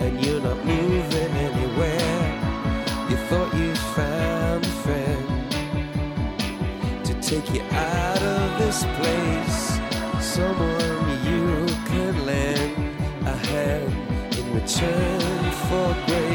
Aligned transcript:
And 0.00 0.24
you're 0.24 0.40
not 0.40 0.64
moving 0.64 1.32
anywhere. 1.48 2.24
You 3.10 3.16
thought 3.28 3.52
you 3.54 3.74
found 3.74 4.64
a 4.64 4.68
friend 4.84 5.26
to 7.04 7.14
take 7.20 7.52
you 7.52 7.62
out 7.72 8.22
of 8.22 8.58
this 8.58 8.84
place. 8.98 9.80
Someone 10.20 11.08
you 11.24 11.66
can 11.86 12.26
lend 12.26 12.96
a 13.26 13.36
hand 13.48 13.92
in 14.38 14.54
return 14.54 15.50
for 15.68 15.96
grace. 16.06 16.27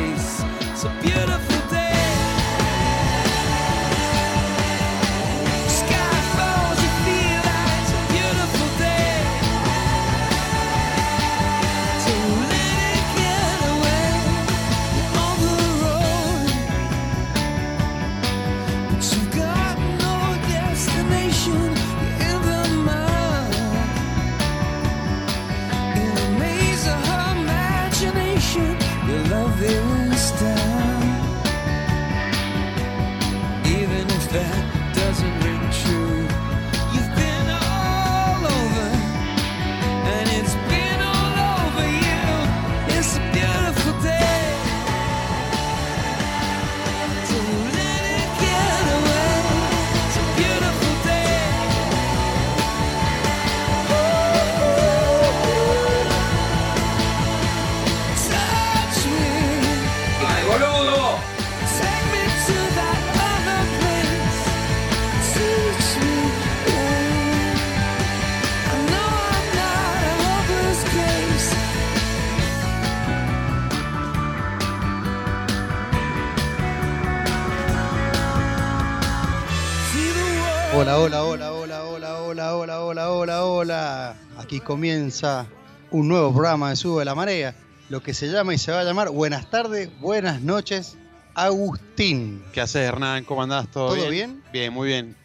Comienza 84.63 85.45
un 85.92 86.07
nuevo 86.07 86.31
programa 86.33 86.69
de 86.69 86.75
Sube 86.75 87.06
la 87.06 87.15
Marea, 87.15 87.56
lo 87.89 88.01
que 88.01 88.13
se 88.13 88.27
llama 88.27 88.54
y 88.54 88.57
se 88.57 88.71
va 88.71 88.80
a 88.81 88.83
llamar 88.83 89.10
Buenas 89.10 89.50
tardes, 89.50 89.89
buenas 90.00 90.42
noches, 90.42 90.98
Agustín. 91.36 92.44
¿Qué 92.54 92.62
haces, 92.62 92.81
Hernán? 92.88 93.24
¿Cómo 93.25 93.44
andás? 93.44 93.69
¿Todo, 93.71 93.88
¿Todo 93.95 93.95
bien? 93.95 94.10
bien? 94.10 94.44
Bien, 94.51 94.74
muy 94.74 94.88
bien. 94.88 95.15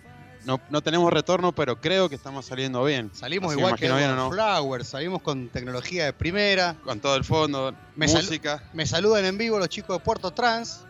No, 0.44 0.60
no 0.70 0.80
tenemos 0.82 1.12
retorno, 1.12 1.52
pero 1.52 1.78
creo 1.80 2.08
que 2.08 2.14
estamos 2.14 2.46
saliendo 2.46 2.82
bien. 2.84 3.10
Salimos 3.12 3.50
Así 3.52 3.58
igual 3.58 3.76
que. 3.76 3.88
Flowers, 3.88 4.88
salimos 4.88 5.20
con 5.20 5.48
tecnología 5.50 6.06
de 6.06 6.12
primera. 6.14 6.76
Con 6.84 7.00
todo 7.00 7.16
el 7.16 7.24
fondo, 7.24 7.74
Me 7.96 8.08
sal- 8.08 8.22
música. 8.22 8.62
Me 8.72 8.86
saludan 8.86 9.24
en 9.26 9.36
vivo 9.36 9.58
los 9.58 9.68
chicos 9.68 9.98
de 9.98 10.04
Puerto 10.04 10.30
Trans, 10.32 10.84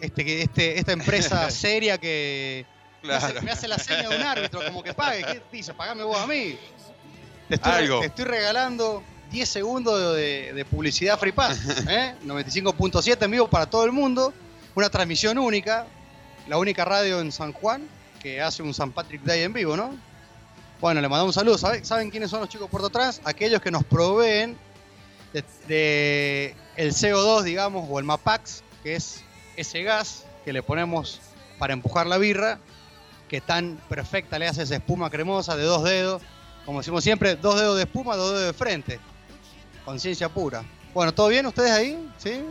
este, 0.00 0.24
que- 0.24 0.42
este, 0.42 0.78
esta 0.78 0.92
empresa 0.92 1.48
seria 1.50 1.98
que 1.98 2.66
me, 3.04 3.12
hace, 3.14 3.26
Claro. 3.30 3.42
me 3.44 3.50
hace 3.52 3.68
la 3.68 3.78
seña 3.78 4.08
de 4.08 4.16
un 4.16 4.22
árbitro, 4.22 4.60
como 4.66 4.82
que 4.82 4.92
pague. 4.94 5.22
¿Qué 5.24 5.42
dice? 5.52 5.72
Pagame 5.74 6.02
vos 6.02 6.18
a 6.18 6.26
mí. 6.26 6.58
Te 7.48 7.54
estoy, 7.56 7.72
Algo. 7.72 8.00
te 8.00 8.06
estoy 8.06 8.24
regalando 8.24 9.02
10 9.30 9.48
segundos 9.48 10.16
de, 10.16 10.52
de 10.52 10.64
publicidad 10.64 11.18
Free 11.18 11.32
Pass. 11.32 11.58
¿eh? 11.88 12.14
95.7 12.24 13.22
en 13.24 13.30
vivo 13.30 13.48
para 13.48 13.66
todo 13.66 13.84
el 13.84 13.92
mundo. 13.92 14.32
Una 14.74 14.90
transmisión 14.90 15.38
única. 15.38 15.86
La 16.48 16.58
única 16.58 16.84
radio 16.84 17.20
en 17.20 17.32
San 17.32 17.52
Juan 17.52 17.88
que 18.22 18.40
hace 18.40 18.62
un 18.62 18.72
San 18.74 18.92
Patrick 18.92 19.22
Day 19.22 19.42
en 19.42 19.52
vivo, 19.52 19.76
¿no? 19.76 19.94
Bueno, 20.80 21.00
le 21.00 21.08
mandamos 21.08 21.34
un 21.34 21.40
saludo. 21.40 21.58
¿Sabe- 21.58 21.84
¿Saben 21.84 22.10
quiénes 22.10 22.30
son 22.30 22.40
los 22.40 22.48
chicos 22.48 22.66
de 22.66 22.70
Puerto 22.70 22.90
Trans? 22.90 23.20
Aquellos 23.24 23.60
que 23.60 23.70
nos 23.70 23.84
proveen 23.84 24.56
de, 25.32 25.44
de 25.68 26.54
el 26.76 26.92
CO2, 26.92 27.42
digamos, 27.42 27.86
o 27.88 27.98
el 27.98 28.04
MAPAX, 28.04 28.62
que 28.82 28.96
es 28.96 29.22
ese 29.56 29.82
gas 29.82 30.24
que 30.44 30.52
le 30.52 30.62
ponemos 30.62 31.20
para 31.58 31.72
empujar 31.72 32.06
la 32.06 32.18
birra, 32.18 32.58
que 33.28 33.40
tan 33.40 33.80
perfecta 33.88 34.38
le 34.38 34.46
hace 34.48 34.62
esa 34.62 34.74
espuma 34.76 35.10
cremosa 35.10 35.56
de 35.56 35.64
dos 35.64 35.82
dedos. 35.84 36.22
Como 36.66 36.80
decimos 36.80 37.02
siempre, 37.02 37.36
dos 37.36 37.58
dedos 37.58 37.76
de 37.76 37.84
espuma, 37.84 38.16
dos 38.16 38.32
dedos 38.32 38.46
de 38.46 38.52
frente. 38.52 39.00
Conciencia 39.84 40.28
pura. 40.28 40.64
Bueno, 40.92 41.14
¿todo 41.14 41.28
bien 41.28 41.46
ustedes 41.46 41.70
ahí? 41.70 42.10
¿Sí? 42.18 42.42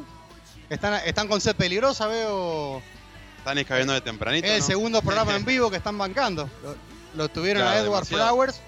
Están, 0.69 1.01
están 1.05 1.27
con 1.27 1.41
sed 1.41 1.55
peligrosa, 1.55 2.07
veo. 2.07 2.81
Están 3.37 3.57
escabeando 3.57 3.93
de 3.93 4.01
tempranito. 4.01 4.47
Es 4.47 4.53
el 4.53 4.59
¿no? 4.61 4.65
segundo 4.65 5.01
programa 5.01 5.35
en 5.35 5.43
vivo 5.45 5.69
que 5.69 5.77
están 5.77 5.97
bancando. 5.97 6.49
Lo, 6.63 6.75
lo 7.15 7.29
tuvieron 7.29 7.63
a 7.63 7.75
Edward 7.77 8.05
demasiado. 8.05 8.25
Flowers 8.27 8.61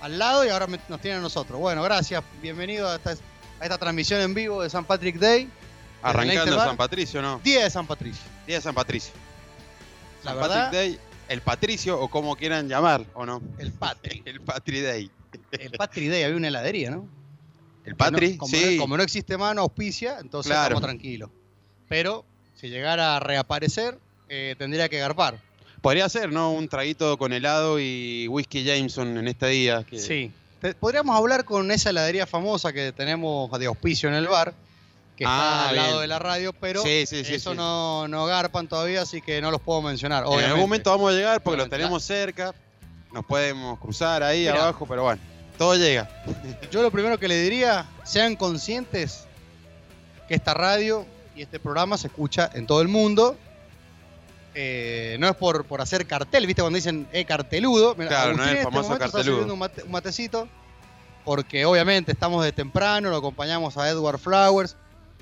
al 0.00 0.18
lado 0.18 0.44
y 0.44 0.48
ahora 0.50 0.66
nos 0.88 1.00
tienen 1.00 1.18
a 1.18 1.22
nosotros. 1.22 1.58
Bueno, 1.58 1.82
gracias. 1.82 2.22
Bienvenido 2.40 2.88
a 2.88 2.96
esta, 2.96 3.10
a 3.10 3.64
esta 3.64 3.78
transmisión 3.78 4.20
en 4.20 4.32
vivo 4.32 4.62
de 4.62 4.70
San 4.70 4.84
Patrick 4.84 5.16
Day. 5.16 5.50
Arrancando 6.02 6.56
San 6.58 6.76
Patricio, 6.76 7.20
¿no? 7.22 7.40
Día 7.42 7.64
de 7.64 7.70
San 7.70 7.86
Patricio. 7.86 8.22
Día 8.46 8.56
de 8.56 8.62
San 8.62 8.74
Patricio. 8.74 9.12
La 10.22 10.32
San 10.32 10.40
verdad- 10.40 10.64
Patrick 10.64 10.72
Day, 10.72 11.00
el 11.34 11.42
Patricio, 11.42 12.00
o 12.00 12.08
como 12.08 12.34
quieran 12.36 12.68
llamar, 12.68 13.04
¿o 13.14 13.26
no? 13.26 13.42
El 13.58 13.72
Patri. 13.72 14.22
El 14.26 14.40
Patri 14.40 14.80
Day. 14.80 15.10
El 15.52 15.70
Patri 15.72 16.08
Day 16.08 16.22
había 16.22 16.36
una 16.36 16.48
heladería, 16.48 16.90
¿no? 16.90 17.06
El 17.84 17.96
Patri, 17.96 18.32
no- 18.32 18.38
como, 18.38 18.56
sí. 18.56 18.76
no, 18.76 18.80
como 18.82 18.96
no 18.96 19.02
existe 19.02 19.36
mano 19.36 19.60
auspicia, 19.60 20.18
entonces 20.20 20.50
Claro. 20.50 20.76
estamos 20.76 20.82
tranquilos. 20.82 21.30
Pero 21.88 22.24
si 22.54 22.68
llegara 22.68 23.16
a 23.16 23.20
reaparecer, 23.20 23.98
eh, 24.28 24.54
tendría 24.58 24.88
que 24.88 24.98
garpar. 24.98 25.38
Podría 25.82 26.08
ser, 26.08 26.32
¿no? 26.32 26.52
Un 26.52 26.68
traguito 26.68 27.18
con 27.18 27.32
helado 27.34 27.78
y 27.78 28.26
whisky 28.28 28.64
Jameson 28.64 29.18
en 29.18 29.28
este 29.28 29.48
día. 29.48 29.84
Que... 29.84 29.98
Sí. 29.98 30.32
Podríamos 30.80 31.14
hablar 31.14 31.44
con 31.44 31.70
esa 31.70 31.90
heladería 31.90 32.26
famosa 32.26 32.72
que 32.72 32.92
tenemos 32.92 33.50
de 33.58 33.66
auspicio 33.66 34.08
en 34.08 34.14
el 34.14 34.26
bar, 34.28 34.54
que 35.16 35.24
está 35.24 35.64
Ah, 35.66 35.68
al 35.68 35.76
lado 35.76 35.88
bien. 35.90 36.00
de 36.02 36.06
la 36.08 36.18
radio, 36.18 36.52
pero 36.52 36.82
Sí, 36.82 37.04
sí, 37.06 37.24
sí, 37.24 37.34
eso. 37.34 37.54
No, 37.54 38.08
no 38.08 38.26
garpan 38.26 38.66
todavía, 38.68 39.02
así 39.02 39.20
que 39.22 39.40
no 39.40 39.50
los 39.50 39.60
puedo 39.60 39.80
mencionar. 39.82 40.24
En 40.26 40.44
algún 40.44 40.60
momento 40.60 40.90
vamos 40.90 41.12
a 41.12 41.16
llegar 41.16 41.42
porque 41.42 41.58
los 41.58 41.68
tenemos 41.70 42.02
cerca. 42.02 42.54
Nos 43.12 43.24
podemos 43.24 43.78
cruzar 43.78 44.22
ahí 44.24 44.48
abajo, 44.48 44.86
pero 44.88 45.04
bueno, 45.04 45.20
todo 45.56 45.76
llega. 45.76 46.10
Yo 46.72 46.82
lo 46.82 46.90
primero 46.90 47.16
que 47.18 47.28
le 47.28 47.40
diría, 47.40 47.86
sean 48.02 48.34
conscientes 48.34 49.24
que 50.26 50.34
esta 50.34 50.52
radio 50.52 51.06
y 51.36 51.42
este 51.42 51.60
programa 51.60 51.96
se 51.96 52.08
escucha 52.08 52.50
en 52.54 52.66
todo 52.66 52.80
el 52.82 52.88
mundo. 52.88 53.36
Eh, 54.56 55.16
no 55.18 55.28
es 55.28 55.34
por, 55.36 55.64
por 55.64 55.80
hacer 55.80 56.06
cartel, 56.06 56.46
¿viste? 56.46 56.62
Cuando 56.62 56.76
dicen, 56.76 57.08
eh, 57.12 57.24
carteludo. 57.24 57.94
Mira, 57.96 58.08
Claro, 58.08 58.36
no 58.36 58.42
Agustín 58.42 58.44
es 58.44 58.50
el 58.50 58.56
en 58.56 58.58
este 58.62 58.72
famoso 58.72 58.92
está 58.92 58.98
carteludo. 59.04 59.24
sirviendo 59.24 59.54
un, 59.54 59.60
mate- 59.60 59.82
un 59.84 59.90
matecito, 59.90 60.48
porque 61.24 61.64
obviamente 61.64 62.12
estamos 62.12 62.44
de 62.44 62.52
temprano, 62.52 63.10
lo 63.10 63.16
acompañamos 63.16 63.76
a 63.76 63.88
Edward 63.88 64.18
Flowers, 64.18 64.76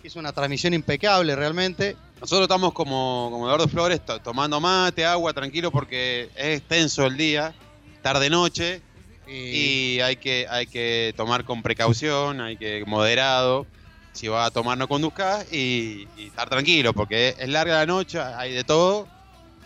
hizo 0.04 0.18
una 0.18 0.32
transmisión 0.32 0.74
impecable 0.74 1.34
realmente. 1.36 1.96
Nosotros 2.20 2.42
estamos 2.42 2.72
como, 2.72 3.28
como 3.32 3.46
Eduardo 3.46 3.68
Flores 3.68 4.04
to- 4.04 4.20
tomando 4.20 4.60
mate, 4.60 5.04
agua, 5.04 5.32
tranquilo, 5.32 5.70
porque 5.70 6.30
es 6.36 6.58
extenso 6.58 7.06
el 7.06 7.16
día, 7.16 7.54
tarde-noche, 8.02 8.80
Y, 9.28 9.94
y 9.96 10.00
hay 10.00 10.16
que, 10.16 10.46
hay 10.50 10.66
que 10.66 11.14
tomar 11.16 11.44
con 11.44 11.62
precaución, 11.62 12.40
hay 12.40 12.56
que 12.56 12.84
moderado. 12.86 13.66
Si 14.12 14.28
va 14.28 14.44
a 14.44 14.50
tomar, 14.50 14.76
no 14.76 14.88
conduzcas 14.88 15.50
y, 15.52 16.06
y 16.18 16.26
estar 16.26 16.50
tranquilo, 16.50 16.92
porque 16.92 17.30
es, 17.30 17.36
es 17.38 17.48
larga 17.48 17.76
la 17.78 17.86
noche, 17.86 18.20
hay 18.20 18.52
de 18.52 18.62
todo. 18.64 19.08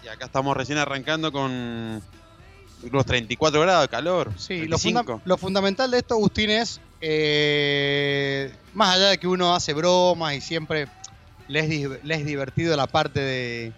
Y 0.05 0.09
acá 0.09 0.27
estamos 0.27 0.57
recién 0.57 0.79
arrancando 0.79 1.33
con 1.33 2.01
unos 2.83 3.07
34 3.07 3.61
grados 3.63 3.83
de 3.83 3.89
calor. 3.89 4.33
Sí, 4.39 4.67
lo, 4.67 4.79
funda- 4.79 5.01
35. 5.03 5.23
lo 5.25 5.37
fundamental 5.37 5.91
de 5.91 5.99
esto, 5.99 6.15
Agustín, 6.15 6.51
es, 6.51 6.81
eh, 7.01 8.55
más 8.73 8.97
allá 8.97 9.09
de 9.11 9.19
que 9.19 9.27
uno 9.29 9.55
hace 9.55 9.73
bromas 9.73 10.35
y 10.35 10.41
siempre 10.41 10.87
le 11.49 11.61
es, 11.61 11.69
di- 11.69 11.87
le 12.03 12.15
es 12.15 12.25
divertido 12.25 12.77
la 12.77 12.87
parte 12.87 13.21
de, 13.21 13.73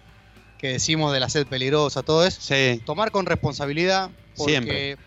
que 0.57 0.69
decimos 0.73 1.13
de 1.13 1.19
la 1.19 1.29
sed 1.29 1.47
peligrosa, 1.47 2.03
todo 2.03 2.25
eso. 2.25 2.41
Sí, 2.41 2.81
Tomar 2.85 3.11
con 3.11 3.25
responsabilidad, 3.25 4.09
porque 4.35 4.51
Siempre. 4.95 4.97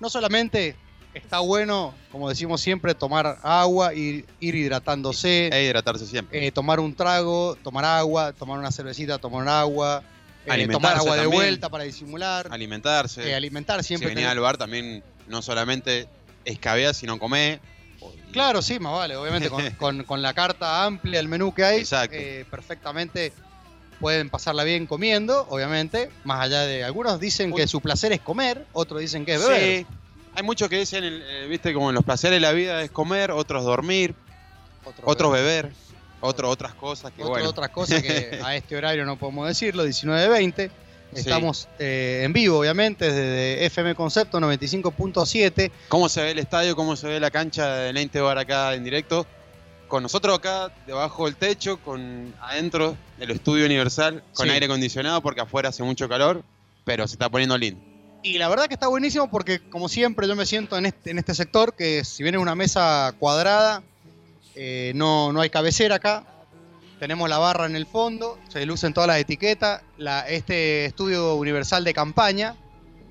no 0.00 0.10
solamente 0.10 0.76
está 1.14 1.40
bueno, 1.40 1.94
como 2.10 2.28
decimos 2.28 2.60
siempre, 2.60 2.94
tomar 2.94 3.38
agua, 3.42 3.94
ir, 3.94 4.26
ir 4.38 4.54
hidratándose, 4.54 5.48
e 5.52 5.64
hidratarse 5.64 6.06
siempre. 6.06 6.46
eh, 6.46 6.52
tomar 6.52 6.78
un 6.80 6.94
trago, 6.94 7.56
tomar 7.62 7.84
agua, 7.84 8.32
tomar 8.32 8.58
una 8.58 8.70
cervecita, 8.70 9.18
tomar 9.18 9.48
agua, 9.48 10.04
eh, 10.44 10.68
tomar 10.68 10.96
agua 10.96 11.16
de 11.16 11.26
vuelta 11.26 11.68
para 11.68 11.84
disimular, 11.84 12.48
Alimentarse. 12.50 13.28
eh, 13.30 13.34
alimentar 13.34 13.82
si 13.82 13.88
siempre. 13.88 14.08
venía 14.08 14.22
tener- 14.26 14.30
al 14.30 14.40
bar 14.40 14.56
también 14.56 15.02
no 15.26 15.42
solamente 15.42 16.08
escabear, 16.44 16.94
sino 16.94 17.18
comer. 17.18 17.60
Claro, 18.32 18.62
sí, 18.62 18.78
más 18.78 18.92
vale, 18.92 19.16
obviamente 19.16 19.48
con, 19.50 19.68
con- 19.78 20.04
con 20.04 20.22
la 20.22 20.32
carta 20.34 20.84
amplia, 20.84 21.18
el 21.20 21.28
menú 21.28 21.52
que 21.52 21.64
hay, 21.64 21.84
eh, 22.12 22.44
perfectamente 22.50 23.32
pueden 23.98 24.30
pasarla 24.30 24.64
bien 24.64 24.86
comiendo, 24.86 25.46
obviamente, 25.50 26.10
más 26.24 26.40
allá 26.40 26.62
de 26.62 26.84
algunos 26.84 27.20
dicen 27.20 27.52
que 27.54 27.66
su 27.66 27.80
placer 27.80 28.12
es 28.12 28.20
comer, 28.20 28.64
otros 28.72 29.00
dicen 29.00 29.26
que 29.26 29.34
es 29.34 29.40
beber. 29.46 29.80
Sí. 29.80 29.86
Hay 30.36 30.42
muchos 30.44 30.68
que 30.68 30.78
dicen, 30.78 31.02
eh, 31.04 31.46
viste, 31.50 31.74
como 31.74 31.90
en 31.90 31.96
los 31.96 32.04
placeres 32.04 32.36
de 32.36 32.40
la 32.40 32.52
vida 32.52 32.80
es 32.82 32.90
comer, 32.90 33.30
otros 33.32 33.64
dormir, 33.64 34.14
Otros 34.84 35.02
otros 35.04 35.32
beber, 35.32 35.72
otros 36.20 36.50
otras 36.52 36.72
cosas 36.74 37.12
que 37.12 37.24
bueno. 37.24 37.48
otras 37.48 37.68
cosas 37.70 38.00
que 38.00 38.40
a 38.44 38.54
este 38.56 38.76
horario 38.76 39.04
no 39.04 39.18
podemos 39.18 39.48
decirlo, 39.48 39.84
19.20. 39.84 40.70
Sí. 41.12 41.20
Estamos 41.20 41.68
eh, 41.78 42.22
en 42.24 42.32
vivo, 42.32 42.58
obviamente, 42.60 43.10
desde 43.12 43.64
FM 43.66 43.94
Concepto 43.94 44.38
95.7. 44.38 45.70
¿Cómo 45.88 46.08
se 46.08 46.22
ve 46.22 46.30
el 46.32 46.38
estadio? 46.38 46.76
¿Cómo 46.76 46.94
se 46.96 47.08
ve 47.08 47.18
la 47.20 47.30
cancha 47.30 47.68
de 47.76 47.92
Lente 47.92 48.20
Bar 48.20 48.38
acá 48.38 48.74
en 48.74 48.84
directo? 48.84 49.26
Con 49.88 50.04
nosotros 50.04 50.38
acá 50.38 50.72
debajo 50.86 51.26
del 51.26 51.34
techo, 51.34 51.78
con 51.78 52.32
adentro 52.40 52.96
del 53.18 53.32
estudio 53.32 53.66
universal, 53.66 54.22
con 54.34 54.46
Sí. 54.46 54.52
aire 54.52 54.66
acondicionado 54.66 55.20
porque 55.20 55.40
afuera 55.40 55.70
hace 55.70 55.82
mucho 55.82 56.08
calor, 56.08 56.44
pero 56.84 57.08
se 57.08 57.14
está 57.14 57.28
poniendo 57.28 57.58
lindo. 57.58 57.80
Y 58.22 58.38
la 58.38 58.48
verdad 58.48 58.66
que 58.66 58.74
está 58.74 58.86
buenísimo 58.86 59.28
porque, 59.30 59.58
como 59.68 59.88
siempre, 59.88 60.28
yo 60.28 60.36
me 60.36 60.46
siento 60.46 60.76
en 60.78 60.86
este, 60.86 61.10
en 61.10 61.18
este 61.18 61.34
sector, 61.34 61.74
que 61.74 62.04
si 62.04 62.22
bien 62.22 62.36
es 62.36 62.40
una 62.40 62.54
mesa 62.54 63.14
cuadrada, 63.18 63.82
eh, 64.54 64.92
no, 64.94 65.32
no 65.32 65.40
hay 65.40 65.50
cabecera 65.50 65.96
acá. 65.96 66.24
Tenemos 67.00 67.28
la 67.28 67.38
barra 67.38 67.66
en 67.66 67.74
el 67.74 67.86
fondo, 67.86 68.38
se 68.48 68.64
lucen 68.66 68.92
todas 68.94 69.08
las 69.08 69.18
etiquetas. 69.18 69.82
La, 69.96 70.28
este 70.28 70.84
estudio 70.84 71.34
universal 71.34 71.82
de 71.82 71.94
campaña, 71.94 72.54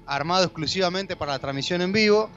armado 0.06 0.46
exclusivamente 0.46 1.16
para 1.16 1.34
la 1.34 1.40
transmisión 1.40 1.82
en 1.82 1.92
vivo. 1.92 2.30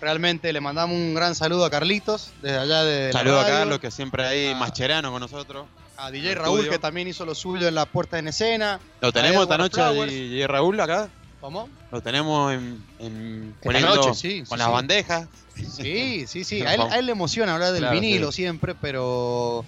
Realmente 0.00 0.50
le 0.54 0.60
mandamos 0.62 0.96
un 0.96 1.14
gran 1.14 1.34
saludo 1.34 1.66
a 1.66 1.70
Carlitos, 1.70 2.32
desde 2.40 2.56
allá 2.58 2.82
de 2.84 3.06
la 3.08 3.12
Saludo 3.12 3.40
a 3.40 3.42
radio. 3.42 3.54
Carlos, 3.58 3.78
que 3.80 3.90
siempre 3.90 4.24
ahí, 4.26 4.52
Ah. 4.54 4.58
Mascherano 4.58 5.12
con 5.12 5.20
nosotros. 5.20 5.66
A 5.98 6.10
DJ 6.10 6.34
Raúl, 6.36 6.60
estudio. 6.60 6.70
que 6.72 6.78
también 6.78 7.06
hizo 7.08 7.26
lo 7.26 7.34
suyo 7.34 7.68
en 7.68 7.74
la 7.74 7.84
puerta 7.84 8.18
en 8.18 8.28
escena. 8.28 8.80
Lo 9.02 9.12
tenemos 9.12 9.42
esta 9.42 9.58
noche, 9.58 9.74
Flowers. 9.82 10.10
y 10.10 10.46
Raúl 10.46 10.80
acá. 10.80 11.10
¿Cómo? 11.42 11.68
Lo 11.92 12.00
tenemos 12.00 12.54
en, 12.54 12.82
en 12.98 13.54
poniendo 13.62 13.94
noche, 13.96 14.14
sí, 14.14 14.38
con 14.48 14.56
sí, 14.56 14.58
las 14.58 14.66
sí. 14.68 14.72
bandejas. 14.72 15.28
Sí, 15.54 16.24
sí, 16.26 16.44
sí. 16.44 16.62
A 16.66 16.74
él, 16.74 16.80
a 16.80 16.98
él 16.98 17.04
le 17.06 17.12
emociona 17.12 17.52
hablar 17.52 17.72
del 17.72 17.82
Claro, 17.82 17.94
vinilo 18.00 18.32
siempre, 18.32 18.74
pero 18.74 19.66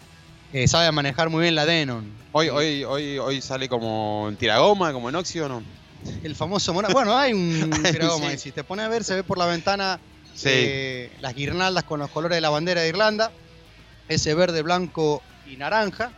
eh, 0.52 0.68
sabe 0.68 0.90
manejar 0.92 1.30
muy 1.30 1.42
bien 1.42 1.54
la 1.54 1.66
Denon. 1.66 2.12
Hoy, 2.32 2.48
hoy, 2.48 2.84
hoy, 2.84 3.18
hoy 3.18 3.40
sale 3.42 3.68
como 3.68 4.26
en 4.28 4.36
tiragoma, 4.36 4.92
como 4.92 5.08
en 5.08 5.16
óxido, 5.16 5.48
¿no? 5.48 5.62
El 6.22 6.34
famoso 6.34 6.72
Mona. 6.74 6.88
Bueno, 6.88 7.16
hay 7.16 7.32
un 7.32 7.70
tiragoma 7.92 8.30
Sí. 8.32 8.38
Si 8.38 8.52
te 8.52 8.64
pones 8.64 8.84
a 8.86 8.88
ver, 8.88 9.04
se 9.04 9.14
ve 9.14 9.22
por 9.22 9.38
la 9.38 9.46
ventana 9.46 9.98
Sí. 10.34 10.48
eh, 10.50 11.12
las 11.20 11.34
guirnaldas 11.34 11.84
con 11.84 12.00
los 12.00 12.10
colores 12.10 12.36
de 12.36 12.40
la 12.40 12.50
bandera 12.50 12.80
de 12.80 12.88
Irlanda. 12.88 13.30
Ese 14.08 14.34
verde, 14.34 14.62
blanco 14.62 15.22
y 15.46 15.56
naranja. 15.56 16.10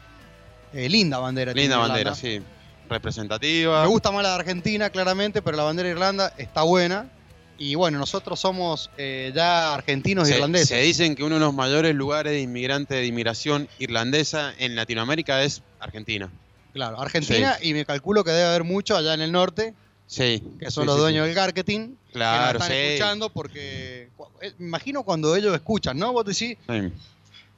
Eh, 0.73 0.88
linda 0.88 1.19
bandera. 1.19 1.53
tiene 1.53 1.62
Linda 1.69 1.76
Irlanda. 1.76 1.95
bandera, 1.95 2.14
sí. 2.14 2.41
Representativa. 2.88 3.83
Me 3.83 3.88
gusta 3.88 4.11
más 4.11 4.23
la 4.23 4.31
de 4.31 4.35
Argentina, 4.37 4.91
claramente, 4.91 5.43
pero 5.43 5.57
la 5.57 5.62
bandera 5.64 5.88
de 5.88 5.95
Irlanda 5.95 6.33
está 6.38 6.62
buena. 6.62 7.07
Y 7.56 7.76
bueno, 7.76 7.99
nosotros 7.99 8.40
somos 8.40 8.90
eh, 8.99 9.30
ya 9.34 9.75
argentinos 9.75 10.26
e 10.26 10.30
Se, 10.32 10.34
irlandeses. 10.37 10.68
se 10.68 10.80
dicen 10.80 11.14
que 11.14 11.23
uno 11.23 11.37
de 11.37 11.40
los 11.40 11.54
mayores 11.54 11.94
lugares 11.94 12.32
de 12.32 12.40
inmigrante 12.40 12.94
de 12.94 13.06
inmigración 13.06 13.68
irlandesa 13.78 14.52
en 14.58 14.75
Latinoamérica 14.75 15.42
es 15.44 15.62
Argentina. 15.78 16.28
Claro, 16.73 17.00
Argentina 17.00 17.56
y 17.62 17.73
me 17.73 17.84
calculo 17.84 18.25
que 18.25 18.32
debe 18.32 18.49
haber 18.49 18.64
mucho 18.64 18.96
allá 18.96 19.14
en 19.14 19.20
el 19.20 19.30
norte, 19.30 19.75
Sí. 20.08 20.42
que 20.58 20.70
son 20.70 20.82
sí, 20.82 20.87
los 20.87 20.99
dueños 20.99 21.25
sí. 21.25 21.28
del 21.28 21.37
marketing, 21.37 21.94
Claro, 22.12 22.58
que 22.58 22.58
nos 22.58 22.62
están 22.68 22.76
sí. 22.76 22.82
escuchando 22.92 23.30
porque 23.30 24.08
eh, 24.42 24.52
me 24.58 24.66
imagino 24.66 25.02
cuando 25.04 25.37
ellos 25.37 25.54
escuchan, 25.54 25.96
¿no? 25.96 26.12
Vos 26.12 26.25
decís, 26.25 26.58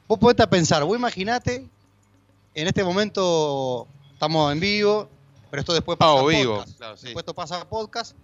vos 0.07 0.19
podés 0.19 0.45
pensar, 0.47 0.83
vos 0.83 0.95
imaginate, 0.95 1.65
en 2.53 2.67
este 2.67 2.83
momento 2.83 3.87
estamos 4.13 4.51
en 4.53 4.59
vivo, 4.59 5.09
pero 5.49 5.61
esto 5.61 5.73
después 5.73 5.97
pasa 5.97 6.11
Ah, 6.11 6.19
a 6.19 6.23
o 6.23 6.27
vivo. 6.27 6.57
podcast. 6.57 6.77
Claro. 6.77 6.93
Después 6.93 7.17
esto 7.23 7.33
pasa 7.33 7.61
a 7.61 7.65
podcast. 7.67 8.15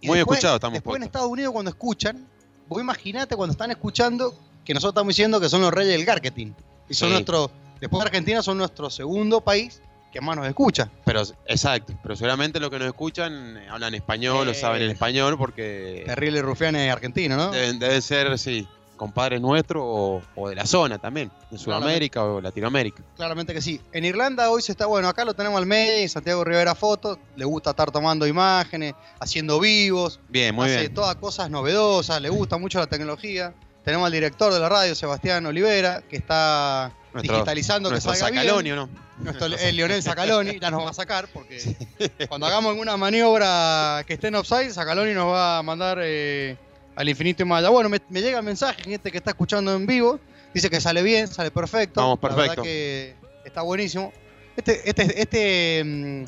Y 0.00 0.06
Muy 0.08 0.18
después- 0.18 0.38
escuchado 0.38 0.56
estamos 0.56 0.74
Después 0.74 0.96
en. 0.96 1.02
Estados 1.04 1.28
Unidos 1.28 1.52
cuando 1.52 1.70
escuchan, 1.70 2.26
vos 2.68 2.80
imaginate 2.80 3.36
cuando 3.36 3.52
están 3.52 3.70
escuchando 3.70 4.34
que 4.64 4.74
nosotros 4.74 4.92
estamos 4.92 5.08
diciendo 5.12 5.40
que 5.40 5.48
son 5.48 5.60
los 5.62 5.72
reyes 5.72 5.96
del 5.96 6.06
marketing. 6.06 6.52
Y 6.88 6.94
son 6.94 7.08
Sí. 7.08 7.12
nuestro, 7.14 7.50
después 7.80 8.00
de 8.02 8.06
Argentina 8.08 8.42
son 8.42 8.58
nuestro 8.58 8.90
segundo 8.90 9.40
país 9.40 9.80
que 10.12 10.20
más 10.20 10.36
nos 10.36 10.46
escucha. 10.46 10.90
Pero, 11.04 11.22
exacto. 11.46 11.94
Pero 12.02 12.16
seguramente 12.16 12.58
los 12.60 12.70
que 12.70 12.78
nos 12.78 12.88
escuchan 12.88 13.56
eh, 13.58 13.68
hablan 13.68 13.94
español 13.94 14.48
o 14.48 14.50
Eh. 14.50 14.54
saben 14.54 14.82
el 14.82 14.90
español 14.90 15.36
porque 15.36 16.02
Terrible 16.06 16.40
rufianes 16.42 16.90
argentinos, 16.90 17.36
¿no? 17.38 17.50
deben, 17.50 17.78
deben 17.78 18.00
ser, 18.02 18.38
sí, 18.38 18.66
compadres 18.96 19.40
nuestros 19.40 19.82
o, 19.84 20.22
o 20.34 20.48
de 20.48 20.54
la 20.54 20.66
zona 20.66 20.98
también, 20.98 21.30
de 21.50 21.58
Sudamérica 21.58 22.24
o 22.24 22.40
Latinoamérica. 22.40 23.02
Claramente 23.16 23.52
que 23.54 23.60
sí. 23.62 23.80
En 23.92 24.04
Irlanda 24.04 24.50
hoy 24.50 24.62
se 24.62 24.72
está, 24.72 24.86
bueno, 24.86 25.08
acá 25.08 25.24
lo 25.24 25.34
tenemos 25.34 25.58
al 25.58 25.66
medio, 25.66 26.08
Santiago 26.08 26.42
Rivera 26.44 26.74
Fotos, 26.74 27.18
le 27.36 27.44
gusta 27.44 27.70
estar 27.70 27.90
tomando 27.90 28.26
imágenes, 28.26 28.94
haciendo 29.20 29.60
vivos, 29.60 30.18
Bien, 30.28 30.54
muy 30.54 30.66
hace 30.66 30.80
bien. 30.80 30.94
todas 30.94 31.14
cosas 31.16 31.50
novedosas, 31.50 32.20
le 32.20 32.28
gusta 32.30 32.56
mucho 32.58 32.78
la 32.78 32.86
tecnología. 32.86 33.52
Tenemos 33.84 34.06
al 34.06 34.12
director 34.12 34.52
de 34.52 34.58
la 34.58 34.68
radio, 34.68 34.94
Sebastián 34.96 35.46
Olivera, 35.46 36.02
que 36.02 36.16
está 36.16 36.90
Nuestro- 37.12 37.34
digitalizando 37.34 37.88
que 37.88 37.92
Nuestro 37.94 38.14
salga 38.14 38.30
bien. 38.30 38.42
Sacaloni, 38.42 38.70
¿o 38.72 38.76
no? 38.76 38.88
Nuestro, 39.18 39.46
el 39.46 39.76
Lionel 39.76 40.02
Sacaloni 40.02 40.58
ya 40.58 40.70
nos 40.70 40.84
va 40.84 40.90
a 40.90 40.92
sacar 40.92 41.28
porque 41.32 41.58
cuando 42.28 42.46
hagamos 42.46 42.70
alguna 42.70 42.96
maniobra 42.96 44.02
que 44.06 44.14
esté 44.14 44.28
en 44.28 44.34
offside, 44.34 44.72
Sacaloni 44.72 45.12
nos 45.14 45.26
va 45.32 45.58
a 45.58 45.62
mandar 45.62 45.98
eh, 46.02 46.56
al 46.96 47.08
infinito 47.08 47.42
y 47.42 47.46
más 47.46 47.60
allá. 47.60 47.68
Bueno, 47.68 47.88
me, 47.88 48.00
me 48.08 48.20
llega 48.22 48.38
el 48.38 48.44
mensaje, 48.44 48.82
gente 48.82 49.12
que 49.12 49.18
está 49.18 49.30
escuchando 49.30 49.72
en 49.74 49.86
vivo, 49.86 50.18
dice 50.52 50.68
que 50.70 50.80
sale 50.80 51.02
bien, 51.02 51.28
sale 51.28 51.50
perfecto. 51.50 52.00
Vamos, 52.00 52.18
La 52.22 52.28
verdad 52.30 52.36
perfecto. 52.38 52.62
que 52.62 53.14
está 53.44 53.62
buenísimo. 53.62 54.12
Este, 54.56 54.88
este, 54.88 55.20
este 55.20 55.82
mm, 55.84 56.24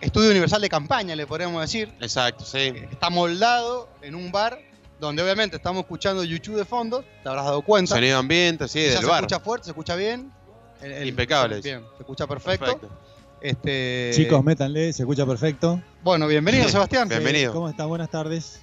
estudio 0.00 0.30
universal 0.30 0.60
de 0.62 0.68
campaña, 0.68 1.14
le 1.14 1.26
podríamos 1.26 1.60
decir, 1.60 1.92
Exacto, 2.00 2.44
sí. 2.44 2.72
está 2.90 3.10
moldado 3.10 3.88
en 4.00 4.14
un 4.14 4.32
bar 4.32 4.58
donde 4.98 5.22
obviamente 5.22 5.56
estamos 5.56 5.82
escuchando 5.82 6.24
YouTube 6.24 6.56
de 6.56 6.64
fondo, 6.64 7.04
te 7.22 7.28
habrás 7.28 7.44
dado 7.44 7.60
cuenta. 7.62 7.94
Sonido 7.94 8.18
ambiente, 8.18 8.68
sí, 8.68 8.80
Ya 8.84 8.90
del 8.92 8.98
se 9.00 9.06
bar. 9.06 9.24
escucha 9.24 9.40
fuerte, 9.40 9.64
se 9.64 9.70
escucha 9.72 9.94
bien. 9.96 10.32
El- 10.80 10.92
el- 10.92 11.08
Impecable. 11.08 11.60
Bien, 11.60 11.82
se 11.96 12.02
escucha 12.02 12.26
perfecto. 12.26 12.64
Perfecto. 12.64 12.98
Este, 13.40 14.12
Chicos, 14.14 14.42
métanle, 14.44 14.92
se 14.92 15.02
escucha 15.02 15.26
perfecto. 15.26 15.82
Bueno, 16.02 16.26
bienvenido 16.28 16.68
Sebastián. 16.68 17.08
Bienvenido. 17.08 17.52
¿Cómo 17.52 17.68
están? 17.68 17.88
Buenas 17.88 18.08
tardes. 18.08 18.61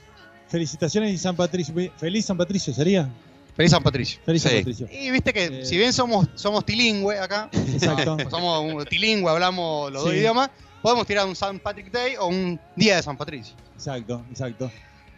Felicitaciones 0.50 1.14
y 1.14 1.18
San 1.18 1.36
Patricio. 1.36 1.74
Feliz 1.98 2.26
San 2.26 2.38
Patricio 2.38 2.74
sería. 2.74 3.08
Feliz 3.56 3.72
San 3.72 3.84
Patricio. 3.84 4.20
Feliz 4.26 4.42
San 4.42 4.52
Sí. 4.52 4.58
Patricio. 4.60 4.88
Y 4.92 5.12
viste 5.12 5.32
que 5.34 5.46
Eh. 5.62 5.66
si 5.66 5.78
bien 5.78 5.94
somos, 5.94 6.28
somos 6.36 6.66
tilingüe 6.66 7.20
acá, 7.20 7.50
Exacto. 7.52 8.16
no, 8.18 8.30
somos 8.30 8.74
un 8.74 8.86
tilingüe, 8.86 9.30
hablamos 9.30 9.92
los 9.92 10.04
dos 10.06 10.14
idiomas, 10.14 10.50
podemos 10.82 11.06
tirar 11.06 11.28
un 11.28 11.36
San 11.36 11.60
Patrick 11.60 11.92
Day 11.92 12.16
o 12.20 12.28
un 12.28 12.60
Día 12.76 12.96
de 12.98 13.04
San 13.04 13.18
Patricio. 13.18 13.56
Exacto, 13.76 14.26
exacto. 14.30 14.72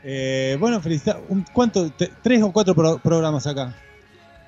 Eh, 0.03 0.57
bueno, 0.59 0.81
felicitar. 0.81 1.21
¿Cuánto? 1.53 1.91
¿Tres 2.23 2.41
o 2.41 2.51
cuatro 2.51 2.73
pro- 2.73 2.97
programas 2.97 3.45
acá? 3.45 3.75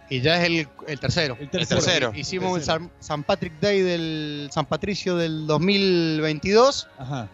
Y 0.09 0.19
ya 0.21 0.41
es 0.41 0.45
el, 0.49 0.67
el 0.87 0.99
tercero. 0.99 1.37
El 1.39 1.49
tercero. 1.49 1.79
tercero. 1.81 2.11
Hicimos 2.15 2.53
El 2.55 2.59
el 2.61 2.65
San, 2.65 2.91
San 2.99 3.23
Patrick 3.23 3.59
Day 3.59 3.81
del 3.81 4.49
San 4.51 4.65
Patricio 4.65 5.15
del 5.15 5.45
2022, 5.47 6.87
Ajá. 6.97 7.29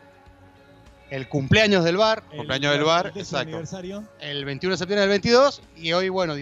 El 1.10 1.28
cumpleaños 1.28 1.84
del 1.84 1.98
bar, 1.98 2.24
El- 2.32 2.38
Cumpleaños 2.38 2.74
del 2.74 2.84
bar, 2.84 3.08
exacto. 3.16 3.38
aniversario. 3.38 4.04
el 4.20 4.46
21 4.46 4.74
de 4.74 4.78
septiembre 4.78 5.01
del 5.01 5.10
22, 5.10 5.62
y 5.78 5.94
hoy, 5.94 6.10
bueno, 6.10 6.36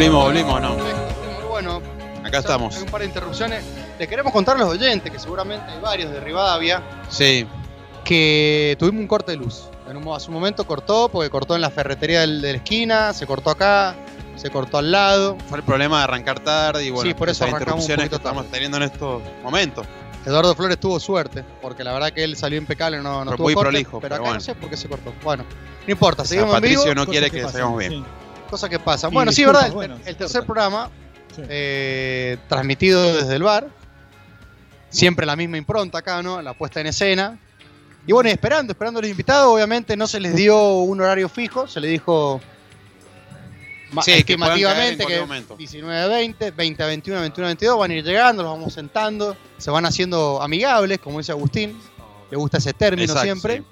Volvimos, 0.00 0.24
volvimos, 0.24 0.62
¿no? 0.62 0.68
Muy 0.76 1.46
bueno. 1.50 1.82
Acá 2.24 2.38
estamos. 2.38 2.74
Hay 2.74 2.84
un 2.84 2.88
par 2.88 3.02
de 3.02 3.08
interrupciones. 3.08 3.62
Le 3.98 4.08
queremos 4.08 4.32
contar 4.32 4.56
a 4.56 4.60
los 4.60 4.70
oyentes, 4.70 5.12
que 5.12 5.18
seguramente 5.18 5.70
hay 5.70 5.78
varios 5.78 6.10
de 6.10 6.20
Rivadavia, 6.20 6.82
Sí, 7.10 7.46
que 8.02 8.76
tuvimos 8.78 9.02
un 9.02 9.06
corte 9.06 9.32
de 9.32 9.36
luz. 9.36 9.64
En 9.90 9.98
un, 9.98 10.08
hace 10.16 10.28
un 10.28 10.34
momento 10.34 10.66
cortó, 10.66 11.10
porque 11.10 11.28
cortó 11.28 11.54
en 11.54 11.60
la 11.60 11.68
ferretería 11.68 12.20
del- 12.22 12.40
de 12.40 12.52
la 12.52 12.56
esquina, 12.56 13.12
se 13.12 13.26
cortó 13.26 13.50
acá, 13.50 13.94
se 14.36 14.48
cortó 14.48 14.78
al 14.78 14.90
lado. 14.90 15.36
fue 15.50 15.58
el 15.58 15.64
problema 15.64 15.98
de 15.98 16.04
arrancar 16.04 16.40
tarde 16.40 16.82
y 16.82 16.88
bueno, 16.88 17.06
Sí, 17.06 17.12
por 17.12 17.28
eso 17.28 17.44
esas 17.44 17.60
interrupciones 17.60 18.08
que 18.08 18.14
estamos 18.16 18.44
tarde. 18.44 18.52
teniendo 18.54 18.78
en 18.78 18.84
estos 18.84 19.22
momentos. 19.42 19.86
Eduardo 20.24 20.54
Flores 20.54 20.80
tuvo 20.80 20.98
suerte, 20.98 21.44
porque 21.60 21.84
la 21.84 21.92
verdad 21.92 22.10
que 22.10 22.24
él 22.24 22.36
salió 22.36 22.56
impecable, 22.56 23.02
no, 23.02 23.22
no 23.22 23.32
Fue 23.32 23.36
tuvo 23.36 23.44
muy 23.48 23.54
corte, 23.54 23.68
prolijo, 23.70 24.00
pero 24.00 24.02
pero 24.02 24.14
acá 24.14 24.22
no 24.22 24.28
bueno. 24.28 24.40
sé 24.40 24.54
por 24.54 24.70
qué 24.70 24.78
se 24.78 24.88
cortó. 24.88 25.12
Bueno, 25.22 25.44
no 25.86 25.92
importa, 25.92 26.22
O 26.22 26.24
sea, 26.24 26.38
seguimos 26.38 26.54
en 26.56 26.62
vivo, 26.62 26.80
Patricio 26.84 26.94
no 26.94 27.06
quiere 27.06 27.30
que 27.30 27.42
que 27.42 27.76
bien. 27.76 27.90
sí. 27.92 28.04
Cosas 28.50 28.68
que 28.68 28.78
pasan. 28.78 29.12
Bueno, 29.12 29.32
sí, 29.32 29.44
verdad, 29.44 29.72
bueno, 29.72 29.98
el, 30.04 30.16
tercer 30.16 30.44
programa, 30.44 30.90
Sí. 31.34 31.42
eh, 31.48 32.36
transmitido 32.48 33.14
desde 33.14 33.36
el 33.36 33.42
bar, 33.44 33.68
siempre 34.88 35.24
la 35.24 35.36
misma 35.36 35.56
impronta 35.58 35.98
acá, 35.98 36.22
¿no? 36.22 36.42
La 36.42 36.54
puesta 36.54 36.80
en 36.80 36.88
escena. 36.88 37.38
Y 38.06 38.12
bueno, 38.12 38.28
y 38.28 38.32
esperando, 38.32 38.72
esperando 38.72 38.98
a 38.98 39.02
los 39.02 39.10
invitados, 39.10 39.46
obviamente 39.54 39.96
no 39.96 40.06
se 40.06 40.18
les 40.20 40.34
dio 40.34 40.78
un 40.78 41.00
horario 41.00 41.28
fijo, 41.28 41.68
se 41.68 41.80
les 41.80 41.90
dijo 41.90 42.40
Sí, 44.02 44.12
que 44.12 44.18
estimativamente 44.18 45.04
que, 45.04 45.20
momento. 45.20 45.56
19 45.56 46.00
a 46.00 46.06
20, 46.06 46.50
20 46.52 46.82
a 46.82 46.86
21, 46.86 47.20
21 47.20 47.46
a 47.46 47.50
22 47.50 47.78
van 47.78 47.90
a 47.90 47.94
ir 47.94 48.04
llegando, 48.04 48.42
los 48.42 48.52
vamos 48.52 48.72
sentando, 48.72 49.36
se 49.58 49.70
van 49.70 49.84
haciendo 49.84 50.40
amigables, 50.40 50.98
como 51.00 51.18
dice 51.18 51.32
Agustín, 51.32 51.76
le 52.30 52.36
gusta 52.36 52.58
ese 52.58 52.72
término 52.72 53.02
Exacto, 53.12 53.22
siempre. 53.24 53.58
sí. 53.58 53.64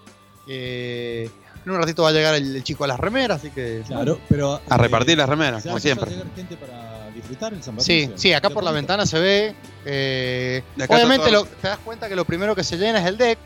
Eh, 0.48 1.30
en 1.68 1.76
un 1.76 1.80
ratito 1.82 2.02
va 2.02 2.08
a 2.10 2.12
llegar 2.12 2.34
el, 2.34 2.56
el 2.56 2.64
chico 2.64 2.84
a 2.84 2.86
las 2.86 2.98
remeras, 3.00 3.38
así 3.38 3.50
que... 3.50 3.82
Claro, 3.86 4.18
pero. 4.28 4.60
A 4.68 4.74
eh, 4.74 4.78
repartir 4.78 5.16
las 5.18 5.28
remeras, 5.28 5.62
¿se 5.62 5.68
como 5.68 5.74
va 5.74 5.78
a 5.78 5.80
siempre. 5.80 6.10
gente 6.36 6.56
para 6.56 7.10
disfrutar 7.14 7.52
el 7.52 7.62
San 7.62 7.74
Sí, 7.80 8.00
Patricio? 8.02 8.18
sí, 8.18 8.32
acá 8.32 8.48
¿De 8.48 8.54
por 8.54 8.64
la 8.64 8.70
ventana 8.72 9.06
se 9.06 9.18
ve. 9.18 9.54
eh, 9.84 10.62
obviamente 10.88 11.30
lo- 11.30 11.44
te 11.44 11.68
das 11.68 11.78
cuenta 11.84 12.08
que 12.08 12.16
lo 12.16 12.24
primero 12.24 12.54
que 12.54 12.64
se 12.64 12.76
llena 12.76 13.00
es 13.00 13.06
el 13.06 13.16
deck. 13.16 13.38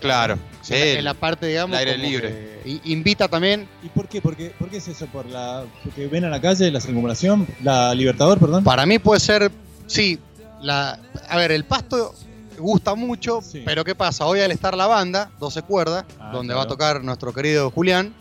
Claro, 0.00 0.38
sí. 0.60 0.74
en, 0.74 0.80
la, 0.94 0.98
en 0.98 1.04
la 1.06 1.14
parte, 1.14 1.46
digamos. 1.46 1.78
el 1.80 1.88
aire 1.88 1.98
libre. 1.98 2.60
que 2.62 2.80
invita 2.84 3.28
también. 3.28 3.66
¿Y 3.82 3.88
por 3.88 4.06
qué? 4.08 4.20
¿Por 4.20 4.36
qué, 4.36 4.52
por 4.58 4.68
qué 4.68 4.76
es 4.76 4.88
eso? 4.88 5.06
¿Por 5.06 5.24
la, 5.26 5.64
¿Porque 5.82 6.06
ven 6.06 6.24
a 6.26 6.28
la 6.28 6.40
calle 6.40 6.70
la 6.70 6.80
circunvalación? 6.80 7.46
¿La 7.62 7.94
Libertador, 7.94 8.38
perdón? 8.38 8.62
Para 8.62 8.84
mí 8.84 8.98
puede 8.98 9.20
ser. 9.20 9.50
Sí, 9.86 10.18
la, 10.60 10.98
a 11.28 11.36
ver, 11.38 11.50
el 11.50 11.64
pasto 11.64 12.14
gusta 12.58 12.94
mucho, 12.94 13.40
Sí. 13.42 13.62
pero 13.64 13.84
¿qué 13.84 13.94
pasa? 13.94 14.26
Hoy 14.26 14.40
al 14.40 14.50
estar 14.52 14.76
la 14.76 14.86
banda, 14.86 15.30
12 15.38 15.62
cuerdas, 15.62 16.04
Ah, 16.20 16.30
donde 16.32 16.52
claro. 16.52 16.58
va 16.58 16.64
a 16.64 16.68
tocar 16.68 17.04
nuestro 17.04 17.32
querido 17.32 17.70
Julián, 17.70 18.14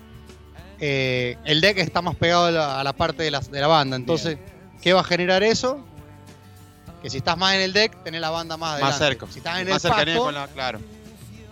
eh, 0.79 1.37
el 1.45 1.61
deck 1.61 1.77
está 1.77 2.01
más 2.01 2.15
pegado 2.15 2.45
a 2.45 2.51
la, 2.51 2.79
a 2.79 2.83
la 2.83 2.93
parte 2.93 3.23
de 3.23 3.31
la, 3.31 3.39
de 3.39 3.61
la 3.61 3.67
banda. 3.67 3.95
Entonces, 3.95 4.37
¿qué 4.81 4.93
va 4.93 5.01
a 5.01 5.03
generar 5.03 5.43
eso? 5.43 5.79
Que 7.01 7.09
si 7.09 7.17
estás 7.17 7.37
más 7.37 7.53
en 7.55 7.61
el 7.61 7.71
deck, 7.73 8.03
tenés 8.03 8.19
la 8.21 8.29
banda 8.31 8.57
más 8.57 8.73
adelante. 8.73 8.91
Más 8.91 9.07
cerca. 9.07 9.27
Si 9.31 9.37
estás 9.39 9.59
en 9.59 9.69
Más 9.69 9.85
el 9.85 9.91
pasto, 9.91 10.19
con 10.23 10.33
la. 10.33 10.47
Claro. 10.47 10.79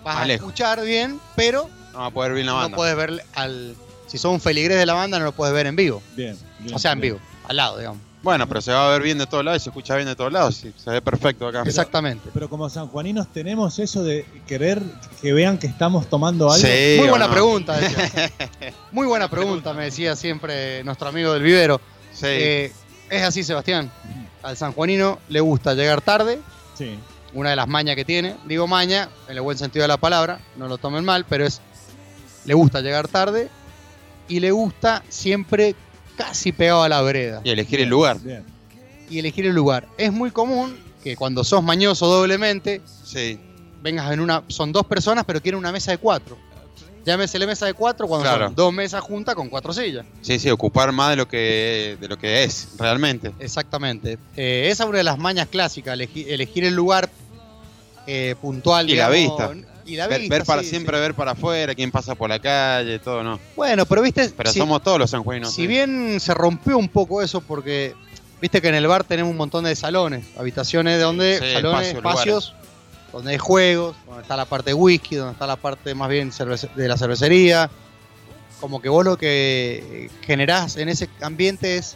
vas 0.04 0.16
más 0.16 0.24
a 0.24 0.26
lejos. 0.26 0.48
escuchar 0.48 0.84
bien, 0.84 1.20
pero 1.36 1.70
No 1.94 2.00
va 2.00 2.06
a 2.08 2.12
poder 2.12 2.34
ver 2.34 2.46
la 2.46 2.52
no 2.52 2.58
banda. 2.58 2.76
puedes 2.76 2.96
ver 2.96 3.24
al. 3.36 3.76
Si 4.08 4.18
sos 4.18 4.32
un 4.32 4.42
feligrés 4.42 4.78
de 4.78 4.86
la 4.86 4.94
banda, 4.94 5.20
no 5.20 5.26
lo 5.26 5.32
puedes 5.32 5.54
ver 5.54 5.68
en 5.68 5.76
vivo. 5.76 6.02
Bien, 6.16 6.38
bien, 6.60 6.76
O 6.76 6.80
sea, 6.80 6.92
en 6.92 7.02
bien. 7.02 7.14
vivo, 7.16 7.26
al 7.48 7.56
lado, 7.56 7.78
digamos. 7.78 8.02
Bueno, 8.24 8.48
pero 8.48 8.62
se 8.62 8.72
va 8.72 8.88
a 8.88 8.90
ver 8.92 9.02
bien 9.02 9.18
de 9.18 9.28
todos 9.28 9.44
lados 9.44 9.62
y 9.62 9.64
se 9.66 9.70
escucha 9.70 9.96
bien 9.98 10.08
de 10.08 10.16
todos 10.16 10.32
lados. 10.32 10.56
Sí, 10.56 10.74
se 10.78 10.90
ve 10.90 11.02
perfecto 11.02 11.46
acá. 11.46 11.64
Exactamente. 11.66 12.30
Pero 12.34 12.50
como 12.50 12.70
sanjuaninos 12.70 13.28
tenemos 13.34 13.78
eso 13.80 14.02
de 14.02 14.26
querer 14.48 14.82
que 15.22 15.34
vean 15.34 15.58
que 15.58 15.68
estamos 15.68 16.10
tomando 16.10 16.50
algo. 16.50 16.66
Sí, 16.66 16.96
Muy 17.00 17.10
buena 17.10 17.28
no. 17.28 17.34
pregunta. 17.34 17.78
Muy 18.94 19.08
buena 19.08 19.28
pregunta, 19.30 19.74
me 19.74 19.84
decía 19.86 20.16
siempre 20.16 20.84
nuestro 20.86 21.10
amigo 21.10 21.34
del 21.34 21.44
vivero. 21.44 21.82
Sí. 22.14 22.28
Eh, 22.30 22.72
es 23.10 23.24
así, 23.24 23.44
Sebastián. 23.44 23.92
Al 24.42 24.56
sanjuanino 24.56 25.20
le 25.28 25.42
gusta 25.42 25.74
llegar 25.74 26.00
tarde, 26.02 26.40
Sí. 26.78 26.98
una 27.34 27.50
de 27.50 27.56
las 27.58 27.68
mañas 27.68 27.98
que 27.98 28.06
tiene. 28.06 28.38
Digo 28.46 28.68
maña, 28.68 29.10
en 29.28 29.36
el 29.36 29.42
buen 29.42 29.58
sentido 29.58 29.84
de 29.84 29.90
la 29.90 29.98
palabra, 29.98 30.40
no 30.56 30.70
lo 30.70 30.78
tomen 30.78 31.04
mal, 31.04 31.26
pero 31.28 31.46
es. 31.46 31.60
Le 32.46 32.54
gusta 32.54 32.80
llegar 32.82 33.08
tarde 33.10 33.50
y 34.30 34.40
le 34.40 34.52
gusta 34.52 35.04
siempre 35.10 35.76
casi 36.18 36.52
pegado 36.52 36.84
a 36.84 36.90
la 36.90 37.02
vereda. 37.02 37.42
y 37.44 37.50
elegir 37.50 37.80
el 37.82 37.90
lugar. 37.90 38.20
Bien. 38.20 38.44
y 39.10 39.20
elegir 39.20 39.46
el 39.46 39.54
lugar. 39.54 39.88
Es 39.98 40.12
muy 40.12 40.32
común 40.32 40.76
que 41.04 41.16
cuando 41.16 41.44
sos 41.44 41.62
mañoso 41.62 42.08
doblemente, 42.08 42.82
Sí. 43.04 43.38
vengas 43.84 44.12
en 44.12 44.20
una. 44.22 44.44
Son 44.48 44.72
dos 44.72 44.86
personas, 44.88 45.24
pero 45.26 45.40
quieren 45.42 45.60
una 45.60 45.72
mesa 45.72 45.92
de 45.92 45.98
cuatro. 46.00 46.36
Llámese 47.06 47.38
la 47.38 47.46
mesa 47.46 47.66
de 47.66 47.74
cuatro 47.74 48.08
cuando 48.08 48.24
Claro. 48.28 48.46
son 48.46 48.56
dos 48.56 48.74
mesas 48.74 49.02
juntas 49.02 49.36
con 49.36 49.50
cuatro 49.50 49.74
sillas. 49.74 50.06
Sí, 50.22 50.40
sí, 50.40 50.50
ocupar 50.50 50.92
más 50.94 51.10
de 51.12 51.16
lo 51.18 51.28
que, 51.28 51.98
de 52.00 52.08
lo 52.08 52.18
que 52.18 52.44
es 52.46 52.70
realmente. 52.80 53.34
Exactamente. 53.40 54.18
Eh, 54.38 54.70
esa 54.72 54.84
es 54.84 54.90
una 54.90 55.00
de 55.00 55.04
las 55.04 55.20
mañas 55.20 55.48
clásicas, 55.50 55.96
elegi- 56.00 56.26
elegir 56.30 56.64
el 56.64 56.74
lugar 56.74 57.10
eh, 58.08 58.36
puntual. 58.42 58.90
Y 58.90 58.96
la 58.96 59.10
vista. 59.10 59.52
Y 59.86 59.96
la 59.96 60.08
ver, 60.08 60.22
vista, 60.22 60.36
ver 60.36 60.46
para 60.46 60.62
sí, 60.62 60.70
siempre 60.70 60.98
sí. 60.98 61.02
ver 61.02 61.14
para 61.14 61.32
afuera, 61.32 61.76
quién 61.76 61.92
pasa 61.92 62.16
por 62.16 62.30
la 62.30 62.40
calle, 62.40 63.00
todo, 63.00 63.24
¿no? 63.24 63.40
Bueno, 63.56 63.86
pero 63.86 64.02
viste. 64.02 64.30
Pero 64.30 64.52
si, 64.52 64.60
somos 64.60 64.82
todos 64.82 65.00
los 65.00 65.10
sanjuaninos. 65.10 65.54
si 65.54 65.68
bien 65.68 66.20
se 66.20 66.34
rompió 66.34 66.78
un 66.78 66.90
poco 66.90 67.22
eso 67.22 67.42
porque. 67.42 67.96
Viste 68.42 68.62
que 68.62 68.68
en 68.68 68.76
el 68.76 68.86
bar 68.88 69.06
tenemos 69.06 69.32
un 69.32 69.38
montón 69.38 69.64
de 69.64 69.74
salones, 69.74 70.26
habitaciones 70.38 70.98
de 70.98 71.04
donde, 71.04 71.54
salones, 71.54 71.88
espacio, 71.88 72.40
espacios, 72.40 72.56
donde 73.14 73.32
hay 73.32 73.38
juegos, 73.38 73.96
donde 74.06 74.22
está 74.22 74.36
la 74.36 74.44
parte 74.44 74.72
de 74.72 74.74
whisky, 74.74 75.16
donde 75.16 75.32
está 75.32 75.48
la 75.48 75.56
parte 75.56 75.96
más 75.96 76.10
bien 76.10 76.30
de 76.76 76.88
la 76.90 76.98
cervecería. 76.98 77.70
Como 78.60 78.82
que 78.82 78.90
vos 78.90 79.06
lo 79.06 79.18
que 79.18 80.10
generás 80.26 80.76
en 80.76 80.90
ese 80.90 81.10
ambiente 81.22 81.78
es 81.78 81.96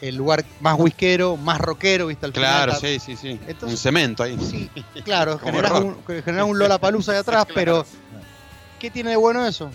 el 0.00 0.14
lugar 0.16 0.44
más 0.60 0.76
whiskero, 0.78 1.36
más 1.36 1.58
rockero, 1.60 2.06
¿viste? 2.08 2.26
Al 2.26 2.32
Claro, 2.32 2.74
final, 2.74 3.00
sí, 3.00 3.00
sí, 3.00 3.16
sí. 3.16 3.40
Entonces- 3.46 3.70
un 3.70 3.76
cemento 3.76 4.22
ahí. 4.22 4.36
Sí, 4.38 4.70
claro, 5.04 5.38
generás 5.38 5.72
un, 5.72 5.96
generás 6.06 6.46
un 6.46 6.58
Lollapalooza 6.58 7.12
de 7.12 7.18
atrás, 7.18 7.46
pero 7.54 7.84
¿qué 8.78 8.90
tiene 8.90 9.10
de 9.10 9.16
bueno 9.16 9.46
eso? 9.46 9.70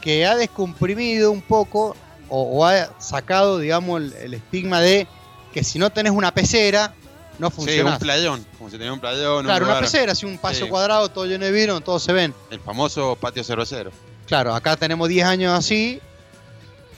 Que 0.00 0.24
ha 0.26 0.34
descomprimido 0.36 1.30
un 1.30 1.42
poco 1.42 1.94
o, 2.28 2.42
o 2.60 2.64
ha 2.64 2.98
sacado, 3.00 3.58
digamos, 3.58 4.00
el, 4.00 4.12
el 4.14 4.34
estigma 4.34 4.80
de 4.80 5.06
que 5.52 5.62
si 5.64 5.78
no 5.78 5.90
tenés 5.90 6.12
una 6.12 6.32
pecera, 6.32 6.94
no 7.38 7.50
Sí, 7.50 7.56
funciona. 7.56 7.92
un 7.94 7.98
playón. 7.98 8.46
Como 8.56 8.70
si 8.70 8.76
tenía 8.78 8.92
un 8.92 9.00
playón. 9.00 9.44
claro, 9.44 9.64
un 9.66 9.70
una 9.72 9.80
pecera, 9.80 10.12
así 10.12 10.24
un 10.26 10.38
paso 10.38 10.64
Sí. 10.64 10.70
cuadrado, 10.70 11.08
todo 11.08 11.26
lleno 11.26 11.44
de 11.44 11.50
vino, 11.52 11.80
todos 11.80 12.02
se 12.02 12.12
ven. 12.12 12.32
El 12.50 12.60
famoso 12.60 13.16
patio 13.20 13.42
cervecero. 13.44 13.90
Claro, 14.26 14.54
acá 14.54 14.76
tenemos 14.76 15.08
10 15.08 15.26
años 15.26 15.52
así 15.58 16.00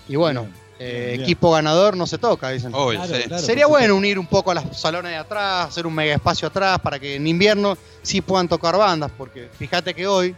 y 0.09 0.17
bueno, 0.17 0.43
Bien, 0.43 0.55
eh, 0.83 1.15
equipo 1.21 1.51
ganador 1.53 1.97
no 1.97 2.07
se 2.07 2.19
toca, 2.19 2.51
dicen. 2.51 2.73
Obvio, 2.75 2.99
Claro, 3.01 3.17
sí. 3.17 3.23
claro. 3.29 3.43
Sería 3.43 3.67
bueno 3.67 3.95
unir 3.97 4.19
un 4.19 4.27
poco 4.27 4.51
a 4.51 4.55
los 4.55 4.65
salones 4.79 5.13
de 5.13 5.17
atrás, 5.19 5.69
hacer 5.69 5.87
un 5.87 5.95
mega 5.95 6.15
espacio 6.15 6.49
atrás 6.49 6.79
para 6.81 6.99
que 6.99 7.17
en 7.17 7.27
invierno 7.27 7.77
sí 8.03 8.21
puedan 8.21 8.49
tocar 8.49 8.77
bandas, 8.77 9.11
porque 9.17 9.49
fíjate 9.59 9.95
que 9.95 10.07
hoy 10.07 10.35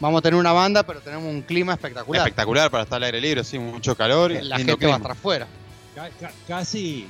vamos 0.00 0.18
a 0.18 0.22
tener 0.22 0.38
una 0.38 0.52
banda, 0.52 0.82
pero 0.82 1.00
tenemos 1.00 1.26
un 1.32 1.42
clima 1.42 1.72
espectacular. 1.74 2.22
Espectacular 2.26 2.70
para 2.70 2.84
estar 2.84 2.96
al 2.96 3.04
aire 3.04 3.20
libre, 3.20 3.44
sí, 3.44 3.58
mucho 3.58 3.96
calor. 3.96 4.32
y 4.32 4.42
La 4.42 4.56
gente 4.56 4.72
va 4.72 4.74
a 4.74 4.78
clima. 4.78 4.96
estar 4.96 5.10
afuera. 5.12 5.46
Ca- 5.94 6.10
ca- 6.20 6.32
casi 6.48 7.06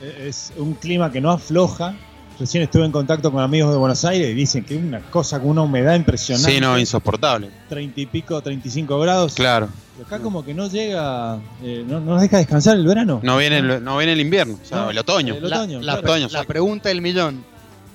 eh, 0.00 0.26
es 0.28 0.52
un 0.56 0.74
clima 0.74 1.10
que 1.12 1.20
no 1.20 1.30
afloja. 1.30 1.94
Recién 2.40 2.62
estuve 2.64 2.86
en 2.86 2.90
contacto 2.92 3.30
con 3.30 3.40
amigos 3.42 3.70
de 3.70 3.76
Buenos 3.76 4.04
Aires 4.06 4.30
y 4.30 4.34
dicen 4.34 4.64
que 4.64 4.74
es 4.74 4.82
una 4.82 5.00
cosa 5.02 5.38
con 5.38 5.50
una 5.50 5.62
humedad 5.62 5.94
impresionante. 5.94 6.50
Sí, 6.50 6.60
no, 6.60 6.78
insoportable. 6.78 7.50
30 7.68 8.00
y 8.00 8.06
pico, 8.06 8.40
35 8.40 8.98
grados. 8.98 9.34
Claro. 9.34 9.68
Acá 10.06 10.18
como 10.20 10.44
que 10.44 10.52
no 10.54 10.68
llega, 10.68 11.38
eh, 11.62 11.84
no, 11.86 12.00
no 12.00 12.12
nos 12.12 12.22
deja 12.22 12.38
descansar 12.38 12.76
el 12.76 12.86
verano. 12.86 13.20
No 13.22 13.36
viene 13.36 13.58
el, 13.58 13.82
no 13.84 13.96
viene 13.98 14.12
el 14.12 14.20
invierno, 14.20 14.58
o 14.62 14.64
sea, 14.64 14.78
No, 14.78 14.90
el 14.90 14.98
otoño. 14.98 15.34
el 15.34 15.48
La, 15.48 15.56
otoño, 15.58 15.78
la- 15.78 15.82
claro. 15.94 16.00
Otoño, 16.00 16.20
la 16.20 16.26
exacto. 16.26 16.48
pregunta 16.48 16.88
del 16.88 17.00
millón. 17.00 17.44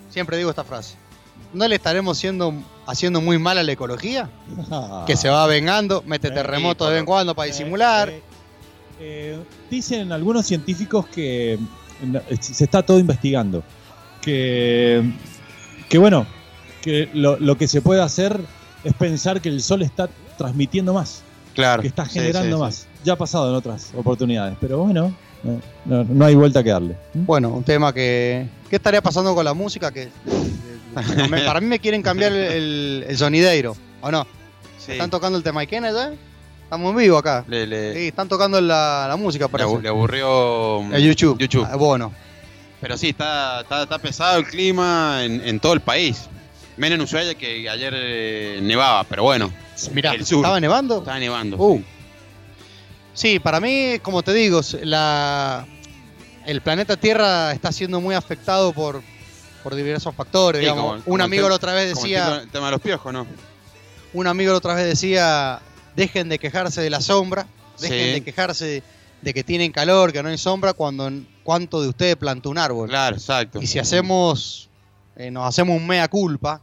Siempre 0.09 0.37
digo 0.37 0.49
esta 0.49 0.63
frase. 0.63 0.95
¿No 1.53 1.67
le 1.67 1.75
estaremos 1.75 2.17
siendo, 2.17 2.53
haciendo 2.85 3.21
muy 3.21 3.37
mal 3.39 3.57
a 3.57 3.63
la 3.63 3.71
ecología? 3.71 4.29
Que 5.05 5.15
se 5.15 5.29
va 5.29 5.45
vengando, 5.47 6.03
mete 6.05 6.27
Sí, 6.29 6.33
terremotos 6.33 6.87
de 6.87 6.93
vez 6.93 6.99
en 7.01 7.05
cuando 7.05 7.35
para 7.35 7.47
disimular. 7.47 8.09
Eh, 8.09 8.21
eh, 8.99 9.39
dicen 9.69 10.11
algunos 10.11 10.45
científicos 10.45 11.05
que 11.07 11.53
eh, 11.53 12.37
se 12.39 12.63
está 12.63 12.83
todo 12.83 12.99
investigando. 12.99 13.63
Que, 14.21 15.03
que 15.89 15.97
bueno, 15.97 16.25
que 16.81 17.09
lo, 17.13 17.37
lo 17.39 17.57
que 17.57 17.67
se 17.67 17.81
puede 17.81 18.01
hacer 18.01 18.39
es 18.83 18.93
pensar 18.93 19.39
que 19.41 19.49
el 19.49 19.61
sol 19.61 19.81
está 19.83 20.09
transmitiendo 20.37 20.93
más, 20.93 21.23
Claro. 21.57 21.81
que 21.81 21.89
está 21.89 22.05
Sí, 22.05 22.19
generando 22.19 22.43
sí, 22.49 22.53
sí. 22.53 22.59
más. 22.61 22.87
Ya 23.03 23.13
ha 23.13 23.15
pasado 23.17 23.49
en 23.49 23.55
otras 23.55 23.91
oportunidades, 23.97 24.55
pero 24.61 24.77
bueno, 24.79 25.13
no, 25.85 26.03
no- 26.05 26.25
hay 26.25 26.35
vuelta 26.35 26.63
que 26.63 26.69
darle. 26.69 26.95
Bueno, 27.13 27.49
un 27.49 27.63
tema 27.63 27.91
que. 27.93 28.47
¿Qué 28.69 28.75
estaría 28.77 29.01
pasando 29.01 29.35
con 29.35 29.43
la 29.43 29.53
música? 29.53 29.91
Que 29.91 30.09
para 31.45 31.59
mí 31.61 31.67
me 31.67 31.79
quieren 31.79 32.01
cambiar 32.01 32.31
el, 32.33 33.05
el, 33.07 33.17
sonideiro, 33.17 33.75
¿o 34.01 34.11
no? 34.11 34.25
Sí. 34.77 34.93
¿Están 34.93 35.09
tocando 35.09 35.37
el 35.37 35.43
tema 35.43 35.63
Ikena 35.63 35.91
ya? 35.91 36.11
Estamos 36.63 36.91
en 36.91 36.97
vivo 36.97 37.17
acá. 37.17 37.45
Le, 37.47 37.65
le- 37.65 37.93
Sí, 37.93 38.07
están 38.07 38.27
tocando 38.27 38.59
la, 38.59 39.05
la 39.07 39.15
música 39.15 39.45
le 39.45 39.49
parece. 39.49 39.69
abu- 39.69 39.81
le 39.81 39.89
aburrió 39.89 40.81
El 40.93 41.03
YouTube. 41.03 41.37
YouTube. 41.39 41.65
Ah, 41.69 41.75
bueno. 41.75 42.11
Pero 42.81 42.97
sí, 42.97 43.09
está, 43.09 43.61
está, 43.61 43.83
está 43.83 43.97
pesado 43.99 44.37
el 44.37 44.45
clima 44.45 45.23
en, 45.23 45.41
en 45.47 45.59
todo 45.59 45.73
el 45.73 45.79
país. 45.81 46.27
Menos 46.77 46.95
en 46.97 47.01
Ushuaia 47.01 47.35
que 47.35 47.67
ayer 47.69 47.93
eh, 47.95 48.59
nevaba, 48.61 49.03
pero 49.03 49.23
bueno, 49.23 49.51
Mirá, 49.93 50.13
El 50.13 50.25
sur. 50.25 50.39
¿estaba 50.39 50.59
nevando? 50.59 50.99
estaba 50.99 51.19
nevando. 51.19 51.57
Uh. 51.57 51.83
Sí, 53.13 53.39
para 53.39 53.59
mí, 53.59 53.99
como 54.01 54.21
te 54.23 54.33
digo, 54.33 54.61
la, 54.83 55.65
el 56.45 56.61
planeta 56.61 56.95
Tierra 56.97 57.51
está 57.51 57.71
siendo 57.71 57.99
muy 57.99 58.13
afectado 58.13 58.73
por, 58.73 59.01
por 59.63 59.73
diversos 59.75 60.13
factores. 60.15 60.59
Sí, 60.59 60.65
digamos. 60.65 60.83
como- 60.83 60.95
un 60.97 61.03
como 61.03 61.23
amigo 61.23 61.49
la 61.49 61.55
otra 61.55 61.73
vez 61.73 61.93
Como 61.93 62.05
el 62.05 62.11
decía, 62.11 62.25
tema- 62.25 62.41
el 62.43 62.49
tema 62.51 62.65
de 62.67 62.71
los 62.73 62.81
piojos, 62.81 63.13
¿no? 63.13 63.27
un 64.13 64.27
amigo 64.27 64.51
la 64.51 64.57
otra 64.57 64.73
vez 64.75 64.85
decía, 64.85 65.59
dejen 65.95 66.29
de 66.29 66.39
quejarse 66.39 66.81
de 66.81 66.89
la 66.89 67.01
sombra, 67.01 67.45
dejen 67.79 68.05
Sí. 68.07 68.11
de 68.13 68.21
quejarse 68.23 68.83
de 69.21 69.33
que 69.33 69.43
tienen 69.43 69.71
calor, 69.71 70.13
que 70.13 70.21
no 70.23 70.29
hay 70.29 70.37
sombra, 70.37 70.73
cuando 70.73 71.11
cuánto 71.43 71.81
de 71.81 71.87
ustedes 71.89 72.15
plantó 72.17 72.49
un 72.51 72.57
árbol. 72.59 72.87
Claro, 72.87 73.15
exacto. 73.15 73.59
Y 73.61 73.67
si 73.67 73.79
hacemos, 73.79 74.69
eh, 75.15 75.29
nos 75.31 75.45
hacemos 75.47 75.75
un 75.75 75.85
mea 75.87 76.07
culpa, 76.07 76.61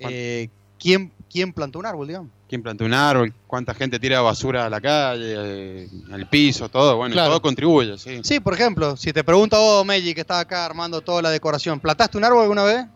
eh, 0.00 0.48
¿quién, 0.78 1.12
¿quién 1.30 1.52
plantó 1.52 1.78
un 1.78 1.86
árbol, 1.86 2.06
digamos? 2.08 2.30
¿Quién 2.48 2.62
plantó 2.62 2.84
un 2.84 2.94
árbol? 2.94 3.32
¿Cuánta 3.46 3.74
gente 3.74 4.00
tira 4.00 4.20
basura 4.22 4.66
a 4.66 4.70
la 4.70 4.80
calle, 4.80 5.34
eh, 5.36 5.88
al 6.10 6.28
piso, 6.28 6.68
todo? 6.68 6.96
Bueno, 6.96 7.12
Claro. 7.12 7.30
todo 7.30 7.42
contribuye, 7.42 7.96
sí. 7.96 8.20
Sí, 8.24 8.40
por 8.40 8.54
ejemplo, 8.54 8.96
si 8.96 9.12
te 9.12 9.22
pregunto 9.22 9.54
a 9.56 9.60
vos, 9.60 9.86
Meji, 9.86 10.14
que 10.14 10.22
estás 10.22 10.40
acá 10.40 10.66
armando 10.66 11.00
toda 11.00 11.22
la 11.22 11.30
decoración, 11.30 11.78
¿plantaste 11.78 12.18
un 12.18 12.24
árbol 12.24 12.42
alguna 12.42 12.64
vez? 12.64 12.86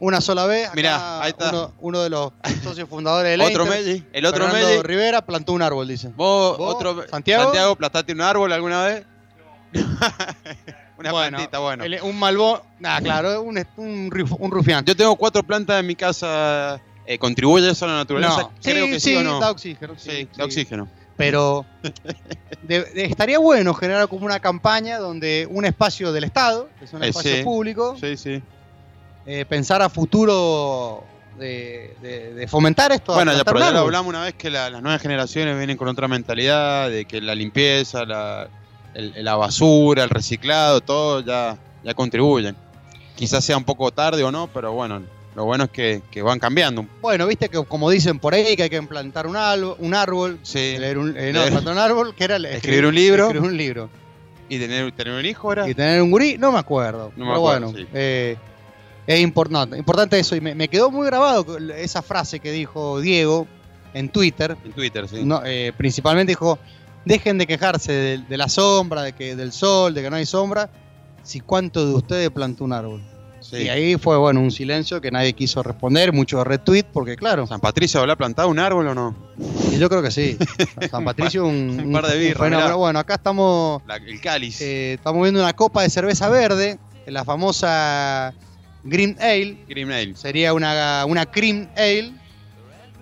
Una 0.00 0.20
sola 0.20 0.46
vez. 0.46 0.66
Acá 0.66 0.74
Mirá, 0.76 1.22
ahí 1.22 1.30
está. 1.30 1.50
Uno, 1.50 1.72
uno 1.80 2.02
de 2.02 2.10
los 2.10 2.32
socios 2.62 2.88
fundadores 2.88 3.38
de 3.38 3.44
Otro 3.46 3.64
Melli, 3.66 4.04
el 4.12 4.26
otro 4.26 4.44
Fernando 4.44 4.68
Melli. 4.68 4.82
Rivera 4.82 5.20
plantó 5.24 5.52
un 5.52 5.62
árbol, 5.62 5.86
dice. 5.86 6.08
¿Vos, 6.16 6.58
¿Vos, 6.58 6.74
otro 6.74 7.06
Santiago? 7.08 7.44
Santiago, 7.44 7.76
plantaste 7.76 8.12
un 8.12 8.20
árbol 8.22 8.52
alguna 8.52 8.84
vez? 8.84 9.06
Una 10.96 11.10
Bueno, 11.10 11.36
plantita, 11.38 11.58
bueno. 11.58 11.84
el- 11.84 12.00
un 12.02 12.18
malbón. 12.18 12.60
Nah, 12.78 13.00
claro, 13.00 13.42
un, 13.42 13.58
un, 13.76 14.28
un 14.38 14.50
rufián. 14.50 14.84
Yo 14.84 14.94
tengo 14.96 15.16
cuatro 15.16 15.42
plantas 15.42 15.80
en 15.80 15.86
mi 15.86 15.96
casa. 15.96 16.80
eh, 17.06 17.18
¿Contribuye 17.18 17.68
eso 17.70 17.84
a 17.84 17.88
la 17.88 17.94
naturaleza? 17.96 18.42
No. 18.42 18.52
Creo 18.62 18.84
Sí, 18.86 18.90
que 18.92 19.00
sí, 19.00 19.10
sí, 19.10 19.16
o 19.16 19.22
no. 19.24 19.40
da 19.40 19.50
oxígeno, 19.50 19.94
sí, 19.98 20.28
da 20.36 20.44
oxígeno. 20.44 20.88
Pero 21.16 21.66
de- 22.62 22.84
de- 22.84 23.04
estaría 23.04 23.38
bueno 23.38 23.74
generar 23.74 24.08
como 24.08 24.24
una 24.26 24.40
campaña 24.40 24.98
donde 24.98 25.46
un 25.50 25.64
espacio 25.64 26.12
del 26.12 26.24
Estado, 26.24 26.68
que 26.78 26.84
es 26.86 26.92
un 26.92 27.02
Eh, 27.04 27.08
espacio 27.08 27.36
sí. 27.36 27.42
público, 27.42 27.96
Sí, 28.00 28.16
sí. 28.16 28.42
eh, 29.26 29.44
pensar 29.46 29.82
a 29.82 29.88
futuro 29.88 31.04
de, 31.38 31.96
de- 32.00 32.34
de 32.34 32.48
fomentar 32.48 32.92
esto. 32.92 33.14
Bueno, 33.14 33.32
ya, 33.32 33.44
pero 33.44 33.58
ya 33.58 33.70
lo 33.70 33.80
hablamos 33.80 34.08
una 34.10 34.22
vez 34.22 34.34
que 34.34 34.50
la- 34.50 34.70
las 34.70 34.80
nuevas 34.82 35.02
generaciones 35.02 35.56
vienen 35.56 35.76
con 35.76 35.88
otra 35.88 36.06
mentalidad, 36.08 36.88
de 36.90 37.04
que 37.04 37.20
la 37.20 37.34
limpieza, 37.34 38.04
la, 38.04 38.48
el- 38.94 39.24
la 39.24 39.36
basura, 39.36 40.04
el 40.04 40.10
reciclado, 40.10 40.80
todo 40.80 41.20
ya, 41.20 41.56
ya 41.82 41.94
contribuyen. 41.94 42.56
Quizás 43.16 43.44
sea 43.44 43.56
un 43.56 43.64
poco 43.64 43.90
tarde 43.92 44.22
o 44.24 44.32
no, 44.32 44.48
pero 44.48 44.72
bueno, 44.72 45.02
lo 45.36 45.44
bueno 45.44 45.64
es 45.64 45.70
que, 45.70 46.02
que 46.10 46.22
van 46.22 46.38
cambiando. 46.38 46.86
Bueno, 47.00 47.26
viste 47.26 47.48
que 47.48 47.62
como 47.64 47.90
dicen 47.90 48.18
por 48.18 48.34
ahí 48.34 48.56
que 48.56 48.64
hay 48.64 48.70
que 48.70 48.82
plantar 48.82 49.26
un, 49.26 49.36
árbol, 49.36 49.76
un 49.78 49.94
árbol, 49.94 50.38
Sí. 50.42 50.76
leer 50.78 50.98
un, 50.98 51.16
eh, 51.16 51.32
no, 51.32 51.40
Leer- 51.40 51.50
plantar 51.50 51.72
un 51.74 51.78
árbol, 51.78 52.14
que 52.14 52.24
era 52.24 52.36
Escribir 52.36 52.86
un 52.86 52.94
libro. 52.94 53.24
escribir 53.26 53.48
un 53.50 53.56
libro. 53.56 53.90
Y 54.48 54.58
tener, 54.58 54.92
tener 54.92 55.14
un 55.14 55.24
hijo 55.24 55.52
era. 55.52 55.68
Y 55.68 55.74
tener 55.74 56.02
un 56.02 56.10
gurí, 56.10 56.36
no 56.38 56.52
me 56.52 56.58
acuerdo. 56.58 57.12
No 57.16 57.24
me 57.24 57.30
pero 57.32 57.36
acuerdo, 57.48 57.70
bueno, 57.72 57.78
sí. 57.78 57.86
eh, 57.94 58.36
es 59.06 59.20
importante, 59.20 59.78
importante 59.78 60.18
eso. 60.18 60.36
Y 60.36 60.40
me, 60.40 60.54
me 60.54 60.68
quedó 60.68 60.90
muy 60.90 61.06
grabado 61.06 61.56
esa 61.76 62.02
frase 62.02 62.40
que 62.40 62.52
dijo 62.52 63.00
Diego 63.00 63.46
en 63.94 64.08
Twitter. 64.08 64.56
En 64.64 64.72
Twitter, 64.72 65.08
sí. 65.08 65.22
No, 65.24 65.40
eh, 65.44 65.72
principalmente 65.76 66.32
dijo, 66.32 66.58
dejen 67.04 67.38
de 67.38 67.46
quejarse 67.46 67.92
de, 67.92 68.18
de 68.18 68.36
la 68.36 68.48
sombra, 68.48 69.02
de 69.02 69.12
que 69.12 69.36
del 69.36 69.52
sol, 69.52 69.94
de 69.94 70.02
que 70.02 70.10
no 70.10 70.16
hay 70.16 70.26
sombra, 70.26 70.70
si 71.22 71.40
cuánto 71.40 71.86
de 71.86 71.94
ustedes 71.94 72.30
plantó 72.30 72.64
un 72.64 72.72
árbol. 72.72 73.02
Sí. 73.40 73.56
Y 73.58 73.68
ahí 73.68 73.96
fue, 73.98 74.16
bueno, 74.16 74.40
un 74.40 74.50
silencio 74.50 75.02
que 75.02 75.10
nadie 75.10 75.34
quiso 75.34 75.62
responder, 75.62 76.14
mucho 76.14 76.42
retweet, 76.44 76.84
porque 76.92 77.14
claro, 77.14 77.46
¿San 77.46 77.60
Patricio 77.60 78.00
habrá 78.00 78.16
plantado 78.16 78.48
un 78.48 78.58
árbol 78.58 78.88
o 78.88 78.94
no? 78.94 79.14
y 79.70 79.78
yo 79.78 79.90
creo 79.90 80.00
que 80.02 80.10
sí. 80.10 80.38
San 80.90 81.04
Patricio, 81.04 81.44
un, 81.46 81.78
Un 81.78 81.92
par 81.92 82.06
de 82.06 82.16
birras, 82.18 82.38
fenómeno. 82.38 82.62
mirá. 82.64 82.74
Bueno, 82.76 82.98
acá 82.98 83.14
estamos, 83.16 83.82
La- 83.86 83.96
el 83.96 84.18
cáliz. 84.22 84.62
eh, 84.62 84.94
estamos 84.94 85.22
viendo 85.22 85.40
una 85.40 85.52
copa 85.52 85.82
de 85.82 85.90
cerveza 85.90 86.30
verde, 86.30 86.78
la 87.06 87.22
famosa 87.24 88.32
Green 88.82 89.14
Ale, 89.20 89.58
Green 89.68 89.92
Ale. 89.92 90.16
sería 90.16 90.54
una, 90.54 91.04
una 91.04 91.26
Cream 91.26 91.68
Ale. 91.76 92.14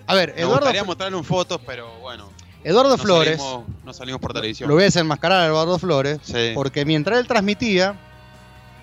A 0.07 0.15
ver, 0.15 0.33
Me 0.35 0.41
Eduardo, 0.41 0.59
gustaría 0.59 0.83
mostrarle 0.83 1.17
un 1.17 1.23
fotos, 1.23 1.61
pero 1.65 1.87
bueno. 2.01 2.32
Eduardo 2.63 2.91
no 2.91 2.97
Flores, 2.97 3.37
Salimos, 3.41 3.65
no 3.83 3.93
salimos 3.93 4.21
por 4.21 4.33
televisión. 4.33 4.69
lo 4.69 4.75
voy 4.75 4.83
a 4.83 4.85
desenmascarar 4.85 5.41
a 5.41 5.45
Eduardo 5.47 5.77
Flores, 5.79 6.19
Sí. 6.23 6.51
porque 6.53 6.85
mientras 6.85 7.19
él 7.19 7.27
transmitía, 7.27 7.95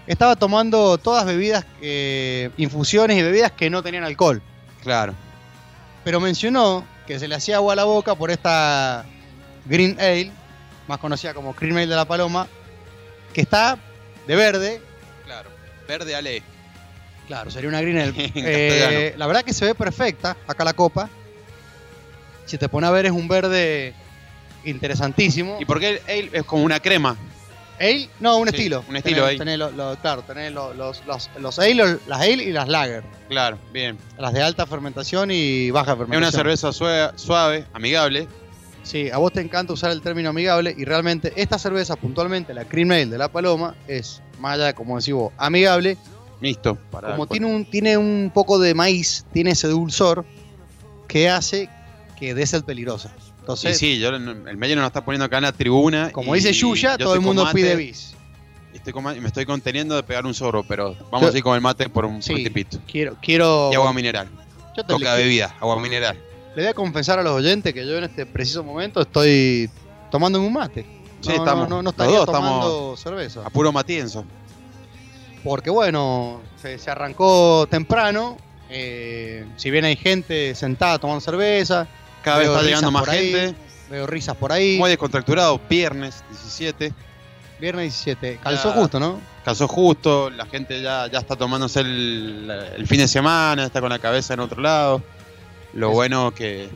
estaba 0.06 0.36
tomando 0.36 0.98
todas 0.98 1.24
bebidas, 1.24 1.64
eh, 1.80 2.50
infusiones 2.56 3.16
y 3.18 3.22
bebidas 3.22 3.52
que 3.52 3.70
no 3.70 3.82
tenían 3.82 4.04
alcohol. 4.04 4.42
Claro. 4.82 5.14
Pero 6.04 6.20
mencionó 6.20 6.84
que 7.06 7.18
se 7.18 7.28
le 7.28 7.34
hacía 7.34 7.56
agua 7.56 7.72
a 7.72 7.76
la 7.76 7.84
boca 7.84 8.14
por 8.14 8.30
esta 8.30 9.04
Green 9.66 9.96
Ale, 10.00 10.30
más 10.88 10.98
conocida 10.98 11.32
como 11.34 11.54
Cream 11.54 11.76
Ale 11.76 11.86
de 11.86 11.96
la 11.96 12.04
Paloma, 12.06 12.46
que 13.32 13.40
está 13.42 13.78
de 14.26 14.36
verde. 14.36 14.80
Claro. 15.24 15.50
Verde 15.86 16.14
Ale. 16.16 16.42
Claro, 17.26 17.50
sería 17.50 17.68
una 17.68 17.80
Green 17.80 17.98
Ale. 17.98 18.12
Eh, 18.34 19.14
la 19.16 19.26
verdad 19.26 19.42
que 19.44 19.52
se 19.52 19.64
ve 19.64 19.74
perfecta 19.74 20.36
acá 20.46 20.64
la 20.64 20.72
copa. 20.72 21.08
Si 22.50 22.58
te 22.58 22.68
pone 22.68 22.84
a 22.88 22.90
ver 22.90 23.06
es 23.06 23.12
un 23.12 23.28
verde 23.28 23.94
interesantísimo. 24.64 25.56
¿Y 25.60 25.64
por 25.64 25.78
qué 25.78 26.00
el 26.06 26.28
ale 26.28 26.30
es 26.38 26.42
como 26.44 26.64
una 26.64 26.80
crema? 26.80 27.16
Ale, 27.78 28.08
no, 28.18 28.38
un 28.38 28.48
Sí, 28.48 28.56
estilo. 28.56 28.84
un 28.88 28.96
estilo 28.96 29.22
Tenés- 29.22 29.28
ahí. 29.28 29.38
tenés 29.38 29.58
lo- 29.58 29.70
lo- 29.70 29.96
claro, 29.98 30.22
tenés 30.22 30.52
lo- 30.52 30.74
los, 30.74 31.02
los, 31.06 31.30
los 31.38 31.58
ale, 31.60 31.74
las 32.06 32.20
ale 32.20 32.42
y 32.42 32.52
las 32.52 32.68
lager. 32.68 33.04
Claro, 33.28 33.56
bien. 33.72 33.96
Las 34.18 34.32
de 34.34 34.42
alta 34.42 34.66
fermentación 34.66 35.30
y 35.30 35.70
baja 35.70 35.92
Es 35.92 35.98
fermentación. 35.98 36.22
una 36.24 36.32
cerveza 36.32 36.72
suave, 36.72 37.12
suave, 37.16 37.64
amigable. 37.72 38.26
Sí, 38.82 39.10
a 39.10 39.18
vos 39.18 39.32
te 39.32 39.40
encanta 39.40 39.72
usar 39.72 39.92
el 39.92 40.02
término 40.02 40.30
amigable 40.30 40.74
y 40.76 40.84
realmente 40.84 41.32
esta 41.36 41.56
cerveza, 41.58 41.94
puntualmente 41.96 42.52
la 42.52 42.64
Cream 42.64 42.90
Ale 42.90 43.06
de 43.06 43.16
la 43.18 43.28
Paloma, 43.28 43.76
es 43.86 44.20
más 44.40 44.54
allá 44.54 44.72
como 44.74 44.98
decís 44.98 45.14
vos, 45.14 45.32
amigable. 45.38 45.96
Listo. 46.40 46.76
Para 46.90 47.12
Como 47.12 47.26
tiene 47.28 47.46
un, 47.46 47.64
tiene 47.64 47.96
un 47.96 48.30
poco 48.34 48.58
de 48.58 48.74
maíz, 48.74 49.24
tiene 49.32 49.52
ese 49.52 49.68
dulzor 49.68 50.24
que 51.08 51.28
hace 51.30 51.68
que 52.20 52.34
dé 52.34 52.46
ser 52.46 52.62
peligrosa. 52.62 53.08
Sí, 53.18 53.32
Entonces, 53.40 53.78
sí, 53.78 53.98
yo, 53.98 54.10
el 54.10 54.56
medio 54.56 54.76
nos 54.76 54.86
está 54.86 55.04
poniendo 55.04 55.24
acá 55.24 55.38
en 55.38 55.44
la 55.44 55.52
tribuna. 55.52 56.10
como 56.12 56.36
y 56.36 56.38
dice 56.38 56.52
Yuya, 56.52 56.96
todo 56.98 57.14
el 57.14 57.20
mundo 57.20 57.48
pide 57.52 57.74
bis. 57.74 58.14
Estoy 58.74 58.92
con 58.92 59.02
me 59.02 59.26
estoy 59.26 59.44
conteniendo 59.46 59.96
de 59.96 60.02
pegar 60.04 60.24
un 60.26 60.32
zorro, 60.34 60.62
pero 60.62 60.94
vamos 61.10 61.28
Yo- 61.30 61.34
a 61.34 61.38
ir 61.38 61.42
con 61.42 61.54
el 61.56 61.60
mate 61.60 61.88
por 61.88 62.04
un, 62.04 62.22
Sí. 62.22 62.34
tipito. 62.34 62.78
Quiero, 62.86 63.16
quiero. 63.20 63.70
Y 63.72 63.74
agua 63.74 63.92
mineral. 63.92 64.28
yo 64.76 64.84
te- 64.84 64.92
Toca 64.92 65.16
le, 65.16 65.22
bebida, 65.24 65.56
agua 65.60 65.80
mineral. 65.80 66.16
le 66.54 66.62
voy 66.62 66.70
a 66.70 66.74
confesar 66.74 67.18
a 67.18 67.22
los 67.24 67.32
oyentes 67.32 67.74
que 67.74 67.84
yo 67.84 67.98
en 67.98 68.04
este 68.04 68.24
preciso 68.26 68.62
momento 68.62 69.00
estoy 69.00 69.68
tomando 70.12 70.40
un 70.40 70.52
mate. 70.52 70.86
Sí, 71.20 71.28
no, 71.30 71.34
estamos- 71.34 71.68
no, 71.68 71.76
no, 71.76 71.76
no 71.76 71.82
los 71.82 71.92
estaría 71.94 72.16
dos 72.18 72.26
tomando 72.26 72.96
cerveza. 72.96 73.40
A 73.44 73.50
puro 73.50 73.72
matienzo. 73.72 74.24
Porque 75.42 75.70
bueno, 75.70 76.40
se, 76.60 76.78
se 76.78 76.90
arrancó 76.90 77.66
temprano. 77.70 78.36
eh, 78.72 79.44
si 79.56 79.68
bien 79.68 79.84
hay 79.84 79.96
gente 79.96 80.54
sentada 80.54 81.00
tomando 81.00 81.20
cerveza, 81.20 81.88
Cada 82.22 82.38
vez 82.38 82.48
está 82.48 82.62
llegando 82.62 82.90
más 82.90 83.08
ahí. 83.08 83.32
gente. 83.32 83.54
veo 83.90 84.06
risas 84.06 84.36
por 84.36 84.52
ahí. 84.52 84.78
Muy 84.78 84.88
descontracturado, 84.90 85.60
viernes 85.68 86.22
17. 86.30 86.92
Viernes 87.60 87.84
17. 88.04 88.38
Calzó 88.42 88.68
Ya. 88.74 88.80
justo, 88.80 89.00
¿no? 89.00 89.20
Casó 89.44 89.66
justo, 89.68 90.30
la 90.30 90.46
gente 90.46 90.80
ya, 90.82 91.06
ya 91.10 91.18
está 91.18 91.34
tomándose 91.36 91.80
el, 91.80 92.50
el 92.76 92.86
fin 92.86 92.98
de 92.98 93.08
semana, 93.08 93.64
está 93.64 93.80
con 93.80 93.90
la 93.90 93.98
cabeza 93.98 94.34
en 94.34 94.40
otro 94.40 94.60
lado. 94.62 95.02
Lo 95.72 95.88
Es- 95.88 95.94
bueno 95.94 96.32
que 96.34 96.68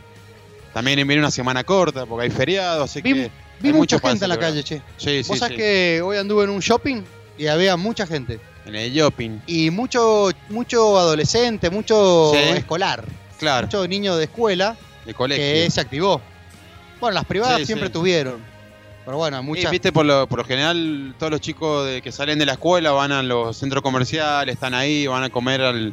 también 0.73 0.97
viene 1.07 1.21
una 1.21 1.31
semana 1.31 1.63
corta 1.65 2.05
porque 2.07 2.25
hay 2.25 2.31
feriado, 2.31 2.85
así 2.85 3.01
Vi- 3.01 3.13
que 3.15 3.31
Vi 3.61 3.69
hay 3.69 3.75
mucha 3.75 3.99
gente 4.01 4.25
en 4.25 4.29
la 4.29 4.39
calle, 4.39 4.65
che. 4.65 4.83
Sí, 4.97 5.23
sí, 5.23 5.29
Vos 5.29 5.39
sabés 5.39 5.53
sí. 5.57 5.57
que 5.63 6.03
hoy 6.03 6.17
anduve 6.17 6.45
en 6.45 6.51
un 6.51 6.61
shopping 6.61 7.03
y 7.39 7.47
había 7.47 7.77
mucha 7.77 8.07
gente. 8.07 8.41
En 8.67 8.75
el 8.75 8.93
shopping, 8.93 9.39
Y 9.47 9.71
mucho, 9.71 10.31
mucho 10.49 10.99
adolescente, 10.99 11.71
mucho 11.71 12.35
escolar. 12.35 13.05
claro, 13.39 13.67
Mucho 13.67 13.87
niño 13.87 14.17
de 14.17 14.25
escuela 14.25 14.77
de 15.05 15.15
colegio. 15.15 15.45
que 15.45 15.71
se 15.71 15.81
activó. 15.81 16.21
Bueno, 17.01 17.15
las 17.15 17.25
privadas 17.25 17.59
Sí, 17.61 17.67
siempre 17.67 17.89
sí. 17.89 17.93
tuvieron. 17.93 18.41
Pero 19.05 19.19
bueno, 19.19 19.39
Sí, 19.41 19.45
muchas. 19.45 19.71
viste, 19.71 19.93
por 19.93 20.07
lo, 20.07 20.27
por 20.27 20.39
lo 20.39 20.45
general, 20.47 21.15
todos 21.19 21.31
los 21.31 21.41
chicos 21.41 21.87
de, 21.87 22.01
que 22.01 22.11
salen 22.11 22.39
de 22.39 22.47
la 22.47 22.53
escuela 22.53 22.91
van 22.93 23.13
a 23.13 23.23
los 23.23 23.57
centros 23.57 23.83
comerciales, 23.83 24.55
están 24.55 24.73
ahí, 24.73 25.07
van 25.07 25.23
a 25.25 25.29
comer 25.31 25.61
al, 25.61 25.93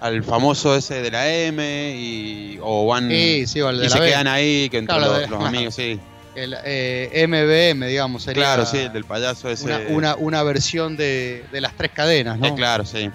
al 0.00 0.24
famoso 0.24 0.74
ese 0.74 1.02
de 1.02 1.10
la 1.10 1.28
M, 1.30 1.94
y, 1.98 2.58
o 2.62 2.86
van 2.86 3.10
Sí, 3.10 3.46
sí, 3.46 3.60
o 3.60 3.68
el 3.68 3.78
de 3.80 3.84
y 3.86 3.88
la 3.90 3.94
se 3.96 4.00
B. 4.00 4.06
quedan 4.08 4.26
ahí, 4.26 4.68
que 4.70 4.78
entre 4.78 4.96
Claro, 4.96 5.12
los, 5.12 5.20
de- 5.20 5.26
los 5.28 5.44
amigos, 5.44 5.74
sí. 5.76 6.00
El 6.34 6.54
eh, 6.64 7.24
MBM, 7.28 7.86
digamos, 7.88 8.22
sería 8.22 8.42
Claro, 8.44 8.64
sí, 8.66 8.78
el 8.78 8.92
del 8.92 9.04
payaso 9.04 9.50
ese. 9.50 9.64
una, 9.64 9.78
una, 9.88 10.16
una 10.16 10.42
versión 10.42 10.96
de, 10.96 11.44
de 11.52 11.60
las 11.60 11.74
tres 11.76 11.90
cadenas, 11.92 12.38
¿no? 12.38 12.46
Eh, 12.46 12.54
claro, 12.54 12.84
sí. 12.86 13.10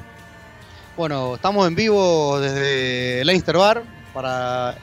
Bueno, 0.97 1.35
estamos 1.35 1.67
en 1.67 1.75
vivo 1.75 2.39
desde 2.39 3.23
Leinster 3.25 3.57
Bar 3.57 3.83
para 4.13 4.75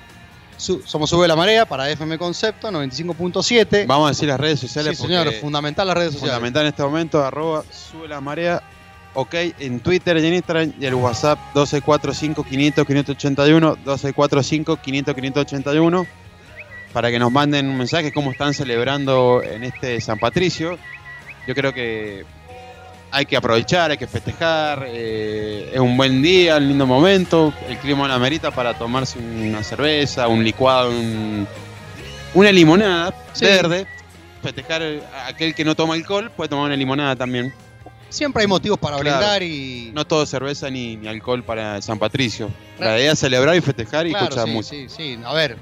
su- 0.58 0.82
Somos 0.84 1.08
Sube 1.08 1.26
la 1.26 1.34
Marea 1.36 1.64
para 1.64 1.88
FM 1.90 2.18
Concepto 2.18 2.70
95.7. 2.70 3.86
Vamos 3.86 4.06
a 4.06 4.08
decir 4.10 4.28
las 4.28 4.38
redes 4.38 4.60
Sí, 4.60 4.66
sociales 4.68 4.98
señor, 4.98 5.24
porque 5.24 5.40
fundamental 5.40 5.86
las 5.86 5.96
redes 5.96 6.12
sociales. 6.12 6.34
fundamental 6.34 6.62
en 6.62 6.68
este 6.68 6.82
momento, 6.82 7.24
arroba 7.24 7.64
sube 7.70 8.06
la 8.08 8.20
marea, 8.20 8.62
ok, 9.14 9.34
en 9.60 9.80
Twitter 9.80 10.16
y 10.18 10.26
en 10.26 10.34
Instagram 10.34 10.72
y 10.78 10.84
el 10.84 10.94
WhatsApp 10.94 11.38
1245 11.54 12.44
500 12.44 12.86
581, 12.86 13.70
1245 13.76 14.76
500 14.76 15.14
581. 15.14 16.06
para 16.92 17.10
que 17.10 17.18
nos 17.18 17.30
manden 17.30 17.68
un 17.68 17.76
mensaje 17.76 18.12
cómo 18.12 18.30
están 18.32 18.54
celebrando 18.54 19.42
en 19.42 19.62
este 19.62 20.00
San 20.00 20.18
Patricio. 20.18 20.78
Yo 21.46 21.54
creo 21.54 21.72
que 21.74 22.24
hay 23.10 23.26
que 23.26 23.36
aprovechar, 23.36 23.90
hay 23.90 23.96
que 23.96 24.06
festejar, 24.06 24.84
eh, 24.88 25.70
es 25.72 25.80
un 25.80 25.96
buen 25.96 26.20
día, 26.22 26.56
un 26.58 26.68
lindo 26.68 26.86
momento, 26.86 27.52
el 27.68 27.78
clima 27.78 28.06
la 28.08 28.18
merita 28.18 28.50
para 28.50 28.74
tomarse 28.76 29.18
una 29.18 29.62
cerveza, 29.62 30.28
un 30.28 30.44
licuado, 30.44 30.90
un- 30.90 31.46
una 32.34 32.52
limonada 32.52 33.14
Sí. 33.32 33.44
verde. 33.46 33.86
Festejar 34.42 34.82
eh, 34.82 35.02
aquel 35.26 35.54
que 35.54 35.64
no 35.64 35.74
toma 35.74 35.94
alcohol 35.94 36.30
puede 36.36 36.48
tomar 36.50 36.66
una 36.66 36.76
limonada 36.76 37.16
también. 37.16 37.52
Siempre 38.10 38.42
hay 38.42 38.46
motivos 38.46 38.78
para 38.78 38.96
Claro. 38.98 39.18
brindar 39.18 39.42
y. 39.42 39.90
No 39.94 40.06
todo 40.06 40.24
cerveza 40.24 40.70
ni, 40.70 40.96
ni 40.96 41.08
alcohol 41.08 41.42
para 41.42 41.82
San 41.82 41.98
Patricio. 41.98 42.48
Claro. 42.76 42.92
La 42.92 42.98
idea 43.00 43.12
es 43.12 43.18
celebrar 43.18 43.54
y 43.56 43.60
festejar 43.60 44.06
y 44.06 44.10
Claro, 44.10 44.26
escuchar 44.26 44.46
sí, 44.46 44.50
música. 44.52 44.88
sí, 44.94 45.14
sí. 45.16 45.18
A 45.24 45.34
ver, 45.34 45.56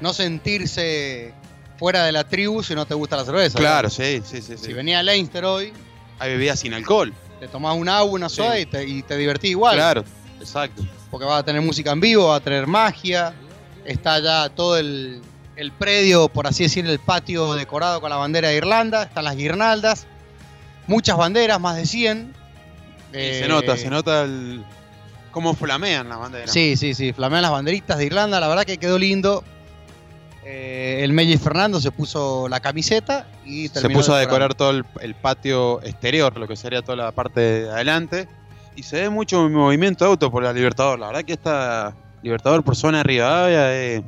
no 0.00 0.12
sentirse 0.12 1.32
fuera 1.78 2.04
de 2.04 2.12
la 2.12 2.24
tribu 2.24 2.62
si 2.62 2.74
no 2.74 2.86
te 2.86 2.94
gusta 2.94 3.16
la 3.16 3.24
cerveza. 3.24 3.58
Claro, 3.58 3.88
sí, 3.90 4.22
sí, 4.24 4.40
sí. 4.42 4.56
sí. 4.56 4.66
Si 4.66 4.72
venía 4.72 4.98
a 5.00 5.02
Leinster 5.02 5.44
hoy, 5.44 5.72
Hay 6.18 6.30
bebidas 6.32 6.60
sin 6.60 6.74
alcohol. 6.74 7.12
te 7.40 7.46
tomás 7.48 7.76
un 7.76 7.88
agua, 7.88 8.12
una 8.12 8.28
soda 8.28 8.54
Sí. 8.54 8.62
y, 8.62 8.66
te, 8.66 8.84
y 8.84 9.02
te 9.02 9.16
divertís 9.16 9.50
igual. 9.52 9.76
Claro, 9.76 10.04
exacto. 10.40 10.84
Porque 11.10 11.24
va 11.24 11.38
a 11.38 11.42
tener 11.44 11.62
música 11.62 11.92
en 11.92 12.00
vivo, 12.00 12.28
va 12.28 12.36
a 12.36 12.40
tener 12.40 12.66
magia. 12.66 13.32
Está 13.84 14.18
ya 14.18 14.48
todo 14.48 14.76
el, 14.76 15.20
el 15.56 15.72
predio, 15.72 16.28
por 16.28 16.46
así 16.46 16.64
decir, 16.64 16.84
el 16.86 16.98
patio 16.98 17.54
decorado 17.54 18.00
con 18.00 18.10
la 18.10 18.16
bandera 18.16 18.48
de 18.48 18.56
Irlanda. 18.56 19.04
Están 19.04 19.24
las 19.24 19.36
guirnaldas. 19.36 20.06
Muchas 20.86 21.16
banderas, 21.16 21.60
más 21.60 21.76
de 21.76 21.86
100. 21.86 22.34
Y 23.12 23.16
Eh, 23.16 23.40
se 23.42 23.48
nota, 23.48 23.76
se 23.76 23.88
nota 23.88 24.22
el 24.24 24.64
cómo 25.30 25.54
flamean 25.54 26.08
las 26.08 26.18
banderas. 26.18 26.50
Sí, 26.52 26.76
sí, 26.76 26.92
sí, 26.94 27.12
flamean 27.12 27.42
las 27.42 27.52
banderitas 27.52 27.96
de 27.98 28.06
Irlanda, 28.06 28.40
la 28.40 28.48
verdad 28.48 28.64
que 28.64 28.78
quedó 28.78 28.98
lindo. 28.98 29.44
Eh, 30.50 31.04
el 31.04 31.12
Melly 31.12 31.36
Fernando 31.36 31.78
se 31.78 31.90
puso 31.90 32.48
la 32.48 32.60
camiseta 32.60 33.26
y 33.44 33.68
Se 33.68 33.90
puso 33.90 34.14
a 34.14 34.18
decorar 34.18 34.54
todo 34.54 34.70
el, 34.70 34.84
el 35.02 35.14
patio 35.14 35.82
exterior, 35.82 36.34
lo 36.38 36.48
que 36.48 36.56
sería 36.56 36.80
toda 36.80 36.96
la 36.96 37.12
parte 37.12 37.40
de 37.40 37.70
adelante. 37.70 38.26
Y 38.74 38.82
se 38.82 39.02
ve 39.02 39.10
mucho 39.10 39.46
movimiento 39.50 40.04
de 40.06 40.10
auto 40.12 40.30
por 40.30 40.42
la 40.42 40.52
Libertador. 40.54 40.98
La 40.98 41.08
verdad 41.08 41.24
que 41.24 41.34
esta 41.34 41.94
Libertador 42.22 42.64
por 42.64 42.76
zona 42.76 42.98
de 42.98 43.04
Rivadavia 43.04 43.74
es 43.76 44.02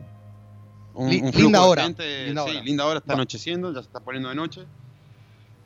un, 0.94 1.11
Li- 1.11 1.16
un 1.20 1.31
linda 1.31 1.59
flujo 1.59 1.68
hora, 1.68 1.87
linda 1.88 2.05
sí, 2.05 2.50
hora. 2.50 2.62
linda 2.62 2.87
hora, 2.87 2.98
está 3.00 3.12
Va- 3.12 3.18
anocheciendo, 3.18 3.72
ya 3.74 3.81
se 3.83 3.87
está 3.88 4.00
poniendo 4.00 4.31
de 4.31 4.35
noche. 4.35 4.62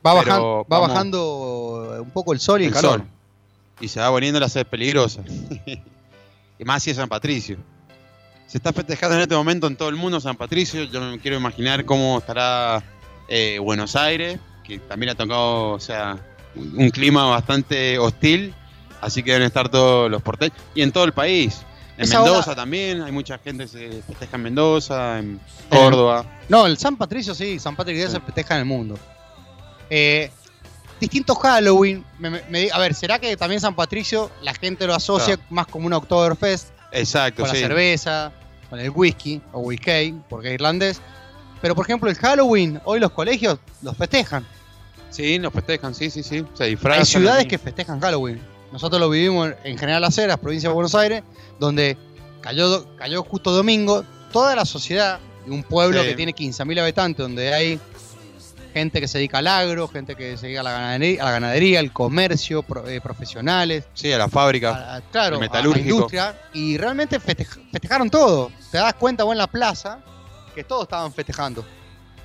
Va, 0.05 0.19
pero 0.21 0.65
bajan- 0.65 0.73
va 0.73 0.79
bajando 0.87 2.01
un 2.01 2.09
poco 2.11 2.33
el 2.33 2.39
sol 2.41 2.59
y 2.61 2.65
el, 2.65 2.67
el 2.69 2.73
calor. 2.73 2.99
sol. 2.99 3.07
Y 3.79 3.87
se 3.87 4.01
va 4.01 4.09
poniendo 4.09 4.39
la 4.41 4.49
sed 4.49 4.67
peligrosa. 4.67 5.21
y 6.59 6.63
más 6.65 6.83
si 6.83 6.89
es 6.91 6.97
San 6.97 7.07
Patricio. 7.07 7.57
Se 8.47 8.57
está 8.59 8.71
festejando 8.73 9.15
en 9.15 9.21
este 9.23 9.35
momento 9.35 9.67
en 9.67 9.75
todo 9.75 9.89
el 9.89 9.95
mundo 9.95 10.19
San 10.19 10.35
Patricio. 10.35 10.83
Yo 10.85 11.01
me 11.01 11.19
quiero 11.19 11.37
imaginar 11.37 11.83
cómo 11.85 12.19
estará 12.19 12.83
eh, 13.27 13.59
Buenos 13.59 13.95
Aires, 13.95 14.39
que 14.63 14.79
también 14.79 15.11
ha 15.11 15.15
tocado, 15.15 15.71
o 15.71 15.79
sea, 15.79 16.17
un 16.55 16.73
un 16.83 16.89
clima 16.89 17.25
bastante 17.25 17.97
hostil. 17.99 18.53
Así 19.01 19.21
que 19.23 19.31
deben 19.33 19.47
estar 19.47 19.69
todos 19.69 20.09
los 20.09 20.21
porteños. 20.21 20.57
Y 20.73 20.81
en 20.81 20.91
todo 20.91 21.03
el 21.03 21.11
país. 21.13 21.61
En 21.97 22.03
Esa 22.05 22.19
Mendoza 22.21 22.51
hora- 22.51 22.55
también, 22.55 23.01
hay 23.01 23.11
mucha 23.11 23.37
gente 23.37 23.63
que 23.65 23.69
se 23.69 24.01
festeja 24.03 24.35
en 24.37 24.43
Mendoza, 24.43 25.19
en 25.19 25.39
Córdoba. 25.69 26.25
No, 26.49 26.65
el 26.65 26.77
San 26.77 26.97
Patricio 26.97 27.33
sí, 27.35 27.57
San 27.59 27.75
Patrick 27.75 27.97
Day 27.97 28.07
Sí. 28.07 28.13
se 28.13 28.19
festeja 28.21 28.55
en 28.55 28.59
el 28.61 28.65
mundo. 28.65 28.97
Eh, 29.89 30.29
distintos 30.99 31.37
Halloween. 31.37 32.03
me- 32.19 32.29
me- 32.29 32.41
me- 32.49 32.69
a 32.71 32.79
ver, 32.79 32.93
¿será 32.95 33.19
que 33.19 33.35
también 33.37 33.61
San 33.61 33.75
Patricio 33.75 34.29
la 34.41 34.53
gente 34.53 34.87
lo 34.87 34.93
asocia 34.95 35.39
más 35.49 35.67
como 35.67 35.85
un 35.87 35.93
Oktoberfest? 35.93 36.69
Exacto, 36.99 37.43
Con 37.43 37.51
sí. 37.51 37.61
la 37.61 37.67
cerveza, 37.67 38.31
con 38.69 38.79
el 38.79 38.89
whisky 38.89 39.41
o 39.51 39.59
whisky, 39.61 40.15
porque 40.29 40.49
es 40.49 40.53
irlandés. 40.55 41.01
Pero 41.61 41.75
por 41.75 41.85
ejemplo, 41.85 42.09
el 42.09 42.15
Halloween, 42.15 42.79
hoy 42.85 42.99
los 42.99 43.11
colegios 43.11 43.59
los 43.81 43.95
festejan. 43.97 44.45
Sí, 45.09 45.39
los 45.39 45.53
festejan, 45.53 45.95
sí, 45.95 46.09
sí, 46.09 46.23
sí. 46.23 46.45
Se 46.53 46.65
disfrazan. 46.65 46.99
Hay 46.99 47.05
ciudades 47.05 47.45
que 47.47 47.57
festejan 47.57 47.99
Halloween. 47.99 48.41
Nosotros 48.71 48.99
lo 48.99 49.09
vivimos 49.09 49.47
en- 49.47 49.55
en 49.71 49.77
General 49.77 50.01
Las 50.01 50.17
Heras, 50.17 50.37
provincia 50.37 50.69
de 50.69 50.75
Buenos 50.75 50.93
Aires, 50.95 51.23
donde 51.59 51.97
cayó, 52.41 52.95
cayó 52.97 53.23
justo 53.23 53.51
domingo. 53.51 54.03
Toda 54.33 54.55
la 54.55 54.65
sociedad 54.65 55.19
de 55.45 55.51
un 55.51 55.63
pueblo 55.63 56.01
Sí. 56.01 56.09
que 56.09 56.15
tiene 56.15 56.33
15.000 56.33 56.77
habitantes, 56.79 57.23
donde 57.23 57.53
hay 57.53 57.79
gente 58.75 58.99
que 58.99 59.07
se 59.07 59.19
dedica 59.19 59.37
al 59.37 59.47
agro, 59.47 59.87
gente 59.87 60.15
que 60.17 60.35
se 60.35 60.47
dedica 60.47 60.59
a 60.59 60.63
la 60.63 60.71
ganadería, 60.73 61.21
a 61.21 61.25
la 61.25 61.31
ganadería 61.31 61.79
al 61.79 61.93
comercio, 61.93 62.61
pro- 62.61 62.85
eh, 62.89 62.99
profesionales, 62.99 63.85
Sí, 63.93 64.11
a 64.11 64.17
la 64.17 64.27
fábrica. 64.27 64.71
a- 64.75 64.95
a- 64.97 65.01
claro, 65.01 65.37
a 65.37 65.61
la 65.61 65.79
industria, 65.79 66.35
y 66.53 66.77
realmente 66.77 67.19
festej- 67.21 67.71
festejaron 67.71 68.09
todo. 68.09 68.51
Te 68.71 68.77
das 68.77 68.93
cuenta 68.95 69.23
vos 69.23 69.31
en 69.31 69.37
la 69.37 69.47
plaza 69.47 69.99
que 70.53 70.65
todos 70.65 70.83
estaban 70.83 71.13
festejando. 71.13 71.65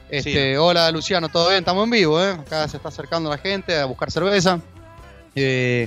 Este, 0.09 0.59
Hola 0.59 0.91
Luciano, 0.91 1.29
¿todo 1.29 1.49
bien? 1.51 1.61
Estamos 1.61 1.85
en 1.85 1.91
vivo, 1.91 2.21
¿eh? 2.21 2.31
Acá 2.33 2.67
se 2.67 2.79
está 2.79 2.89
acercando 2.89 3.31
la 3.31 3.39
gente 3.39 3.79
a 3.79 3.85
buscar 3.85 4.11
cerveza. 4.11 4.59
Eh, 5.37 5.87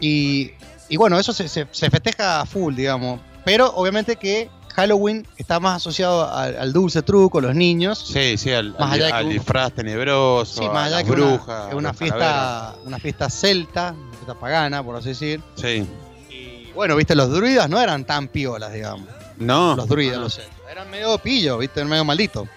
y, 0.00 0.52
y 0.88 0.96
bueno, 0.96 1.18
eso 1.18 1.34
se, 1.34 1.48
se- 1.48 1.66
se 1.70 1.90
festeja 1.90 2.40
a 2.40 2.46
full, 2.46 2.74
digamos. 2.74 3.20
Pero 3.44 3.70
obviamente 3.74 4.16
que 4.16 4.48
Halloween 4.74 5.26
está 5.36 5.60
más 5.60 5.76
asociado 5.76 6.32
al, 6.32 6.56
al 6.56 6.72
dulce 6.72 7.02
truco, 7.02 7.40
los 7.40 7.54
niños. 7.54 7.98
Sí, 8.12 8.36
sí, 8.38 8.52
al, 8.52 8.72
Más 8.72 8.80
al- 8.82 8.92
allá 8.92 9.06
que 9.08 9.12
al 9.12 9.26
un- 9.26 9.32
disfraz 9.32 9.72
tenebroso, 9.72 10.60
Sí, 10.60 10.66
a 10.66 10.70
más 10.70 10.86
allá 10.86 10.96
las 10.96 11.04
que 11.04 11.10
una- 11.12 11.26
brujas. 11.26 11.68
es 11.68 11.74
una 11.74 11.88
los 11.90 11.98
calaveras. 11.98 12.28
fiesta, 12.72 12.74
una 12.86 12.98
fiesta 12.98 13.30
celta, 13.30 13.94
una 13.98 14.12
fiesta 14.16 14.34
pagana, 14.34 14.82
por 14.82 14.96
así 14.96 15.08
decir. 15.10 15.40
Sí. 15.56 15.86
Y 16.30 16.72
bueno, 16.72 16.96
viste, 16.96 17.14
los 17.14 17.30
druidas 17.30 17.68
no 17.68 17.80
eran 17.80 18.04
tan 18.04 18.28
piolas, 18.28 18.72
digamos. 18.72 19.06
No. 19.38 19.74
Los 19.76 19.88
druidas, 19.88 20.18
los 20.18 20.34
celtas. 20.34 20.54
Eran 20.70 20.90
medio 20.90 21.18
pillos, 21.18 21.58
viste, 21.58 21.84
medio 21.84 22.04
malditos. 22.04 22.48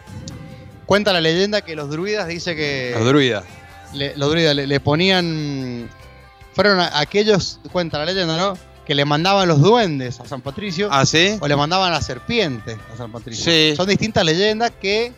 Cuenta 0.86 1.14
la 1.14 1.22
leyenda 1.22 1.62
que 1.62 1.76
los 1.76 1.90
druidas 1.90 2.28
dice 2.28 2.56
que 2.56 2.92
Los 2.96 3.06
druidas. 3.08 3.44
le- 3.94 4.16
los 4.18 4.30
druidas 4.30 4.56
le, 4.56 4.68
le 4.68 4.80
ponían. 4.80 5.90
Fueron 6.54 6.80
a- 6.80 7.00
aquellos, 7.00 7.60
cuenta 7.72 7.98
la 7.98 8.06
leyenda, 8.06 8.38
¿no? 8.38 8.58
Que 8.86 8.96
le 8.96 9.06
mandaban 9.06 9.48
los 9.48 9.62
duendes 9.62 10.20
a 10.20 10.26
San 10.26 10.42
Patricio 10.42 10.90
¿Ah, 10.92 11.06
sí? 11.06 11.38
o 11.40 11.48
le 11.48 11.56
mandaban 11.56 11.92
las 11.92 12.06
serpientes 12.06 12.78
a 12.94 12.98
San 12.98 13.12
Patricio. 13.12 13.46
Sí. 13.46 13.74
Son 13.78 13.88
distintas 13.88 14.26
leyendas 14.26 14.72
que. 14.82 15.14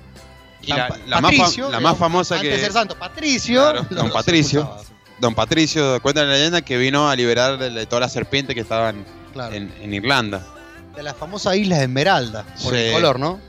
Y 0.62 0.68
la, 0.68 0.88
Pa- 0.88 0.98
la 1.08 1.22
más, 1.22 1.32
Patricio, 1.36 1.70
la 1.72 1.80
más 1.80 1.98
famosa 1.98 2.36
antes 2.36 2.54
que. 2.56 2.60
ser 2.60 2.72
santo, 2.74 2.96
Patricio. 2.98 3.62
Claro, 3.62 3.88
don 3.90 4.10
Patricio. 4.12 4.78
Don 5.20 5.34
Patricio, 5.34 6.02
cuenta 6.02 6.24
la 6.26 6.34
leyenda 6.34 6.62
que 6.62 6.78
vino 6.78 7.10
a 7.10 7.16
liberar 7.16 7.58
de, 7.58 7.86
todas 7.86 8.02
las 8.02 8.14
serpientes 8.14 8.54
que 8.54 8.62
estaban 8.62 9.06
Claro. 9.34 9.54
en, 9.56 9.74
en 9.82 9.94
Irlanda. 9.94 10.46
De 10.96 11.04
la 11.04 11.14
famosa 11.14 11.56
isla 11.56 11.78
de 11.78 11.84
Esmeralda, 11.84 12.44
por 12.64 12.74
Sí. 12.74 12.80
el 12.80 12.94
color, 12.94 13.20
¿no? 13.20 13.40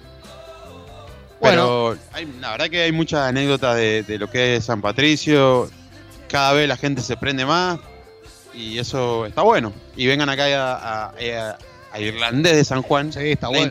Bueno, 1.40 1.94
hay- 2.12 2.26
la 2.40 2.50
verdad 2.52 2.68
que 2.70 2.82
hay 2.82 2.92
muchas 2.92 3.20
anécdotas 3.28 3.76
de, 3.76 4.02
de 4.02 4.18
lo 4.18 4.30
que 4.30 4.56
es 4.56 4.64
San 4.64 4.80
Patricio. 4.80 5.70
Cada 6.28 6.52
vez 6.54 6.66
la 6.68 6.76
gente 6.76 7.02
se 7.02 7.16
prende 7.16 7.44
más 7.44 7.78
y 8.56 8.78
eso 8.78 9.26
está 9.26 9.42
bueno. 9.42 9.72
Y 9.96 10.06
vengan 10.06 10.28
acá 10.28 10.44
a, 10.46 10.74
a- 10.74 11.04
a- 11.10 11.58
a 11.92 12.00
Irlandés 12.00 12.56
de 12.56 12.64
San 12.64 12.82
Juan, 12.82 13.12
sí, 13.12 13.20
está 13.32 13.48
bueno. 13.48 13.70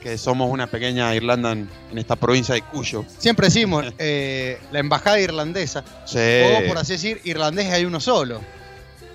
Que 0.00 0.18
somos 0.18 0.50
una 0.50 0.66
pequeña 0.66 1.14
Irlanda 1.14 1.52
en, 1.52 1.68
en 1.92 1.98
esta 1.98 2.16
provincia 2.16 2.54
de 2.56 2.62
Cuyo. 2.62 3.04
Siempre 3.18 3.46
decimos 3.46 3.84
eh, 3.98 4.58
la 4.72 4.80
embajada 4.80 5.20
irlandesa. 5.20 5.84
Sí, 6.04 6.18
O 6.18 6.66
por 6.68 6.78
así 6.78 6.94
decir, 6.94 7.20
irlandés 7.24 7.70
hay 7.72 7.84
uno 7.84 8.00
solo. 8.00 8.40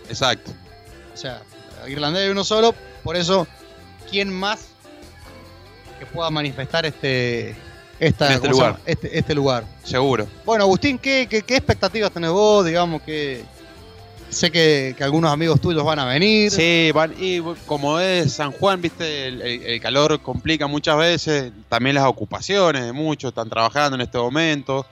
exacto. 0.10 0.52
O 1.14 1.18
sea, 1.18 1.42
irlandés 1.88 2.24
hay 2.24 2.30
uno 2.30 2.44
solo, 2.46 2.74
por 3.04 3.18
eso, 3.18 3.48
¿quién 4.10 4.32
más 4.34 4.68
que 6.00 6.06
pueda 6.06 6.30
manifestar 6.30 6.86
este, 6.86 7.56
esta, 8.00 8.34
este 8.34 8.40
¿cómo 8.48 8.54
se 8.54 8.60
lugar. 8.60 8.80
Este, 8.86 9.18
este 9.20 9.36
lugar? 9.36 9.64
Seguro. 9.84 10.28
Bueno, 10.46 10.64
Agustín, 10.66 11.00
¿qué, 11.00 11.28
qué, 11.30 11.42
qué 11.42 11.56
expectativas 11.58 12.12
tenés 12.12 12.30
vos? 12.32 12.66
Digamos 12.66 13.02
que 13.02 13.44
sé 14.30 14.52
que, 14.52 14.96
algunos 15.00 15.32
amigos 15.32 15.62
tuyos 15.62 15.84
van 15.84 16.00
a 16.00 16.06
venir. 16.06 16.52
Sí, 16.52 16.92
van, 16.94 17.14
y 17.20 17.42
como 17.66 18.00
es 18.00 18.34
San 18.34 18.52
Juan, 18.52 18.82
viste, 18.82 19.28
el, 19.28 19.82
calor 19.82 20.20
complica 20.22 20.68
muchas 20.68 20.98
veces, 20.98 21.52
también 21.70 21.96
las 21.96 22.06
ocupaciones 22.06 22.86
de 22.86 22.94
muchos, 22.94 23.30
están 23.30 23.50
trabajando 23.50 23.96
en 23.96 24.02
este 24.02 24.18
momento. 24.18 24.86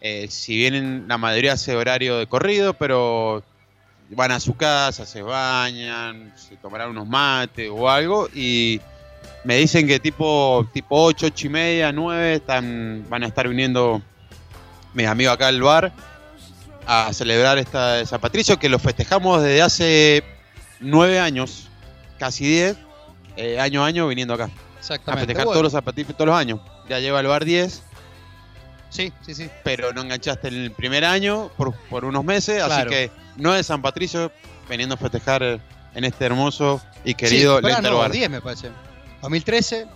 Eh, 0.00 0.28
si 0.30 0.56
bien 0.56 1.06
la 1.08 1.18
mayoría 1.18 1.54
hace 1.54 1.74
horario 1.76 2.18
de 2.18 2.26
corrido, 2.26 2.74
pero 2.74 3.42
van 4.10 4.30
a 4.30 4.40
su 4.40 4.56
casa, 4.56 5.04
se 5.04 5.22
bañan, 5.22 6.32
se 6.36 6.56
tomarán 6.56 6.90
unos 6.90 7.06
mates 7.06 7.68
o 7.70 7.90
algo, 7.90 8.28
y 8.34 8.80
me 9.44 9.56
dicen 9.56 9.86
que 9.86 9.98
tipo, 10.00 10.66
tipo 10.72 11.02
8, 11.02 11.26
8 11.26 11.46
y 11.46 11.50
media, 11.50 11.92
9, 11.92 12.34
están, 12.34 13.04
van 13.08 13.24
a 13.24 13.26
estar 13.26 13.48
viniendo 13.48 14.00
mis 14.94 15.06
amigos 15.06 15.34
acá 15.34 15.48
al 15.48 15.60
bar 15.60 15.92
a 16.90 17.12
celebrar 17.12 17.58
esta 17.58 17.94
de 17.94 18.06
San 18.06 18.18
Patricio, 18.18 18.58
que 18.58 18.70
lo 18.70 18.78
festejamos 18.78 19.42
desde 19.42 19.60
hace 19.60 20.24
nueve 20.80 21.20
años, 21.20 21.68
casi 22.18 22.46
diez, 22.46 22.76
eh, 23.36 23.60
año 23.60 23.84
a 23.84 23.86
año 23.86 24.08
viniendo 24.08 24.32
acá. 24.32 24.44
A 24.44 24.78
Exactamente. 24.78 25.26
festejar 25.26 25.44
Bueno, 25.44 25.52
todos 25.60 25.62
los 25.64 25.72
San 25.72 25.84
todos 26.16 26.26
los 26.26 26.36
años. 26.36 26.60
Ya 26.88 26.98
lleva 26.98 27.18
al 27.18 27.26
bar 27.26 27.44
10, 27.44 27.82
Sí, 28.88 29.12
sí, 29.20 29.34
sí. 29.34 29.50
pero 29.64 29.92
no 29.92 30.00
enganchaste 30.00 30.48
el 30.48 30.72
primer 30.72 31.04
año 31.04 31.50
por, 31.58 31.74
por 31.90 32.06
unos 32.06 32.24
meses, 32.24 32.64
Claro. 32.64 32.74
así 32.74 32.88
que 32.88 33.10
no 33.36 33.54
es 33.54 33.66
San 33.66 33.82
Patricio 33.82 34.32
viniendo 34.70 34.94
a 34.94 34.98
festejar 34.98 35.42
en 35.94 36.04
este 36.04 36.24
hermoso 36.24 36.80
y 37.04 37.14
querido 37.14 37.58
sí, 37.58 37.66
no, 37.82 37.98
Bar. 37.98 38.10
10 38.12 38.30
me 38.30 38.40
parece. 38.40 38.70
2013, 39.20 39.86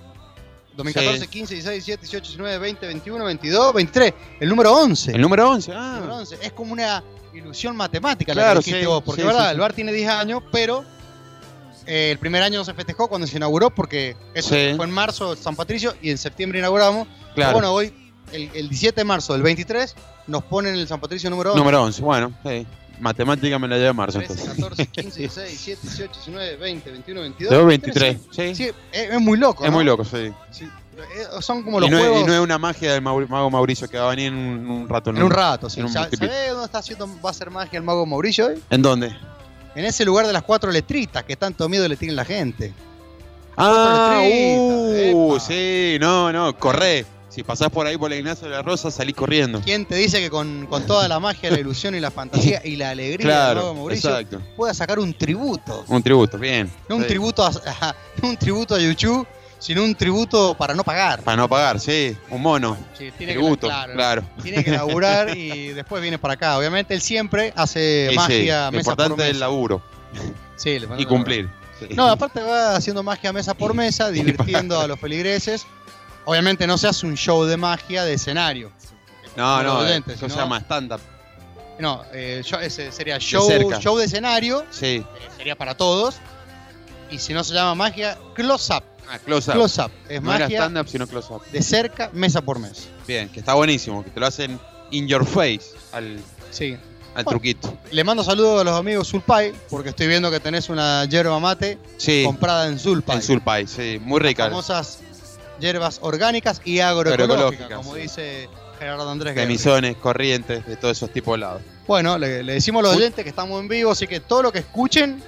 2014, 0.77 1.21
Sí. 1.21 1.27
15, 1.29 1.55
16, 1.55 1.85
17, 1.87 2.01
18, 2.03 2.29
19, 2.29 2.59
20, 2.59 2.87
21, 2.87 3.25
22, 3.25 3.75
23. 3.75 4.15
El 4.41 4.49
número 4.49 4.75
11. 4.75 5.13
El 5.13 5.21
número 5.21 5.51
11, 5.51 5.71
El 5.71 5.77
ah. 5.77 5.95
número 5.97 6.17
11. 6.17 6.39
Es 6.43 6.53
como 6.53 6.73
una 6.73 7.03
ilusión 7.35 7.77
matemática 7.77 8.35
la 8.35 8.43
Claro, 8.43 8.61
que 8.61 8.65
dijiste 8.67 8.81
sí, 8.81 8.87
vos. 8.87 9.03
Porque, 9.03 9.23
sí, 9.23 9.27
¿verdad? 9.27 9.53
El 9.53 9.59
bar 9.59 9.73
tiene 9.73 9.93
10 9.93 10.09
años, 10.11 10.43
pero 10.51 10.85
eh, 11.87 12.11
el 12.13 12.19
primer 12.19 12.43
año 12.43 12.59
no 12.59 12.65
se 12.65 12.75
festejó 12.75 13.09
cuando 13.09 13.27
se 13.27 13.37
inauguró 13.37 13.71
porque 13.71 14.17
eso 14.35 14.51
fue 14.51 14.71
en 14.71 14.91
marzo 14.91 15.35
San 15.37 15.57
Patricio 15.57 15.95
y 16.01 16.11
en 16.11 16.19
septiembre 16.19 16.59
inauguramos. 16.59 17.09
Claro. 17.35 17.55
Bueno, 17.55 17.73
hoy, 17.73 17.93
el, 18.33 18.51
el 18.55 18.69
17 18.69 19.01
de 19.01 19.05
marzo 19.05 19.33
del 19.33 19.43
23, 19.43 19.95
nos 20.27 20.45
ponen 20.45 20.75
el 20.75 20.87
San 20.87 21.01
Patricio 21.01 21.29
número 21.31 21.51
11. 21.51 21.59
Número 21.59 21.83
11, 21.83 22.03
bueno, 22.03 22.33
sí. 22.45 22.67
Matemática 23.01 23.59
me 23.59 23.67
la 23.69 23.77
lleva 23.79 23.93
marzo 23.93 24.19
13, 24.19 24.33
entonces. 24.33 24.59
14, 24.59 24.87
15, 24.87 25.19
16, 25.21 25.49
17, 25.49 25.81
18, 25.83 26.13
19, 26.13 26.57
20, 26.57 26.91
21, 26.91 27.21
22. 27.21 27.51
Tengo 27.51 27.67
23, 27.67 28.17
sí. 28.31 28.55
Sí, 28.55 28.71
es, 28.93 29.11
es 29.11 29.21
muy 29.21 29.39
loco. 29.39 29.65
Es 29.65 29.71
¿no? 29.71 29.77
muy 29.77 29.85
loco, 29.85 30.05
sí. 30.05 30.33
Sí, 30.51 30.65
eh, 30.65 31.27
son 31.41 31.63
como 31.63 31.79
Y 31.79 31.83
los 31.83 31.91
no, 31.91 31.99
es, 31.99 32.03
juegos 32.05 32.23
y 32.23 32.27
no 32.27 32.35
es 32.35 32.41
una 32.41 32.59
magia 32.59 32.93
del 32.93 33.03
mago 33.03 33.51
Mauricio 33.51 33.89
que 33.89 33.99
va 33.99 34.07
a 34.07 34.11
venir 34.11 34.29
en 34.29 34.35
un, 34.37 34.71
un 34.71 34.89
rato. 34.89 35.11
en 35.11 35.23
un 35.23 35.31
rato. 35.31 35.69
Sí. 35.71 35.81
en 35.81 35.87
un 35.87 35.93
¿Sabe 35.93 36.11
multipli- 36.11 36.29
sabe 36.29 36.49
dónde 36.51 36.65
está 36.67 36.79
haciendo, 36.79 37.07
va 37.07 37.29
a 37.29 37.31
hacer 37.31 37.51
magia 37.51 37.77
el 37.79 37.83
mago 37.85 38.07
Mauricio 38.07 38.47
hoy? 38.47 38.63
¿En 38.71 38.83
dónde? 38.83 39.13
En 39.75 39.85
ese 39.87 40.05
lugar 40.05 40.27
de 40.27 40.33
las 40.35 40.43
cuatro 40.43 40.71
letritas 40.71 41.25
que 41.25 41.35
tanto 41.35 41.69
miedo 41.69 41.89
le 41.89 41.97
tiene 41.97 42.15
la 42.15 42.25
gente. 42.27 42.73
Ah, 43.57 44.23
uh, 44.25 45.39
sí, 45.41 45.97
no, 46.01 46.33
no, 46.33 46.57
corre. 46.59 47.05
Si 47.33 47.43
pasás 47.43 47.71
por 47.71 47.87
ahí 47.87 47.97
por 47.97 48.11
la 48.11 48.17
Ignacio 48.17 48.47
de 48.47 48.55
la 48.55 48.61
Rosa, 48.63 48.91
salís 48.91 49.17
corriendo. 49.17 49.63
¿Quién 49.65 49.87
te 49.87 49.95
dice 49.95 50.21
que 50.21 50.29
con, 50.29 50.67
con 50.67 50.87
toda 50.87 51.09
la 51.09 51.19
magia, 51.19 51.51
la 51.51 51.59
ilusión 51.61 51.95
y 51.95 52.01
la 52.01 52.11
fantasía 52.11 52.61
y 52.63 52.77
la 52.77 52.91
alegría 52.91 53.27
mago 53.27 53.53
Claro, 53.53 53.75
Mauricio 53.75 54.11
exacto. 54.11 54.43
pueda 54.55 54.75
sacar 54.75 54.99
un 54.99 55.15
tributo? 55.15 55.83
Un 55.89 56.03
tributo, 56.03 56.37
bien. 56.39 56.71
No 56.91 56.97
un 56.97 57.03
Sí. 57.03 57.09
tributo 57.09 57.43
a, 57.45 57.49
a- 57.81 57.95
un 58.23 58.37
tributo 58.37 58.75
a 58.75 58.79
YouTube, 58.81 59.27
sino 59.59 59.83
un 59.83 59.95
tributo 59.95 60.55
para 60.59 60.75
no 60.75 60.85
pagar. 60.85 61.23
Para 61.23 61.39
no 61.39 61.49
pagar, 61.49 61.81
sí, 61.81 62.15
un 62.29 62.43
mono. 62.43 62.77
Sí, 62.99 63.11
tiene 63.17 63.33
tributo, 63.33 63.67
que, 63.69 63.73
claro, 63.73 63.93
claro. 63.95 64.23
Tiene 64.43 64.63
que 64.63 64.71
laburar 64.73 65.35
y 65.35 65.69
después 65.73 66.03
viene 66.03 66.19
para 66.19 66.35
acá. 66.35 66.59
Obviamente 66.59 66.93
él 66.93 67.01
siempre 67.01 67.55
hace 67.57 68.09
Sí, 68.09 68.11
sí, 68.11 68.17
magia 68.17 68.65
Lo 68.67 68.73
mesa 68.73 68.91
importante 68.91 69.15
por 69.17 69.25
es 69.25 69.31
el 69.31 69.41
laburo 69.41 69.81
Sí, 70.57 70.79
le 70.79 70.87
y 70.99 71.07
cumplir. 71.07 71.49
Sí. 71.81 71.95
No, 71.95 72.09
aparte 72.11 72.41
va 72.43 72.77
haciendo 72.77 73.03
magia 73.03 73.33
mesa 73.33 73.55
por 73.55 73.73
mesa, 73.73 74.11
divirtiendo 74.11 74.79
a 74.79 74.87
los 74.87 75.01
feligreses. 75.01 75.67
Obviamente 76.25 76.67
no 76.67 76.79
se 76.79 76.89
hace 76.89 77.07
un 77.07 77.17
show 77.17 77.45
de 77.45 77.57
magia 77.57 78.05
de 78.05 78.15
escenario. 78.15 78.71
no, 79.37 79.63
no, 79.63 79.79
oyentes, 79.79 80.17
eso 80.17 80.29
se 80.29 80.37
llama 80.37 80.59
stand-up. 80.61 81.01
No, 81.79 82.03
eh, 82.13 82.43
yo- 82.47 82.61
ese 82.61 82.93
sería 82.93 83.19
show, 83.19 83.47
cerca. 83.49 83.81
show 83.81 83.97
de 83.97 84.05
escenario, 84.05 84.65
Sí. 84.71 84.97
eh, 84.97 85.07
sería 85.37 85.57
para 85.57 85.75
todos. 85.75 86.17
Y 87.11 87.19
si 87.19 87.33
no 87.33 87.43
se 87.43 87.55
llama 87.55 87.75
magia, 87.75 88.17
close 88.35 88.73
up. 88.75 88.85
Ah, 89.11 89.19
close-up. 89.19 89.55
Close 89.55 89.83
up. 89.83 89.91
Es 90.09 90.23
no 90.23 90.29
magia 90.29 90.47
stand-up, 90.61 90.89
sino 90.89 91.07
close-up. 91.07 91.43
de 91.51 91.61
cerca, 91.63 92.09
mesa 92.13 92.41
por 92.41 92.59
mesa. 92.59 92.85
Bien, 93.07 93.29
que 93.29 93.41
está 93.41 93.55
buenísimo, 93.55 94.05
que 94.05 94.11
te 94.11 94.21
lo 94.21 94.27
hacen 94.27 94.59
in 94.91 95.09
your 95.09 95.27
face 95.27 95.63
al, 95.93 96.19
Sí. 96.51 96.75
al 97.15 97.25
Bueno. 97.25 97.31
truquito. 97.31 97.77
Le 97.91 98.05
mando 98.05 98.23
saludos 98.23 98.61
a 98.61 98.65
los 98.65 98.79
amigos 98.79 99.09
Zulpay, 99.09 99.53
porque 99.69 99.89
estoy 99.91 100.07
viendo 100.07 100.31
que 100.31 100.41
tenés 100.41 100.69
una 100.69 101.05
yerba 101.07 101.39
mate 101.41 101.79
Sí, 101.99 102.23
comprada 102.25 102.69
en 102.69 102.79
Zulpay. 102.79 103.17
en 103.17 103.23
Sulpay, 103.23 103.67
sí, 103.67 103.99
muy 104.03 104.21
rica. 104.21 104.45
famosas 104.45 105.01
hierbas 105.61 105.99
orgánicas 106.03 106.61
y 106.65 106.81
agroecológicas, 106.81 107.31
Agroecológicas, 107.31 107.77
como 107.79 107.95
sí. 107.95 108.01
dice 108.03 108.49
Gerardo 108.79 109.11
Andrés 109.11 109.35
De 109.35 109.41
Guerri. 109.43 109.53
misones, 109.55 109.97
corrientes, 109.97 110.67
de 110.67 110.77
todos 110.77 110.97
esos 110.97 111.11
tipos 111.13 111.35
de 111.35 111.39
lados. 111.39 111.63
Bueno, 111.87 112.19
le, 112.19 112.43
le 112.43 112.55
decimos 112.55 112.81
a 112.85 112.89
los 112.89 112.97
oyentes 112.97 113.23
que 113.23 113.31
estamos 113.31 113.61
en 113.61 113.69
vivo, 113.69 113.93
así 113.93 114.07
que 114.07 114.21
todo 114.21 114.43
lo 114.43 114.53
que 114.53 114.61
escuchen 114.61 115.23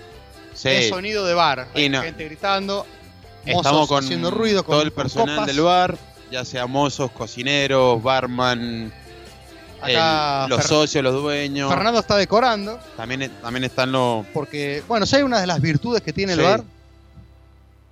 Sí, 0.54 0.68
es 0.68 0.88
sonido 0.88 1.26
de 1.26 1.34
bar. 1.34 1.66
Hay 1.74 1.84
Y 1.84 1.88
no. 1.88 2.00
gente 2.02 2.24
gritando, 2.24 2.87
estamos 3.44 3.88
con 3.88 4.04
haciendo 4.04 4.30
ruido, 4.30 4.64
con 4.64 4.74
todo 4.74 4.82
el 4.82 4.92
personal 4.92 5.34
copas. 5.37 5.46
del 5.48 5.60
bar, 5.64 5.98
ya 6.30 6.44
sea 6.44 6.66
mozos, 6.66 7.10
cocineros, 7.10 8.00
barman, 8.02 8.92
Acá 9.80 10.44
el- 10.44 10.50
los 10.50 10.60
Fer- 10.60 10.68
socios, 10.68 11.02
los 11.04 11.14
dueños. 11.14 11.68
Fernando 11.70 12.00
está 12.00 12.16
decorando, 12.16 12.78
También, 12.96 13.30
también 13.42 13.64
están 13.64 13.92
los... 13.92 14.24
porque, 14.32 14.82
bueno, 14.88 15.04
si 15.06 15.16
hay 15.16 15.22
una 15.22 15.40
de 15.40 15.46
las 15.46 15.60
virtudes 15.60 16.00
que 16.00 16.12
tiene 16.12 16.32
el 16.34 16.40
bar, 16.40 16.62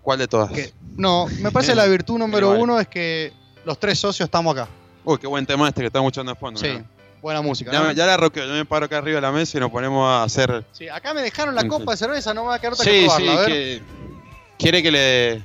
¿Cuál 0.02 0.18
de 0.18 0.28
todas? 0.28 0.50
que, 0.52 0.72
no, 0.96 1.26
me 1.40 1.50
parece 1.50 1.74
la 1.74 1.86
virtud 1.86 2.18
número 2.18 2.50
Vale. 2.50 2.60
uno 2.62 2.78
es 2.80 2.88
que 2.88 3.32
los 3.64 3.78
tres 3.78 3.98
socios 3.98 4.26
estamos 4.26 4.52
acá. 4.56 4.68
Uy, 5.04 5.18
qué 5.18 5.26
buen 5.26 5.46
tema 5.46 5.68
este 5.68 5.80
que 5.80 5.86
estamos 5.86 6.08
escuchando 6.08 6.32
de 6.32 6.38
fondo. 6.38 6.60
Sí, 6.60 6.78
buena 7.20 7.40
música. 7.40 7.70
Ya, 7.72 7.80
¿no? 7.80 7.86
me- 7.88 7.94
ya 7.94 8.04
la 8.06 8.16
roqueo, 8.16 8.44
yo 8.46 8.52
me 8.52 8.64
paro 8.64 8.86
acá 8.86 8.98
arriba 8.98 9.16
de 9.16 9.22
la 9.22 9.32
mesa 9.32 9.56
y 9.56 9.60
nos 9.60 9.70
ponemos 9.70 10.06
a 10.06 10.24
hacer... 10.24 10.64
Sí, 10.72 10.88
acá 10.88 11.14
me 11.14 11.22
dejaron 11.22 11.54
la 11.54 11.62
Sí. 11.62 11.68
copa 11.68 11.92
de 11.92 11.96
cerveza, 11.96 12.34
no 12.34 12.42
me 12.42 12.48
va 12.48 12.54
a 12.56 12.58
quedar 12.60 12.72
otra 12.74 12.84
que 12.84 12.90
Sí, 12.90 13.00
sí, 13.00 13.06
probarla, 13.06 13.32
a 13.32 13.36
ver. 13.40 13.46
que... 13.48 13.82
¿Quiere 14.58 14.82
que 14.82 14.90
le, 14.92 15.42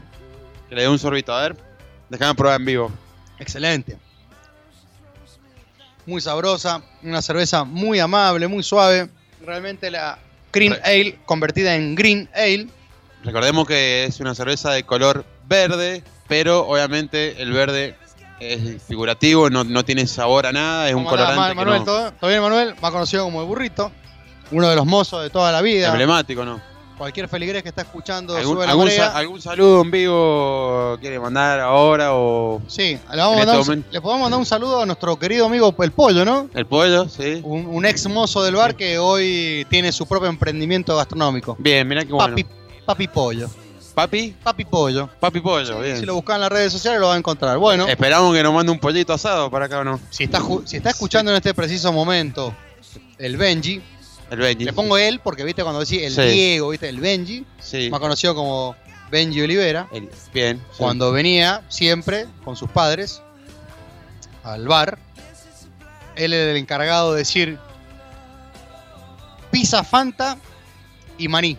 que 0.70 0.76
le 0.76 0.82
dé 0.82 0.88
un 0.90 1.00
sorbito? 1.00 1.34
A 1.34 1.42
ver, 1.44 1.58
déjame 2.10 2.36
probar 2.36 2.60
en 2.60 2.66
vivo. 2.66 2.92
Excelente. 3.40 3.98
Muy 6.06 6.22
sabrosa, 6.22 6.82
una 7.04 7.22
cerveza 7.22 7.64
muy 7.64 8.00
amable, 8.00 8.48
muy 8.48 8.64
suave. 8.64 9.10
Realmente 9.46 9.92
la 9.92 10.18
Cream 10.52 10.76
Ale 10.84 11.20
convertida 11.26 11.76
en 11.76 11.96
Green 11.96 12.30
Ale. 12.34 12.68
Recordemos 13.28 13.68
que 13.68 14.06
es 14.06 14.20
una 14.22 14.34
cerveza 14.34 14.72
de 14.72 14.84
color 14.84 15.26
verde, 15.48 16.02
pero 16.30 16.66
obviamente 16.68 17.42
el 17.42 17.52
verde 17.52 17.96
es 18.40 18.82
figurativo, 18.84 19.50
no, 19.50 19.64
no 19.66 19.84
tiene 19.84 20.08
sabor 20.08 20.46
a 20.46 20.54
nada, 20.54 20.88
es 20.88 20.96
un 20.96 21.04
¿Cómo 21.04 21.16
andás, 21.16 21.28
colorante 21.36 21.50
que 21.52 21.56
Manuel, 21.56 21.80
no- 21.80 21.86
¿todo, 21.86 22.12
todo 22.14 22.30
bien, 22.30 22.42
Manuel? 22.42 22.76
Más 22.82 22.92
conocido 22.92 23.26
como 23.26 23.42
el 23.42 23.48
burrito. 23.48 23.92
Uno 24.52 24.70
de 24.70 24.76
los 24.78 24.86
mozos 24.86 25.22
de 25.24 25.30
toda 25.30 25.52
la 25.52 25.62
vida. 25.62 25.90
emblemático, 25.90 26.46
¿no? 26.46 26.62
Cualquier 26.98 27.28
feligrés 27.28 27.62
que 27.62 27.70
está 27.70 27.82
escuchando 27.84 28.36
¿Algún, 28.36 28.56
sube 28.56 28.66
la 28.66 28.72
algún 28.72 28.90
sa- 28.90 29.16
algún 29.16 29.40
saludo 29.42 29.82
en 29.82 29.92
vivo 29.92 30.98
quiere 31.00 31.20
mandar 31.20 31.60
ahora 31.60 32.14
o 32.14 32.60
Sí, 32.68 32.98
le, 33.12 33.18
vamos 33.18 33.20
a 33.20 33.32
en 33.34 33.38
mandar 33.40 33.60
este 33.60 33.72
un- 33.72 33.86
le 33.92 34.02
podemos 34.02 34.22
mandar 34.24 34.40
un 34.40 34.46
saludo 34.48 34.82
a 34.82 34.86
nuestro 34.88 35.16
querido 35.20 35.46
amigo 35.46 35.76
El 35.80 35.92
Pollo, 35.92 36.26
¿no? 36.26 36.50
el 36.56 36.66
pollo? 36.66 37.08
Sí. 37.08 37.42
Un, 37.44 37.68
un 37.68 37.86
ex 37.86 38.08
mozo 38.10 38.42
del 38.42 38.56
bar 38.56 38.76
que 38.76 38.98
hoy 38.98 39.68
tiene 39.70 39.92
su 39.92 40.08
propio 40.08 40.28
emprendimiento 40.30 40.96
gastronómico. 40.98 41.56
Bien, 41.60 41.88
mira 41.88 42.04
qué 42.04 42.14
bueno. 42.14 42.30
Papi, 42.36 42.46
papi 42.88 43.08
Pollo. 43.08 43.48
Papi, 43.94 44.36
Papi 44.44 44.64
Pollo. 44.66 45.10
papi 45.20 45.40
pollo, 45.42 45.80
bien. 45.80 45.98
Si 46.00 46.06
lo 46.06 46.14
buscan 46.14 46.36
en 46.36 46.42
las 46.42 46.52
redes 46.52 46.72
sociales 46.72 47.00
lo 47.00 47.08
va 47.08 47.16
a 47.16 47.18
encontrar. 47.18 47.58
Bueno, 47.58 47.88
Esperamos 47.88 48.32
que 48.36 48.44
nos 48.44 48.54
mande 48.54 48.72
un 48.72 48.78
pollito 48.80 49.12
asado 49.12 49.50
para 49.50 49.66
acá 49.66 49.80
o 49.80 49.84
no. 49.84 50.00
si 50.12 50.24
está, 50.26 50.40
ju- 50.40 50.62
si 50.68 50.78
está 50.78 50.92
escuchando 50.92 51.32
en 51.32 51.38
este 51.38 51.56
preciso 51.56 51.92
momento 51.92 52.54
el 53.18 53.38
Benji, 53.38 53.82
El 54.30 54.38
Benji. 54.40 54.66
le 54.66 54.74
pongo 54.74 55.00
él 55.00 55.20
porque 55.24 55.44
viste 55.44 55.64
cuando 55.64 55.80
decís 55.80 56.04
el 56.04 56.14
Sí. 56.14 56.22
Diego, 56.32 56.70
viste 56.70 56.88
el 56.90 57.00
Benji, 57.00 57.44
Sí. 57.60 57.90
más 57.90 58.00
conocido 58.00 58.36
como 58.36 58.76
Benji 59.10 59.42
Olivera, 59.42 59.88
El- 59.92 60.12
bien. 60.32 60.58
sí. 60.58 60.76
cuando 60.78 61.12
venía 61.12 61.64
siempre 61.68 62.28
con 62.46 62.56
sus 62.56 62.70
padres 62.70 63.24
al 64.44 64.68
bar, 64.68 65.00
él 66.16 66.34
era 66.34 66.52
el 66.52 66.58
encargado 66.58 67.14
de 67.14 67.20
decir 67.20 67.58
pizza 69.50 69.84
Fanta 69.84 70.38
y 71.18 71.28
maní. 71.28 71.58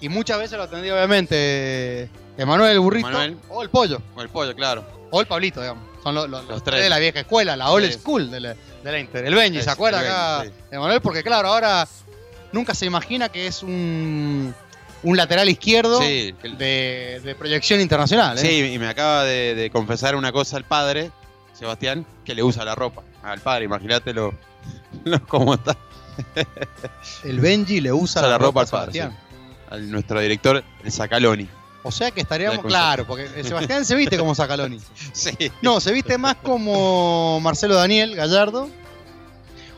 Y 0.00 0.08
muchas 0.08 0.38
veces 0.38 0.56
lo 0.58 0.64
atendía 0.64 0.94
obviamente 0.94 2.10
Emanuel 2.36 2.72
el 2.72 2.80
burrito 2.80 3.08
Emanuel. 3.08 3.36
o 3.48 3.62
el 3.62 3.70
pollo. 3.70 4.00
O 4.14 4.22
el 4.22 4.28
pollo, 4.28 4.54
claro. 4.54 4.84
O 5.10 5.20
el 5.20 5.26
Pablito, 5.26 5.60
digamos. 5.60 5.84
Son 6.02 6.14
los, 6.14 6.28
los- 6.28 6.42
Los 6.42 6.50
los 6.50 6.64
tres. 6.64 6.82
de 6.82 6.88
la 6.90 6.98
vieja 6.98 7.20
escuela, 7.20 7.56
la 7.56 7.70
old 7.70 7.86
Sí. 7.86 7.92
school 7.98 8.30
de 8.30 8.40
la, 8.40 8.48
de 8.54 8.92
la 8.92 8.98
Inter. 8.98 9.24
El 9.24 9.34
Benji, 9.34 9.62
¿se 9.62 9.70
acuerda 9.70 10.00
acá? 10.00 10.38
Benji, 10.42 10.54
de 10.70 10.78
Manuel, 10.78 11.00
porque 11.00 11.22
claro, 11.22 11.48
ahora 11.48 11.86
nunca 12.52 12.74
se 12.74 12.86
imagina 12.86 13.28
que 13.30 13.46
es 13.46 13.62
un, 13.62 14.54
un 15.02 15.16
lateral 15.16 15.48
izquierdo 15.48 16.00
Sí, 16.02 16.34
de, 16.58 17.20
de 17.24 17.34
proyección 17.34 17.80
internacional. 17.80 18.36
¿eh? 18.36 18.40
Sí, 18.40 18.72
y 18.74 18.78
me 18.78 18.88
acaba 18.88 19.24
de, 19.24 19.54
de 19.54 19.70
confesar 19.70 20.14
una 20.16 20.30
cosa 20.32 20.56
el 20.58 20.64
padre, 20.64 21.10
Sebastián, 21.54 22.04
que 22.24 22.34
le 22.34 22.42
usa 22.42 22.64
la 22.64 22.74
ropa. 22.74 23.02
Al 23.22 23.40
padre, 23.40 23.64
imagínate 23.64 24.12
lo, 24.14 24.34
cómo 25.28 25.54
está. 25.54 25.76
El 27.24 27.40
Benji 27.40 27.80
le 27.80 27.92
usa 27.92 28.20
Usa 28.20 28.22
la, 28.22 28.28
la 28.28 28.38
ropa 28.38 28.46
ropa 28.48 28.60
al 28.62 28.66
padre, 28.86 28.92
Sebastián. 28.92 29.25
Al, 29.70 29.90
nuestro 29.90 30.20
director, 30.20 30.62
el 30.84 30.92
Sacaloni. 30.92 31.48
O 31.82 31.92
sea 31.92 32.10
que 32.10 32.20
estaríamos, 32.20 32.64
claro, 32.64 33.06
porque 33.06 33.28
Sebastián 33.44 33.84
se 33.84 33.94
viste 33.94 34.18
como 34.18 34.34
Sacaloni. 34.34 34.80
Sí. 35.12 35.52
No, 35.62 35.80
se 35.80 35.92
viste 35.92 36.18
más 36.18 36.36
como 36.36 37.38
Marcelo 37.40 37.74
Daniel 37.76 38.16
Gallardo 38.16 38.68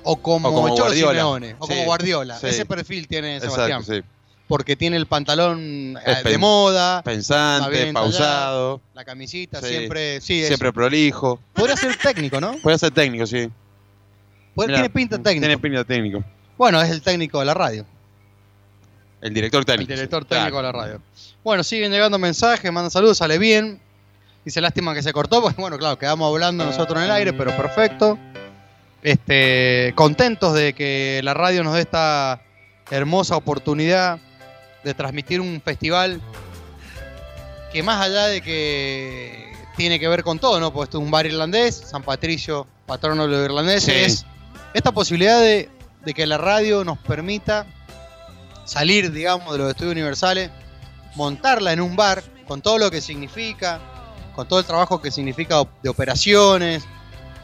o 0.02 0.16
como, 0.16 0.48
O 0.48 0.54
como 0.54 0.68
Guardiola. 0.74 1.12
Simeone 1.12 1.56
o 1.58 1.66
Sí, 1.66 1.72
como 1.72 1.84
Guardiola. 1.84 2.38
sí. 2.38 2.46
Ese 2.46 2.64
perfil 2.64 3.06
tiene 3.08 3.40
Sebastián. 3.40 3.80
Exacto, 3.80 3.94
sí. 3.94 4.02
Porque 4.46 4.76
tiene 4.76 4.96
el 4.96 5.04
pantalón 5.06 5.98
eh, 6.06 6.16
de 6.24 6.38
moda, 6.38 7.02
Pensante, 7.02 7.92
pausado, 7.92 8.80
la 8.94 9.04
camisita, 9.04 9.60
siempre. 9.60 10.22
Sí, 10.22 10.42
siempre 10.46 10.72
prolijo. 10.72 11.38
Podría 11.52 11.76
ser 11.76 11.94
técnico, 11.96 12.40
¿no? 12.40 12.56
Puede 12.62 12.78
ser 12.78 12.90
técnico, 12.92 13.26
sí. 13.26 13.50
Mirá, 14.56 14.72
tiene 14.74 14.90
pinta 14.90 15.18
técnico. 15.18 15.40
Tiene 15.46 15.58
pinta 15.58 15.84
técnico. 15.84 16.24
Bueno, 16.56 16.80
es 16.80 16.90
el 16.90 17.02
técnico 17.02 17.38
de 17.40 17.44
la 17.44 17.52
radio. 17.54 17.84
El 19.20 19.34
director 19.34 19.60
El 19.60 19.66
técnico. 19.66 19.92
director 19.92 20.22
sí, 20.22 20.28
técnico 20.28 20.58
claro. 20.58 20.66
de 20.68 20.72
la 20.72 20.84
radio. 20.84 21.02
Bueno, 21.42 21.62
siguen 21.64 21.90
llegando 21.90 22.18
mensajes, 22.18 22.72
mandan 22.72 22.90
saludos, 22.90 23.18
sale 23.18 23.38
bien. 23.38 23.80
Dice 24.44 24.60
lástima 24.60 24.94
que 24.94 25.02
se 25.02 25.12
cortó, 25.12 25.42
porque 25.42 25.60
bueno, 25.60 25.78
claro, 25.78 25.98
quedamos 25.98 26.32
hablando 26.32 26.64
nosotros 26.64 26.98
en 26.98 27.04
el 27.04 27.10
aire, 27.10 27.32
pero 27.32 27.56
perfecto. 27.56 28.18
Este, 29.02 29.92
contentos 29.94 30.54
de 30.54 30.72
que 30.72 31.20
la 31.22 31.34
radio 31.34 31.62
nos 31.62 31.74
dé 31.74 31.80
esta 31.80 32.42
hermosa 32.90 33.36
oportunidad 33.36 34.18
de 34.82 34.94
transmitir 34.94 35.40
un 35.40 35.60
festival 35.64 36.20
que 37.72 37.82
más 37.82 38.00
allá 38.00 38.26
de 38.26 38.40
que 38.40 39.52
tiene 39.76 40.00
que 40.00 40.08
ver 40.08 40.22
con 40.24 40.38
todo, 40.38 40.58
¿no? 40.58 40.72
Porque 40.72 40.84
esto 40.84 40.98
es 40.98 41.04
un 41.04 41.10
bar 41.10 41.26
irlandés, 41.26 41.76
San 41.76 42.02
Patricio, 42.02 42.66
patrono 42.86 43.26
de 43.26 43.36
los 43.36 43.44
irlandeses. 43.44 44.20
Sí. 44.20 44.26
Esta 44.74 44.92
posibilidad 44.92 45.40
de, 45.40 45.68
de 46.04 46.14
que 46.14 46.26
la 46.26 46.38
radio 46.38 46.84
nos 46.84 46.98
permita 46.98 47.66
salir, 48.68 49.10
digamos, 49.12 49.50
de 49.52 49.58
los 49.58 49.70
estudios 49.70 49.92
universales, 49.92 50.50
montarla 51.14 51.72
en 51.72 51.80
un 51.80 51.96
bar, 51.96 52.22
con 52.46 52.60
todo 52.60 52.78
lo 52.78 52.90
que 52.90 53.00
significa, 53.00 53.80
con 54.34 54.46
todo 54.46 54.58
el 54.60 54.64
trabajo 54.66 55.00
que 55.00 55.10
significa 55.10 55.62
de 55.82 55.88
operaciones, 55.88 56.84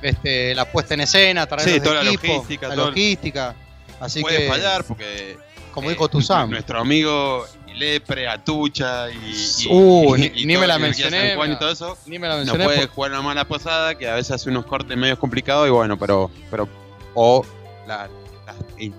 este, 0.03 0.55
la 0.55 0.71
puesta 0.71 0.95
en 0.95 1.01
escena, 1.01 1.47
traer 1.47 1.69
Sí, 1.69 1.81
toda 1.81 2.03
la 2.03 2.11
equipos, 2.11 2.29
logística, 2.29 2.69
la 2.69 2.75
todo 2.75 2.85
el- 2.85 2.91
logística. 2.91 3.55
Así 4.01 4.21
Puede 4.21 4.39
que, 4.39 4.49
fallar 4.49 4.85
porque. 4.85 5.39
como 5.73 5.89
eh, 5.89 5.93
dijo 5.95 6.09
Tuzán, 6.09 6.51
Nuestro 6.51 6.79
amigo 6.81 7.47
Lepre, 7.75 8.29
Atucha 8.29 9.11
y. 9.11 9.15
y- 9.15 9.67
Uh, 9.71 10.15
y- 10.17 10.21
ni- 10.21 10.41
y 10.43 10.47
ni 10.47 10.57
me 10.57 10.67
la 10.67 10.79
mencioné, 10.79 11.35
y 11.35 11.57
todo 11.59 11.71
eso. 11.71 11.97
ni 12.07 12.19
me 12.19 12.29
la 12.29 12.35
No 12.35 12.39
mencioné. 12.41 12.65
puede 12.65 12.79
porque- 12.81 12.95
jugar 12.95 13.11
una 13.13 13.23
mala 13.23 13.45
pasada 13.49 13.95
que 13.97 14.09
a 14.09 14.15
veces 14.15 14.31
hace 14.33 14.51
unos 14.51 14.67
cortes 14.67 14.97
medio 14.97 15.19
complicados 15.19 15.67
y 15.67 15.71
bueno, 15.71 15.99
pero. 15.99 16.31
pero 16.51 16.69
o 17.15 17.45
la- 17.87 18.09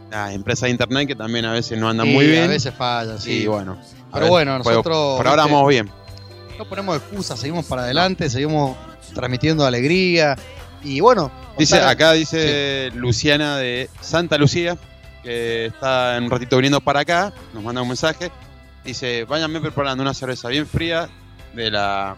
las, 0.10 0.34
empresas 0.34 0.64
de 0.64 0.70
internet 0.72 1.08
que 1.08 1.16
también 1.16 1.46
a 1.46 1.54
veces 1.54 1.80
no 1.80 1.90
andan 1.90 2.08
Sí, 2.08 2.14
muy 2.14 2.28
bien. 2.28 2.46
A 2.46 2.48
veces 2.48 2.74
falla, 2.74 3.18
sí. 3.20 3.44
Y 3.44 3.48
bueno. 3.48 3.78
Pero 4.12 4.26
ver, 4.26 4.30
bueno, 4.30 4.58
nosotros, 4.58 5.18
Por 5.18 5.28
ahora 5.28 5.44
vamos 5.44 5.68
bien. 5.68 5.90
No 6.58 6.66
ponemos 6.70 6.98
excusas, 6.98 7.40
seguimos 7.40 7.66
para 7.66 7.84
adelante, 7.84 8.30
seguimos 8.30 8.78
transmitiendo 9.14 9.66
alegría. 9.66 10.36
Y 10.84 11.00
bueno, 11.00 11.32
Dice, 11.58 11.76
contar- 11.76 11.90
acá 11.90 12.12
dice 12.14 12.92
Luciana 12.96 13.58
de 13.58 13.90
Santa 14.02 14.38
Lucía, 14.38 14.78
que 15.24 15.66
está 15.68 16.18
en 16.18 16.26
un 16.26 16.32
ratito 16.32 16.56
viniendo 16.58 16.82
para 16.82 17.02
acá, 17.02 17.34
nos 17.54 17.64
manda 17.64 17.82
un 17.82 17.88
mensaje. 17.88 18.32
Dice, 18.84 19.26
váyanme 19.26 19.60
preparando 19.60 20.04
una 20.04 20.14
cerveza 20.14 20.48
bien 20.48 20.68
fría 20.68 21.10
de 21.54 21.72
la, 21.72 22.16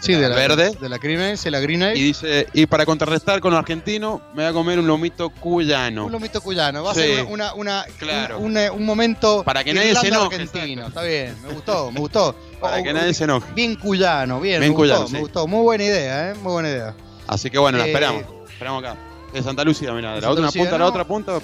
sí, 0.00 0.14
de 0.14 0.28
la 0.28 0.34
verde. 0.36 0.70
de 0.80 0.88
la 0.88 0.98
Green 0.98 1.20
Ale, 1.20 1.36
la 1.50 1.60
Green 1.60 1.82
Ale. 1.82 1.98
Y 1.98 2.02
dice, 2.02 2.46
y 2.52 2.66
para 2.66 2.84
contrarrestar 2.86 3.40
con 3.40 3.52
lo 3.52 3.58
argentino, 3.58 4.20
me 4.34 4.42
voy 4.42 4.50
a 4.50 4.52
comer 4.52 4.78
un 4.78 4.86
lomito 4.86 5.30
cuyano. 5.30 6.06
Un 6.06 6.12
lomito 6.12 6.40
cuyano. 6.40 6.82
Va 6.84 6.92
a 6.92 6.94
ser 6.94 7.24
una, 7.24 7.54
una, 7.54 7.84
Claro. 7.98 8.38
un, 8.38 8.56
un- 8.56 8.70
un 8.70 8.84
momento. 8.86 9.42
Para 9.44 9.64
que 9.64 9.72
nadie 9.74 9.94
se 9.94 10.08
enoje, 10.08 10.36
argentino. 10.36 10.86
Está 10.88 11.02
bien, 11.02 11.34
me 11.46 11.52
gustó, 11.52 11.90
me 11.90 12.00
gustó. 12.00 12.34
Para 12.60 12.80
Oh, 12.80 12.82
que 12.82 12.92
nadie 12.92 13.14
se 13.14 13.24
enoje. 13.24 13.52
Bien 13.54 13.76
cuyano, 13.76 14.40
bien, 14.40 14.60
Bien 14.60 14.72
me 14.72 14.76
gustó, 14.76 14.94
cuyano, 14.94 15.08
me 15.10 15.20
gustó. 15.20 15.46
Muy 15.46 15.62
buena 15.62 15.84
idea, 15.84 16.30
¿eh? 16.30 16.34
Muy 16.34 16.52
buena 16.52 16.68
idea. 16.68 16.94
Así 17.26 17.50
que 17.50 17.58
bueno, 17.58 17.78
la 17.78 17.84
Eh, 17.84 17.88
esperamos. 17.88 18.24
Esperamos 18.50 18.82
acá. 18.84 18.96
De 19.32 19.42
Santa 19.42 19.62
Lucía, 19.64 19.92
mira, 19.92 20.08
de 20.14 20.16
la 20.16 20.20
Santa 20.22 20.30
otra 20.32 20.44
Lucía, 20.46 20.62
punta 20.62 20.74
a 20.74 20.78
la 20.78 20.86
otra 20.86 21.04
punta, 21.04 21.38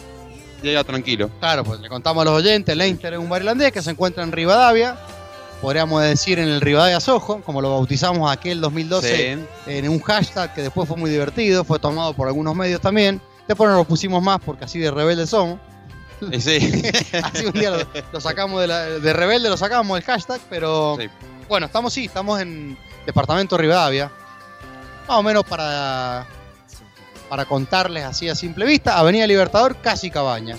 llega 0.62 0.82
tranquilo. 0.82 1.30
Claro, 1.38 1.62
pues 1.64 1.78
le 1.80 1.88
contamos 1.88 2.22
a 2.22 2.24
los 2.24 2.34
oyentes, 2.34 2.74
Leinster 2.76 3.12
es 3.12 3.18
un 3.18 3.28
bar 3.28 3.42
irlandés 3.42 3.70
que 3.72 3.82
se 3.82 3.90
encuentra 3.90 4.24
en 4.24 4.32
Rivadavia. 4.32 4.96
Podríamos 5.60 6.02
decir 6.02 6.38
en 6.38 6.48
el 6.48 6.60
Rivadavia 6.60 7.00
Soho, 7.00 7.40
como 7.42 7.62
lo 7.62 7.70
bautizamos 7.70 8.30
aquel 8.30 8.60
2012 8.60 9.38
Sí. 9.38 9.46
en 9.66 9.88
un 9.88 9.98
hashtag 10.00 10.52
que 10.54 10.62
después 10.62 10.86
fue 10.86 10.96
muy 10.98 11.10
divertido, 11.10 11.64
fue 11.64 11.78
tomado 11.78 12.12
por 12.12 12.28
algunos 12.28 12.54
medios 12.54 12.80
también. 12.82 13.20
Después 13.48 13.70
no 13.70 13.76
lo 13.76 13.84
pusimos 13.84 14.22
más 14.22 14.40
porque 14.44 14.64
así 14.64 14.78
de 14.78 14.90
rebeldes 14.90 15.30
somos. 15.30 15.58
Sí. 16.38 16.82
Así 17.22 17.44
un 17.44 17.52
día 17.52 17.70
lo, 17.70 17.78
lo 18.12 18.20
sacamos 18.20 18.60
de, 18.60 18.66
la- 18.66 18.84
de 18.84 19.12
rebelde, 19.12 19.48
lo 19.50 19.56
sacamos 19.56 19.98
el 19.98 20.04
hashtag, 20.04 20.40
pero 20.48 20.96
Sí. 20.98 21.08
bueno, 21.48 21.66
estamos 21.66 21.92
sí, 21.92 22.04
estamos 22.06 22.40
en 22.40 22.78
departamento 23.04 23.56
Rivadavia. 23.58 24.10
Más 25.08 25.18
o 25.18 25.22
menos 25.22 25.44
para, 25.44 26.24
para 27.28 27.44
contarles 27.46 28.04
así 28.04 28.28
a 28.28 28.34
simple 28.34 28.64
vista, 28.64 28.96
Avenida 28.98 29.26
Libertador, 29.26 29.76
casi 29.82 30.10
Cabaña. 30.10 30.56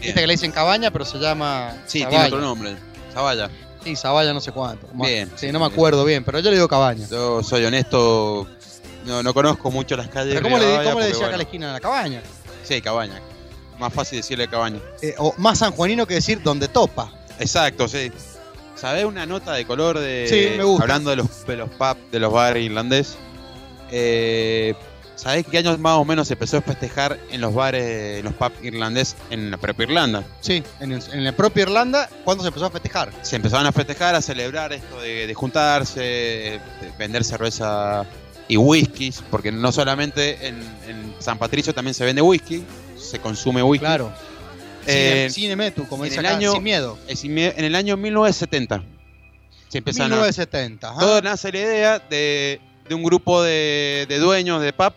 Viste 0.00 0.20
que 0.20 0.26
le 0.26 0.32
dicen 0.32 0.50
Cabaña, 0.50 0.90
pero 0.90 1.04
se 1.04 1.18
llama 1.18 1.74
Sí, 1.86 2.04
tiene 2.04 2.26
otro 2.26 2.40
nombre. 2.40 2.74
Zavalla. 3.12 3.50
Sí, 3.84 3.96
Zavalla 3.96 4.32
no 4.32 4.40
sé 4.40 4.52
cuánto. 4.52 4.86
Bien, 4.94 5.30
Sí, 5.36 5.50
no 5.50 5.58
me 5.58 5.66
acuerdo 5.66 6.04
bien, 6.04 6.24
pero 6.24 6.38
yo 6.38 6.50
le 6.50 6.56
digo 6.56 6.68
Cabaña. 6.68 7.06
Yo 7.10 7.42
soy 7.42 7.64
honesto, 7.64 8.46
no, 9.06 9.22
no 9.22 9.34
conozco 9.34 9.70
mucho 9.70 9.96
las 9.96 10.08
calles. 10.08 10.34
Pero 10.34 10.44
¿cómo 10.44 10.56
de 10.56 10.62
le, 10.62 10.66
Rivadavia 10.68 10.90
cómo 10.90 11.00
le 11.00 11.06
decía 11.08 11.26
acá 11.26 11.34
a 11.34 11.38
la 11.38 11.42
esquina 11.42 11.66
de 11.68 11.72
la 11.74 11.80
Cabaña? 11.80 12.22
Sí, 12.62 12.80
cabaña. 12.80 13.20
Más 13.78 13.92
fácil 13.92 14.18
decirle 14.18 14.46
cabaña. 14.46 14.78
Eh, 15.00 15.14
o 15.18 15.34
más 15.38 15.58
sanjuanino 15.58 16.06
que 16.06 16.14
decir 16.14 16.42
donde 16.42 16.68
topa. 16.68 17.12
Exacto, 17.40 17.88
sí. 17.88 18.12
¿Sabés 18.76 19.04
una 19.04 19.26
nota 19.26 19.52
de 19.52 19.64
color 19.66 19.98
de. 19.98 20.26
Sí, 20.28 20.56
me 20.56 20.64
gusta. 20.64 20.84
Hablando 20.84 21.10
de 21.10 21.16
los, 21.16 21.46
de 21.46 21.56
los 21.56 21.70
pubs, 21.70 22.10
de 22.10 22.20
los 22.20 22.32
bares 22.32 22.64
irlandés. 22.64 23.16
Eh, 23.90 24.74
¿Sabés 25.22 25.46
qué 25.46 25.58
años 25.58 25.78
más 25.78 25.98
o 25.98 26.04
menos 26.04 26.26
se 26.26 26.34
empezó 26.34 26.56
a 26.56 26.62
festejar 26.62 27.16
en 27.30 27.40
los 27.40 27.54
bares, 27.54 28.18
en 28.18 28.24
los 28.24 28.34
pubs 28.34 28.54
irlandés 28.62 29.14
en 29.30 29.52
la 29.52 29.56
propia 29.56 29.84
Irlanda? 29.84 30.24
Sí, 30.40 30.64
en, 30.80 30.90
el- 30.92 31.02
en 31.12 31.24
la 31.24 31.30
propia 31.32 31.62
Irlanda, 31.62 32.08
¿cuándo 32.24 32.42
se 32.42 32.48
empezó 32.48 32.66
a 32.66 32.70
festejar? 32.70 33.12
Se 33.22 33.36
empezaban 33.36 33.64
a 33.66 33.70
festejar, 33.72 34.16
a 34.16 34.20
celebrar 34.20 34.72
esto 34.72 35.00
de, 35.00 35.28
de 35.28 35.34
juntarse, 35.34 36.00
de 36.00 36.60
vender 36.98 37.22
cerveza 37.22 38.04
y 38.48 38.56
whiskies, 38.56 39.22
porque 39.30 39.52
no 39.52 39.70
solamente 39.70 40.48
en, 40.48 40.56
en 40.88 41.14
San 41.20 41.38
Patricio 41.38 41.72
también 41.72 41.94
se 41.94 42.04
vende 42.04 42.20
whisky, 42.20 42.64
se 42.98 43.20
consume 43.20 43.62
whisky. 43.62 43.84
Claro. 43.86 44.12
Eh, 44.88 45.28
Cine, 45.30 45.30
cine 45.30 45.56
Metu, 45.56 45.86
como 45.86 46.02
en 46.04 46.10
dice 46.10 46.18
el 46.18 46.26
acá, 46.26 46.36
año- 46.36 46.52
sin 46.54 46.62
miedo. 46.64 46.98
Inme- 47.08 47.54
En 47.56 47.64
el 47.64 47.76
año 47.76 47.96
1970 47.96 48.82
se 49.68 49.78
empezaron 49.78 50.12
a- 50.14 50.16
1970. 50.16 50.88
ajá. 50.90 50.98
Todo 50.98 51.22
nace 51.22 51.52
la 51.52 51.58
idea 51.58 51.98
de, 52.00 52.60
de 52.88 52.94
un 52.96 53.04
grupo 53.04 53.40
de, 53.44 54.06
de 54.08 54.18
dueños 54.18 54.60
de 54.60 54.72
pub 54.72 54.92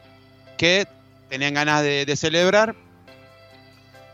que 0.57 0.87
tenían 1.29 1.53
ganas 1.53 1.81
de, 1.83 2.05
de 2.05 2.15
celebrar. 2.15 2.75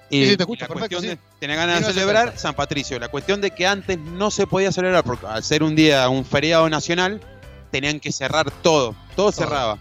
Y, 0.10 0.26
Sí, 0.26 0.38
te 0.38 0.44
escucho, 0.44 0.66
la 0.66 0.68
perfecto, 0.68 0.96
cuestión 0.98 1.02
sí. 1.02 1.08
de- 1.08 1.18
tenían 1.40 1.58
ganas 1.60 1.76
de 1.76 1.82
1970. 1.82 1.94
celebrar 1.94 2.38
San 2.40 2.54
Patricio. 2.54 3.00
La 3.00 3.08
cuestión 3.08 3.40
de 3.42 3.52
que 3.52 3.66
antes 3.66 3.98
no 3.98 4.30
se 4.32 4.46
podía 4.48 4.72
celebrar 4.72 5.04
porque 5.04 5.26
al 5.28 5.44
ser 5.44 5.64
un 5.64 5.76
día, 5.76 6.08
un 6.10 6.26
feriado 6.26 6.70
nacional, 6.70 7.22
tenían 7.72 8.00
que 8.00 8.12
cerrar 8.12 8.52
todo. 8.62 8.96
Todo 9.16 9.32
cerraba. 9.32 9.78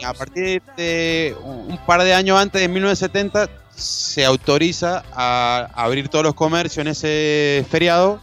Y 0.00 0.04
a 0.04 0.12
partir 0.14 0.62
de 0.76 1.34
un 1.42 1.78
par 1.86 2.02
de 2.02 2.14
años 2.14 2.38
antes 2.40 2.60
de 2.60 2.68
1970 2.68 3.48
se 3.74 4.24
autoriza 4.24 5.04
a 5.12 5.68
abrir 5.74 6.08
todos 6.08 6.24
los 6.24 6.34
comercios 6.34 6.78
en 6.78 6.88
ese 6.88 7.64
feriado. 7.70 8.20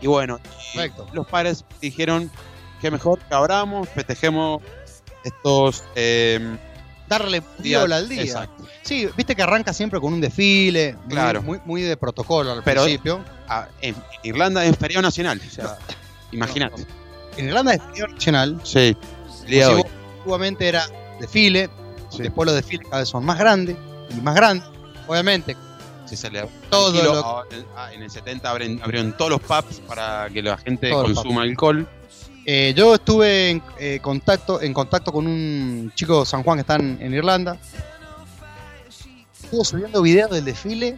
Y 0.00 0.06
bueno, 0.06 0.40
y 0.74 0.78
los 1.14 1.26
padres 1.26 1.64
dijeron 1.82 2.30
que 2.80 2.90
mejor 2.90 3.18
que 3.18 3.34
abramos, 3.34 3.88
festejemos 3.90 4.62
estos 5.24 5.84
eh, 5.94 6.56
Darle 7.08 7.42
viola 7.58 7.96
al 7.96 8.08
día. 8.08 8.22
Exacto. 8.22 8.64
Sí, 8.82 9.08
viste 9.16 9.34
que 9.36 9.42
arranca 9.42 9.72
siempre 9.72 10.00
con 10.00 10.12
un 10.12 10.20
desfile, 10.20 10.96
Claro. 11.08 11.42
muy, 11.42 11.60
muy 11.64 11.82
de 11.82 11.96
protocolo 11.96 12.52
al 12.52 12.62
Pero- 12.62 12.82
principio. 12.82 13.24
Ah, 13.48 13.68
en 13.80 13.94
Irlanda 14.24 14.64
es 14.64 14.76
feriado 14.76 15.02
nacional. 15.02 15.40
O 15.46 15.50
sea, 15.50 15.78
imagínate. 16.32 16.86
En 17.36 17.46
Irlanda 17.46 17.74
es 17.74 17.82
feriado 17.82 18.12
nacional. 18.14 18.60
Sí. 18.64 18.96
Antiguamente 20.18 20.68
era 20.68 20.86
desfile, 21.20 21.70
Sí. 22.10 22.22
después 22.22 22.46
los 22.46 22.54
desfiles 22.56 22.86
cada 22.88 23.00
vez 23.00 23.08
son 23.08 23.24
más 23.24 23.38
grandes 23.38 23.76
y 24.10 24.20
más 24.20 24.34
grandes. 24.34 24.66
Obviamente, 25.06 25.56
Se 26.06 26.16
celebra. 26.16 26.48
Todo 26.70 27.02
lo- 27.02 27.44
en- 27.92 28.02
el 28.02 28.10
70 28.10 28.52
abren- 28.54 28.80
abrieron 28.80 29.16
todos 29.16 29.28
los 29.32 29.40
pubs 29.40 29.80
para 29.88 30.28
que 30.32 30.40
la 30.40 30.56
gente 30.56 30.88
consuma 30.90 31.42
alcohol. 31.42 31.88
Eh, 32.48 32.72
yo 32.76 32.94
estuve 32.94 33.50
en, 33.50 33.62
eh, 33.78 33.98
contacto, 34.00 34.62
en 34.62 34.72
contacto 34.72 35.10
con 35.12 35.26
un 35.26 35.90
chico 35.96 36.20
de 36.20 36.26
San 36.26 36.44
Juan 36.44 36.58
que 36.58 36.60
está 36.60 36.76
en, 36.76 36.96
en 37.00 37.12
Irlanda. 37.12 37.56
Estuvo 39.42 39.64
subiendo 39.64 40.00
videos 40.02 40.30
del 40.30 40.44
desfile 40.44 40.96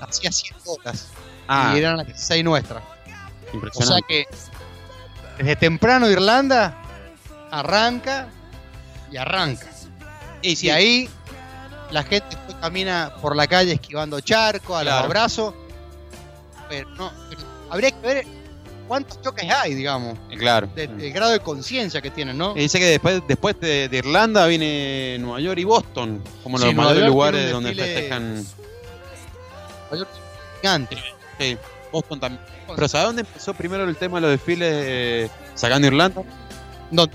hacía 0.00 0.30
100 0.32 0.56
horas. 0.66 1.08
Ah, 1.46 1.72
Y 1.74 1.78
eran 1.78 1.96
las 1.96 2.06
16 2.06 2.44
nuestras. 2.44 2.82
O 2.82 3.06
sea 3.06 3.54
impresionante. 3.54 4.06
que 4.08 4.26
desde 5.38 5.56
temprano 5.56 6.08
Irlanda 6.10 6.76
arranca 7.50 8.28
y 9.12 9.16
arranca. 9.16 9.66
y 10.42 10.66
Y 10.66 10.70
ahí 10.70 11.08
la 11.92 12.02
gente 12.02 12.36
camina 12.60 13.12
por 13.22 13.34
la 13.36 13.46
calle 13.46 13.72
esquivando 13.74 14.20
charcos, 14.20 14.76
a 14.76 14.84
los 14.84 14.92
Claro. 14.92 15.06
abrazos. 15.06 15.54
Pero 16.68 16.88
no, 16.96 17.12
pero 17.30 17.42
habría 17.70 17.90
que 17.92 18.00
ver 18.06 18.26
cuántos 18.88 19.20
choques 19.22 19.48
hay, 19.50 19.74
digamos. 19.74 20.18
claro. 20.38 20.68
de- 20.74 20.88
del 20.88 21.12
grado 21.12 21.32
de 21.32 21.40
conciencia 21.40 22.00
que 22.00 22.10
tienen, 22.10 22.36
¿no? 22.38 22.56
Y 22.56 22.60
dice 22.60 22.78
que 22.78 22.86
después, 22.86 23.22
después 23.28 23.60
de, 23.60 23.88
de 23.88 23.96
Irlanda 23.98 24.46
viene 24.46 25.18
Nueva 25.20 25.40
York 25.40 25.58
y 25.60 25.64
Boston, 25.64 26.22
como 26.42 26.58
Sí, 26.58 26.64
los 26.64 26.74
Nueva 26.74 26.88
mayores 26.90 27.04
York 27.06 27.14
lugares 27.14 27.50
donde 27.52 27.74
festejan. 27.74 28.44
Gigante. 30.60 30.96
Sí, 31.38 31.56
Boston 31.92 32.20
también. 32.20 32.42
Pero 32.74 32.88
¿sabes 32.88 33.06
dónde 33.06 33.22
empezó 33.22 33.54
primero 33.54 33.84
el 33.84 33.96
tema 33.96 34.16
de 34.18 34.22
los 34.22 34.30
desfiles 34.32 34.68
eh, 34.72 35.30
sacando 35.54 35.86
Irlanda? 35.86 36.22
¿Dónde? 36.90 37.14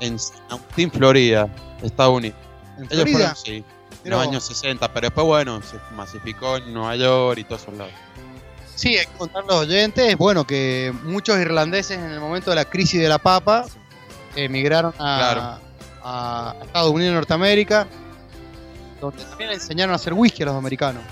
En 0.00 0.18
San 0.18 0.36
Agustín, 0.50 0.90
Florida, 0.90 1.48
Estados 1.82 2.16
Unidos. 2.18 2.36
En 2.76 2.84
Ellos 2.84 2.94
Florida. 3.04 3.34
fueron, 3.34 3.36
sí, 3.36 3.56
en 3.56 3.64
Mirá 4.04 4.16
los 4.16 4.26
años 4.28 4.44
60, 4.44 4.92
pero 4.92 5.06
después, 5.06 5.26
bueno, 5.26 5.60
se 5.62 5.76
masificó 5.94 6.56
en 6.56 6.72
Nueva 6.74 6.96
York 6.96 7.38
y 7.38 7.44
todos 7.44 7.62
esos 7.62 7.74
lados. 7.76 7.92
Sí, 8.74 8.96
hay 8.96 9.06
que 9.06 9.12
contar 9.12 9.44
a 9.44 9.46
los 9.46 9.56
oyentes, 9.56 10.16
bueno, 10.16 10.46
que 10.46 10.92
muchos 11.04 11.38
irlandeses 11.38 11.98
en 11.98 12.10
el 12.10 12.20
momento 12.20 12.50
de 12.50 12.56
la 12.56 12.64
crisis 12.64 13.00
de 13.00 13.08
la 13.08 13.18
papa 13.18 13.66
emigraron 14.34 14.92
a, 14.98 15.18
Claro. 15.18 15.60
a 16.02 16.54
Estados 16.62 16.90
Unidos 16.90 17.12
y 17.12 17.14
Norteamérica, 17.14 17.86
donde 19.00 19.22
también 19.24 19.50
le 19.50 19.56
enseñaron 19.56 19.92
a 19.92 19.96
hacer 19.96 20.14
whisky 20.14 20.42
a 20.42 20.46
los 20.46 20.56
americanos. 20.56 21.02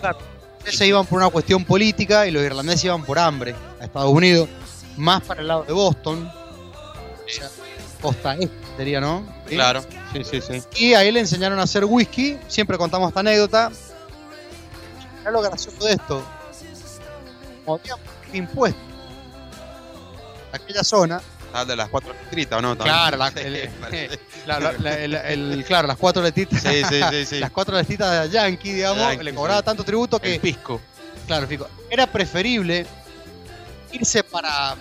Claro. 0.00 0.18
Ellos 0.62 0.76
se 0.76 0.86
iban 0.86 1.06
por 1.06 1.18
una 1.18 1.30
cuestión 1.30 1.64
política 1.64 2.26
y 2.26 2.30
los 2.30 2.42
irlandeses 2.42 2.84
iban 2.84 3.02
por 3.04 3.18
hambre 3.18 3.54
a 3.80 3.84
Estados 3.84 4.12
Unidos. 4.12 4.48
más 4.96 5.22
para 5.22 5.40
el 5.40 5.48
lado 5.48 5.62
de 5.64 5.72
Boston. 5.72 6.30
O 6.30 7.28
sea, 7.28 7.48
costa 8.02 8.34
este 8.34 8.50
sería, 8.76 9.00
¿no? 9.00 9.22
¿Sí? 9.48 9.54
Claro, 9.54 9.82
sí, 10.12 10.24
sí, 10.24 10.40
sí. 10.40 10.62
Y 10.76 10.94
ahí 10.94 11.10
le 11.10 11.20
enseñaron 11.20 11.58
a 11.58 11.62
hacer 11.62 11.84
whisky. 11.86 12.38
Siempre 12.48 12.76
contamos 12.76 13.08
esta 13.08 13.20
anécdota. 13.20 13.70
Mirá 15.20 15.30
lo 15.30 15.42
gracioso 15.42 15.84
de 15.84 15.92
esto. 15.92 16.24
Como 17.64 17.78
había 17.78 17.94
impuestos 18.32 18.82
aquella 20.52 20.84
zona, 20.84 21.20
Ah, 21.52 21.64
de 21.64 21.74
las 21.74 21.88
cuatro 21.88 22.12
letritas, 22.12 22.58
¿o 22.60 22.62
no? 22.62 22.78
Claro, 22.78 23.16
la- 23.16 23.28
el- 23.36 23.70
la- 24.46 24.96
el- 25.28 25.64
las 25.68 25.96
cuatro 25.96 26.22
letritas, 26.22 26.62
Sí, 26.62 26.82
sí, 26.88 27.00
sí, 27.10 27.26
sí. 27.26 27.38
las 27.40 27.50
cuatro 27.50 27.76
letritas 27.76 28.22
de 28.22 28.30
Yankee, 28.30 28.72
digamos, 28.72 28.98
Yankee, 29.02 29.24
le 29.24 29.34
cobraba 29.34 29.60
tanto 29.62 29.82
tributo 29.84 30.20
que 30.20 30.34
El 30.34 30.40
pisco. 30.40 30.80
Claro. 31.26 31.46
Era 31.90 32.06
preferible 32.06 32.86
irse 33.92 34.22
para. 34.24 34.76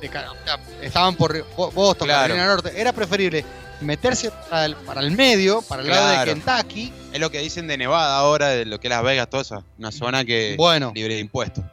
de 0.00 0.08
ca- 0.08 0.30
o 0.32 0.36
sea, 0.44 0.58
estaban 0.80 1.14
por 1.16 1.44
Bo- 1.56 1.70
Boston, 1.72 2.06
Claro. 2.06 2.22
Carolina 2.22 2.46
Norte. 2.46 2.80
Era 2.80 2.92
preferible 2.92 3.44
meterse 3.82 4.30
para 4.50 4.66
el, 4.66 4.76
para 4.76 5.00
el 5.00 5.10
medio, 5.12 5.62
para 5.62 5.82
el 5.82 5.88
lado 5.88 6.20
de. 6.20 6.24
Kentucky. 6.26 6.92
Es 7.12 7.20
lo 7.20 7.30
que 7.30 7.38
dicen 7.40 7.66
de 7.66 7.76
Nevada 7.76 8.16
ahora, 8.18 8.48
de 8.48 8.64
lo 8.64 8.78
que 8.80 8.88
es 8.88 8.90
Las 8.90 9.02
Vegas, 9.02 9.28
toda 9.28 9.42
esa. 9.42 9.62
Una 9.78 9.92
zona 9.92 10.24
que 10.24 10.54
Bueno, 10.56 10.92
libre 10.94 11.14
de 11.14 11.20
impuestos. 11.20 11.64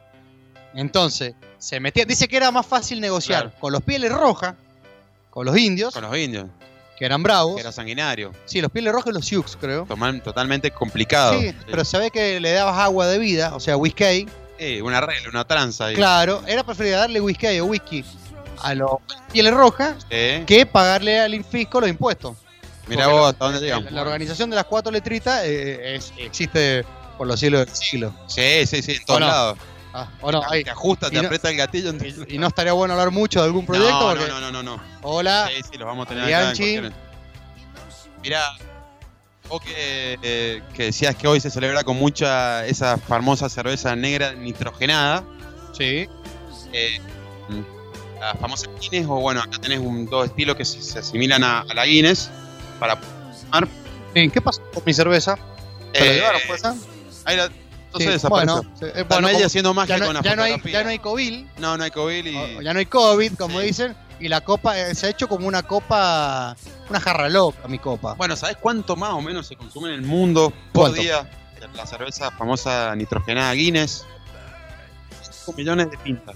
entonces 0.74 1.34
se 1.58 1.80
metía. 1.80 2.04
Dice 2.04 2.28
que 2.28 2.36
era 2.36 2.50
más 2.50 2.66
fácil 2.66 3.00
negociar 3.00 3.42
Claro. 3.44 3.56
con 3.60 3.72
los 3.72 3.82
pieles 3.82 4.12
rojas, 4.12 4.54
con 5.30 5.46
los 5.46 5.56
indios, 5.56 5.92
Con 5.94 6.02
los 6.02 6.16
indios, 6.16 6.46
que 6.98 7.04
eran 7.04 7.22
bravos. 7.22 7.54
que 7.56 7.60
era 7.60 7.72
sanguinario. 7.72 8.32
Sí, 8.46 8.60
los 8.60 8.70
pieles 8.70 8.92
rojas 8.92 9.10
y 9.10 9.14
los 9.14 9.24
Sioux, 9.26 9.56
creo. 9.60 9.86
Tomal- 9.86 10.22
totalmente 10.22 10.70
complicado. 10.70 11.38
Sí, 11.38 11.54
pero 11.70 11.82
ve 11.98 12.10
que 12.10 12.40
le 12.40 12.52
dabas 12.52 12.78
agua 12.78 13.06
de 13.06 13.18
vida, 13.18 13.54
o 13.54 13.60
sea, 13.60 13.76
whisky. 13.76 14.26
Sí, 14.58 14.80
una 14.82 15.00
regla, 15.00 15.30
una 15.30 15.44
tranza. 15.46 15.86
ahí. 15.86 15.94
Claro, 15.94 16.42
era 16.46 16.62
preferible 16.64 16.96
darle 16.98 17.20
whisky 17.20 17.58
o 17.60 17.64
whisky 17.66 18.04
a 18.62 18.74
los 18.74 18.90
pieles 19.32 19.52
rojas 19.54 19.94
Sí. 20.10 20.44
que 20.46 20.66
pagarle 20.66 21.20
al 21.20 21.44
fisco 21.44 21.80
los 21.80 21.90
impuestos. 21.90 22.36
Mirá 22.86 23.04
Porque 23.04 23.18
vos 23.18 23.30
hasta 23.32 23.44
dónde 23.44 23.60
llegamos. 23.60 23.92
la 23.92 24.02
organización 24.02 24.50
de 24.50 24.56
las 24.56 24.64
cuatro 24.64 24.90
letritas 24.90 25.42
eh, 25.44 25.94
es- 25.96 26.12
existe 26.18 26.84
por 27.16 27.26
los 27.26 27.38
siglos 27.38 27.66
del 27.66 27.74
siglo. 27.76 28.14
Sí, 28.26 28.66
sí, 28.66 28.82
sí, 28.82 28.92
en 28.92 29.04
todos 29.04 29.20
no? 29.20 29.26
lados. 29.26 29.58
Ah, 29.92 30.08
o 30.20 30.30
no, 30.32 30.40
Te- 30.40 30.46
ahí. 30.54 30.64
te 30.64 30.70
ajusta, 30.70 31.08
te 31.10 31.16
no- 31.16 31.22
aprieta 31.22 31.50
el 31.50 31.56
gatillo. 31.56 31.92
Y 32.28 32.38
no 32.38 32.46
estaría 32.48 32.72
bueno 32.72 32.94
hablar 32.94 33.10
mucho 33.10 33.40
de 33.40 33.46
algún 33.46 33.66
proyecto 33.66 33.90
no, 34.00 34.08
porque. 34.08 34.28
no, 34.28 34.40
no, 34.40 34.50
no, 34.52 34.62
no. 34.62 34.80
Hola. 35.02 35.48
Sí, 35.54 35.62
sí, 35.72 35.78
los 35.78 35.86
vamos 35.86 36.06
a 36.06 36.08
tener 36.08 36.24
acá 36.32 36.52
en 36.56 36.94
Mirá, 38.22 38.44
vos 39.48 39.60
que, 39.62 40.18
eh, 40.22 40.62
que 40.74 40.84
decías 40.84 41.14
que 41.16 41.26
hoy 41.26 41.40
se 41.40 41.50
celebra 41.50 41.82
con 41.84 41.96
mucha 41.96 42.64
esa 42.66 42.98
famosa 42.98 43.48
cerveza 43.48 43.96
negra 43.96 44.32
nitrogenada, 44.34 45.24
Sí. 45.76 46.08
eh, 46.72 47.00
la 48.20 48.34
famosa 48.34 48.68
Guinness, 48.80 49.06
o 49.08 49.14
bueno, 49.20 49.40
acá 49.40 49.58
tenés 49.58 49.78
un, 49.80 50.06
dos 50.06 50.26
estilos 50.26 50.54
que 50.56 50.64
se, 50.64 50.80
se 50.82 50.98
asimilan 50.98 51.42
a, 51.42 51.60
a 51.60 51.74
la 51.74 51.86
Guinness 51.86 52.30
para 52.78 53.00
tomar. 53.00 53.66
Bien, 54.14 54.30
¿Qué 54.30 54.40
pasó 54.40 54.60
con 54.74 54.82
mi 54.86 54.92
cerveza? 54.92 55.36
¿Se 55.94 56.00
la 56.00 56.06
Eh, 56.06 56.14
llevaron, 56.16 56.40
pues? 56.46 56.64
ah? 56.64 56.74
Ahí 57.24 57.36
la, 57.36 57.48
no 57.48 57.98
Sí, 57.98 58.06
desapareció. 58.06 58.56
Bueno, 58.62 58.76
sí, 58.78 58.84
eh, 58.94 59.04
bueno, 59.08 59.28
haciendo 59.46 59.74
magia 59.74 59.98
ya, 59.98 60.04
con 60.04 60.14
no, 60.14 60.20
la 60.20 60.28
ya, 60.28 60.36
no 60.36 60.42
hay, 60.42 60.60
ya 60.70 60.84
no 60.84 60.90
hay 60.90 60.98
COVID. 60.98 61.44
No, 61.58 61.76
no 61.76 61.84
hay 61.84 61.90
COVID 61.90 62.26
y... 62.26 62.36
o- 62.36 62.62
Ya 62.62 62.72
no 62.72 62.78
hay 62.78 62.86
COVID, 62.86 63.32
como 63.34 63.60
dicen. 63.60 63.96
Y 64.20 64.28
la 64.28 64.42
copa 64.42 64.78
eh, 64.78 64.94
se 64.94 65.06
ha 65.06 65.10
hecho 65.10 65.28
como 65.28 65.48
una 65.48 65.62
copa. 65.62 66.54
Una 66.90 67.00
jarra 67.00 67.28
loca, 67.28 67.66
mi 67.68 67.78
copa. 67.78 68.14
Bueno, 68.14 68.36
¿sabes 68.36 68.58
cuánto 68.60 68.94
más 68.96 69.10
o 69.14 69.20
menos 69.22 69.46
se 69.46 69.56
consume 69.56 69.88
en 69.88 69.94
el 69.94 70.02
mundo 70.02 70.52
por 70.72 70.88
¿Cuánto? 70.90 71.00
día? 71.00 71.28
La 71.74 71.86
cerveza 71.86 72.30
famosa 72.32 72.94
nitrogenada 72.96 73.52
Guinness. 73.54 74.04
5 75.46 75.52
millones 75.56 75.90
de 75.90 75.98
pintas 75.98 76.34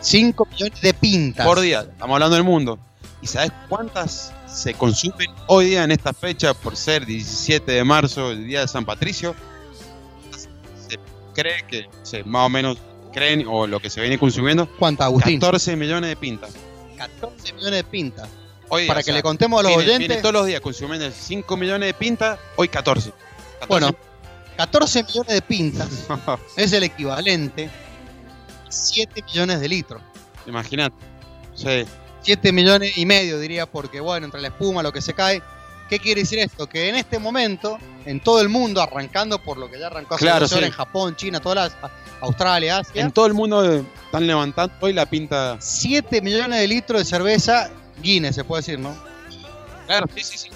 5 0.00 0.46
millones 0.50 0.80
de 0.80 0.94
pintas. 0.94 1.46
por 1.46 1.60
día. 1.60 1.80
Estamos 1.80 2.14
hablando 2.14 2.34
del 2.36 2.44
mundo. 2.44 2.78
¿Y 3.20 3.26
sabes 3.26 3.50
cuántas 3.68 4.32
se 4.46 4.74
consumen 4.74 5.28
hoy 5.48 5.66
día 5.70 5.84
en 5.84 5.90
esta 5.90 6.12
fecha 6.12 6.54
por 6.54 6.76
ser 6.76 7.04
17 7.04 7.72
de 7.72 7.84
marzo, 7.84 8.30
el 8.30 8.46
día 8.46 8.60
de 8.60 8.68
San 8.68 8.84
Patricio? 8.84 9.34
Se 10.88 10.98
cree 11.34 11.64
que, 11.66 11.88
se, 12.02 12.22
más 12.24 12.46
o 12.46 12.48
menos 12.48 12.78
creen, 13.12 13.44
o 13.48 13.66
lo 13.66 13.80
que 13.80 13.90
se 13.90 14.00
viene 14.00 14.18
consumiendo, 14.18 14.68
¿Cuántas, 14.78 15.06
Agustín? 15.06 15.40
14 15.40 15.74
millones 15.76 16.10
de 16.10 16.16
pintas. 16.16 16.50
14 16.96 17.52
millones 17.54 17.74
de 17.74 17.84
pintas. 17.84 18.28
Hoy 18.68 18.82
día, 18.82 18.88
Para 18.88 19.00
o 19.00 19.04
que 19.04 19.12
le 19.12 19.22
contemos 19.22 19.58
a 19.58 19.62
los 19.64 19.70
viene- 19.70 19.82
oyentes. 19.84 20.08
viene 20.08 20.22
todos 20.22 20.34
los 20.34 20.46
días 20.46 20.60
consumiendo 20.60 21.10
5 21.10 21.56
millones 21.56 21.88
de 21.88 21.94
pintas, 21.94 22.38
hoy 22.56 22.68
14. 22.68 23.10
14 23.60 23.66
Bueno, 23.68 23.96
14 24.56 25.02
millones 25.04 25.34
de 25.34 25.42
pintas 25.42 25.88
es 26.56 26.72
el 26.72 26.84
equivalente 26.84 27.68
7 28.68 29.22
millones 29.22 29.60
de 29.60 29.68
litros. 29.68 30.02
Imagínate. 30.46 30.96
Sí. 31.54 31.84
7 32.22 32.52
millones 32.52 32.96
y 32.98 33.06
medio, 33.06 33.38
diría, 33.38 33.66
porque 33.66 34.00
bueno, 34.00 34.26
entre 34.26 34.40
la 34.40 34.48
espuma, 34.48 34.82
lo 34.82 34.92
que 34.92 35.00
se 35.00 35.14
cae. 35.14 35.42
¿Qué 35.88 35.98
quiere 35.98 36.20
decir 36.20 36.38
esto? 36.38 36.68
Que 36.68 36.90
en 36.90 36.96
este 36.96 37.18
momento, 37.18 37.78
en 38.04 38.20
todo 38.20 38.42
el 38.42 38.50
mundo, 38.50 38.82
arrancando 38.82 39.42
por 39.42 39.56
lo 39.56 39.70
que 39.70 39.78
ya 39.78 39.86
arrancó 39.86 40.16
hace 40.16 40.26
Claro, 40.26 40.46
sí. 40.46 40.58
en 40.58 40.70
Japón, 40.70 41.16
China, 41.16 41.40
todas 41.40 41.72
las 41.72 41.92
Australia, 42.20 42.78
Asia, 42.78 43.00
En 43.00 43.12
todo 43.12 43.26
el 43.26 43.34
mundo 43.34 43.64
eh, 43.64 43.84
están 44.04 44.26
levantando 44.26 44.74
hoy 44.80 44.92
la 44.92 45.06
pinta. 45.06 45.56
7 45.58 46.20
millones 46.20 46.60
de 46.60 46.68
litros 46.68 47.00
de 47.00 47.04
cerveza 47.06 47.70
Guinness, 48.02 48.34
se 48.34 48.44
puede 48.44 48.60
decir, 48.60 48.78
¿no? 48.78 48.94
Claro, 49.86 50.06
sí, 50.14 50.22
sí, 50.22 50.38
sí. 50.38 50.50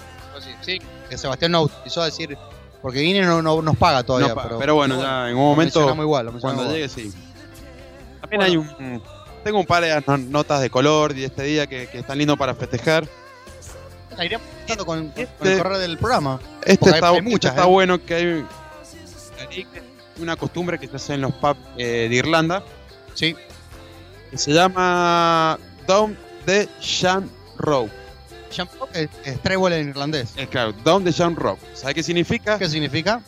Sí, 0.61 0.79
que 1.09 1.17
Sebastián 1.17 1.51
no 1.51 1.59
autorizó 1.59 2.01
a 2.01 2.05
decir, 2.05 2.37
porque 2.81 2.99
Guinness 2.99 3.25
no, 3.25 3.41
no 3.41 3.61
nos 3.61 3.77
paga 3.77 4.03
todavía. 4.03 4.29
No 4.29 4.41
pero, 4.41 4.59
pero, 4.59 4.75
bueno, 4.75 5.01
ya 5.01 5.29
en 5.29 5.35
un 5.35 5.43
momento, 5.43 5.93
igual, 6.01 6.31
cuando 6.39 6.71
llegue, 6.71 6.89
sí. 6.89 7.11
También 8.23 8.41
hay 8.41 8.55
un. 8.57 9.01
Tengo 9.43 9.59
un 9.59 9.65
par 9.65 9.83
de 9.83 10.01
no- 10.07 10.17
notas 10.17 10.61
de 10.61 10.69
color 10.69 11.13
de 11.13 11.25
este 11.25 11.43
día 11.43 11.67
que, 11.67 11.87
que 11.87 11.99
están 11.99 12.17
lindos 12.17 12.37
para 12.37 12.55
festejar. 12.55 13.05
La 14.17 14.23
iremos 14.25 14.47
con, 14.77 14.85
con 14.85 15.13
Este- 15.17 15.51
el 15.53 15.57
correo 15.57 15.77
del 15.79 15.97
programa. 15.97 16.39
Este 16.65 16.89
hay- 16.89 16.95
está, 16.95 17.09
hay 17.09 17.17
este 17.17 17.47
está 17.49 17.63
¿eh? 17.63 17.67
bueno 17.67 18.03
que 18.05 18.15
hay 18.15 18.45
una 20.21 20.35
costumbre 20.37 20.79
que 20.79 20.87
se 20.87 20.95
hace 20.95 21.13
en 21.15 21.21
los 21.21 21.33
pubs 21.33 21.59
eh, 21.77 22.07
de 22.09 22.15
Irlanda 22.15 22.63
Sí. 23.15 23.35
que 24.31 24.37
se 24.37 24.53
llama 24.53 25.59
Down 25.87 26.17
the 26.45 26.69
Shan 26.79 27.29
Row. 27.57 27.89
Es, 28.93 29.09
es 29.25 29.39
trébol 29.41 29.73
en 29.73 29.89
irlandés. 29.89 30.31
Es 30.37 30.47
claro, 30.47 30.71
Down 30.83 31.03
the 31.03 31.11
Shan 31.11 31.35
Row. 31.35 31.57
¿Sabes 31.73 31.95
qué 31.95 32.03
significa? 32.03 32.57
¿Qué 32.59 32.69
significa? 32.69 33.21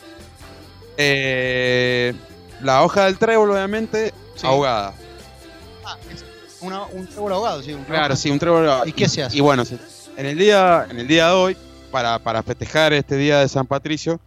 Eh, 0.98 2.14
la 2.62 2.84
hoja 2.84 3.06
del 3.06 3.18
trébol, 3.18 3.52
obviamente, 3.52 4.14
Sí. 4.36 4.46
ahogada. 4.48 4.94
Ah, 5.86 5.98
es 6.14 6.24
una- 6.62 6.84
un 6.86 7.08
trébol 7.08 7.34
ahogado, 7.34 7.62
sí. 7.64 7.74
un 7.74 7.84
Claro, 7.84 8.16
sí, 8.16 8.30
un 8.32 8.40
trébol 8.40 8.68
ahogado. 8.68 8.88
¿Y 8.88 8.92
qué 8.94 9.08
se 9.08 9.24
hace? 9.24 9.38
Y 9.38 9.42
bueno, 9.42 9.64
en 10.18 10.26
el 10.26 10.38
día, 10.38 10.88
en 10.90 11.00
el 11.00 11.08
día 11.08 11.28
de 11.28 11.34
hoy, 11.34 11.58
para, 11.92 12.20
para 12.20 12.44
festejar 12.44 12.94
este 12.94 13.16
día 13.18 13.40
de 13.40 13.48
San 13.48 13.66
Patricio, 13.68 14.20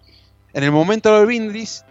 en 0.53 0.65
el 0.65 0.71
momento 0.73 1.17
del 1.19 1.27
Bindris, 1.27 1.85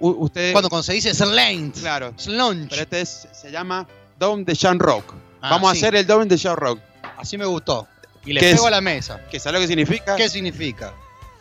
u- 0.00 0.10
usted. 0.24 0.52
Cuando, 0.52 0.82
se 0.82 0.92
dice 0.94 1.14
Slaint, 1.14 1.76
Claro, 1.78 2.12
Slunch. 2.16 2.70
pero 2.70 2.82
este 2.82 3.00
es- 3.02 3.28
se 3.32 3.50
llama 3.50 3.86
Down 4.18 4.44
the 4.44 4.54
Shan 4.54 4.78
Rock. 4.78 5.14
Ah, 5.40 5.50
Vamos 5.50 5.72
sí. 5.72 5.76
a 5.76 5.88
hacer 5.88 5.96
el 5.96 6.06
Down 6.06 6.28
the 6.28 6.36
Shan 6.36 6.56
Rock. 6.56 6.80
Así 7.16 7.36
me 7.38 7.46
gustó. 7.46 7.86
Y 8.24 8.32
le 8.32 8.40
¿Qué 8.40 8.50
pego 8.50 8.62
es? 8.62 8.66
a 8.66 8.70
la 8.70 8.80
mesa. 8.80 9.20
¿Que 9.30 9.38
sabe 9.38 9.54
lo 9.54 9.60
que 9.60 9.68
significa? 9.68 10.16
¿Qué 10.16 10.28
significa? 10.28 10.92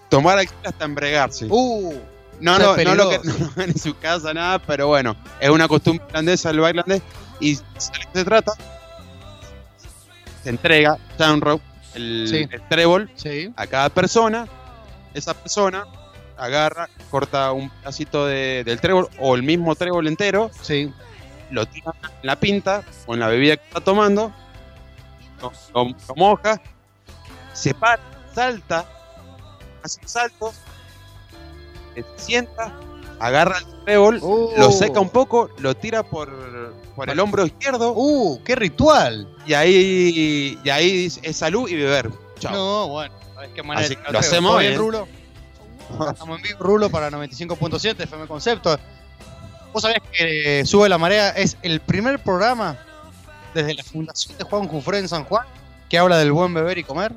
Tomar 0.09 0.37
alcohol 0.39 0.57
hasta 0.63 0.85
embregarse. 0.85 1.47
Uh, 1.49 1.93
no, 2.39 2.57
no, 2.59 2.75
no 2.77 2.95
lo 2.95 3.09
que 3.09 3.19
no 3.55 3.63
en 3.63 3.77
su 3.77 3.97
casa, 3.97 4.33
nada, 4.33 4.59
pero 4.59 4.87
bueno, 4.87 5.15
es 5.39 5.49
una 5.49 5.67
costumbre 5.67 6.05
irlandesa 6.07 6.49
del 6.49 6.59
baile 6.59 6.79
irlandés. 6.81 7.03
Y 7.39 7.55
se 7.55 8.25
trata, 8.25 8.53
se 10.43 10.49
entrega 10.49 10.97
Rock, 11.39 11.61
el, 11.93 12.27
Sí. 12.29 12.47
el 12.51 12.61
trébol, 12.69 13.09
sí. 13.15 13.51
a 13.55 13.67
cada 13.67 13.89
persona. 13.89 14.47
Esa 15.13 15.33
persona 15.33 15.85
agarra, 16.37 16.87
corta 17.09 17.51
un 17.51 17.69
pedacito 17.69 18.25
de- 18.27 18.63
del 18.63 18.79
trébol 18.79 19.09
o 19.19 19.35
el 19.35 19.43
mismo 19.43 19.75
trébol 19.75 20.07
entero, 20.07 20.51
Sí. 20.61 20.91
lo 21.49 21.65
tira 21.65 21.93
en 22.21 22.27
la 22.27 22.35
pinta 22.39 22.83
o 23.07 23.13
en 23.15 23.19
la 23.19 23.27
bebida 23.27 23.57
que 23.57 23.63
está 23.67 23.81
tomando, 23.81 24.31
lo, 25.41 25.51
lo- 25.73 25.95
lo 26.07 26.15
moja, 26.15 26.61
se 27.53 27.73
para, 27.73 28.01
salta, 28.35 28.85
hace 29.83 29.99
un 30.01 30.07
salto, 30.07 30.53
se 32.03 32.25
sienta, 32.25 32.73
agarra 33.19 33.57
el 33.59 33.83
trébol, 33.85 34.19
lo 34.57 34.71
seca 34.71 34.99
un 34.99 35.09
poco, 35.09 35.49
lo 35.59 35.75
tira 35.75 36.03
por, 36.03 36.29
por 36.95 37.09
el 37.09 37.19
hombro 37.19 37.45
izquierdo 37.45 37.93
Uh, 37.95 38.41
qué 38.43 38.55
ritual. 38.55 39.27
y 39.45 39.53
ahí, 39.53 40.59
y 40.63 40.69
ahí 40.69 40.91
dice, 40.91 41.19
es 41.23 41.37
salud 41.37 41.69
y 41.69 41.75
beber. 41.75 42.09
Chao. 42.39 42.53
No, 42.53 42.87
bueno. 42.89 43.13
¿sabes 43.33 43.51
qué 43.53 43.63
manera 43.63 43.85
Así 43.85 43.95
que 43.95 44.11
lo 44.11 44.19
hacemos 44.19 44.51
¿Todo 44.51 44.59
bien. 44.59 44.71
bien, 44.71 44.81
Rulo? 44.81 45.07
Estamos 46.11 46.37
en 46.37 46.43
vivo, 46.43 46.57
Rulo, 46.59 46.89
para 46.89 47.09
95.7 47.09 48.03
FM 48.03 48.27
Concepto. 48.27 48.77
¿Vos 49.73 49.81
sabés 49.81 49.99
que 50.11 50.63
Sube 50.65 50.89
la 50.89 50.97
Marea 50.97 51.29
es 51.29 51.57
el 51.61 51.79
primer 51.81 52.19
programa 52.19 52.77
desde 53.53 53.75
la 53.75 53.83
fundación 53.83 54.37
de 54.37 54.43
Juan 54.43 54.67
Jufré 54.67 54.99
en 54.99 55.07
San 55.07 55.23
Juan 55.23 55.45
que 55.89 55.97
habla 55.97 56.17
del 56.17 56.31
buen 56.31 56.53
beber 56.53 56.77
y 56.77 56.83
comer? 56.83 57.13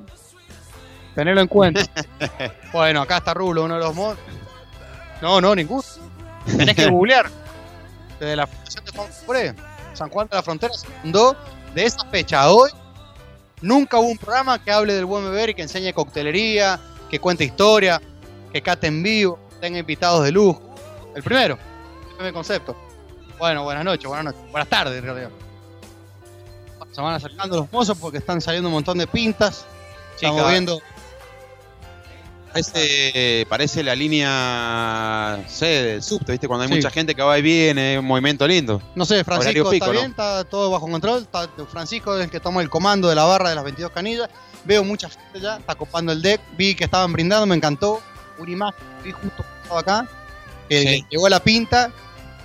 Tenelo 1.14 1.40
en 1.40 1.48
cuenta. 1.48 1.82
bueno, 2.72 3.02
acá 3.02 3.18
está 3.18 3.34
Rulo, 3.34 3.64
uno 3.64 3.74
de 3.74 3.80
los 3.80 3.94
mods. 3.94 4.18
No, 5.20 5.40
no, 5.40 5.54
ninguno. 5.54 5.82
Tenés 6.46 6.76
que 6.76 6.86
googlear. 6.90 7.30
Desde 8.18 8.36
la 8.36 8.46
fundación 8.46 8.84
de 8.84 8.92
Juan. 8.92 9.56
San 9.94 10.10
Juan 10.10 10.28
de 10.28 10.36
la 10.36 10.42
Frontera 10.42 10.72
se 10.74 10.86
fundó 10.86 11.36
de 11.74 11.84
esa 11.84 12.04
fecha 12.06 12.42
a 12.42 12.50
hoy. 12.50 12.70
Nunca 13.62 13.98
hubo 13.98 14.08
un 14.08 14.18
programa 14.18 14.62
que 14.62 14.70
hable 14.70 14.94
del 14.94 15.04
buen 15.04 15.24
beber 15.24 15.50
y 15.50 15.54
que 15.54 15.62
enseñe 15.62 15.92
coctelería, 15.92 16.80
que 17.10 17.18
cuente 17.18 17.44
historia, 17.44 18.00
que 18.52 18.62
cate 18.62 18.86
en 18.86 19.02
vivo, 19.02 19.38
tenga 19.60 19.78
invitados 19.78 20.24
de 20.24 20.32
lujo. 20.32 20.62
El 21.14 21.22
primero, 21.22 21.58
el 22.10 22.16
primer 22.16 22.32
concepto. 22.32 22.76
Bueno, 23.38 23.64
buenas 23.64 23.84
noches, 23.84 24.06
buenas 24.06 24.24
noches, 24.24 24.50
buenas 24.50 24.68
tardes 24.68 24.98
en 24.98 25.04
realidad. 25.04 25.30
Se 26.92 27.00
van 27.00 27.14
acercando 27.14 27.56
los 27.56 27.72
mozos 27.72 27.96
porque 27.98 28.18
están 28.18 28.40
saliendo 28.40 28.68
un 28.68 28.74
montón 28.74 28.98
de 28.98 29.06
pintas. 29.06 29.64
Estamos 30.14 30.50
viendo 30.50 30.80
Parece, 32.52 33.46
parece 33.48 33.82
la 33.84 33.94
línea 33.94 35.42
C 35.48 35.66
del 35.66 36.02
subte, 36.02 36.32
¿viste? 36.32 36.48
Cuando 36.48 36.62
hay 36.64 36.68
Sí. 36.68 36.74
mucha 36.74 36.90
gente 36.90 37.14
que 37.14 37.22
va 37.22 37.38
y 37.38 37.42
viene, 37.42 37.98
un 37.98 38.04
movimiento 38.04 38.46
lindo. 38.46 38.82
No 38.94 39.04
sé, 39.04 39.22
Francisco 39.24 39.70
pico, 39.70 39.72
está 39.72 39.86
¿no? 39.86 39.92
bien, 39.92 40.06
está 40.10 40.44
todo 40.44 40.70
bajo 40.70 40.88
control. 40.88 41.22
Está, 41.22 41.48
Francisco 41.70 42.16
es 42.16 42.24
el 42.24 42.30
que 42.30 42.40
toma 42.40 42.60
el 42.62 42.68
comando 42.68 43.08
de 43.08 43.14
la 43.14 43.24
barra 43.24 43.50
de 43.50 43.54
las 43.54 43.64
22 43.64 43.92
canillas. 43.92 44.28
Veo 44.64 44.82
mucha 44.84 45.08
gente 45.08 45.40
ya, 45.40 45.56
está 45.58 45.74
copando 45.76 46.12
el 46.12 46.20
deck. 46.22 46.40
Vi 46.56 46.74
que 46.74 46.84
estaban 46.84 47.12
brindando, 47.12 47.46
me 47.46 47.54
encantó. 47.56 48.00
Una 48.38 48.50
imagen 48.50 48.84
vi 49.04 49.12
justo 49.12 49.44
acá. 49.76 50.08
Que 50.68 50.82
Sí. 50.82 51.06
llegó 51.10 51.28
la 51.28 51.40
pinta. 51.40 51.92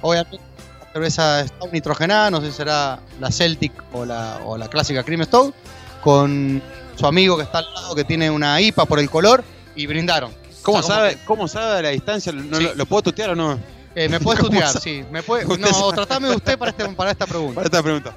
Obviamente, 0.01 0.37
la 0.83 0.91
cerveza 0.93 1.41
está 1.41 1.65
nitrogenada, 1.71 2.29
no 2.29 2.41
sé 2.41 2.51
si 2.51 2.57
será 2.57 2.99
la 3.19 3.31
Celtic 3.31 3.71
o 3.91 4.05
la, 4.05 4.39
o 4.45 4.55
la 4.57 4.67
clásica 4.67 5.03
Cream 5.03 5.23
Stout. 5.23 5.53
Con 6.01 6.61
su 6.95 7.07
amigo 7.07 7.35
que 7.37 7.43
está 7.43 7.57
al 7.59 7.73
lado, 7.73 7.95
que 7.95 8.03
tiene 8.03 8.29
una 8.29 8.61
IPA 8.61 8.85
por 8.85 8.99
el 8.99 9.09
color. 9.09 9.43
Y 9.75 9.85
brindaron. 9.87 10.31
¿Cómo 10.61 10.79
O 10.79 10.81
sea, 10.83 10.95
como 10.95 10.99
sabe, 11.09 11.17
¿Cómo 11.25 11.47
sabe 11.47 11.79
a 11.79 11.81
la 11.83 11.89
distancia? 11.89 12.31
¿No, 12.31 12.57
Sí. 12.57 12.63
lo, 12.63 12.75
lo 12.75 12.85
puedo 12.85 13.03
tutear 13.03 13.29
o 13.31 13.35
no? 13.35 13.59
eh, 13.95 14.09
me 14.09 14.19
puedes 14.19 14.39
¿Cómo 14.41 14.49
tutear, 14.51 14.69
sabe? 14.71 14.81
sí. 14.83 15.03
Me 15.11 15.21
puede, 15.23 15.45
no, 15.57 15.67
sabe. 15.73 15.93
tratame 15.93 16.29
de 16.29 16.35
usted 16.35 16.57
para, 16.57 16.71
este, 16.71 16.87
para 16.89 17.11
esta 17.11 17.27
pregunta. 17.27 17.55
Para 17.55 17.65
esta 17.65 17.83
pregunta. 17.83 18.15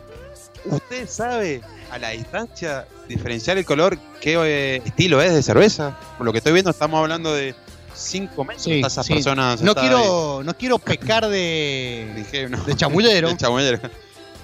¿Usted 0.65 1.09
sabe 1.09 1.61
a 1.91 1.99
la 1.99 2.11
distancia 2.11 2.87
diferenciar 3.09 3.59
el 3.59 3.65
color 3.65 3.97
qué 4.21 4.35
eh, 4.45 4.83
estilo 4.85 5.21
es 5.23 5.33
de 5.35 5.43
cerveza? 5.43 5.97
Por 6.17 6.27
lo 6.27 6.33
que 6.33 6.39
estoy 6.39 6.53
viendo, 6.53 6.71
estamos 6.71 6.99
hablando 6.99 7.33
de 7.33 7.55
5 7.95 8.45
metros. 8.45 8.63
Sí, 8.65 8.81
esas 8.85 9.07
sí. 9.07 9.15
personas. 9.15 9.61
No 9.63 9.75
quiero, 9.75 10.43
no 10.45 10.55
quiero 10.57 10.79
pecar 10.79 11.29
de, 11.29 12.13
Dije, 12.17 12.49
no. 12.49 12.63
de 12.65 12.75
chamullero, 12.77 13.29
De 13.33 13.37
chamullero. 13.37 13.79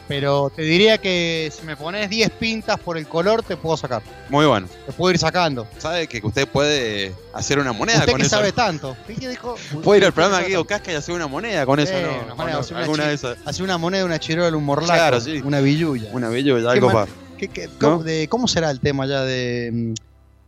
Pero 0.09 0.51
te 0.55 0.63
diría 0.63 0.99
que 0.99 1.51
si 1.57 1.65
me 1.65 1.77
pones 1.77 2.11
10 2.11 2.31
pintas 2.33 2.79
por 2.79 2.99
el 2.99 3.07
color, 3.09 3.43
te 3.43 3.57
puedo 3.57 3.77
sacar. 3.77 4.03
Muy 4.29 4.47
bueno. 4.47 4.69
Te 4.87 4.93
puedo 4.93 5.13
ir 5.13 5.19
sacando. 5.19 5.67
¿Sabe 5.79 6.07
que 6.07 6.21
usted 6.23 6.47
puede 6.49 7.15
hacer 7.33 7.59
una 7.59 7.73
moneda 7.73 8.01
Usted 8.01 8.13
con 8.13 8.21
que 8.21 8.27
eso? 8.27 8.37
sabe 8.37 8.53
tanto. 8.53 8.97
¿Qué 9.07 9.29
dijo? 9.29 9.57
Puede 9.83 10.01
ir 10.01 10.07
al 10.07 10.13
programa 10.13 10.39
que 10.39 10.45
de 10.45 10.49
Guido 10.51 10.65
Casca 10.67 10.93
y 10.93 10.95
hacer 10.95 11.15
una 11.15 11.27
moneda 11.27 11.65
con 11.67 11.79
eso, 11.81 11.93
Sí, 11.93 12.03
¿no? 12.03 12.27
nos 12.29 12.37
van 12.37 12.49
a 12.51 12.57
¿O 12.57 12.61
hacer 12.61 12.89
una 12.89 13.07
de 13.09 13.15
esas. 13.15 13.39
una 13.61 13.79
moneda, 13.79 14.05
una 14.05 14.19
chirola, 14.19 14.57
un 14.57 14.65
morlaco, 14.65 14.93
Claro, 14.95 15.21
sí. 15.21 15.41
una 15.45 15.61
villuya. 15.61 16.11
Una 16.13 16.29
¿Qué 16.65 16.71
algo 16.73 16.87
más? 16.89 17.09
para. 17.09 17.13
¿Qué- 17.39 17.49
qué- 17.49 17.69
cómo, 17.81 18.03
de- 18.05 18.29
¿Cómo 18.29 18.47
será 18.47 18.71
el 18.71 18.81
tema 18.81 19.07
ya 19.07 19.23
de, 19.23 19.71
mm, 19.73 19.95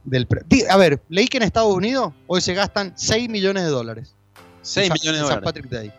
del... 0.05 0.27
A 0.71 0.77
ver, 0.77 1.01
leí 1.09 1.27
que 1.29 1.37
en 1.39 1.43
Estados 1.43 1.75
Unidos 1.75 2.13
hoy 2.27 2.41
se 2.41 2.55
gastan 2.55 2.93
6 2.97 3.29
millones 3.29 3.65
de 3.65 3.71
dólares. 3.71 4.15
6 4.63 4.87
en 4.87 4.89
Sa- 4.89 4.95
millones 4.95 5.21
de 5.23 5.27
San 5.29 5.41
dólares. 5.41 5.45
Patrick 5.45 5.69
Day. 5.71 5.93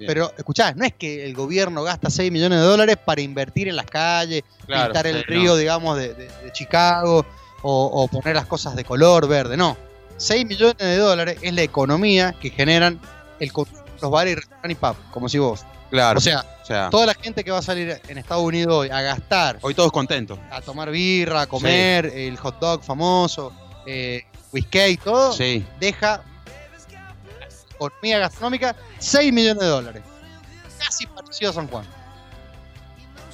Bien. 0.00 0.08
Pero 0.08 0.32
escuchá, 0.36 0.72
no 0.74 0.84
es 0.84 0.92
que 0.94 1.24
el 1.24 1.34
gobierno 1.34 1.82
gasta 1.82 2.10
6 2.10 2.32
millones 2.32 2.58
de 2.58 2.64
dólares 2.64 2.96
para 3.04 3.20
invertir 3.20 3.68
en 3.68 3.76
las 3.76 3.86
calles, 3.86 4.42
Claro, 4.66 4.86
pintar 4.86 5.06
el 5.06 5.18
sí, 5.18 5.22
río, 5.24 5.50
no. 5.52 5.56
digamos, 5.56 5.96
de, 5.98 6.14
de- 6.14 6.26
de 6.26 6.52
Chicago 6.52 7.24
o, 7.62 7.84
o 7.86 8.08
poner 8.08 8.34
las 8.34 8.46
cosas 8.46 8.74
de 8.74 8.84
color 8.84 9.28
verde. 9.28 9.56
No. 9.56 9.76
6 10.16 10.44
millones 10.46 10.76
de 10.78 10.96
dólares 10.96 11.38
es 11.42 11.52
la 11.54 11.62
economía 11.62 12.34
que 12.40 12.50
generan 12.50 12.98
el 13.38 13.50
los 14.02 14.10
bares 14.10 14.32
y 14.32 14.34
restaurantes 14.36 14.70
y 14.72 14.74
pub, 14.76 14.96
como 15.12 15.28
si 15.28 15.38
vos. 15.38 15.64
Claro. 15.90 16.18
O 16.18 16.20
sea, 16.22 16.44
o 16.62 16.64
sea, 16.64 16.88
toda 16.88 17.04
la 17.04 17.14
gente 17.14 17.42
que 17.44 17.50
va 17.50 17.58
a 17.58 17.62
salir 17.62 18.00
en 18.08 18.16
Estados 18.18 18.44
Unidos 18.44 18.72
hoy 18.74 18.88
a 18.90 19.02
gastar, 19.02 19.58
hoy 19.60 19.74
todos 19.74 19.92
contentos. 19.92 20.38
a 20.50 20.60
tomar 20.62 20.90
birra, 20.90 21.42
a 21.42 21.46
comer, 21.46 22.06
el 22.06 22.36
hot 22.38 22.58
dog 22.60 22.82
famoso, 22.82 23.52
eh, 23.86 24.22
whisky 24.52 24.78
y 24.80 24.96
todo, 24.96 25.32
Sí. 25.34 25.64
deja 25.80 26.22
economía 27.86 28.18
gastronómica 28.18 28.76
6 28.98 29.32
millones 29.32 29.62
de 29.62 29.68
dólares. 29.68 30.02
Casi 30.78 31.06
parecido 31.06 31.50
a 31.50 31.54
San 31.54 31.66
Juan. 31.68 31.84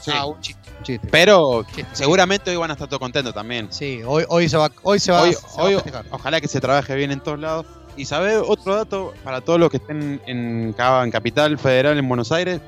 sí. 0.01 0.11
Ah, 0.15 0.27
un 0.27 0.41
chiste. 0.41 0.71
un 0.79 0.85
chiste. 0.85 1.09
Pero 1.11 1.65
Chiste. 1.65 1.87
seguramente 1.93 2.51
hoy 2.51 2.57
van 2.57 2.71
a 2.71 2.75
estar 2.75 2.89
todos 2.89 3.01
contentos 3.01 3.35
también. 3.35 3.69
Sí, 3.73 4.03
hoy, 4.07 4.25
hoy 4.29 4.49
se 4.49 4.57
va, 4.57 4.71
hoy 4.83 4.99
se 4.99 5.13
va, 5.13 5.23
Hoy, 5.23 5.35
se 5.35 5.91
va 5.91 6.01
a 6.01 6.05
ojalá 6.11 6.41
que 6.41 6.49
se 6.49 6.61
trabaje 6.61 6.95
bien 6.95 7.11
en 7.13 7.21
todos 7.21 7.39
lados. 7.39 7.67
Y 7.97 8.05
sabe 8.05 8.37
otro 8.37 8.77
dato 8.77 9.15
para 9.25 9.41
todos 9.41 9.59
los 9.59 9.71
que 9.71 9.79
estén 9.79 10.21
en, 10.27 10.75
en 10.79 11.11
Capital 11.11 11.59
Federal, 11.59 11.97
en 11.99 12.07
Buenos 12.07 12.31
Aires. 12.31 12.61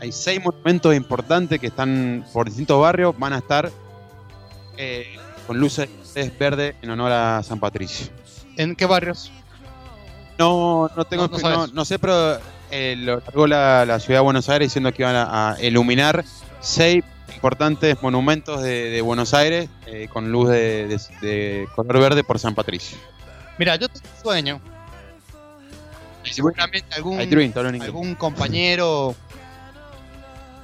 Hay 0.00 0.10
seis 0.10 0.42
monumentos 0.42 0.92
importantes 0.94 1.60
que 1.60 1.68
están 1.68 2.26
por 2.32 2.46
distintos 2.46 2.80
barrios. 2.80 3.16
Van 3.16 3.32
a 3.32 3.38
estar 3.38 3.70
eh, 4.76 5.16
con 5.46 5.58
luces 5.58 5.88
verdes 6.38 6.74
en 6.82 6.90
honor 6.90 7.12
a 7.12 7.42
San 7.44 7.60
Patricio. 7.60 8.08
¿En 8.56 8.74
qué 8.74 8.86
barrios? 8.86 9.30
No, 10.38 10.90
no 10.96 11.04
tengo, 11.04 11.28
No, 11.28 11.66
no 11.68 11.84
sé, 11.84 11.98
pero 11.98 12.38
eh, 12.70 12.94
lo 12.98 13.20
largó 13.20 13.46
la, 13.46 13.84
la 13.86 14.00
ciudad 14.00 14.20
de 14.20 14.24
Buenos 14.24 14.48
Aires 14.48 14.68
diciendo 14.68 14.92
que 14.92 15.02
iban 15.02 15.14
a, 15.16 15.52
a 15.52 15.62
iluminar 15.62 16.24
seis 16.60 17.04
importantes 17.34 18.00
monumentos 18.02 18.62
de, 18.62 18.90
de 18.90 19.00
Buenos 19.02 19.34
Aires 19.34 19.68
eh, 19.86 20.08
con 20.12 20.30
luz 20.32 20.48
de, 20.48 20.86
de- 20.88 21.26
de 21.26 21.68
color 21.74 21.98
verde 22.00 22.24
por 22.24 22.38
San 22.38 22.54
Patricio. 22.54 22.96
Mira, 23.58 23.76
yo 23.76 23.88
tengo 23.88 24.06
un 24.16 24.22
sueño. 24.22 24.60
Y 26.24 26.32
seguramente 26.32 26.94
algún, 26.94 27.18
dream, 27.28 27.52
algún 27.82 28.14
compañero 28.14 29.14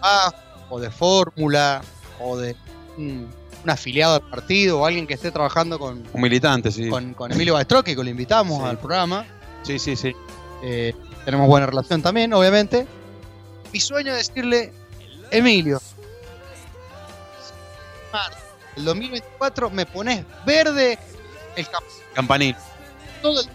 ah, 0.03 0.33
o 0.71 0.79
de 0.81 0.91
fórmula 0.91 1.83
o 2.21 2.37
de 2.39 2.55
un, 2.97 3.29
un 3.65 3.71
afiliado 3.71 4.15
al 4.15 4.23
partido 4.31 4.81
o 4.81 4.87
alguien 4.87 5.07
que 5.07 5.15
esté 5.15 5.31
trabajando 5.33 5.79
con, 5.79 6.05
Un 6.13 6.21
militante, 6.21 6.71
sí. 6.71 6.89
con, 6.89 7.13
con 7.15 7.33
Emilio 7.33 7.55
Balstroque, 7.55 7.97
que 7.97 8.03
lo 8.05 8.09
invitamos 8.11 8.63
Sí. 8.63 8.69
al 8.69 8.79
programa. 8.79 9.25
Sí, 9.69 9.79
sí, 9.79 9.97
sí. 9.97 10.17
Eh, 10.63 10.95
tenemos 11.27 11.47
buena 11.47 11.67
relación 11.67 12.01
también, 12.01 12.33
obviamente. 12.33 12.87
Mi 13.71 13.79
sueño 13.81 14.15
es 14.15 14.29
decirle, 14.29 14.73
Emilio, 15.31 15.79
del 18.77 18.85
2024 18.87 19.69
me 19.69 19.85
pones 19.85 20.25
verde 20.47 20.99
el. 21.55 21.67
Campanil. 22.15 22.57
Todo 23.21 23.43
el 23.43 23.47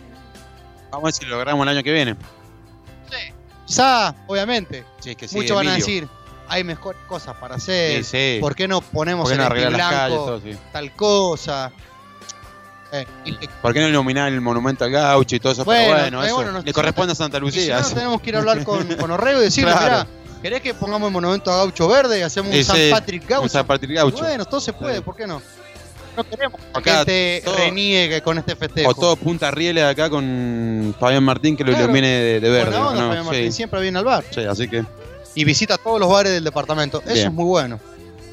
Vamos 0.92 1.04
a 1.04 1.06
ver 1.06 1.14
si 1.14 1.26
lo 1.26 1.32
logramos 1.32 1.64
el 1.64 1.70
año 1.70 1.84
que 1.84 1.92
viene. 1.92 2.16
Quizá, 3.66 4.14
obviamente, 4.28 4.86
Sí, 5.00 5.12
es 5.12 5.16
que 5.16 5.28
sí, 5.28 5.36
muchos 5.36 5.56
van 5.56 5.70
a 5.70 5.74
decir, 5.74 6.08
hay 6.48 6.64
mejores 6.64 7.02
cosas 7.08 7.36
para 7.38 7.56
hacer. 7.56 8.04
Sí, 8.04 8.36
sí. 8.36 8.38
¿Por 8.40 8.54
qué 8.54 8.68
no 8.68 8.82
ponemos 8.82 9.24
¿Por 9.24 9.32
qué 9.32 9.34
en 9.34 9.40
no 9.40 9.46
el 9.48 9.52
arreglar 9.52 9.72
las 9.72 9.90
calles? 9.90 10.18
blanco 10.18 10.26
Todo, 10.26 10.42
sí. 10.42 10.58
tal 10.72 10.96
cosa? 10.96 11.72
Eh, 12.96 13.06
¿Por 13.62 13.74
qué 13.74 13.80
no 13.82 13.88
iluminar 13.88 14.32
el 14.32 14.40
monumento 14.40 14.84
al 14.86 14.92
gaucho 14.92 15.36
y 15.36 15.40
todo 15.40 15.52
eso? 15.54 15.66
Bueno, 15.66 15.82
Pero 15.96 16.00
bueno, 16.02 16.24
eh, 16.24 16.28
eso 16.28 16.36
bueno, 16.36 16.62
le 16.64 16.74
corresponde 16.74 17.14
a 17.14 17.16
Santa 17.16 17.38
y 17.38 17.40
si 17.40 17.46
Lucía. 17.46 17.80
no, 17.82 17.90
tenemos 17.90 18.22
que 18.22 18.30
ir 18.30 18.36
a 18.36 18.40
hablar 18.40 18.64
con, 18.64 18.86
con 18.96 19.10
Orrego 19.10 19.40
y 19.42 19.46
decirle, 19.46 19.72
Claro. 19.72 19.86
mirá, 20.06 20.08
¿querés 20.44 20.62
que 20.62 20.74
pongamos 20.76 21.08
el 21.08 21.14
monumento 21.14 21.52
a 21.52 21.58
Gaucho 21.58 21.88
Verde 21.88 22.20
y 22.20 22.22
hacemos 22.22 22.54
un 22.56 22.64
San 22.64 22.78
Patrick 22.92 23.28
Gaucho? 23.28 23.44
Un 23.44 23.50
San 23.50 23.66
Patrick 23.66 23.96
Gaucho. 23.96 24.18
Bueno, 24.20 24.46
todo 24.46 24.62
se 24.62 24.74
puede. 24.74 25.02
¿por 25.02 25.16
qué 25.16 25.26
no? 25.26 25.42
No 26.16 26.24
queremos 26.24 26.62
que 26.62 26.68
Acá 26.80 26.98
gente 26.98 27.42
todo- 27.44 27.58
reniegue 27.58 28.22
con 28.22 28.38
este 28.38 28.56
festejo. 28.56 28.92
o 28.92 28.94
todo 28.94 29.16
Punta 29.16 29.50
Rieles 29.50 29.84
acá 29.84 30.12
con 30.12 30.96
Fabián 31.00 31.24
Martín 31.24 31.58
que 31.58 31.64
lo 31.64 31.72
Claro. 31.72 31.86
ilumine 31.86 32.08
de, 32.08 32.40
de 32.40 32.50
verde. 32.52 32.76
Onda, 32.78 33.02
¿no? 33.02 33.08
Fabián 33.08 33.26
Martín 33.26 33.46
sí. 33.46 33.52
siempre 33.52 33.82
viene 33.82 33.98
al 33.98 34.06
bar 34.06 34.24
Sí, 34.30 34.42
así 34.42 34.68
que 34.68 34.86
y 35.34 35.44
visita 35.46 35.80
todos 35.80 36.00
los 36.00 36.08
bares 36.08 36.32
del 36.32 36.44
departamento. 36.44 37.02
Eso 37.08 37.26
es 37.28 37.34
muy 37.34 37.46
bueno. 37.46 37.80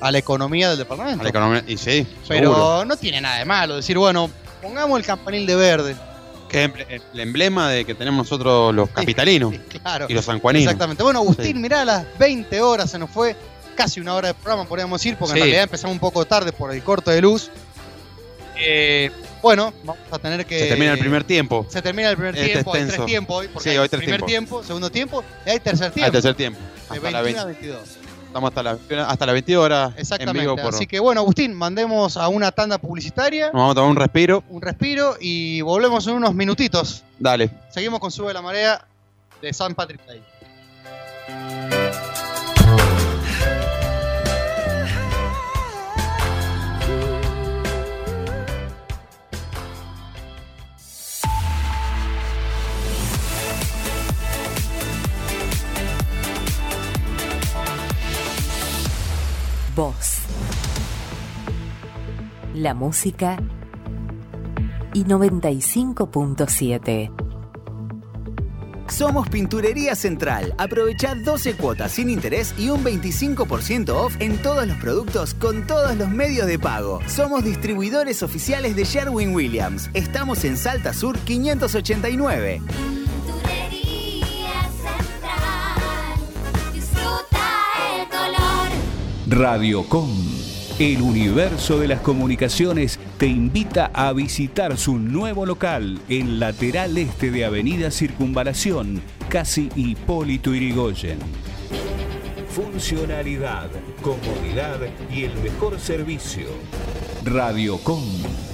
A 0.03 0.11
la 0.11 0.19
economía 0.19 0.69
del 0.69 0.77
departamento. 0.79 1.21
a 1.21 1.25
la 1.25 1.31
economía. 1.31 1.65
Y 1.67 1.79
sí, 1.79 2.07
Pero 2.29 2.53
seguro. 2.55 2.85
no 2.85 2.97
tiene 2.99 3.23
nada 3.23 3.39
de 3.39 3.45
malo 3.47 3.77
decir, 3.77 3.97
bueno, 3.97 4.31
pongamos 4.61 4.99
el 5.01 5.07
campanil 5.07 5.47
de 5.47 5.57
verde. 5.57 5.97
Que 6.49 6.65
es 6.65 7.03
el 7.15 7.21
emblema 7.21 7.71
de 7.71 7.85
que 7.85 7.95
tenemos 7.95 8.27
nosotros 8.27 8.75
los 8.75 8.89
capitalinos 8.91 9.53
Sí, 9.55 9.79
claro. 9.79 10.07
y 10.09 10.15
los 10.15 10.25
sanjuaninos. 10.25 10.65
Exactamente. 10.67 11.03
Bueno, 11.05 11.21
Agustín, 11.21 11.47
Sí. 11.47 11.55
mirá, 11.55 11.83
a 11.83 11.85
las 11.85 12.19
20 12.19 12.61
horas 12.61 12.91
se 12.91 12.99
nos 12.99 13.09
fue 13.11 13.37
casi 13.77 14.01
una 14.01 14.15
hora 14.15 14.29
de 14.29 14.35
programa, 14.35 14.65
podríamos 14.69 15.01
decir, 15.01 15.17
porque 15.17 15.35
en 15.35 15.39
realidad 15.43 15.63
empezamos 15.63 15.95
un 15.95 16.01
poco 16.01 16.25
tarde 16.25 16.51
por 16.53 16.75
el 16.75 16.83
corte 16.83 17.13
de 17.13 17.21
luz. 17.23 17.51
Eh, 18.63 19.11
bueno, 19.41 19.73
vamos 19.85 20.03
a 20.11 20.19
tener 20.19 20.45
que. 20.45 20.59
Se 20.59 20.67
termina 20.67 20.93
el 20.93 20.99
primer 20.99 21.25
tiempo. 21.25 21.67
Se 21.71 21.81
termina 21.81 22.11
el 22.11 22.17
primer 22.17 22.35
Este 22.37 22.51
tiempo, 22.53 22.75
hay 22.75 22.85
tres 22.87 23.07
tiempos 23.07 23.37
hoy, 23.39 23.49
porque 23.49 23.65
Sí, 23.65 23.71
hay 23.71 23.79
hoy 23.79 23.89
tres 23.89 24.03
primer 24.03 24.23
tiempo, 24.23 24.63
segundo 24.63 24.91
tiempo 24.91 25.25
y 25.47 25.51
hay 25.51 25.61
tercer 25.61 25.93
tiempo. 25.93 26.07
Al 26.07 26.13
tercer 26.13 26.35
tiempo. 26.35 26.59
de 26.61 26.97
Hasta, 26.97 27.01
21 27.01 27.11
la 27.13 27.19
a 27.19 27.23
20 27.23 27.45
22. 27.45 27.81
Estamos 28.31 28.49
hasta 28.49 28.63
la, 28.63 28.79
hasta 29.09 29.27
las 29.27 29.33
22 29.33 29.65
horas 29.65 29.93
en 29.95 30.01
Exactamente. 30.01 30.41
vivo. 30.41 30.57
Por, 30.57 30.73
Así 30.75 30.87
que 30.87 31.01
bueno, 31.01 31.21
Agustín, 31.21 31.53
mandemos 31.53 32.17
a 32.17 32.29
una 32.29 32.53
tanda 32.53 32.79
publicitaria, 32.79 33.47
Nos 33.47 33.55
vamos 33.55 33.73
a 33.73 33.75
tomar 33.75 33.91
un 33.91 33.97
respiro. 33.97 34.45
un 34.49 34.63
respiro 34.63 35.17
y 35.21 35.61
volvemos 35.63 36.07
en 36.07 36.15
unos 36.15 36.35
minutitos. 36.35 37.03
Dale. 37.19 37.51
Seguimos 37.71 37.99
con 38.01 38.11
Sube 38.11 38.33
la 38.33 38.41
Marea 38.43 38.85
de 39.43 39.53
San 39.53 39.75
Patrick 39.75 40.01
Day. 40.07 40.23
voz, 59.81 60.19
la 62.53 62.75
música 62.75 63.39
y 64.93 65.05
95.7. 65.05 67.11
Somos 68.89 69.31
Pinturería 69.31 69.95
Central. 69.95 70.55
Aprovecha 70.59 71.15
12 71.15 71.55
cuotas 71.55 71.93
sin 71.93 72.11
interés 72.11 72.55
y 72.59 72.69
un 72.69 72.85
25% 72.85 73.89
off 73.89 74.15
en 74.21 74.37
todos 74.43 74.67
los 74.67 74.77
productos 74.77 75.33
con 75.33 75.67
todos 75.67 75.97
los 75.97 76.11
medios 76.11 76.47
de 76.47 76.59
pago. 76.59 77.01
Somos 77.07 77.43
distribuidores 77.43 78.23
oficiales 78.23 78.77
de 78.77 78.85
Sherwin 78.85 79.35
Williams. 79.35 79.89
Estamos 79.95 80.45
en 80.45 80.59
Salta 80.59 80.93
Sur 80.93 81.17
589. 81.21 82.61
Radiocom, 89.31 90.11
el 90.81 91.03
universo 91.03 91.79
de 91.79 91.87
las 91.87 92.01
comunicaciones, 92.01 92.99
te 93.17 93.29
invita 93.29 93.93
a 93.95 94.13
visitar 94.13 94.77
su 94.77 94.99
nuevo 94.99 95.47
local 95.47 96.01
en 96.09 96.41
lateral 96.41 96.99
este 96.99 97.31
de 97.31 97.45
Avenida 97.45 97.93
Circunvalación, 97.93 99.01
casi 99.29 99.71
Hipólito 99.77 100.53
Irigoyen. 100.53 101.21
Funcionalidad, 102.49 103.71
comodidad 104.03 104.81
y 105.15 105.23
el 105.23 105.35
mejor 105.45 105.79
servicio. 105.79 106.49
Radiocom, 107.25 108.05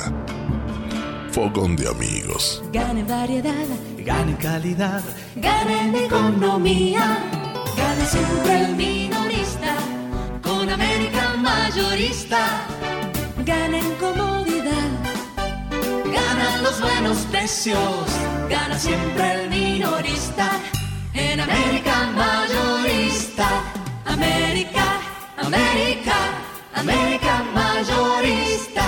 Fogón 1.31 1.75
de 1.75 1.87
Amigos. 1.87 2.63
Gane 2.73 3.03
variedad, 3.03 3.67
Gane 3.99 4.35
calidad, 4.37 5.03
gane 5.35 5.89
en 5.89 5.95
economía. 5.95 7.19
Gane 7.77 8.05
siempre 8.07 8.65
el 8.65 8.75
minorista 8.75 9.75
con 10.41 10.67
América 10.67 11.35
Mayorista. 11.37 12.65
Gana 13.45 13.79
en 13.79 13.95
comodidad, 13.95 14.89
ganan 16.13 16.63
los 16.63 16.79
buenos 16.79 17.17
precios. 17.31 17.79
Gana 18.47 18.77
siempre 18.77 19.31
el 19.33 19.49
minorista 19.49 20.51
en 21.15 21.39
América 21.39 22.11
Mayorista. 22.15 23.63
América, 24.05 25.01
América, 25.37 26.15
América 26.75 27.43
Mayorista. 27.55 28.85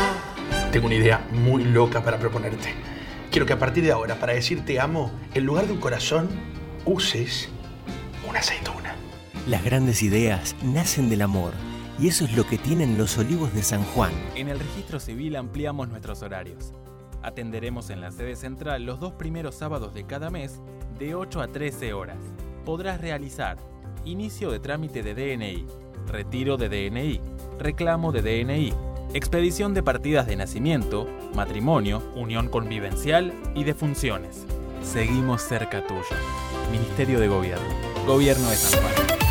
Tengo 0.72 0.86
una 0.86 0.96
idea 0.96 1.26
muy 1.32 1.64
loca 1.64 2.04
para 2.04 2.20
proponerte. 2.20 2.76
Quiero 3.32 3.48
que 3.48 3.54
a 3.54 3.60
partir 3.60 3.84
de 3.84 3.92
ahora, 3.92 4.20
para 4.20 4.34
decir 4.34 4.64
te 4.64 4.80
amo, 4.80 5.12
en 5.34 5.46
lugar 5.46 5.66
de 5.66 5.74
un 5.74 5.80
corazón, 5.80 6.30
uses 6.86 7.50
una 8.30 8.40
aceituna. 8.40 8.94
Las 9.48 9.64
grandes 9.64 10.04
ideas 10.04 10.56
nacen 10.62 11.10
del 11.10 11.24
amor 11.24 11.54
y 12.00 12.08
eso 12.08 12.26
es 12.26 12.36
lo 12.36 12.46
que 12.46 12.58
tienen 12.58 12.98
los 12.98 13.18
olivos 13.18 13.54
de 13.54 13.64
San 13.64 13.84
Juan. 13.84 14.12
En 14.36 14.50
el 14.50 14.60
registro 14.60 15.00
civil 15.00 15.36
ampliamos 15.36 15.90
nuestros 15.90 16.22
horarios. 16.22 16.74
Atenderemos 17.22 17.90
en 17.90 18.02
la 18.02 18.12
sede 18.12 18.36
central 18.36 18.86
los 18.86 19.00
dos 19.00 19.14
primeros 19.14 19.56
sábados 19.56 19.94
de 19.94 20.06
cada 20.06 20.30
mes 20.30 20.60
de 21.00 21.16
8 21.16 21.42
a 21.42 21.48
13 21.48 21.94
horas. 21.94 22.18
Podrás 22.66 23.00
realizar 23.00 23.58
inicio 24.06 24.52
de 24.52 24.60
trámite 24.60 25.04
de 25.04 25.14
DNI, 25.14 25.66
retiro 26.08 26.58
de 26.58 26.70
DNI, 26.70 27.22
reclamo 27.60 28.12
de 28.12 28.22
DNI, 28.22 28.74
expedición 29.14 29.74
de 29.74 29.84
partidas 29.84 30.28
de 30.28 30.36
nacimiento, 30.36 31.08
matrimonio, 31.36 32.04
unión 32.16 32.50
convivencial 32.50 33.34
y 33.56 33.64
de 33.64 33.74
funciones. 33.74 34.46
Seguimos 34.84 35.42
cerca 35.42 35.86
tuyo. 35.86 36.04
Ministerio 36.72 37.20
de 37.20 37.28
Gobierno. 37.28 37.66
Gobierno 38.06 38.50
de 38.50 38.56
San 38.56 38.82
Juan. 38.82 39.23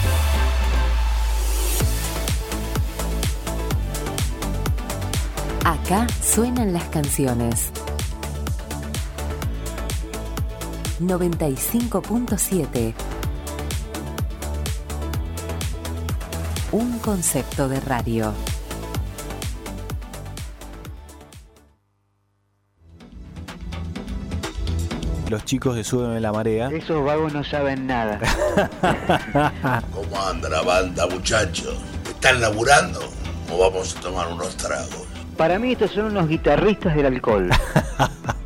Acá 5.65 6.09
suenan 6.21 6.73
las 6.73 6.83
canciones. 6.85 7.71
95.7 11.01 12.95
Un 16.73 16.99
concepto 16.99 17.69
de 17.69 17.79
radio. 17.79 18.35
Los 25.31 25.45
chicos 25.45 25.77
de 25.77 25.85
Suben 25.85 26.17
en 26.17 26.23
la 26.23 26.33
Marea. 26.33 26.71
Esos 26.73 27.05
vagos 27.05 27.33
no 27.33 27.45
saben 27.45 27.87
nada. 27.87 28.19
¿Cómo 29.95 30.21
anda 30.27 30.49
la 30.49 30.63
banda, 30.63 31.07
muchachos? 31.07 31.77
¿Están 32.09 32.41
laburando 32.41 32.99
o 33.49 33.59
vamos 33.59 33.97
a 33.97 34.01
tomar 34.01 34.27
unos 34.27 34.57
tragos? 34.57 35.12
Para 35.43 35.59
mí 35.59 35.73
estos 35.73 35.91
son 35.91 36.05
unos 36.05 36.29
guitarristas 36.29 36.95
del 36.95 37.07
alcohol. 37.07 37.51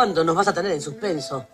cuándo 0.00 0.24
nos 0.24 0.34
vas 0.34 0.48
a 0.48 0.54
tener 0.54 0.72
en 0.72 0.80
suspenso? 0.80 1.46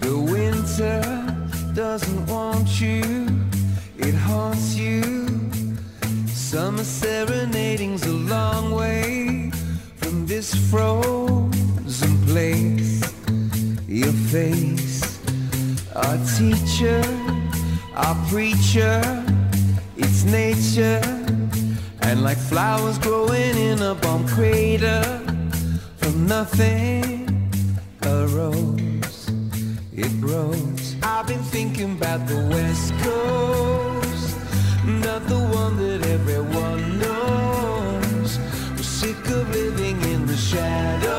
The 0.00 0.14
winter 0.16 1.02
doesn't 1.74 2.26
want 2.26 2.80
you, 2.80 3.02
it 3.98 4.14
haunts 4.14 4.76
you. 4.76 5.02
Summer 6.26 6.82
serenading's 6.82 8.06
a 8.06 8.14
long 8.14 8.72
way 8.72 9.50
from 9.96 10.26
this 10.26 10.54
frozen 10.70 12.16
place. 12.24 13.02
Your 13.86 14.14
face, 14.32 15.20
our 15.94 16.16
teacher, 16.38 17.02
our 17.94 18.16
preacher, 18.30 19.19
it's 20.02 20.24
nature. 20.24 21.00
And 22.02 22.22
like 22.22 22.38
flowers 22.38 22.98
growing 22.98 23.56
in 23.56 23.82
a 23.82 23.94
bomb 23.94 24.26
crater, 24.26 25.02
from 25.98 26.26
nothing 26.26 27.50
arose 28.02 29.30
it 29.92 30.20
grows. 30.20 30.96
I've 31.02 31.26
been 31.26 31.42
thinking 31.42 31.92
about 31.92 32.26
the 32.26 32.40
West 32.54 32.92
Coast, 33.04 34.36
not 34.84 35.26
the 35.28 35.40
one 35.62 35.76
that 35.76 36.06
everyone 36.06 36.98
knows. 36.98 38.38
We're 38.76 38.82
sick 38.82 39.18
of 39.26 39.54
living 39.54 40.00
in 40.12 40.26
the 40.26 40.36
shadows. 40.36 41.09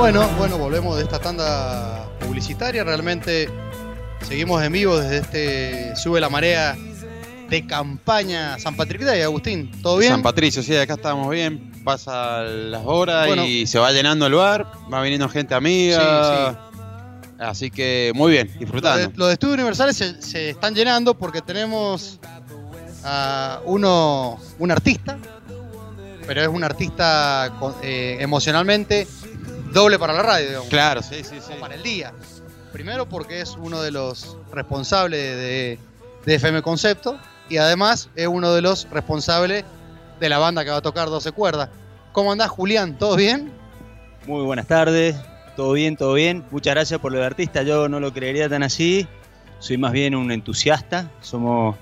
Bueno, 0.00 0.26
bueno, 0.38 0.56
volvemos 0.56 0.96
de 0.96 1.02
esta 1.02 1.18
tanda 1.18 2.08
publicitaria. 2.20 2.82
Realmente 2.84 3.50
seguimos 4.26 4.62
en 4.62 4.72
vivo 4.72 4.98
desde 4.98 5.18
este 5.18 5.94
Sube 5.96 6.20
la 6.22 6.30
Marea 6.30 6.74
de 7.50 7.66
campaña 7.66 8.58
San 8.58 8.76
Patrick 8.76 9.02
Day, 9.02 9.20
Agustín. 9.20 9.70
¿Todo 9.82 9.98
bien? 9.98 10.10
San 10.12 10.22
Patricio, 10.22 10.62
sí, 10.62 10.74
acá 10.74 10.94
estamos 10.94 11.28
bien. 11.30 11.70
Pasa 11.84 12.40
las 12.42 12.82
horas 12.86 13.26
Bueno. 13.26 13.44
y 13.44 13.66
se 13.66 13.78
va 13.78 13.92
llenando 13.92 14.26
el 14.26 14.34
bar. 14.34 14.66
Va 14.92 15.02
viniendo 15.02 15.28
gente 15.28 15.54
amiga. 15.54 16.66
Así 17.38 17.70
que 17.70 18.12
muy 18.14 18.32
bien, 18.32 18.48
Los 18.48 18.58
disfrutando. 18.58 19.08
de, 19.08 19.12
los 19.16 19.32
Estudios 19.32 19.54
Universales 19.56 19.96
se, 19.96 20.22
se 20.22 20.50
están 20.50 20.74
llenando 20.74 21.14
porque 21.14 21.42
tenemos 21.42 22.18
a 23.04 23.60
uno, 23.66 24.38
un 24.58 24.70
artista, 24.70 25.18
pero 26.26 26.40
es 26.42 26.48
un 26.48 26.64
artista 26.64 27.52
con- 27.58 27.74
eh, 27.82 28.18
emocionalmente 28.20 29.06
doble 29.72 29.98
para 29.98 30.12
la 30.12 30.22
radio, 30.22 30.46
digamos. 30.46 30.68
Claro, 30.68 31.02
sí, 31.02 31.22
sí, 31.24 31.36
sí. 31.40 31.52
O 31.56 31.60
para 31.60 31.74
el 31.74 31.82
día. 31.82 32.12
Primero 32.72 33.08
porque 33.08 33.40
es 33.40 33.56
uno 33.58 33.82
de 33.82 33.90
los 33.90 34.36
responsables 34.52 35.36
de, 35.36 35.78
de 36.24 36.34
FM 36.34 36.62
Concepto 36.62 37.18
y 37.48 37.56
además 37.56 38.10
es 38.14 38.28
uno 38.28 38.52
de 38.52 38.62
los 38.62 38.88
responsables 38.90 39.64
de 40.20 40.28
la 40.28 40.38
banda 40.38 40.64
que 40.64 40.70
va 40.70 40.76
a 40.76 40.82
tocar 40.82 41.08
12 41.08 41.32
cuerdas. 41.32 41.68
¿Cómo 42.12 42.32
andás, 42.32 42.48
Julián? 42.50 42.96
¿Todo 42.98 43.16
bien? 43.16 43.52
Muy 44.26 44.44
buenas 44.44 44.66
tardes, 44.66 45.16
todo 45.56 45.72
bien, 45.72 45.96
todo 45.96 46.14
bien. 46.14 46.44
Muchas 46.50 46.74
gracias 46.74 47.00
por 47.00 47.10
lo 47.10 47.18
de 47.18 47.26
artista, 47.26 47.62
yo 47.62 47.88
no 47.88 47.98
lo 47.98 48.12
creería 48.12 48.48
tan 48.48 48.62
así. 48.62 49.08
Soy 49.58 49.76
más 49.76 49.92
bien 49.92 50.14
un 50.14 50.30
entusiasta, 50.30 51.10
somos 51.20 51.76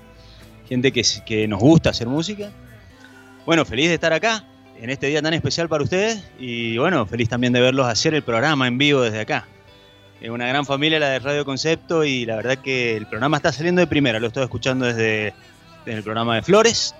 gente 0.67 0.91
que, 0.91 1.03
que 1.25 1.47
nos 1.47 1.59
gusta 1.59 1.91
hacer 1.91 2.07
música. 2.07 2.51
Bueno, 3.45 3.65
feliz 3.65 3.89
de 3.89 3.95
estar 3.95 4.13
acá 4.13 4.48
en 4.81 4.89
este 4.89 5.07
día 5.07 5.21
tan 5.21 5.33
especial 5.33 5.67
para 5.67 5.83
ustedes 5.83 6.23
y 6.39 6.77
bueno, 6.77 7.05
feliz 7.05 7.29
también 7.29 7.51
de 7.53 7.59
verlos 7.59 7.87
hacer 7.87 8.13
el 8.13 8.23
programa 8.23 8.67
en 8.67 8.77
vivo 8.77 9.01
desde 9.01 9.19
acá. 9.19 9.45
Es 10.21 10.29
una 10.29 10.47
gran 10.47 10.65
familia 10.65 10.99
la 10.99 11.09
de 11.09 11.19
Radio 11.19 11.45
Concepto 11.45 12.03
y 12.03 12.25
la 12.25 12.37
verdad 12.37 12.57
que 12.57 12.95
el 12.95 13.05
programa 13.05 13.37
está 13.37 13.51
saliendo 13.51 13.81
de 13.81 13.87
primera, 13.87 14.19
lo 14.19 14.27
estoy 14.27 14.43
escuchando 14.43 14.85
desde, 14.85 15.33
desde 15.85 15.97
el 15.97 16.03
programa 16.03 16.35
de 16.35 16.41
Flores. 16.41 16.95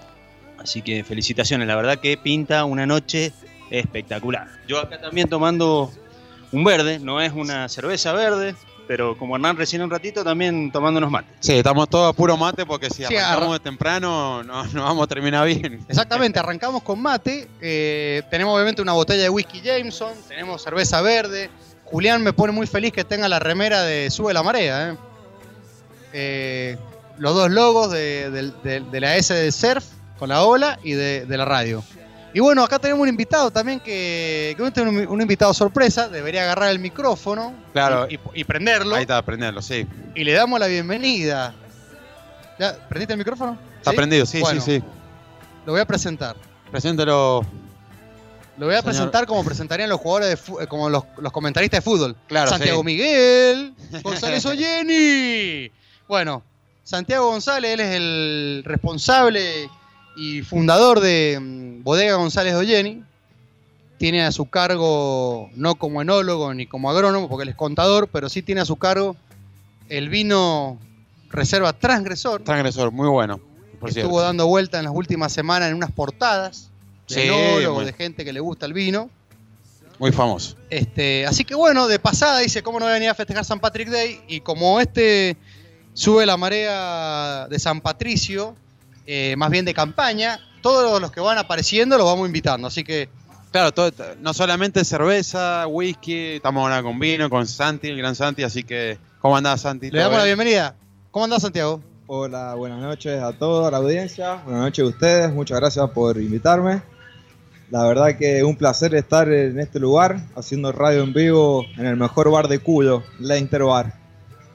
Así 0.58 0.82
que 0.82 1.04
felicitaciones, 1.04 1.68
la 1.68 1.76
verdad 1.76 2.00
que 2.00 2.18
pinta 2.18 2.66
una 2.66 2.86
noche 2.86 3.32
espectacular. 3.70 4.48
Yo 4.68 4.80
acá 4.80 5.00
también 5.00 5.30
tomando 5.30 5.92
un 6.52 6.64
verde, 6.64 7.00
no 7.00 7.22
es 7.22 7.32
una 7.32 7.70
cerveza 7.70 8.12
verde, 8.12 8.56
pero 8.90 9.16
como 9.16 9.36
Hernán 9.36 9.56
recién 9.56 9.84
un 9.84 9.92
ratito 9.92 10.24
también 10.24 10.72
tomando 10.72 10.98
unos 10.98 11.12
mates. 11.12 11.30
Sí, 11.42 11.54
estamos 11.54 11.88
todos 11.88 12.10
a 12.12 12.14
puro 12.18 12.36
mate 12.38 12.66
porque 12.66 12.90
si 12.90 13.06
Sí, 13.06 13.16
arrancamos 13.16 13.54
de 13.54 13.60
temprano 13.60 14.42
no, 14.44 14.64
no 14.66 14.84
vamos 14.84 15.04
a 15.04 15.08
terminar 15.08 15.46
bien. 15.46 15.86
Exactamente, 15.88 16.40
arrancamos 16.40 16.82
con 16.82 17.00
mate. 17.00 17.48
eh, 17.62 18.24
tenemos 18.32 18.56
obviamente 18.56 18.82
una 18.82 18.94
botella 18.94 19.22
de 19.22 19.30
whisky 19.30 19.62
Jameson, 19.62 20.14
tenemos 20.28 20.64
cerveza 20.64 21.02
verde. 21.02 21.52
Julián 21.86 22.24
me 22.24 22.34
pone 22.34 22.52
muy 22.52 22.66
feliz 22.66 22.92
que 22.92 23.04
tenga 23.04 23.28
la 23.30 23.38
remera 23.38 23.84
de 23.84 24.10
Sube 24.10 24.34
la 24.34 24.42
Marea. 24.42 24.90
eh. 24.90 24.98
Eh, 26.14 26.78
los 27.20 27.36
dos 27.36 27.52
logos 27.52 27.92
de, 27.92 28.32
del- 28.32 28.54
de- 28.64 28.80
de 28.80 29.00
la 29.00 29.16
S 29.18 29.32
de 29.36 29.52
Surf 29.52 29.86
con 30.18 30.30
la 30.30 30.42
ola 30.44 30.80
y 30.84 30.94
de, 30.94 31.28
de 31.28 31.38
la 31.38 31.46
radio. 31.46 31.84
Y 32.34 32.40
bueno, 32.40 32.64
acá 32.64 32.78
tenemos 32.78 33.02
un 33.02 33.10
invitado 33.10 33.50
también 33.50 33.80
que, 33.80 34.54
que 34.56 34.62
un, 34.82 34.98
un 35.08 35.22
invitado 35.22 35.54
sorpresa. 35.54 36.08
Debería 36.10 36.44
agarrar 36.44 36.70
el 36.70 36.78
micrófono 36.80 37.54
Claro. 37.74 38.08
y, 38.10 38.16
y- 38.16 38.20
y 38.42 38.44
prenderlo. 38.44 38.96
Ahí 38.96 39.02
está, 39.02 39.22
prenderlo, 39.24 39.62
sí. 39.62 39.88
Y 40.16 40.24
le 40.24 40.34
damos 40.34 40.60
la 40.60 40.68
bienvenida. 40.68 41.54
¿Ya? 42.60 42.74
¿Prendiste 42.88 43.14
el 43.14 43.18
micrófono? 43.18 43.58
Está 43.78 43.94
prendido, 43.94 44.26
sí, 44.26 44.42
Bueno, 44.42 44.62
sí, 44.62 44.80
sí. 44.80 44.84
Lo 45.66 45.72
voy 45.72 45.82
a 45.82 45.86
presentar. 45.86 46.36
Preséntelo. 46.70 47.44
Lo 48.58 48.66
voy 48.66 48.76
a 48.76 48.80
Señor. 48.80 48.84
presentar 48.94 49.26
como 49.26 49.44
presentarían 49.46 49.90
los 49.90 50.00
jugadores 50.02 50.46
de 50.46 50.64
eh, 50.64 50.68
como 50.68 50.90
los, 50.90 51.04
los 51.18 51.32
comentaristas 51.32 51.78
de 51.78 51.82
fútbol. 51.82 52.16
Claro, 52.28 52.50
Santiago 52.50 52.80
sí. 52.82 52.86
Miguel, 52.86 53.74
González 54.04 54.46
Oyeni. 54.46 55.72
Bueno, 56.08 56.44
Santiago 56.84 57.30
González, 57.32 57.72
él 57.74 57.80
es 57.80 57.96
el 57.96 58.62
responsable 58.66 59.70
y 60.20 60.42
fundador 60.44 61.00
de 61.00 61.40
mm, 61.42 61.84
Bodega 61.84 62.16
González 62.16 62.54
Oyeni. 62.56 63.04
Tiene 63.98 64.24
a 64.24 64.32
su 64.32 64.46
cargo, 64.50 65.50
no 65.56 65.76
como 65.76 66.02
enólogo 66.02 66.54
ni 66.54 66.66
como 66.68 66.90
agrónomo, 66.90 67.28
porque 67.28 67.44
él 67.44 67.50
es 67.50 67.56
contador, 67.56 68.08
pero 68.08 68.30
sí 68.30 68.42
tiene 68.42 68.62
a 68.62 68.66
su 68.66 68.78
cargo 68.78 69.16
el 69.90 70.08
vino 70.10 70.78
Reserva 71.30 71.74
Transgresor. 71.74 72.42
Transgresor, 72.44 72.92
muy 72.92 73.10
bueno. 73.10 73.40
Por 73.80 73.92
cierto. 73.94 74.08
estuvo 74.10 74.22
dando 74.22 74.46
vuelta 74.48 74.78
en 74.80 74.86
las 74.86 74.94
últimas 74.94 75.32
semanas 75.34 75.70
en 75.70 75.76
unas 75.76 75.92
portadas 75.92 76.70
de 77.08 77.16
Sí, 77.16 77.22
enólogos, 77.22 77.76
muy- 77.78 77.86
de 77.86 77.94
gente 77.94 78.24
que 78.26 78.32
le 78.34 78.40
gusta 78.42 78.66
el 78.66 78.74
vino. 78.74 79.10
Muy 80.00 80.12
famoso. 80.14 80.56
Este, 80.70 81.26
así 81.26 81.44
que 81.44 81.56
bueno, 81.56 81.88
de 81.88 82.00
pasada 82.00 82.40
dice 82.40 82.62
cómo 82.64 82.80
no 82.80 82.86
venía 82.86 83.12
a 83.12 83.16
festejar 83.16 83.44
San 83.44 83.60
Patrick 83.60 83.90
Day 83.90 84.22
y 84.30 84.40
como 84.42 84.80
este 84.80 85.36
sube 85.94 86.26
la 86.26 86.38
marea 86.38 87.48
de 87.50 87.60
San 87.60 87.82
Patricio, 87.82 88.56
eh, 89.12 89.36
más 89.38 89.50
bien 89.50 89.66
de 89.66 89.74
campaña, 89.74 90.40
todos 90.62 91.02
los 91.02 91.12
que 91.12 91.20
van 91.20 91.38
apareciendo 91.40 91.98
los 91.98 92.06
vamos 92.06 92.28
invitando. 92.28 92.68
Así 92.68 92.84
que 92.84 93.10
Claro, 93.52 93.72
todo- 93.72 93.92
no 94.22 94.32
solamente 94.36 94.86
cerveza, 94.86 95.66
whisky, 95.66 96.36
estamos 96.36 96.62
ahora 96.62 96.84
con 96.84 97.00
vino, 97.00 97.32
con 97.32 97.48
Santi, 97.48 97.88
el 97.88 97.98
gran 97.98 98.14
Santi, 98.14 98.44
así 98.44 98.62
que, 98.64 99.00
¿cómo 99.20 99.36
andás, 99.36 99.62
Santi? 99.62 99.88
le 99.88 99.94
¿Todo 99.94 100.02
damos 100.02 100.18
la 100.20 100.26
bien? 100.26 100.38
bienvenida. 100.38 100.76
¿Cómo 101.10 101.26
andás, 101.26 101.42
Santiago? 101.42 101.82
Hola, 102.06 102.54
buenas 102.54 102.80
noches 102.80 103.20
a 103.20 103.34
toda 103.34 103.72
la 103.72 103.78
audiencia. 103.78 104.36
Buenas 104.46 104.62
noches 104.62 104.86
a 104.86 104.88
ustedes. 104.90 105.34
Muchas 105.34 105.60
gracias 105.60 105.90
por 105.90 106.22
invitarme. 106.22 106.84
La 107.72 107.84
verdad 107.86 108.16
que 108.20 108.44
un 108.44 108.56
placer 108.56 108.94
estar 108.94 109.28
en 109.32 109.60
este 109.60 109.80
lugar 109.80 110.20
haciendo 110.36 110.72
radio 110.72 111.02
en 111.02 111.14
vivo 111.14 111.66
en 111.78 111.88
el 111.88 111.96
mejor 111.98 112.30
bar 112.30 112.48
de 112.50 112.60
Cuyo, 112.60 113.02
la 113.20 113.38
Interbar. 113.40 113.96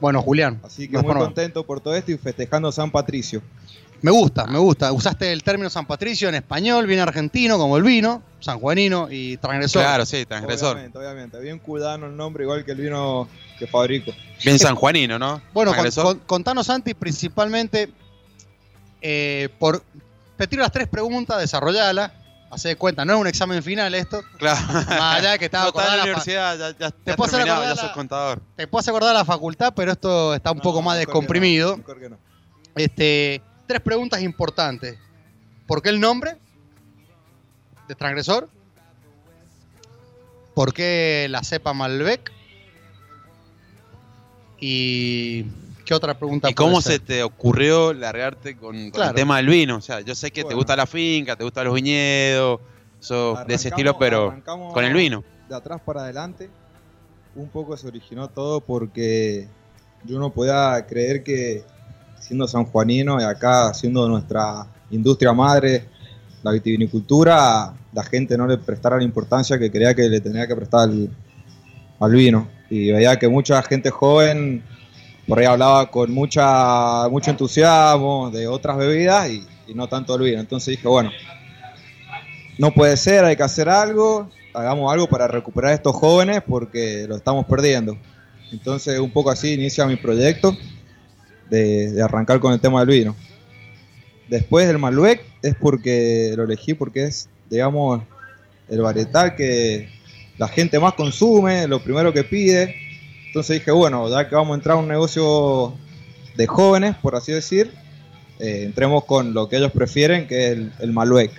Bueno, 0.01 0.23
Julián. 0.23 0.61
Así 0.63 0.87
que 0.89 0.99
muy 0.99 1.07
ponemos- 1.07 1.25
contento 1.27 1.65
por 1.67 1.81
todo 1.81 1.97
esto 1.97 2.13
y 2.13 2.17
festejando 2.19 2.71
San 2.71 2.93
Patricio. 2.93 3.43
Me 4.05 4.11
gusta, 4.11 4.45
me 4.45 4.59
gusta. 4.59 4.93
Usaste 4.93 5.33
el 5.33 5.43
término 5.43 5.71
San 5.71 5.87
Patricio 5.87 6.29
en 6.29 6.35
español, 6.35 6.87
bien 6.87 7.01
argentino, 7.01 7.57
como 7.57 7.79
el 7.79 7.83
vino, 7.83 8.23
sanjuanino 8.39 9.09
y 9.11 9.39
transgresor. 9.39 9.81
Claro, 9.81 10.05
sí, 10.05 10.27
transgresor. 10.27 10.73
Obviamente, 10.73 10.99
obviamente. 10.99 11.41
Bien 11.41 11.59
cudano 11.59 12.05
el 12.05 12.15
nombre, 12.15 12.45
igual 12.45 12.67
que 12.67 12.73
el 12.73 12.79
vino 12.83 13.27
que 13.59 13.67
fabrico. 13.67 14.13
Bien 14.45 14.59
sanjuanino, 14.59 15.19
¿no? 15.19 15.41
Bueno, 15.55 15.73
con- 15.75 15.91
con- 15.91 16.19
contanos, 16.27 16.67
Santi, 16.67 16.93
principalmente 16.93 17.91
eh, 19.01 19.49
por. 19.59 19.83
Te 20.37 20.47
tiro 20.49 20.61
las 20.63 20.73
tres 20.73 20.87
preguntas, 20.87 21.39
desarrollala. 21.41 22.13
Hacé 22.51 22.69
de 22.69 22.77
cuenta, 22.77 23.07
no 23.07 23.15
es 23.15 23.21
un 23.21 23.27
examen 23.27 23.63
final 23.63 23.95
esto. 23.95 24.23
Claro. 24.37 24.61
Más 24.71 25.17
allá 25.19 25.31
de 25.33 25.39
que 25.39 25.47
estaba 25.47 25.65
No, 25.75 25.81
estás 25.81 25.91
en 25.93 25.97
la 25.97 26.03
universidad, 26.05 26.59
ya, 26.59 26.71
ya, 26.79 26.91
Te 26.91 27.11
ya 27.13 27.17
puedo 27.17 27.27
hacer 27.29 27.39
terminado, 27.39 27.63
acordar 27.63 27.77
ya 27.77 27.81
sos 27.81 27.89
la- 27.89 27.95
contador. 27.95 28.43
Te 28.55 28.67
puedes 28.67 28.87
acordar 28.87 29.15
la 29.15 29.25
facultad, 29.25 29.73
pero 29.75 29.93
esto 29.93 30.35
está 30.35 30.53
un 30.53 30.61
poco 30.61 30.83
más 30.83 30.99
descomprimido. 30.99 31.81
Este, 32.77 33.41
tres 33.67 33.81
preguntas 33.81 34.23
importantes. 34.23 34.99
¿Por 35.67 35.83
qué 35.83 35.89
el 35.91 36.01
nombre 36.01 36.37
de 37.89 37.95
transgresor? 37.95 38.49
¿Por 40.55 40.73
qué 40.73 41.27
la 41.31 41.43
cepa 41.43 41.73
Malbec? 41.73 42.31
¿Y 44.61 45.45
qué 45.85 45.95
otra 45.95 46.15
pregunta? 46.17 46.49
¿Y 46.51 46.55
cómo 46.55 46.81
se 46.81 46.99
te 46.99 47.23
ocurrió 47.23 47.93
largarte 47.93 48.57
con, 48.57 48.75
con 48.77 48.91
Claro. 48.91 49.11
el 49.11 49.17
tema 49.17 49.37
del 49.39 49.49
vino? 49.49 49.77
O 49.77 49.81
sea, 49.81 50.01
yo 50.01 50.15
sé 50.15 50.31
que 50.31 50.45
te 50.45 50.55
gusta 50.55 50.77
la 50.77 50.87
finca, 50.87 51.37
te 51.37 51.45
gustan 51.45 51.65
los 51.67 51.75
viñedos, 51.75 52.61
sos 53.01 53.47
de 53.47 53.55
ese 53.55 53.69
estilo, 53.69 53.99
pero 53.99 54.35
con 54.73 54.85
el 54.85 54.95
vino. 54.95 55.25
De 55.49 55.55
atrás 55.55 55.81
para 55.85 56.03
adelante, 56.03 56.49
un 57.35 57.49
poco 57.49 57.77
se 57.77 57.87
originó 57.87 58.29
todo 58.29 58.61
porque 58.61 59.49
yo 60.05 60.19
no 60.19 60.31
podía 60.31 60.85
creer 60.87 61.23
que 61.23 61.65
siendo 62.25 62.49
sanjuanino 62.49 63.21
y 63.21 63.25
acá 63.25 63.75
siendo 63.75 64.09
nuestra 64.09 64.67
industria 64.91 65.35
madre, 65.35 65.85
la 66.43 66.53
vitivinicultura, 66.53 67.75
la 67.93 68.03
gente 68.03 68.39
no 68.39 68.47
le 68.47 68.57
prestara 68.57 68.97
la 68.97 69.05
importancia 69.05 69.59
que 69.59 69.71
creía 69.71 69.95
que 69.95 70.09
le 70.09 70.21
tenía 70.23 70.47
que 70.47 70.57
prestar 70.57 70.89
al, 70.89 71.11
al 72.01 72.13
vino. 72.13 72.49
Y 72.71 72.93
veía 72.93 73.19
que 73.19 73.29
mucha 73.29 73.63
gente 73.63 73.91
joven 73.91 74.63
por 75.29 75.39
ahí 75.39 75.45
hablaba 75.45 75.91
con 75.91 76.13
mucha, 76.13 77.09
mucho 77.11 77.31
entusiasmo 77.31 78.31
de 78.31 78.49
otras 78.49 78.79
bebidas 78.79 79.29
y, 79.29 79.47
y 79.67 79.75
no 79.75 79.87
tanto 79.87 80.17
del 80.17 80.31
vino. 80.31 80.41
Entonces 80.41 80.77
dije, 80.77 80.89
bueno, 80.89 81.11
no 82.59 82.73
puede 82.73 82.97
ser, 82.97 83.25
hay 83.27 83.37
que 83.37 83.43
hacer 83.43 83.69
algo, 83.69 84.31
hagamos 84.55 84.91
algo 84.91 85.09
para 85.09 85.29
recuperar 85.29 85.73
a 85.73 85.75
estos 85.75 85.95
jóvenes 85.95 86.43
porque 86.47 87.05
lo 87.07 87.17
estamos 87.17 87.45
perdiendo. 87.45 87.99
Entonces 88.51 88.99
un 88.99 89.11
poco 89.11 89.31
así 89.31 89.53
inicia 89.53 89.87
mi 89.87 89.97
proyecto 89.97 90.57
de, 91.51 91.93
de 91.93 92.03
arrancar 92.03 92.41
con 92.41 92.53
el 92.53 92.61
tema 92.61 92.81
del 92.81 92.89
vino. 92.89 93.17
Después 94.29 94.67
del 94.67 94.79
Malbec 94.79 95.23
es 95.43 95.55
porque 95.55 96.33
lo 96.37 96.45
elegí 96.45 96.75
porque 96.75 97.05
es, 97.05 97.29
digamos, 97.51 98.03
el 98.69 98.81
varietal 98.81 99.37
que 99.37 99.89
la 100.39 100.49
gente 100.49 100.79
más 100.79 100.95
consume, 100.95 101.69
lo 101.69 101.83
primero 101.83 102.13
que 102.13 102.25
pide. 102.25 102.75
Entonces 103.27 103.59
dije, 103.59 103.71
bueno, 103.71 104.09
ya 104.09 104.29
que 104.29 104.35
vamos 104.35 104.53
a 104.53 104.55
entrar 104.57 104.77
a 104.77 104.81
un 104.81 104.89
negocio 104.89 105.75
de 106.37 106.47
jóvenes, 106.47 106.97
por 106.97 107.17
así 107.17 107.33
decir, 107.33 107.73
eh, 108.39 108.63
entremos 108.65 109.05
con 109.05 109.35
lo 109.35 109.49
que 109.49 109.57
ellos 109.57 109.73
prefieren, 109.73 110.27
que 110.27 110.47
es 110.47 110.53
el, 110.53 110.73
el 110.81 110.93
Malbec. 110.93 111.31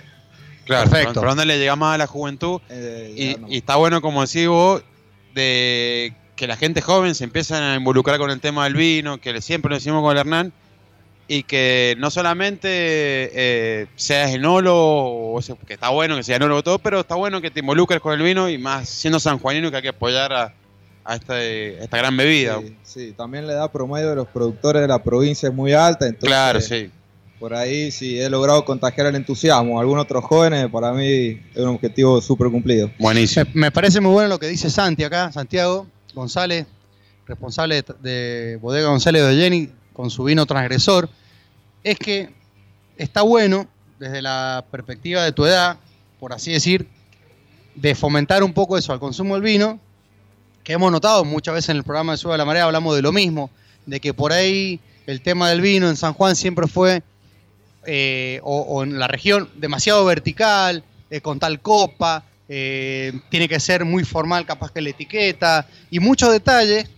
Claro, 0.64 0.90
Perfecto. 0.90 1.20
¿por 1.20 1.28
dónde 1.28 1.44
le 1.44 1.58
llega 1.58 1.76
más 1.76 1.94
a 1.94 1.98
la 1.98 2.06
juventud? 2.06 2.60
Eh, 2.68 3.36
y, 3.48 3.54
y 3.54 3.58
está 3.58 3.76
bueno, 3.76 4.00
como 4.00 4.26
decís 4.26 4.48
vos, 4.48 4.82
de 5.34 6.12
que 6.36 6.46
la 6.46 6.56
gente 6.56 6.80
joven 6.82 7.14
se 7.14 7.24
empiezan 7.24 7.62
a 7.62 7.74
involucrar 7.76 8.18
con 8.18 8.30
el 8.30 8.40
tema 8.40 8.64
del 8.64 8.74
vino, 8.74 9.18
que 9.18 9.32
le- 9.32 9.40
siempre 9.42 9.70
lo 9.70 9.76
decimos 9.76 10.02
con 10.02 10.12
el 10.12 10.18
Hernán, 10.18 10.52
y 11.28 11.42
que 11.42 11.96
no 11.98 12.10
solamente 12.10 12.68
eh, 12.70 13.86
seas 13.96 14.32
enólogo, 14.32 15.32
o 15.34 15.42
sea, 15.42 15.56
que 15.66 15.74
está 15.74 15.88
bueno 15.88 16.14
que 16.16 16.22
seas 16.22 16.36
enólogo 16.36 16.62
todo, 16.62 16.78
pero 16.78 17.00
está 17.00 17.14
bueno 17.16 17.40
que 17.40 17.50
te 17.50 17.60
involucres 17.60 18.00
con 18.00 18.12
el 18.12 18.22
vino 18.24 18.48
y 18.48 18.58
más 18.58 18.88
siendo 18.88 19.18
sanjuanino 19.18 19.70
que 19.70 19.76
hay 19.78 19.82
que 19.82 19.88
apoyar 19.88 20.32
a, 20.32 20.54
a 21.04 21.16
esta, 21.16 21.42
esta 21.42 21.96
gran 21.98 22.16
bebida. 22.16 22.60
Sí, 22.60 22.76
sí, 22.84 23.14
también 23.16 23.46
la 23.46 23.54
edad 23.54 23.72
promedio 23.72 24.10
de 24.10 24.16
los 24.16 24.28
productores 24.28 24.82
de 24.82 24.88
la 24.88 25.02
provincia 25.02 25.48
es 25.48 25.54
muy 25.54 25.72
alta, 25.72 26.06
entonces 26.06 26.28
Claro, 26.28 26.60
sí. 26.60 26.90
por 27.40 27.54
ahí 27.54 27.90
si 27.90 28.20
he 28.20 28.30
logrado 28.30 28.64
contagiar 28.64 29.08
el 29.08 29.16
entusiasmo 29.16 29.80
algunos 29.80 30.04
otros 30.04 30.22
jóvenes, 30.24 30.68
para 30.70 30.92
mí 30.92 31.40
es 31.54 31.56
un 31.60 31.68
objetivo 31.70 32.20
súper 32.20 32.50
cumplido. 32.50 32.90
Buenísimo. 33.00 33.46
Me, 33.54 33.62
me 33.62 33.70
parece 33.72 34.00
muy 34.00 34.12
bueno 34.12 34.28
lo 34.28 34.38
que 34.38 34.46
dice 34.46 34.70
Santi 34.70 35.02
acá, 35.02 35.32
Santiago 35.32 35.88
González, 36.16 36.66
responsable 37.26 37.82
de, 37.82 37.94
de 38.00 38.56
Bodega 38.56 38.88
González 38.88 39.26
de 39.26 39.36
Jenny 39.36 39.70
con 39.92 40.10
su 40.10 40.24
vino 40.24 40.46
transgresor. 40.46 41.08
Es 41.84 41.98
que 41.98 42.34
está 42.96 43.22
bueno, 43.22 43.68
desde 43.98 44.22
la 44.22 44.64
perspectiva 44.70 45.22
de 45.22 45.32
tu 45.32 45.46
edad, 45.46 45.78
por 46.18 46.32
así 46.32 46.52
decir, 46.52 46.88
de 47.74 47.94
fomentar 47.94 48.42
un 48.42 48.52
poco 48.52 48.76
eso 48.76 48.92
al 48.92 48.98
consumo 48.98 49.34
del 49.34 49.42
vino, 49.42 49.78
que 50.64 50.72
hemos 50.72 50.90
notado 50.90 51.24
muchas 51.24 51.54
veces 51.54 51.68
en 51.70 51.76
el 51.76 51.84
programa 51.84 52.12
de 52.12 52.18
Sube 52.18 52.34
a 52.34 52.36
la 52.38 52.44
Marea, 52.44 52.64
hablamos 52.64 52.96
de 52.96 53.02
lo 53.02 53.12
mismo, 53.12 53.50
de 53.84 54.00
que 54.00 54.12
por 54.12 54.32
ahí 54.32 54.80
el 55.06 55.20
tema 55.20 55.50
del 55.50 55.60
vino 55.60 55.88
en 55.88 55.96
San 55.96 56.12
Juan 56.14 56.34
siempre 56.34 56.66
fue 56.66 57.02
eh, 57.86 58.40
o, 58.42 58.62
o 58.62 58.82
en 58.82 58.98
la 58.98 59.06
región 59.06 59.48
demasiado 59.54 60.04
vertical, 60.04 60.82
eh, 61.08 61.20
con 61.20 61.38
tal 61.38 61.60
copa, 61.60 62.24
eh, 62.48 63.12
tiene 63.30 63.48
que 63.48 63.58
ser 63.60 63.84
muy 63.84 64.04
formal 64.04 64.46
capaz 64.46 64.70
que 64.72 64.80
la 64.80 64.90
etiqueta, 64.90 65.66
y 65.90 65.98
muchos 66.00 66.30
detalles 66.32 66.88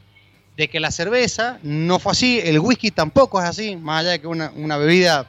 de 0.56 0.68
que 0.68 0.80
la 0.80 0.90
cerveza 0.90 1.58
no 1.62 1.98
fue 1.98 2.12
así, 2.12 2.40
el 2.42 2.58
whisky 2.58 2.90
tampoco 2.90 3.40
es 3.40 3.46
así, 3.48 3.76
más 3.76 4.00
allá 4.00 4.10
de 4.12 4.20
que 4.20 4.26
una, 4.26 4.52
una 4.56 4.76
bebida 4.76 5.26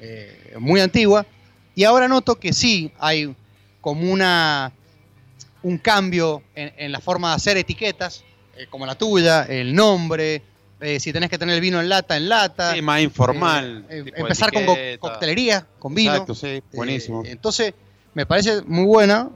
eh, 0.00 0.54
muy 0.58 0.80
antigua, 0.80 1.26
y 1.74 1.84
ahora 1.84 2.08
noto 2.08 2.36
que 2.36 2.52
sí 2.52 2.90
hay 2.98 3.34
como 3.80 4.10
una 4.10 4.72
un 5.62 5.76
cambio 5.76 6.42
en, 6.54 6.72
en 6.78 6.90
la 6.92 7.00
forma 7.00 7.28
de 7.30 7.34
hacer 7.36 7.56
etiquetas, 7.58 8.24
eh, 8.56 8.66
como 8.70 8.86
la 8.86 8.94
tuya, 8.94 9.42
el 9.44 9.74
nombre, 9.74 10.42
eh, 10.80 10.98
si 10.98 11.12
tenés 11.12 11.28
que 11.28 11.36
tener 11.36 11.54
el 11.54 11.60
vino 11.60 11.78
en 11.80 11.88
lata, 11.90 12.16
en 12.16 12.30
lata. 12.30 12.74
Sí, 12.74 12.80
más 12.80 13.02
informal. 13.02 13.84
Eh, 13.90 14.04
empezar 14.16 14.50
con 14.52 14.64
co- 14.64 14.76
coctelería, 14.98 15.66
con 15.78 15.94
vino. 15.94 16.12
Exacto, 16.12 16.34
sí, 16.34 16.62
buenísimo. 16.72 17.22
Entonces, 17.26 17.74
me 18.14 18.24
parece 18.24 18.62
muy 18.62 18.84
buena 18.86 19.28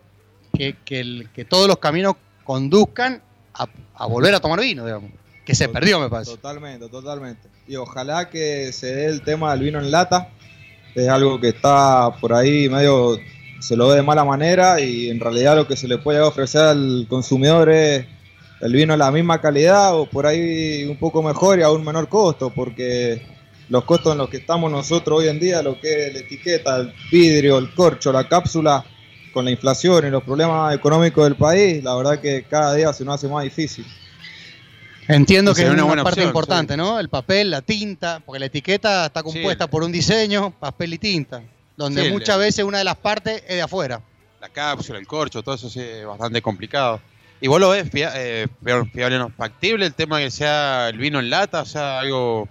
que, 0.57 0.77
que 0.85 1.01
el- 1.01 1.29
que 1.35 1.45
todos 1.45 1.69
los 1.69 1.79
caminos 1.79 2.15
conduzcan 2.45 3.23
a, 3.55 3.67
a 3.95 4.07
volver 4.07 4.35
a 4.35 4.41
tomar 4.41 4.61
vino, 4.61 4.85
digamos. 4.85 5.11
Que 5.45 5.55
se 5.55 5.69
perdió, 5.69 6.01
me 6.01 6.09
parece. 6.09 6.31
Totalmente, 6.33 6.89
totalmente. 6.89 7.49
Y 7.69 7.77
ojalá 7.77 8.31
que 8.31 8.73
se 8.73 8.95
dé 8.95 9.07
el 9.07 9.23
tema 9.23 9.53
del 9.53 9.61
vino 9.65 9.79
en 9.79 9.91
lata. 9.91 10.31
Es 10.95 11.09
algo 11.09 11.41
que 11.41 11.49
está 11.49 12.13
por 12.21 12.33
ahí 12.33 12.69
medio, 12.69 13.19
se 13.61 13.77
lo 13.77 13.89
ve 13.89 13.97
de 13.97 14.03
mala 14.03 14.25
manera 14.25 14.81
y 14.81 15.11
en 15.11 15.19
realidad 15.21 15.57
lo 15.57 15.67
que 15.67 15.77
se 15.77 15.89
le 15.89 15.99
puede 15.99 16.21
ofrecer 16.21 16.63
al 16.63 17.07
consumidor 17.09 17.69
es 17.71 18.07
el 18.61 18.73
vino 18.73 18.93
de 18.95 18.99
la 18.99 19.11
misma 19.11 19.41
calidad 19.41 19.95
o 19.99 20.07
por 20.09 20.25
ahí 20.27 20.85
un 20.85 20.97
poco 20.97 21.23
mejor 21.23 21.59
y 21.59 21.63
a 21.63 21.71
un 21.71 21.85
menor 21.85 22.09
costo, 22.09 22.51
porque 22.55 23.21
los 23.69 23.85
costos 23.85 24.13
en 24.13 24.19
los 24.19 24.29
que 24.31 24.37
estamos 24.37 24.71
nosotros 24.71 25.19
hoy 25.19 25.29
en 25.29 25.41
día, 25.41 25.63
lo 25.63 25.81
que 25.81 26.07
es 26.07 26.13
la 26.15 26.21
etiqueta, 26.21 26.77
el 26.77 26.95
vidrio, 27.11 27.59
el 27.59 27.75
corcho, 27.75 28.13
la 28.13 28.29
cápsula, 28.29 28.85
con 29.35 29.45
la 29.45 29.51
inflación 29.51 30.07
y 30.07 30.11
los 30.11 30.23
problemas 30.23 30.75
económicos 30.75 31.25
del 31.25 31.35
país, 31.37 31.85
la 31.85 31.95
verdad 31.97 32.19
que 32.21 32.45
cada 32.49 32.73
día 32.75 32.91
se 32.95 33.05
nos 33.05 33.17
hace 33.17 33.29
más 33.29 33.45
difícil. 33.45 33.85
Entiendo 35.07 35.55
que 35.55 35.61
es 35.63 35.67
una 35.67 35.75
una, 35.75 35.85
buena 35.85 36.03
parte 36.05 36.21
opción, 36.21 36.29
importante, 36.29 36.77
¿no? 36.79 36.99
El 36.99 37.11
papel, 37.11 37.51
la 37.51 37.61
tinta, 37.61 38.23
porque 38.25 38.39
la 38.39 38.47
etiqueta 38.47 39.07
está 39.07 39.23
compuesta 39.23 39.67
por 39.67 39.83
un 39.85 39.93
diseño, 39.93 40.51
papel 40.59 40.95
y 40.95 40.99
tinta, 40.99 41.43
donde 41.77 42.01
Sí, 42.01 42.07
el- 42.07 42.13
muchas 42.15 42.39
veces 42.39 42.65
una 42.65 42.79
de 42.79 42.85
las 42.85 42.97
partes 42.97 43.43
es 43.47 43.57
de 43.57 43.63
afuera. 43.63 44.01
La 44.41 44.49
cápsula, 44.49 44.99
el 44.99 45.07
corcho, 45.07 45.43
todo 45.43 45.57
eso 45.57 45.69
sí 45.69 45.81
es 45.81 46.07
bastante 46.07 46.41
complicado. 46.41 47.01
¿Y 47.41 47.49
vos 47.49 47.61
lo 47.61 47.69
ves 47.71 47.91
fia- 47.91 48.13
eh, 48.15 48.47
fiable, 48.63 48.91
fiable, 48.91 49.19
no? 49.19 49.29
factible 49.31 49.85
el 49.85 49.93
tema 49.93 50.19
que 50.21 50.31
sea 50.31 50.89
el 50.89 50.97
vino 50.97 51.19
en 51.19 51.29
lata? 51.29 51.63
O 51.63 51.67
sea, 51.67 51.99
algo... 51.99 52.49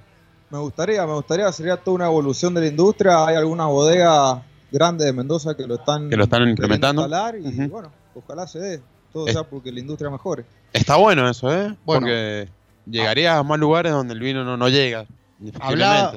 Me 0.52 0.60
gustaría, 0.60 1.04
me 1.08 1.14
gustaría, 1.14 1.52
sería 1.52 1.78
toda 1.78 1.96
una 1.96 2.06
evolución 2.06 2.54
de 2.54 2.62
la 2.62 2.68
industria. 2.68 3.26
Hay 3.26 3.36
algunas 3.36 3.66
bodegas 3.66 4.38
grandes 4.74 5.06
de 5.06 5.14
Mendoza 5.14 5.56
que 5.56 5.66
lo 5.66 5.76
están, 5.76 6.10
Que 6.10 6.18
lo 6.18 6.26
están 6.26 6.50
implementando. 6.50 7.04
instalar 7.04 7.36
y 7.38 7.68
bueno, 7.68 7.90
ojalá 8.16 8.46
se 8.48 8.60
dé. 8.60 8.82
Todo 9.14 9.28
Es- 9.28 9.34
sea 9.34 9.44
porque 9.44 9.72
la 9.72 9.80
industria 9.80 10.10
mejore. 10.10 10.44
Está 10.74 10.96
bueno 10.98 11.30
eso, 11.30 11.54
¿eh? 11.54 11.74
Bueno. 11.86 12.02
Porque 12.02 12.50
llegarías 12.88 13.38
a 13.38 13.44
más 13.44 13.60
lugares 13.60 13.92
donde 13.94 14.14
el 14.16 14.20
vino 14.20 14.44
no, 14.44 14.58
no 14.58 14.68
llega. 14.68 15.06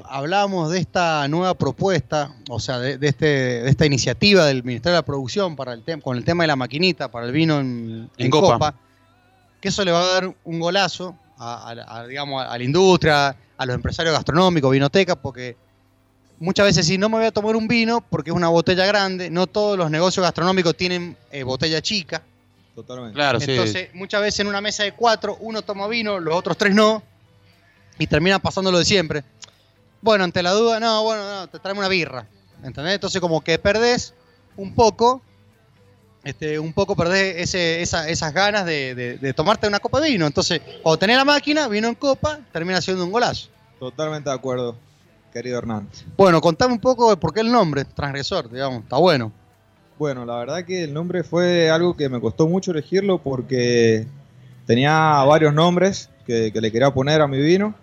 Hablábamos 0.09 0.71
de 0.71 0.79
esta 0.79 1.27
nueva 1.29 1.55
propuesta, 1.55 2.31
o 2.49 2.59
sea, 2.61 2.79
de, 2.79 2.99
de 2.99 3.09
este, 3.09 3.27
de 3.27 3.69
esta 3.71 3.87
iniciativa 3.87 4.45
del 4.47 4.63
Ministerio 4.65 4.95
de 4.95 4.99
la 4.99 5.05
Producción 5.07 5.57
para 5.57 5.73
el 5.73 5.85
tem- 5.85 6.01
con 6.03 6.17
el 6.17 6.25
tema 6.25 6.45
de 6.45 6.49
la 6.49 6.57
maquinita 6.57 7.11
para 7.11 7.27
el 7.27 7.33
vino 7.33 7.59
en, 7.61 8.09
En 8.17 8.27
en 8.27 8.31
copa. 8.31 8.53
copa. 8.55 8.75
que 9.61 9.69
eso 9.69 9.85
le 9.85 9.91
va 9.93 10.01
a 10.03 10.07
dar 10.07 10.35
un 10.45 10.61
golazo 10.61 11.17
a, 11.39 11.71
a- 11.73 11.99
a, 12.01 12.07
digamos, 12.07 12.45
a 12.45 12.57
la 12.57 12.63
industria, 12.65 13.37
a 13.57 13.67
los 13.67 13.75
empresarios 13.75 14.15
gastronómicos, 14.15 14.71
vinotecas, 14.71 15.17
porque 15.21 15.57
muchas 16.39 16.67
veces 16.67 16.87
si 16.87 16.99
no 16.99 17.09
me 17.09 17.17
voy 17.19 17.27
a 17.27 17.31
tomar 17.33 17.57
un 17.57 17.67
vino 17.69 18.01
porque 18.01 18.31
es 18.31 18.37
una 18.37 18.49
botella 18.49 18.87
grande, 18.87 19.31
no 19.31 19.47
todos 19.47 19.77
los 19.79 19.91
negocios 19.91 20.23
gastronómicos 20.25 20.77
tienen 20.77 21.17
eh, 21.31 21.43
botella 21.43 21.81
chica. 21.83 22.23
Totalmente. 22.75 23.15
Claro, 23.15 23.41
sí. 23.41 23.51
Entonces, 23.51 23.89
muchas 23.95 24.21
veces 24.21 24.41
en 24.41 24.49
una 24.49 24.61
mesa 24.61 24.83
de 24.83 24.93
cuatro, 24.93 25.37
uno 25.41 25.63
toma 25.63 25.89
vino, 25.89 26.19
los 26.21 26.35
otros 26.35 26.57
tres 26.59 26.75
no, 26.75 27.03
y 27.99 28.07
termina 28.07 28.39
pasando 28.39 28.71
lo 28.71 28.79
de 28.79 28.85
siempre. 28.85 29.25
Bueno, 30.03 30.25
ante 30.25 30.43
la 30.43 30.51
duda, 30.53 30.79
no, 30.79 31.03
bueno, 31.03 31.25
no, 31.25 31.47
te 31.49 31.59
traeme 31.59 31.81
una 31.81 31.89
birra. 31.89 32.27
¿Entendés? 32.63 32.95
Entonces, 32.95 33.21
como 33.21 33.41
que 33.43 33.59
perdés 33.59 34.13
un 34.57 34.75
poco, 34.75 35.23
este, 36.25 36.59
un 36.59 36.73
poco 36.73 36.97
perdés 36.97 37.37
ese, 37.39 37.81
esa- 37.83 38.09
esas 38.09 38.33
ganas 38.35 38.67
de, 38.67 38.95
de- 38.95 39.19
de 39.19 39.33
tomarte 39.33 39.67
una 39.69 39.79
copa 39.79 40.01
de 40.01 40.11
vino. 40.11 40.27
Entonces, 40.27 40.61
cuando 40.83 40.99
tenés 40.99 41.17
la 41.17 41.25
máquina, 41.25 41.69
vino 41.69 41.89
en 41.89 41.95
copa, 41.95 42.41
termina 42.53 42.81
siendo 42.83 43.05
un 43.05 43.13
golazo. 43.13 43.49
Totalmente 43.79 44.29
de 44.29 44.37
acuerdo, 44.37 44.77
querido 45.37 45.59
Hernán. 45.59 45.87
Bueno, 46.17 46.41
contame 46.41 46.73
un 46.73 46.81
poco 46.81 47.11
de 47.11 47.19
por 47.19 47.35
qué 47.35 47.41
el 47.41 47.53
nombre, 47.53 47.85
transgresor, 47.85 48.51
digamos, 48.51 48.85
está 48.85 48.97
bueno. 48.97 49.31
Bueno, 49.99 50.25
la 50.25 50.37
verdad 50.39 50.65
que 50.65 50.85
el 50.85 50.95
nombre 50.95 51.25
fue 51.25 51.69
algo 51.69 51.95
que 51.95 52.09
me 52.09 52.21
costó 52.23 52.49
mucho 52.49 52.71
elegirlo 52.71 53.19
porque 53.19 54.07
tenía 54.67 55.23
varios 55.25 55.53
nombres 55.53 56.09
que, 56.27 56.53
que 56.53 56.61
le 56.63 56.73
quería 56.73 56.91
poner 56.91 57.21
a 57.21 57.29
mi 57.29 57.39
vino, 57.39 57.75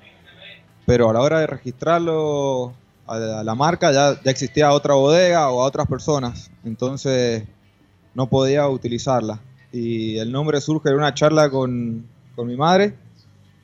pero 0.87 1.11
a 1.11 1.13
la 1.13 1.21
hora 1.21 1.39
de 1.41 1.47
registrarlo 1.47 2.73
a 3.05 3.19
la, 3.19 3.39
a 3.41 3.43
la 3.43 3.53
marca 3.53 3.91
ya, 3.91 4.19
ya 4.23 4.31
existía 4.31 4.71
otra 4.71 4.95
bodega 4.95 5.49
o 5.51 5.61
a 5.61 5.65
otras 5.65 5.87
personas, 5.87 6.49
entonces 6.63 7.43
no 8.15 8.29
podía 8.29 8.67
utilizarla. 8.67 9.39
y 9.71 10.17
el 10.17 10.31
nombre 10.31 10.59
surge 10.59 10.89
de 10.89 10.95
una 10.95 11.13
charla 11.13 11.51
con, 11.51 12.07
con 12.35 12.47
mi 12.47 12.55
madre 12.55 12.95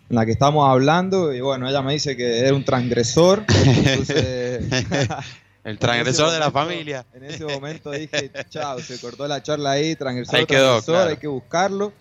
en 0.09 0.15
la 0.15 0.25
que 0.25 0.31
estábamos 0.31 0.69
hablando 0.69 1.33
y 1.33 1.41
bueno, 1.41 1.69
ella 1.69 1.81
me 1.81 1.93
dice 1.93 2.17
que 2.17 2.39
era 2.39 2.53
un 2.55 2.65
transgresor. 2.65 3.43
Entonces, 3.65 4.63
El 5.63 5.77
transgresor 5.77 6.31
de 6.31 6.39
la 6.39 6.49
momento- 6.49 6.69
familia. 6.71 7.05
En 7.13 7.23
ese 7.25 7.45
momento 7.45 7.91
dije, 7.91 8.31
chao, 8.49 8.79
se 8.79 8.99
cortó 8.99 9.27
la 9.27 9.43
charla 9.43 9.71
ahí, 9.71 9.95
transgresor, 9.95 10.35
Ahí 10.39 10.45
quedó, 10.45 10.63
transgresor, 10.71 10.95
claro. 10.95 11.09
hay 11.11 11.17
que 11.17 11.27
buscarlo. 11.27 11.93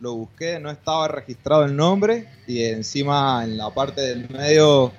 Lo 0.00 0.14
busqué, 0.14 0.60
no 0.60 0.70
estaba 0.70 1.08
registrado 1.08 1.64
el 1.64 1.74
nombre 1.74 2.28
y 2.46 2.62
encima 2.64 3.42
en 3.42 3.56
la 3.56 3.70
parte 3.70 4.00
del 4.00 4.28
medio 4.30 4.92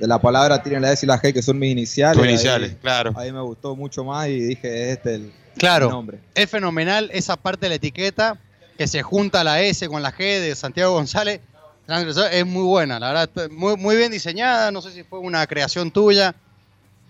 de 0.00 0.06
la 0.06 0.18
palabra 0.20 0.62
tiene 0.62 0.80
la 0.80 0.92
S 0.92 1.04
y 1.04 1.08
la 1.08 1.20
G 1.20 1.34
que 1.34 1.42
son 1.42 1.58
mis 1.58 1.70
iniciales. 1.72 2.16
Tus 2.16 2.24
Ahí- 2.26 2.30
iniciales, 2.32 2.76
claro. 2.80 3.12
Ahí 3.16 3.30
me 3.32 3.40
gustó 3.42 3.74
mucho 3.76 4.04
más 4.04 4.28
y 4.28 4.40
dije, 4.40 4.92
este 4.92 5.14
es 5.16 5.20
el, 5.20 5.32
Claro. 5.58 5.86
el 5.86 5.92
nombre. 5.92 6.18
Es 6.34 6.48
fenomenal 6.48 7.10
esa 7.12 7.36
parte 7.36 7.66
de 7.66 7.70
la 7.70 7.74
etiqueta 7.74 8.38
que 8.78 8.86
se 8.86 9.02
junta 9.02 9.42
la 9.44 9.60
S 9.60 9.86
con 9.88 10.02
la 10.02 10.12
G 10.14 10.18
de 10.40 10.54
Santiago 10.54 10.92
González. 10.92 11.40
Transgresor, 11.88 12.30
Es 12.34 12.44
muy 12.44 12.64
buena, 12.64 13.00
la 13.00 13.08
verdad. 13.14 13.50
Muy, 13.50 13.74
muy 13.78 13.96
bien 13.96 14.12
diseñada. 14.12 14.70
No 14.70 14.82
sé 14.82 14.92
si 14.92 15.04
fue 15.04 15.20
una 15.20 15.46
creación 15.46 15.90
tuya 15.90 16.34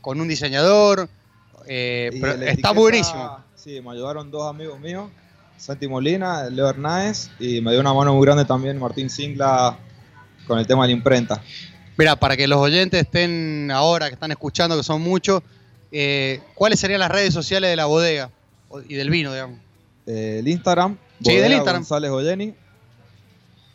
con 0.00 0.20
un 0.20 0.28
diseñador. 0.28 1.08
eh, 1.66 2.10
pero 2.20 2.34
está 2.34 2.44
etiqueta, 2.46 2.70
buenísimo. 2.70 3.38
Sí, 3.56 3.80
me 3.80 3.90
ayudaron 3.90 4.30
dos 4.30 4.48
amigos 4.48 4.78
míos, 4.78 5.10
Santi 5.56 5.88
Molina, 5.88 6.44
Leo 6.48 6.70
Hernández, 6.70 7.28
y 7.40 7.60
me 7.60 7.72
dio 7.72 7.80
una 7.80 7.92
mano 7.92 8.14
muy 8.14 8.24
grande 8.24 8.44
también 8.44 8.78
Martín 8.78 9.10
Singla 9.10 9.76
con 10.46 10.60
el 10.60 10.66
tema 10.68 10.84
de 10.84 10.92
la 10.92 10.96
imprenta. 10.96 11.42
Mira, 11.96 12.14
para 12.14 12.36
que 12.36 12.46
los 12.46 12.60
oyentes 12.60 13.00
estén 13.02 13.72
ahora, 13.72 14.06
que 14.06 14.14
están 14.14 14.30
escuchando, 14.30 14.76
que 14.76 14.84
son 14.84 15.02
muchos, 15.02 15.42
eh, 15.90 16.40
¿cuáles 16.54 16.78
serían 16.78 17.00
las 17.00 17.10
redes 17.10 17.34
sociales 17.34 17.68
de 17.68 17.74
la 17.74 17.86
bodega 17.86 18.30
y 18.88 18.94
del 18.94 19.10
vino, 19.10 19.32
digamos? 19.32 19.58
Eh, 20.06 20.36
el 20.38 20.46
Instagram, 20.46 20.96
Sí, 21.24 21.34
del 21.34 21.50
Instagram. 21.54 21.82
González 21.82 22.12
Oyeni. 22.12 22.54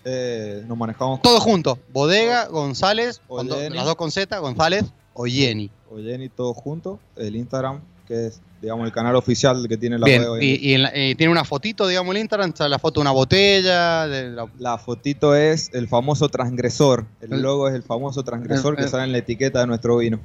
Eh, 0.06 0.64
nos 0.68 0.78
manejamos 0.78 1.22
Todo 1.22 1.40
junto. 1.40 1.80
Bodega, 1.94 2.48
González, 2.48 3.22
con 3.28 3.48
do- 3.48 3.56
Oyeni. 3.56 3.76
las 3.76 3.86
dos 3.86 3.96
con 3.96 4.12
Z, 4.12 4.38
González 4.40 4.86
o 5.14 5.26
Jenny. 5.26 5.70
Oyeni 5.90 6.28
todo 6.30 6.54
junto, 6.54 7.00
el 7.16 7.36
Instagram, 7.36 7.82
que 8.08 8.28
es 8.28 8.42
digamos 8.62 8.86
el 8.86 8.94
canal 8.94 9.16
oficial 9.18 9.66
que 9.68 9.76
tiene 9.78 10.00
la 10.00 10.06
Bien, 10.06 10.24
bodega. 10.26 10.46
y, 10.46 10.56
y 10.56 10.74
en 10.74 10.84
la- 10.84 10.92
eh, 10.94 11.16
tiene 11.16 11.32
una 11.32 11.44
fotito, 11.44 11.86
digamos, 11.88 12.16
el 12.16 12.22
Instagram, 12.22 12.50
está 12.50 12.68
la 12.70 12.80
foto 12.80 13.00
de 13.00 13.02
una 13.02 13.12
botella, 13.12 14.08
de 14.08 14.30
la- 14.32 14.48
La 14.58 14.78
fotito 14.78 15.36
es 15.36 15.70
el 15.74 15.88
famoso 15.90 16.30
transgresor, 16.30 17.06
el 17.22 17.42
logo 17.42 17.68
es 17.68 17.76
el 17.76 17.84
famoso 17.84 18.24
transgresor 18.24 18.74
El- 18.74 18.78
que 18.78 18.84
el- 18.84 18.90
sale 18.90 19.04
en 19.04 19.12
la 19.12 19.18
etiqueta 19.18 19.60
de 19.60 19.68
nuestro 19.68 19.98
vino. 19.98 20.20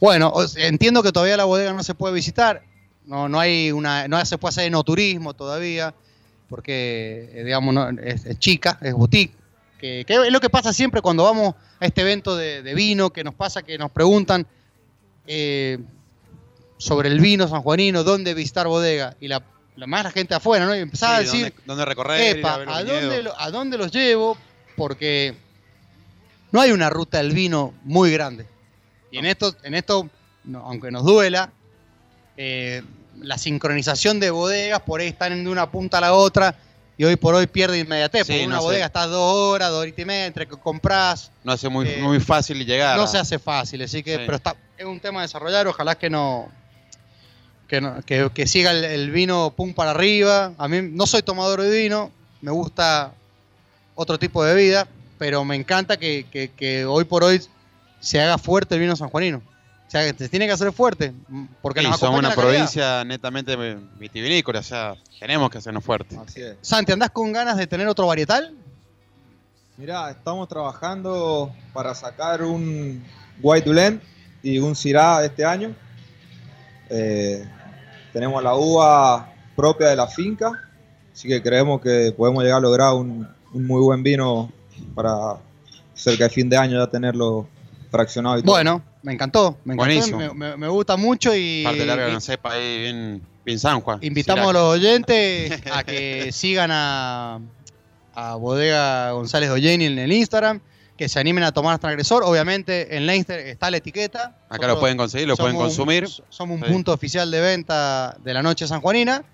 Bueno, 0.00 0.28
o 0.28 0.44
entiendo 0.56 1.02
que 1.02 1.12
todavía 1.12 1.36
la 1.36 1.44
bodega 1.44 1.72
no 1.72 1.82
se 1.82 1.94
puede 1.94 2.14
visitar, 2.14 2.62
no, 3.06 3.28
no 3.28 3.40
hay 3.40 3.72
una, 3.72 4.06
no 4.06 4.22
se 4.24 4.36
puede 4.38 4.50
hacer 4.50 4.64
enoturismo 4.66 5.32
todavía, 5.34 5.94
porque 6.48 7.30
eh, 7.34 7.44
digamos 7.44 7.74
no, 7.74 7.88
es, 7.90 8.24
es 8.26 8.38
chica, 8.38 8.78
es 8.80 8.92
boutique, 8.94 9.34
que, 9.78 10.04
que 10.06 10.14
es 10.14 10.32
lo 10.32 10.40
que 10.40 10.50
pasa 10.50 10.72
siempre 10.72 11.00
cuando 11.02 11.24
vamos 11.24 11.54
a 11.80 11.86
este 11.86 12.00
evento 12.02 12.36
de, 12.36 12.62
de 12.62 12.74
vino, 12.74 13.10
que 13.10 13.22
nos 13.24 13.34
pasa 13.34 13.62
que 13.62 13.78
nos 13.78 13.90
preguntan 13.90 14.46
eh, 15.26 15.78
sobre 16.78 17.08
el 17.08 17.20
vino 17.20 17.46
sanjuanino, 17.48 18.02
dónde 18.04 18.34
visitar 18.34 18.66
bodega, 18.66 19.16
y 19.20 19.28
la, 19.28 19.42
la 19.76 19.86
más 19.86 20.04
la 20.04 20.10
gente 20.10 20.34
afuera, 20.34 20.64
¿no? 20.66 20.74
Y 20.74 20.78
empezaba 20.80 21.16
a 21.16 21.20
decir, 21.20 21.42
¿dónde, 21.42 21.62
dónde 21.66 21.84
recorrer? 21.84 22.36
Epa, 22.38 22.54
a 22.54 22.76
¿a 22.78 22.84
dónde, 22.84 23.22
lo- 23.22 23.40
¿a 23.40 23.50
dónde 23.50 23.78
los 23.78 23.92
llevo? 23.92 24.36
Porque 24.76 25.34
no 26.52 26.60
hay 26.60 26.70
una 26.72 26.88
ruta 26.88 27.18
del 27.18 27.32
vino 27.32 27.74
muy 27.84 28.10
grande. 28.12 28.46
Y 29.10 29.18
en 29.18 29.26
esto, 29.26 29.54
en 29.62 29.74
esto 29.74 30.08
no, 30.44 30.60
aunque 30.60 30.90
nos 30.90 31.04
duela, 31.04 31.50
eh, 32.36 32.82
la 33.22 33.38
sincronización 33.38 34.20
de 34.20 34.30
bodegas 34.30 34.80
por 34.82 35.00
ahí 35.00 35.08
están 35.08 35.42
de 35.44 35.50
una 35.50 35.70
punta 35.70 35.98
a 35.98 36.00
la 36.00 36.12
otra 36.14 36.54
y 36.96 37.04
hoy 37.04 37.16
por 37.16 37.34
hoy 37.34 37.46
pierde 37.46 37.78
inmediatez. 37.78 38.26
Sí, 38.26 38.32
porque 38.32 38.46
una 38.46 38.56
no 38.56 38.60
sé. 38.62 38.66
bodega 38.66 38.86
está 38.86 39.06
dos 39.06 39.32
horas, 39.34 39.70
dos 39.70 39.80
horitas 39.82 40.00
y 40.00 40.04
media, 40.04 40.26
entre 40.26 40.46
que 40.48 40.56
compras, 40.56 41.30
No 41.44 41.52
hace 41.52 41.68
muy, 41.68 41.88
Eh, 41.88 41.98
muy 42.02 42.18
fácil 42.20 42.64
llegar. 42.66 42.96
no 42.96 43.04
a- 43.04 43.06
se 43.06 43.18
hace 43.18 43.38
fácil. 43.38 43.82
Así 43.82 44.02
que, 44.02 44.16
Sí. 44.16 44.22
pero 44.26 44.36
está, 44.36 44.56
es 44.76 44.84
un 44.84 44.98
tema 45.00 45.20
a 45.20 45.22
desarrollar, 45.22 45.66
ojalá 45.68 45.96
que 45.96 46.10
no. 46.10 46.48
Que, 47.68 47.80
no- 47.80 48.00
que- 48.02 48.30
que 48.34 48.46
siga 48.46 48.70
el, 48.70 48.82
el 48.84 49.10
vino 49.10 49.52
pum 49.56 49.74
para 49.74 49.90
arriba. 49.90 50.54
A 50.58 50.68
mí 50.68 50.80
no 50.90 51.06
soy 51.06 51.22
tomador 51.22 51.60
de 51.62 51.82
vino, 51.82 52.10
me 52.40 52.50
gusta 52.50 53.12
otro 53.94 54.18
tipo 54.18 54.42
de 54.42 54.54
bebida, 54.54 54.88
pero 55.18 55.44
me 55.44 55.54
encanta 55.54 55.96
que, 55.98 56.26
que- 56.30 56.50
que 56.50 56.84
hoy 56.86 57.04
por 57.04 57.22
hoy 57.24 57.42
se 58.00 58.20
haga 58.20 58.38
fuerte 58.38 58.74
el 58.74 58.80
vino 58.80 58.96
sanjuanino. 58.96 59.42
O 59.88 59.90
sea, 59.90 60.12
que 60.12 60.18
se 60.18 60.28
tiene 60.28 60.46
que 60.46 60.52
hacer 60.52 60.70
fuerte, 60.70 61.14
mm, 61.28 61.44
porque 61.62 61.80
Sí, 61.80 61.86
nos 61.88 61.98
somos 61.98 62.18
una 62.18 62.28
calidad. 62.34 62.50
provincia 62.52 63.04
netamente 63.04 63.56
vitivinícola, 63.98 64.58
o 64.60 64.62
sea, 64.62 64.94
tenemos 65.18 65.48
que 65.50 65.56
hacernos 65.58 65.82
fuertes. 65.82 66.18
Santi, 66.60 66.92
¿andás 66.92 67.10
con 67.10 67.32
ganas 67.32 67.56
de 67.56 67.66
tener 67.66 67.88
otro 67.88 68.06
varietal? 68.06 68.54
Mira, 69.78 70.10
estamos 70.10 70.46
trabajando 70.48 71.52
para 71.72 71.94
sacar 71.94 72.42
un 72.42 73.02
White 73.40 73.70
Blend 73.70 74.00
y 74.42 74.58
un 74.58 74.76
Syrah 74.76 75.24
este 75.24 75.44
año. 75.44 75.74
Eh, 76.90 77.48
tenemos 78.12 78.42
la 78.42 78.54
uva 78.54 79.32
propia 79.56 79.88
de 79.88 79.96
la 79.96 80.06
finca, 80.06 80.50
así 81.12 81.28
que 81.28 81.42
creemos 81.42 81.80
que 81.80 82.12
podemos 82.16 82.42
llegar 82.42 82.58
a 82.58 82.60
lograr 82.60 82.92
un, 82.94 83.28
un 83.52 83.66
muy 83.66 83.80
buen 83.80 84.02
vino 84.02 84.52
para 84.94 85.36
cerca 85.94 86.24
de 86.24 86.30
fin 86.30 86.48
de 86.48 86.56
año 86.56 86.78
ya 86.78 86.90
tenerlo 86.90 87.48
fraccionado 87.90 88.38
y 88.38 88.42
todo. 88.42 88.52
Bueno, 88.52 88.82
me 89.08 89.14
encantó, 89.14 89.56
me 89.64 89.72
encantó, 89.72 89.86
Buenísimo. 89.90 90.18
me, 90.18 90.34
me- 90.34 90.56
me 90.58 90.68
gusta 90.68 90.98
mucho 90.98 91.34
y, 91.34 91.62
Parte 91.64 91.86
larga 91.86 92.10
y- 92.10 92.12
no 92.12 92.20
sepa 92.20 92.52
ahí 92.52 92.80
bien, 92.82 93.22
bien 93.42 93.58
San 93.58 93.80
Juan. 93.80 93.98
Invitamos 94.02 94.46
a 94.50 94.52
los 94.52 94.62
oyentes 94.74 95.50
a 95.72 95.82
que 95.82 96.30
sigan 96.30 96.70
a, 96.70 97.40
a 98.14 98.34
Bodega 98.34 99.12
González 99.12 99.48
Olleni 99.48 99.86
en 99.86 99.98
el 99.98 100.12
Instagram, 100.12 100.60
que 100.98 101.08
se 101.08 101.18
animen 101.18 101.42
a 101.44 101.52
tomar 101.52 101.78
transgresor. 101.78 102.22
Obviamente 102.22 102.94
en 102.96 103.06
Leinster 103.06 103.38
está 103.46 103.70
la 103.70 103.78
etiqueta. 103.78 104.36
Acá 104.50 104.66
lo 104.66 104.78
pueden 104.78 104.98
conseguir, 104.98 105.26
lo 105.26 105.36
pueden 105.38 105.52
somos 105.54 105.62
un- 105.72 105.76
consumir. 105.86 106.08
somos 106.28 106.60
un 106.60 106.66
Sí. 106.66 106.72
punto 106.72 106.92
oficial 106.92 107.30
de 107.30 107.40
venta 107.40 108.14
de 108.22 108.34
la 108.34 108.42
noche 108.42 108.66
sanjuanina. 108.66 109.24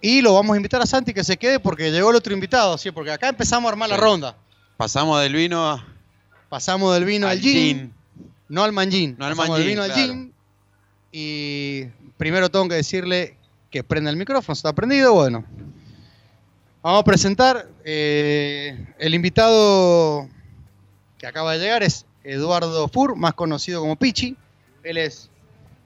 Y 0.00 0.20
lo 0.20 0.34
vamos 0.34 0.54
a 0.54 0.56
invitar 0.56 0.80
a 0.82 0.86
Santi 0.86 1.12
que 1.14 1.22
se 1.22 1.36
quede 1.36 1.60
porque 1.60 1.90
llegó 1.92 2.10
el 2.10 2.16
otro 2.16 2.32
invitado, 2.32 2.76
sí, 2.78 2.90
porque 2.90 3.10
acá 3.12 3.28
empezamos 3.28 3.68
a 3.68 3.72
armar 3.72 3.88
la 3.88 3.96
ronda. 3.96 4.36
Pasamos 4.76 5.20
del 5.22 5.34
vino 5.34 5.68
a- 5.70 5.84
Pasamos 6.48 6.94
del 6.94 7.04
vino 7.04 7.26
al, 7.26 7.32
Al 7.32 7.40
gin, 7.40 7.52
gin. 7.52 7.94
No 8.48 8.64
al 8.64 8.72
manjín. 8.72 9.16
No 9.18 9.26
al 9.26 9.36
manjín, 9.36 9.66
vino 9.66 9.82
al 9.82 9.92
gin. 9.92 10.32
Y 11.12 11.84
primero 12.16 12.50
tengo 12.50 12.68
que 12.68 12.74
decirle 12.76 13.36
que 13.70 13.84
prenda 13.84 14.10
el 14.10 14.16
micrófono, 14.16 14.54
está 14.54 14.72
prendido, 14.72 15.14
bueno. 15.14 15.44
Vamos 16.82 17.00
a 17.00 17.04
presentar 17.04 17.68
eh, 17.84 18.94
el 18.98 19.14
invitado 19.14 20.28
que 21.18 21.26
acaba 21.26 21.52
de 21.52 21.58
llegar, 21.58 21.82
es 21.82 22.06
Eduardo 22.24 22.88
Fur, 22.88 23.16
más 23.16 23.34
conocido 23.34 23.80
como 23.80 23.96
Pichi. 23.96 24.36
Él 24.82 24.96
es 24.96 25.28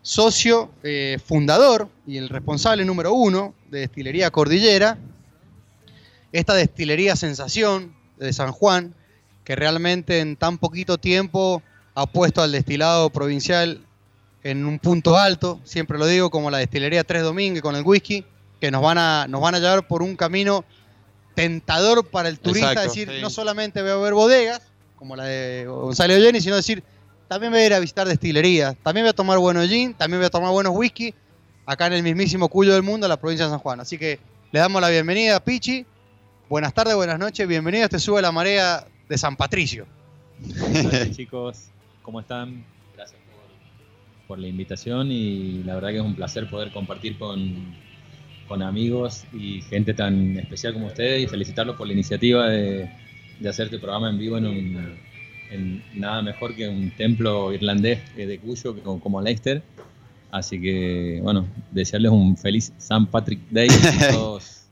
socio, 0.03 0.71
eh, 0.83 1.19
fundador 1.25 1.89
y 2.07 2.19
el 2.19 2.29
responsable 2.29 2.85
número 2.85 3.15
uno 3.15 3.55
de 3.71 3.81
Destilería 3.81 4.31
Cordillera. 4.31 4.99
Esta 6.33 6.55
destilería 6.55 7.17
sensación 7.17 7.95
de 8.19 8.33
San 8.33 8.53
Juan, 8.53 8.95
que 9.45 9.57
realmente 9.57 10.21
en 10.21 10.37
tan 10.37 10.59
poquito 10.59 10.99
tiempo 10.99 11.63
ha 11.95 12.07
puesto 12.07 12.43
al 12.43 12.53
destilado 12.53 13.11
provincial 13.11 13.81
en 14.43 14.67
un 14.67 14.79
punto 14.79 15.17
alto, 15.17 15.61
siempre 15.65 15.99
lo 15.99 16.07
digo, 16.07 16.31
como 16.31 16.51
la 16.51 16.59
destilería 16.59 17.05
Tres 17.05 17.23
Domínguez 17.23 17.63
con 17.63 17.77
el 17.77 17.85
whisky, 17.85 18.25
que 18.61 18.71
nos 18.71 18.83
van 18.83 18.99
a, 18.99 19.27
nos 19.29 19.41
van 19.41 19.55
a 19.55 19.59
llevar 19.59 19.87
por 19.87 20.03
un 20.03 20.17
camino 20.17 20.65
tentador 21.35 22.07
para 22.07 22.29
el 22.29 22.39
turista, 22.39 22.73
Exacto, 22.73 22.89
decir, 22.89 23.09
sí. 23.09 23.23
no 23.23 23.31
solamente 23.31 23.83
voy 23.83 23.91
a 23.91 23.97
ver 23.97 24.15
bodegas, 24.15 24.63
como 24.97 25.17
la 25.17 25.25
de 25.25 25.67
Gonzalo 25.67 26.15
Olleni, 26.15 26.41
sino 26.41 26.57
decir, 26.57 26.83
también 27.29 27.53
voy 27.53 27.63
a 27.63 27.67
ir 27.67 27.75
a 27.75 27.79
visitar 27.79 28.07
destilerías, 28.07 28.77
también 28.83 29.05
voy 29.05 29.11
a 29.11 29.15
tomar 29.15 29.39
buenos 29.39 29.69
gin, 29.69 29.95
también 29.95 30.21
voy 30.21 30.27
a 30.27 30.31
tomar 30.31 30.51
buenos 30.51 30.75
whisky, 30.77 31.15
acá 31.67 31.87
en 31.87 31.95
el 31.95 32.03
mismísimo 32.03 32.49
cuyo 32.49 32.73
del 32.75 32.83
mundo, 32.83 33.09
la 33.09 33.17
provincia 33.17 33.47
de 33.47 33.53
San 33.53 33.61
Juan. 33.61 33.81
Así 33.81 33.97
que 33.97 34.19
le 34.51 34.61
damos 34.61 34.83
la 34.83 34.91
bienvenida 34.91 35.37
a 35.37 35.41
Pichi. 35.45 35.87
Buenas 36.49 36.75
tardes, 36.75 36.95
buenas 36.95 37.19
noches, 37.19 37.49
bienvenido 37.49 37.85
a 37.85 37.87
este 37.87 37.99
Sube 37.99 38.21
la 38.21 38.33
Marea 38.33 38.87
de 39.09 39.19
San 39.19 39.37
Patricio. 39.37 39.87
Hola 40.85 41.11
chicos, 41.11 41.72
¿cómo 42.03 42.21
están? 42.21 42.65
Gracias 42.97 43.21
por, 43.21 44.27
por 44.29 44.39
la 44.39 44.49
invitación 44.49 45.11
y 45.11 45.63
la 45.65 45.75
verdad 45.75 45.91
que 45.91 45.97
es 45.97 46.03
un 46.03 46.15
placer 46.15 46.49
poder 46.51 46.73
compartir 46.73 47.19
con, 47.19 47.75
con 48.49 48.63
amigos 48.63 49.25
y 49.33 49.63
gente 49.63 49.95
tan 49.95 50.39
especial 50.39 50.73
como 50.75 50.87
ustedes 50.87 51.23
y 51.23 51.27
felicitarlos 51.27 51.77
por 51.77 51.87
la 51.87 51.93
iniciativa 51.93 52.49
de, 52.49 52.91
de 53.41 53.49
hacer 53.49 53.67
este 53.67 53.79
programa 53.79 54.11
en 54.11 54.19
vivo 54.19 54.39
en, 54.39 54.47
un- 54.47 54.99
en 55.51 55.83
nada 55.95 56.23
mejor 56.23 56.55
que 56.57 56.67
un 56.69 56.91
templo 56.97 57.53
irlandés 57.53 58.01
eh, 58.17 58.27
de 58.27 58.39
Cuyo 58.39 58.75
como, 58.83 59.01
como 59.01 59.21
Leicester. 59.21 59.63
Así 60.31 60.59
que, 60.59 61.21
bueno, 61.23 61.47
desearles 61.73 62.11
un 62.11 62.39
feliz 62.39 62.73
St. 62.79 63.07
Patrick 63.11 63.41
Day 63.51 63.69
a 63.69 64.11
todos, 64.13 64.63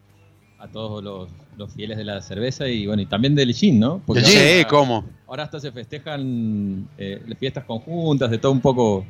a 0.59 0.67
todos 0.69 1.05
los, 1.05 1.29
los 1.59 1.71
fieles 1.75 1.99
de 1.99 2.05
la 2.05 2.23
cerveza 2.23 2.67
y 2.67 2.87
bueno, 2.87 3.03
y 3.03 3.07
también 3.07 3.35
del 3.35 3.53
gin, 3.53 3.79
¿no? 3.79 4.01
Ahora- 4.23 4.31
Sí, 4.61 4.65
¿cómo? 4.71 5.05
Ahora 5.31 5.45
hasta 5.45 5.61
se 5.61 5.71
festejan 5.71 6.89
eh, 6.99 7.23
las 7.25 7.39
fiestas 7.39 7.63
conjuntas, 7.65 8.33
de 8.33 8.39
todo 8.39 8.51
un 8.51 8.61
poco 8.61 9.07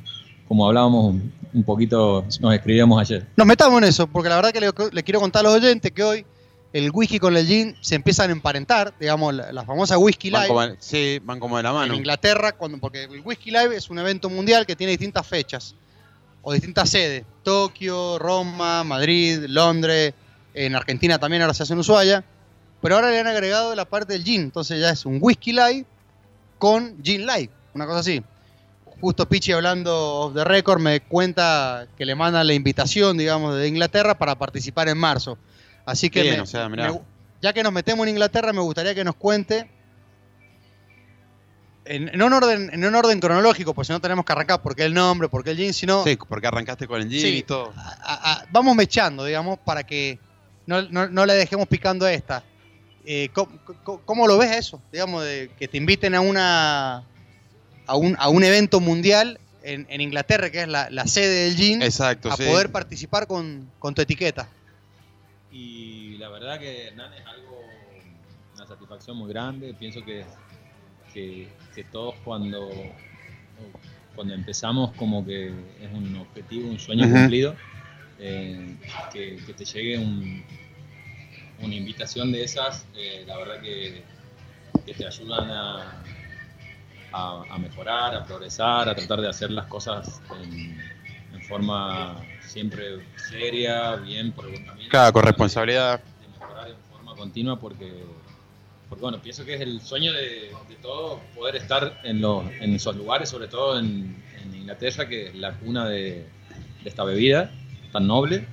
como 0.46 0.66
hablábamos 0.66 1.14
un 1.54 1.64
poquito, 1.64 2.26
nos 2.40 2.54
escribíamos 2.54 3.00
ayer. 3.00 3.26
Nos 3.36 3.46
metamos 3.46 3.80
en 3.80 3.88
eso, 3.88 4.06
porque 4.06 4.28
la 4.28 4.36
verdad 4.36 4.52
que 4.52 4.60
le, 4.60 4.70
le 4.92 5.02
quiero 5.02 5.18
contar 5.18 5.40
a 5.40 5.42
los 5.44 5.54
oyentes 5.54 5.90
que 5.92 6.02
hoy 6.02 6.26
el 6.74 6.90
whisky 6.92 7.18
con 7.18 7.34
el 7.38 7.46
gin 7.46 7.74
se 7.80 7.94
empiezan 7.94 8.28
a 8.28 8.32
emparentar, 8.32 8.92
digamos, 9.00 9.32
la, 9.32 9.50
la 9.50 9.64
famosa 9.64 9.96
whisky 9.96 10.28
Van 10.28 10.42
live. 10.42 10.54
como, 10.54 10.76
sí, 10.78 11.20
van 11.24 11.40
como 11.40 11.56
de 11.56 11.62
la 11.62 11.72
mano. 11.72 11.94
En 11.94 12.00
Inglaterra, 12.00 12.52
cuando, 12.52 12.76
porque 12.76 13.04
el 13.04 13.22
Whisky 13.24 13.50
Live 13.50 13.74
es 13.74 13.88
un 13.88 13.98
evento 13.98 14.28
mundial 14.28 14.66
que 14.66 14.76
tiene 14.76 14.90
distintas 14.90 15.26
fechas 15.26 15.74
o 16.42 16.52
distintas 16.52 16.90
sedes. 16.90 17.24
Tokio, 17.42 18.18
Roma, 18.18 18.84
Madrid, 18.84 19.46
Londres, 19.48 20.12
en 20.52 20.74
Argentina 20.74 21.18
también 21.18 21.40
ahora 21.40 21.54
se 21.54 21.62
hace 21.62 21.72
en 21.72 21.78
Ushuaia. 21.78 22.22
Pero 22.82 22.96
ahora 22.96 23.08
le 23.10 23.20
han 23.20 23.26
agregado 23.26 23.74
la 23.74 23.86
parte 23.86 24.12
del 24.12 24.22
gin, 24.22 24.42
entonces 24.42 24.78
ya 24.80 24.90
es 24.90 25.06
un 25.06 25.18
Whisky 25.18 25.52
Live 25.52 25.86
con 26.60 27.02
Gin 27.02 27.26
Live, 27.26 27.50
una 27.74 27.86
cosa 27.86 27.98
así. 28.00 28.22
Justo 29.00 29.26
Pichi 29.28 29.50
hablando 29.52 29.96
of 30.20 30.34
the 30.34 30.44
record 30.44 30.78
me 30.78 31.00
cuenta 31.00 31.86
que 31.96 32.04
le 32.04 32.14
mandan 32.14 32.46
la 32.46 32.52
invitación, 32.52 33.16
digamos, 33.16 33.56
de 33.56 33.66
Inglaterra 33.66 34.18
para 34.18 34.36
participar 34.36 34.88
en 34.90 34.98
marzo. 34.98 35.38
Así 35.86 36.10
que 36.10 36.20
Bien, 36.22 36.34
me- 36.36 36.40
o 36.42 36.46
sea, 36.46 36.68
me- 36.68 37.00
ya 37.40 37.52
que 37.54 37.62
nos 37.62 37.72
metemos 37.72 38.04
en 38.06 38.10
Inglaterra, 38.10 38.52
me 38.52 38.60
gustaría 38.60 38.94
que 38.94 39.02
nos 39.02 39.16
cuente 39.16 39.70
en, 41.86 42.08
en 42.10 42.22
un 42.22 42.32
orden, 42.32 42.70
en 42.72 42.84
un 42.84 42.94
orden 42.94 43.18
cronológico, 43.20 43.72
pues 43.74 43.86
si 43.88 43.92
no 43.94 44.00
tenemos 44.00 44.24
que 44.24 44.32
arrancar 44.32 44.60
porque 44.62 44.84
el 44.84 44.92
nombre, 44.94 45.28
porque 45.30 45.52
el 45.52 45.56
gin, 45.56 45.72
sino 45.72 46.04
Sí, 46.04 46.16
porque 46.28 46.46
arrancaste 46.46 46.86
con 46.86 47.00
el 47.00 47.08
gin 47.08 47.20
Sí. 47.20 47.36
y 47.38 47.42
todo. 47.42 47.72
a- 47.76 48.32
a- 48.32 48.44
vamos 48.52 48.76
mechando, 48.76 49.24
digamos, 49.24 49.58
para 49.60 49.82
que 49.84 50.18
no, 50.66 50.82
no- 50.82 51.08
no 51.08 51.24
le 51.26 51.32
dejemos 51.34 51.66
picando 51.68 52.04
a 52.04 52.12
esta. 52.12 52.44
Eh, 53.04 53.30
¿cómo, 53.32 53.50
cómo- 53.84 54.00
cómo 54.04 54.26
lo 54.26 54.36
ves 54.38 54.52
eso? 54.56 54.80
Digamos, 54.92 55.24
de 55.24 55.50
que 55.58 55.68
te 55.68 55.76
inviten 55.78 56.14
a 56.14 56.20
una 56.20 57.04
a 57.86 57.96
un, 57.96 58.14
a 58.18 58.28
un 58.28 58.44
evento 58.44 58.78
mundial 58.80 59.40
en, 59.64 59.86
en 59.90 60.00
Inglaterra, 60.00 60.50
que 60.50 60.62
es 60.62 60.68
la, 60.68 60.88
la 60.90 61.06
sede 61.06 61.44
del 61.46 61.56
gin, 61.56 61.82
Exacto, 61.82 62.30
a 62.30 62.36
sí. 62.36 62.44
poder 62.44 62.70
participar 62.70 63.26
con, 63.26 63.68
con 63.78 63.94
tu 63.94 64.02
etiqueta. 64.02 64.48
Y 65.50 66.16
la 66.18 66.28
verdad 66.28 66.60
que 66.60 66.86
Hernán 66.88 67.12
es 67.14 67.26
algo, 67.26 67.60
una 68.54 68.66
satisfacción 68.66 69.16
muy 69.16 69.28
grande. 69.28 69.74
Pienso 69.74 70.04
que, 70.04 70.24
que, 71.12 71.48
que 71.74 71.82
todos 71.84 72.14
cuando, 72.24 72.70
cuando 74.14 74.34
empezamos 74.34 74.92
como 74.94 75.24
que 75.26 75.48
es 75.48 75.92
un 75.92 76.14
objetivo, 76.16 76.68
un 76.70 76.78
sueño 76.78 77.04
cumplido, 77.10 77.56
eh, 78.20 78.76
que, 79.12 79.38
que 79.44 79.52
te 79.54 79.64
llegue 79.64 79.98
un- 79.98 80.44
una 81.62 81.74
invitación 81.74 82.32
de 82.32 82.44
esas, 82.44 82.86
eh, 82.96 83.24
la 83.26 83.36
verdad 83.38 83.60
que, 83.60 84.02
que 84.86 84.94
te 84.94 85.06
ayudan 85.06 85.50
a, 85.50 86.02
a- 87.12 87.46
a 87.50 87.58
mejorar, 87.58 88.14
a 88.14 88.24
progresar, 88.24 88.88
a 88.88 88.94
tratar 88.94 89.20
de 89.20 89.28
hacer 89.28 89.50
las 89.50 89.66
cosas 89.66 90.20
en, 90.40 90.80
en 91.34 91.42
forma 91.42 92.24
siempre 92.40 93.00
seria, 93.16 93.96
bien, 93.96 94.32
por 94.32 94.44
el 94.46 94.52
buen 94.52 94.64
camino. 94.64 94.88
Claro, 94.90 95.12
con 95.12 95.24
responsabilidad. 95.24 96.00
De 96.20 96.28
mejorar 96.28 96.68
en 96.68 96.76
forma 96.90 97.14
continua 97.16 97.58
porque, 97.58 98.04
porque 98.88 99.02
bueno, 99.02 99.18
pienso 99.20 99.44
que 99.44 99.54
es 99.54 99.60
el 99.60 99.80
sueño 99.80 100.12
de, 100.12 100.52
de 100.68 100.74
todo 100.80 101.20
poder 101.34 101.56
estar 101.56 102.00
en, 102.04 102.20
los, 102.20 102.44
en 102.60 102.74
esos 102.74 102.96
lugares, 102.96 103.28
sobre 103.28 103.48
todo 103.48 103.78
en, 103.78 104.16
en 104.42 104.54
Inglaterra, 104.54 105.08
que 105.08 105.26
es 105.28 105.34
la 105.34 105.52
cuna 105.54 105.88
de, 105.88 106.26
de 106.82 106.88
esta 106.88 107.04
bebida 107.04 107.50
tan 107.92 108.06
noble. 108.06 108.46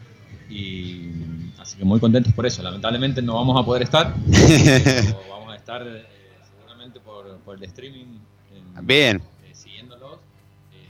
Y 0.50 1.12
así 1.60 1.78
que 1.78 1.84
muy 1.86 2.00
contentos 2.00 2.34
por 2.34 2.46
eso. 2.46 2.64
Lamentablemente 2.64 3.22
no 3.22 3.36
vamos 3.36 3.60
a 3.62 3.66
poder 3.66 3.84
estar, 3.84 4.14
pero 4.32 5.22
vamos 5.30 5.52
a 5.54 5.56
estar 5.56 5.82
eh, 5.86 6.06
seguramente 6.56 7.00
por, 7.00 7.38
por 7.40 7.58
el 7.58 7.64
streaming. 7.66 8.06
en- 8.54 8.86
Bien. 8.88 9.22
eh, 9.46 9.54
siguiéndolos. 9.54 10.16
eh, 10.74 10.88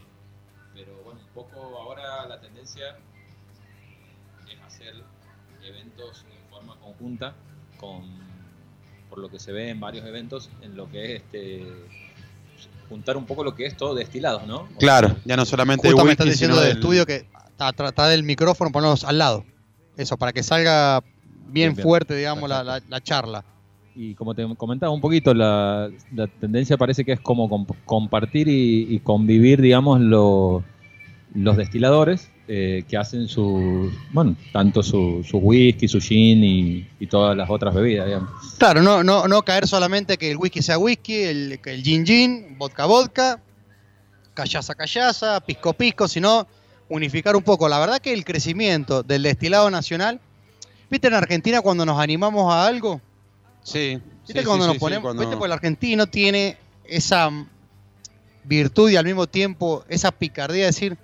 pero 0.76 0.94
bueno, 1.04 1.20
un 1.22 1.34
poco 1.34 1.78
ahora 1.80 2.28
la 2.28 2.40
tendencia 2.40 2.98
es 4.52 4.62
hacer 4.66 4.94
eventos 5.64 6.24
en 6.32 6.50
forma 6.50 6.76
conjunta 6.80 7.34
con 7.80 8.04
por 9.10 9.20
lo 9.20 9.30
que 9.30 9.40
se 9.40 9.52
ve 9.54 9.70
en 9.70 9.80
varios 9.80 10.06
eventos 10.06 10.50
en 10.62 10.76
lo 10.76 10.90
que 10.92 11.16
es 11.16 11.22
este 11.22 11.66
juntar 12.90 13.18
un 13.18 13.26
poco 13.26 13.44
lo 13.44 13.56
que 13.56 13.66
es 13.66 13.76
todo 13.76 13.96
destilados, 13.96 14.46
¿no? 14.48 14.58
O 14.62 14.78
Claro, 14.80 15.10
sea, 15.10 15.18
ya 15.26 15.36
no 15.38 15.46
solamente 15.46 15.88
Justo 15.90 16.06
me 16.06 16.12
están 16.12 16.30
diciendo 16.30 16.60
del- 16.62 16.72
estudio 16.74 17.06
que 17.06 17.28
trata 17.58 18.08
del 18.08 18.24
micrófono 18.24 18.72
ponerlos 18.72 19.04
al 19.04 19.18
lado. 19.18 19.46
Eso, 19.98 20.18
para 20.18 20.32
que 20.32 20.44
salga 20.44 21.02
bien, 21.02 21.54
Bien, 21.54 21.76
bien. 21.76 21.84
fuerte, 21.84 22.16
digamos, 22.16 22.48
la, 22.50 22.64
la- 22.64 22.82
la 22.88 23.02
charla. 23.02 23.44
Y 23.96 24.14
como 24.14 24.36
te 24.36 24.46
comentaba 24.56 24.92
un 24.94 25.02
poquito, 25.02 25.34
la, 25.34 25.90
la 26.14 26.28
tendencia 26.28 26.78
parece 26.78 27.04
que 27.04 27.14
es 27.14 27.20
como 27.20 27.50
comp- 27.50 27.76
compartir 27.86 28.48
y, 28.48 28.86
y 28.94 29.00
convivir, 29.00 29.60
digamos, 29.60 30.00
lo- 30.02 30.64
los 31.34 31.58
destiladores 31.58 32.30
eh, 32.48 32.84
que 32.88 32.96
hacen 32.96 33.28
su, 33.28 33.92
bueno, 34.14 34.36
tanto 34.54 34.82
su, 34.84 35.26
su 35.28 35.40
whisky, 35.40 35.88
su 35.88 36.00
gin 36.00 36.44
y, 36.44 36.88
y 37.00 37.08
todas 37.08 37.36
las 37.36 37.50
otras 37.50 37.74
bebidas, 37.74 38.06
digamos. 38.06 38.30
Claro, 38.60 38.82
no, 38.84 39.04
no, 39.04 39.28
no 39.28 39.42
caer 39.42 39.68
solamente 39.68 40.18
que 40.18 40.30
el 40.32 40.38
whisky 40.38 40.62
sea 40.62 40.78
whisky, 40.78 41.16
el, 41.16 41.60
que 41.62 41.74
el 41.74 41.82
gin 41.84 42.06
gin, 42.06 42.56
vodka 42.58 42.86
vodka, 42.86 43.42
callaza 44.34 44.76
callaza, 44.76 45.40
pisco 45.42 45.74
pisco, 45.74 46.08
sino 46.08 46.48
unificar 46.90 47.36
un 47.36 47.44
poco. 47.44 47.68
La 47.70 47.80
verdad 47.80 48.00
que 48.00 48.14
el 48.14 48.24
crecimiento 48.26 49.04
del 49.04 49.24
destilado 49.24 49.70
nacional, 49.70 50.20
¿viste 50.90 51.08
en 51.08 51.14
Argentina 51.14 51.62
cuando 51.62 51.86
nos 51.86 52.00
animamos 52.00 52.52
a 52.54 52.66
algo? 52.68 53.02
Sí. 53.64 54.00
¿Viste 54.26 54.40
sí, 54.42 54.46
cuando 54.46 54.66
sí, 54.66 54.68
nos 54.70 54.74
sí, 54.76 54.80
ponemos? 54.80 55.04
cuando- 55.04 55.22
¿Viste? 55.22 55.36
Porque 55.38 55.48
el 55.48 55.52
argentino 55.54 56.08
tiene 56.08 56.58
esa 56.86 57.30
virtud 58.44 58.90
y 58.90 58.96
al 58.96 59.06
mismo 59.06 59.28
tiempo 59.28 59.84
esa 59.90 60.12
picardía 60.12 60.62
de 60.62 60.68
decir, 60.68 60.98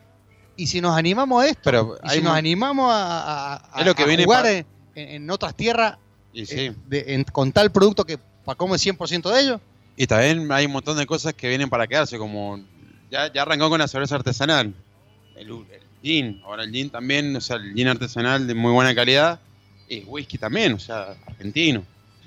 ¿y 0.55 0.67
si 0.67 0.81
nos 0.81 0.95
animamos 0.97 1.43
a 1.43 1.47
esto? 1.47 1.61
Pero 1.63 1.97
¿Y 2.03 2.09
si 2.09 2.15
nos 2.21 2.31
mo- 2.31 2.37
animamos 2.37 2.91
a, 2.93 3.53
a- 3.53 3.55
a- 3.55 3.83
lo 3.83 3.95
que 3.95 4.03
a 4.03 4.05
viene 4.05 4.23
jugar 4.25 4.45
en, 4.45 4.65
en 4.95 5.29
otras 5.29 5.55
tierras 5.55 5.97
Y 6.31 6.45
de- 6.45 7.05
en- 7.07 7.23
con 7.25 7.51
tal 7.51 7.71
producto 7.71 8.05
que 8.05 8.17
Pacomo 8.45 8.75
es 8.75 8.81
100% 8.85 9.29
de 9.31 9.41
ellos? 9.41 9.61
Y 9.95 10.07
también 10.07 10.51
hay 10.51 10.65
un 10.65 10.71
montón 10.71 10.97
de 10.97 11.05
cosas 11.05 11.33
que 11.33 11.47
vienen 11.49 11.69
para 11.69 11.85
quedarse, 11.87 12.17
como 12.17 12.59
ya, 13.11 13.31
ya 13.31 13.41
arrancó 13.43 13.69
con 13.69 13.79
la 13.79 13.87
cerveza 13.87 14.15
artesanal, 14.15 14.73
el, 15.35 15.49
el 15.49 15.81
gin, 16.01 16.41
ahora 16.45 16.63
el 16.63 16.71
gin 16.71 16.89
también, 16.89 17.35
o 17.35 17.41
sea, 17.41 17.57
el 17.57 17.73
gin 17.73 17.87
artesanal 17.87 18.47
de 18.47 18.53
muy 18.53 18.71
buena 18.71 18.93
calidad, 18.93 19.39
y 19.89 19.99
whisky 20.01 20.37
también, 20.37 20.73
o 20.73 20.79
sea, 20.79 21.15
argentino. 21.27 21.83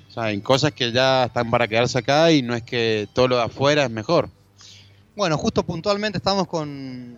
O 0.09 0.13
sea, 0.13 0.25
hay 0.25 0.41
cosas 0.41 0.73
que 0.73 0.93
ya 0.93 1.25
están 1.25 1.51
para 1.51 1.67
quedarse 1.69 1.99
acá 1.99 2.31
y 2.33 2.43
no 2.43 2.55
es 2.55 2.63
que 2.63 3.09
todo 3.13 3.29
lo 3.29 3.37
de 3.37 3.43
afuera 3.45 3.85
es 3.85 3.91
mejor. 3.91 4.31
Bueno, 5.15 5.37
justo 5.39 5.63
puntualmente 5.65 6.19
estamos 6.19 6.47
con, 6.47 7.17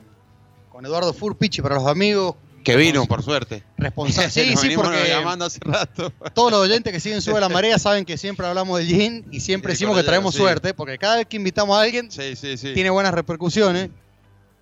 con 0.70 0.85
Eduardo 0.86 1.12
Furpichi 1.12 1.60
para 1.62 1.74
los 1.77 1.86
amigos. 1.86 2.35
Que 2.65 2.77
vino, 2.77 3.06
por 3.06 3.23
suerte. 3.23 3.62
Responsable. 3.77 4.31
Sí, 4.31 4.51
Nos 4.51 4.60
sí, 4.60 4.73
porque 4.74 5.09
llamando 5.09 5.44
hace 5.44 5.59
rato. 5.62 6.12
todos 6.35 6.51
los 6.51 6.60
oyentes 6.60 6.93
que 6.93 7.01
siguen 7.01 7.23
Sube 7.23 7.40
la 7.40 7.48
Marea 7.48 7.78
saben 7.78 8.05
que 8.05 8.16
siempre 8.19 8.47
hablamos 8.47 8.78
del 8.78 8.89
gin 8.89 9.24
y 9.31 9.40
siempre 9.40 9.73
decimos 9.73 9.97
que 9.97 10.02
traemos 10.02 10.35
sí. 10.35 10.40
suerte, 10.40 10.74
porque 10.74 10.98
cada 10.98 11.16
vez 11.16 11.27
que 11.27 11.36
invitamos 11.36 11.77
a 11.77 11.82
alguien 11.82 12.10
Sí, 12.10 12.36
sí, 12.36 12.56
sí. 12.56 12.74
tiene 12.74 12.90
buenas 12.90 13.15
repercusiones. 13.15 13.90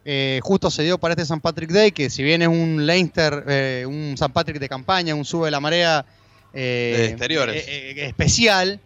Eh, 0.09 0.39
justo 0.45 0.71
se 0.71 0.85
dio 0.85 0.99
para 0.99 1.15
este 1.15 1.25
San 1.27 1.41
Patrick 1.41 1.71
Day, 1.71 1.91
que 1.91 2.11
si 2.11 2.23
bien 2.23 2.41
es 2.41 2.47
un 2.47 2.87
Leinster, 2.87 3.45
eh, 3.49 3.85
un 3.89 4.15
San 4.17 4.33
Patrick 4.33 4.61
de 4.61 4.69
campaña, 4.69 5.17
un 5.17 5.25
Sube 5.25 5.51
la 5.51 5.59
Marea 5.59 6.07
eh, 6.55 6.95
De 6.97 7.07
exteriores. 7.07 7.67
eh, 7.67 7.91
eh, 7.91 8.07
especial, 8.07 8.81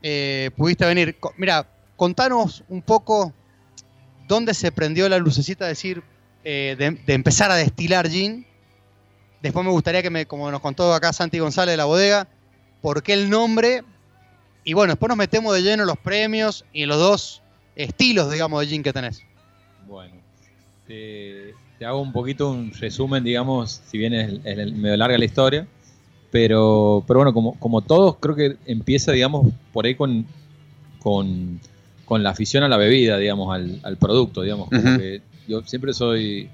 eh, 0.00 0.50
pudiste 0.56 0.84
venir. 0.86 1.18
Mira, 1.38 1.66
contanos 1.96 2.62
un 2.68 2.82
poco 2.82 3.32
dónde 4.28 4.54
se 4.54 4.70
prendió 4.70 5.08
la 5.08 5.18
lucecita 5.18 5.64
de 5.64 5.70
decir, 5.70 6.04
eh, 6.44 6.76
de, 6.78 6.92
de 6.92 7.12
empezar 7.14 7.50
a 7.50 7.56
destilar 7.56 8.08
gin. 8.08 8.46
Después 9.42 9.64
me 9.66 9.72
gustaría 9.72 10.02
que 10.02 10.10
me, 10.10 10.24
como 10.26 10.50
nos 10.52 10.60
contó 10.60 10.94
acá 10.94 11.12
Santi 11.12 11.40
González 11.40 11.72
de 11.72 11.78
la 11.78 11.84
bodega, 11.86 12.28
por 12.80 13.02
qué 13.02 13.14
el 13.14 13.28
nombre. 13.28 13.82
Y 14.62 14.72
bueno, 14.72 14.92
después 14.92 15.08
nos 15.08 15.18
metemos 15.18 15.52
de 15.52 15.62
lleno 15.62 15.82
en 15.82 15.88
los 15.88 15.98
premios 15.98 16.64
y 16.72 16.84
en 16.84 16.90
los 16.90 16.98
dos 16.98 17.42
estilos, 17.74 18.30
digamos, 18.30 18.60
de 18.60 18.68
gin 18.68 18.82
que 18.84 18.92
tenés. 18.92 19.20
Bueno, 19.86 20.14
te, 20.86 21.54
te 21.78 21.84
hago 21.86 22.00
un 22.00 22.12
poquito 22.12 22.50
un 22.50 22.72
resumen, 22.72 23.24
digamos, 23.24 23.80
si 23.86 23.98
bien 23.98 24.14
es, 24.14 24.32
es 24.44 24.72
medio 24.72 24.96
larga 24.96 25.18
la 25.18 25.24
historia, 25.24 25.66
pero, 26.30 27.04
pero 27.06 27.20
bueno, 27.20 27.32
como, 27.32 27.58
como 27.58 27.80
todos, 27.82 28.16
creo 28.16 28.34
que 28.34 28.56
empieza, 28.66 29.12
digamos, 29.12 29.52
por 29.72 29.86
ahí 29.86 29.94
con, 29.94 30.26
con, 31.00 31.60
con 32.04 32.22
la 32.22 32.30
afición 32.30 32.64
a 32.64 32.68
la 32.68 32.76
bebida, 32.76 33.18
digamos, 33.18 33.54
al, 33.54 33.80
al 33.82 33.96
producto, 33.96 34.42
digamos. 34.42 34.68
Como 34.68 34.98
que 34.98 35.22
yo 35.46 35.62
siempre 35.62 35.92
soy, 35.92 36.48